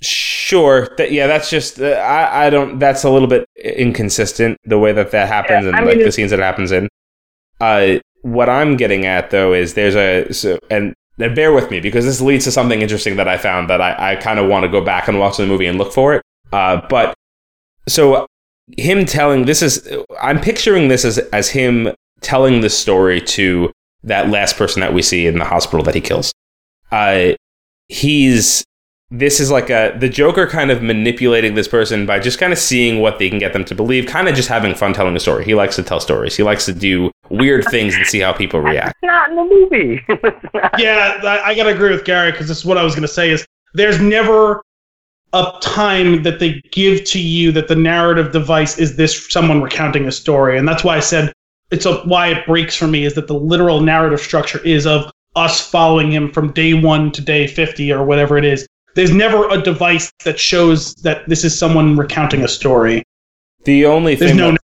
Sure. 0.00 0.88
That, 0.98 1.12
yeah, 1.12 1.26
that's 1.26 1.48
just 1.48 1.80
uh, 1.80 1.92
I. 1.92 2.46
I 2.46 2.50
don't. 2.50 2.78
That's 2.78 3.04
a 3.04 3.10
little 3.10 3.28
bit 3.28 3.46
inconsistent 3.56 4.58
the 4.64 4.78
way 4.78 4.92
that 4.92 5.12
that 5.12 5.28
happens 5.28 5.64
Yeah, 5.64 5.68
and 5.68 5.76
I 5.76 5.82
like 5.84 5.96
mean, 5.96 6.06
the 6.06 6.12
scenes 6.12 6.30
that 6.30 6.40
it 6.40 6.42
happens 6.42 6.72
in. 6.72 6.88
Uh, 7.60 8.00
what 8.22 8.48
I'm 8.48 8.76
getting 8.76 9.06
at 9.06 9.30
though 9.30 9.52
is 9.52 9.74
there's 9.74 9.96
a 9.96 10.32
so 10.32 10.58
and. 10.70 10.94
And 11.18 11.36
bear 11.36 11.52
with 11.52 11.70
me 11.70 11.78
because 11.78 12.06
this 12.06 12.22
leads 12.22 12.44
to 12.44 12.50
something 12.50 12.80
interesting 12.80 13.16
that 13.16 13.28
I 13.28 13.36
found 13.36 13.68
that 13.70 13.82
I, 13.82 14.12
I 14.12 14.16
kind 14.16 14.40
of 14.40 14.48
want 14.48 14.64
to 14.64 14.68
go 14.68 14.82
back 14.82 15.06
and 15.06 15.20
watch 15.20 15.36
the 15.36 15.46
movie 15.46 15.66
and 15.66 15.78
look 15.78 15.92
for 15.92 16.14
it. 16.14 16.22
Uh, 16.52 16.80
but 16.88 17.14
so 17.86 18.26
him 18.78 19.04
telling 19.04 19.44
this 19.44 19.62
is 19.62 19.88
I'm 20.20 20.40
picturing 20.40 20.88
this 20.88 21.04
as 21.04 21.18
as 21.18 21.50
him 21.50 21.94
telling 22.20 22.60
the 22.60 22.70
story 22.70 23.20
to 23.20 23.72
that 24.04 24.30
last 24.30 24.56
person 24.56 24.80
that 24.80 24.92
we 24.92 25.02
see 25.02 25.26
in 25.26 25.38
the 25.38 25.44
hospital 25.44 25.84
that 25.84 25.94
he 25.94 26.00
kills. 26.00 26.32
Uh, 26.90 27.32
he's 27.88 28.64
this 29.10 29.40
is 29.40 29.50
like 29.50 29.68
a 29.68 29.94
the 29.98 30.08
Joker 30.08 30.46
kind 30.46 30.70
of 30.70 30.82
manipulating 30.82 31.54
this 31.54 31.68
person 31.68 32.06
by 32.06 32.18
just 32.18 32.38
kind 32.38 32.52
of 32.52 32.58
seeing 32.58 33.00
what 33.00 33.18
they 33.18 33.28
can 33.28 33.38
get 33.38 33.52
them 33.52 33.64
to 33.66 33.74
believe, 33.74 34.06
kind 34.06 34.28
of 34.28 34.34
just 34.34 34.48
having 34.48 34.74
fun 34.74 34.94
telling 34.94 35.14
a 35.14 35.20
story. 35.20 35.44
He 35.44 35.54
likes 35.54 35.76
to 35.76 35.82
tell 35.82 36.00
stories. 36.00 36.34
He 36.34 36.42
likes 36.42 36.64
to 36.66 36.72
do 36.72 37.10
weird 37.28 37.64
things 37.70 37.94
and 37.94 38.06
see 38.06 38.20
how 38.20 38.32
people 38.32 38.60
react. 38.60 38.96
It's 39.02 39.06
not 39.06 39.30
in 39.30 39.36
the 39.36 39.44
movie. 39.44 40.00
Yeah, 40.78 41.20
I, 41.22 41.50
I 41.50 41.54
gotta 41.54 41.70
agree 41.70 41.90
with 41.90 42.04
Gary 42.04 42.30
because 42.30 42.48
this 42.48 42.58
is 42.58 42.64
what 42.64 42.78
I 42.78 42.82
was 42.82 42.94
gonna 42.94 43.06
say 43.08 43.30
is 43.30 43.44
there's 43.74 44.00
never 44.00 44.62
a 45.32 45.52
time 45.60 46.22
that 46.22 46.38
they 46.38 46.60
give 46.72 47.04
to 47.04 47.20
you 47.20 47.52
that 47.52 47.68
the 47.68 47.76
narrative 47.76 48.32
device 48.32 48.78
is 48.78 48.96
this 48.96 49.30
someone 49.30 49.62
recounting 49.62 50.06
a 50.06 50.12
story, 50.12 50.58
and 50.58 50.68
that's 50.68 50.84
why 50.84 50.96
I 50.96 51.00
said 51.00 51.32
it's 51.70 51.86
a 51.86 51.96
why 52.02 52.28
it 52.28 52.46
breaks 52.46 52.76
for 52.76 52.86
me 52.86 53.04
is 53.04 53.14
that 53.14 53.26
the 53.26 53.34
literal 53.34 53.80
narrative 53.80 54.20
structure 54.20 54.60
is 54.64 54.86
of 54.86 55.10
us 55.34 55.66
following 55.66 56.12
him 56.12 56.30
from 56.30 56.52
day 56.52 56.74
one 56.74 57.10
to 57.12 57.22
day 57.22 57.46
50 57.46 57.92
or 57.92 58.04
whatever 58.04 58.36
it 58.36 58.44
is. 58.44 58.66
There's 58.94 59.14
never 59.14 59.48
a 59.48 59.60
device 59.60 60.12
that 60.24 60.38
shows 60.38 60.94
that 60.96 61.26
this 61.28 61.44
is 61.44 61.58
someone 61.58 61.96
recounting 61.96 62.44
a 62.44 62.48
story. 62.48 63.02
The 63.64 63.86
only 63.86 64.14
There's 64.16 64.32
thing 64.32 64.38
no 64.38 64.50
that, 64.52 64.60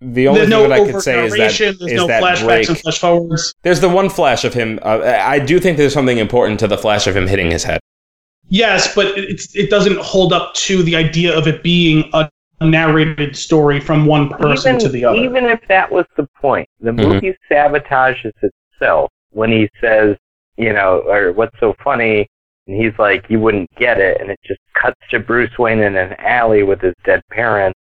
the 0.00 0.26
only 0.26 0.40
thing 0.40 0.50
no 0.50 0.62
that 0.62 0.72
I 0.72 0.84
could 0.84 1.00
say 1.00 1.24
is 1.24 1.32
that 1.32 1.38
there's 1.38 1.60
is 1.60 1.92
no 1.92 2.08
that 2.08 2.22
flashbacks 2.22 2.44
break. 2.44 2.68
and 2.68 2.78
flash 2.80 2.98
forwards. 2.98 3.54
There's 3.62 3.80
the 3.80 3.88
one 3.88 4.08
flash 4.10 4.44
of 4.44 4.54
him. 4.54 4.80
Uh, 4.82 5.00
I 5.04 5.38
do 5.38 5.60
think 5.60 5.78
there's 5.78 5.92
something 5.92 6.18
important 6.18 6.58
to 6.60 6.66
the 6.66 6.78
flash 6.78 7.06
of 7.06 7.16
him 7.16 7.28
hitting 7.28 7.52
his 7.52 7.62
head. 7.62 7.78
Yes, 8.52 8.94
but 8.94 9.06
it- 9.16 9.30
it's 9.30 9.56
it 9.56 9.70
doesn't 9.70 9.96
hold 9.98 10.34
up 10.34 10.52
to 10.68 10.82
the 10.82 10.94
idea 10.94 11.34
of 11.34 11.48
it 11.48 11.62
being 11.62 12.10
a 12.12 12.28
narrated 12.60 13.34
story 13.34 13.80
from 13.80 14.04
one 14.04 14.28
person 14.28 14.74
even, 14.76 14.84
to 14.84 14.88
the 14.90 15.06
other. 15.06 15.18
Even 15.18 15.46
if 15.46 15.66
that 15.68 15.90
was 15.90 16.04
the 16.18 16.28
point, 16.38 16.68
the 16.80 16.90
Mhm. 16.90 17.08
movie 17.08 17.34
sabotages 17.50 18.32
itself 18.42 19.10
when 19.30 19.50
he 19.50 19.70
says, 19.80 20.18
you 20.58 20.74
know, 20.74 20.98
or 21.08 21.32
what's 21.32 21.58
so 21.60 21.74
funny, 21.82 22.26
and 22.66 22.76
he's 22.76 22.96
like, 22.98 23.30
you 23.30 23.40
wouldn't 23.40 23.74
get 23.76 23.98
it, 23.98 24.20
and 24.20 24.30
it 24.30 24.38
just 24.44 24.60
cuts 24.74 25.00
to 25.10 25.18
Bruce 25.18 25.58
Wayne 25.58 25.80
in 25.80 25.96
an 25.96 26.14
alley 26.18 26.62
with 26.62 26.82
his 26.82 26.94
dead 27.04 27.22
parents. 27.30 27.78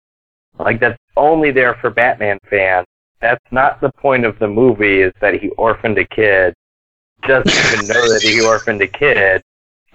Like 0.59 0.81
that's 0.81 0.99
only 1.17 1.51
there 1.51 1.75
for 1.81 1.89
Batman 1.89 2.39
fans. 2.51 2.87
That's 3.21 3.45
not 3.51 3.81
the 3.81 3.91
point 3.93 4.27
of 4.27 4.39
the 4.39 4.49
movie. 4.49 5.01
Is 5.01 5.15
that 5.23 5.41
he 5.41 5.49
orphaned 5.51 5.97
a 5.97 6.05
kid, 6.05 6.53
doesn't 7.23 7.73
even 7.73 7.89
know 7.89 8.13
that 8.13 8.23
he 8.23 8.45
orphaned 8.45 8.83
a 8.83 8.87
kid 8.87 9.43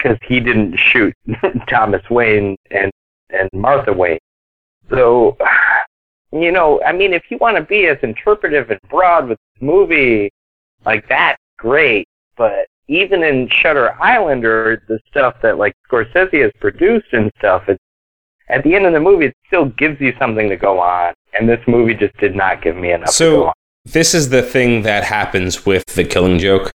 because 0.04 0.18
he 0.28 0.40
didn't 0.40 0.78
shoot 0.78 1.14
Thomas 1.70 2.08
Wayne 2.10 2.58
and 2.72 2.92
and 3.30 3.50
Martha 3.54 3.92
Wayne. 3.92 4.20
So, 4.90 5.38
you 6.32 6.52
know, 6.52 6.82
I 6.84 6.92
mean, 6.92 7.14
if 7.14 7.24
you 7.30 7.38
want 7.38 7.58
to 7.58 7.64
be 7.64 7.88
as 7.88 7.98
interpretive 8.04 8.70
and 8.70 8.80
broad 8.90 9.28
with 9.30 9.40
this 9.56 9.62
movie, 9.62 10.32
like 10.86 11.08
that, 11.10 11.38
great. 11.58 12.08
But 12.38 12.68
even 12.88 13.24
in 13.24 13.48
Shutter 13.50 14.00
Island 14.02 14.46
or 14.46 14.84
the 14.88 15.00
stuff 15.10 15.36
that 15.42 15.58
like 15.58 15.74
Scorsese 15.90 16.44
has 16.44 16.52
produced 16.60 17.08
and 17.14 17.32
stuff, 17.40 17.64
it's 17.68 17.80
at 18.50 18.64
the 18.64 18.76
end 18.76 18.86
of 18.86 18.94
the 18.94 19.00
movie, 19.00 19.28
it 19.28 19.34
still 19.48 19.66
gives 19.66 20.00
you 20.02 20.14
something 20.20 20.50
to 20.50 20.58
go 20.58 20.80
on. 20.80 21.14
And 21.34 21.50
this 21.50 21.62
movie 21.66 21.96
just 21.96 22.16
did 22.18 22.36
not 22.36 22.62
give 22.62 22.76
me 22.76 22.92
enough 22.92 23.08
to 23.08 23.14
So- 23.14 23.36
go 23.38 23.46
on. 23.48 23.54
This 23.86 24.14
is 24.14 24.30
the 24.30 24.42
thing 24.42 24.84
that 24.84 25.04
happens 25.04 25.66
with 25.66 25.86
the 25.88 26.06
Killing 26.06 26.40
Joke. 26.40 26.72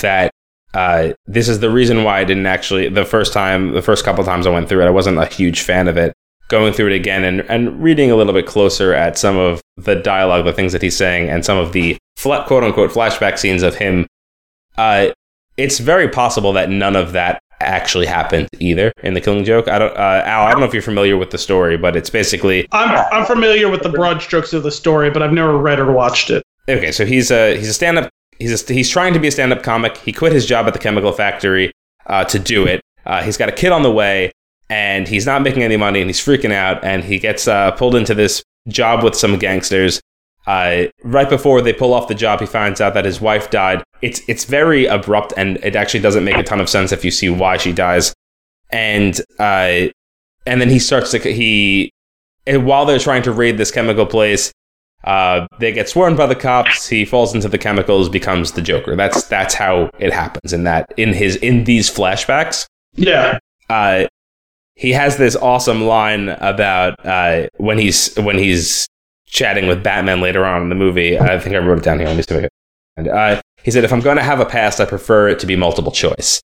That 0.00 0.32
uh, 0.74 1.12
this 1.26 1.48
is 1.48 1.60
the 1.60 1.70
reason 1.70 2.04
why 2.04 2.20
I 2.20 2.24
didn't 2.24 2.46
actually 2.46 2.88
the 2.88 3.04
first 3.04 3.32
time, 3.32 3.72
the 3.72 3.82
first 3.82 4.04
couple 4.04 4.24
times 4.24 4.46
I 4.46 4.50
went 4.50 4.68
through 4.68 4.82
it, 4.82 4.86
I 4.86 4.90
wasn't 4.90 5.18
a 5.18 5.26
huge 5.26 5.60
fan 5.60 5.88
of 5.88 5.96
it. 5.96 6.12
Going 6.48 6.72
through 6.74 6.88
it 6.88 6.96
again 6.96 7.24
and, 7.24 7.40
and 7.42 7.82
reading 7.82 8.10
a 8.10 8.16
little 8.16 8.34
bit 8.34 8.46
closer 8.46 8.92
at 8.92 9.16
some 9.16 9.38
of 9.38 9.62
the 9.78 9.94
dialogue, 9.94 10.44
the 10.44 10.52
things 10.52 10.72
that 10.72 10.82
he's 10.82 10.96
saying, 10.96 11.30
and 11.30 11.44
some 11.44 11.56
of 11.56 11.72
the 11.72 11.96
fla- 12.16 12.44
quote 12.46 12.62
unquote 12.62 12.90
flashback 12.90 13.38
scenes 13.38 13.62
of 13.62 13.76
him, 13.76 14.06
uh, 14.76 15.08
it's 15.56 15.78
very 15.78 16.08
possible 16.08 16.52
that 16.52 16.68
none 16.68 16.94
of 16.94 17.12
that 17.12 17.38
actually 17.60 18.06
happened 18.06 18.48
either 18.58 18.92
in 19.02 19.14
the 19.14 19.20
Killing 19.20 19.44
Joke. 19.44 19.68
I 19.68 19.78
don't, 19.78 19.96
uh, 19.96 20.22
Al, 20.26 20.46
I 20.46 20.50
don't 20.50 20.60
know 20.60 20.66
if 20.66 20.74
you're 20.74 20.82
familiar 20.82 21.16
with 21.16 21.30
the 21.30 21.38
story, 21.38 21.76
but 21.76 21.96
it's 21.96 22.10
basically 22.10 22.66
I'm 22.72 22.90
I'm 23.12 23.24
familiar 23.24 23.70
with 23.70 23.82
the 23.82 23.88
broad 23.88 24.20
strokes 24.20 24.52
of 24.52 24.62
the 24.62 24.70
story, 24.70 25.10
but 25.10 25.22
I've 25.22 25.32
never 25.32 25.56
read 25.56 25.78
or 25.78 25.90
watched 25.92 26.30
it. 26.30 26.42
Okay, 26.68 26.92
so 26.92 27.06
he's 27.06 27.30
a 27.30 27.56
he's 27.56 27.68
a 27.68 27.74
stand 27.74 27.98
up 27.98 28.10
he's 28.38 28.68
a, 28.68 28.72
he's 28.72 28.88
trying 28.88 29.14
to 29.14 29.20
be 29.20 29.28
a 29.28 29.30
stand 29.30 29.52
up 29.52 29.62
comic. 29.62 29.96
He 29.98 30.12
quit 30.12 30.32
his 30.32 30.46
job 30.46 30.66
at 30.66 30.72
the 30.72 30.78
chemical 30.78 31.12
factory 31.12 31.72
uh, 32.06 32.24
to 32.24 32.38
do 32.38 32.66
it. 32.66 32.80
Uh, 33.04 33.22
he's 33.22 33.36
got 33.36 33.48
a 33.48 33.52
kid 33.52 33.72
on 33.72 33.82
the 33.82 33.90
way, 33.90 34.32
and 34.68 35.08
he's 35.08 35.26
not 35.26 35.42
making 35.42 35.62
any 35.62 35.76
money, 35.76 36.00
and 36.00 36.08
he's 36.08 36.20
freaking 36.20 36.52
out. 36.52 36.84
And 36.84 37.04
he 37.04 37.18
gets 37.18 37.48
uh, 37.48 37.72
pulled 37.72 37.94
into 37.94 38.14
this 38.14 38.42
job 38.68 39.02
with 39.02 39.14
some 39.14 39.38
gangsters. 39.38 40.00
Uh, 40.46 40.86
right 41.04 41.28
before 41.28 41.62
they 41.62 41.72
pull 41.72 41.94
off 41.94 42.08
the 42.08 42.14
job, 42.14 42.40
he 42.40 42.46
finds 42.46 42.80
out 42.80 42.94
that 42.94 43.04
his 43.04 43.20
wife 43.20 43.50
died. 43.50 43.82
It's 44.00 44.20
it's 44.28 44.44
very 44.44 44.86
abrupt, 44.86 45.32
and 45.36 45.58
it 45.58 45.76
actually 45.76 46.00
doesn't 46.00 46.24
make 46.24 46.36
a 46.36 46.42
ton 46.42 46.60
of 46.60 46.68
sense 46.68 46.90
if 46.92 47.04
you 47.04 47.10
see 47.10 47.30
why 47.30 47.56
she 47.56 47.72
dies. 47.72 48.12
And 48.70 49.20
uh, 49.38 49.88
and 50.46 50.60
then 50.60 50.68
he 50.68 50.78
starts 50.78 51.12
to 51.12 51.18
he 51.18 51.92
while 52.46 52.84
they're 52.84 52.98
trying 52.98 53.22
to 53.22 53.32
raid 53.32 53.56
this 53.58 53.70
chemical 53.70 54.06
place, 54.06 54.52
uh, 55.04 55.46
they 55.58 55.72
get 55.72 55.88
sworn 55.88 56.16
by 56.16 56.26
the 56.26 56.34
cops. 56.34 56.88
He 56.88 57.04
falls 57.04 57.34
into 57.34 57.48
the 57.48 57.58
chemicals, 57.58 58.08
becomes 58.08 58.52
the 58.52 58.62
Joker. 58.62 58.94
That's 58.96 59.24
that's 59.24 59.54
how 59.54 59.90
it 59.98 60.12
happens. 60.12 60.52
In 60.52 60.64
that, 60.64 60.92
in 60.96 61.12
his 61.12 61.36
in 61.36 61.64
these 61.64 61.90
flashbacks, 61.90 62.66
Yeah. 62.94 63.38
uh, 63.70 64.06
he 64.74 64.92
has 64.92 65.16
this 65.16 65.36
awesome 65.36 65.82
line 65.84 66.28
about 66.30 66.94
uh, 67.04 67.48
when 67.58 67.78
he's 67.78 68.14
when 68.16 68.38
he's 68.38 68.86
chatting 69.26 69.66
with 69.66 69.82
Batman 69.82 70.20
later 70.20 70.44
on 70.44 70.62
in 70.62 70.68
the 70.68 70.74
movie. 70.74 71.18
I 71.18 71.38
think 71.38 71.54
I 71.56 71.58
wrote 71.58 71.78
it 71.78 71.84
down 71.84 71.98
here. 71.98 72.08
Let 72.08 72.16
me 72.16 72.22
see 72.22 72.34
if 72.34 72.38
I 72.38 72.40
can. 72.42 72.48
And, 72.96 73.08
uh, 73.08 73.40
he 73.62 73.70
said, 73.70 73.84
"If 73.84 73.92
I'm 73.92 74.00
going 74.00 74.16
to 74.18 74.22
have 74.22 74.40
a 74.40 74.44
past, 74.46 74.80
I 74.80 74.84
prefer 74.84 75.28
it 75.28 75.38
to 75.40 75.46
be 75.46 75.56
multiple 75.56 75.92
choice." 75.92 76.40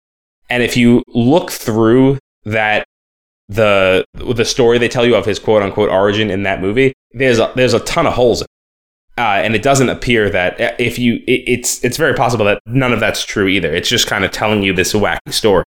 And 0.49 0.61
if 0.61 0.77
you 0.77 1.03
look 1.07 1.49
through 1.51 2.19
that, 2.45 2.85
the 3.49 4.05
the 4.13 4.45
story 4.45 4.77
they 4.77 4.87
tell 4.87 5.05
you 5.05 5.15
of 5.15 5.25
his 5.25 5.39
quote 5.39 5.61
unquote 5.61 5.89
origin 5.89 6.29
in 6.29 6.43
that 6.43 6.61
movie, 6.61 6.93
there's 7.11 7.39
a, 7.39 7.51
there's 7.55 7.73
a 7.73 7.79
ton 7.81 8.07
of 8.07 8.13
holes. 8.13 8.41
In 8.41 8.45
it. 8.45 8.49
Uh, 9.17 9.41
and 9.43 9.55
it 9.55 9.61
doesn't 9.61 9.87
appear 9.89 10.29
that 10.29 10.59
uh, 10.59 10.73
if 10.77 10.99
you, 10.99 11.15
it, 11.25 11.43
it's 11.47 11.83
it's 11.85 11.95
very 11.95 12.13
possible 12.13 12.43
that 12.45 12.59
none 12.65 12.91
of 12.91 12.99
that's 12.99 13.23
true 13.23 13.47
either. 13.47 13.73
It's 13.73 13.87
just 13.87 14.07
kind 14.07 14.25
of 14.25 14.31
telling 14.31 14.61
you 14.61 14.73
this 14.73 14.93
wacky 14.93 15.19
story. 15.31 15.63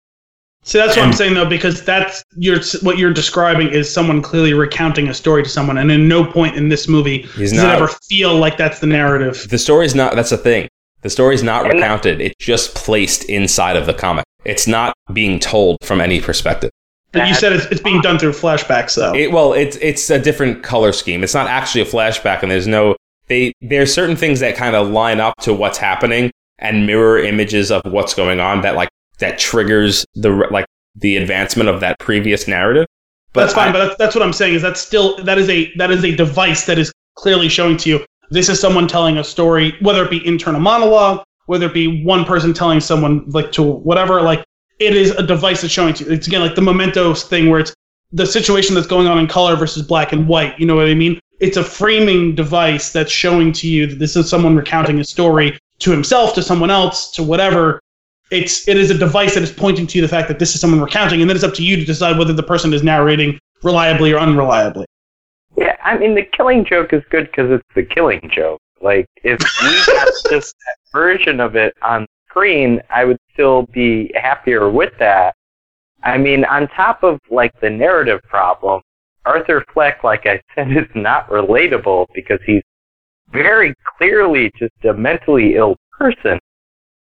See, 0.63 0.79
that's 0.79 0.97
what 0.97 1.05
I'm 1.05 1.13
saying 1.13 1.33
though, 1.33 1.45
because 1.47 1.81
that's 1.85 2.25
you're 2.35 2.59
what 2.81 2.97
you're 2.97 3.13
describing 3.13 3.69
is 3.69 3.89
someone 3.89 4.21
clearly 4.21 4.53
recounting 4.53 5.07
a 5.07 5.13
story 5.13 5.43
to 5.43 5.49
someone, 5.49 5.77
and 5.77 5.89
in 5.89 6.09
no 6.09 6.25
point 6.25 6.57
in 6.57 6.67
this 6.67 6.89
movie 6.89 7.21
He's 7.21 7.51
does 7.51 7.63
not- 7.63 7.73
it 7.73 7.81
ever 7.81 7.87
feel 8.09 8.35
like 8.35 8.57
that's 8.57 8.79
the 8.79 8.87
narrative. 8.87 9.47
The 9.49 9.57
story's 9.57 9.95
not. 9.95 10.15
That's 10.15 10.31
the 10.31 10.37
thing. 10.37 10.67
The 11.03 11.09
story's 11.09 11.43
not 11.43 11.63
recounted. 11.71 12.19
It's 12.19 12.35
just 12.43 12.75
placed 12.75 13.23
inside 13.25 13.77
of 13.77 13.85
the 13.85 13.93
comic. 13.93 14.25
It's 14.43 14.67
not 14.67 14.93
being 15.13 15.39
told 15.39 15.77
from 15.83 16.01
any 16.01 16.19
perspective. 16.19 16.71
But 17.13 17.27
you 17.27 17.33
said 17.33 17.53
it's, 17.53 17.65
it's 17.67 17.81
being 17.81 18.01
done 18.01 18.19
through 18.19 18.31
flashbacks, 18.33 18.95
though. 18.95 19.13
It, 19.15 19.31
well, 19.31 19.53
it's 19.53 19.77
it's 19.77 20.09
a 20.09 20.19
different 20.19 20.61
color 20.63 20.91
scheme. 20.91 21.23
It's 21.23 21.33
not 21.33 21.47
actually 21.47 21.81
a 21.81 21.85
flashback, 21.85 22.41
and 22.43 22.51
there's 22.51 22.67
no. 22.67 22.95
They 23.27 23.53
there's 23.61 23.93
certain 23.93 24.15
things 24.15 24.39
that 24.41 24.55
kind 24.55 24.75
of 24.75 24.89
line 24.89 25.19
up 25.19 25.35
to 25.41 25.53
what's 25.53 25.77
happening 25.77 26.31
and 26.59 26.85
mirror 26.85 27.19
images 27.19 27.71
of 27.71 27.81
what's 27.85 28.13
going 28.13 28.39
on 28.39 28.61
that 28.61 28.75
like 28.75 28.89
that 29.19 29.39
triggers 29.39 30.05
the 30.15 30.29
like 30.51 30.65
the 30.95 31.17
advancement 31.17 31.69
of 31.69 31.79
that 31.81 31.97
previous 31.99 32.47
narrative. 32.47 32.85
that's 33.33 33.53
fine, 33.53 33.69
I- 33.69 33.71
but 33.71 33.85
that's, 33.85 33.97
that's 33.97 34.15
what 34.15 34.23
I'm 34.23 34.33
saying 34.33 34.55
is 34.55 34.61
that's 34.61 34.81
still 34.81 35.17
that 35.23 35.37
is 35.37 35.49
a 35.49 35.71
that 35.75 35.91
is 35.91 36.03
a 36.03 36.15
device 36.15 36.65
that 36.65 36.77
is 36.79 36.91
clearly 37.15 37.49
showing 37.49 37.77
to 37.77 37.89
you 37.89 38.05
this 38.29 38.49
is 38.49 38.59
someone 38.59 38.87
telling 38.87 39.17
a 39.17 39.23
story, 39.23 39.75
whether 39.81 40.03
it 40.03 40.09
be 40.09 40.25
internal 40.27 40.59
monologue, 40.59 41.23
whether 41.45 41.67
it 41.67 41.73
be 41.73 42.03
one 42.03 42.25
person 42.25 42.53
telling 42.53 42.79
someone 42.81 43.23
like 43.29 43.51
to 43.53 43.63
whatever, 43.63 44.21
like 44.21 44.43
it 44.79 44.95
is 44.95 45.11
a 45.11 45.23
device 45.23 45.61
that's 45.61 45.73
showing 45.73 45.93
to 45.95 46.05
you. 46.05 46.11
It's 46.11 46.27
again 46.27 46.41
like 46.41 46.55
the 46.55 46.61
Memento's 46.61 47.23
thing 47.23 47.49
where 47.49 47.59
it's 47.59 47.73
the 48.11 48.25
situation 48.25 48.75
that's 48.75 48.87
going 48.87 49.07
on 49.07 49.19
in 49.19 49.27
color 49.27 49.55
versus 49.55 49.85
black 49.85 50.13
and 50.13 50.27
white. 50.27 50.57
You 50.59 50.65
know 50.65 50.75
what 50.75 50.87
I 50.87 50.93
mean? 50.93 51.19
It's 51.39 51.57
a 51.57 51.63
framing 51.63 52.35
device 52.35 52.91
that's 52.91 53.11
showing 53.11 53.51
to 53.53 53.67
you 53.67 53.87
that 53.87 53.99
this 53.99 54.15
is 54.15 54.29
someone 54.29 54.55
recounting 54.55 54.99
a 54.99 55.03
story 55.03 55.57
to 55.79 55.91
himself, 55.91 56.33
to 56.35 56.41
someone 56.41 56.71
else, 56.71 57.11
to 57.11 57.23
whatever. 57.23 57.79
It's 58.31 58.67
it 58.67 58.77
is 58.77 58.89
a 58.89 58.97
device 58.97 59.35
that 59.35 59.43
is 59.43 59.51
pointing 59.51 59.87
to 59.87 59.97
you 59.97 60.01
the 60.01 60.07
fact 60.07 60.27
that 60.27 60.39
this 60.39 60.53
is 60.55 60.61
someone 60.61 60.81
recounting, 60.81 61.21
and 61.21 61.29
then 61.29 61.35
it's 61.35 61.45
up 61.45 61.53
to 61.55 61.63
you 61.63 61.75
to 61.75 61.85
decide 61.85 62.17
whether 62.17 62.33
the 62.33 62.43
person 62.43 62.73
is 62.73 62.83
narrating 62.83 63.39
reliably 63.63 64.13
or 64.13 64.19
unreliably. 64.19 64.85
Yeah, 65.57 65.75
I 65.83 65.97
mean 65.97 66.13
the 66.13 66.23
killing 66.23 66.65
joke 66.65 66.93
is 66.93 67.03
good 67.09 67.27
because 67.27 67.49
it's 67.51 67.63
the 67.75 67.83
killing 67.83 68.29
joke. 68.33 68.59
Like 68.81 69.07
if 69.23 69.39
we 69.61 69.93
got 69.93 70.07
just 70.29 70.55
that 70.59 70.77
version 70.91 71.39
of 71.39 71.55
it 71.55 71.73
on 71.81 72.05
screen, 72.29 72.81
I 72.89 73.05
would 73.05 73.17
still 73.33 73.63
be 73.73 74.11
happier 74.15 74.69
with 74.69 74.93
that. 74.99 75.35
I 76.03 76.17
mean, 76.17 76.45
on 76.45 76.67
top 76.69 77.03
of 77.03 77.19
like 77.29 77.59
the 77.61 77.69
narrative 77.69 78.21
problem, 78.23 78.81
Arthur 79.25 79.63
Fleck, 79.73 80.03
like 80.03 80.25
I 80.25 80.41
said, 80.55 80.71
is 80.71 80.87
not 80.95 81.29
relatable 81.29 82.07
because 82.13 82.39
he's 82.45 82.63
very 83.31 83.73
clearly 83.97 84.51
just 84.57 84.73
a 84.85 84.93
mentally 84.93 85.55
ill 85.55 85.75
person. 85.91 86.39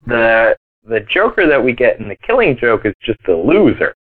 The 0.06 0.56
the 0.86 1.00
Joker 1.02 1.48
that 1.48 1.64
we 1.64 1.74
get 1.74 2.00
in 2.00 2.10
the 2.10 2.18
Killing 2.18 2.58
Joke 2.58 2.86
is 2.86 2.94
just 3.02 3.20
a 3.28 3.36
loser. 3.36 3.94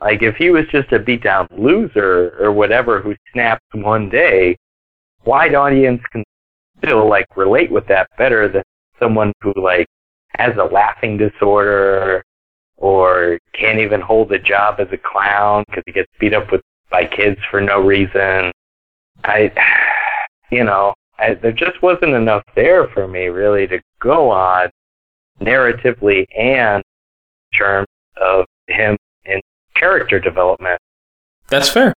Like 0.00 0.22
if 0.22 0.36
he 0.36 0.50
was 0.50 0.64
just 0.70 0.92
a 0.92 0.98
beat 0.98 1.22
down 1.22 1.48
loser 1.56 2.36
or 2.40 2.52
whatever 2.52 3.00
who 3.00 3.14
snaps 3.32 3.64
one 3.72 4.08
day, 4.10 4.56
wide 5.24 5.54
audience 5.54 6.02
can 6.12 6.24
still 6.78 7.08
like 7.08 7.26
relate 7.36 7.70
with 7.70 7.86
that 7.88 8.08
better 8.18 8.48
than 8.48 8.62
someone 9.00 9.32
who 9.40 9.54
like 9.56 9.86
has 10.30 10.56
a 10.56 10.64
laughing 10.64 11.16
disorder 11.16 12.22
or 12.76 13.38
can't 13.54 13.78
even 13.78 14.00
hold 14.00 14.30
a 14.32 14.38
job 14.38 14.80
as 14.80 14.88
a 14.92 14.98
clown 14.98 15.64
because 15.68 15.82
he 15.86 15.92
gets 15.92 16.10
beat 16.20 16.34
up 16.34 16.50
with 16.52 16.60
by 16.90 17.04
kids 17.04 17.38
for 17.50 17.60
no 17.60 17.80
reason. 17.80 18.52
I, 19.24 19.52
you 20.50 20.64
know, 20.64 20.94
I, 21.18 21.34
there 21.34 21.52
just 21.52 21.80
wasn't 21.82 22.12
enough 22.12 22.42
there 22.54 22.88
for 22.88 23.08
me 23.08 23.26
really 23.26 23.66
to 23.68 23.80
go 24.00 24.30
on 24.30 24.68
narratively 25.40 26.26
and 26.36 26.82
in 27.52 27.58
terms 27.58 27.86
of 28.20 28.44
him 28.68 28.96
in 29.24 29.40
character 29.74 30.18
development. 30.18 30.78
That's 31.48 31.68
fair. 31.68 31.94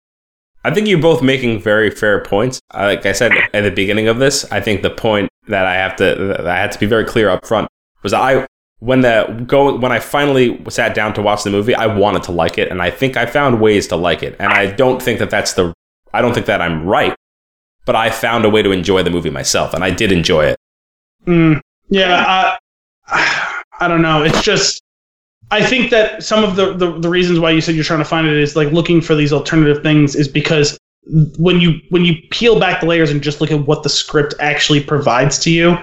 I 0.64 0.74
think 0.74 0.88
you're 0.88 1.00
both 1.00 1.22
making 1.22 1.60
very 1.60 1.90
fair 1.90 2.24
points. 2.24 2.60
Like 2.74 3.06
I 3.06 3.12
said 3.12 3.32
at 3.52 3.62
the 3.62 3.70
beginning 3.70 4.08
of 4.08 4.18
this, 4.18 4.50
I 4.50 4.60
think 4.60 4.82
the 4.82 4.90
point 4.90 5.28
that 5.46 5.64
I 5.64 5.74
have 5.74 5.94
to 5.96 6.34
that 6.36 6.46
I 6.46 6.56
had 6.56 6.72
to 6.72 6.78
be 6.78 6.86
very 6.86 7.04
clear 7.04 7.28
up 7.28 7.46
front 7.46 7.68
was 8.06 8.12
I 8.12 8.46
when 8.78 9.00
the 9.00 9.44
go 9.48 9.76
when 9.76 9.90
I 9.90 9.98
finally 9.98 10.62
sat 10.68 10.94
down 10.94 11.12
to 11.14 11.22
watch 11.22 11.42
the 11.42 11.50
movie, 11.50 11.74
I 11.74 11.86
wanted 11.86 12.22
to 12.24 12.32
like 12.32 12.56
it, 12.56 12.70
and 12.70 12.80
I 12.80 12.90
think 12.90 13.16
I 13.16 13.26
found 13.26 13.60
ways 13.60 13.88
to 13.88 13.96
like 13.96 14.22
it. 14.22 14.36
And 14.38 14.52
I 14.52 14.70
don't 14.70 15.02
think 15.02 15.18
that 15.18 15.28
that's 15.28 15.54
the 15.54 15.74
I 16.14 16.22
don't 16.22 16.34
think 16.34 16.46
that 16.46 16.62
I'm 16.62 16.86
right, 16.86 17.16
but 17.84 17.96
I 17.96 18.10
found 18.10 18.44
a 18.44 18.50
way 18.50 18.62
to 18.62 18.70
enjoy 18.70 19.02
the 19.02 19.10
movie 19.10 19.30
myself, 19.30 19.74
and 19.74 19.82
I 19.82 19.90
did 19.90 20.12
enjoy 20.12 20.44
it. 20.44 20.56
Mm, 21.26 21.60
yeah, 21.88 22.56
I, 23.08 23.62
I 23.80 23.88
don't 23.88 24.02
know. 24.02 24.22
It's 24.22 24.42
just 24.42 24.80
I 25.50 25.64
think 25.64 25.90
that 25.90 26.22
some 26.22 26.44
of 26.44 26.54
the, 26.54 26.74
the 26.74 27.00
the 27.00 27.08
reasons 27.08 27.40
why 27.40 27.50
you 27.50 27.60
said 27.60 27.74
you're 27.74 27.84
trying 27.84 27.98
to 27.98 28.04
find 28.04 28.28
it 28.28 28.36
is 28.36 28.54
like 28.54 28.70
looking 28.72 29.00
for 29.00 29.16
these 29.16 29.32
alternative 29.32 29.82
things 29.82 30.14
is 30.14 30.28
because 30.28 30.78
when 31.38 31.60
you 31.60 31.80
when 31.90 32.04
you 32.04 32.14
peel 32.30 32.60
back 32.60 32.80
the 32.80 32.86
layers 32.86 33.10
and 33.10 33.20
just 33.20 33.40
look 33.40 33.50
at 33.50 33.66
what 33.66 33.82
the 33.82 33.88
script 33.88 34.34
actually 34.38 34.82
provides 34.82 35.38
to 35.38 35.50
you 35.50 35.76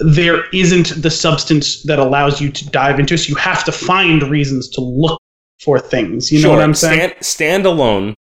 there 0.00 0.48
isn't 0.50 1.02
the 1.02 1.10
substance 1.10 1.82
that 1.84 1.98
allows 1.98 2.40
you 2.40 2.50
to 2.50 2.68
dive 2.70 2.98
into 2.98 3.14
it. 3.14 3.18
So 3.18 3.28
you 3.28 3.34
have 3.36 3.64
to 3.64 3.72
find 3.72 4.22
reasons 4.22 4.68
to 4.70 4.80
look 4.80 5.20
for 5.60 5.78
things. 5.78 6.32
You 6.32 6.40
sure. 6.40 6.50
know 6.50 6.56
what 6.56 6.64
I'm 6.64 6.74
saying? 6.74 7.12
Stand, 7.20 7.64
standalone, 7.64 8.14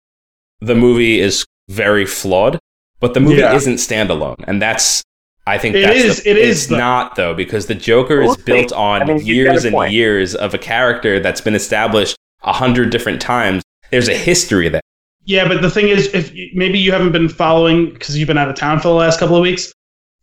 the 0.60 0.76
movie 0.76 1.20
is 1.20 1.46
very 1.70 2.06
flawed, 2.06 2.60
but 3.00 3.14
the 3.14 3.20
movie 3.20 3.42
yeah. 3.42 3.54
isn't 3.54 3.76
standalone, 3.76 4.44
and 4.48 4.62
that's 4.62 5.04
I 5.46 5.58
think 5.58 5.76
it 5.76 5.82
that's 5.82 5.98
is. 5.98 6.24
The, 6.24 6.32
it 6.32 6.38
is 6.38 6.50
is 6.64 6.68
the, 6.68 6.78
not 6.78 7.16
though 7.16 7.34
because 7.34 7.68
the 7.68 7.76
Joker 7.76 8.22
is 8.22 8.36
built 8.38 8.74
on 8.74 9.04
I 9.04 9.06
mean, 9.06 9.26
years 9.26 9.66
and 9.66 9.74
point. 9.74 9.94
years 9.94 10.36
of 10.36 10.54
a 10.54 10.58
character 10.58 11.20
that's 11.20 11.42
been 11.42 11.56
established 11.56 12.18
a 12.44 12.54
hundred 12.54 12.90
different 12.90 13.22
times. 13.22 13.64
There's 13.92 14.10
a 14.10 14.18
history 14.18 14.68
there. 14.68 14.82
Yeah, 15.26 15.48
but 15.48 15.62
the 15.62 15.70
thing 15.70 15.90
is, 15.90 16.14
if 16.14 16.34
maybe 16.54 16.80
you 16.80 16.92
haven't 16.92 17.12
been 17.12 17.30
following 17.30 17.92
because 17.92 18.18
you've 18.18 18.28
been 18.28 18.38
out 18.38 18.50
of 18.50 18.56
town 18.56 18.80
for 18.80 18.88
the 18.88 18.94
last 18.94 19.20
couple 19.20 19.36
of 19.36 19.42
weeks, 19.42 19.74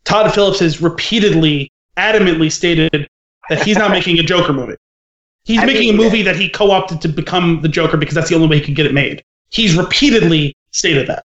Todd 0.04 0.32
Phillips 0.34 0.60
has 0.60 0.80
repeatedly, 0.80 1.70
adamantly 1.96 2.50
stated 2.50 3.08
that 3.48 3.62
he's 3.62 3.76
not 3.76 3.90
making 3.98 4.18
a 4.18 4.22
Joker 4.22 4.52
movie. 4.52 4.76
He's 5.44 5.60
I 5.60 5.66
making 5.66 5.90
mean, 5.90 5.94
a 5.94 5.98
movie 5.98 6.22
that 6.22 6.36
he 6.36 6.48
co-opted 6.48 7.00
to 7.02 7.08
become 7.08 7.60
the 7.60 7.68
Joker 7.68 7.96
because 7.96 8.14
that's 8.14 8.30
the 8.30 8.34
only 8.34 8.48
way 8.48 8.58
he 8.58 8.64
could 8.64 8.74
get 8.74 8.86
it 8.86 8.94
made. 8.94 9.22
He's 9.50 9.76
repeatedly 9.76 10.56
stated 10.70 11.06
that, 11.06 11.24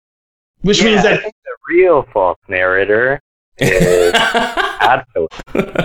which 0.62 0.78
yeah, 0.78 0.86
means 0.86 1.02
that 1.02 1.22
the 1.22 1.32
real 1.68 2.02
false 2.12 2.38
narrator 2.48 3.20
is 3.58 4.12
Todd 4.14 5.04
Phillips. 5.12 5.36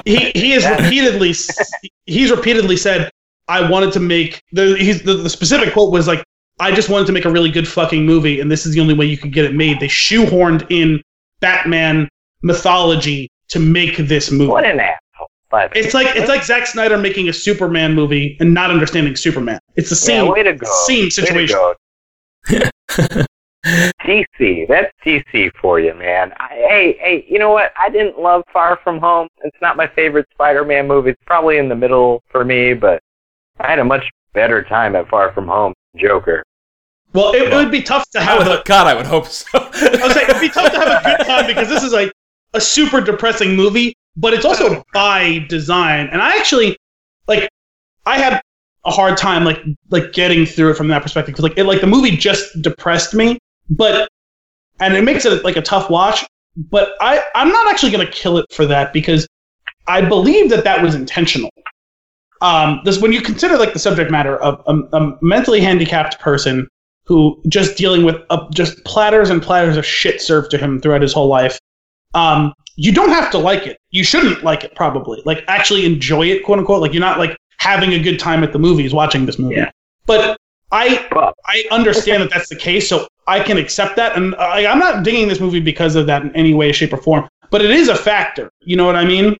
He 0.06 0.32
he 0.32 0.52
has 0.52 0.66
repeatedly 0.68 1.34
he's 2.06 2.32
repeatedly 2.32 2.78
said 2.78 3.10
I 3.48 3.70
wanted 3.70 3.92
to 3.94 4.00
make 4.00 4.44
the 4.52 4.76
he's 4.78 5.02
the, 5.02 5.16
the 5.16 5.30
specific 5.30 5.74
quote 5.74 5.92
was 5.92 6.08
like 6.08 6.24
I 6.60 6.72
just 6.72 6.90
wanted 6.90 7.08
to 7.08 7.14
make 7.14 7.26
a 7.26 7.32
really 7.32 7.50
good 7.50 7.68
fucking 7.68 8.06
movie 8.06 8.40
and 8.40 8.52
this 8.52 8.66
is 8.66 8.76
the 8.76 8.80
only 8.80 8.94
way 8.94 9.06
you 9.06 9.18
could 9.18 9.34
get 9.34 9.46
it 9.46 9.56
made. 9.56 9.80
They 9.80 9.88
shoehorned 9.88 10.70
in 10.70 11.02
Batman 11.40 12.08
mythology 12.42 13.30
to 13.50 13.60
make 13.60 13.98
this 13.98 14.32
movie. 14.32 14.52
What 14.52 14.66
an 14.66 14.80
asshole! 14.80 15.28
But 15.50 15.76
it's 15.76 15.94
like 15.94 16.16
it's 16.16 16.30
like 16.30 16.44
Zack 16.44 16.68
Snyder 16.68 16.98
making 16.98 17.30
a 17.30 17.34
Superman 17.34 17.94
movie 17.94 18.38
and 18.40 18.54
not 18.54 18.70
understanding 18.70 19.16
Superman. 19.16 19.60
It's 19.76 19.90
the 19.90 19.96
same 19.96 20.26
yeah, 20.26 20.32
way 20.32 20.44
to 20.44 20.54
go. 20.54 20.68
same 20.86 21.10
situation. 21.10 21.58
DC, 24.06 24.68
that's 24.68 24.92
DC 25.06 25.52
for 25.60 25.80
you, 25.80 25.94
man. 25.94 26.34
I, 26.40 26.48
hey, 26.50 26.98
hey, 27.00 27.26
you 27.28 27.40
know 27.40 27.52
what? 27.52 27.74
I 27.80 27.90
didn't 27.90 28.20
love 28.20 28.44
Far 28.54 28.80
From 28.84 29.00
Home. 29.00 29.28
It's 29.44 29.58
not 29.62 29.76
my 29.76 29.88
favorite 29.88 30.28
Spider-Man 30.32 30.88
movie. 30.88 31.12
It's 31.12 31.24
probably 31.26 31.58
in 31.58 31.68
the 31.68 31.76
middle 31.76 32.24
for 32.32 32.46
me, 32.46 32.74
but 32.74 33.02
I 33.60 33.70
had 33.70 33.80
a 33.80 33.84
much 33.84 34.06
better 34.34 34.64
time 34.64 34.96
at 34.96 35.10
Far 35.10 35.34
From 35.34 35.48
Home. 35.48 35.74
Joker. 35.98 36.44
Well, 37.14 37.34
it, 37.34 37.52
would 37.52 37.72
be 37.72 37.82
tough 37.82 38.08
to 38.12 38.22
have. 38.22 38.46
a, 38.48 38.62
God, 38.66 38.86
I 38.86 38.94
would 38.94 39.08
hope 39.08 39.26
so. 39.26 39.58
I 39.58 40.00
was 40.04 40.14
saying 40.14 40.30
it'd 40.30 40.42
be 40.42 40.50
tough 40.50 40.72
to 40.72 40.80
have 40.80 41.04
a 41.04 41.18
good 41.18 41.26
time 41.26 41.48
because 41.48 41.68
this 41.68 41.84
is 41.84 41.92
like 41.92 42.12
a 42.54 42.62
super 42.62 43.02
depressing 43.02 43.56
movie, 43.56 43.94
but 44.16 44.34
it's 44.34 44.46
also 44.46 44.84
by 44.94 45.46
design. 45.50 46.08
And 46.12 46.22
I 46.22 46.38
actually 46.38 46.78
like 47.28 47.50
I 48.06 48.18
had 48.18 48.42
a 48.86 48.92
hard 48.92 49.18
time 49.18 49.44
like 49.44 49.62
like 49.90 50.14
getting 50.14 50.46
through 50.46 50.72
it 50.72 50.78
from 50.78 50.88
that 50.88 51.04
perspective 51.04 51.34
because 51.34 51.44
like 51.44 51.58
it 51.58 51.66
like 51.66 51.82
the 51.82 51.88
movie 51.88 52.16
just 52.16 52.62
depressed 52.62 53.14
me, 53.14 53.38
but 53.70 54.10
and 54.80 54.96
it 54.96 55.04
makes 55.04 55.26
it 55.26 55.44
like 55.44 55.58
a 55.58 55.62
tough 55.62 55.90
watch. 55.90 56.26
But 56.56 56.94
I 57.02 57.24
I'm 57.36 57.50
not 57.50 57.70
actually 57.70 57.92
gonna 57.92 58.10
kill 58.10 58.38
it 58.38 58.46
for 58.52 58.66
that 58.66 58.94
because 58.94 59.28
I 59.88 60.02
believe 60.02 60.50
that 60.50 60.64
that 60.64 60.82
was 60.84 60.96
intentional. 60.96 61.50
Um, 62.42 62.80
this 62.86 63.02
when 63.02 63.12
you 63.12 63.22
consider 63.22 63.58
like 63.58 63.74
the 63.74 63.80
subject 63.80 64.10
matter 64.12 64.38
of 64.38 64.64
a, 64.66 64.98
a 64.98 65.18
mentally 65.22 65.60
handicapped 65.60 66.20
person 66.20 66.68
who 67.04 67.42
just 67.50 67.76
dealing 67.76 68.06
with 68.06 68.16
uh, 68.30 68.48
just 68.54 68.82
platters 68.86 69.30
and 69.30 69.42
platters 69.42 69.76
of 69.76 69.86
shit 69.86 70.22
served 70.22 70.52
to 70.52 70.58
him 70.58 70.80
throughout 70.80 71.02
his 71.02 71.12
whole 71.12 71.28
life 71.28 71.60
um, 72.14 72.54
you 72.76 72.92
don't 72.92 73.10
have 73.10 73.30
to 73.32 73.38
like 73.38 73.68
it. 73.68 73.78
You 73.92 74.04
shouldn't 74.04 74.44
like 74.44 74.64
it, 74.64 74.76
probably. 74.76 75.22
Like, 75.26 75.44
actually 75.48 75.86
enjoy 75.86 76.28
it, 76.28 76.44
quote 76.44 76.60
unquote. 76.60 76.82
Like, 76.82 76.94
you're 76.94 77.02
not 77.02 77.20
like 77.20 77.38
having 77.58 77.94
a 77.94 78.00
good 78.00 78.20
time 78.20 78.44
at 78.44 78.54
the 78.54 78.60
movies 78.60 78.94
watching 78.94 79.26
this 79.26 79.38
movie. 79.38 79.56
Yeah. 79.56 79.72
But 80.06 80.38
I 80.72 81.08
I 81.46 81.66
understand 81.72 82.24
that 82.24 82.30
that's 82.30 82.50
the 82.50 82.56
case, 82.56 82.88
so 82.88 83.08
I 83.28 83.42
can 83.42 83.58
accept 83.58 83.96
that. 83.98 84.16
And 84.16 84.36
I, 84.36 84.66
I'm 84.66 84.80
not 84.80 85.04
digging 85.04 85.28
this 85.28 85.40
movie 85.40 85.60
because 85.60 85.96
of 85.96 86.06
that 86.08 86.22
in 86.22 86.36
any 86.36 86.54
way, 86.54 86.72
shape, 86.72 86.94
or 86.94 86.98
form. 86.98 87.28
But 87.52 87.62
it 87.62 87.72
is 87.72 87.90
a 87.90 87.96
factor. 87.96 88.50
You 88.62 88.76
know 88.78 88.86
what 88.86 88.96
I 88.96 89.06
mean? 89.06 89.36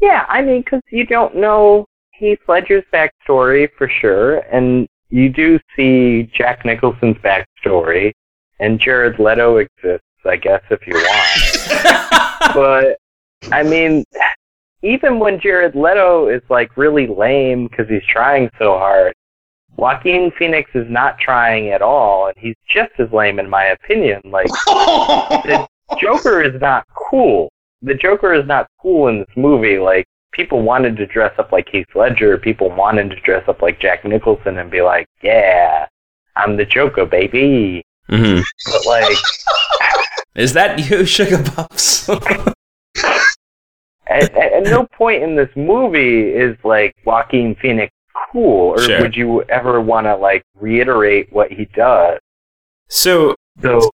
Yeah, 0.00 0.24
I 0.28 0.42
mean, 0.42 0.62
because 0.62 0.82
you 0.90 1.04
don't 1.04 1.36
know 1.36 1.86
Heath 2.12 2.40
Ledger's 2.48 2.84
backstory 2.92 3.68
for 3.76 3.88
sure, 3.88 4.38
and 4.52 4.86
you 5.08 5.28
do 5.28 5.58
see 5.76 6.30
Jack 6.34 6.64
Nicholson's 6.64 7.16
backstory, 7.16 8.12
and 8.58 8.78
Jared 8.78 9.18
Leto 9.18 9.58
exists 9.58 10.06
I 10.24 10.36
guess, 10.36 10.62
if 10.70 10.86
you 10.86 10.94
want. 10.94 12.54
but 12.54 12.98
I 13.52 13.62
mean, 13.62 14.04
even 14.82 15.18
when 15.18 15.40
Jared 15.40 15.74
Leto 15.74 16.28
is 16.28 16.42
like 16.48 16.76
really 16.76 17.06
lame 17.06 17.68
because 17.68 17.88
he's 17.88 18.04
trying 18.08 18.50
so 18.58 18.78
hard, 18.78 19.14
Joaquin 19.76 20.30
Phoenix 20.38 20.70
is 20.74 20.86
not 20.90 21.18
trying 21.18 21.70
at 21.70 21.82
all, 21.82 22.28
and 22.28 22.36
he's 22.38 22.56
just 22.68 22.92
as 22.98 23.10
lame 23.12 23.38
in 23.38 23.48
my 23.48 23.66
opinion. 23.66 24.20
Like 24.24 24.46
the 24.46 25.66
Joker 26.00 26.42
is 26.42 26.60
not 26.60 26.86
cool. 26.94 27.50
The 27.82 27.94
Joker 27.94 28.34
is 28.34 28.46
not 28.46 28.66
cool 28.80 29.08
in 29.08 29.20
this 29.20 29.36
movie. 29.36 29.78
Like 29.78 30.06
people 30.32 30.62
wanted 30.62 30.96
to 30.96 31.06
dress 31.06 31.32
up 31.38 31.52
like 31.52 31.68
Heath 31.70 31.86
Ledger, 31.94 32.38
people 32.38 32.70
wanted 32.70 33.10
to 33.10 33.20
dress 33.20 33.48
up 33.48 33.62
like 33.62 33.80
Jack 33.80 34.04
Nicholson 34.04 34.58
and 34.58 34.70
be 34.70 34.82
like, 34.82 35.06
"Yeah, 35.22 35.86
I'm 36.36 36.56
the 36.56 36.64
Joker, 36.64 37.06
baby." 37.06 37.82
Mm-hmm. 38.10 38.40
But 38.66 38.86
like, 38.86 39.16
is 40.34 40.52
that 40.54 40.90
you, 40.90 41.04
Sugar 41.04 41.42
Puffs? 41.42 42.08
at, 44.08 44.34
at, 44.34 44.62
no 44.64 44.86
point 44.86 45.22
in 45.22 45.36
this 45.36 45.50
movie 45.56 46.30
is 46.30 46.56
like 46.64 46.96
Joaquin 47.04 47.54
Phoenix 47.62 47.92
cool, 48.32 48.70
or 48.70 48.80
sure. 48.80 49.00
would 49.00 49.16
you 49.16 49.42
ever 49.44 49.80
want 49.80 50.06
to 50.06 50.16
like 50.16 50.44
reiterate 50.58 51.32
what 51.32 51.52
he 51.52 51.66
does? 51.66 52.18
So, 52.88 53.34
so 53.62 53.90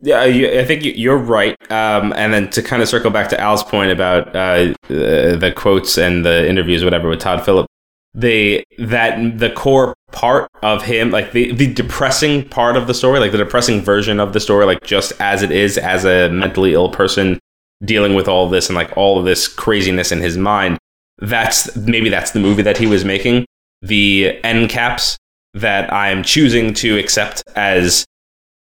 yeah, 0.00 0.20
I 0.20 0.64
think 0.64 0.82
you're 0.84 1.18
right. 1.18 1.56
Um, 1.70 2.12
and 2.16 2.32
then 2.32 2.50
to 2.50 2.62
kind 2.62 2.82
of 2.82 2.88
circle 2.88 3.10
back 3.10 3.28
to 3.28 3.40
Al's 3.40 3.62
point 3.62 3.92
about 3.92 4.34
uh, 4.34 4.74
the 4.88 5.52
quotes 5.54 5.96
and 5.96 6.24
the 6.24 6.48
interviews, 6.48 6.82
whatever, 6.82 7.08
with 7.08 7.20
Todd 7.20 7.44
Phillips, 7.44 7.71
they 8.14 8.64
that 8.78 9.38
the 9.38 9.50
core 9.50 9.94
part 10.10 10.50
of 10.62 10.82
him 10.82 11.10
like 11.10 11.32
the 11.32 11.52
the 11.52 11.72
depressing 11.72 12.46
part 12.48 12.76
of 12.76 12.86
the 12.86 12.92
story 12.92 13.18
like 13.18 13.32
the 13.32 13.38
depressing 13.38 13.80
version 13.80 14.20
of 14.20 14.34
the 14.34 14.40
story 14.40 14.66
like 14.66 14.82
just 14.82 15.12
as 15.20 15.42
it 15.42 15.50
is 15.50 15.78
as 15.78 16.04
a 16.04 16.28
mentally 16.28 16.74
ill 16.74 16.90
person 16.90 17.38
dealing 17.84 18.14
with 18.14 18.28
all 18.28 18.48
this 18.48 18.68
and 18.68 18.76
like 18.76 18.94
all 18.96 19.18
of 19.18 19.24
this 19.24 19.48
craziness 19.48 20.12
in 20.12 20.20
his 20.20 20.36
mind 20.36 20.78
that's 21.18 21.74
maybe 21.76 22.10
that's 22.10 22.32
the 22.32 22.40
movie 22.40 22.62
that 22.62 22.78
he 22.78 22.86
was 22.86 23.04
making. 23.04 23.46
The 23.80 24.40
end 24.44 24.70
caps 24.70 25.16
that 25.54 25.92
i'm 25.92 26.22
choosing 26.22 26.72
to 26.72 26.98
accept 26.98 27.42
as 27.54 28.06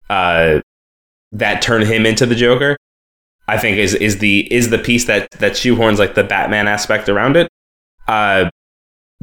uh 0.09 0.59
that 1.31 1.61
turn 1.61 1.81
him 1.85 2.05
into 2.05 2.25
the 2.25 2.35
joker 2.35 2.75
i 3.47 3.57
think 3.57 3.77
is 3.77 3.93
is 3.95 4.17
the 4.17 4.51
is 4.53 4.69
the 4.69 4.77
piece 4.77 5.05
that 5.05 5.31
that 5.31 5.53
shoehorns 5.53 5.97
like 5.97 6.13
the 6.15 6.25
batman 6.25 6.67
aspect 6.67 7.07
around 7.07 7.37
it. 7.37 7.47
Uh 8.07 8.49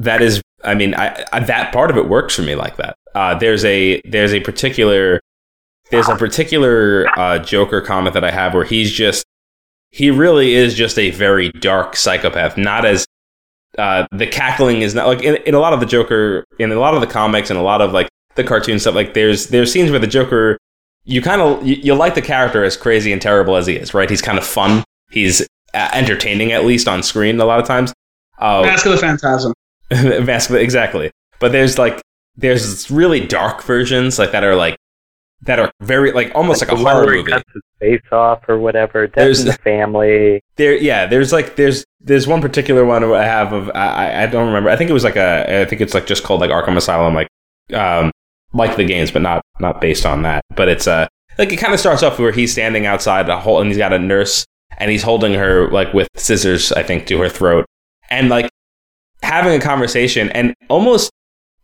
that 0.03 0.21
is 0.21 0.41
i 0.63 0.73
mean 0.73 0.93
I, 0.95 1.25
I, 1.31 1.39
that 1.41 1.73
part 1.73 1.91
of 1.91 1.97
it 1.97 2.07
works 2.07 2.35
for 2.35 2.41
me 2.41 2.55
like 2.55 2.77
that. 2.77 2.95
Uh, 3.13 3.35
there's 3.37 3.65
a 3.65 4.01
there's 4.05 4.33
a 4.33 4.39
particular 4.39 5.19
there's 5.89 6.07
a 6.07 6.15
particular 6.15 7.07
uh, 7.17 7.39
joker 7.39 7.81
comment 7.81 8.13
that 8.13 8.23
i 8.23 8.31
have 8.31 8.53
where 8.53 8.63
he's 8.63 8.91
just 8.91 9.25
he 9.89 10.09
really 10.09 10.53
is 10.53 10.73
just 10.73 10.97
a 10.97 11.11
very 11.11 11.49
dark 11.49 11.95
psychopath 11.95 12.57
not 12.57 12.85
as 12.85 13.05
uh, 13.77 14.05
the 14.11 14.27
cackling 14.27 14.81
is 14.81 14.93
not 14.93 15.07
like 15.07 15.21
in, 15.21 15.35
in 15.45 15.53
a 15.53 15.59
lot 15.59 15.73
of 15.73 15.79
the 15.79 15.85
joker 15.85 16.45
in 16.59 16.71
a 16.71 16.79
lot 16.79 16.93
of 16.93 17.01
the 17.01 17.07
comics 17.07 17.49
and 17.49 17.59
a 17.59 17.61
lot 17.63 17.81
of 17.81 17.91
like 17.91 18.07
the 18.35 18.43
cartoon 18.43 18.79
stuff 18.79 18.95
like 18.95 19.13
there's 19.13 19.47
there's 19.47 19.71
scenes 19.71 19.89
where 19.91 19.99
the 19.99 20.07
joker 20.07 20.57
you 21.03 21.21
kind 21.21 21.41
of 21.41 21.65
you, 21.65 21.75
you 21.75 21.95
like 21.95 22.15
the 22.15 22.21
character 22.21 22.63
as 22.63 22.77
crazy 22.77 23.11
and 23.11 23.21
terrible 23.21 23.55
as 23.55 23.67
he 23.67 23.75
is 23.75 23.93
right? 23.93 24.09
He's 24.09 24.21
kind 24.21 24.37
of 24.37 24.45
fun. 24.45 24.83
He's 25.09 25.41
uh, 25.73 25.89
entertaining 25.93 26.51
at 26.51 26.65
least 26.65 26.87
on 26.87 27.03
screen 27.03 27.39
a 27.39 27.45
lot 27.45 27.59
of 27.59 27.67
times. 27.67 27.93
Uh, 28.39 28.61
Mask 28.63 28.85
of 28.85 28.93
the 28.93 28.97
Phantasm. 28.97 29.53
exactly. 30.61 31.11
But 31.39 31.51
there's 31.51 31.77
like 31.77 32.01
there's 32.37 32.89
really 32.89 33.19
dark 33.25 33.61
versions 33.63 34.17
like 34.17 34.31
that 34.31 34.43
are 34.43 34.55
like 34.55 34.77
that 35.43 35.59
are 35.59 35.71
very 35.81 36.11
like 36.11 36.31
almost 36.35 36.61
like, 36.61 36.69
the 36.69 36.75
a 36.75 36.77
horror 36.77 37.07
movie. 37.15 37.31
cuts 37.31 37.43
his 37.53 37.61
face 37.79 38.11
off 38.11 38.47
or 38.47 38.59
whatever. 38.59 39.07
Death 39.07 39.15
There's- 39.15 39.43
the 39.43 39.53
family. 39.53 40.41
There, 40.55 40.75
yeah, 40.75 41.07
there's 41.07 41.33
like 41.33 41.55
there's 41.55 41.83
there's 41.99 42.27
one 42.27 42.41
particular 42.41 42.85
one 42.85 43.03
I 43.03 43.23
have 43.25 43.51
of 43.53 43.69
I 43.73 44.23
I- 44.23 44.27
don't 44.27 44.47
remember. 44.47 44.69
I 44.69 44.75
think 44.75 44.89
it 44.89 44.93
was 44.93 45.03
like 45.03 45.15
a 45.15 45.61
I 45.61 45.65
think 45.65 45.81
it's 45.81 45.93
like 45.93 46.05
just 46.05 46.23
called 46.23 46.41
like 46.41 46.51
Arkham 46.51 46.77
Asylum, 46.77 47.13
like 47.15 47.27
um 47.73 48.11
like 48.53 48.75
the 48.75 48.83
games, 48.85 49.11
but 49.11 49.21
not 49.23 49.41
not 49.59 49.81
based 49.81 50.05
on 50.05 50.21
that. 50.23 50.43
But 50.55 50.67
it's 50.69 50.87
uh 50.87 51.07
like 51.39 51.51
it 51.51 51.57
kind 51.57 51.73
of 51.73 51.79
starts 51.79 52.03
off 52.03 52.19
where 52.19 52.31
he's 52.31 52.51
standing 52.51 52.85
outside 52.85 53.27
a 53.29 53.39
hole 53.39 53.59
and 53.61 53.67
he's 53.69 53.77
got 53.77 53.93
a 53.93 53.99
nurse 53.99 54.45
and 54.77 54.91
he's 54.91 55.03
holding 55.03 55.33
her 55.33 55.69
like 55.71 55.93
with 55.93 56.07
scissors, 56.15 56.71
I 56.71 56.83
think, 56.83 57.07
to 57.07 57.19
her 57.21 57.29
throat, 57.29 57.65
and 58.09 58.29
like 58.29 58.49
having 59.23 59.53
a 59.53 59.59
conversation 59.59 60.29
and 60.29 60.53
almost 60.69 61.11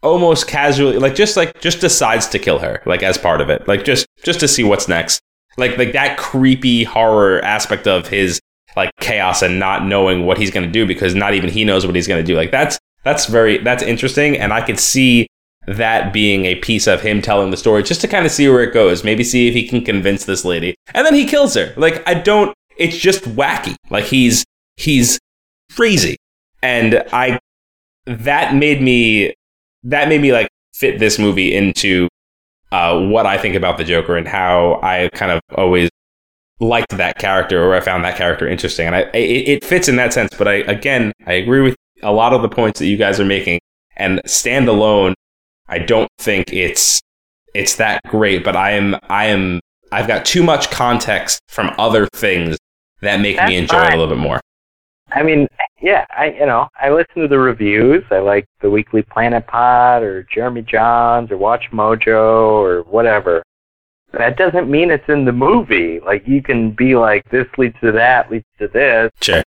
almost 0.04 0.48
casually 0.48 0.98
like 1.00 1.16
just 1.16 1.36
like 1.36 1.60
just 1.60 1.82
decides 1.82 2.28
to 2.28 2.40
kill 2.40 2.60
her 2.60 2.82
like 2.86 3.04
as 3.04 3.18
part 3.18 3.42
of 3.42 3.50
it. 3.50 3.68
Like 3.68 3.84
just 3.84 4.06
just 4.24 4.40
to 4.40 4.48
see 4.48 4.64
what's 4.64 4.88
next. 4.88 5.22
Like 5.58 5.78
like 5.78 5.94
that 5.94 6.18
creepy 6.18 6.84
horror 6.84 7.44
aspect 7.44 7.88
of 7.88 8.08
his 8.08 8.40
like 8.76 8.92
chaos 9.00 9.42
and 9.42 9.60
not 9.60 9.86
knowing 9.86 10.26
what 10.26 10.38
he's 10.38 10.52
going 10.52 10.66
to 10.66 10.72
do 10.72 10.86
because 10.86 11.16
not 11.16 11.34
even 11.34 11.50
he 11.50 11.66
knows 11.66 11.86
what 11.86 11.96
he's 11.96 12.08
going 12.08 12.24
to 12.24 12.26
do. 12.26 12.36
Like 12.36 12.52
that's 12.52 12.78
that's 13.04 13.26
very 13.26 13.58
that's 13.60 13.84
interesting. 13.84 14.38
And 14.38 14.54
i 14.54 14.62
could 14.62 14.80
see 14.80 15.28
that 15.68 16.14
being 16.14 16.46
a 16.46 16.56
piece 16.56 16.88
of 16.88 17.02
him 17.02 17.22
telling 17.22 17.52
the 17.52 17.58
story 17.58 17.84
just 17.84 18.00
to 18.00 18.08
kind 18.08 18.26
of 18.26 18.32
see 18.32 18.48
where 18.48 18.64
it 18.64 18.74
goes 18.74 19.04
maybe 19.04 19.22
see 19.22 19.50
if 19.50 19.54
he 19.54 19.68
can 19.68 19.84
convince 19.84 20.24
this 20.26 20.46
lady. 20.46 20.76
And 20.94 21.06
then 21.06 21.14
he 21.14 21.26
kills 21.26 21.56
her. 21.56 21.74
Like 21.76 22.08
i 22.08 22.14
don't 22.14 22.54
it's 22.78 22.98
just 22.98 23.24
wacky. 23.24 23.76
Like 23.90 24.06
he's 24.06 24.46
he's 24.76 25.20
crazy. 25.76 26.18
And 26.62 27.04
i 27.12 27.40
that 28.08 28.56
made 28.56 28.82
me 28.82 29.34
that 29.84 30.08
made 30.08 30.22
me 30.22 30.32
like 30.32 30.48
fit 30.74 31.00
this 31.00 31.20
movie 31.20 31.56
into 31.56 32.08
uh, 32.72 33.00
what 33.00 33.26
I 33.26 33.38
think 33.38 33.56
about 33.56 33.78
the 33.78 33.84
Joker 33.84 34.18
and 34.18 34.28
how 34.28 34.80
I 34.82 35.10
kind 35.14 35.32
of 35.32 35.42
always 35.56 35.90
liked 36.60 36.98
that 36.98 37.18
character 37.18 37.64
or 37.64 37.76
I 37.76 37.80
found 37.80 38.04
that 38.04 38.18
character 38.18 38.48
interesting. 38.48 38.88
And 38.88 38.96
I, 38.96 39.02
it, 39.14 39.48
it 39.48 39.66
fits 39.66 39.88
in 39.88 39.96
that 39.98 40.14
sense. 40.14 40.36
But 40.38 40.48
I, 40.48 40.54
again, 40.56 41.14
I 41.26 41.34
agree 41.34 41.62
with 41.62 41.76
a 42.04 42.12
lot 42.12 42.34
of 42.34 42.42
the 42.42 42.50
points 42.50 42.80
that 42.80 42.88
you 42.88 42.98
guys 42.98 43.20
are 43.20 43.26
making. 43.26 43.60
And 43.96 44.20
standalone, 44.26 45.14
I 45.68 45.80
don't 45.80 46.10
think 46.20 46.54
it's 46.54 47.02
it's 47.54 47.76
that 47.76 48.02
great. 48.08 48.44
But 48.44 48.56
I 48.56 48.72
am 48.72 48.98
I 49.10 49.26
am 49.26 49.60
I've 49.92 50.08
got 50.08 50.26
too 50.26 50.44
much 50.44 50.70
context 50.70 51.40
from 51.48 51.74
other 51.78 52.08
things 52.14 52.58
that 53.02 53.20
make 53.20 53.38
That's 53.38 53.50
me 53.50 53.58
enjoy 53.58 53.84
it 53.84 53.94
a 53.94 53.98
little 53.98 54.08
bit 54.08 54.18
more. 54.18 54.40
I 55.12 55.24
mean, 55.24 55.48
yeah, 55.82 56.06
I 56.10 56.32
you 56.32 56.46
know 56.46 56.68
I 56.80 56.90
listen 56.90 57.22
to 57.22 57.28
the 57.28 57.40
reviews. 57.40 58.04
I 58.12 58.20
like 58.20 58.46
the 58.62 58.70
Weekly 58.70 59.02
Planet 59.04 59.48
Pod 59.48 60.04
or 60.04 60.24
Jeremy 60.24 60.64
Jahns 60.64 61.32
or 61.32 61.38
Watch 61.38 61.66
Mojo 61.72 62.50
or 62.52 62.82
whatever. 62.84 63.44
That 64.14 64.38
doesn't 64.38 64.70
mean 64.70 64.90
it's 64.92 65.08
in 65.10 65.26
the 65.26 65.32
movie. 65.32 66.00
Like 66.00 66.28
you 66.28 66.42
can 66.42 66.72
be 66.72 66.96
like, 66.96 67.30
this 67.30 67.48
leads 67.58 67.76
to 67.82 67.92
that, 67.92 68.32
leads 68.32 68.46
to 68.60 68.68
this, 68.70 69.12
Sure, 69.22 69.44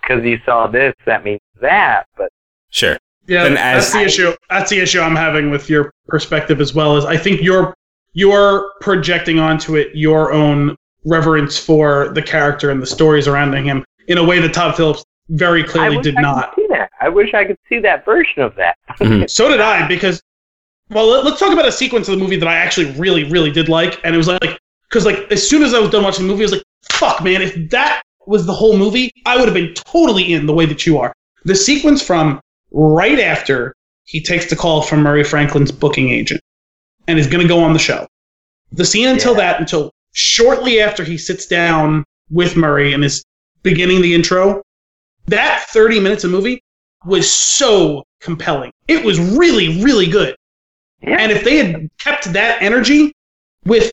because 0.00 0.22
you 0.24 0.38
saw 0.44 0.66
this, 0.66 0.94
that 1.06 1.24
means 1.24 1.40
that. 1.60 2.06
But 2.16 2.30
sure. 2.70 2.98
Yeah, 3.26 3.44
Then 3.44 3.54
that's 3.54 3.88
as- 3.88 3.92
the 3.92 4.00
issue. 4.02 4.32
That's 4.50 4.70
the 4.70 4.78
issue 4.80 5.00
I'm 5.00 5.16
having 5.16 5.50
with 5.50 5.68
your 5.68 5.90
perspective 6.08 6.60
as 6.60 6.74
well. 6.74 6.96
Is 6.96 7.04
I 7.04 7.16
think 7.16 7.42
you're 7.42 7.74
you're 8.12 8.72
projecting 8.80 9.38
onto 9.38 9.76
it 9.76 9.94
your 9.94 10.32
own 10.32 10.76
reverence 11.04 11.58
for 11.58 12.08
the 12.14 12.22
character 12.22 12.70
and 12.70 12.80
the 12.80 12.86
stories 12.86 13.24
surrounding 13.26 13.64
him 13.64 13.84
in 14.08 14.18
a 14.18 14.24
way 14.24 14.38
that 14.40 14.54
Todd 14.54 14.76
Phillips 14.76 15.04
very 15.28 15.62
I 15.62 15.66
clearly 15.66 15.96
wish 15.96 16.04
did 16.04 16.16
I 16.16 16.20
not. 16.22 16.54
Could 16.54 16.62
see 16.62 16.68
that. 16.70 16.90
I 17.00 17.08
wish 17.08 17.34
I 17.34 17.44
could 17.44 17.58
see 17.68 17.78
that 17.80 18.04
version 18.04 18.42
of 18.42 18.54
that. 18.56 18.76
Mm-hmm. 18.98 19.26
So 19.26 19.48
did 19.48 19.60
I, 19.60 19.86
because 19.86 20.22
well, 20.88 21.06
let, 21.06 21.26
us 21.26 21.38
talk 21.38 21.52
about 21.52 21.66
a 21.66 21.72
sequence 21.72 22.08
of 22.08 22.16
the 22.16 22.22
movie 22.22 22.36
that 22.36 22.48
I 22.48 22.54
actually 22.54 22.92
really, 22.92 23.24
really 23.24 23.50
did 23.50 23.68
like, 23.68 24.00
and 24.04 24.14
it 24.14 24.18
was 24.18 24.28
like 24.28 24.58
because 24.88 25.04
like 25.04 25.30
as 25.30 25.46
soon 25.46 25.62
as 25.62 25.74
I 25.74 25.80
was 25.80 25.90
done 25.90 26.02
watching 26.04 26.26
the 26.26 26.32
movie, 26.32 26.44
I 26.44 26.46
was 26.46 26.52
like, 26.52 26.62
"Fuck, 26.92 27.22
man! 27.22 27.42
If 27.42 27.70
that 27.70 28.02
was 28.26 28.46
the 28.46 28.54
whole 28.54 28.76
movie, 28.76 29.10
I 29.26 29.36
would 29.36 29.46
have 29.46 29.54
been 29.54 29.74
totally 29.74 30.32
in 30.32 30.46
the 30.46 30.54
way 30.54 30.64
that 30.64 30.86
you 30.86 30.98
are." 30.98 31.12
The 31.44 31.54
sequence 31.54 32.02
from 32.02 32.40
right 32.70 33.18
after 33.18 33.74
he 34.04 34.22
takes 34.22 34.48
the 34.48 34.56
call 34.56 34.80
from 34.82 35.02
Murray 35.02 35.24
Franklin's 35.24 35.72
booking 35.72 36.08
agent 36.10 36.40
and 37.08 37.18
is 37.18 37.26
going 37.26 37.42
to 37.42 37.48
go 37.48 37.60
on 37.60 37.72
the 37.72 37.78
show. 37.78 38.06
The 38.72 38.84
scene 38.84 39.08
until 39.08 39.32
Yeah. 39.32 39.40
that, 39.40 39.60
until 39.60 39.90
shortly 40.12 40.80
after 40.80 41.04
he 41.04 41.18
sits 41.18 41.46
down 41.46 42.04
with 42.30 42.56
Murray 42.56 42.92
and 42.92 43.04
is 43.04 43.24
beginning 43.66 44.00
the 44.00 44.14
intro, 44.14 44.62
that 45.26 45.66
30 45.70 46.00
minutes 46.00 46.24
of 46.24 46.30
movie 46.30 46.62
was 47.04 47.30
so 47.30 48.04
compelling. 48.20 48.72
It 48.88 49.04
was 49.04 49.18
really, 49.18 49.82
really 49.82 50.06
good. 50.06 50.36
Yeah. 51.02 51.16
And 51.18 51.32
if 51.32 51.44
they 51.44 51.56
had 51.56 51.90
kept 51.98 52.32
that 52.32 52.62
energy 52.62 53.12
with 53.64 53.90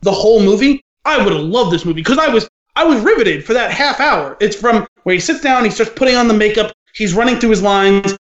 the 0.00 0.10
whole 0.10 0.42
movie, 0.42 0.80
I 1.04 1.22
would 1.22 1.32
have 1.32 1.42
loved 1.42 1.72
this 1.72 1.84
movie 1.84 2.00
because 2.00 2.18
I 2.18 2.28
was 2.28 2.48
I 2.74 2.84
was 2.84 3.00
riveted 3.02 3.44
for 3.44 3.52
that 3.52 3.70
half 3.70 4.00
hour. 4.00 4.36
It's 4.40 4.56
from 4.56 4.86
where 5.02 5.14
he 5.14 5.20
sits 5.20 5.40
down, 5.40 5.64
he 5.64 5.70
starts 5.70 5.92
putting 5.94 6.16
on 6.16 6.26
the 6.26 6.34
makeup, 6.34 6.72
he's 6.94 7.12
running 7.12 7.38
through 7.38 7.50
his 7.50 7.62
lines, 7.62 8.16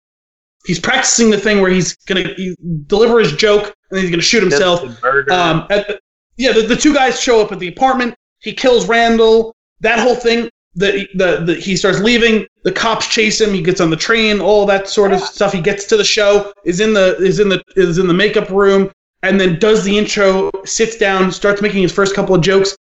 he's 0.65 0.79
practicing 0.79 1.29
the 1.29 1.37
thing 1.37 1.61
where 1.61 1.69
he's 1.69 1.95
gonna 2.07 2.33
he, 2.35 2.55
deliver 2.87 3.19
his 3.19 3.33
joke 3.33 3.65
and 3.65 3.97
then 3.97 4.01
he's 4.01 4.11
gonna 4.11 4.23
shoot 4.23 4.41
himself. 4.41 4.81
Just 4.83 5.01
the 5.01 5.07
murder. 5.07 5.31
Um, 5.31 5.67
at 5.69 5.87
the, 5.87 5.99
yeah, 6.37 6.51
the, 6.51 6.61
the 6.61 6.75
two 6.75 6.93
guys 6.93 7.21
show 7.21 7.41
up 7.41 7.51
at 7.51 7.59
the 7.59 7.67
apartment. 7.67 8.15
He 8.39 8.53
kills 8.53 8.87
Randall. 8.87 9.53
That 9.81 9.99
whole 9.99 10.15
thing. 10.15 10.49
The, 10.79 11.07
the 11.13 11.43
the 11.45 11.55
he 11.55 11.75
starts 11.75 11.99
leaving. 11.99 12.47
The 12.63 12.71
cops 12.71 13.07
chase 13.07 13.41
him. 13.41 13.53
He 13.53 13.61
gets 13.61 13.81
on 13.81 13.89
the 13.89 13.97
train. 13.97 14.39
All 14.39 14.65
that 14.65 14.87
sort 14.87 15.11
of 15.11 15.19
stuff. 15.19 15.51
He 15.51 15.61
gets 15.61 15.85
to 15.85 15.97
the 15.97 16.03
show. 16.03 16.53
Is 16.63 16.79
in 16.79 16.93
the 16.93 17.17
is 17.17 17.39
in 17.39 17.49
the 17.49 17.61
is 17.75 17.97
in 17.97 18.07
the 18.07 18.13
makeup 18.13 18.49
room, 18.49 18.91
and 19.23 19.39
then 19.39 19.59
does 19.59 19.83
the 19.83 19.97
intro. 19.97 20.51
Sits 20.65 20.95
down. 20.95 21.31
Starts 21.31 21.61
making 21.61 21.81
his 21.81 21.91
first 21.91 22.15
couple 22.15 22.33
of 22.33 22.41
jokes. 22.41 22.75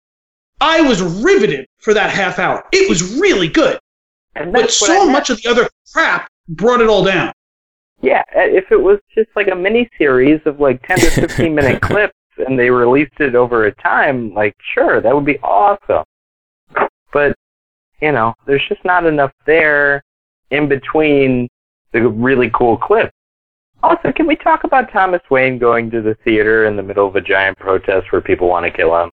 I 0.61 0.81
was 0.81 1.01
riveted 1.01 1.65
for 1.79 1.93
that 1.93 2.09
half 2.09 2.39
hour. 2.39 2.63
It 2.71 2.87
was 2.89 3.17
really 3.19 3.47
good, 3.47 3.79
and 4.35 4.53
but 4.53 4.71
so 4.71 5.09
much 5.09 5.29
of 5.29 5.41
the 5.41 5.49
other 5.49 5.67
crap 5.91 6.29
brought 6.49 6.81
it 6.81 6.87
all 6.87 7.03
down. 7.03 7.33
Yeah, 8.01 8.23
if 8.33 8.71
it 8.71 8.81
was 8.81 8.99
just 9.13 9.29
like 9.35 9.47
a 9.47 9.55
mini 9.55 9.89
series 9.97 10.39
of 10.45 10.59
like 10.59 10.85
10 10.87 10.99
to 10.99 11.09
15 11.09 11.55
minute 11.55 11.81
clips 11.81 12.13
and 12.45 12.59
they 12.59 12.69
released 12.69 13.19
it 13.19 13.33
over 13.33 13.65
a 13.65 13.73
time, 13.75 14.33
like 14.33 14.55
sure, 14.73 15.01
that 15.01 15.13
would 15.13 15.25
be 15.25 15.39
awesome. 15.39 16.03
But, 17.11 17.35
you 18.01 18.11
know, 18.11 18.33
there's 18.45 18.67
just 18.67 18.83
not 18.85 19.05
enough 19.05 19.31
there 19.45 20.03
in 20.51 20.67
between 20.67 21.47
the 21.91 22.07
really 22.07 22.49
cool 22.53 22.77
clips. 22.77 23.11
Also, 23.83 24.11
can 24.11 24.25
we 24.25 24.35
talk 24.35 24.63
about 24.63 24.91
Thomas 24.91 25.21
Wayne 25.29 25.57
going 25.57 25.91
to 25.91 26.01
the 26.01 26.15
theater 26.23 26.65
in 26.65 26.75
the 26.75 26.83
middle 26.83 27.07
of 27.07 27.15
a 27.15 27.21
giant 27.21 27.57
protest 27.59 28.11
where 28.11 28.21
people 28.21 28.47
want 28.47 28.65
to 28.65 28.71
kill 28.71 28.95
him? 28.95 29.11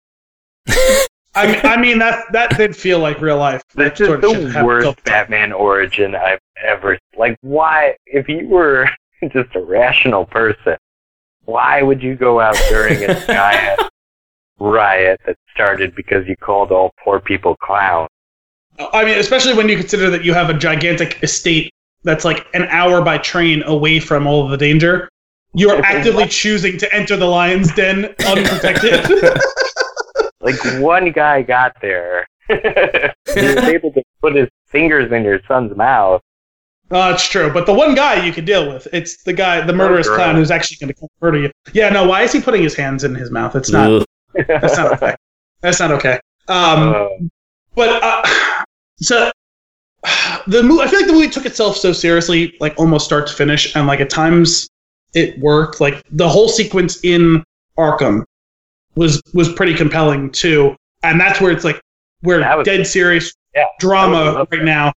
I 1.35 1.47
mean, 1.47 1.59
I 1.63 1.77
mean 1.77 1.99
that 1.99 2.31
that 2.31 2.55
did 2.57 2.75
feel 2.75 2.99
like 2.99 3.19
real 3.19 3.37
life. 3.37 3.63
That's 3.73 3.97
That 3.99 4.05
just 4.05 4.09
sort 4.09 4.23
of 4.23 4.31
shit 4.31 4.53
the 4.53 4.63
worst. 4.63 5.03
Batman 5.03 5.51
origin 5.51 6.15
I've 6.15 6.39
ever. 6.63 6.97
Like, 7.17 7.37
why? 7.41 7.95
If 8.05 8.29
you 8.29 8.47
were 8.47 8.87
just 9.33 9.55
a 9.55 9.61
rational 9.61 10.25
person, 10.25 10.77
why 11.45 11.81
would 11.81 12.03
you 12.03 12.15
go 12.15 12.39
out 12.39 12.55
during 12.69 13.03
a 13.03 13.19
giant 13.27 13.81
riot 14.59 15.19
that 15.25 15.37
started 15.51 15.95
because 15.95 16.27
you 16.27 16.37
called 16.37 16.71
all 16.71 16.91
poor 17.03 17.19
people 17.19 17.55
clowns? 17.57 18.09
I 18.79 19.05
mean, 19.05 19.17
especially 19.19 19.53
when 19.53 19.69
you 19.69 19.77
consider 19.77 20.09
that 20.09 20.23
you 20.23 20.33
have 20.33 20.49
a 20.49 20.53
gigantic 20.53 21.21
estate 21.23 21.71
that's 22.03 22.25
like 22.25 22.45
an 22.53 22.63
hour 22.63 23.01
by 23.01 23.17
train 23.17 23.63
away 23.63 23.99
from 23.99 24.27
all 24.27 24.43
of 24.43 24.51
the 24.51 24.57
danger. 24.57 25.09
You 25.53 25.69
are 25.69 25.81
actively 25.83 26.27
choosing 26.27 26.77
to 26.79 26.93
enter 26.93 27.15
the 27.15 27.27
lion's 27.27 27.73
den 27.75 28.05
unprotected. 28.27 29.05
Like, 30.41 30.55
one 30.81 31.11
guy 31.13 31.41
got 31.41 31.71
there. 31.81 32.27
he 32.49 32.53
was 32.57 33.57
able 33.63 33.93
to 33.93 34.03
put 34.21 34.35
his 34.35 34.49
fingers 34.67 35.09
in 35.13 35.23
your 35.23 35.39
son's 35.47 35.73
mouth. 35.77 36.21
Oh, 36.91 37.13
it's 37.13 37.29
true. 37.29 37.49
But 37.49 37.65
the 37.65 37.73
one 37.73 37.95
guy 37.95 38.25
you 38.25 38.33
could 38.33 38.43
deal 38.43 38.67
with, 38.67 38.85
it's 38.91 39.23
the 39.23 39.31
guy, 39.31 39.61
the 39.65 39.71
murderous 39.71 40.05
gross. 40.05 40.17
clown 40.17 40.35
who's 40.35 40.51
actually 40.51 40.77
going 40.85 40.93
to 40.93 41.07
murder 41.21 41.39
you. 41.39 41.51
Yeah, 41.71 41.87
no, 41.89 42.05
why 42.05 42.23
is 42.23 42.33
he 42.33 42.41
putting 42.41 42.61
his 42.61 42.75
hands 42.75 43.05
in 43.05 43.15
his 43.15 43.31
mouth? 43.31 43.55
It's 43.55 43.71
not. 43.71 44.05
That's 44.33 44.75
not 44.77 44.91
okay. 44.93 45.15
That's 45.61 45.79
not 45.79 45.91
okay. 45.91 46.19
Um, 46.49 46.93
Uh, 46.93 47.07
But 47.73 48.03
uh, 48.03 48.62
so 48.97 49.31
the 50.47 50.63
movie, 50.63 50.81
I 50.81 50.87
feel 50.87 50.99
like 50.99 51.07
the 51.07 51.13
movie 51.13 51.29
took 51.29 51.45
itself 51.45 51.77
so 51.77 51.93
seriously, 51.93 52.55
like 52.59 52.73
almost 52.77 53.05
start 53.05 53.27
to 53.27 53.33
finish, 53.33 53.75
and 53.75 53.87
like 53.87 53.99
at 53.99 54.09
times 54.09 54.67
it 55.13 55.37
worked. 55.39 55.79
Like 55.81 56.03
the 56.11 56.27
whole 56.27 56.49
sequence 56.49 56.99
in 57.03 57.43
Arkham 57.77 58.23
was 58.95 59.21
was 59.33 59.51
pretty 59.53 59.73
compelling 59.73 60.31
too, 60.31 60.75
and 61.03 61.19
that's 61.19 61.39
where 61.41 61.51
it's 61.51 61.63
like 61.63 61.79
we're 62.21 62.39
was- 62.39 62.65
dead 62.65 62.85
serious 62.85 63.33
Yeah, 63.55 63.65
drama 63.79 64.45
right 64.51 64.63
now, 64.63 64.91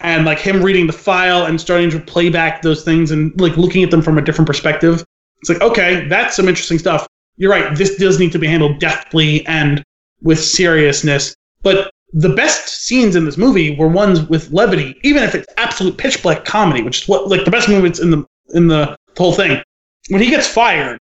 and 0.00 0.24
like 0.24 0.38
him 0.38 0.62
reading 0.62 0.86
the 0.86 0.92
file 0.92 1.46
and 1.46 1.60
starting 1.60 1.90
to 1.90 2.00
play 2.00 2.30
back 2.30 2.62
those 2.62 2.84
things 2.84 3.10
and 3.10 3.38
like 3.40 3.56
looking 3.56 3.82
at 3.82 3.90
them 3.90 4.02
from 4.02 4.18
a 4.18 4.22
different 4.22 4.46
perspective. 4.46 5.04
It's 5.40 5.50
like 5.50 5.60
okay, 5.62 6.06
that's 6.08 6.36
some 6.36 6.48
interesting 6.48 6.78
stuff. 6.78 7.06
You're 7.36 7.50
right. 7.50 7.76
This 7.76 7.96
does 7.96 8.20
need 8.20 8.30
to 8.32 8.38
be 8.38 8.46
handled 8.46 8.78
deftly 8.78 9.44
and 9.46 9.82
with 10.22 10.42
seriousness. 10.42 11.34
But 11.62 11.90
the 12.14 12.34
best 12.34 12.86
scenes 12.86 13.16
in 13.16 13.24
this 13.24 13.36
movie 13.36 13.76
were 13.76 13.88
ones 13.88 14.22
with 14.28 14.50
levity, 14.50 14.98
even 15.02 15.22
if 15.22 15.34
it's 15.34 15.52
absolute 15.56 15.98
pitch 15.98 16.22
black 16.22 16.44
comedy, 16.44 16.82
which 16.82 17.02
is 17.02 17.08
what 17.08 17.28
like 17.28 17.44
the 17.44 17.50
best 17.50 17.68
moments 17.68 17.98
in 17.98 18.10
the 18.10 18.24
in 18.54 18.68
the 18.68 18.96
whole 19.18 19.32
thing. 19.32 19.62
When 20.08 20.22
he 20.22 20.30
gets 20.30 20.46
fired 20.46 20.98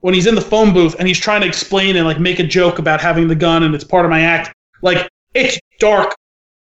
when 0.00 0.14
he's 0.14 0.26
in 0.26 0.34
the 0.34 0.40
phone 0.40 0.72
booth 0.72 0.94
and 0.98 1.08
he's 1.08 1.18
trying 1.18 1.40
to 1.40 1.46
explain 1.46 1.96
and 1.96 2.06
like 2.06 2.20
make 2.20 2.38
a 2.38 2.44
joke 2.44 2.78
about 2.78 3.00
having 3.00 3.28
the 3.28 3.34
gun 3.34 3.62
and 3.62 3.74
it's 3.74 3.84
part 3.84 4.04
of 4.04 4.10
my 4.10 4.20
act. 4.20 4.54
Like 4.82 5.08
it's 5.34 5.58
dark, 5.80 6.14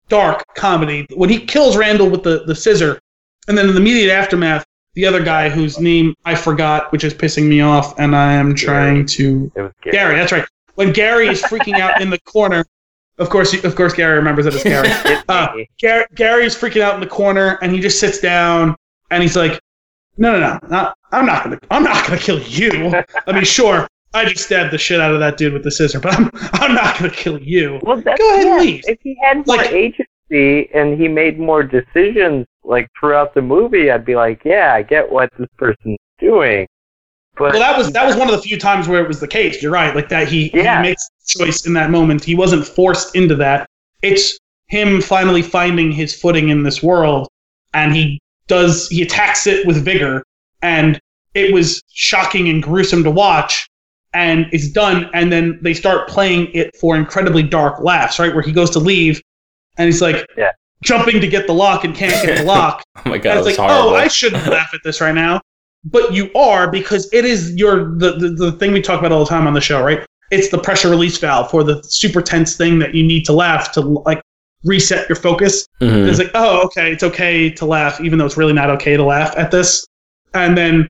dark 0.07 0.43
comedy. 0.55 1.05
When 1.13 1.29
he 1.29 1.45
kills 1.45 1.77
Randall 1.77 2.09
with 2.09 2.23
the, 2.23 2.43
the 2.45 2.55
scissor, 2.55 2.99
and 3.47 3.57
then 3.57 3.67
in 3.67 3.75
the 3.75 3.81
immediate 3.81 4.11
aftermath, 4.11 4.65
the 4.93 5.05
other 5.05 5.23
guy 5.23 5.49
whose 5.49 5.79
name 5.79 6.15
I 6.25 6.35
forgot, 6.35 6.91
which 6.91 7.03
is 7.03 7.13
pissing 7.13 7.47
me 7.47 7.61
off, 7.61 7.97
and 7.99 8.15
I 8.15 8.33
am 8.33 8.55
trying 8.55 9.05
to 9.05 9.51
Gary. 9.55 9.71
Gary. 9.81 10.15
That's 10.15 10.31
right. 10.31 10.45
When 10.75 10.91
Gary 10.91 11.27
is 11.27 11.41
freaking 11.43 11.79
out 11.79 12.01
in 12.01 12.09
the 12.09 12.19
corner, 12.21 12.65
of 13.19 13.29
course, 13.29 13.53
of 13.63 13.75
course, 13.75 13.93
Gary 13.93 14.15
remembers 14.15 14.45
that 14.45 14.55
it's 14.55 14.63
Gary. 14.63 14.89
Uh, 15.29 15.47
me. 15.55 15.69
Gary, 15.79 16.05
Gary's 16.15 16.55
freaking 16.55 16.81
out 16.81 16.95
in 16.95 17.01
the 17.01 17.07
corner, 17.07 17.59
and 17.61 17.71
he 17.71 17.79
just 17.79 17.99
sits 17.99 18.19
down, 18.19 18.75
and 19.11 19.21
he's 19.21 19.35
like, 19.35 19.59
"No, 20.17 20.31
no, 20.33 20.39
no, 20.39 20.59
not, 20.69 20.97
I'm 21.11 21.25
not 21.25 21.43
gonna, 21.43 21.59
I'm 21.69 21.83
not 21.83 22.05
gonna 22.07 22.19
kill 22.19 22.39
you. 22.41 22.91
I 23.27 23.31
mean, 23.31 23.43
sure, 23.43 23.87
I 24.13 24.25
just 24.25 24.45
stabbed 24.45 24.71
the 24.73 24.77
shit 24.79 24.99
out 24.99 25.13
of 25.13 25.19
that 25.19 25.37
dude 25.37 25.53
with 25.53 25.63
the 25.63 25.71
scissor, 25.71 25.99
but 25.99 26.13
I'm, 26.19 26.31
I'm 26.53 26.73
not 26.73 26.97
gonna 26.97 27.11
kill 27.11 27.39
you. 27.39 27.79
Well, 27.83 28.01
that's, 28.01 28.17
Go 28.19 28.27
ahead 28.33 28.47
and 28.47 28.55
yeah, 28.55 28.61
leave. 28.61 28.83
If 28.87 28.99
he 29.03 29.15
had 29.21 29.45
more 29.45 29.57
Like- 29.57 29.71
agency 29.71 30.69
and 30.73 30.99
he 30.99 31.07
made 31.07 31.39
more 31.39 31.61
decisions 31.63 32.45
like 32.63 32.87
throughout 32.99 33.33
the 33.35 33.41
movie, 33.41 33.89
I'd 33.91 34.05
be 34.05 34.15
like, 34.15 34.41
yeah, 34.45 34.73
I 34.73 34.81
get 34.83 35.09
what 35.11 35.29
this 35.37 35.47
person's 35.57 35.97
doing. 36.19 36.67
But 37.37 37.53
Well, 37.53 37.59
that 37.61 37.77
was 37.77 37.91
that 37.93 38.05
was 38.05 38.15
one 38.15 38.27
of 38.29 38.35
the 38.35 38.41
few 38.41 38.57
times 38.59 38.87
where 38.87 39.01
it 39.01 39.07
was 39.07 39.19
the 39.19 39.27
case. 39.27 39.61
You're 39.61 39.71
right, 39.71 39.95
like 39.95 40.09
that 40.09 40.27
he, 40.27 40.51
Yeah. 40.53 40.77
he 40.81 40.89
makes 40.89 41.07
the 41.07 41.18
choice 41.29 41.65
in 41.65 41.73
that 41.73 41.89
moment. 41.91 42.23
He 42.23 42.35
wasn't 42.35 42.65
forced 42.65 43.15
into 43.15 43.35
that. 43.35 43.65
It's 44.01 44.37
him 44.67 45.01
finally 45.01 45.41
finding 45.41 45.91
his 45.91 46.13
footing 46.19 46.49
in 46.49 46.63
this 46.63 46.81
world, 46.83 47.27
and 47.73 47.95
he 47.95 48.19
does 48.47 48.87
he 48.89 49.01
attacks 49.01 49.47
it 49.47 49.65
with 49.67 49.83
vigor, 49.83 50.23
and 50.61 50.99
it 51.35 51.53
was 51.53 51.81
shocking 51.93 52.49
and 52.49 52.61
gruesome 52.63 53.03
to 53.03 53.11
watch. 53.11 53.67
And 54.13 54.47
it's 54.51 54.69
done, 54.71 55.07
and 55.13 55.31
then 55.31 55.59
they 55.61 55.75
start 55.75 56.07
playing 56.09 56.47
it 56.55 56.75
for 56.77 56.95
incredibly 56.95 57.43
dark 57.43 57.79
laughs, 57.81 58.17
right? 58.17 58.33
Where 58.33 58.41
he 58.41 58.51
goes 58.51 58.71
to 58.71 58.79
leave, 58.79 59.21
and 59.77 59.85
he's 59.85 60.01
like 60.01 60.25
Yeah. 60.35 60.51
jumping 60.81 61.21
to 61.21 61.27
get 61.27 61.45
the 61.45 61.53
lock 61.53 61.83
and 61.83 61.93
can't 61.95 62.25
get 62.25 62.39
the 62.39 62.43
lock. 62.57 62.81
Oh 63.05 63.09
my 63.09 63.19
god, 63.19 63.37
it's 63.37 63.47
it's 63.49 63.59
like, 63.59 63.69
oh, 63.69 63.73
horrible. 63.73 63.89
oh, 63.91 63.95
I 63.99 64.07
shouldn't 64.07 64.47
laugh 64.47 64.71
at 64.73 64.79
this 64.83 64.99
right 64.99 65.13
now. 65.13 65.41
But 65.85 66.11
you 66.13 66.31
are 66.33 66.69
because 66.71 67.07
it 67.13 67.23
is 67.23 67.53
your 67.55 67.95
the, 67.97 68.13
the 68.17 68.29
the 68.29 68.51
thing 68.53 68.71
we 68.71 68.81
talk 68.81 68.99
about 68.99 69.11
all 69.11 69.23
the 69.23 69.29
time 69.29 69.45
on 69.47 69.53
the 69.53 69.61
show, 69.61 69.83
right? 69.83 70.03
It's 70.31 70.49
the 70.49 70.57
pressure 70.57 70.89
release 70.89 71.17
valve 71.17 71.49
for 71.49 71.63
the 71.63 71.81
super 71.83 72.21
tense 72.21 72.55
thing 72.55 72.79
that 72.79 72.93
you 72.93 73.03
need 73.03 73.25
to 73.25 73.33
laugh 73.33 73.71
to 73.73 73.81
like 73.81 74.21
reset 74.63 75.07
your 75.09 75.15
focus. 75.15 75.65
Mhm. 75.81 76.07
It's 76.07 76.19
like, 76.19 76.31
oh, 76.33 76.63
okay, 76.65 76.91
it's 76.91 77.03
okay 77.03 77.49
to 77.51 77.65
laugh, 77.65 78.01
even 78.01 78.19
though 78.19 78.25
it's 78.25 78.37
really 78.37 78.53
not 78.53 78.69
okay 78.71 78.97
to 78.97 79.03
laugh 79.03 79.33
at 79.37 79.51
this. 79.51 79.85
And 80.33 80.57
then, 80.57 80.87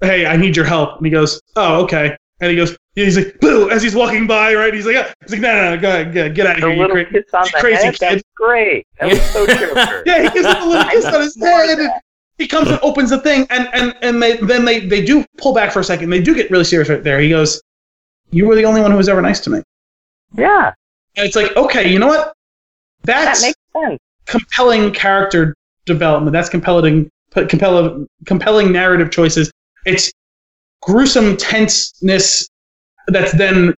hey, 0.00 0.26
I 0.26 0.36
need 0.36 0.54
your 0.56 0.66
help. 0.66 0.98
And 0.98 1.06
he 1.06 1.10
goes, 1.10 1.40
oh, 1.56 1.82
okay. 1.84 2.16
And 2.40 2.50
he 2.50 2.56
goes, 2.56 2.76
he's 2.94 3.16
like, 3.16 3.40
boo, 3.40 3.70
as 3.70 3.82
he's 3.82 3.94
walking 3.94 4.26
by, 4.26 4.54
right? 4.54 4.72
He's 4.72 4.86
like, 4.86 4.96
ah. 4.98 5.10
he's 5.22 5.32
like, 5.32 5.40
no, 5.40 5.54
no, 5.54 5.74
no, 5.74 5.80
go 5.80 5.88
ahead, 5.88 6.12
get, 6.12 6.34
get 6.34 6.46
out 6.46 6.56
of 6.56 6.62
here, 6.64 6.72
you 6.72 6.82
little 6.82 6.94
cra- 6.94 7.40
on 7.40 7.44
the 7.52 7.58
crazy 7.58 7.84
head, 7.84 7.94
kid. 7.94 8.00
that's 8.00 8.22
great. 8.36 8.86
That 9.00 9.08
was 9.08 9.22
so 9.30 9.46
Joker. 9.46 10.02
Yeah, 10.06 10.22
he 10.22 10.28
gives 10.28 10.46
him 10.46 10.62
a 10.62 10.66
little 10.66 10.90
kiss 10.90 11.04
on 11.06 11.20
his 11.22 11.36
need 11.36 11.46
more 11.46 11.62
of 11.62 11.68
head. 11.70 11.78
And 11.78 11.90
he 12.38 12.46
comes 12.46 12.68
and 12.68 12.78
opens 12.82 13.08
the 13.08 13.18
thing, 13.20 13.46
and 13.48 13.66
and 13.72 13.94
and 14.02 14.22
they 14.22 14.36
then 14.36 14.66
they 14.66 14.80
they 14.80 15.02
do 15.02 15.24
pull 15.38 15.54
back 15.54 15.72
for 15.72 15.80
a 15.80 15.84
second. 15.84 16.10
They 16.10 16.20
do 16.20 16.34
get 16.34 16.50
really 16.50 16.64
serious 16.64 16.90
right 16.90 17.02
there. 17.02 17.18
He 17.18 17.30
goes, 17.30 17.62
"You 18.30 18.46
were 18.46 18.54
the 18.54 18.64
only 18.64 18.80
one 18.80 18.90
who 18.90 18.96
was 18.96 19.08
ever 19.08 19.22
nice 19.22 19.40
to 19.40 19.50
me," 19.50 19.62
Yeah, 20.36 20.72
and 21.16 21.26
it's 21.26 21.36
like, 21.36 21.54
okay, 21.56 21.90
you 21.90 21.98
know 21.98 22.08
what? 22.08 22.32
that 23.04 23.38
makes 23.40 23.58
sense. 23.72 24.00
compelling 24.26 24.92
character 24.92 25.54
development. 25.84 26.32
That's 26.32 26.48
compelling, 26.48 27.08
compelling, 27.32 28.06
compelling 28.26 28.72
narrative 28.72 29.10
choices. 29.12 29.50
It's 29.84 30.10
gruesome 30.82 31.36
tenseness 31.36 32.48
that's 33.08 33.32
then 33.32 33.74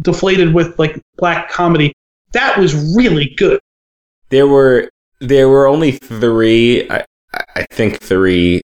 deflated 0.00 0.52
with 0.54 0.76
like 0.78 1.00
black 1.16 1.48
comedy. 1.50 1.92
That 2.32 2.58
was 2.58 2.74
really 2.96 3.34
good. 3.36 3.60
there 4.30 4.46
were 4.48 4.88
there 5.20 5.48
were 5.48 5.68
only 5.68 5.92
three 5.92 6.90
I, 6.90 7.04
I 7.54 7.66
think 7.70 8.00
three 8.00 8.62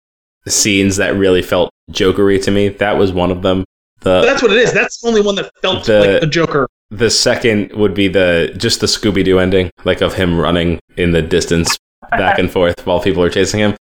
scenes 0.47 0.97
that 0.99 1.17
really 1.17 1.43
felt 1.43 1.71
jokery 1.91 2.41
to 2.45 2.51
me 2.51 2.69
that 2.69 2.97
was 2.97 3.13
one 3.13 3.31
of 3.33 3.43
them 3.43 3.61
But 3.61 3.67
the 4.01 4.21
that's 4.23 4.43
what 4.43 4.51
it 4.53 4.59
is. 4.59 4.73
That's 4.73 5.01
the 5.01 5.09
only 5.09 5.21
one 5.23 5.35
that 5.37 5.51
felt 5.63 5.85
The- 5.87 6.01
like 6.01 6.21
the 6.21 6.27
Joker. 6.27 6.69
the 6.91 7.11
second 7.11 7.73
would 7.73 7.95
be 7.95 8.09
the 8.09 8.55
just 8.57 8.81
the 8.81 8.87
scooby-doo 8.87 9.39
ending 9.39 9.71
like 9.85 10.01
of 10.01 10.15
him 10.15 10.39
running 10.39 10.79
in 10.97 11.13
the 11.13 11.23
distance 11.23 11.77
back 12.13 12.39
and 12.39 12.51
forth 12.51 12.87
while 12.87 13.01
people 13.01 13.23
are 13.23 13.31
chasing 13.31 13.59
him 13.61 13.75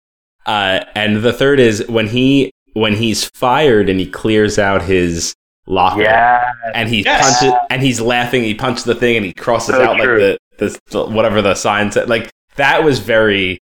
uh, 0.46 0.80
and 0.94 1.16
the 1.22 1.32
third 1.32 1.58
is 1.60 1.84
when 1.88 2.06
he 2.08 2.50
when 2.74 2.94
he's 2.94 3.24
fired 3.34 3.88
and 3.90 3.98
he 4.00 4.06
clears 4.06 4.58
out 4.58 4.82
his 4.82 5.34
locker 5.66 6.02
Yeah, 6.02 6.50
and 6.74 6.88
he 6.88 7.02
Yes. 7.02 7.40
punches 7.40 7.58
and 7.68 7.82
he's 7.82 8.00
laughing 8.00 8.42
he 8.44 8.54
punches 8.54 8.84
the 8.84 8.94
thing 8.94 9.16
and 9.16 9.26
he 9.26 9.32
crosses 9.32 9.74
So 9.74 9.82
out 9.82 9.98
true. 9.98 10.18
like 10.20 10.38
the, 10.58 10.66
the, 10.68 10.78
the 10.90 11.04
whatever 11.06 11.42
the 11.42 11.54
sign 11.54 11.90
said 11.92 12.08
like 12.08 12.30
that 12.56 12.82
was 12.84 12.98
very 13.00 13.58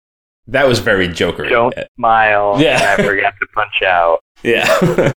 that 0.47 0.67
was 0.67 0.79
very 0.79 1.07
joker 1.07 1.47
don't 1.47 1.73
smile. 1.95 2.57
Yeah. 2.59 2.93
and 2.93 3.01
I 3.01 3.05
forgot 3.07 3.33
to 3.39 3.47
punch 3.55 3.81
out. 3.83 4.19
yeah 4.43 5.11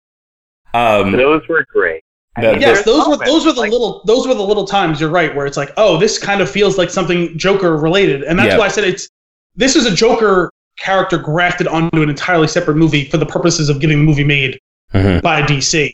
um 0.73 1.11
Those 1.11 1.47
were 1.47 1.65
great. 1.71 2.01
I 2.35 2.41
That- 2.41 2.61
Yes, 2.61 2.83
those 2.83 3.07
were 3.07 3.17
those 3.17 3.45
were 3.45 3.53
the 3.53 3.61
like, 3.61 3.71
little 3.71 4.01
those 4.05 4.27
were 4.27 4.33
the 4.33 4.41
little 4.43 4.65
times. 4.65 4.99
You're 4.99 5.09
right, 5.09 5.35
where 5.35 5.45
it's 5.45 5.57
like, 5.57 5.71
oh, 5.77 5.97
this 5.97 6.17
kind 6.17 6.41
of 6.41 6.49
feels 6.49 6.77
like 6.77 6.89
something 6.89 7.37
Joker 7.37 7.77
related, 7.77 8.23
and 8.23 8.37
that's 8.39 8.49
Yeah. 8.53 8.57
why 8.57 8.65
I 8.65 8.69
said 8.69 8.83
it's 8.85 9.07
this 9.55 9.75
is 9.75 9.85
a 9.85 9.93
Joker 9.93 10.49
character 10.79 11.19
grafted 11.19 11.67
onto 11.67 12.01
an 12.01 12.09
entirely 12.09 12.47
separate 12.47 12.75
movie 12.77 13.05
for 13.05 13.17
the 13.17 13.25
purposes 13.27 13.69
of 13.69 13.79
getting 13.79 13.99
the 13.99 14.03
movie 14.03 14.23
made 14.23 14.57
Mhm. 14.95 15.21
by 15.21 15.43
DC. 15.43 15.93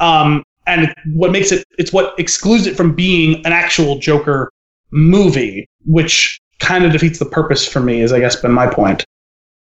Um, 0.00 0.42
and 0.66 0.92
what 1.12 1.30
makes 1.30 1.52
it 1.52 1.64
it's 1.78 1.92
what 1.92 2.14
excludes 2.18 2.66
it 2.66 2.74
from 2.76 2.94
being 2.94 3.44
an 3.44 3.52
actual 3.52 3.98
Joker 3.98 4.50
movie, 4.90 5.66
which 5.84 6.38
kind 6.58 6.84
of 6.86 6.92
defeats 6.92 7.18
the 7.18 7.26
purpose 7.26 7.68
for 7.68 7.80
me. 7.80 8.00
Is 8.00 8.12
I 8.14 8.20
guess 8.20 8.36
been 8.36 8.52
my 8.52 8.66
point. 8.66 9.04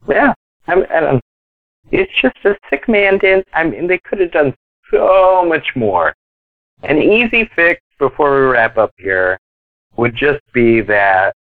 Yeah, 0.08 0.32
I 0.68 0.74
mean, 0.76 0.86
I 0.94 1.00
don't, 1.00 1.20
it's 1.90 2.12
just 2.20 2.36
a 2.44 2.56
sick 2.70 2.88
man 2.88 3.18
dance. 3.18 3.44
I 3.52 3.64
mean, 3.64 3.86
they 3.86 3.98
could 3.98 4.20
have 4.20 4.32
done 4.32 4.54
so 4.90 5.44
much 5.46 5.74
more. 5.76 6.14
An 6.82 6.98
easy 6.98 7.48
fix 7.54 7.80
before 7.98 8.34
we 8.34 8.46
wrap 8.46 8.76
up 8.76 8.92
here 8.98 9.38
would 9.96 10.14
just 10.14 10.40
be 10.52 10.80
that 10.82 11.34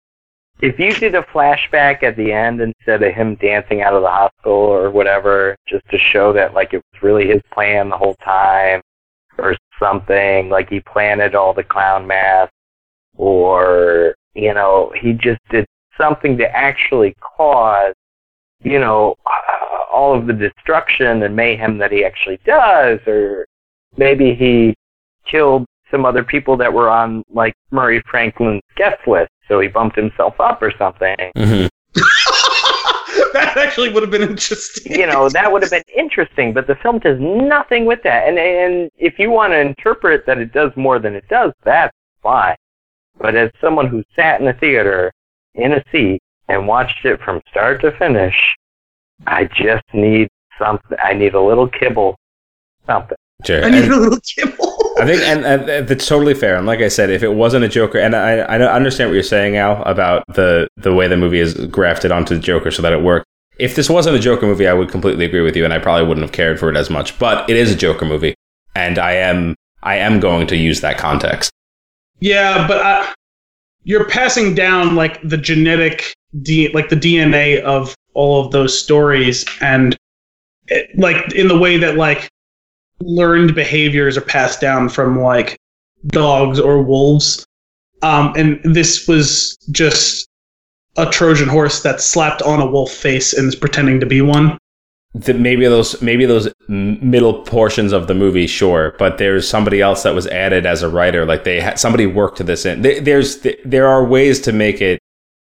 if 0.60 0.78
you 0.78 0.92
did 0.92 1.14
a 1.14 1.22
flashback 1.22 2.02
at 2.02 2.16
the 2.16 2.32
end 2.32 2.60
instead 2.60 3.02
of 3.02 3.14
him 3.14 3.36
dancing 3.36 3.82
out 3.82 3.94
of 3.94 4.02
the 4.02 4.08
hospital 4.08 4.52
or 4.52 4.90
whatever, 4.90 5.56
just 5.66 5.88
to 5.90 5.98
show 5.98 6.32
that 6.34 6.54
like 6.54 6.72
it 6.74 6.82
was 6.92 7.02
really 7.02 7.26
his 7.26 7.40
plan 7.52 7.88
the 7.88 7.96
whole 7.96 8.16
time 8.16 8.80
or 9.38 9.56
something, 9.78 10.50
like 10.50 10.68
he 10.68 10.80
planted 10.80 11.34
all 11.34 11.54
the 11.54 11.64
clown 11.64 12.06
masks 12.06 12.52
or, 13.16 14.14
you 14.34 14.54
know, 14.54 14.92
he 15.00 15.14
just 15.14 15.40
did 15.50 15.66
something 15.98 16.36
to 16.36 16.46
actually 16.56 17.14
cause 17.20 17.94
you 18.64 18.78
know, 18.78 19.16
all 19.92 20.16
of 20.16 20.26
the 20.26 20.32
destruction 20.32 21.22
and 21.22 21.34
mayhem 21.36 21.78
that 21.78 21.92
he 21.92 22.04
actually 22.04 22.38
does, 22.44 22.98
or 23.06 23.46
maybe 23.96 24.34
he 24.34 24.74
killed 25.30 25.66
some 25.90 26.04
other 26.06 26.24
people 26.24 26.56
that 26.56 26.72
were 26.72 26.88
on 26.88 27.22
like 27.30 27.54
Murray 27.70 28.02
Franklin's 28.10 28.62
guest 28.76 29.06
list, 29.06 29.30
so 29.48 29.60
he 29.60 29.68
bumped 29.68 29.96
himself 29.96 30.34
up 30.40 30.62
or 30.62 30.72
something. 30.78 31.16
Mhm. 31.36 31.68
that 33.32 33.56
actually 33.56 33.92
would 33.92 34.02
have 34.02 34.10
been 34.10 34.22
interesting. 34.22 34.92
You 34.92 35.06
know, 35.06 35.28
that 35.28 35.50
would 35.52 35.62
have 35.62 35.70
been 35.70 35.82
interesting, 35.94 36.52
but 36.52 36.66
the 36.66 36.76
film 36.76 36.98
does 36.98 37.18
nothing 37.20 37.84
with 37.84 38.02
that. 38.04 38.28
And 38.28 38.38
and 38.38 38.90
if 38.96 39.18
you 39.18 39.30
want 39.30 39.52
to 39.52 39.60
interpret 39.60 40.24
that 40.26 40.38
it 40.38 40.52
does 40.52 40.72
more 40.76 40.98
than 40.98 41.14
it 41.14 41.28
does, 41.28 41.52
that's 41.64 41.94
fine. 42.22 42.56
But 43.18 43.36
as 43.36 43.50
someone 43.60 43.88
who 43.88 44.02
sat 44.16 44.40
in 44.40 44.48
a 44.48 44.54
theater 44.54 45.12
in 45.54 45.72
a 45.72 45.84
seat 45.92 46.20
and 46.48 46.66
watched 46.66 47.04
it 47.04 47.20
from 47.20 47.40
start 47.50 47.82
to 47.82 47.92
finish, 47.98 48.36
I 49.26 49.44
just 49.44 49.84
need 49.92 50.28
something. 50.58 50.96
I 51.02 51.12
need 51.14 51.34
a 51.34 51.40
little 51.40 51.68
kibble, 51.68 52.16
something. 52.86 53.16
sure 53.44 53.64
I 53.64 53.70
need 53.70 53.84
And- 53.84 53.92
a 53.92 53.96
little 53.96 54.20
kibble. 54.20 54.68
I 54.98 55.06
think, 55.06 55.22
and, 55.22 55.44
and 55.46 55.88
that's 55.88 56.06
totally 56.06 56.34
fair. 56.34 56.56
And 56.56 56.66
like 56.66 56.80
I 56.80 56.88
said, 56.88 57.08
if 57.08 57.22
it 57.22 57.32
wasn't 57.32 57.64
a 57.64 57.68
Joker, 57.68 57.98
and 57.98 58.14
I, 58.14 58.40
I 58.40 58.58
understand 58.74 59.08
what 59.08 59.14
you're 59.14 59.22
saying, 59.22 59.56
Al, 59.56 59.82
about 59.84 60.22
the 60.28 60.68
the 60.76 60.92
way 60.92 61.08
the 61.08 61.16
movie 61.16 61.40
is 61.40 61.54
grafted 61.68 62.12
onto 62.12 62.34
the 62.34 62.40
Joker 62.42 62.70
so 62.70 62.82
that 62.82 62.92
it 62.92 63.02
worked. 63.02 63.24
If 63.58 63.74
this 63.74 63.88
wasn't 63.88 64.16
a 64.16 64.18
Joker 64.18 64.44
movie, 64.46 64.68
I 64.68 64.74
would 64.74 64.90
completely 64.90 65.24
agree 65.24 65.40
with 65.40 65.56
you, 65.56 65.64
and 65.64 65.72
I 65.72 65.78
probably 65.78 66.06
wouldn't 66.06 66.24
have 66.24 66.32
cared 66.32 66.60
for 66.60 66.68
it 66.68 66.76
as 66.76 66.90
much. 66.90 67.18
But 67.18 67.48
it 67.48 67.56
is 67.56 67.72
a 67.72 67.74
Joker 67.76 68.04
movie, 68.04 68.34
and 68.76 68.98
I 68.98 69.12
am 69.14 69.54
I 69.82 69.96
am 69.96 70.20
going 70.20 70.46
to 70.48 70.56
use 70.56 70.82
that 70.82 70.98
context. 70.98 71.50
Yeah, 72.20 72.68
but 72.68 72.82
I, 72.82 73.12
you're 73.84 74.08
passing 74.08 74.54
down 74.54 74.94
like 74.94 75.20
the 75.26 75.38
genetic, 75.38 76.14
D, 76.42 76.68
like 76.74 76.90
the 76.90 76.96
DNA 76.96 77.60
of 77.62 77.94
all 78.14 78.44
of 78.44 78.52
those 78.52 78.78
stories, 78.78 79.44
and 79.60 79.96
it, 80.68 80.90
like 80.98 81.32
in 81.34 81.48
the 81.48 81.58
way 81.58 81.76
that 81.78 81.96
like 81.96 82.28
learned 83.00 83.54
behaviors 83.54 84.16
are 84.16 84.22
passed 84.22 84.60
down 84.60 84.88
from 84.88 85.20
like 85.20 85.56
dogs 86.08 86.60
or 86.60 86.82
wolves. 86.82 87.44
Um, 88.02 88.32
and 88.36 88.60
this 88.64 89.06
was 89.06 89.56
just 89.70 90.26
a 90.96 91.06
Trojan 91.06 91.48
horse 91.48 91.82
that 91.82 92.00
slapped 92.00 92.42
on 92.42 92.60
a 92.60 92.66
wolf 92.66 92.90
face 92.90 93.32
and 93.32 93.48
is 93.48 93.56
pretending 93.56 94.00
to 94.00 94.06
be 94.06 94.20
one. 94.20 94.58
the, 95.14 95.34
maybe 95.34 95.66
those 95.66 96.00
maybe 96.00 96.24
those 96.24 96.48
middle 96.68 97.42
portions 97.42 97.92
of 97.92 98.06
the 98.06 98.14
movie, 98.14 98.46
sure, 98.46 98.94
but 98.98 99.18
there's 99.18 99.46
somebody 99.48 99.80
else 99.80 100.02
that 100.02 100.14
was 100.14 100.26
added 100.26 100.64
as 100.66 100.82
a 100.82 100.88
writer. 100.88 101.26
Like 101.26 101.44
they 101.44 101.60
had 101.60 101.78
somebody 101.78 102.06
worked 102.06 102.38
to 102.38 102.44
this 102.44 102.64
in. 102.64 102.82
There's 102.82 103.46
there 103.64 103.86
are 103.86 104.04
ways 104.04 104.40
to 104.42 104.52
make 104.52 104.80
it. 104.80 104.98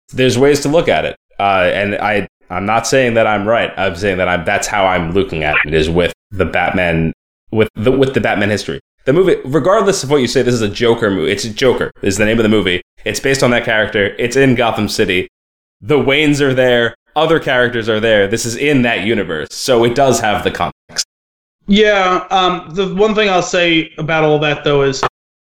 There's 0.10 0.38
ways 0.38 0.60
to 0.62 0.70
look 0.70 0.88
at 0.88 1.06
it, 1.06 1.16
uh, 1.40 1.70
and 1.74 1.96
I 1.96 2.28
I'm 2.54 2.66
not 2.66 2.88
saying 2.88 3.16
that 3.16 3.28
I'm 3.28 3.48
right. 3.48 3.72
I'm 3.78 3.96
saying 3.96 4.18
that 4.18 4.28
I'm 4.28 4.46
that's 4.46 4.68
how 4.68 4.86
I'm 4.86 5.12
looking 5.12 5.44
at 5.44 5.56
it 5.66 5.74
is 5.74 5.90
with 5.90 6.14
the 6.32 6.46
Batman 6.46 7.14
with 7.52 7.70
the 7.76 7.92
with 7.92 8.14
the 8.14 8.22
Batman 8.22 8.50
history. 8.50 8.80
The 9.06 9.14
movie, 9.14 9.36
regardless 9.44 10.04
of 10.04 10.10
what 10.10 10.18
you 10.18 10.28
say, 10.28 10.44
this 10.44 10.54
is 10.54 10.62
a 10.62 10.70
Joker 10.70 11.12
movie. 11.12 11.32
It's 11.32 11.44
a 11.44 11.50
Joker 11.50 11.92
is 12.02 12.18
the 12.18 12.26
name 12.26 12.40
of 12.40 12.44
the 12.44 12.50
movie. 12.50 12.82
It's 13.04 13.20
based 13.20 13.44
on 13.44 13.52
that 13.52 13.66
character. 13.66 14.16
It's 14.18 14.38
in 14.38 14.56
Gotham 14.56 14.88
City. 14.88 15.28
The 15.82 15.98
Waynes 15.98 16.40
are 16.40 16.54
there. 16.54 16.96
Other 17.16 17.40
characters 17.40 17.90
are 17.90 18.00
there. 18.00 18.28
This 18.28 18.46
is 18.46 18.56
in 18.56 18.84
that 18.84 19.06
universe, 19.06 19.50
so 19.52 19.84
it 19.84 19.94
does 19.94 20.20
have 20.22 20.44
the 20.44 20.52
context. 20.52 21.06
Yeah. 21.68 22.26
Um, 22.32 22.74
the 22.74 22.94
one 22.96 23.14
thing 23.14 23.30
I'll 23.30 23.42
say 23.42 23.92
about 23.98 24.24
all 24.24 24.40
that 24.40 24.64
though 24.64 24.84
is, 24.84 25.04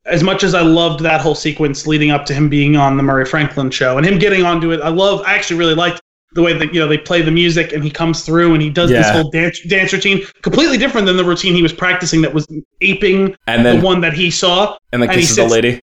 as 0.06 0.22
much 0.22 0.44
as 0.44 0.54
I 0.54 0.62
loved 0.62 1.00
that 1.02 1.22
whole 1.22 1.34
sequence 1.34 1.88
leading 1.88 2.12
up 2.12 2.26
to 2.28 2.34
him 2.34 2.50
being 2.50 2.76
on 2.76 2.98
the 2.98 3.04
Murray 3.04 3.26
Franklin 3.26 3.72
show 3.72 3.98
and 3.98 4.06
him 4.06 4.20
getting 4.20 4.44
onto 4.44 4.72
it, 4.72 4.82
I 4.82 4.90
love. 4.90 5.22
I 5.26 5.34
actually 5.34 5.58
really 5.58 5.76
liked 5.76 6.02
the 6.36 6.42
way 6.42 6.54
that 6.54 6.74
you 6.74 6.80
know 6.80 6.88
they 6.88 6.98
play 6.98 7.22
the 7.22 7.32
music 7.32 7.72
and 7.72 7.84
he 7.84 7.90
comes 7.90 8.24
through 8.24 8.54
and 8.54 8.62
he 8.62 8.70
does 8.70 8.92
yeah. 8.92 9.02
this 9.02 9.10
whole 9.10 9.30
dance 9.32 9.62
dance 9.62 9.94
routine 9.94 10.22
completely 10.42 10.78
different 10.78 11.08
than 11.08 11.16
the 11.18 11.24
routine 11.24 11.56
he 11.56 11.64
was 11.64 11.74
practicing 11.74 12.22
that 12.22 12.34
was 12.34 12.46
aping 12.82 13.36
and 13.48 13.66
then, 13.66 13.80
the 13.80 13.86
one 13.86 14.02
that 14.02 14.14
he 14.14 14.30
saw 14.30 14.78
and 14.92 15.02
then 15.02 15.10
and 15.10 15.18
kisses 15.18 15.36
sits, 15.36 15.48
the 15.48 15.54
lady 15.54 15.80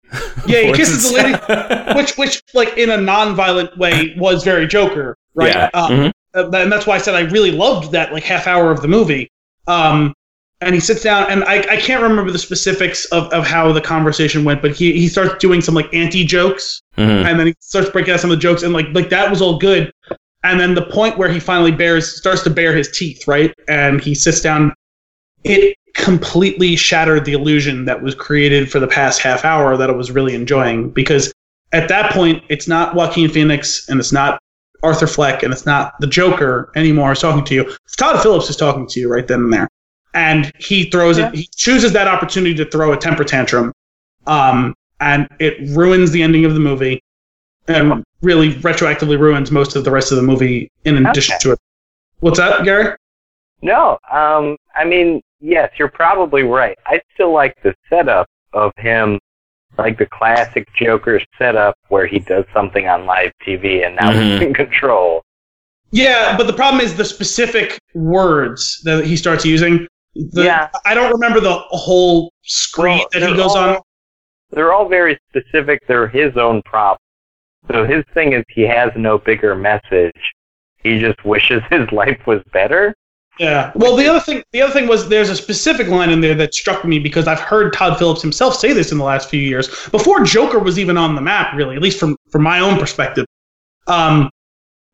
yeah 0.48 0.62
he 0.62 0.74
kisses 0.74 1.12
the 1.12 1.16
lady 1.16 1.94
which 1.98 2.18
which 2.18 2.42
like 2.56 2.76
in 2.78 2.90
a 2.90 2.98
non-violent 2.98 3.78
way 3.78 4.16
was 4.18 4.44
very 4.44 4.68
joker 4.68 5.16
right 5.36 5.54
yeah. 5.54 5.70
Uh, 5.74 5.88
mm-hmm. 5.88 6.10
Uh, 6.34 6.58
and 6.58 6.72
that's 6.72 6.88
why 6.88 6.96
i 6.96 7.00
said 7.00 7.14
i 7.14 7.22
really 7.22 7.52
loved 7.52 7.92
that 7.92 8.12
like 8.12 8.24
half 8.24 8.48
hour 8.48 8.72
of 8.72 8.82
the 8.82 8.88
movie 8.88 9.32
um 9.68 10.14
and 10.62 10.76
he 10.76 10.82
sits 10.82 11.04
down 11.04 11.30
and 11.30 11.44
I, 11.46 11.60
I 11.70 11.78
can't 11.78 12.04
remember 12.04 12.32
the 12.32 12.40
specifics 12.40 13.06
of, 13.06 13.32
of 13.32 13.46
how 13.46 13.72
the 13.72 13.82
conversation 13.82 14.44
went 14.44 14.62
but 14.62 14.76
he, 14.76 14.94
he 14.94 15.08
starts 15.08 15.36
doing 15.40 15.62
some 15.62 15.74
like 15.74 15.94
anti 15.94 16.26
jokes 16.26 16.82
mm-hmm. 16.98 17.28
and 17.28 17.40
then 17.40 17.48
he 17.48 17.56
starts 17.60 17.90
breaking 17.90 18.14
out 18.14 18.20
some 18.20 18.32
of 18.32 18.38
the 18.38 18.42
jokes 18.42 18.64
and 18.64 18.74
like 18.74 18.88
like 18.94 19.10
that 19.10 19.30
was 19.30 19.42
all 19.42 19.58
good 19.58 19.92
and 20.44 20.60
then 20.60 20.74
the 20.74 20.86
point 20.86 21.18
where 21.18 21.30
he 21.30 21.40
finally 21.40 21.72
bears 21.72 22.16
starts 22.18 22.44
to 22.44 22.50
bare 22.50 22.76
his 22.76 22.90
teeth, 22.92 23.28
right? 23.28 23.54
And 23.68 24.02
he 24.02 24.16
sits 24.16 24.42
down. 24.42 24.74
It 25.44 25.76
completely 25.96 26.76
shattered 26.76 27.26
the 27.26 27.34
illusion 27.34 27.86
that 27.86 28.02
was 28.02 28.16
created 28.16 28.72
for 28.72 28.80
the 28.80 28.88
past 28.88 29.22
half 29.22 29.44
hour 29.44 29.76
that 29.76 29.90
I 29.90 29.94
was 29.94 30.12
really 30.12 30.36
enjoying 30.36 30.92
because 30.92 31.34
at 31.72 31.88
that 31.90 32.14
point 32.14 32.44
it's 32.50 32.68
not 32.68 32.96
Joaquin 32.96 33.30
Phoenix 33.30 33.88
and 33.90 34.00
it's 34.00 34.12
not 34.12 34.40
Arthur 34.84 35.08
Fleck 35.08 35.44
and 35.44 35.52
it's 35.52 35.66
not 35.66 35.94
the 36.00 36.08
Joker 36.08 36.72
anymore 36.76 37.12
is 37.12 37.20
talking 37.20 37.44
to 37.46 37.54
you. 37.54 37.76
Todd 37.98 38.22
Phillips 38.22 38.50
is 38.50 38.56
talking 38.56 38.88
to 38.88 39.00
you 39.00 39.12
right 39.12 39.28
then 39.28 39.42
and 39.42 39.54
there. 39.54 39.68
And 40.14 40.52
he 40.58 40.90
throws 40.90 41.18
yeah. 41.18 41.30
it 41.30 41.36
he 41.36 41.50
chooses 41.56 41.92
that 41.94 42.08
opportunity 42.08 42.56
to 42.56 42.66
throw 42.66 42.94
a 42.94 42.98
temper 42.98 43.24
tantrum. 43.24 43.74
Um, 44.26 44.74
and 45.02 45.28
it 45.40 45.58
ruins 45.76 46.12
the 46.12 46.24
ending 46.24 46.46
of 46.46 46.54
the 46.54 46.60
movie 46.60 47.02
and 47.68 48.04
really 48.22 48.54
retroactively 48.56 49.20
ruins 49.20 49.52
most 49.52 49.76
of 49.76 49.84
the 49.84 49.92
rest 49.92 50.12
of 50.12 50.18
the 50.18 50.24
movie 50.24 50.72
in 50.86 51.06
addition 51.06 51.36
okay. 51.36 51.40
to 51.42 51.52
it. 51.54 51.60
What's 52.20 52.38
that, 52.38 52.64
Gary? 52.64 52.96
No, 53.62 53.98
um, 54.12 54.58
I 54.76 54.86
mean, 54.86 55.22
yes, 55.40 55.72
you're 55.78 55.90
probably 55.90 56.44
right. 56.44 56.78
I 56.86 57.02
still 57.14 57.34
like 57.34 57.62
the 57.62 57.76
setup 57.90 58.28
of 58.54 58.72
him, 58.78 59.20
like 59.78 59.98
the 59.98 60.06
classic 60.06 60.68
Joker 60.76 61.22
setup 61.38 61.76
where 61.90 62.08
he 62.08 62.20
does 62.20 62.46
something 62.54 62.88
on 62.88 63.06
live 63.06 63.32
TV 63.46 63.86
and 63.86 63.96
now 63.96 64.12
mm-hmm. 64.12 64.22
he's 64.22 64.42
in 64.42 64.54
control. 64.54 65.22
Yeah, 65.92 66.38
but 66.38 66.48
the 66.48 66.54
problem 66.54 66.82
is 66.82 66.96
the 66.96 67.06
specific 67.06 67.80
words 67.94 68.82
that 68.84 69.06
he 69.06 69.16
starts 69.16 69.44
using. 69.44 69.88
The, 70.16 70.44
yeah. 70.44 70.70
I 70.86 70.94
don't 70.94 71.12
remember 71.12 71.40
the 71.40 71.54
whole 71.70 72.32
screen 72.44 73.00
well, 73.00 73.08
that 73.14 73.30
he 73.30 73.36
goes 73.36 73.56
all, 73.56 73.76
on. 73.76 73.82
They're 74.52 74.74
all 74.74 74.88
very 74.88 75.18
specific. 75.30 75.82
They're 75.88 76.08
his 76.08 76.38
own 76.38 76.62
problem. 76.64 77.00
So 77.72 77.86
his 77.86 78.04
thing 78.14 78.34
is 78.34 78.44
he 78.50 78.62
has 78.64 78.92
no 78.96 79.18
bigger 79.18 79.56
message. 79.56 80.16
He 80.78 81.00
just 81.00 81.24
wishes 81.26 81.62
his 81.70 81.92
life 81.92 82.20
was 82.26 82.42
better. 82.52 82.96
Yeah. 83.40 83.72
Well, 83.74 83.96
the 83.96 84.06
other 84.08 84.20
thing, 84.20 84.44
the 84.52 84.62
other 84.62 84.74
thing 84.74 84.88
was 84.88 85.08
there's 85.08 85.30
a 85.30 85.36
specific 85.36 85.88
line 85.88 86.10
in 86.10 86.20
there 86.20 86.36
that 86.36 86.54
struck 86.54 86.84
me 86.84 87.00
because 87.00 87.26
I've 87.26 87.40
heard 87.40 87.72
Todd 87.72 87.98
Phillips 87.98 88.22
himself 88.22 88.56
say 88.56 88.74
this 88.74 88.92
in 88.92 88.98
the 88.98 89.06
last 89.06 89.30
few 89.30 89.40
years, 89.40 89.70
before 89.90 90.24
Joker 90.26 90.60
was 90.60 90.78
even 90.78 90.98
on 90.98 91.16
the 91.16 91.22
map, 91.22 91.56
really, 91.56 91.76
at 91.76 91.82
least 91.82 92.00
from 92.00 92.18
from 92.30 92.44
my 92.44 92.60
own 92.60 92.78
perspective. 92.78 93.26
Um, 93.88 94.30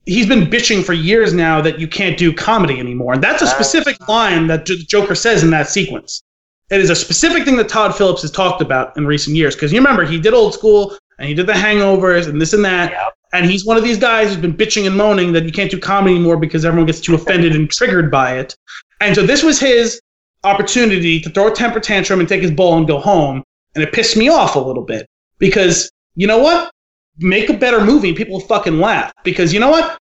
he's 0.06 0.28
been 0.28 0.42
bitching 0.42 0.84
for 0.84 0.94
years 0.94 1.34
now 1.34 1.60
that 1.62 1.80
you 1.80 1.88
can't 1.88 2.18
do 2.18 2.32
comedy 2.32 2.80
anymore, 2.80 3.14
and 3.14 3.24
that's 3.24 3.42
a 3.42 3.48
specific 3.48 4.08
line 4.08 4.46
that 4.48 4.68
J- 4.68 4.78
Joker 4.78 5.16
says 5.16 5.44
in 5.44 5.50
that 5.50 5.68
sequence. 5.68 6.22
It 6.70 6.80
is 6.82 6.92
a 6.92 6.96
specific 6.96 7.46
thing 7.46 7.58
that 7.58 7.70
Todd 7.70 7.96
Phillips 7.96 8.22
has 8.22 8.32
talked 8.32 8.62
about 8.62 8.96
in 8.98 9.08
recent 9.08 9.36
years 9.36 9.56
because 9.56 9.72
you 9.72 9.80
remember 9.80 10.06
he 10.06 10.20
did 10.20 10.34
Old 10.34 10.54
School, 10.54 10.96
and 11.18 11.28
he 11.28 11.34
did 11.34 11.48
the 11.48 11.54
hangovers 11.54 12.28
and 12.28 12.42
this 12.42 12.54
and 12.54 12.64
that. 12.66 12.92
Yep. 12.92 13.14
And 13.34 13.46
he's 13.46 13.66
one 13.66 13.78
of 13.78 13.84
these 13.84 13.98
guys 13.98 14.30
who's 14.30 14.38
been 14.38 14.56
bitching 14.56 14.88
and 14.88 14.96
moaning 14.96 15.34
that 15.34 15.44
you 15.44 15.52
can't 15.52 15.70
do 15.72 15.80
comedy 15.80 16.16
anymore 16.16 16.38
because 16.38 16.64
everyone 16.66 16.86
gets 16.86 17.02
too 17.02 17.16
offended 17.20 17.56
and 17.56 17.70
triggered 17.70 18.12
by 18.12 18.38
it. 18.38 18.56
And 19.02 19.16
so 19.16 19.26
this 19.26 19.44
was 19.44 19.60
his 19.60 20.00
opportunity 20.44 21.20
to 21.20 21.30
throw 21.30 21.48
a 21.48 21.52
temper 21.52 21.80
tantrum 21.80 22.20
and 22.20 22.30
take 22.30 22.42
his 22.42 22.52
ball 22.52 22.78
and 22.78 22.88
go 22.88 23.00
home. 23.00 23.44
And 23.74 23.84
it 23.84 23.92
pissed 23.92 24.16
me 24.16 24.30
off 24.30 24.56
a 24.56 24.60
little 24.60 24.84
bit 24.84 25.06
because 25.38 25.92
you 26.16 26.28
know 26.28 26.38
what? 26.38 26.72
Make 27.18 27.50
a 27.50 27.54
better 27.54 27.84
movie 27.84 28.10
and 28.10 28.18
people 28.18 28.34
will 28.34 28.48
fucking 28.48 28.80
laugh. 28.80 29.12
Because 29.24 29.54
you 29.54 29.60
know 29.60 29.70
what? 29.70 29.98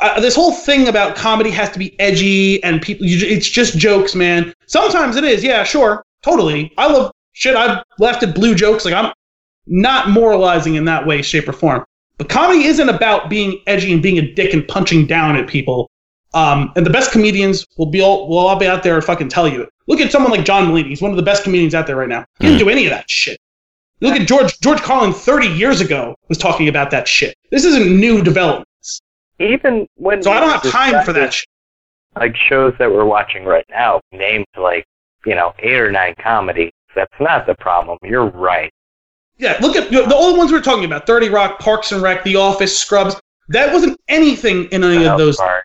Uh, 0.00 0.20
this 0.20 0.34
whole 0.34 0.52
thing 0.52 0.88
about 0.88 1.14
comedy 1.14 1.50
has 1.50 1.70
to 1.70 1.78
be 1.78 1.98
edgy 2.00 2.62
and 2.64 2.82
people, 2.82 3.06
you, 3.06 3.26
it's 3.26 3.48
just 3.48 3.78
jokes, 3.78 4.14
man. 4.14 4.52
Sometimes 4.66 5.16
it 5.16 5.24
is. 5.24 5.44
Yeah, 5.44 5.64
sure. 5.64 6.02
Totally. 6.22 6.72
I 6.78 6.90
love 6.90 7.12
shit. 7.32 7.54
I've 7.54 7.82
laughed 7.98 8.22
at 8.22 8.34
blue 8.34 8.54
jokes. 8.54 8.84
Like 8.84 8.94
I'm, 8.94 9.12
not 9.66 10.10
moralizing 10.10 10.74
in 10.74 10.84
that 10.86 11.06
way, 11.06 11.22
shape, 11.22 11.48
or 11.48 11.52
form. 11.52 11.84
But 12.18 12.28
comedy 12.28 12.64
isn't 12.64 12.88
about 12.88 13.28
being 13.28 13.60
edgy 13.66 13.92
and 13.92 14.02
being 14.02 14.18
a 14.18 14.32
dick 14.34 14.52
and 14.52 14.66
punching 14.66 15.06
down 15.06 15.36
at 15.36 15.48
people. 15.48 15.90
Um, 16.32 16.72
and 16.76 16.84
the 16.84 16.90
best 16.90 17.12
comedians 17.12 17.66
will 17.76 17.86
be 17.86 18.00
all 18.00 18.28
will 18.28 18.38
all 18.38 18.56
be 18.56 18.66
out 18.66 18.82
there 18.82 18.96
and 18.96 19.04
fucking 19.04 19.28
tell 19.28 19.48
you. 19.48 19.68
Look 19.86 20.00
at 20.00 20.10
someone 20.10 20.32
like 20.32 20.44
John 20.44 20.66
Mulaney. 20.66 20.88
He's 20.88 21.02
one 21.02 21.10
of 21.10 21.16
the 21.16 21.22
best 21.22 21.44
comedians 21.44 21.74
out 21.74 21.86
there 21.86 21.96
right 21.96 22.08
now. 22.08 22.24
He 22.40 22.46
didn't 22.46 22.58
do 22.58 22.68
any 22.68 22.86
of 22.86 22.90
that 22.90 23.08
shit. 23.08 23.38
Look 24.00 24.14
at 24.20 24.26
George 24.26 24.58
George 24.60 24.80
Carlin 24.82 25.12
30 25.12 25.48
years 25.48 25.80
ago 25.80 26.16
was 26.28 26.38
talking 26.38 26.68
about 26.68 26.90
that 26.90 27.06
shit. 27.06 27.36
This 27.50 27.64
isn't 27.64 27.88
new 27.88 28.22
developments. 28.22 29.00
Even 29.38 29.86
when 29.96 30.22
So 30.22 30.32
I 30.32 30.40
don't 30.40 30.50
have 30.50 30.62
time 30.62 31.04
for 31.04 31.12
that 31.12 31.32
shit. 31.32 31.46
Like 32.16 32.36
shows 32.36 32.74
that 32.78 32.90
we're 32.90 33.04
watching 33.04 33.44
right 33.44 33.64
now, 33.70 34.00
named 34.12 34.46
like, 34.56 34.86
you 35.26 35.34
know, 35.34 35.52
eight 35.60 35.80
or 35.80 35.90
nine 35.90 36.14
comedy. 36.20 36.72
That's 36.94 37.12
not 37.18 37.46
the 37.46 37.54
problem. 37.56 37.98
You're 38.02 38.26
right. 38.26 38.72
Yeah, 39.36 39.58
look 39.60 39.76
at 39.76 39.90
the 39.90 40.14
only 40.14 40.38
ones 40.38 40.52
we 40.52 40.58
are 40.58 40.62
talking 40.62 40.84
about: 40.84 41.06
Thirty 41.06 41.28
Rock, 41.28 41.58
Parks 41.58 41.92
and 41.92 42.02
Rec, 42.02 42.22
The 42.24 42.36
Office, 42.36 42.76
Scrubs. 42.78 43.16
That 43.48 43.72
wasn't 43.72 44.00
anything 44.08 44.66
in 44.66 44.84
any 44.84 45.04
South 45.04 45.12
of 45.12 45.18
those. 45.18 45.36
Park. 45.36 45.64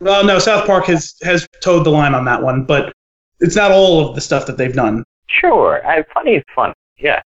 Well, 0.00 0.24
no, 0.24 0.38
South 0.38 0.66
Park 0.66 0.86
has 0.86 1.14
has 1.22 1.46
toed 1.62 1.84
the 1.84 1.90
line 1.90 2.14
on 2.14 2.24
that 2.26 2.42
one, 2.42 2.64
but 2.64 2.92
it's 3.40 3.56
not 3.56 3.70
all 3.70 4.08
of 4.08 4.14
the 4.14 4.20
stuff 4.20 4.46
that 4.46 4.56
they've 4.56 4.72
done. 4.72 5.04
Sure, 5.28 5.86
I, 5.86 6.04
funny 6.14 6.32
is 6.32 6.44
fun. 6.54 6.72
Yeah. 6.98 7.22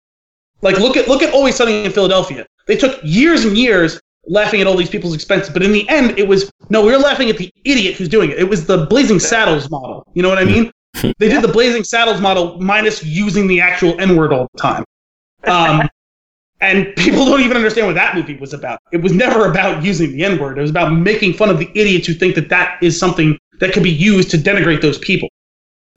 Like 0.62 0.80
look 0.80 0.98
at 0.98 1.08
look 1.08 1.22
at 1.22 1.34
Always 1.34 1.56
Sunny 1.56 1.86
in 1.86 1.92
Philadelphia. 1.92 2.46
They 2.68 2.76
took 2.76 3.00
years 3.04 3.46
and 3.46 3.58
years 3.58 4.00
laughing 4.28 4.62
at 4.62 4.68
all 4.68 4.76
these 4.76 4.90
people's 4.90 5.14
expenses, 5.14 5.52
but 5.52 5.64
in 5.64 5.72
the 5.72 5.88
end, 5.90 6.18
it 6.20 6.28
was 6.28 6.52
no, 6.70 6.86
we 6.86 6.94
are 6.94 7.00
laughing 7.00 7.30
at 7.30 7.38
the 7.38 7.52
idiot 7.66 7.96
who's 7.96 8.10
doing 8.10 8.32
it. 8.32 8.40
It 8.40 8.50
was 8.50 8.66
the 8.66 8.86
Blazing 8.86 9.20
Saddles 9.20 9.70
model. 9.70 10.06
You 10.14 10.22
know 10.24 10.30
what 10.30 10.38
I 10.38 10.46
mean? 10.46 10.72
they 11.18 11.30
did 11.30 11.42
the 11.42 11.48
Blazing 11.48 11.84
Saddles 11.84 12.22
model 12.22 12.60
minus 12.60 13.04
using 13.04 13.48
the 13.48 13.62
actual 13.62 14.00
N 14.00 14.16
word 14.16 14.34
all 14.34 14.48
the 14.54 14.60
time. 14.60 14.84
Um, 15.46 15.90
and 16.62 16.94
people 16.98 17.26
don't 17.26 17.42
even 17.42 17.56
understand 17.56 17.88
what 17.88 17.96
that 17.96 18.16
movie 18.16 18.36
was 18.36 18.54
about. 18.54 18.80
It 18.92 19.02
was 19.02 19.14
never 19.14 19.50
about 19.50 19.84
using 19.84 20.12
the 20.12 20.26
N 20.26 20.40
word. 20.40 20.58
It 20.58 20.62
was 20.62 20.70
about 20.70 20.92
making 20.92 21.34
fun 21.34 21.50
of 21.50 21.58
the 21.58 21.70
idiots 21.74 22.08
who 22.08 22.14
think 22.14 22.36
that 22.36 22.50
that 22.50 22.82
is 22.84 23.00
something 23.00 23.38
that 23.60 23.72
could 23.74 23.84
be 23.84 23.92
used 23.92 24.30
to 24.32 24.38
denigrate 24.38 24.82
those 24.82 24.98
people. 24.98 25.30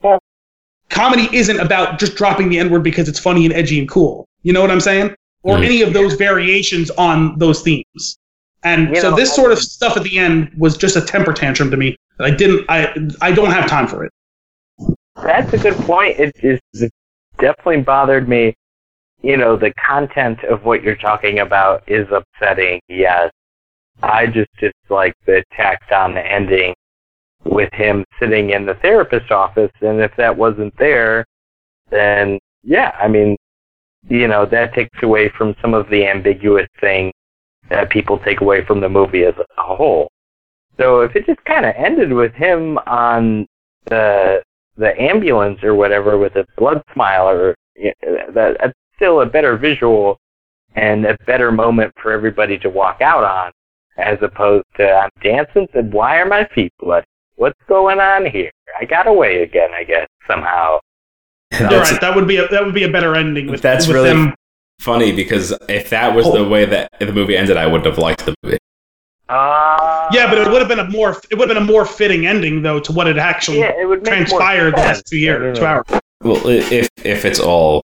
Well, 0.01 0.19
Comedy 0.89 1.27
isn't 1.35 1.59
about 1.59 1.99
just 1.99 2.15
dropping 2.15 2.49
the 2.49 2.59
N 2.59 2.69
word 2.69 2.83
because 2.83 3.09
it's 3.09 3.19
funny 3.19 3.45
and 3.45 3.53
edgy 3.53 3.79
and 3.79 3.89
cool. 3.89 4.25
You 4.43 4.53
know 4.53 4.61
what 4.61 4.71
I'm 4.71 4.81
saying? 4.81 5.15
Or 5.43 5.57
mm. 5.57 5.65
any 5.65 5.81
of 5.81 5.93
those 5.93 6.13
variations 6.13 6.89
on 6.91 7.37
those 7.37 7.61
themes. 7.61 8.17
And 8.63 8.89
you 8.89 9.01
so 9.01 9.09
know, 9.09 9.15
this 9.17 9.35
sort 9.35 9.51
of 9.51 9.59
stuff 9.59 9.97
at 9.97 10.03
the 10.03 10.17
end 10.17 10.51
was 10.57 10.77
just 10.77 10.95
a 10.95 11.01
temper 11.01 11.33
tantrum 11.33 11.69
to 11.71 11.77
me. 11.77 11.97
I 12.19 12.31
didn't. 12.31 12.65
I 12.69 12.93
I 13.21 13.31
don't 13.33 13.51
have 13.51 13.67
time 13.67 13.87
for 13.87 14.05
it. 14.05 14.13
That's 15.21 15.51
a 15.53 15.57
good 15.57 15.75
point. 15.75 16.17
It, 16.19 16.33
it 16.41 16.93
definitely 17.37 17.81
bothered 17.81 18.29
me 18.29 18.55
you 19.23 19.37
know, 19.37 19.55
the 19.55 19.73
content 19.73 20.43
of 20.43 20.63
what 20.65 20.83
you're 20.83 20.95
talking 20.97 21.39
about 21.39 21.81
is 21.87 22.07
upsetting, 22.11 22.79
yes. 22.89 23.31
I 24.01 24.27
just 24.27 24.49
dislike 24.59 25.13
the 25.25 25.43
tacked 25.55 25.91
on 25.91 26.13
the 26.13 26.25
ending 26.25 26.73
with 27.45 27.71
him 27.73 28.03
sitting 28.19 28.51
in 28.51 28.65
the 28.65 28.75
therapist 28.75 29.31
office, 29.31 29.71
and 29.81 30.01
if 30.01 30.11
that 30.17 30.35
wasn't 30.35 30.77
there, 30.77 31.25
then 31.89 32.37
yeah, 32.63 32.95
I 32.99 33.07
mean, 33.07 33.37
you 34.09 34.27
know, 34.27 34.45
that 34.45 34.73
takes 34.73 34.97
away 35.03 35.29
from 35.37 35.55
some 35.61 35.73
of 35.73 35.89
the 35.89 36.05
ambiguous 36.05 36.67
things 36.81 37.13
that 37.69 37.89
people 37.89 38.19
take 38.19 38.41
away 38.41 38.65
from 38.65 38.81
the 38.81 38.89
movie 38.89 39.23
as 39.23 39.35
a 39.37 39.75
whole. 39.75 40.09
So 40.79 41.01
if 41.01 41.15
it 41.15 41.25
just 41.25 41.43
kind 41.45 41.65
of 41.65 41.73
ended 41.77 42.11
with 42.11 42.33
him 42.33 42.77
on 42.79 43.45
the 43.85 44.41
the 44.75 44.99
ambulance 44.99 45.63
or 45.63 45.75
whatever 45.75 46.17
with 46.17 46.35
a 46.35 46.45
blood 46.57 46.81
smile, 46.93 47.29
or 47.29 47.55
you 47.75 47.93
know, 48.03 48.31
that, 48.33 48.57
that's 48.59 48.73
still 48.95 49.21
a 49.21 49.25
better 49.25 49.57
visual 49.57 50.17
and 50.75 51.05
a 51.05 51.17
better 51.25 51.51
moment 51.51 51.93
for 52.01 52.11
everybody 52.11 52.57
to 52.59 52.69
walk 52.69 53.01
out 53.01 53.23
on, 53.23 53.51
as 53.97 54.17
opposed 54.21 54.65
to 54.77 54.89
I'm 54.91 55.09
dancing 55.21 55.67
and 55.73 55.91
why 55.93 56.17
are 56.17 56.25
my 56.25 56.47
feet 56.55 56.73
bloody? 56.79 57.05
What's 57.35 57.59
going 57.67 57.99
on 57.99 58.25
here? 58.25 58.51
I 58.79 58.85
got 58.85 59.07
away 59.07 59.43
again, 59.43 59.69
I 59.73 59.83
guess 59.83 60.07
somehow. 60.27 60.79
You're. 61.59 61.69
That 61.99 62.13
would 62.15 62.27
be 62.27 62.37
a, 62.37 62.47
that 62.47 62.63
would 62.65 62.73
be 62.73 62.83
a 62.83 62.91
better 62.91 63.15
ending. 63.15 63.47
With, 63.47 63.61
That's 63.61 63.87
with 63.87 63.95
really 63.95 64.09
them. 64.09 64.33
funny 64.79 65.11
because 65.11 65.53
if 65.69 65.89
that 65.91 66.15
was 66.15 66.25
the 66.25 66.39
Oh. 66.39 66.47
way 66.47 66.65
that 66.65 66.89
the 66.99 67.11
movie 67.11 67.37
ended, 67.37 67.57
I 67.57 67.67
wouldn't 67.67 67.85
have 67.85 67.97
liked 67.99 68.25
the 68.25 68.33
movie. 68.43 68.57
Uh, 69.29 70.09
Yeah, 70.11 70.27
but 70.29 70.37
it 70.39 70.49
would 70.51 70.59
have 70.61 70.67
been 70.67 70.79
a 70.79 70.89
more 70.89 71.11
it 71.31 71.37
would 71.37 71.47
have 71.49 71.55
been 71.55 71.63
a 71.63 71.71
more 71.71 71.85
fitting 71.85 72.25
ending 72.25 72.61
though 72.61 72.79
to 72.79 72.91
what 72.91 73.07
had 73.07 73.17
actually 73.17 73.59
yeah, 73.59 73.71
it 73.79 73.87
would 73.87 74.03
transpired 74.03 74.73
the 74.73 74.77
last 74.81 75.05
two 75.07 75.17
years, 75.17 75.57
two 75.57 75.65
hours. 75.65 75.85
Well, 76.21 76.45
if 76.47 76.89
if 77.03 77.25
it's 77.25 77.39
all 77.39 77.83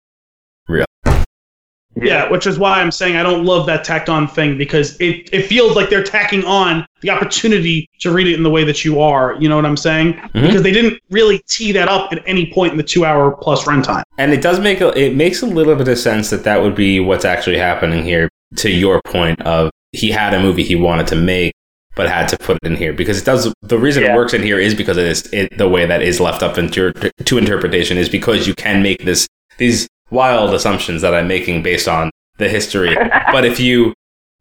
Yeah, 1.96 2.30
which 2.30 2.48
is 2.48 2.58
why 2.58 2.80
I'm 2.80 2.92
saying 2.92 3.18
I 3.18 3.24
don't 3.24 3.44
love 3.44 3.66
that 3.66 3.84
tacked 3.84 4.10
on 4.10 4.28
thing 4.28 4.58
because 4.58 4.96
it, 5.02 5.30
it 5.34 5.48
feels 5.48 5.76
like 5.76 5.90
they're 5.90 6.04
tacking 6.04 6.46
on 6.46 6.86
the 7.02 7.10
opportunity 7.10 7.90
to 8.00 8.12
read 8.12 8.28
it 8.28 8.36
in 8.36 8.44
the 8.44 8.50
way 8.50 8.64
that 8.64 8.86
you 8.86 9.02
are. 9.02 9.36
You 9.40 9.50
know 9.50 9.56
what 9.56 9.66
I'm 9.66 9.76
saying? 9.76 10.14
Mm-hmm. 10.14 10.46
Because 10.46 10.62
they 10.62 10.72
didn't 10.72 11.02
really 11.10 11.42
tee 11.50 11.72
that 11.74 11.90
up 11.90 12.14
at 12.14 12.24
any 12.26 12.54
point 12.54 12.72
in 12.72 12.78
the 12.78 12.84
two 12.84 13.06
hour 13.06 13.32
plus 13.32 13.66
runtime. 13.66 14.04
And 14.18 14.32
it 14.32 14.42
does 14.42 14.60
make 14.60 14.82
a, 14.82 14.98
it 14.98 15.16
makes 15.16 15.42
a 15.42 15.46
little 15.46 15.76
bit 15.76 15.88
of 15.88 15.98
sense 15.98 16.30
that 16.30 16.44
that 16.44 16.62
would 16.62 16.76
be 16.76 17.00
what's 17.00 17.26
actually 17.26 17.58
happening 17.58 18.04
here. 18.04 18.30
To 18.58 18.70
your 18.72 19.00
point 19.06 19.40
of 19.42 19.70
he 19.92 20.10
had 20.10 20.34
a 20.34 20.42
movie 20.42 20.64
he 20.64 20.76
wanted 20.76 21.06
to 21.08 21.16
make, 21.16 21.54
but 21.96 22.10
had 22.10 22.28
to 22.30 22.38
put 22.38 22.58
it 22.64 22.68
in 22.68 22.76
here 22.76 22.94
because 22.94 23.20
it 23.22 23.26
does. 23.26 23.54
The 23.62 23.78
reason 23.78 24.02
Yeah. 24.04 24.14
it 24.14 24.16
works 24.16 24.34
in 24.34 24.42
here 24.42 24.58
is 24.58 24.74
because 24.74 24.98
it 24.98 25.06
is 25.06 25.28
it, 25.32 25.56
the 25.60 25.70
way 25.70 25.86
that 25.86 26.02
is 26.02 26.20
left 26.20 26.42
up 26.42 26.58
into 26.58 26.92
to 27.26 27.38
interpretation 27.38 27.98
is 27.98 28.10
because 28.10 28.48
you 28.48 28.56
can 28.56 28.82
make 28.82 29.06
this 29.06 29.28
these 29.60 29.88
wild 30.12 30.54
assumptions 30.54 31.02
that 31.02 31.14
I'm 31.14 31.28
making 31.28 31.64
based 31.64 31.88
on 31.88 32.12
the 32.38 32.50
history. 32.50 32.96
but 33.32 33.46
if 33.46 33.60
you 33.60 33.94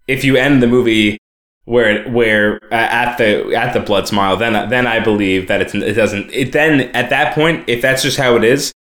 if 0.06 0.24
you 0.24 0.36
end 0.36 0.62
the 0.62 0.66
movie 0.66 1.18
where 1.64 2.08
where 2.08 2.60
uh, 2.72 2.76
at 2.76 3.16
the 3.18 3.54
at 3.54 3.72
the 3.74 3.80
blood 3.80 4.08
smile, 4.08 4.36
then 4.36 4.68
then 4.70 4.86
I 4.86 5.00
believe 5.00 5.48
that 5.48 5.60
it's 5.60 5.74
it 5.74 5.94
doesn't. 5.94 6.30
It 6.32 6.52
then 6.52 6.82
at 6.96 7.10
that 7.10 7.34
point, 7.34 7.68
if 7.68 7.82
that's 7.82 8.02
just 8.02 8.16
how 8.16 8.36
it 8.36 8.44
is, 8.44 8.72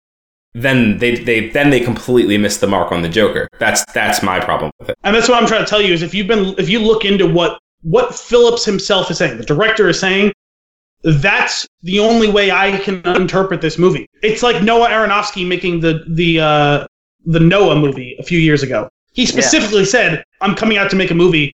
then 0.54 0.98
they 0.98 1.16
they 1.16 1.48
then 1.50 1.70
they 1.70 1.80
completely 1.80 2.38
miss 2.38 2.58
the 2.58 2.66
mark 2.66 2.92
on 2.92 3.02
the 3.02 3.08
Joker. 3.08 3.48
That's 3.58 3.84
that's 3.92 4.22
my 4.22 4.38
problem 4.38 4.70
with 4.78 4.90
it. 4.90 4.98
And 5.02 5.14
that's 5.14 5.28
what 5.28 5.40
I'm 5.40 5.48
trying 5.48 5.64
to 5.64 5.68
tell 5.68 5.82
you 5.82 5.92
is 5.92 6.02
if 6.02 6.14
you've 6.14 6.28
been 6.28 6.54
if 6.58 6.68
you 6.68 6.78
look 6.78 7.04
into 7.04 7.26
what 7.26 7.58
what 7.82 8.14
Phillips 8.14 8.64
himself 8.64 9.10
is 9.10 9.18
saying, 9.18 9.36
the 9.36 9.44
director 9.44 9.88
is 9.88 9.98
saying, 9.98 10.32
that's 11.02 11.66
the 11.82 12.00
only 12.00 12.30
way 12.30 12.50
I 12.50 12.78
can 12.78 13.06
interpret 13.06 13.60
this 13.60 13.78
movie. 13.78 14.08
It's 14.22 14.42
like 14.42 14.62
Noah 14.62 14.88
Aronofsky 14.88 15.46
making 15.46 15.80
the 15.80 16.04
the 16.08 16.40
uh, 16.40 16.86
the 17.24 17.40
Noah 17.40 17.76
movie 17.76 18.16
a 18.18 18.22
few 18.22 18.38
years 18.38 18.62
ago. 18.62 18.88
He 19.12 19.26
specifically 19.26 19.84
said, 19.84 20.24
"I'm 20.40 20.54
coming 20.54 20.78
out 20.78 20.90
to 20.90 20.96
make 20.96 21.10
a 21.10 21.14
movie 21.14 21.52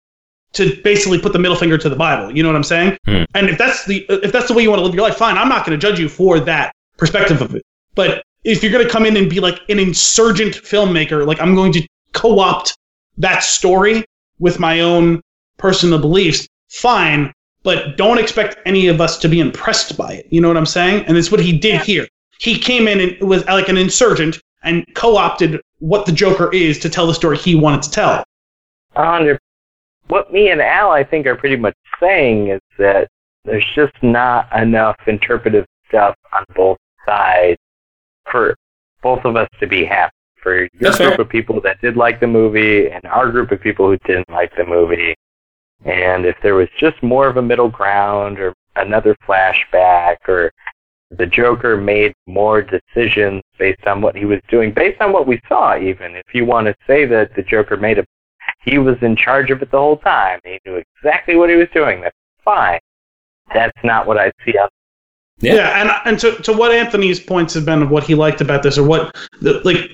to 0.53 0.81
basically 0.83 1.21
put 1.21 1.33
the 1.33 1.39
middle 1.39 1.57
finger 1.57 1.79
to 1.79 1.89
the 1.89 1.97
Bible." 1.97 2.35
You 2.35 2.43
know 2.43 2.49
what 2.49 2.57
I'm 2.57 2.65
saying? 2.65 2.99
Hmm. 3.07 3.25
And 3.35 3.49
if 3.49 3.59
that's 3.59 3.87
the 3.87 4.07
if 4.09 4.33
that's 4.33 4.49
the 4.49 4.55
way 4.55 4.63
you 4.63 4.71
want 4.71 4.81
to 4.81 4.85
live 4.85 4.95
your 4.95 5.05
life, 5.05 5.17
fine. 5.17 5.39
I'm 5.39 5.49
not 5.49 5.67
going 5.67 5.79
to 5.79 5.87
judge 5.87 5.99
you 5.99 6.09
for 6.09 6.41
that 6.41 6.73
perspective 6.97 7.41
of 7.41 7.55
it. 7.55 7.63
But 7.95 8.23
if 8.45 8.63
you're 8.63 8.73
going 8.73 8.85
to 8.85 8.91
come 8.91 9.05
in 9.07 9.17
and 9.17 9.29
be 9.29 9.41
like 9.41 9.61
an 9.69 9.79
insurgent 9.79 10.55
filmmaker, 10.55 11.27
like 11.27 11.41
I'm 11.41 11.55
going 11.55 11.73
to 11.73 11.87
co-opt 12.13 12.77
that 13.19 13.43
story 13.43 14.05
with 14.39 14.59
my 14.59 14.81
own 14.81 15.21
personal 15.57 15.99
beliefs, 15.99 16.47
fine. 16.69 17.33
But 17.69 17.99
don't 17.99 18.17
expect 18.17 18.57
any 18.65 18.87
of 18.87 18.99
us 18.99 19.19
to 19.19 19.29
be 19.29 19.41
impressed 19.41 19.99
by 19.99 20.15
it. 20.15 20.27
You 20.31 20.41
know 20.41 20.49
what 20.49 20.57
I'm 20.57 20.65
saying? 20.65 21.05
And 21.05 21.19
it's 21.19 21.31
what 21.31 21.39
he 21.39 21.53
did 21.53 21.83
here. 21.83 22.09
He 22.41 22.59
came 22.59 22.89
in 22.89 22.99
and 22.99 23.21
was 23.21 23.45
like 23.45 23.69
an 23.69 23.77
insurgent 23.77 24.41
and 24.63 24.87
co-opted 24.95 25.61
what 25.81 26.07
the 26.07 26.13
Joker 26.13 26.51
is 26.55 26.79
to 26.79 26.89
tell 26.89 27.07
the 27.07 27.13
story 27.13 27.37
he 27.37 27.55
wanted 27.55 27.83
to 27.83 27.91
tell. 27.91 28.25
A 28.97 29.05
hundred. 29.05 29.39
What 30.07 30.33
me 30.33 30.49
and 30.49 30.63
Al, 30.63 30.93
I 30.93 31.05
think, 31.05 31.27
are 31.27 31.37
pretty 31.37 31.57
much 31.57 31.75
saying 32.01 32.49
is 32.49 32.61
that 32.79 33.07
there's 33.45 33.67
just 33.75 33.93
not 34.03 34.51
enough 34.57 34.97
interpretive 35.07 35.67
stuff 35.89 36.15
on 36.33 36.47
both 36.57 36.79
sides 37.05 37.61
for 38.33 38.57
both 39.03 39.27
of 39.27 39.37
us 39.37 39.49
to 39.61 39.67
be 39.67 39.85
happy. 39.85 40.15
For 40.43 40.61
your 40.61 40.71
That's 40.81 40.97
group 40.97 41.17
fair. 41.17 41.21
of 41.21 41.29
people 41.29 41.61
that 41.61 41.83
did 41.83 41.99
like 41.99 42.19
the 42.19 42.29
movie, 42.29 42.89
and 42.89 43.05
our 43.05 43.31
group 43.31 43.53
of 43.53 43.61
people 43.61 43.89
who 43.89 43.99
didn't 44.07 44.31
like 44.31 44.57
the 44.57 44.65
movie, 44.65 45.15
and 45.85 46.27
if 46.27 46.37
there 46.43 46.55
was 46.55 46.69
just 46.79 47.03
more 47.03 47.29
of 47.29 47.37
a 47.37 47.43
middle 47.43 47.69
ground 47.69 48.39
or 48.39 48.55
another 48.77 49.17
flashback, 49.27 50.17
or 50.27 50.53
the 51.11 51.27
Joker 51.27 51.77
made 51.77 52.13
more 52.27 52.63
decisions 52.63 53.43
based 53.59 53.87
on 53.87 54.01
what 54.01 54.17
he 54.17 54.25
was 54.25 54.41
doing, 54.49 54.73
based 54.73 55.01
on 55.01 55.13
what 55.13 55.27
we 55.27 55.41
saw, 55.49 55.77
even 55.77 56.17
if 56.17 56.35
you 56.35 56.45
want 56.45 56.67
to 56.67 56.75
say 56.87 57.07
that 57.07 57.35
the 57.35 57.43
Joker 57.43 57.77
made 57.77 57.99
a 57.99 58.05
he 58.65 58.79
was 58.79 58.97
in 59.03 59.17
charge 59.17 59.51
of 59.51 59.63
it 59.63 59.71
the 59.71 59.79
whole 59.79 59.99
time. 59.99 60.41
He 60.45 60.59
knew 60.67 60.83
exactly 60.97 61.37
what 61.37 61.51
he 61.51 61.57
was 61.57 61.69
doing. 61.73 62.01
That's 62.01 62.17
fine. 62.45 62.81
That's 63.55 63.77
not 63.85 64.07
what 64.07 64.19
I 64.19 64.33
see 64.45 64.57
on. 64.59 64.69
Yeah. 65.41 65.81
and 65.81 65.91
and 66.05 66.19
to, 66.21 66.43
to 66.43 66.53
what 66.53 66.73
Anthony's 66.73 67.21
points 67.21 67.55
have 67.55 67.65
been 67.65 67.83
of 67.83 67.91
what 67.91 68.05
he 68.05 68.15
liked 68.15 68.41
about 68.41 68.63
this, 68.63 68.77
or 68.77 68.85
what 68.85 69.15
the 69.41 69.61
like 69.65 69.91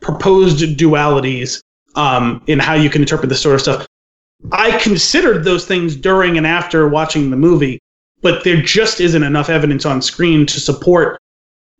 proposed 0.00 0.60
dualities 0.78 1.60
um, 1.94 2.42
in 2.46 2.58
how 2.58 2.74
you 2.74 2.88
can 2.88 3.02
interpret 3.02 3.28
this 3.28 3.40
sort 3.40 3.54
of 3.56 3.60
stuff. 3.60 3.86
I 4.52 4.78
considered 4.78 5.44
those 5.44 5.64
things 5.66 5.96
during 5.96 6.36
and 6.36 6.46
after 6.46 6.88
watching 6.88 7.30
the 7.30 7.36
movie, 7.36 7.80
but 8.22 8.44
there 8.44 8.60
just 8.62 9.00
isn't 9.00 9.22
enough 9.22 9.48
evidence 9.50 9.84
on 9.84 10.00
screen 10.02 10.46
to 10.46 10.60
support 10.60 11.18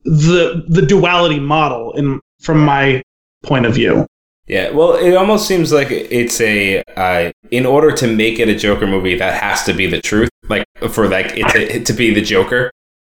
the 0.05 0.65
the 0.69 0.83
duality 0.83 1.41
model 1.41 1.93
in 1.93 2.21
from 2.41 2.65
my 2.65 3.03
point 3.45 3.67
of 3.67 3.75
view. 3.75 4.07
Yeah, 4.47 4.71
well, 4.71 4.95
it 4.95 5.15
almost 5.15 5.47
seems 5.47 5.73
like 5.73 5.91
it's 5.91 6.41
a 6.41 6.83
uh, 6.97 7.31
in 7.51 7.67
order 7.67 7.93
to 7.93 8.07
make 8.07 8.39
it 8.39 8.49
a 8.49 8.55
Joker 8.57 8.87
movie, 8.87 9.15
that 9.17 9.41
has 9.43 9.63
to 9.65 9.75
be 9.75 9.87
the 9.87 10.01
truth, 10.01 10.31
like 10.49 10.65
for 10.91 11.07
like 11.09 11.37
it 11.37 11.49
to, 11.51 11.85
to 11.85 11.93
be 11.93 12.15
the 12.15 12.23
Joker. 12.23 12.71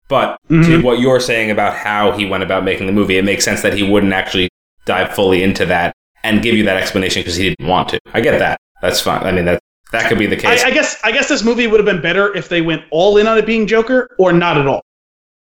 But 0.09 0.37
to 0.49 0.53
Mhm. 0.55 0.83
what 0.83 0.99
you're 0.99 1.21
saying 1.21 1.51
about 1.51 1.73
how 1.73 2.11
he 2.11 2.25
went 2.25 2.43
about 2.43 2.65
making 2.65 2.85
the 2.85 2.91
movie, 2.91 3.17
it 3.17 3.23
makes 3.23 3.45
sense 3.45 3.61
that 3.61 3.73
he 3.73 3.83
wouldn't 3.89 4.11
actually 4.11 4.49
dive 4.85 5.15
fully 5.15 5.41
into 5.41 5.65
that 5.67 5.93
and 6.23 6.41
give 6.41 6.53
you 6.53 6.65
that 6.65 6.75
explanation 6.75 7.21
because 7.21 7.37
he 7.37 7.47
didn't 7.55 7.67
want 7.69 7.87
to. 7.89 7.99
I 8.13 8.19
get 8.19 8.37
that. 8.39 8.59
That's 8.81 8.99
fine. 9.01 9.23
I 9.23 9.31
mean, 9.31 9.45
that 9.45 9.59
that 9.91 10.07
could 10.09 10.17
be 10.19 10.25
the 10.25 10.35
case. 10.37 10.63
I, 10.63 10.67
I 10.67 10.71
guess 10.71 10.99
I 11.03 11.11
guess 11.11 11.27
this 11.27 11.43
movie 11.43 11.67
would 11.67 11.79
have 11.79 11.85
been 11.85 12.01
better 12.01 12.35
if 12.35 12.49
they 12.49 12.61
went 12.61 12.83
all 12.91 13.17
in 13.17 13.27
on 13.27 13.37
it 13.37 13.45
being 13.45 13.67
Joker 13.67 14.15
or 14.17 14.31
not 14.33 14.57
at 14.57 14.67
all. 14.67 14.81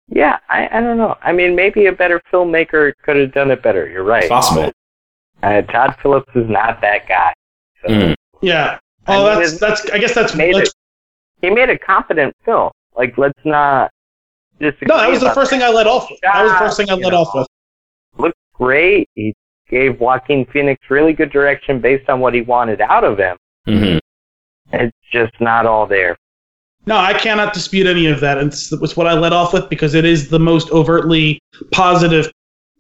Yeah, 0.08 0.40
I, 0.50 0.68
I 0.72 0.82
don't 0.82 0.98
know. 0.98 1.16
I 1.22 1.32
mean, 1.32 1.56
maybe 1.56 1.86
a 1.86 1.92
better 1.92 2.20
filmmaker 2.34 2.94
could 3.04 3.16
have 3.16 3.32
done 3.32 3.52
it 3.52 3.62
better. 3.62 3.88
You're 3.88 4.04
right. 4.04 4.24
It's 4.24 4.30
possible. 4.30 4.72
Uh, 5.44 5.62
Todd 5.62 5.96
Phillips 6.02 6.32
is 6.36 6.50
not 6.50 6.82
that 6.82 7.08
guy. 7.08 7.32
So 7.84 7.94
Mm. 7.94 8.16
Yeah. 8.42 8.80
I 9.08 9.16
Oh, 9.16 9.30
mean, 9.30 9.40
that's 9.40 9.60
that's. 9.60 9.90
I 9.92 9.98
guess 10.00 10.14
that's. 10.16 10.36
made 10.36 10.56
that's 10.56 10.70
it. 10.70 10.76
He 11.42 11.50
made 11.52 11.70
a 11.70 11.78
competent 11.78 12.36
film. 12.44 12.72
Like, 12.96 13.18
let's 13.18 13.40
not 13.46 13.92
disagree. 14.60 14.88
no, 14.88 14.98
that 14.98 15.10
was 15.10 15.20
the 15.22 15.28
about 15.28 15.36
first 15.36 15.52
thing 15.52 15.62
I 15.64 15.70
let 15.70 15.88
off 15.88 16.10
with. 16.10 16.20
That 16.22 16.42
was 16.44 16.52
the 16.52 16.58
first 16.58 16.78
thing 16.78 16.90
I 16.90 16.96
You 16.96 17.04
let 17.04 17.12
know. 17.14 17.22
off 17.22 17.34
with. 17.36 17.48
Looked 18.18 18.38
great. 18.56 19.08
He 19.16 19.34
gave 19.70 20.00
Joaquin 20.00 20.46
Phoenix 20.46 20.82
really 20.90 21.14
good 21.14 21.32
direction 21.32 21.80
based 21.80 22.10
on 22.10 22.20
what 22.20 22.34
he 22.34 22.42
wanted 22.42 22.82
out 22.82 23.04
of 23.04 23.18
him. 23.18 23.38
Mhm. 23.68 24.00
It's 24.74 24.96
just 25.12 25.34
not 25.40 25.66
all 25.66 25.86
there. 25.86 26.18
No, 26.86 26.98
I 26.98 27.14
cannot 27.14 27.54
dispute 27.54 27.88
any 27.88 28.08
of 28.08 28.20
that. 28.22 28.38
And 28.38 28.48
it's, 28.48 28.72
it's 28.72 28.98
what 28.98 29.08
I 29.08 29.14
led 29.14 29.34
off 29.34 29.54
with 29.54 29.70
because 29.70 29.94
it 29.94 30.06
is 30.06 30.30
the 30.30 30.40
most 30.40 30.72
overtly 30.72 31.40
positive 31.72 32.32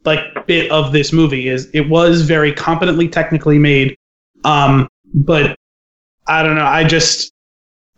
like 0.06 0.48
bit 0.48 0.72
of 0.72 0.92
this 0.92 1.11
movie. 1.14 1.50
Is 1.50 1.69
it 1.74 1.90
was 1.90 2.22
very 2.22 2.53
competently 2.53 3.08
technically 3.08 3.59
made, 3.59 3.95
um, 4.45 4.88
but 5.14 5.56
I 6.27 6.42
don't 6.42 6.56
know. 6.56 6.66
I 6.66 6.84
just 6.84 7.32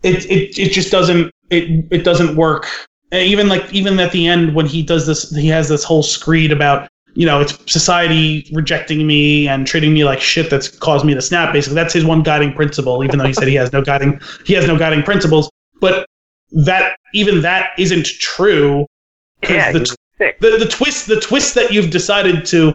it 0.02 0.26
it 0.26 0.58
it 0.58 0.72
just 0.72 0.90
doesn't 0.90 1.30
it 1.50 1.86
it 1.90 2.04
doesn't 2.04 2.36
work. 2.36 2.68
And 3.12 3.22
even 3.22 3.48
like 3.48 3.72
even 3.72 3.98
at 4.00 4.12
the 4.12 4.26
end 4.26 4.54
when 4.54 4.66
he 4.66 4.82
does 4.82 5.06
this, 5.06 5.30
he 5.30 5.48
has 5.48 5.68
this 5.68 5.84
whole 5.84 6.02
screed 6.02 6.50
about 6.50 6.88
you 7.14 7.26
know 7.26 7.40
it's 7.40 7.58
society 7.70 8.48
rejecting 8.52 9.06
me 9.06 9.48
and 9.48 9.66
treating 9.66 9.92
me 9.92 10.04
like 10.04 10.20
shit 10.20 10.50
that's 10.50 10.68
caused 10.68 11.04
me 11.04 11.14
to 11.14 11.22
snap. 11.22 11.52
Basically, 11.52 11.74
that's 11.74 11.92
his 11.94 12.04
one 12.04 12.22
guiding 12.22 12.52
principle. 12.52 13.04
Even 13.04 13.18
though 13.18 13.26
he 13.26 13.32
said 13.32 13.48
he 13.48 13.54
has 13.54 13.72
no 13.72 13.82
guiding 13.82 14.20
he 14.44 14.54
has 14.54 14.66
no 14.66 14.78
guiding 14.78 15.02
principles, 15.02 15.50
but 15.80 16.06
that 16.52 16.96
even 17.14 17.42
that 17.42 17.70
isn't 17.78 18.06
true. 18.06 18.86
Yeah, 19.48 19.72
the, 19.72 19.96
the 20.18 20.56
the 20.58 20.68
twist 20.70 21.06
the 21.06 21.20
twist 21.20 21.54
that 21.54 21.72
you've 21.72 21.90
decided 21.90 22.46
to 22.46 22.72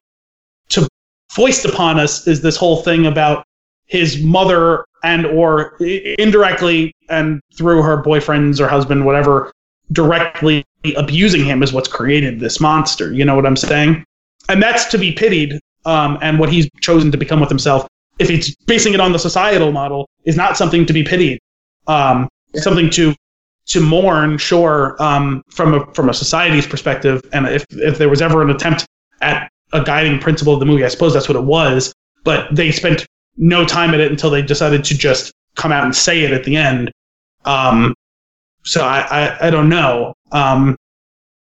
to 0.69 0.87
foist 1.31 1.65
upon 1.65 1.99
us 1.99 2.27
is 2.27 2.41
this 2.41 2.57
whole 2.57 2.83
thing 2.83 3.05
about 3.05 3.45
his 3.85 4.21
mother 4.21 4.85
and 5.03 5.25
or 5.25 5.77
indirectly 6.17 6.93
and 7.09 7.39
through 7.55 7.81
her 7.81 8.01
boyfriends 8.03 8.59
or 8.59 8.67
husband 8.67 9.05
whatever 9.05 9.51
directly 9.91 10.65
abusing 10.97 11.45
him 11.45 11.63
is 11.63 11.71
what's 11.71 11.87
created 11.87 12.39
this 12.39 12.59
monster 12.59 13.13
you 13.13 13.23
know 13.23 13.35
what 13.35 13.45
i'm 13.45 13.55
saying 13.55 14.03
and 14.49 14.61
that's 14.61 14.85
to 14.85 14.97
be 14.97 15.11
pitied 15.11 15.59
um, 15.85 16.17
and 16.21 16.39
what 16.39 16.49
he's 16.49 16.69
chosen 16.81 17.11
to 17.11 17.17
become 17.17 17.39
with 17.39 17.49
himself 17.49 17.87
if 18.19 18.29
it's 18.29 18.55
basing 18.65 18.93
it 18.93 18.99
on 18.99 19.11
the 19.11 19.19
societal 19.19 19.71
model 19.71 20.07
is 20.25 20.35
not 20.35 20.57
something 20.57 20.85
to 20.85 20.93
be 20.93 21.03
pitied 21.03 21.39
um, 21.87 22.27
something 22.55 22.89
to 22.89 23.13
to 23.67 23.81
mourn, 23.81 24.37
sure, 24.37 24.95
um, 24.99 25.43
from 25.49 25.73
a 25.73 25.85
from 25.93 26.09
a 26.09 26.13
society's 26.13 26.65
perspective, 26.65 27.21
and 27.33 27.47
if 27.47 27.65
if 27.71 27.97
there 27.97 28.09
was 28.09 28.21
ever 28.21 28.41
an 28.41 28.49
attempt 28.49 28.85
at 29.21 29.51
a 29.73 29.83
guiding 29.83 30.19
principle 30.19 30.53
of 30.53 30.59
the 30.59 30.65
movie, 30.65 30.85
I 30.85 30.87
suppose 30.87 31.13
that's 31.13 31.27
what 31.27 31.35
it 31.35 31.43
was. 31.43 31.93
But 32.23 32.47
they 32.55 32.71
spent 32.71 33.05
no 33.35 33.65
time 33.65 33.93
at 33.93 33.99
it 33.99 34.09
until 34.09 34.29
they 34.29 34.41
decided 34.41 34.83
to 34.85 34.97
just 34.97 35.33
come 35.55 35.71
out 35.71 35.83
and 35.83 35.95
say 35.95 36.21
it 36.21 36.31
at 36.31 36.43
the 36.43 36.55
end. 36.55 36.91
Um, 37.45 37.93
so 38.63 38.83
I, 38.85 38.99
I, 38.99 39.47
I 39.47 39.49
don't 39.49 39.69
know. 39.69 40.13
Um, 40.31 40.75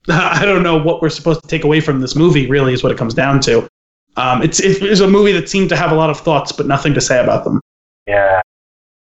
I 0.08 0.44
don't 0.44 0.62
know 0.62 0.76
what 0.76 1.00
we're 1.00 1.08
supposed 1.08 1.42
to 1.42 1.48
take 1.48 1.64
away 1.64 1.80
from 1.80 2.00
this 2.00 2.14
movie. 2.14 2.46
Really, 2.46 2.72
is 2.72 2.82
what 2.82 2.92
it 2.92 2.98
comes 2.98 3.14
down 3.14 3.40
to. 3.40 3.68
Um, 4.16 4.42
it's 4.42 4.60
it's 4.60 5.00
a 5.00 5.08
movie 5.08 5.32
that 5.32 5.48
seemed 5.48 5.68
to 5.70 5.76
have 5.76 5.90
a 5.90 5.94
lot 5.94 6.10
of 6.10 6.18
thoughts, 6.20 6.52
but 6.52 6.66
nothing 6.66 6.94
to 6.94 7.00
say 7.00 7.20
about 7.22 7.44
them. 7.44 7.60
Yeah. 8.06 8.42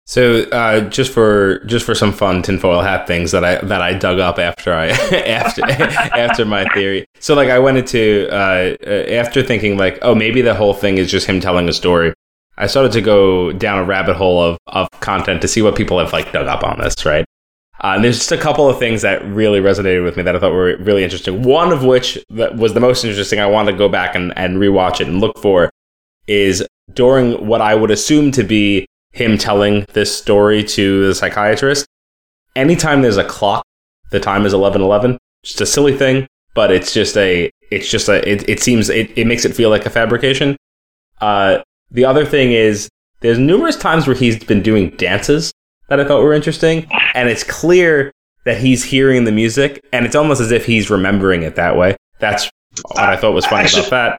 So 0.09 0.45
uh, 0.53 0.81
just 0.89 1.13
for 1.13 1.59
just 1.67 1.85
for 1.85 1.95
some 1.95 2.13
fun 2.13 2.41
tinfoil 2.41 2.81
hat 2.81 3.07
things 3.07 3.31
that 3.33 3.45
I 3.45 3.57
that 3.57 3.83
I 3.83 3.93
dug 3.93 4.19
up 4.19 4.39
after 4.39 4.73
I 4.73 4.89
after 4.89 5.63
after 5.71 6.45
my 6.45 6.65
theory. 6.75 7.05
So 7.21 7.35
like 7.35 7.51
I 7.51 7.59
went 7.59 7.77
into 7.77 8.27
uh, 8.33 8.77
after 8.87 9.43
thinking 9.43 9.77
like 9.77 9.99
oh 10.01 10.15
maybe 10.15 10.41
the 10.41 10.55
whole 10.55 10.73
thing 10.73 10.97
is 10.97 11.11
just 11.11 11.27
him 11.27 11.41
telling 11.41 11.69
a 11.69 11.75
story. 11.75 12.15
I 12.57 12.67
started 12.67 12.91
to 12.93 13.03
go 13.03 13.53
down 13.53 13.79
a 13.79 13.85
rabbit 13.85 14.17
hole 14.17 14.43
of 14.43 14.59
of 14.67 14.89
content 15.01 15.43
to 15.43 15.49
see 15.49 15.61
what 15.61 15.77
people 15.77 15.99
have 15.99 16.13
like 16.13 16.33
dug 16.33 16.47
up 16.47 16.65
on 16.65 16.81
this 16.81 17.05
right. 17.05 17.27
Uh, 17.81 18.01
there's 18.01 18.19
just 18.19 18.33
a 18.33 18.39
couple 18.39 18.69
of 18.69 18.79
things 18.79 19.03
that 19.03 19.25
really 19.27 19.61
resonated 19.61 20.03
with 20.03 20.17
me 20.17 20.23
that 20.25 20.35
I 20.35 20.39
thought 20.41 20.53
were 20.53 20.77
really 20.79 21.05
interesting. 21.05 21.43
One 21.43 21.73
of 21.73 21.85
which 21.85 22.19
that 22.31 22.57
was 22.57 22.75
the 22.75 22.81
most 22.81 23.05
interesting. 23.05 23.39
I 23.39 23.47
wanted 23.47 23.73
to 23.73 23.79
go 23.79 23.89
back 23.89 24.15
and, 24.17 24.37
and 24.37 24.57
rewatch 24.57 25.01
it 25.01 25.07
and 25.07 25.21
look 25.21 25.39
for 25.39 25.71
is 26.27 26.67
during 26.93 27.47
what 27.47 27.61
I 27.61 27.75
would 27.75 27.91
assume 27.91 28.33
to 28.33 28.43
be 28.43 28.87
him 29.13 29.39
telling 29.39 29.87
this 29.93 30.17
story 30.17 30.65
to 30.65 31.07
the 31.07 31.15
psychiatrist. 31.15 31.87
Anytime 32.57 33.03
there's 33.03 33.17
a 33.17 33.25
clock, 33.25 33.65
the 34.11 34.21
time 34.21 34.45
is 34.45 34.53
eleven 34.53 34.83
eleven. 34.83 35.19
Just 35.45 35.61
a 35.61 35.67
silly 35.67 35.97
thing, 35.97 36.27
but 36.55 36.73
it's 36.73 36.93
just 36.93 37.17
a. 37.17 37.51
It's 37.71 37.89
just 37.89 38.09
a. 38.09 38.29
It, 38.29 38.49
it 38.49 38.61
seems 38.61 38.89
it, 38.89 39.17
it 39.17 39.27
makes 39.27 39.45
it 39.45 39.55
feel 39.55 39.71
like 39.71 39.87
a 39.87 39.91
fabrication. 39.91 40.57
Uh, 41.21 41.59
the 41.91 42.05
other 42.05 42.25
thing 42.25 42.53
is 42.53 42.89
there's 43.21 43.39
numerous 43.39 43.77
times 43.77 44.07
where 44.07 44.17
he's 44.17 44.43
been 44.43 44.63
doing 44.63 44.91
dances 44.91 45.53
that 45.89 46.01
I 46.01 46.05
thought 46.05 46.23
were 46.23 46.35
interesting, 46.35 46.87
and 47.15 47.29
it's 47.29 47.45
clear 47.45 48.13
that 48.45 48.59
he's 48.59 48.85
hearing 48.85 49.25
the 49.25 49.33
music, 49.33 49.85
and 49.93 50.07
it's 50.07 50.15
almost 50.15 50.41
as 50.41 50.51
if 50.53 50.65
he's 50.67 50.91
remembering 50.91 51.43
it 51.43 51.57
that 51.57 51.77
way. 51.77 51.97
That's 52.19 52.49
what 52.89 52.99
I 52.99 53.17
thought 53.17 53.33
was 53.33 53.47
funny 53.47 53.65
Actually- 53.65 53.87
about 53.89 54.11
that. 54.13 54.19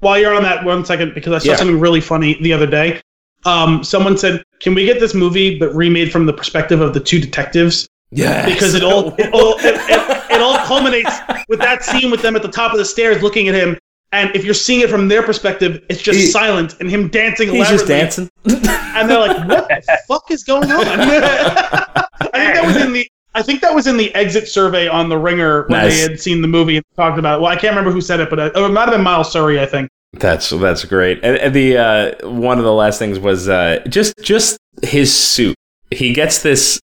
While 0.00 0.18
you're 0.18 0.34
on 0.34 0.42
that 0.44 0.64
one 0.64 0.84
second, 0.84 1.14
because 1.14 1.32
I 1.34 1.38
saw 1.38 1.50
Yeah. 1.52 1.56
something 1.56 1.78
really 1.78 2.00
funny 2.00 2.38
the 2.40 2.52
other 2.54 2.66
day. 2.66 3.00
Um, 3.44 3.84
someone 3.84 4.16
said, 4.16 4.42
"Can 4.60 4.74
we 4.74 4.86
get 4.86 4.98
this 5.00 5.12
movie 5.14 5.58
but 5.58 5.74
remade 5.74 6.10
from 6.10 6.24
the 6.26 6.32
perspective 6.32 6.80
of 6.80 6.94
the 6.94 7.00
two 7.00 7.20
detectives?" 7.20 7.86
Yeah, 8.10 8.44
Because 8.46 8.74
it 8.74 8.82
all 8.82 9.14
it 9.18 9.30
all 9.32 9.54
it, 9.58 9.76
it, 9.76 10.30
it 10.32 10.40
all 10.40 10.56
culminates 10.58 11.14
with 11.48 11.60
that 11.60 11.84
scene 11.84 12.10
with 12.10 12.22
them 12.22 12.34
at 12.34 12.42
the 12.42 12.48
top 12.48 12.72
of 12.72 12.78
the 12.78 12.84
stairs 12.84 13.22
looking 13.22 13.46
at 13.48 13.54
him. 13.54 13.78
And 14.12 14.34
if 14.34 14.44
you're 14.44 14.54
seeing 14.54 14.80
it 14.80 14.90
from 14.90 15.06
their 15.08 15.22
perspective, 15.22 15.84
it's 15.88 16.02
just 16.02 16.18
He- 16.18 16.26
silent 16.26 16.74
and 16.80 16.90
him 16.90 17.08
dancing 17.08 17.48
he's 17.50 17.68
just 17.68 17.86
dancing. 17.86 18.28
and 18.44 19.08
they're 19.08 19.20
like, 19.20 19.48
"What 19.48 19.68
the 19.68 19.98
fuck 20.08 20.30
is 20.30 20.42
going 20.44 20.70
on?" 20.72 20.84
I 20.88 22.04
think 22.32 22.54
that 22.54 22.62
was 22.66 22.76
in 22.76 22.92
the. 22.92 23.08
I 23.32 23.42
think 23.42 23.60
that 23.60 23.72
was 23.72 23.86
in 23.86 23.96
the 23.96 24.12
exit 24.16 24.48
survey 24.48 24.88
on 24.88 25.08
the 25.08 25.16
Ringer 25.16 25.62
when 25.68 25.82
Nice. 25.82 25.94
they 25.94 26.00
had 26.10 26.18
seen 26.18 26.42
the 26.42 26.48
movie 26.48 26.76
and 26.76 26.84
talked 26.96 27.16
about 27.16 27.38
it. 27.38 27.42
Well, 27.42 27.52
I 27.52 27.54
can't 27.54 27.70
remember 27.76 27.92
who 27.92 28.00
said 28.00 28.18
it, 28.18 28.28
but 28.28 28.40
uh, 28.40 28.50
it 28.52 28.68
might 28.72 28.80
have 28.88 28.90
been 28.90 29.02
Miles 29.04 29.30
Surrey, 29.30 29.60
I 29.60 29.66
think. 29.66 29.88
That's 30.14 30.50
that's 30.50 30.84
great. 30.84 31.20
And, 31.22 31.36
and 31.36 31.54
the 31.54 31.76
uh, 31.78 32.28
one 32.28 32.58
of 32.58 32.64
the 32.64 32.72
last 32.72 32.98
things 32.98 33.20
was 33.20 33.48
uh, 33.48 33.84
just 33.88 34.14
just 34.20 34.58
his 34.82 35.14
suit. 35.14 35.54
He 35.92 36.12
gets 36.12 36.42
this 36.42 36.80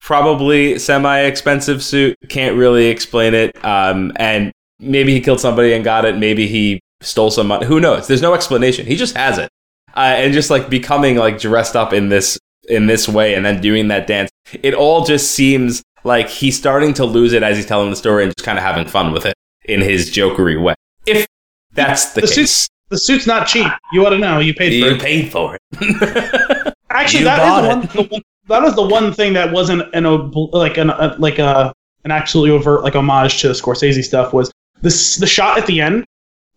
probably 0.00 0.78
semi-expensive 0.78 1.82
suit. 1.82 2.16
Can't 2.28 2.56
really 2.56 2.86
explain 2.86 3.34
it. 3.34 3.62
Um, 3.64 4.12
and 4.16 4.52
maybe 4.82 5.12
he 5.14 5.20
killed 5.20 5.40
somebody 5.40 5.72
and 5.72 5.84
got 5.84 6.04
it. 6.04 6.16
Maybe 6.18 6.46
he 6.46 6.80
stole 7.00 7.30
some 7.30 7.46
money. 7.46 7.66
Who 7.66 7.80
knows? 7.80 8.06
There's 8.06 8.22
no 8.22 8.34
explanation. 8.34 8.86
He 8.86 8.96
just 8.96 9.16
has 9.16 9.38
it. 9.38 9.48
Uh, 9.94 10.00
and 10.16 10.32
just 10.32 10.50
like 10.50 10.68
becoming 10.70 11.16
like 11.16 11.38
dressed 11.38 11.76
up 11.76 11.92
in 11.92 12.08
this 12.08 12.38
in 12.68 12.86
this 12.86 13.08
way 13.08 13.34
and 13.34 13.44
then 13.44 13.60
doing 13.60 13.88
that 13.88 14.06
dance. 14.06 14.30
It 14.62 14.74
all 14.74 15.04
just 15.04 15.32
seems 15.32 15.82
like 16.04 16.28
he's 16.28 16.56
starting 16.56 16.94
to 16.94 17.04
lose 17.04 17.32
it 17.32 17.42
as 17.42 17.56
he's 17.56 17.66
telling 17.66 17.90
the 17.90 17.96
story 17.96 18.24
and 18.24 18.32
just 18.36 18.44
kind 18.44 18.58
of 18.58 18.64
having 18.64 18.86
fun 18.86 19.12
with 19.12 19.26
it 19.26 19.34
in 19.64 19.80
his 19.80 20.10
jokery 20.10 20.60
way. 20.62 20.74
If 21.06 21.26
that's 21.72 22.12
the, 22.14 22.22
The 22.22 22.26
case. 22.28 22.34
suit's 22.34 22.68
the 22.90 22.98
suit's 22.98 23.26
not 23.26 23.46
cheap. 23.46 23.66
You 23.92 24.06
ought 24.06 24.10
to 24.10 24.18
know. 24.18 24.38
You 24.38 24.54
paid 24.54 24.70
for 24.82 24.88
You 24.88 24.94
it. 24.94 25.00
paid 25.02 25.30
for 25.32 25.56
it. 25.56 26.74
Actually, 26.90 27.20
you 27.20 27.24
that 27.24 27.38
bought 27.38 27.64
is 27.84 27.90
the 27.92 27.98
one, 27.98 28.06
the 28.08 28.14
one. 28.14 28.22
That 28.48 28.62
was 28.62 28.74
the 28.74 28.82
one 28.82 29.12
thing 29.12 29.32
that 29.34 29.52
wasn't 29.52 29.82
an 29.94 30.04
ob- 30.06 30.34
like 30.52 30.76
an 30.78 30.90
a, 30.90 31.16
like 31.18 31.38
a 31.38 31.72
an 32.04 32.10
absolutely 32.10 32.50
overt 32.50 32.82
like 32.82 32.94
homage 32.94 33.40
to 33.40 33.48
the 33.48 33.54
Scorsese 33.54 34.02
stuff 34.04 34.32
was 34.32 34.51
this 34.82 35.16
the 35.16 35.26
shot 35.26 35.58
at 35.58 35.66
the 35.66 35.80
end 35.80 36.04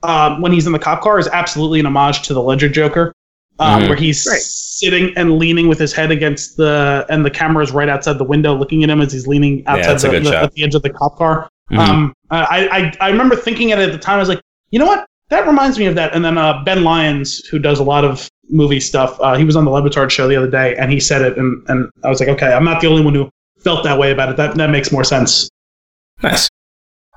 um, 0.03 0.41
when 0.41 0.51
he's 0.51 0.65
in 0.67 0.73
the 0.73 0.79
cop 0.79 1.01
car 1.01 1.17
is 1.19 1.27
absolutely 1.29 1.79
an 1.79 1.85
homage 1.85 2.21
to 2.23 2.33
the 2.33 2.41
Ledger 2.41 2.69
Joker, 2.69 3.13
um, 3.59 3.81
Mhm. 3.83 3.87
where 3.87 3.97
he's 3.97 4.25
Right. 4.29 4.39
sitting 4.41 5.13
and 5.17 5.39
leaning 5.39 5.67
with 5.67 5.79
his 5.79 5.93
head 5.93 6.11
against 6.11 6.57
the 6.57 7.05
and 7.09 7.25
the 7.25 7.29
camera 7.31 7.63
is 7.63 7.71
right 7.71 7.89
outside 7.89 8.17
the 8.17 8.23
window 8.25 8.53
looking 8.53 8.83
at 8.83 8.89
him 8.89 9.01
as 9.01 9.11
he's 9.13 9.25
leaning 9.27 9.63
outside 9.67 9.83
that's 9.93 10.03
a 10.03 10.09
the, 10.09 10.19
the- 10.19 10.37
at 10.37 10.51
the 10.53 10.63
edge 10.63 10.75
of 10.75 10.81
the 10.81 10.89
cop 10.89 11.17
car. 11.17 11.49
Mhm. 11.71 11.77
Um, 11.79 12.13
I, 12.29 12.93
I 13.01 13.07
I 13.07 13.09
remember 13.09 13.35
thinking 13.35 13.71
at 13.71 13.79
it 13.79 13.89
at 13.89 13.91
the 13.93 13.97
time. 13.97 14.17
I 14.17 14.19
was 14.19 14.29
like, 14.29 14.41
you 14.71 14.77
know 14.79 14.85
what? 14.85 15.05
That 15.29 15.47
reminds 15.47 15.79
me 15.79 15.85
of 15.87 15.95
that. 15.95 16.13
And 16.13 16.23
then 16.23 16.37
uh, 16.37 16.63
Ben 16.63 16.83
Lyons, 16.83 17.39
who 17.49 17.57
does 17.57 17.79
a 17.79 17.83
lot 17.83 18.05
of 18.05 18.29
movie 18.51 18.79
stuff, 18.79 19.19
uh, 19.21 19.35
he 19.35 19.43
was 19.43 19.55
on 19.55 19.65
the 19.65 19.71
Le 19.71 19.81
Batard 19.81 20.11
show 20.11 20.27
the 20.27 20.35
other 20.35 20.49
day, 20.51 20.75
and 20.75 20.91
he 20.91 20.99
said 20.99 21.23
it, 21.23 21.35
and, 21.35 21.63
and 21.67 21.89
I 22.03 22.09
was 22.09 22.19
like, 22.19 22.29
okay, 22.29 22.53
I'm 22.53 22.63
not 22.63 22.79
the 22.81 22.87
only 22.87 23.01
one 23.03 23.15
who 23.15 23.27
felt 23.63 23.83
that 23.85 23.97
way 23.97 24.11
about 24.11 24.29
it. 24.29 24.37
That 24.37 24.53
that 24.55 24.69
makes 24.69 24.91
more 24.91 25.03
sense. 25.03 25.49
Nice. 26.21 26.47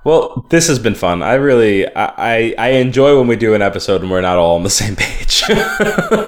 Well, 0.09 0.47
this 0.49 0.69
has 0.69 0.79
been 0.79 0.95
fun. 0.95 1.23
I 1.23 1.35
really, 1.35 1.87
I, 1.95 2.05
I, 2.17 2.55
I 2.57 2.69
enjoy 2.71 3.19
when 3.19 3.27
we 3.27 3.37
do 3.37 3.53
an 3.53 3.61
episode 3.61 4.01
and 4.01 4.11
we're 4.11 4.23
not 4.23 4.39
all 4.39 4.57
on 4.57 4.63
the 4.63 4.71
same 4.83 4.97
page. 4.97 5.43
I, 5.51 6.27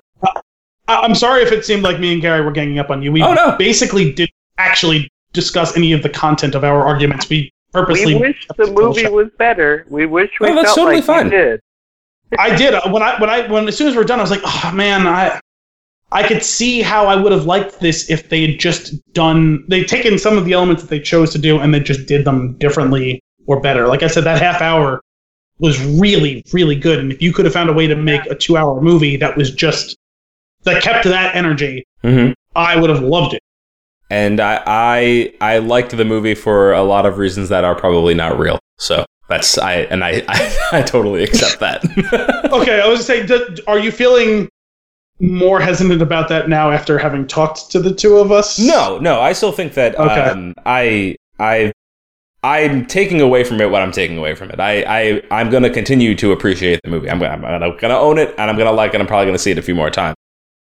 I'm 0.86 1.14
sorry 1.14 1.42
if 1.42 1.50
it 1.50 1.64
seemed 1.64 1.82
like 1.82 1.98
me 1.98 2.12
and 2.12 2.20
Gary 2.20 2.44
were 2.44 2.50
ganging 2.52 2.78
up 2.78 2.90
on 2.90 3.00
you. 3.02 3.10
We 3.10 3.22
Oh, 3.22 3.32
no. 3.32 3.56
basically 3.56 4.12
didn't 4.12 4.34
actually 4.58 5.08
discuss 5.32 5.78
any 5.78 5.92
of 5.92 6.02
the 6.02 6.10
content 6.10 6.54
of 6.54 6.62
our 6.62 6.84
arguments. 6.84 7.30
We 7.30 7.50
purposely. 7.72 8.16
We 8.16 8.20
wish 8.20 8.46
the 8.58 8.70
movie 8.70 9.08
was 9.08 9.28
better. 9.38 9.86
We 9.88 10.04
wish 10.04 10.30
we 10.40 10.48
No, 10.48 10.56
that's 10.56 10.66
felt 10.68 10.76
totally 10.76 10.96
like 10.96 11.04
fine. 11.04 11.30
did. 11.30 11.60
I 12.38 12.54
did 12.54 12.74
uh, 12.74 12.82
when 12.90 13.02
I 13.02 13.18
when 13.18 13.30
I 13.30 13.50
when 13.50 13.66
as 13.66 13.78
soon 13.78 13.88
as 13.88 13.96
we're 13.96 14.04
done, 14.04 14.18
I 14.18 14.22
was 14.22 14.30
like, 14.30 14.42
oh 14.44 14.72
man, 14.74 15.06
I 15.06 15.40
I 16.12 16.22
could 16.28 16.42
see 16.44 16.82
how 16.82 17.06
I 17.06 17.16
would 17.16 17.32
have 17.32 17.46
liked 17.46 17.80
this 17.80 18.10
if 18.10 18.28
they 18.28 18.46
had 18.46 18.60
just 18.60 18.92
done 19.14 19.64
they'd 19.68 19.88
taken 19.88 20.18
some 20.18 20.36
of 20.36 20.44
the 20.44 20.52
elements 20.52 20.82
that 20.82 20.90
they 20.90 21.00
chose 21.00 21.32
to 21.32 21.38
do 21.38 21.58
and 21.60 21.72
they 21.72 21.80
just 21.80 22.06
did 22.06 22.24
them 22.26 22.58
differently 22.58 23.20
or 23.50 23.60
better. 23.60 23.88
Like 23.88 24.04
I 24.04 24.06
said, 24.06 24.22
that 24.24 24.40
half 24.40 24.62
hour 24.62 25.00
was 25.58 25.78
really 25.84 26.42
really 26.52 26.76
good, 26.76 27.00
and 27.00 27.12
if 27.12 27.20
you 27.20 27.32
could 27.32 27.44
have 27.44 27.52
found 27.52 27.68
a 27.68 27.72
way 27.72 27.86
to 27.88 27.96
make 27.96 28.24
a 28.26 28.34
two 28.34 28.56
hour 28.56 28.80
movie 28.80 29.16
that 29.16 29.36
was 29.36 29.50
just 29.50 29.96
that 30.62 30.82
kept 30.82 31.04
that 31.04 31.34
energy, 31.34 31.84
hmm 32.02 32.30
I 32.54 32.76
would 32.78 32.90
have 32.90 33.02
loved 33.02 33.34
it. 33.34 33.40
And 34.12 34.40
I, 34.40 34.60
I, 34.66 35.32
I 35.40 35.58
liked 35.58 35.96
the 35.96 36.04
movie 36.04 36.34
for 36.34 36.72
a 36.72 36.82
lot 36.82 37.06
of 37.06 37.16
reasons 37.18 37.48
that 37.50 37.62
are 37.62 37.76
probably 37.76 38.12
not 38.12 38.38
real. 38.38 38.58
So 38.78 39.04
that's 39.28 39.56
I, 39.56 39.82
and 39.82 40.02
I, 40.02 40.24
I, 40.28 40.78
I 40.78 40.82
totally 40.82 41.22
accept 41.22 41.60
that. 41.60 41.84
Okay, 42.52 42.80
I 42.80 42.88
was 42.88 43.06
saying, 43.06 43.28
are 43.68 43.78
you 43.78 43.92
feeling 43.92 44.48
more 45.20 45.60
hesitant 45.60 46.02
about 46.02 46.28
that 46.28 46.48
now 46.48 46.72
after 46.72 46.98
having 46.98 47.24
talked 47.26 47.70
to 47.70 47.78
the 47.78 47.94
two 47.94 48.16
of 48.16 48.32
us? 48.32 48.58
No, 48.58 48.98
no, 48.98 49.20
I 49.20 49.32
still 49.32 49.52
think 49.52 49.74
that 49.74 49.94
Okay. 49.94 50.20
um, 50.20 50.54
I 50.66 51.14
I 51.38 51.72
I'm 52.42 52.86
taking 52.86 53.20
away 53.20 53.44
from 53.44 53.60
it 53.60 53.70
what 53.70 53.82
I'm 53.82 53.92
taking 53.92 54.16
away 54.18 54.34
from 54.34 54.50
it. 54.50 54.58
I, 54.60 54.82
I 54.82 55.22
I'm 55.30 55.50
going 55.50 55.62
to 55.62 55.70
continue 55.70 56.14
to 56.16 56.32
appreciate 56.32 56.80
the 56.82 56.90
movie. 56.90 57.10
I'm, 57.10 57.22
I'm, 57.22 57.44
I'm 57.44 57.60
going 57.60 57.80
to 57.90 57.96
own 57.98 58.16
it, 58.18 58.30
and 58.38 58.50
I'm 58.50 58.56
going 58.56 58.66
to 58.66 58.72
like 58.72 58.94
it. 58.94 59.00
I'm 59.00 59.06
probably 59.06 59.26
going 59.26 59.34
to 59.36 59.42
see 59.42 59.50
it 59.50 59.58
a 59.58 59.62
few 59.62 59.74
more 59.74 59.90
times. 59.90 60.16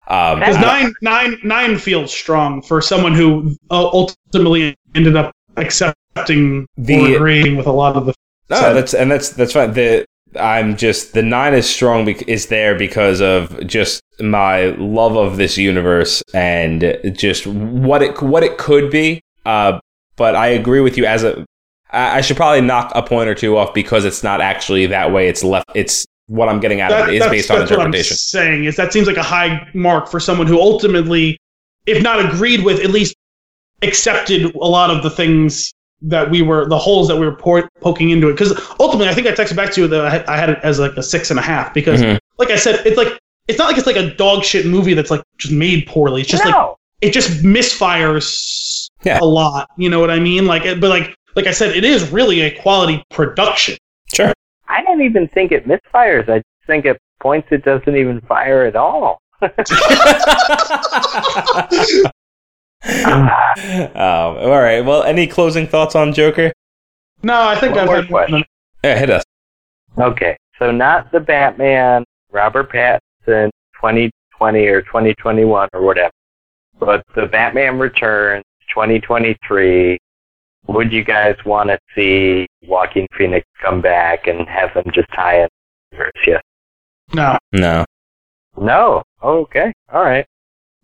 Um, 0.07 0.39
Because 0.39 0.55
I- 0.57 0.61
nine, 0.61 0.93
nine, 1.01 1.37
nine 1.43 1.77
feels 1.77 2.11
strong 2.13 2.61
for 2.61 2.81
someone 2.81 3.13
who 3.13 3.55
uh, 3.69 3.87
ultimately 3.87 4.75
ended 4.95 5.15
up 5.15 5.31
accepting 5.57 6.65
The- 6.77 7.13
or 7.13 7.15
agreeing 7.17 7.57
with 7.57 7.67
a 7.67 7.71
lot 7.71 7.95
of 7.95 8.05
the. 8.05 8.13
No, 8.49 8.55
So- 8.59 8.73
that's 8.73 8.93
and 8.93 9.11
that's 9.11 9.29
that's 9.29 9.53
fine. 9.53 9.73
The 9.73 10.05
I'm 10.39 10.77
just 10.77 11.13
the 11.13 11.21
nine 11.23 11.53
is 11.53 11.69
strong 11.69 12.05
bec- 12.05 12.27
is 12.27 12.47
there 12.47 12.75
because 12.77 13.21
of 13.21 13.65
just 13.67 14.01
my 14.19 14.67
love 14.77 15.15
of 15.15 15.37
this 15.37 15.57
universe 15.57 16.21
and 16.33 16.97
just 17.13 17.45
what 17.47 18.01
it 18.01 18.21
what 18.21 18.43
it 18.43 18.57
could 18.57 18.89
be. 18.89 19.21
Uh, 19.45 19.79
but 20.15 20.35
I 20.35 20.47
agree 20.47 20.79
with 20.79 20.97
you 20.97 21.05
as 21.05 21.23
a. 21.23 21.45
I 21.91 22.17
I 22.17 22.21
should 22.21 22.37
probably 22.37 22.61
knock 22.61 22.91
a 22.95 23.01
point 23.03 23.29
or 23.29 23.35
two 23.35 23.57
off 23.57 23.73
because 23.73 24.05
it's 24.05 24.23
not 24.23 24.41
actually 24.41 24.85
that 24.87 25.11
way. 25.11 25.27
It's 25.27 25.43
left. 25.43 25.65
It's 25.75 26.05
what 26.27 26.49
I'm 26.49 26.59
getting 26.59 26.81
out 26.81 26.89
That- 26.91 27.03
of 27.03 27.09
it 27.09 27.13
is 27.15 27.19
that's 27.21 27.31
based 27.31 27.51
on 27.51 27.59
that's 27.59 27.71
what 27.71 27.79
I'm 27.79 27.85
interpretation. 27.87 28.17
saying 28.17 28.65
is 28.65 28.75
that 28.75 28.91
seems 28.91 29.07
like 29.07 29.17
a 29.17 29.23
high 29.23 29.67
mark 29.73 30.09
for 30.09 30.19
someone 30.19 30.45
who 30.47 30.59
ultimately, 30.59 31.37
if 31.85 32.03
not 32.03 32.19
agreed 32.23 32.63
with, 32.65 32.79
at 32.81 32.89
least 32.91 33.15
accepted 33.81 34.53
a 34.55 34.57
lot 34.67 34.89
of 34.89 35.03
the 35.03 35.09
things 35.09 35.71
that 36.01 36.29
we 36.29 36.41
were 36.41 36.67
the 36.67 36.77
holes 36.77 37.07
that 37.07 37.15
we 37.15 37.25
were 37.25 37.35
por- 37.35 37.69
poking 37.81 38.09
into 38.11 38.27
it. 38.29 38.33
Because 38.33 38.51
ultimately, 38.79 39.09
I 39.09 39.13
think 39.13 39.25
I 39.27 39.31
texted 39.31 39.55
back 39.55 39.71
to 39.73 39.81
you 39.81 39.87
that 39.87 40.05
I 40.05 40.09
had, 40.09 40.25
I 40.25 40.37
had 40.37 40.49
it 40.49 40.59
as 40.63 40.79
like 40.79 40.91
a 40.97 41.03
six 41.03 41.31
and 41.31 41.39
a 41.39 41.43
half 41.43 41.73
because, 41.73 42.01
Mhm. 42.01 42.19
like 42.37 42.49
I 42.51 42.55
said, 42.55 42.85
it's 42.85 42.97
like 42.97 43.17
it's 43.47 43.57
not 43.57 43.67
like 43.69 43.77
it's 43.77 43.87
like 43.87 43.95
a 43.95 44.13
dog 44.15 44.43
shit 44.43 44.65
movie 44.65 44.93
that's 44.93 45.09
like 45.09 45.21
just 45.37 45.53
made 45.53 45.87
poorly. 45.87 46.21
It's 46.21 46.29
just 46.29 46.43
like 46.45 46.53
it 47.01 47.13
just 47.13 47.41
misfires 47.43 48.89
Yeah. 49.03 49.19
a 49.21 49.25
lot. 49.25 49.69
You 49.77 49.89
know 49.89 49.99
what 49.99 50.11
I 50.11 50.19
mean? 50.19 50.45
Like, 50.47 50.65
it- 50.65 50.79
but 50.81 50.89
like 50.89 51.15
like 51.37 51.45
I 51.45 51.51
said, 51.51 51.75
it 51.75 51.85
is 51.85 52.11
really 52.11 52.41
a 52.41 52.51
quality 52.59 53.03
production. 53.11 53.77
Sure. 54.11 54.33
I 54.67 54.83
don't 54.83 55.01
even 55.01 55.27
think 55.29 55.51
it 55.51 55.67
misfires. 55.67 56.27
I 56.27 56.41
think 56.65 56.85
at 56.87 56.97
points 57.21 57.47
it 57.51 57.63
doesn't 57.63 57.95
even 57.95 58.19
fire 58.21 58.65
at 58.65 58.75
all. 58.75 59.21
um, 59.41 59.51
all 63.95 64.49
right. 64.49 64.81
Well, 64.81 65.03
any 65.03 65.27
closing 65.27 65.67
thoughts 65.67 65.95
on 65.95 66.11
Joker? 66.11 66.51
No, 67.21 67.47
I 67.47 67.55
think 67.55 67.75
One 67.75 67.87
I've 67.87 68.09
had. 68.09 68.43
Yeah, 68.83 68.97
hit 68.97 69.09
us. 69.11 69.23
Okay, 69.99 70.37
so 70.57 70.71
not 70.71 71.11
the 71.11 71.19
Batman, 71.19 72.03
Robert 72.31 72.71
Pattinson, 72.71 73.49
2020 73.75 74.65
or 74.67 74.81
2021 74.81 75.69
or 75.73 75.81
whatever, 75.81 76.11
but 76.79 77.03
the 77.15 77.27
Batman 77.27 77.77
Returns, 77.77 78.43
2023. 78.69 79.97
Would 80.67 80.91
you 80.91 81.03
guys 81.03 81.35
want 81.45 81.69
to 81.69 81.79
see 81.95 82.47
Joaquin 82.63 83.07
Phoenix 83.17 83.47
come 83.61 83.81
back 83.81 84.27
and 84.27 84.47
have 84.47 84.73
them 84.73 84.85
just 84.93 85.07
tie 85.13 85.43
in? 85.43 85.47
Yes. 86.25 86.41
no. 87.13 87.37
No. 87.53 87.85
No. 88.59 89.03
Oh, 89.21 89.39
okay. 89.41 89.71
All 89.93 90.03
right. 90.03 90.25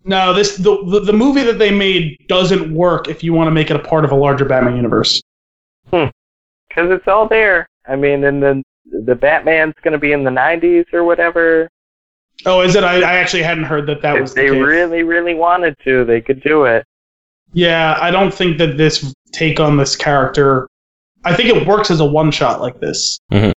No, 0.04 0.32
this 0.34 0.56
the, 0.56 0.84
the 0.86 1.00
the 1.00 1.12
movie 1.12 1.42
that 1.44 1.58
they 1.58 1.70
made 1.70 2.18
doesn't 2.28 2.74
work 2.74 3.08
if 3.08 3.24
you 3.24 3.32
want 3.32 3.46
to 3.46 3.50
make 3.50 3.70
it 3.70 3.76
a 3.76 3.78
part 3.80 4.04
of 4.04 4.12
a 4.12 4.14
larger 4.14 4.44
Batman 4.44 4.76
universe. 4.76 5.22
Hmm. 5.90 6.06
Because 6.68 6.90
it's 6.90 7.08
all 7.08 7.26
there. 7.26 7.66
I 7.86 7.96
mean, 7.96 8.24
and 8.24 8.42
then 8.42 8.62
the 8.84 9.14
Batman's 9.14 9.74
going 9.82 9.92
to 9.92 9.98
be 9.98 10.12
in 10.12 10.24
the 10.24 10.30
90s 10.30 10.92
or 10.92 11.04
whatever. 11.04 11.68
Oh, 12.46 12.60
is 12.60 12.74
it? 12.74 12.84
I, 12.84 12.96
I 12.96 13.14
actually 13.14 13.42
hadn't 13.42 13.64
heard 13.64 13.86
that 13.86 14.02
that 14.02 14.16
if 14.16 14.22
was 14.22 14.34
the 14.34 14.42
they 14.42 14.48
case. 14.50 14.62
really, 14.62 15.02
really 15.04 15.34
wanted 15.34 15.76
to, 15.84 16.04
they 16.04 16.20
could 16.20 16.42
do 16.42 16.64
it. 16.64 16.84
Yeah, 17.54 17.96
I 18.00 18.10
don't 18.10 18.32
think 18.34 18.58
that 18.58 18.76
this 18.76 19.12
take 19.32 19.60
on 19.60 19.76
this 19.76 19.96
character. 19.96 20.68
I 21.24 21.34
think 21.34 21.48
it 21.48 21.66
works 21.66 21.90
as 21.90 22.00
a 22.00 22.04
one 22.04 22.30
shot 22.30 22.60
like 22.60 22.78
this. 22.80 23.18
Mm-hmm. 23.32 23.52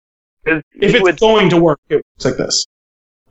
Because 0.45 0.63
If 0.75 0.95
it's 0.95 1.03
would 1.03 1.19
going 1.21 1.49
to 1.51 1.57
work, 1.61 1.81
it 1.89 1.97
works 1.97 2.25
like 2.25 2.37
this. 2.37 2.67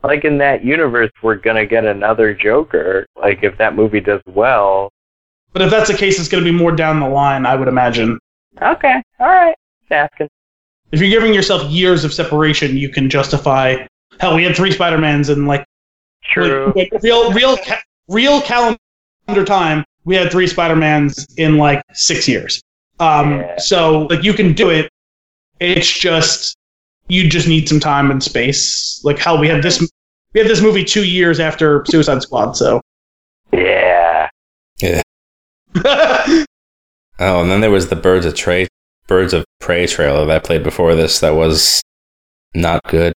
like 0.02 0.24
in 0.24 0.38
that 0.38 0.64
universe, 0.64 1.10
we're 1.22 1.36
gonna 1.36 1.64
get 1.66 1.84
another 1.84 2.34
Joker. 2.34 3.06
Like 3.16 3.42
if 3.44 3.56
that 3.58 3.76
movie 3.76 4.00
does 4.00 4.20
well. 4.26 4.90
But 5.52 5.62
if 5.62 5.70
that's 5.70 5.88
the 5.88 5.96
case, 5.96 6.18
it's 6.18 6.28
going 6.28 6.42
to 6.42 6.50
be 6.50 6.56
more 6.56 6.72
down 6.72 6.98
the 6.98 7.08
line, 7.08 7.46
I 7.46 7.54
would 7.54 7.68
imagine. 7.68 8.18
Okay, 8.60 9.00
all 9.20 9.28
right, 9.28 9.54
just 9.82 9.92
asking. 9.92 10.28
If 10.90 11.00
you're 11.00 11.10
giving 11.10 11.32
yourself 11.32 11.70
years 11.70 12.02
of 12.04 12.12
separation, 12.12 12.76
you 12.76 12.88
can 12.88 13.08
justify. 13.08 13.86
Hell, 14.18 14.34
we 14.34 14.42
had 14.42 14.56
three 14.56 14.72
Spider 14.72 14.98
Mans 14.98 15.28
in 15.28 15.46
like, 15.46 15.64
True. 16.24 16.72
like, 16.74 16.90
like 16.92 17.02
real, 17.04 17.32
real, 17.32 17.56
ca- 17.56 17.80
real 18.08 18.40
calendar 18.40 19.44
time. 19.46 19.84
We 20.04 20.16
had 20.16 20.30
three 20.30 20.46
Spider 20.46 20.76
Mans 20.76 21.26
in 21.36 21.56
like 21.58 21.82
six 21.92 22.28
years. 22.28 22.60
Um, 23.00 23.40
Yeah. 23.40 23.56
so 23.58 24.02
like 24.10 24.22
you 24.22 24.32
can 24.34 24.52
do 24.52 24.70
it. 24.70 24.88
It's 25.60 25.90
just 25.90 26.56
you 27.08 27.28
just 27.28 27.48
need 27.48 27.68
some 27.68 27.80
time 27.80 28.10
and 28.10 28.22
space. 28.22 29.00
Like 29.04 29.18
how 29.18 29.38
we 29.38 29.48
had 29.48 29.62
this, 29.62 29.80
we 30.32 30.40
had 30.40 30.48
this 30.48 30.60
movie 30.62 30.84
two 30.84 31.04
years 31.04 31.38
after 31.40 31.84
Suicide 31.86 32.22
Squad. 32.22 32.52
So 32.52 32.80
yeah. 33.52 34.28
Yeah. 34.80 35.02
oh, 35.84 36.44
and 37.18 37.50
then 37.50 37.60
there 37.60 37.70
was 37.70 37.88
the 37.88 37.96
Birds 37.96 38.26
of 38.26 38.36
Prey, 38.36 38.68
Birds 39.06 39.32
of 39.32 39.44
Prey 39.60 39.86
trailer 39.86 40.24
that 40.26 40.44
played 40.44 40.62
before 40.62 40.94
this. 40.94 41.20
That 41.20 41.30
was 41.34 41.82
not 42.54 42.82
good. 42.84 43.12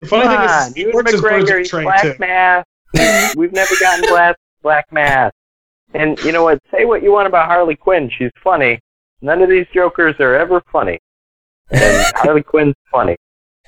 the 0.00 0.08
funny 0.08 0.24
Come 0.24 0.32
thing 0.38 0.48
on, 0.48 0.68
is, 0.68 0.76
Ewan 0.76 0.92
Birds 1.04 1.14
of 1.14 1.22
Birds 1.22 1.50
McGregor, 1.50 1.64
of 1.64 1.70
Prey, 1.70 1.82
Black 1.84 2.02
too. 2.02 2.14
Mass. 2.18 2.64
We've 3.36 3.52
never 3.52 3.74
gotten 3.80 4.08
Black 4.08 4.36
Black 4.62 4.92
Mass. 4.92 5.32
And 5.94 6.18
you 6.20 6.32
know 6.32 6.44
what? 6.44 6.60
Say 6.70 6.84
what 6.84 7.02
you 7.02 7.12
want 7.12 7.26
about 7.26 7.46
Harley 7.46 7.76
Quinn. 7.76 8.10
She's 8.16 8.30
funny. 8.42 8.78
None 9.22 9.42
of 9.42 9.48
these 9.50 9.66
Jokers 9.74 10.14
are 10.20 10.34
ever 10.34 10.62
funny. 10.72 10.98
And 11.70 12.04
Harley 12.16 12.42
Quinn's 12.42 12.74
funny. 12.90 13.16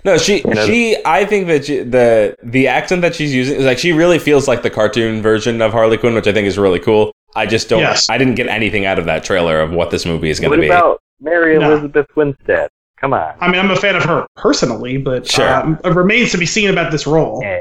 No, 0.05 0.19
she 0.19 0.39
You 0.43 0.55
know- 0.55 0.67
she. 0.67 0.97
I 1.05 1.25
think 1.25 1.47
that 1.49 1.65
she, 1.67 1.79
the 1.81 2.37
the 2.43 2.67
accent 2.69 3.03
that 3.03 3.15
she's 3.15 3.35
using 3.35 3.59
is 3.59 3.65
like 3.67 3.79
she 3.79 3.93
really 3.93 4.19
feels 4.19 4.49
like 4.49 4.63
the 4.63 4.71
cartoon 4.71 5.23
version 5.23 5.61
of 5.63 5.73
Harley 5.73 5.97
Quinn, 5.99 6.15
which 6.15 6.27
I 6.27 6.33
think 6.33 6.47
is 6.47 6.59
really 6.59 6.81
cool. 6.81 7.13
I 7.37 7.47
just 7.47 7.69
don't. 7.69 7.81
Yes. 7.81 8.09
I 8.11 8.19
didn't 8.19 8.35
get 8.35 8.49
anything 8.49 8.85
out 8.85 8.99
of 8.99 9.05
that 9.07 9.25
trailer 9.25 9.61
of 9.61 9.71
what 9.73 9.91
this 9.91 10.05
movie 10.05 10.31
is 10.31 10.39
going 10.41 10.53
to 10.53 10.59
be. 10.61 10.69
What 10.69 10.77
about 10.77 11.03
Mary 11.21 11.59
No. 11.59 11.71
Elizabeth 11.73 12.07
Winstead? 12.17 12.69
Come 13.01 13.15
on. 13.15 13.35
I 13.41 13.49
mean, 13.51 13.59
I'm 13.61 13.71
a 13.71 13.77
fan 13.77 13.97
of 13.97 14.05
her 14.05 14.27
personally, 14.37 14.97
but 14.97 15.27
Sure. 15.27 15.49
um, 15.49 15.79
it 15.85 15.89
remains 15.95 16.31
to 16.33 16.39
be 16.39 16.47
seen 16.47 16.71
about 16.71 16.93
this 16.93 17.05
role. 17.07 17.41
Yeah. 17.43 17.61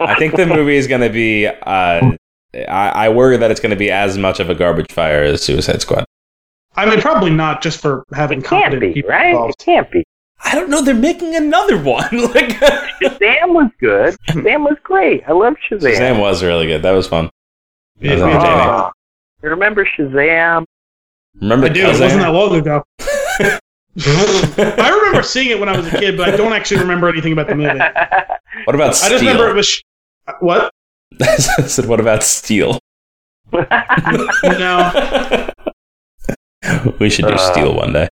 I 0.00 0.14
think 0.16 0.36
the 0.36 0.44
movie 0.56 0.76
is 0.76 0.86
going 0.86 1.00
to 1.00 1.08
be. 1.10 1.46
Uh, 1.46 2.12
I, 2.54 3.06
I 3.06 3.08
worry 3.08 3.36
that 3.36 3.50
it's 3.50 3.60
going 3.60 3.70
to 3.70 3.76
be 3.76 3.90
as 3.90 4.16
much 4.18 4.40
of 4.40 4.50
a 4.50 4.54
garbage 4.54 4.92
fire 4.92 5.22
as 5.22 5.42
Suicide 5.42 5.82
Squad. 5.82 6.04
I 6.76 6.86
mean, 6.86 7.00
probably 7.00 7.30
not 7.30 7.62
just 7.62 7.80
for 7.80 8.04
having 8.12 8.40
It 8.40 8.46
can't 8.46 8.80
be, 8.80 8.92
people 8.92 9.10
right? 9.10 9.48
It 9.50 9.56
can't 9.58 9.90
be. 9.90 10.04
I 10.44 10.54
don't 10.54 10.68
know. 10.68 10.82
They're 10.82 10.94
making 10.94 11.34
another 11.36 11.78
one. 11.80 12.08
like 12.12 12.48
Shazam 13.00 13.54
was 13.54 13.70
good. 13.80 14.16
Shazam 14.28 14.60
was 14.68 14.76
great. 14.82 15.22
I 15.26 15.32
love 15.32 15.54
Shazam. 15.70 15.94
Shazam 15.94 16.20
was 16.20 16.42
really 16.42 16.66
good. 16.66 16.82
That 16.82 16.92
was 16.92 17.06
fun. 17.06 17.30
That 18.00 18.10
was 18.12 18.20
Yeah, 18.20 18.26
entertaining. 18.26 18.68
Oh, 18.68 18.90
you 19.42 19.48
remember 19.50 19.86
Shazam? 19.86 20.64
Remember 21.40 21.66
I 21.66 21.70
do. 21.70 21.82
It 21.86 22.00
wasn't 22.00 22.20
that 22.20 22.28
long 22.28 22.54
ago. 22.56 22.82
I 23.96 24.90
remember 24.90 25.22
seeing 25.22 25.50
it 25.50 25.60
when 25.60 25.68
I 25.68 25.76
was 25.76 25.86
a 25.86 25.98
kid, 25.98 26.16
but 26.16 26.28
I 26.28 26.36
don't 26.36 26.52
actually 26.52 26.80
remember 26.80 27.08
anything 27.08 27.32
about 27.32 27.46
the 27.46 27.54
movie. 27.54 27.78
What 28.64 28.74
about 28.74 28.96
Steel? 28.96 29.06
I 29.06 29.10
just 29.10 29.22
remember 29.22 29.48
it 29.48 29.54
was. 29.54 29.66
Sh- 29.66 29.82
what? 30.40 30.72
I 31.22 31.36
said, 31.66 31.86
what 31.86 32.00
about 32.00 32.22
Steel? 32.22 32.78
No. 34.44 35.50
we 36.98 37.10
should 37.10 37.26
do 37.26 37.34
Uh. 37.34 37.52
Steel 37.52 37.74
one 37.74 37.92
day. 37.92 38.08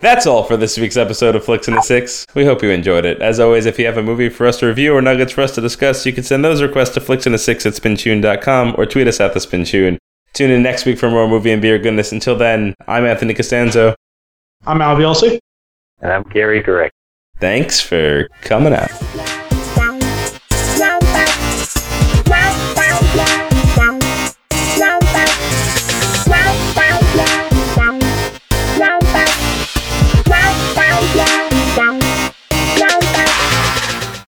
That's 0.00 0.26
all 0.26 0.42
for 0.42 0.56
this 0.56 0.76
week's 0.76 0.96
episode 0.98 1.34
of 1.36 1.44
Flicks 1.44 1.68
in 1.68 1.74
the 1.74 1.80
Six. 1.80 2.26
We 2.34 2.44
hope 2.44 2.62
you 2.62 2.70
enjoyed 2.70 3.04
it. 3.06 3.22
As 3.22 3.40
always, 3.40 3.64
if 3.64 3.78
you 3.78 3.86
have 3.86 3.96
a 3.96 4.02
movie 4.02 4.28
for 4.28 4.46
us 4.46 4.58
to 4.58 4.66
review 4.66 4.94
or 4.94 5.00
nuggets 5.00 5.32
for 5.32 5.40
us 5.42 5.54
to 5.54 5.60
discuss, 5.62 6.04
you 6.04 6.12
can 6.12 6.24
send 6.24 6.44
those 6.44 6.60
requests 6.60 6.90
to 6.94 7.00
flicksinthesix 7.00 7.64
at 7.64 7.72
spintune.com 7.74 8.74
or 8.76 8.84
tweet 8.84 9.08
us 9.08 9.20
at 9.20 9.32
the 9.32 9.40
spintune. 9.40 9.96
Tune 10.34 10.50
in 10.50 10.62
next 10.62 10.84
week 10.84 10.98
for 10.98 11.08
more 11.10 11.26
movie 11.28 11.52
and 11.52 11.62
beer 11.62 11.78
goodness. 11.78 12.12
Until 12.12 12.36
then, 12.36 12.74
I'm 12.86 13.06
Anthony 13.06 13.32
Costanzo. 13.32 13.94
I'm 14.66 14.82
Al 14.82 14.96
Bielsi. 14.96 15.38
and 16.02 16.12
I'm 16.12 16.24
Gary 16.24 16.62
Direct. 16.62 16.92
Thanks 17.38 17.80
for 17.80 18.28
coming 18.42 18.74
out. 18.74 18.90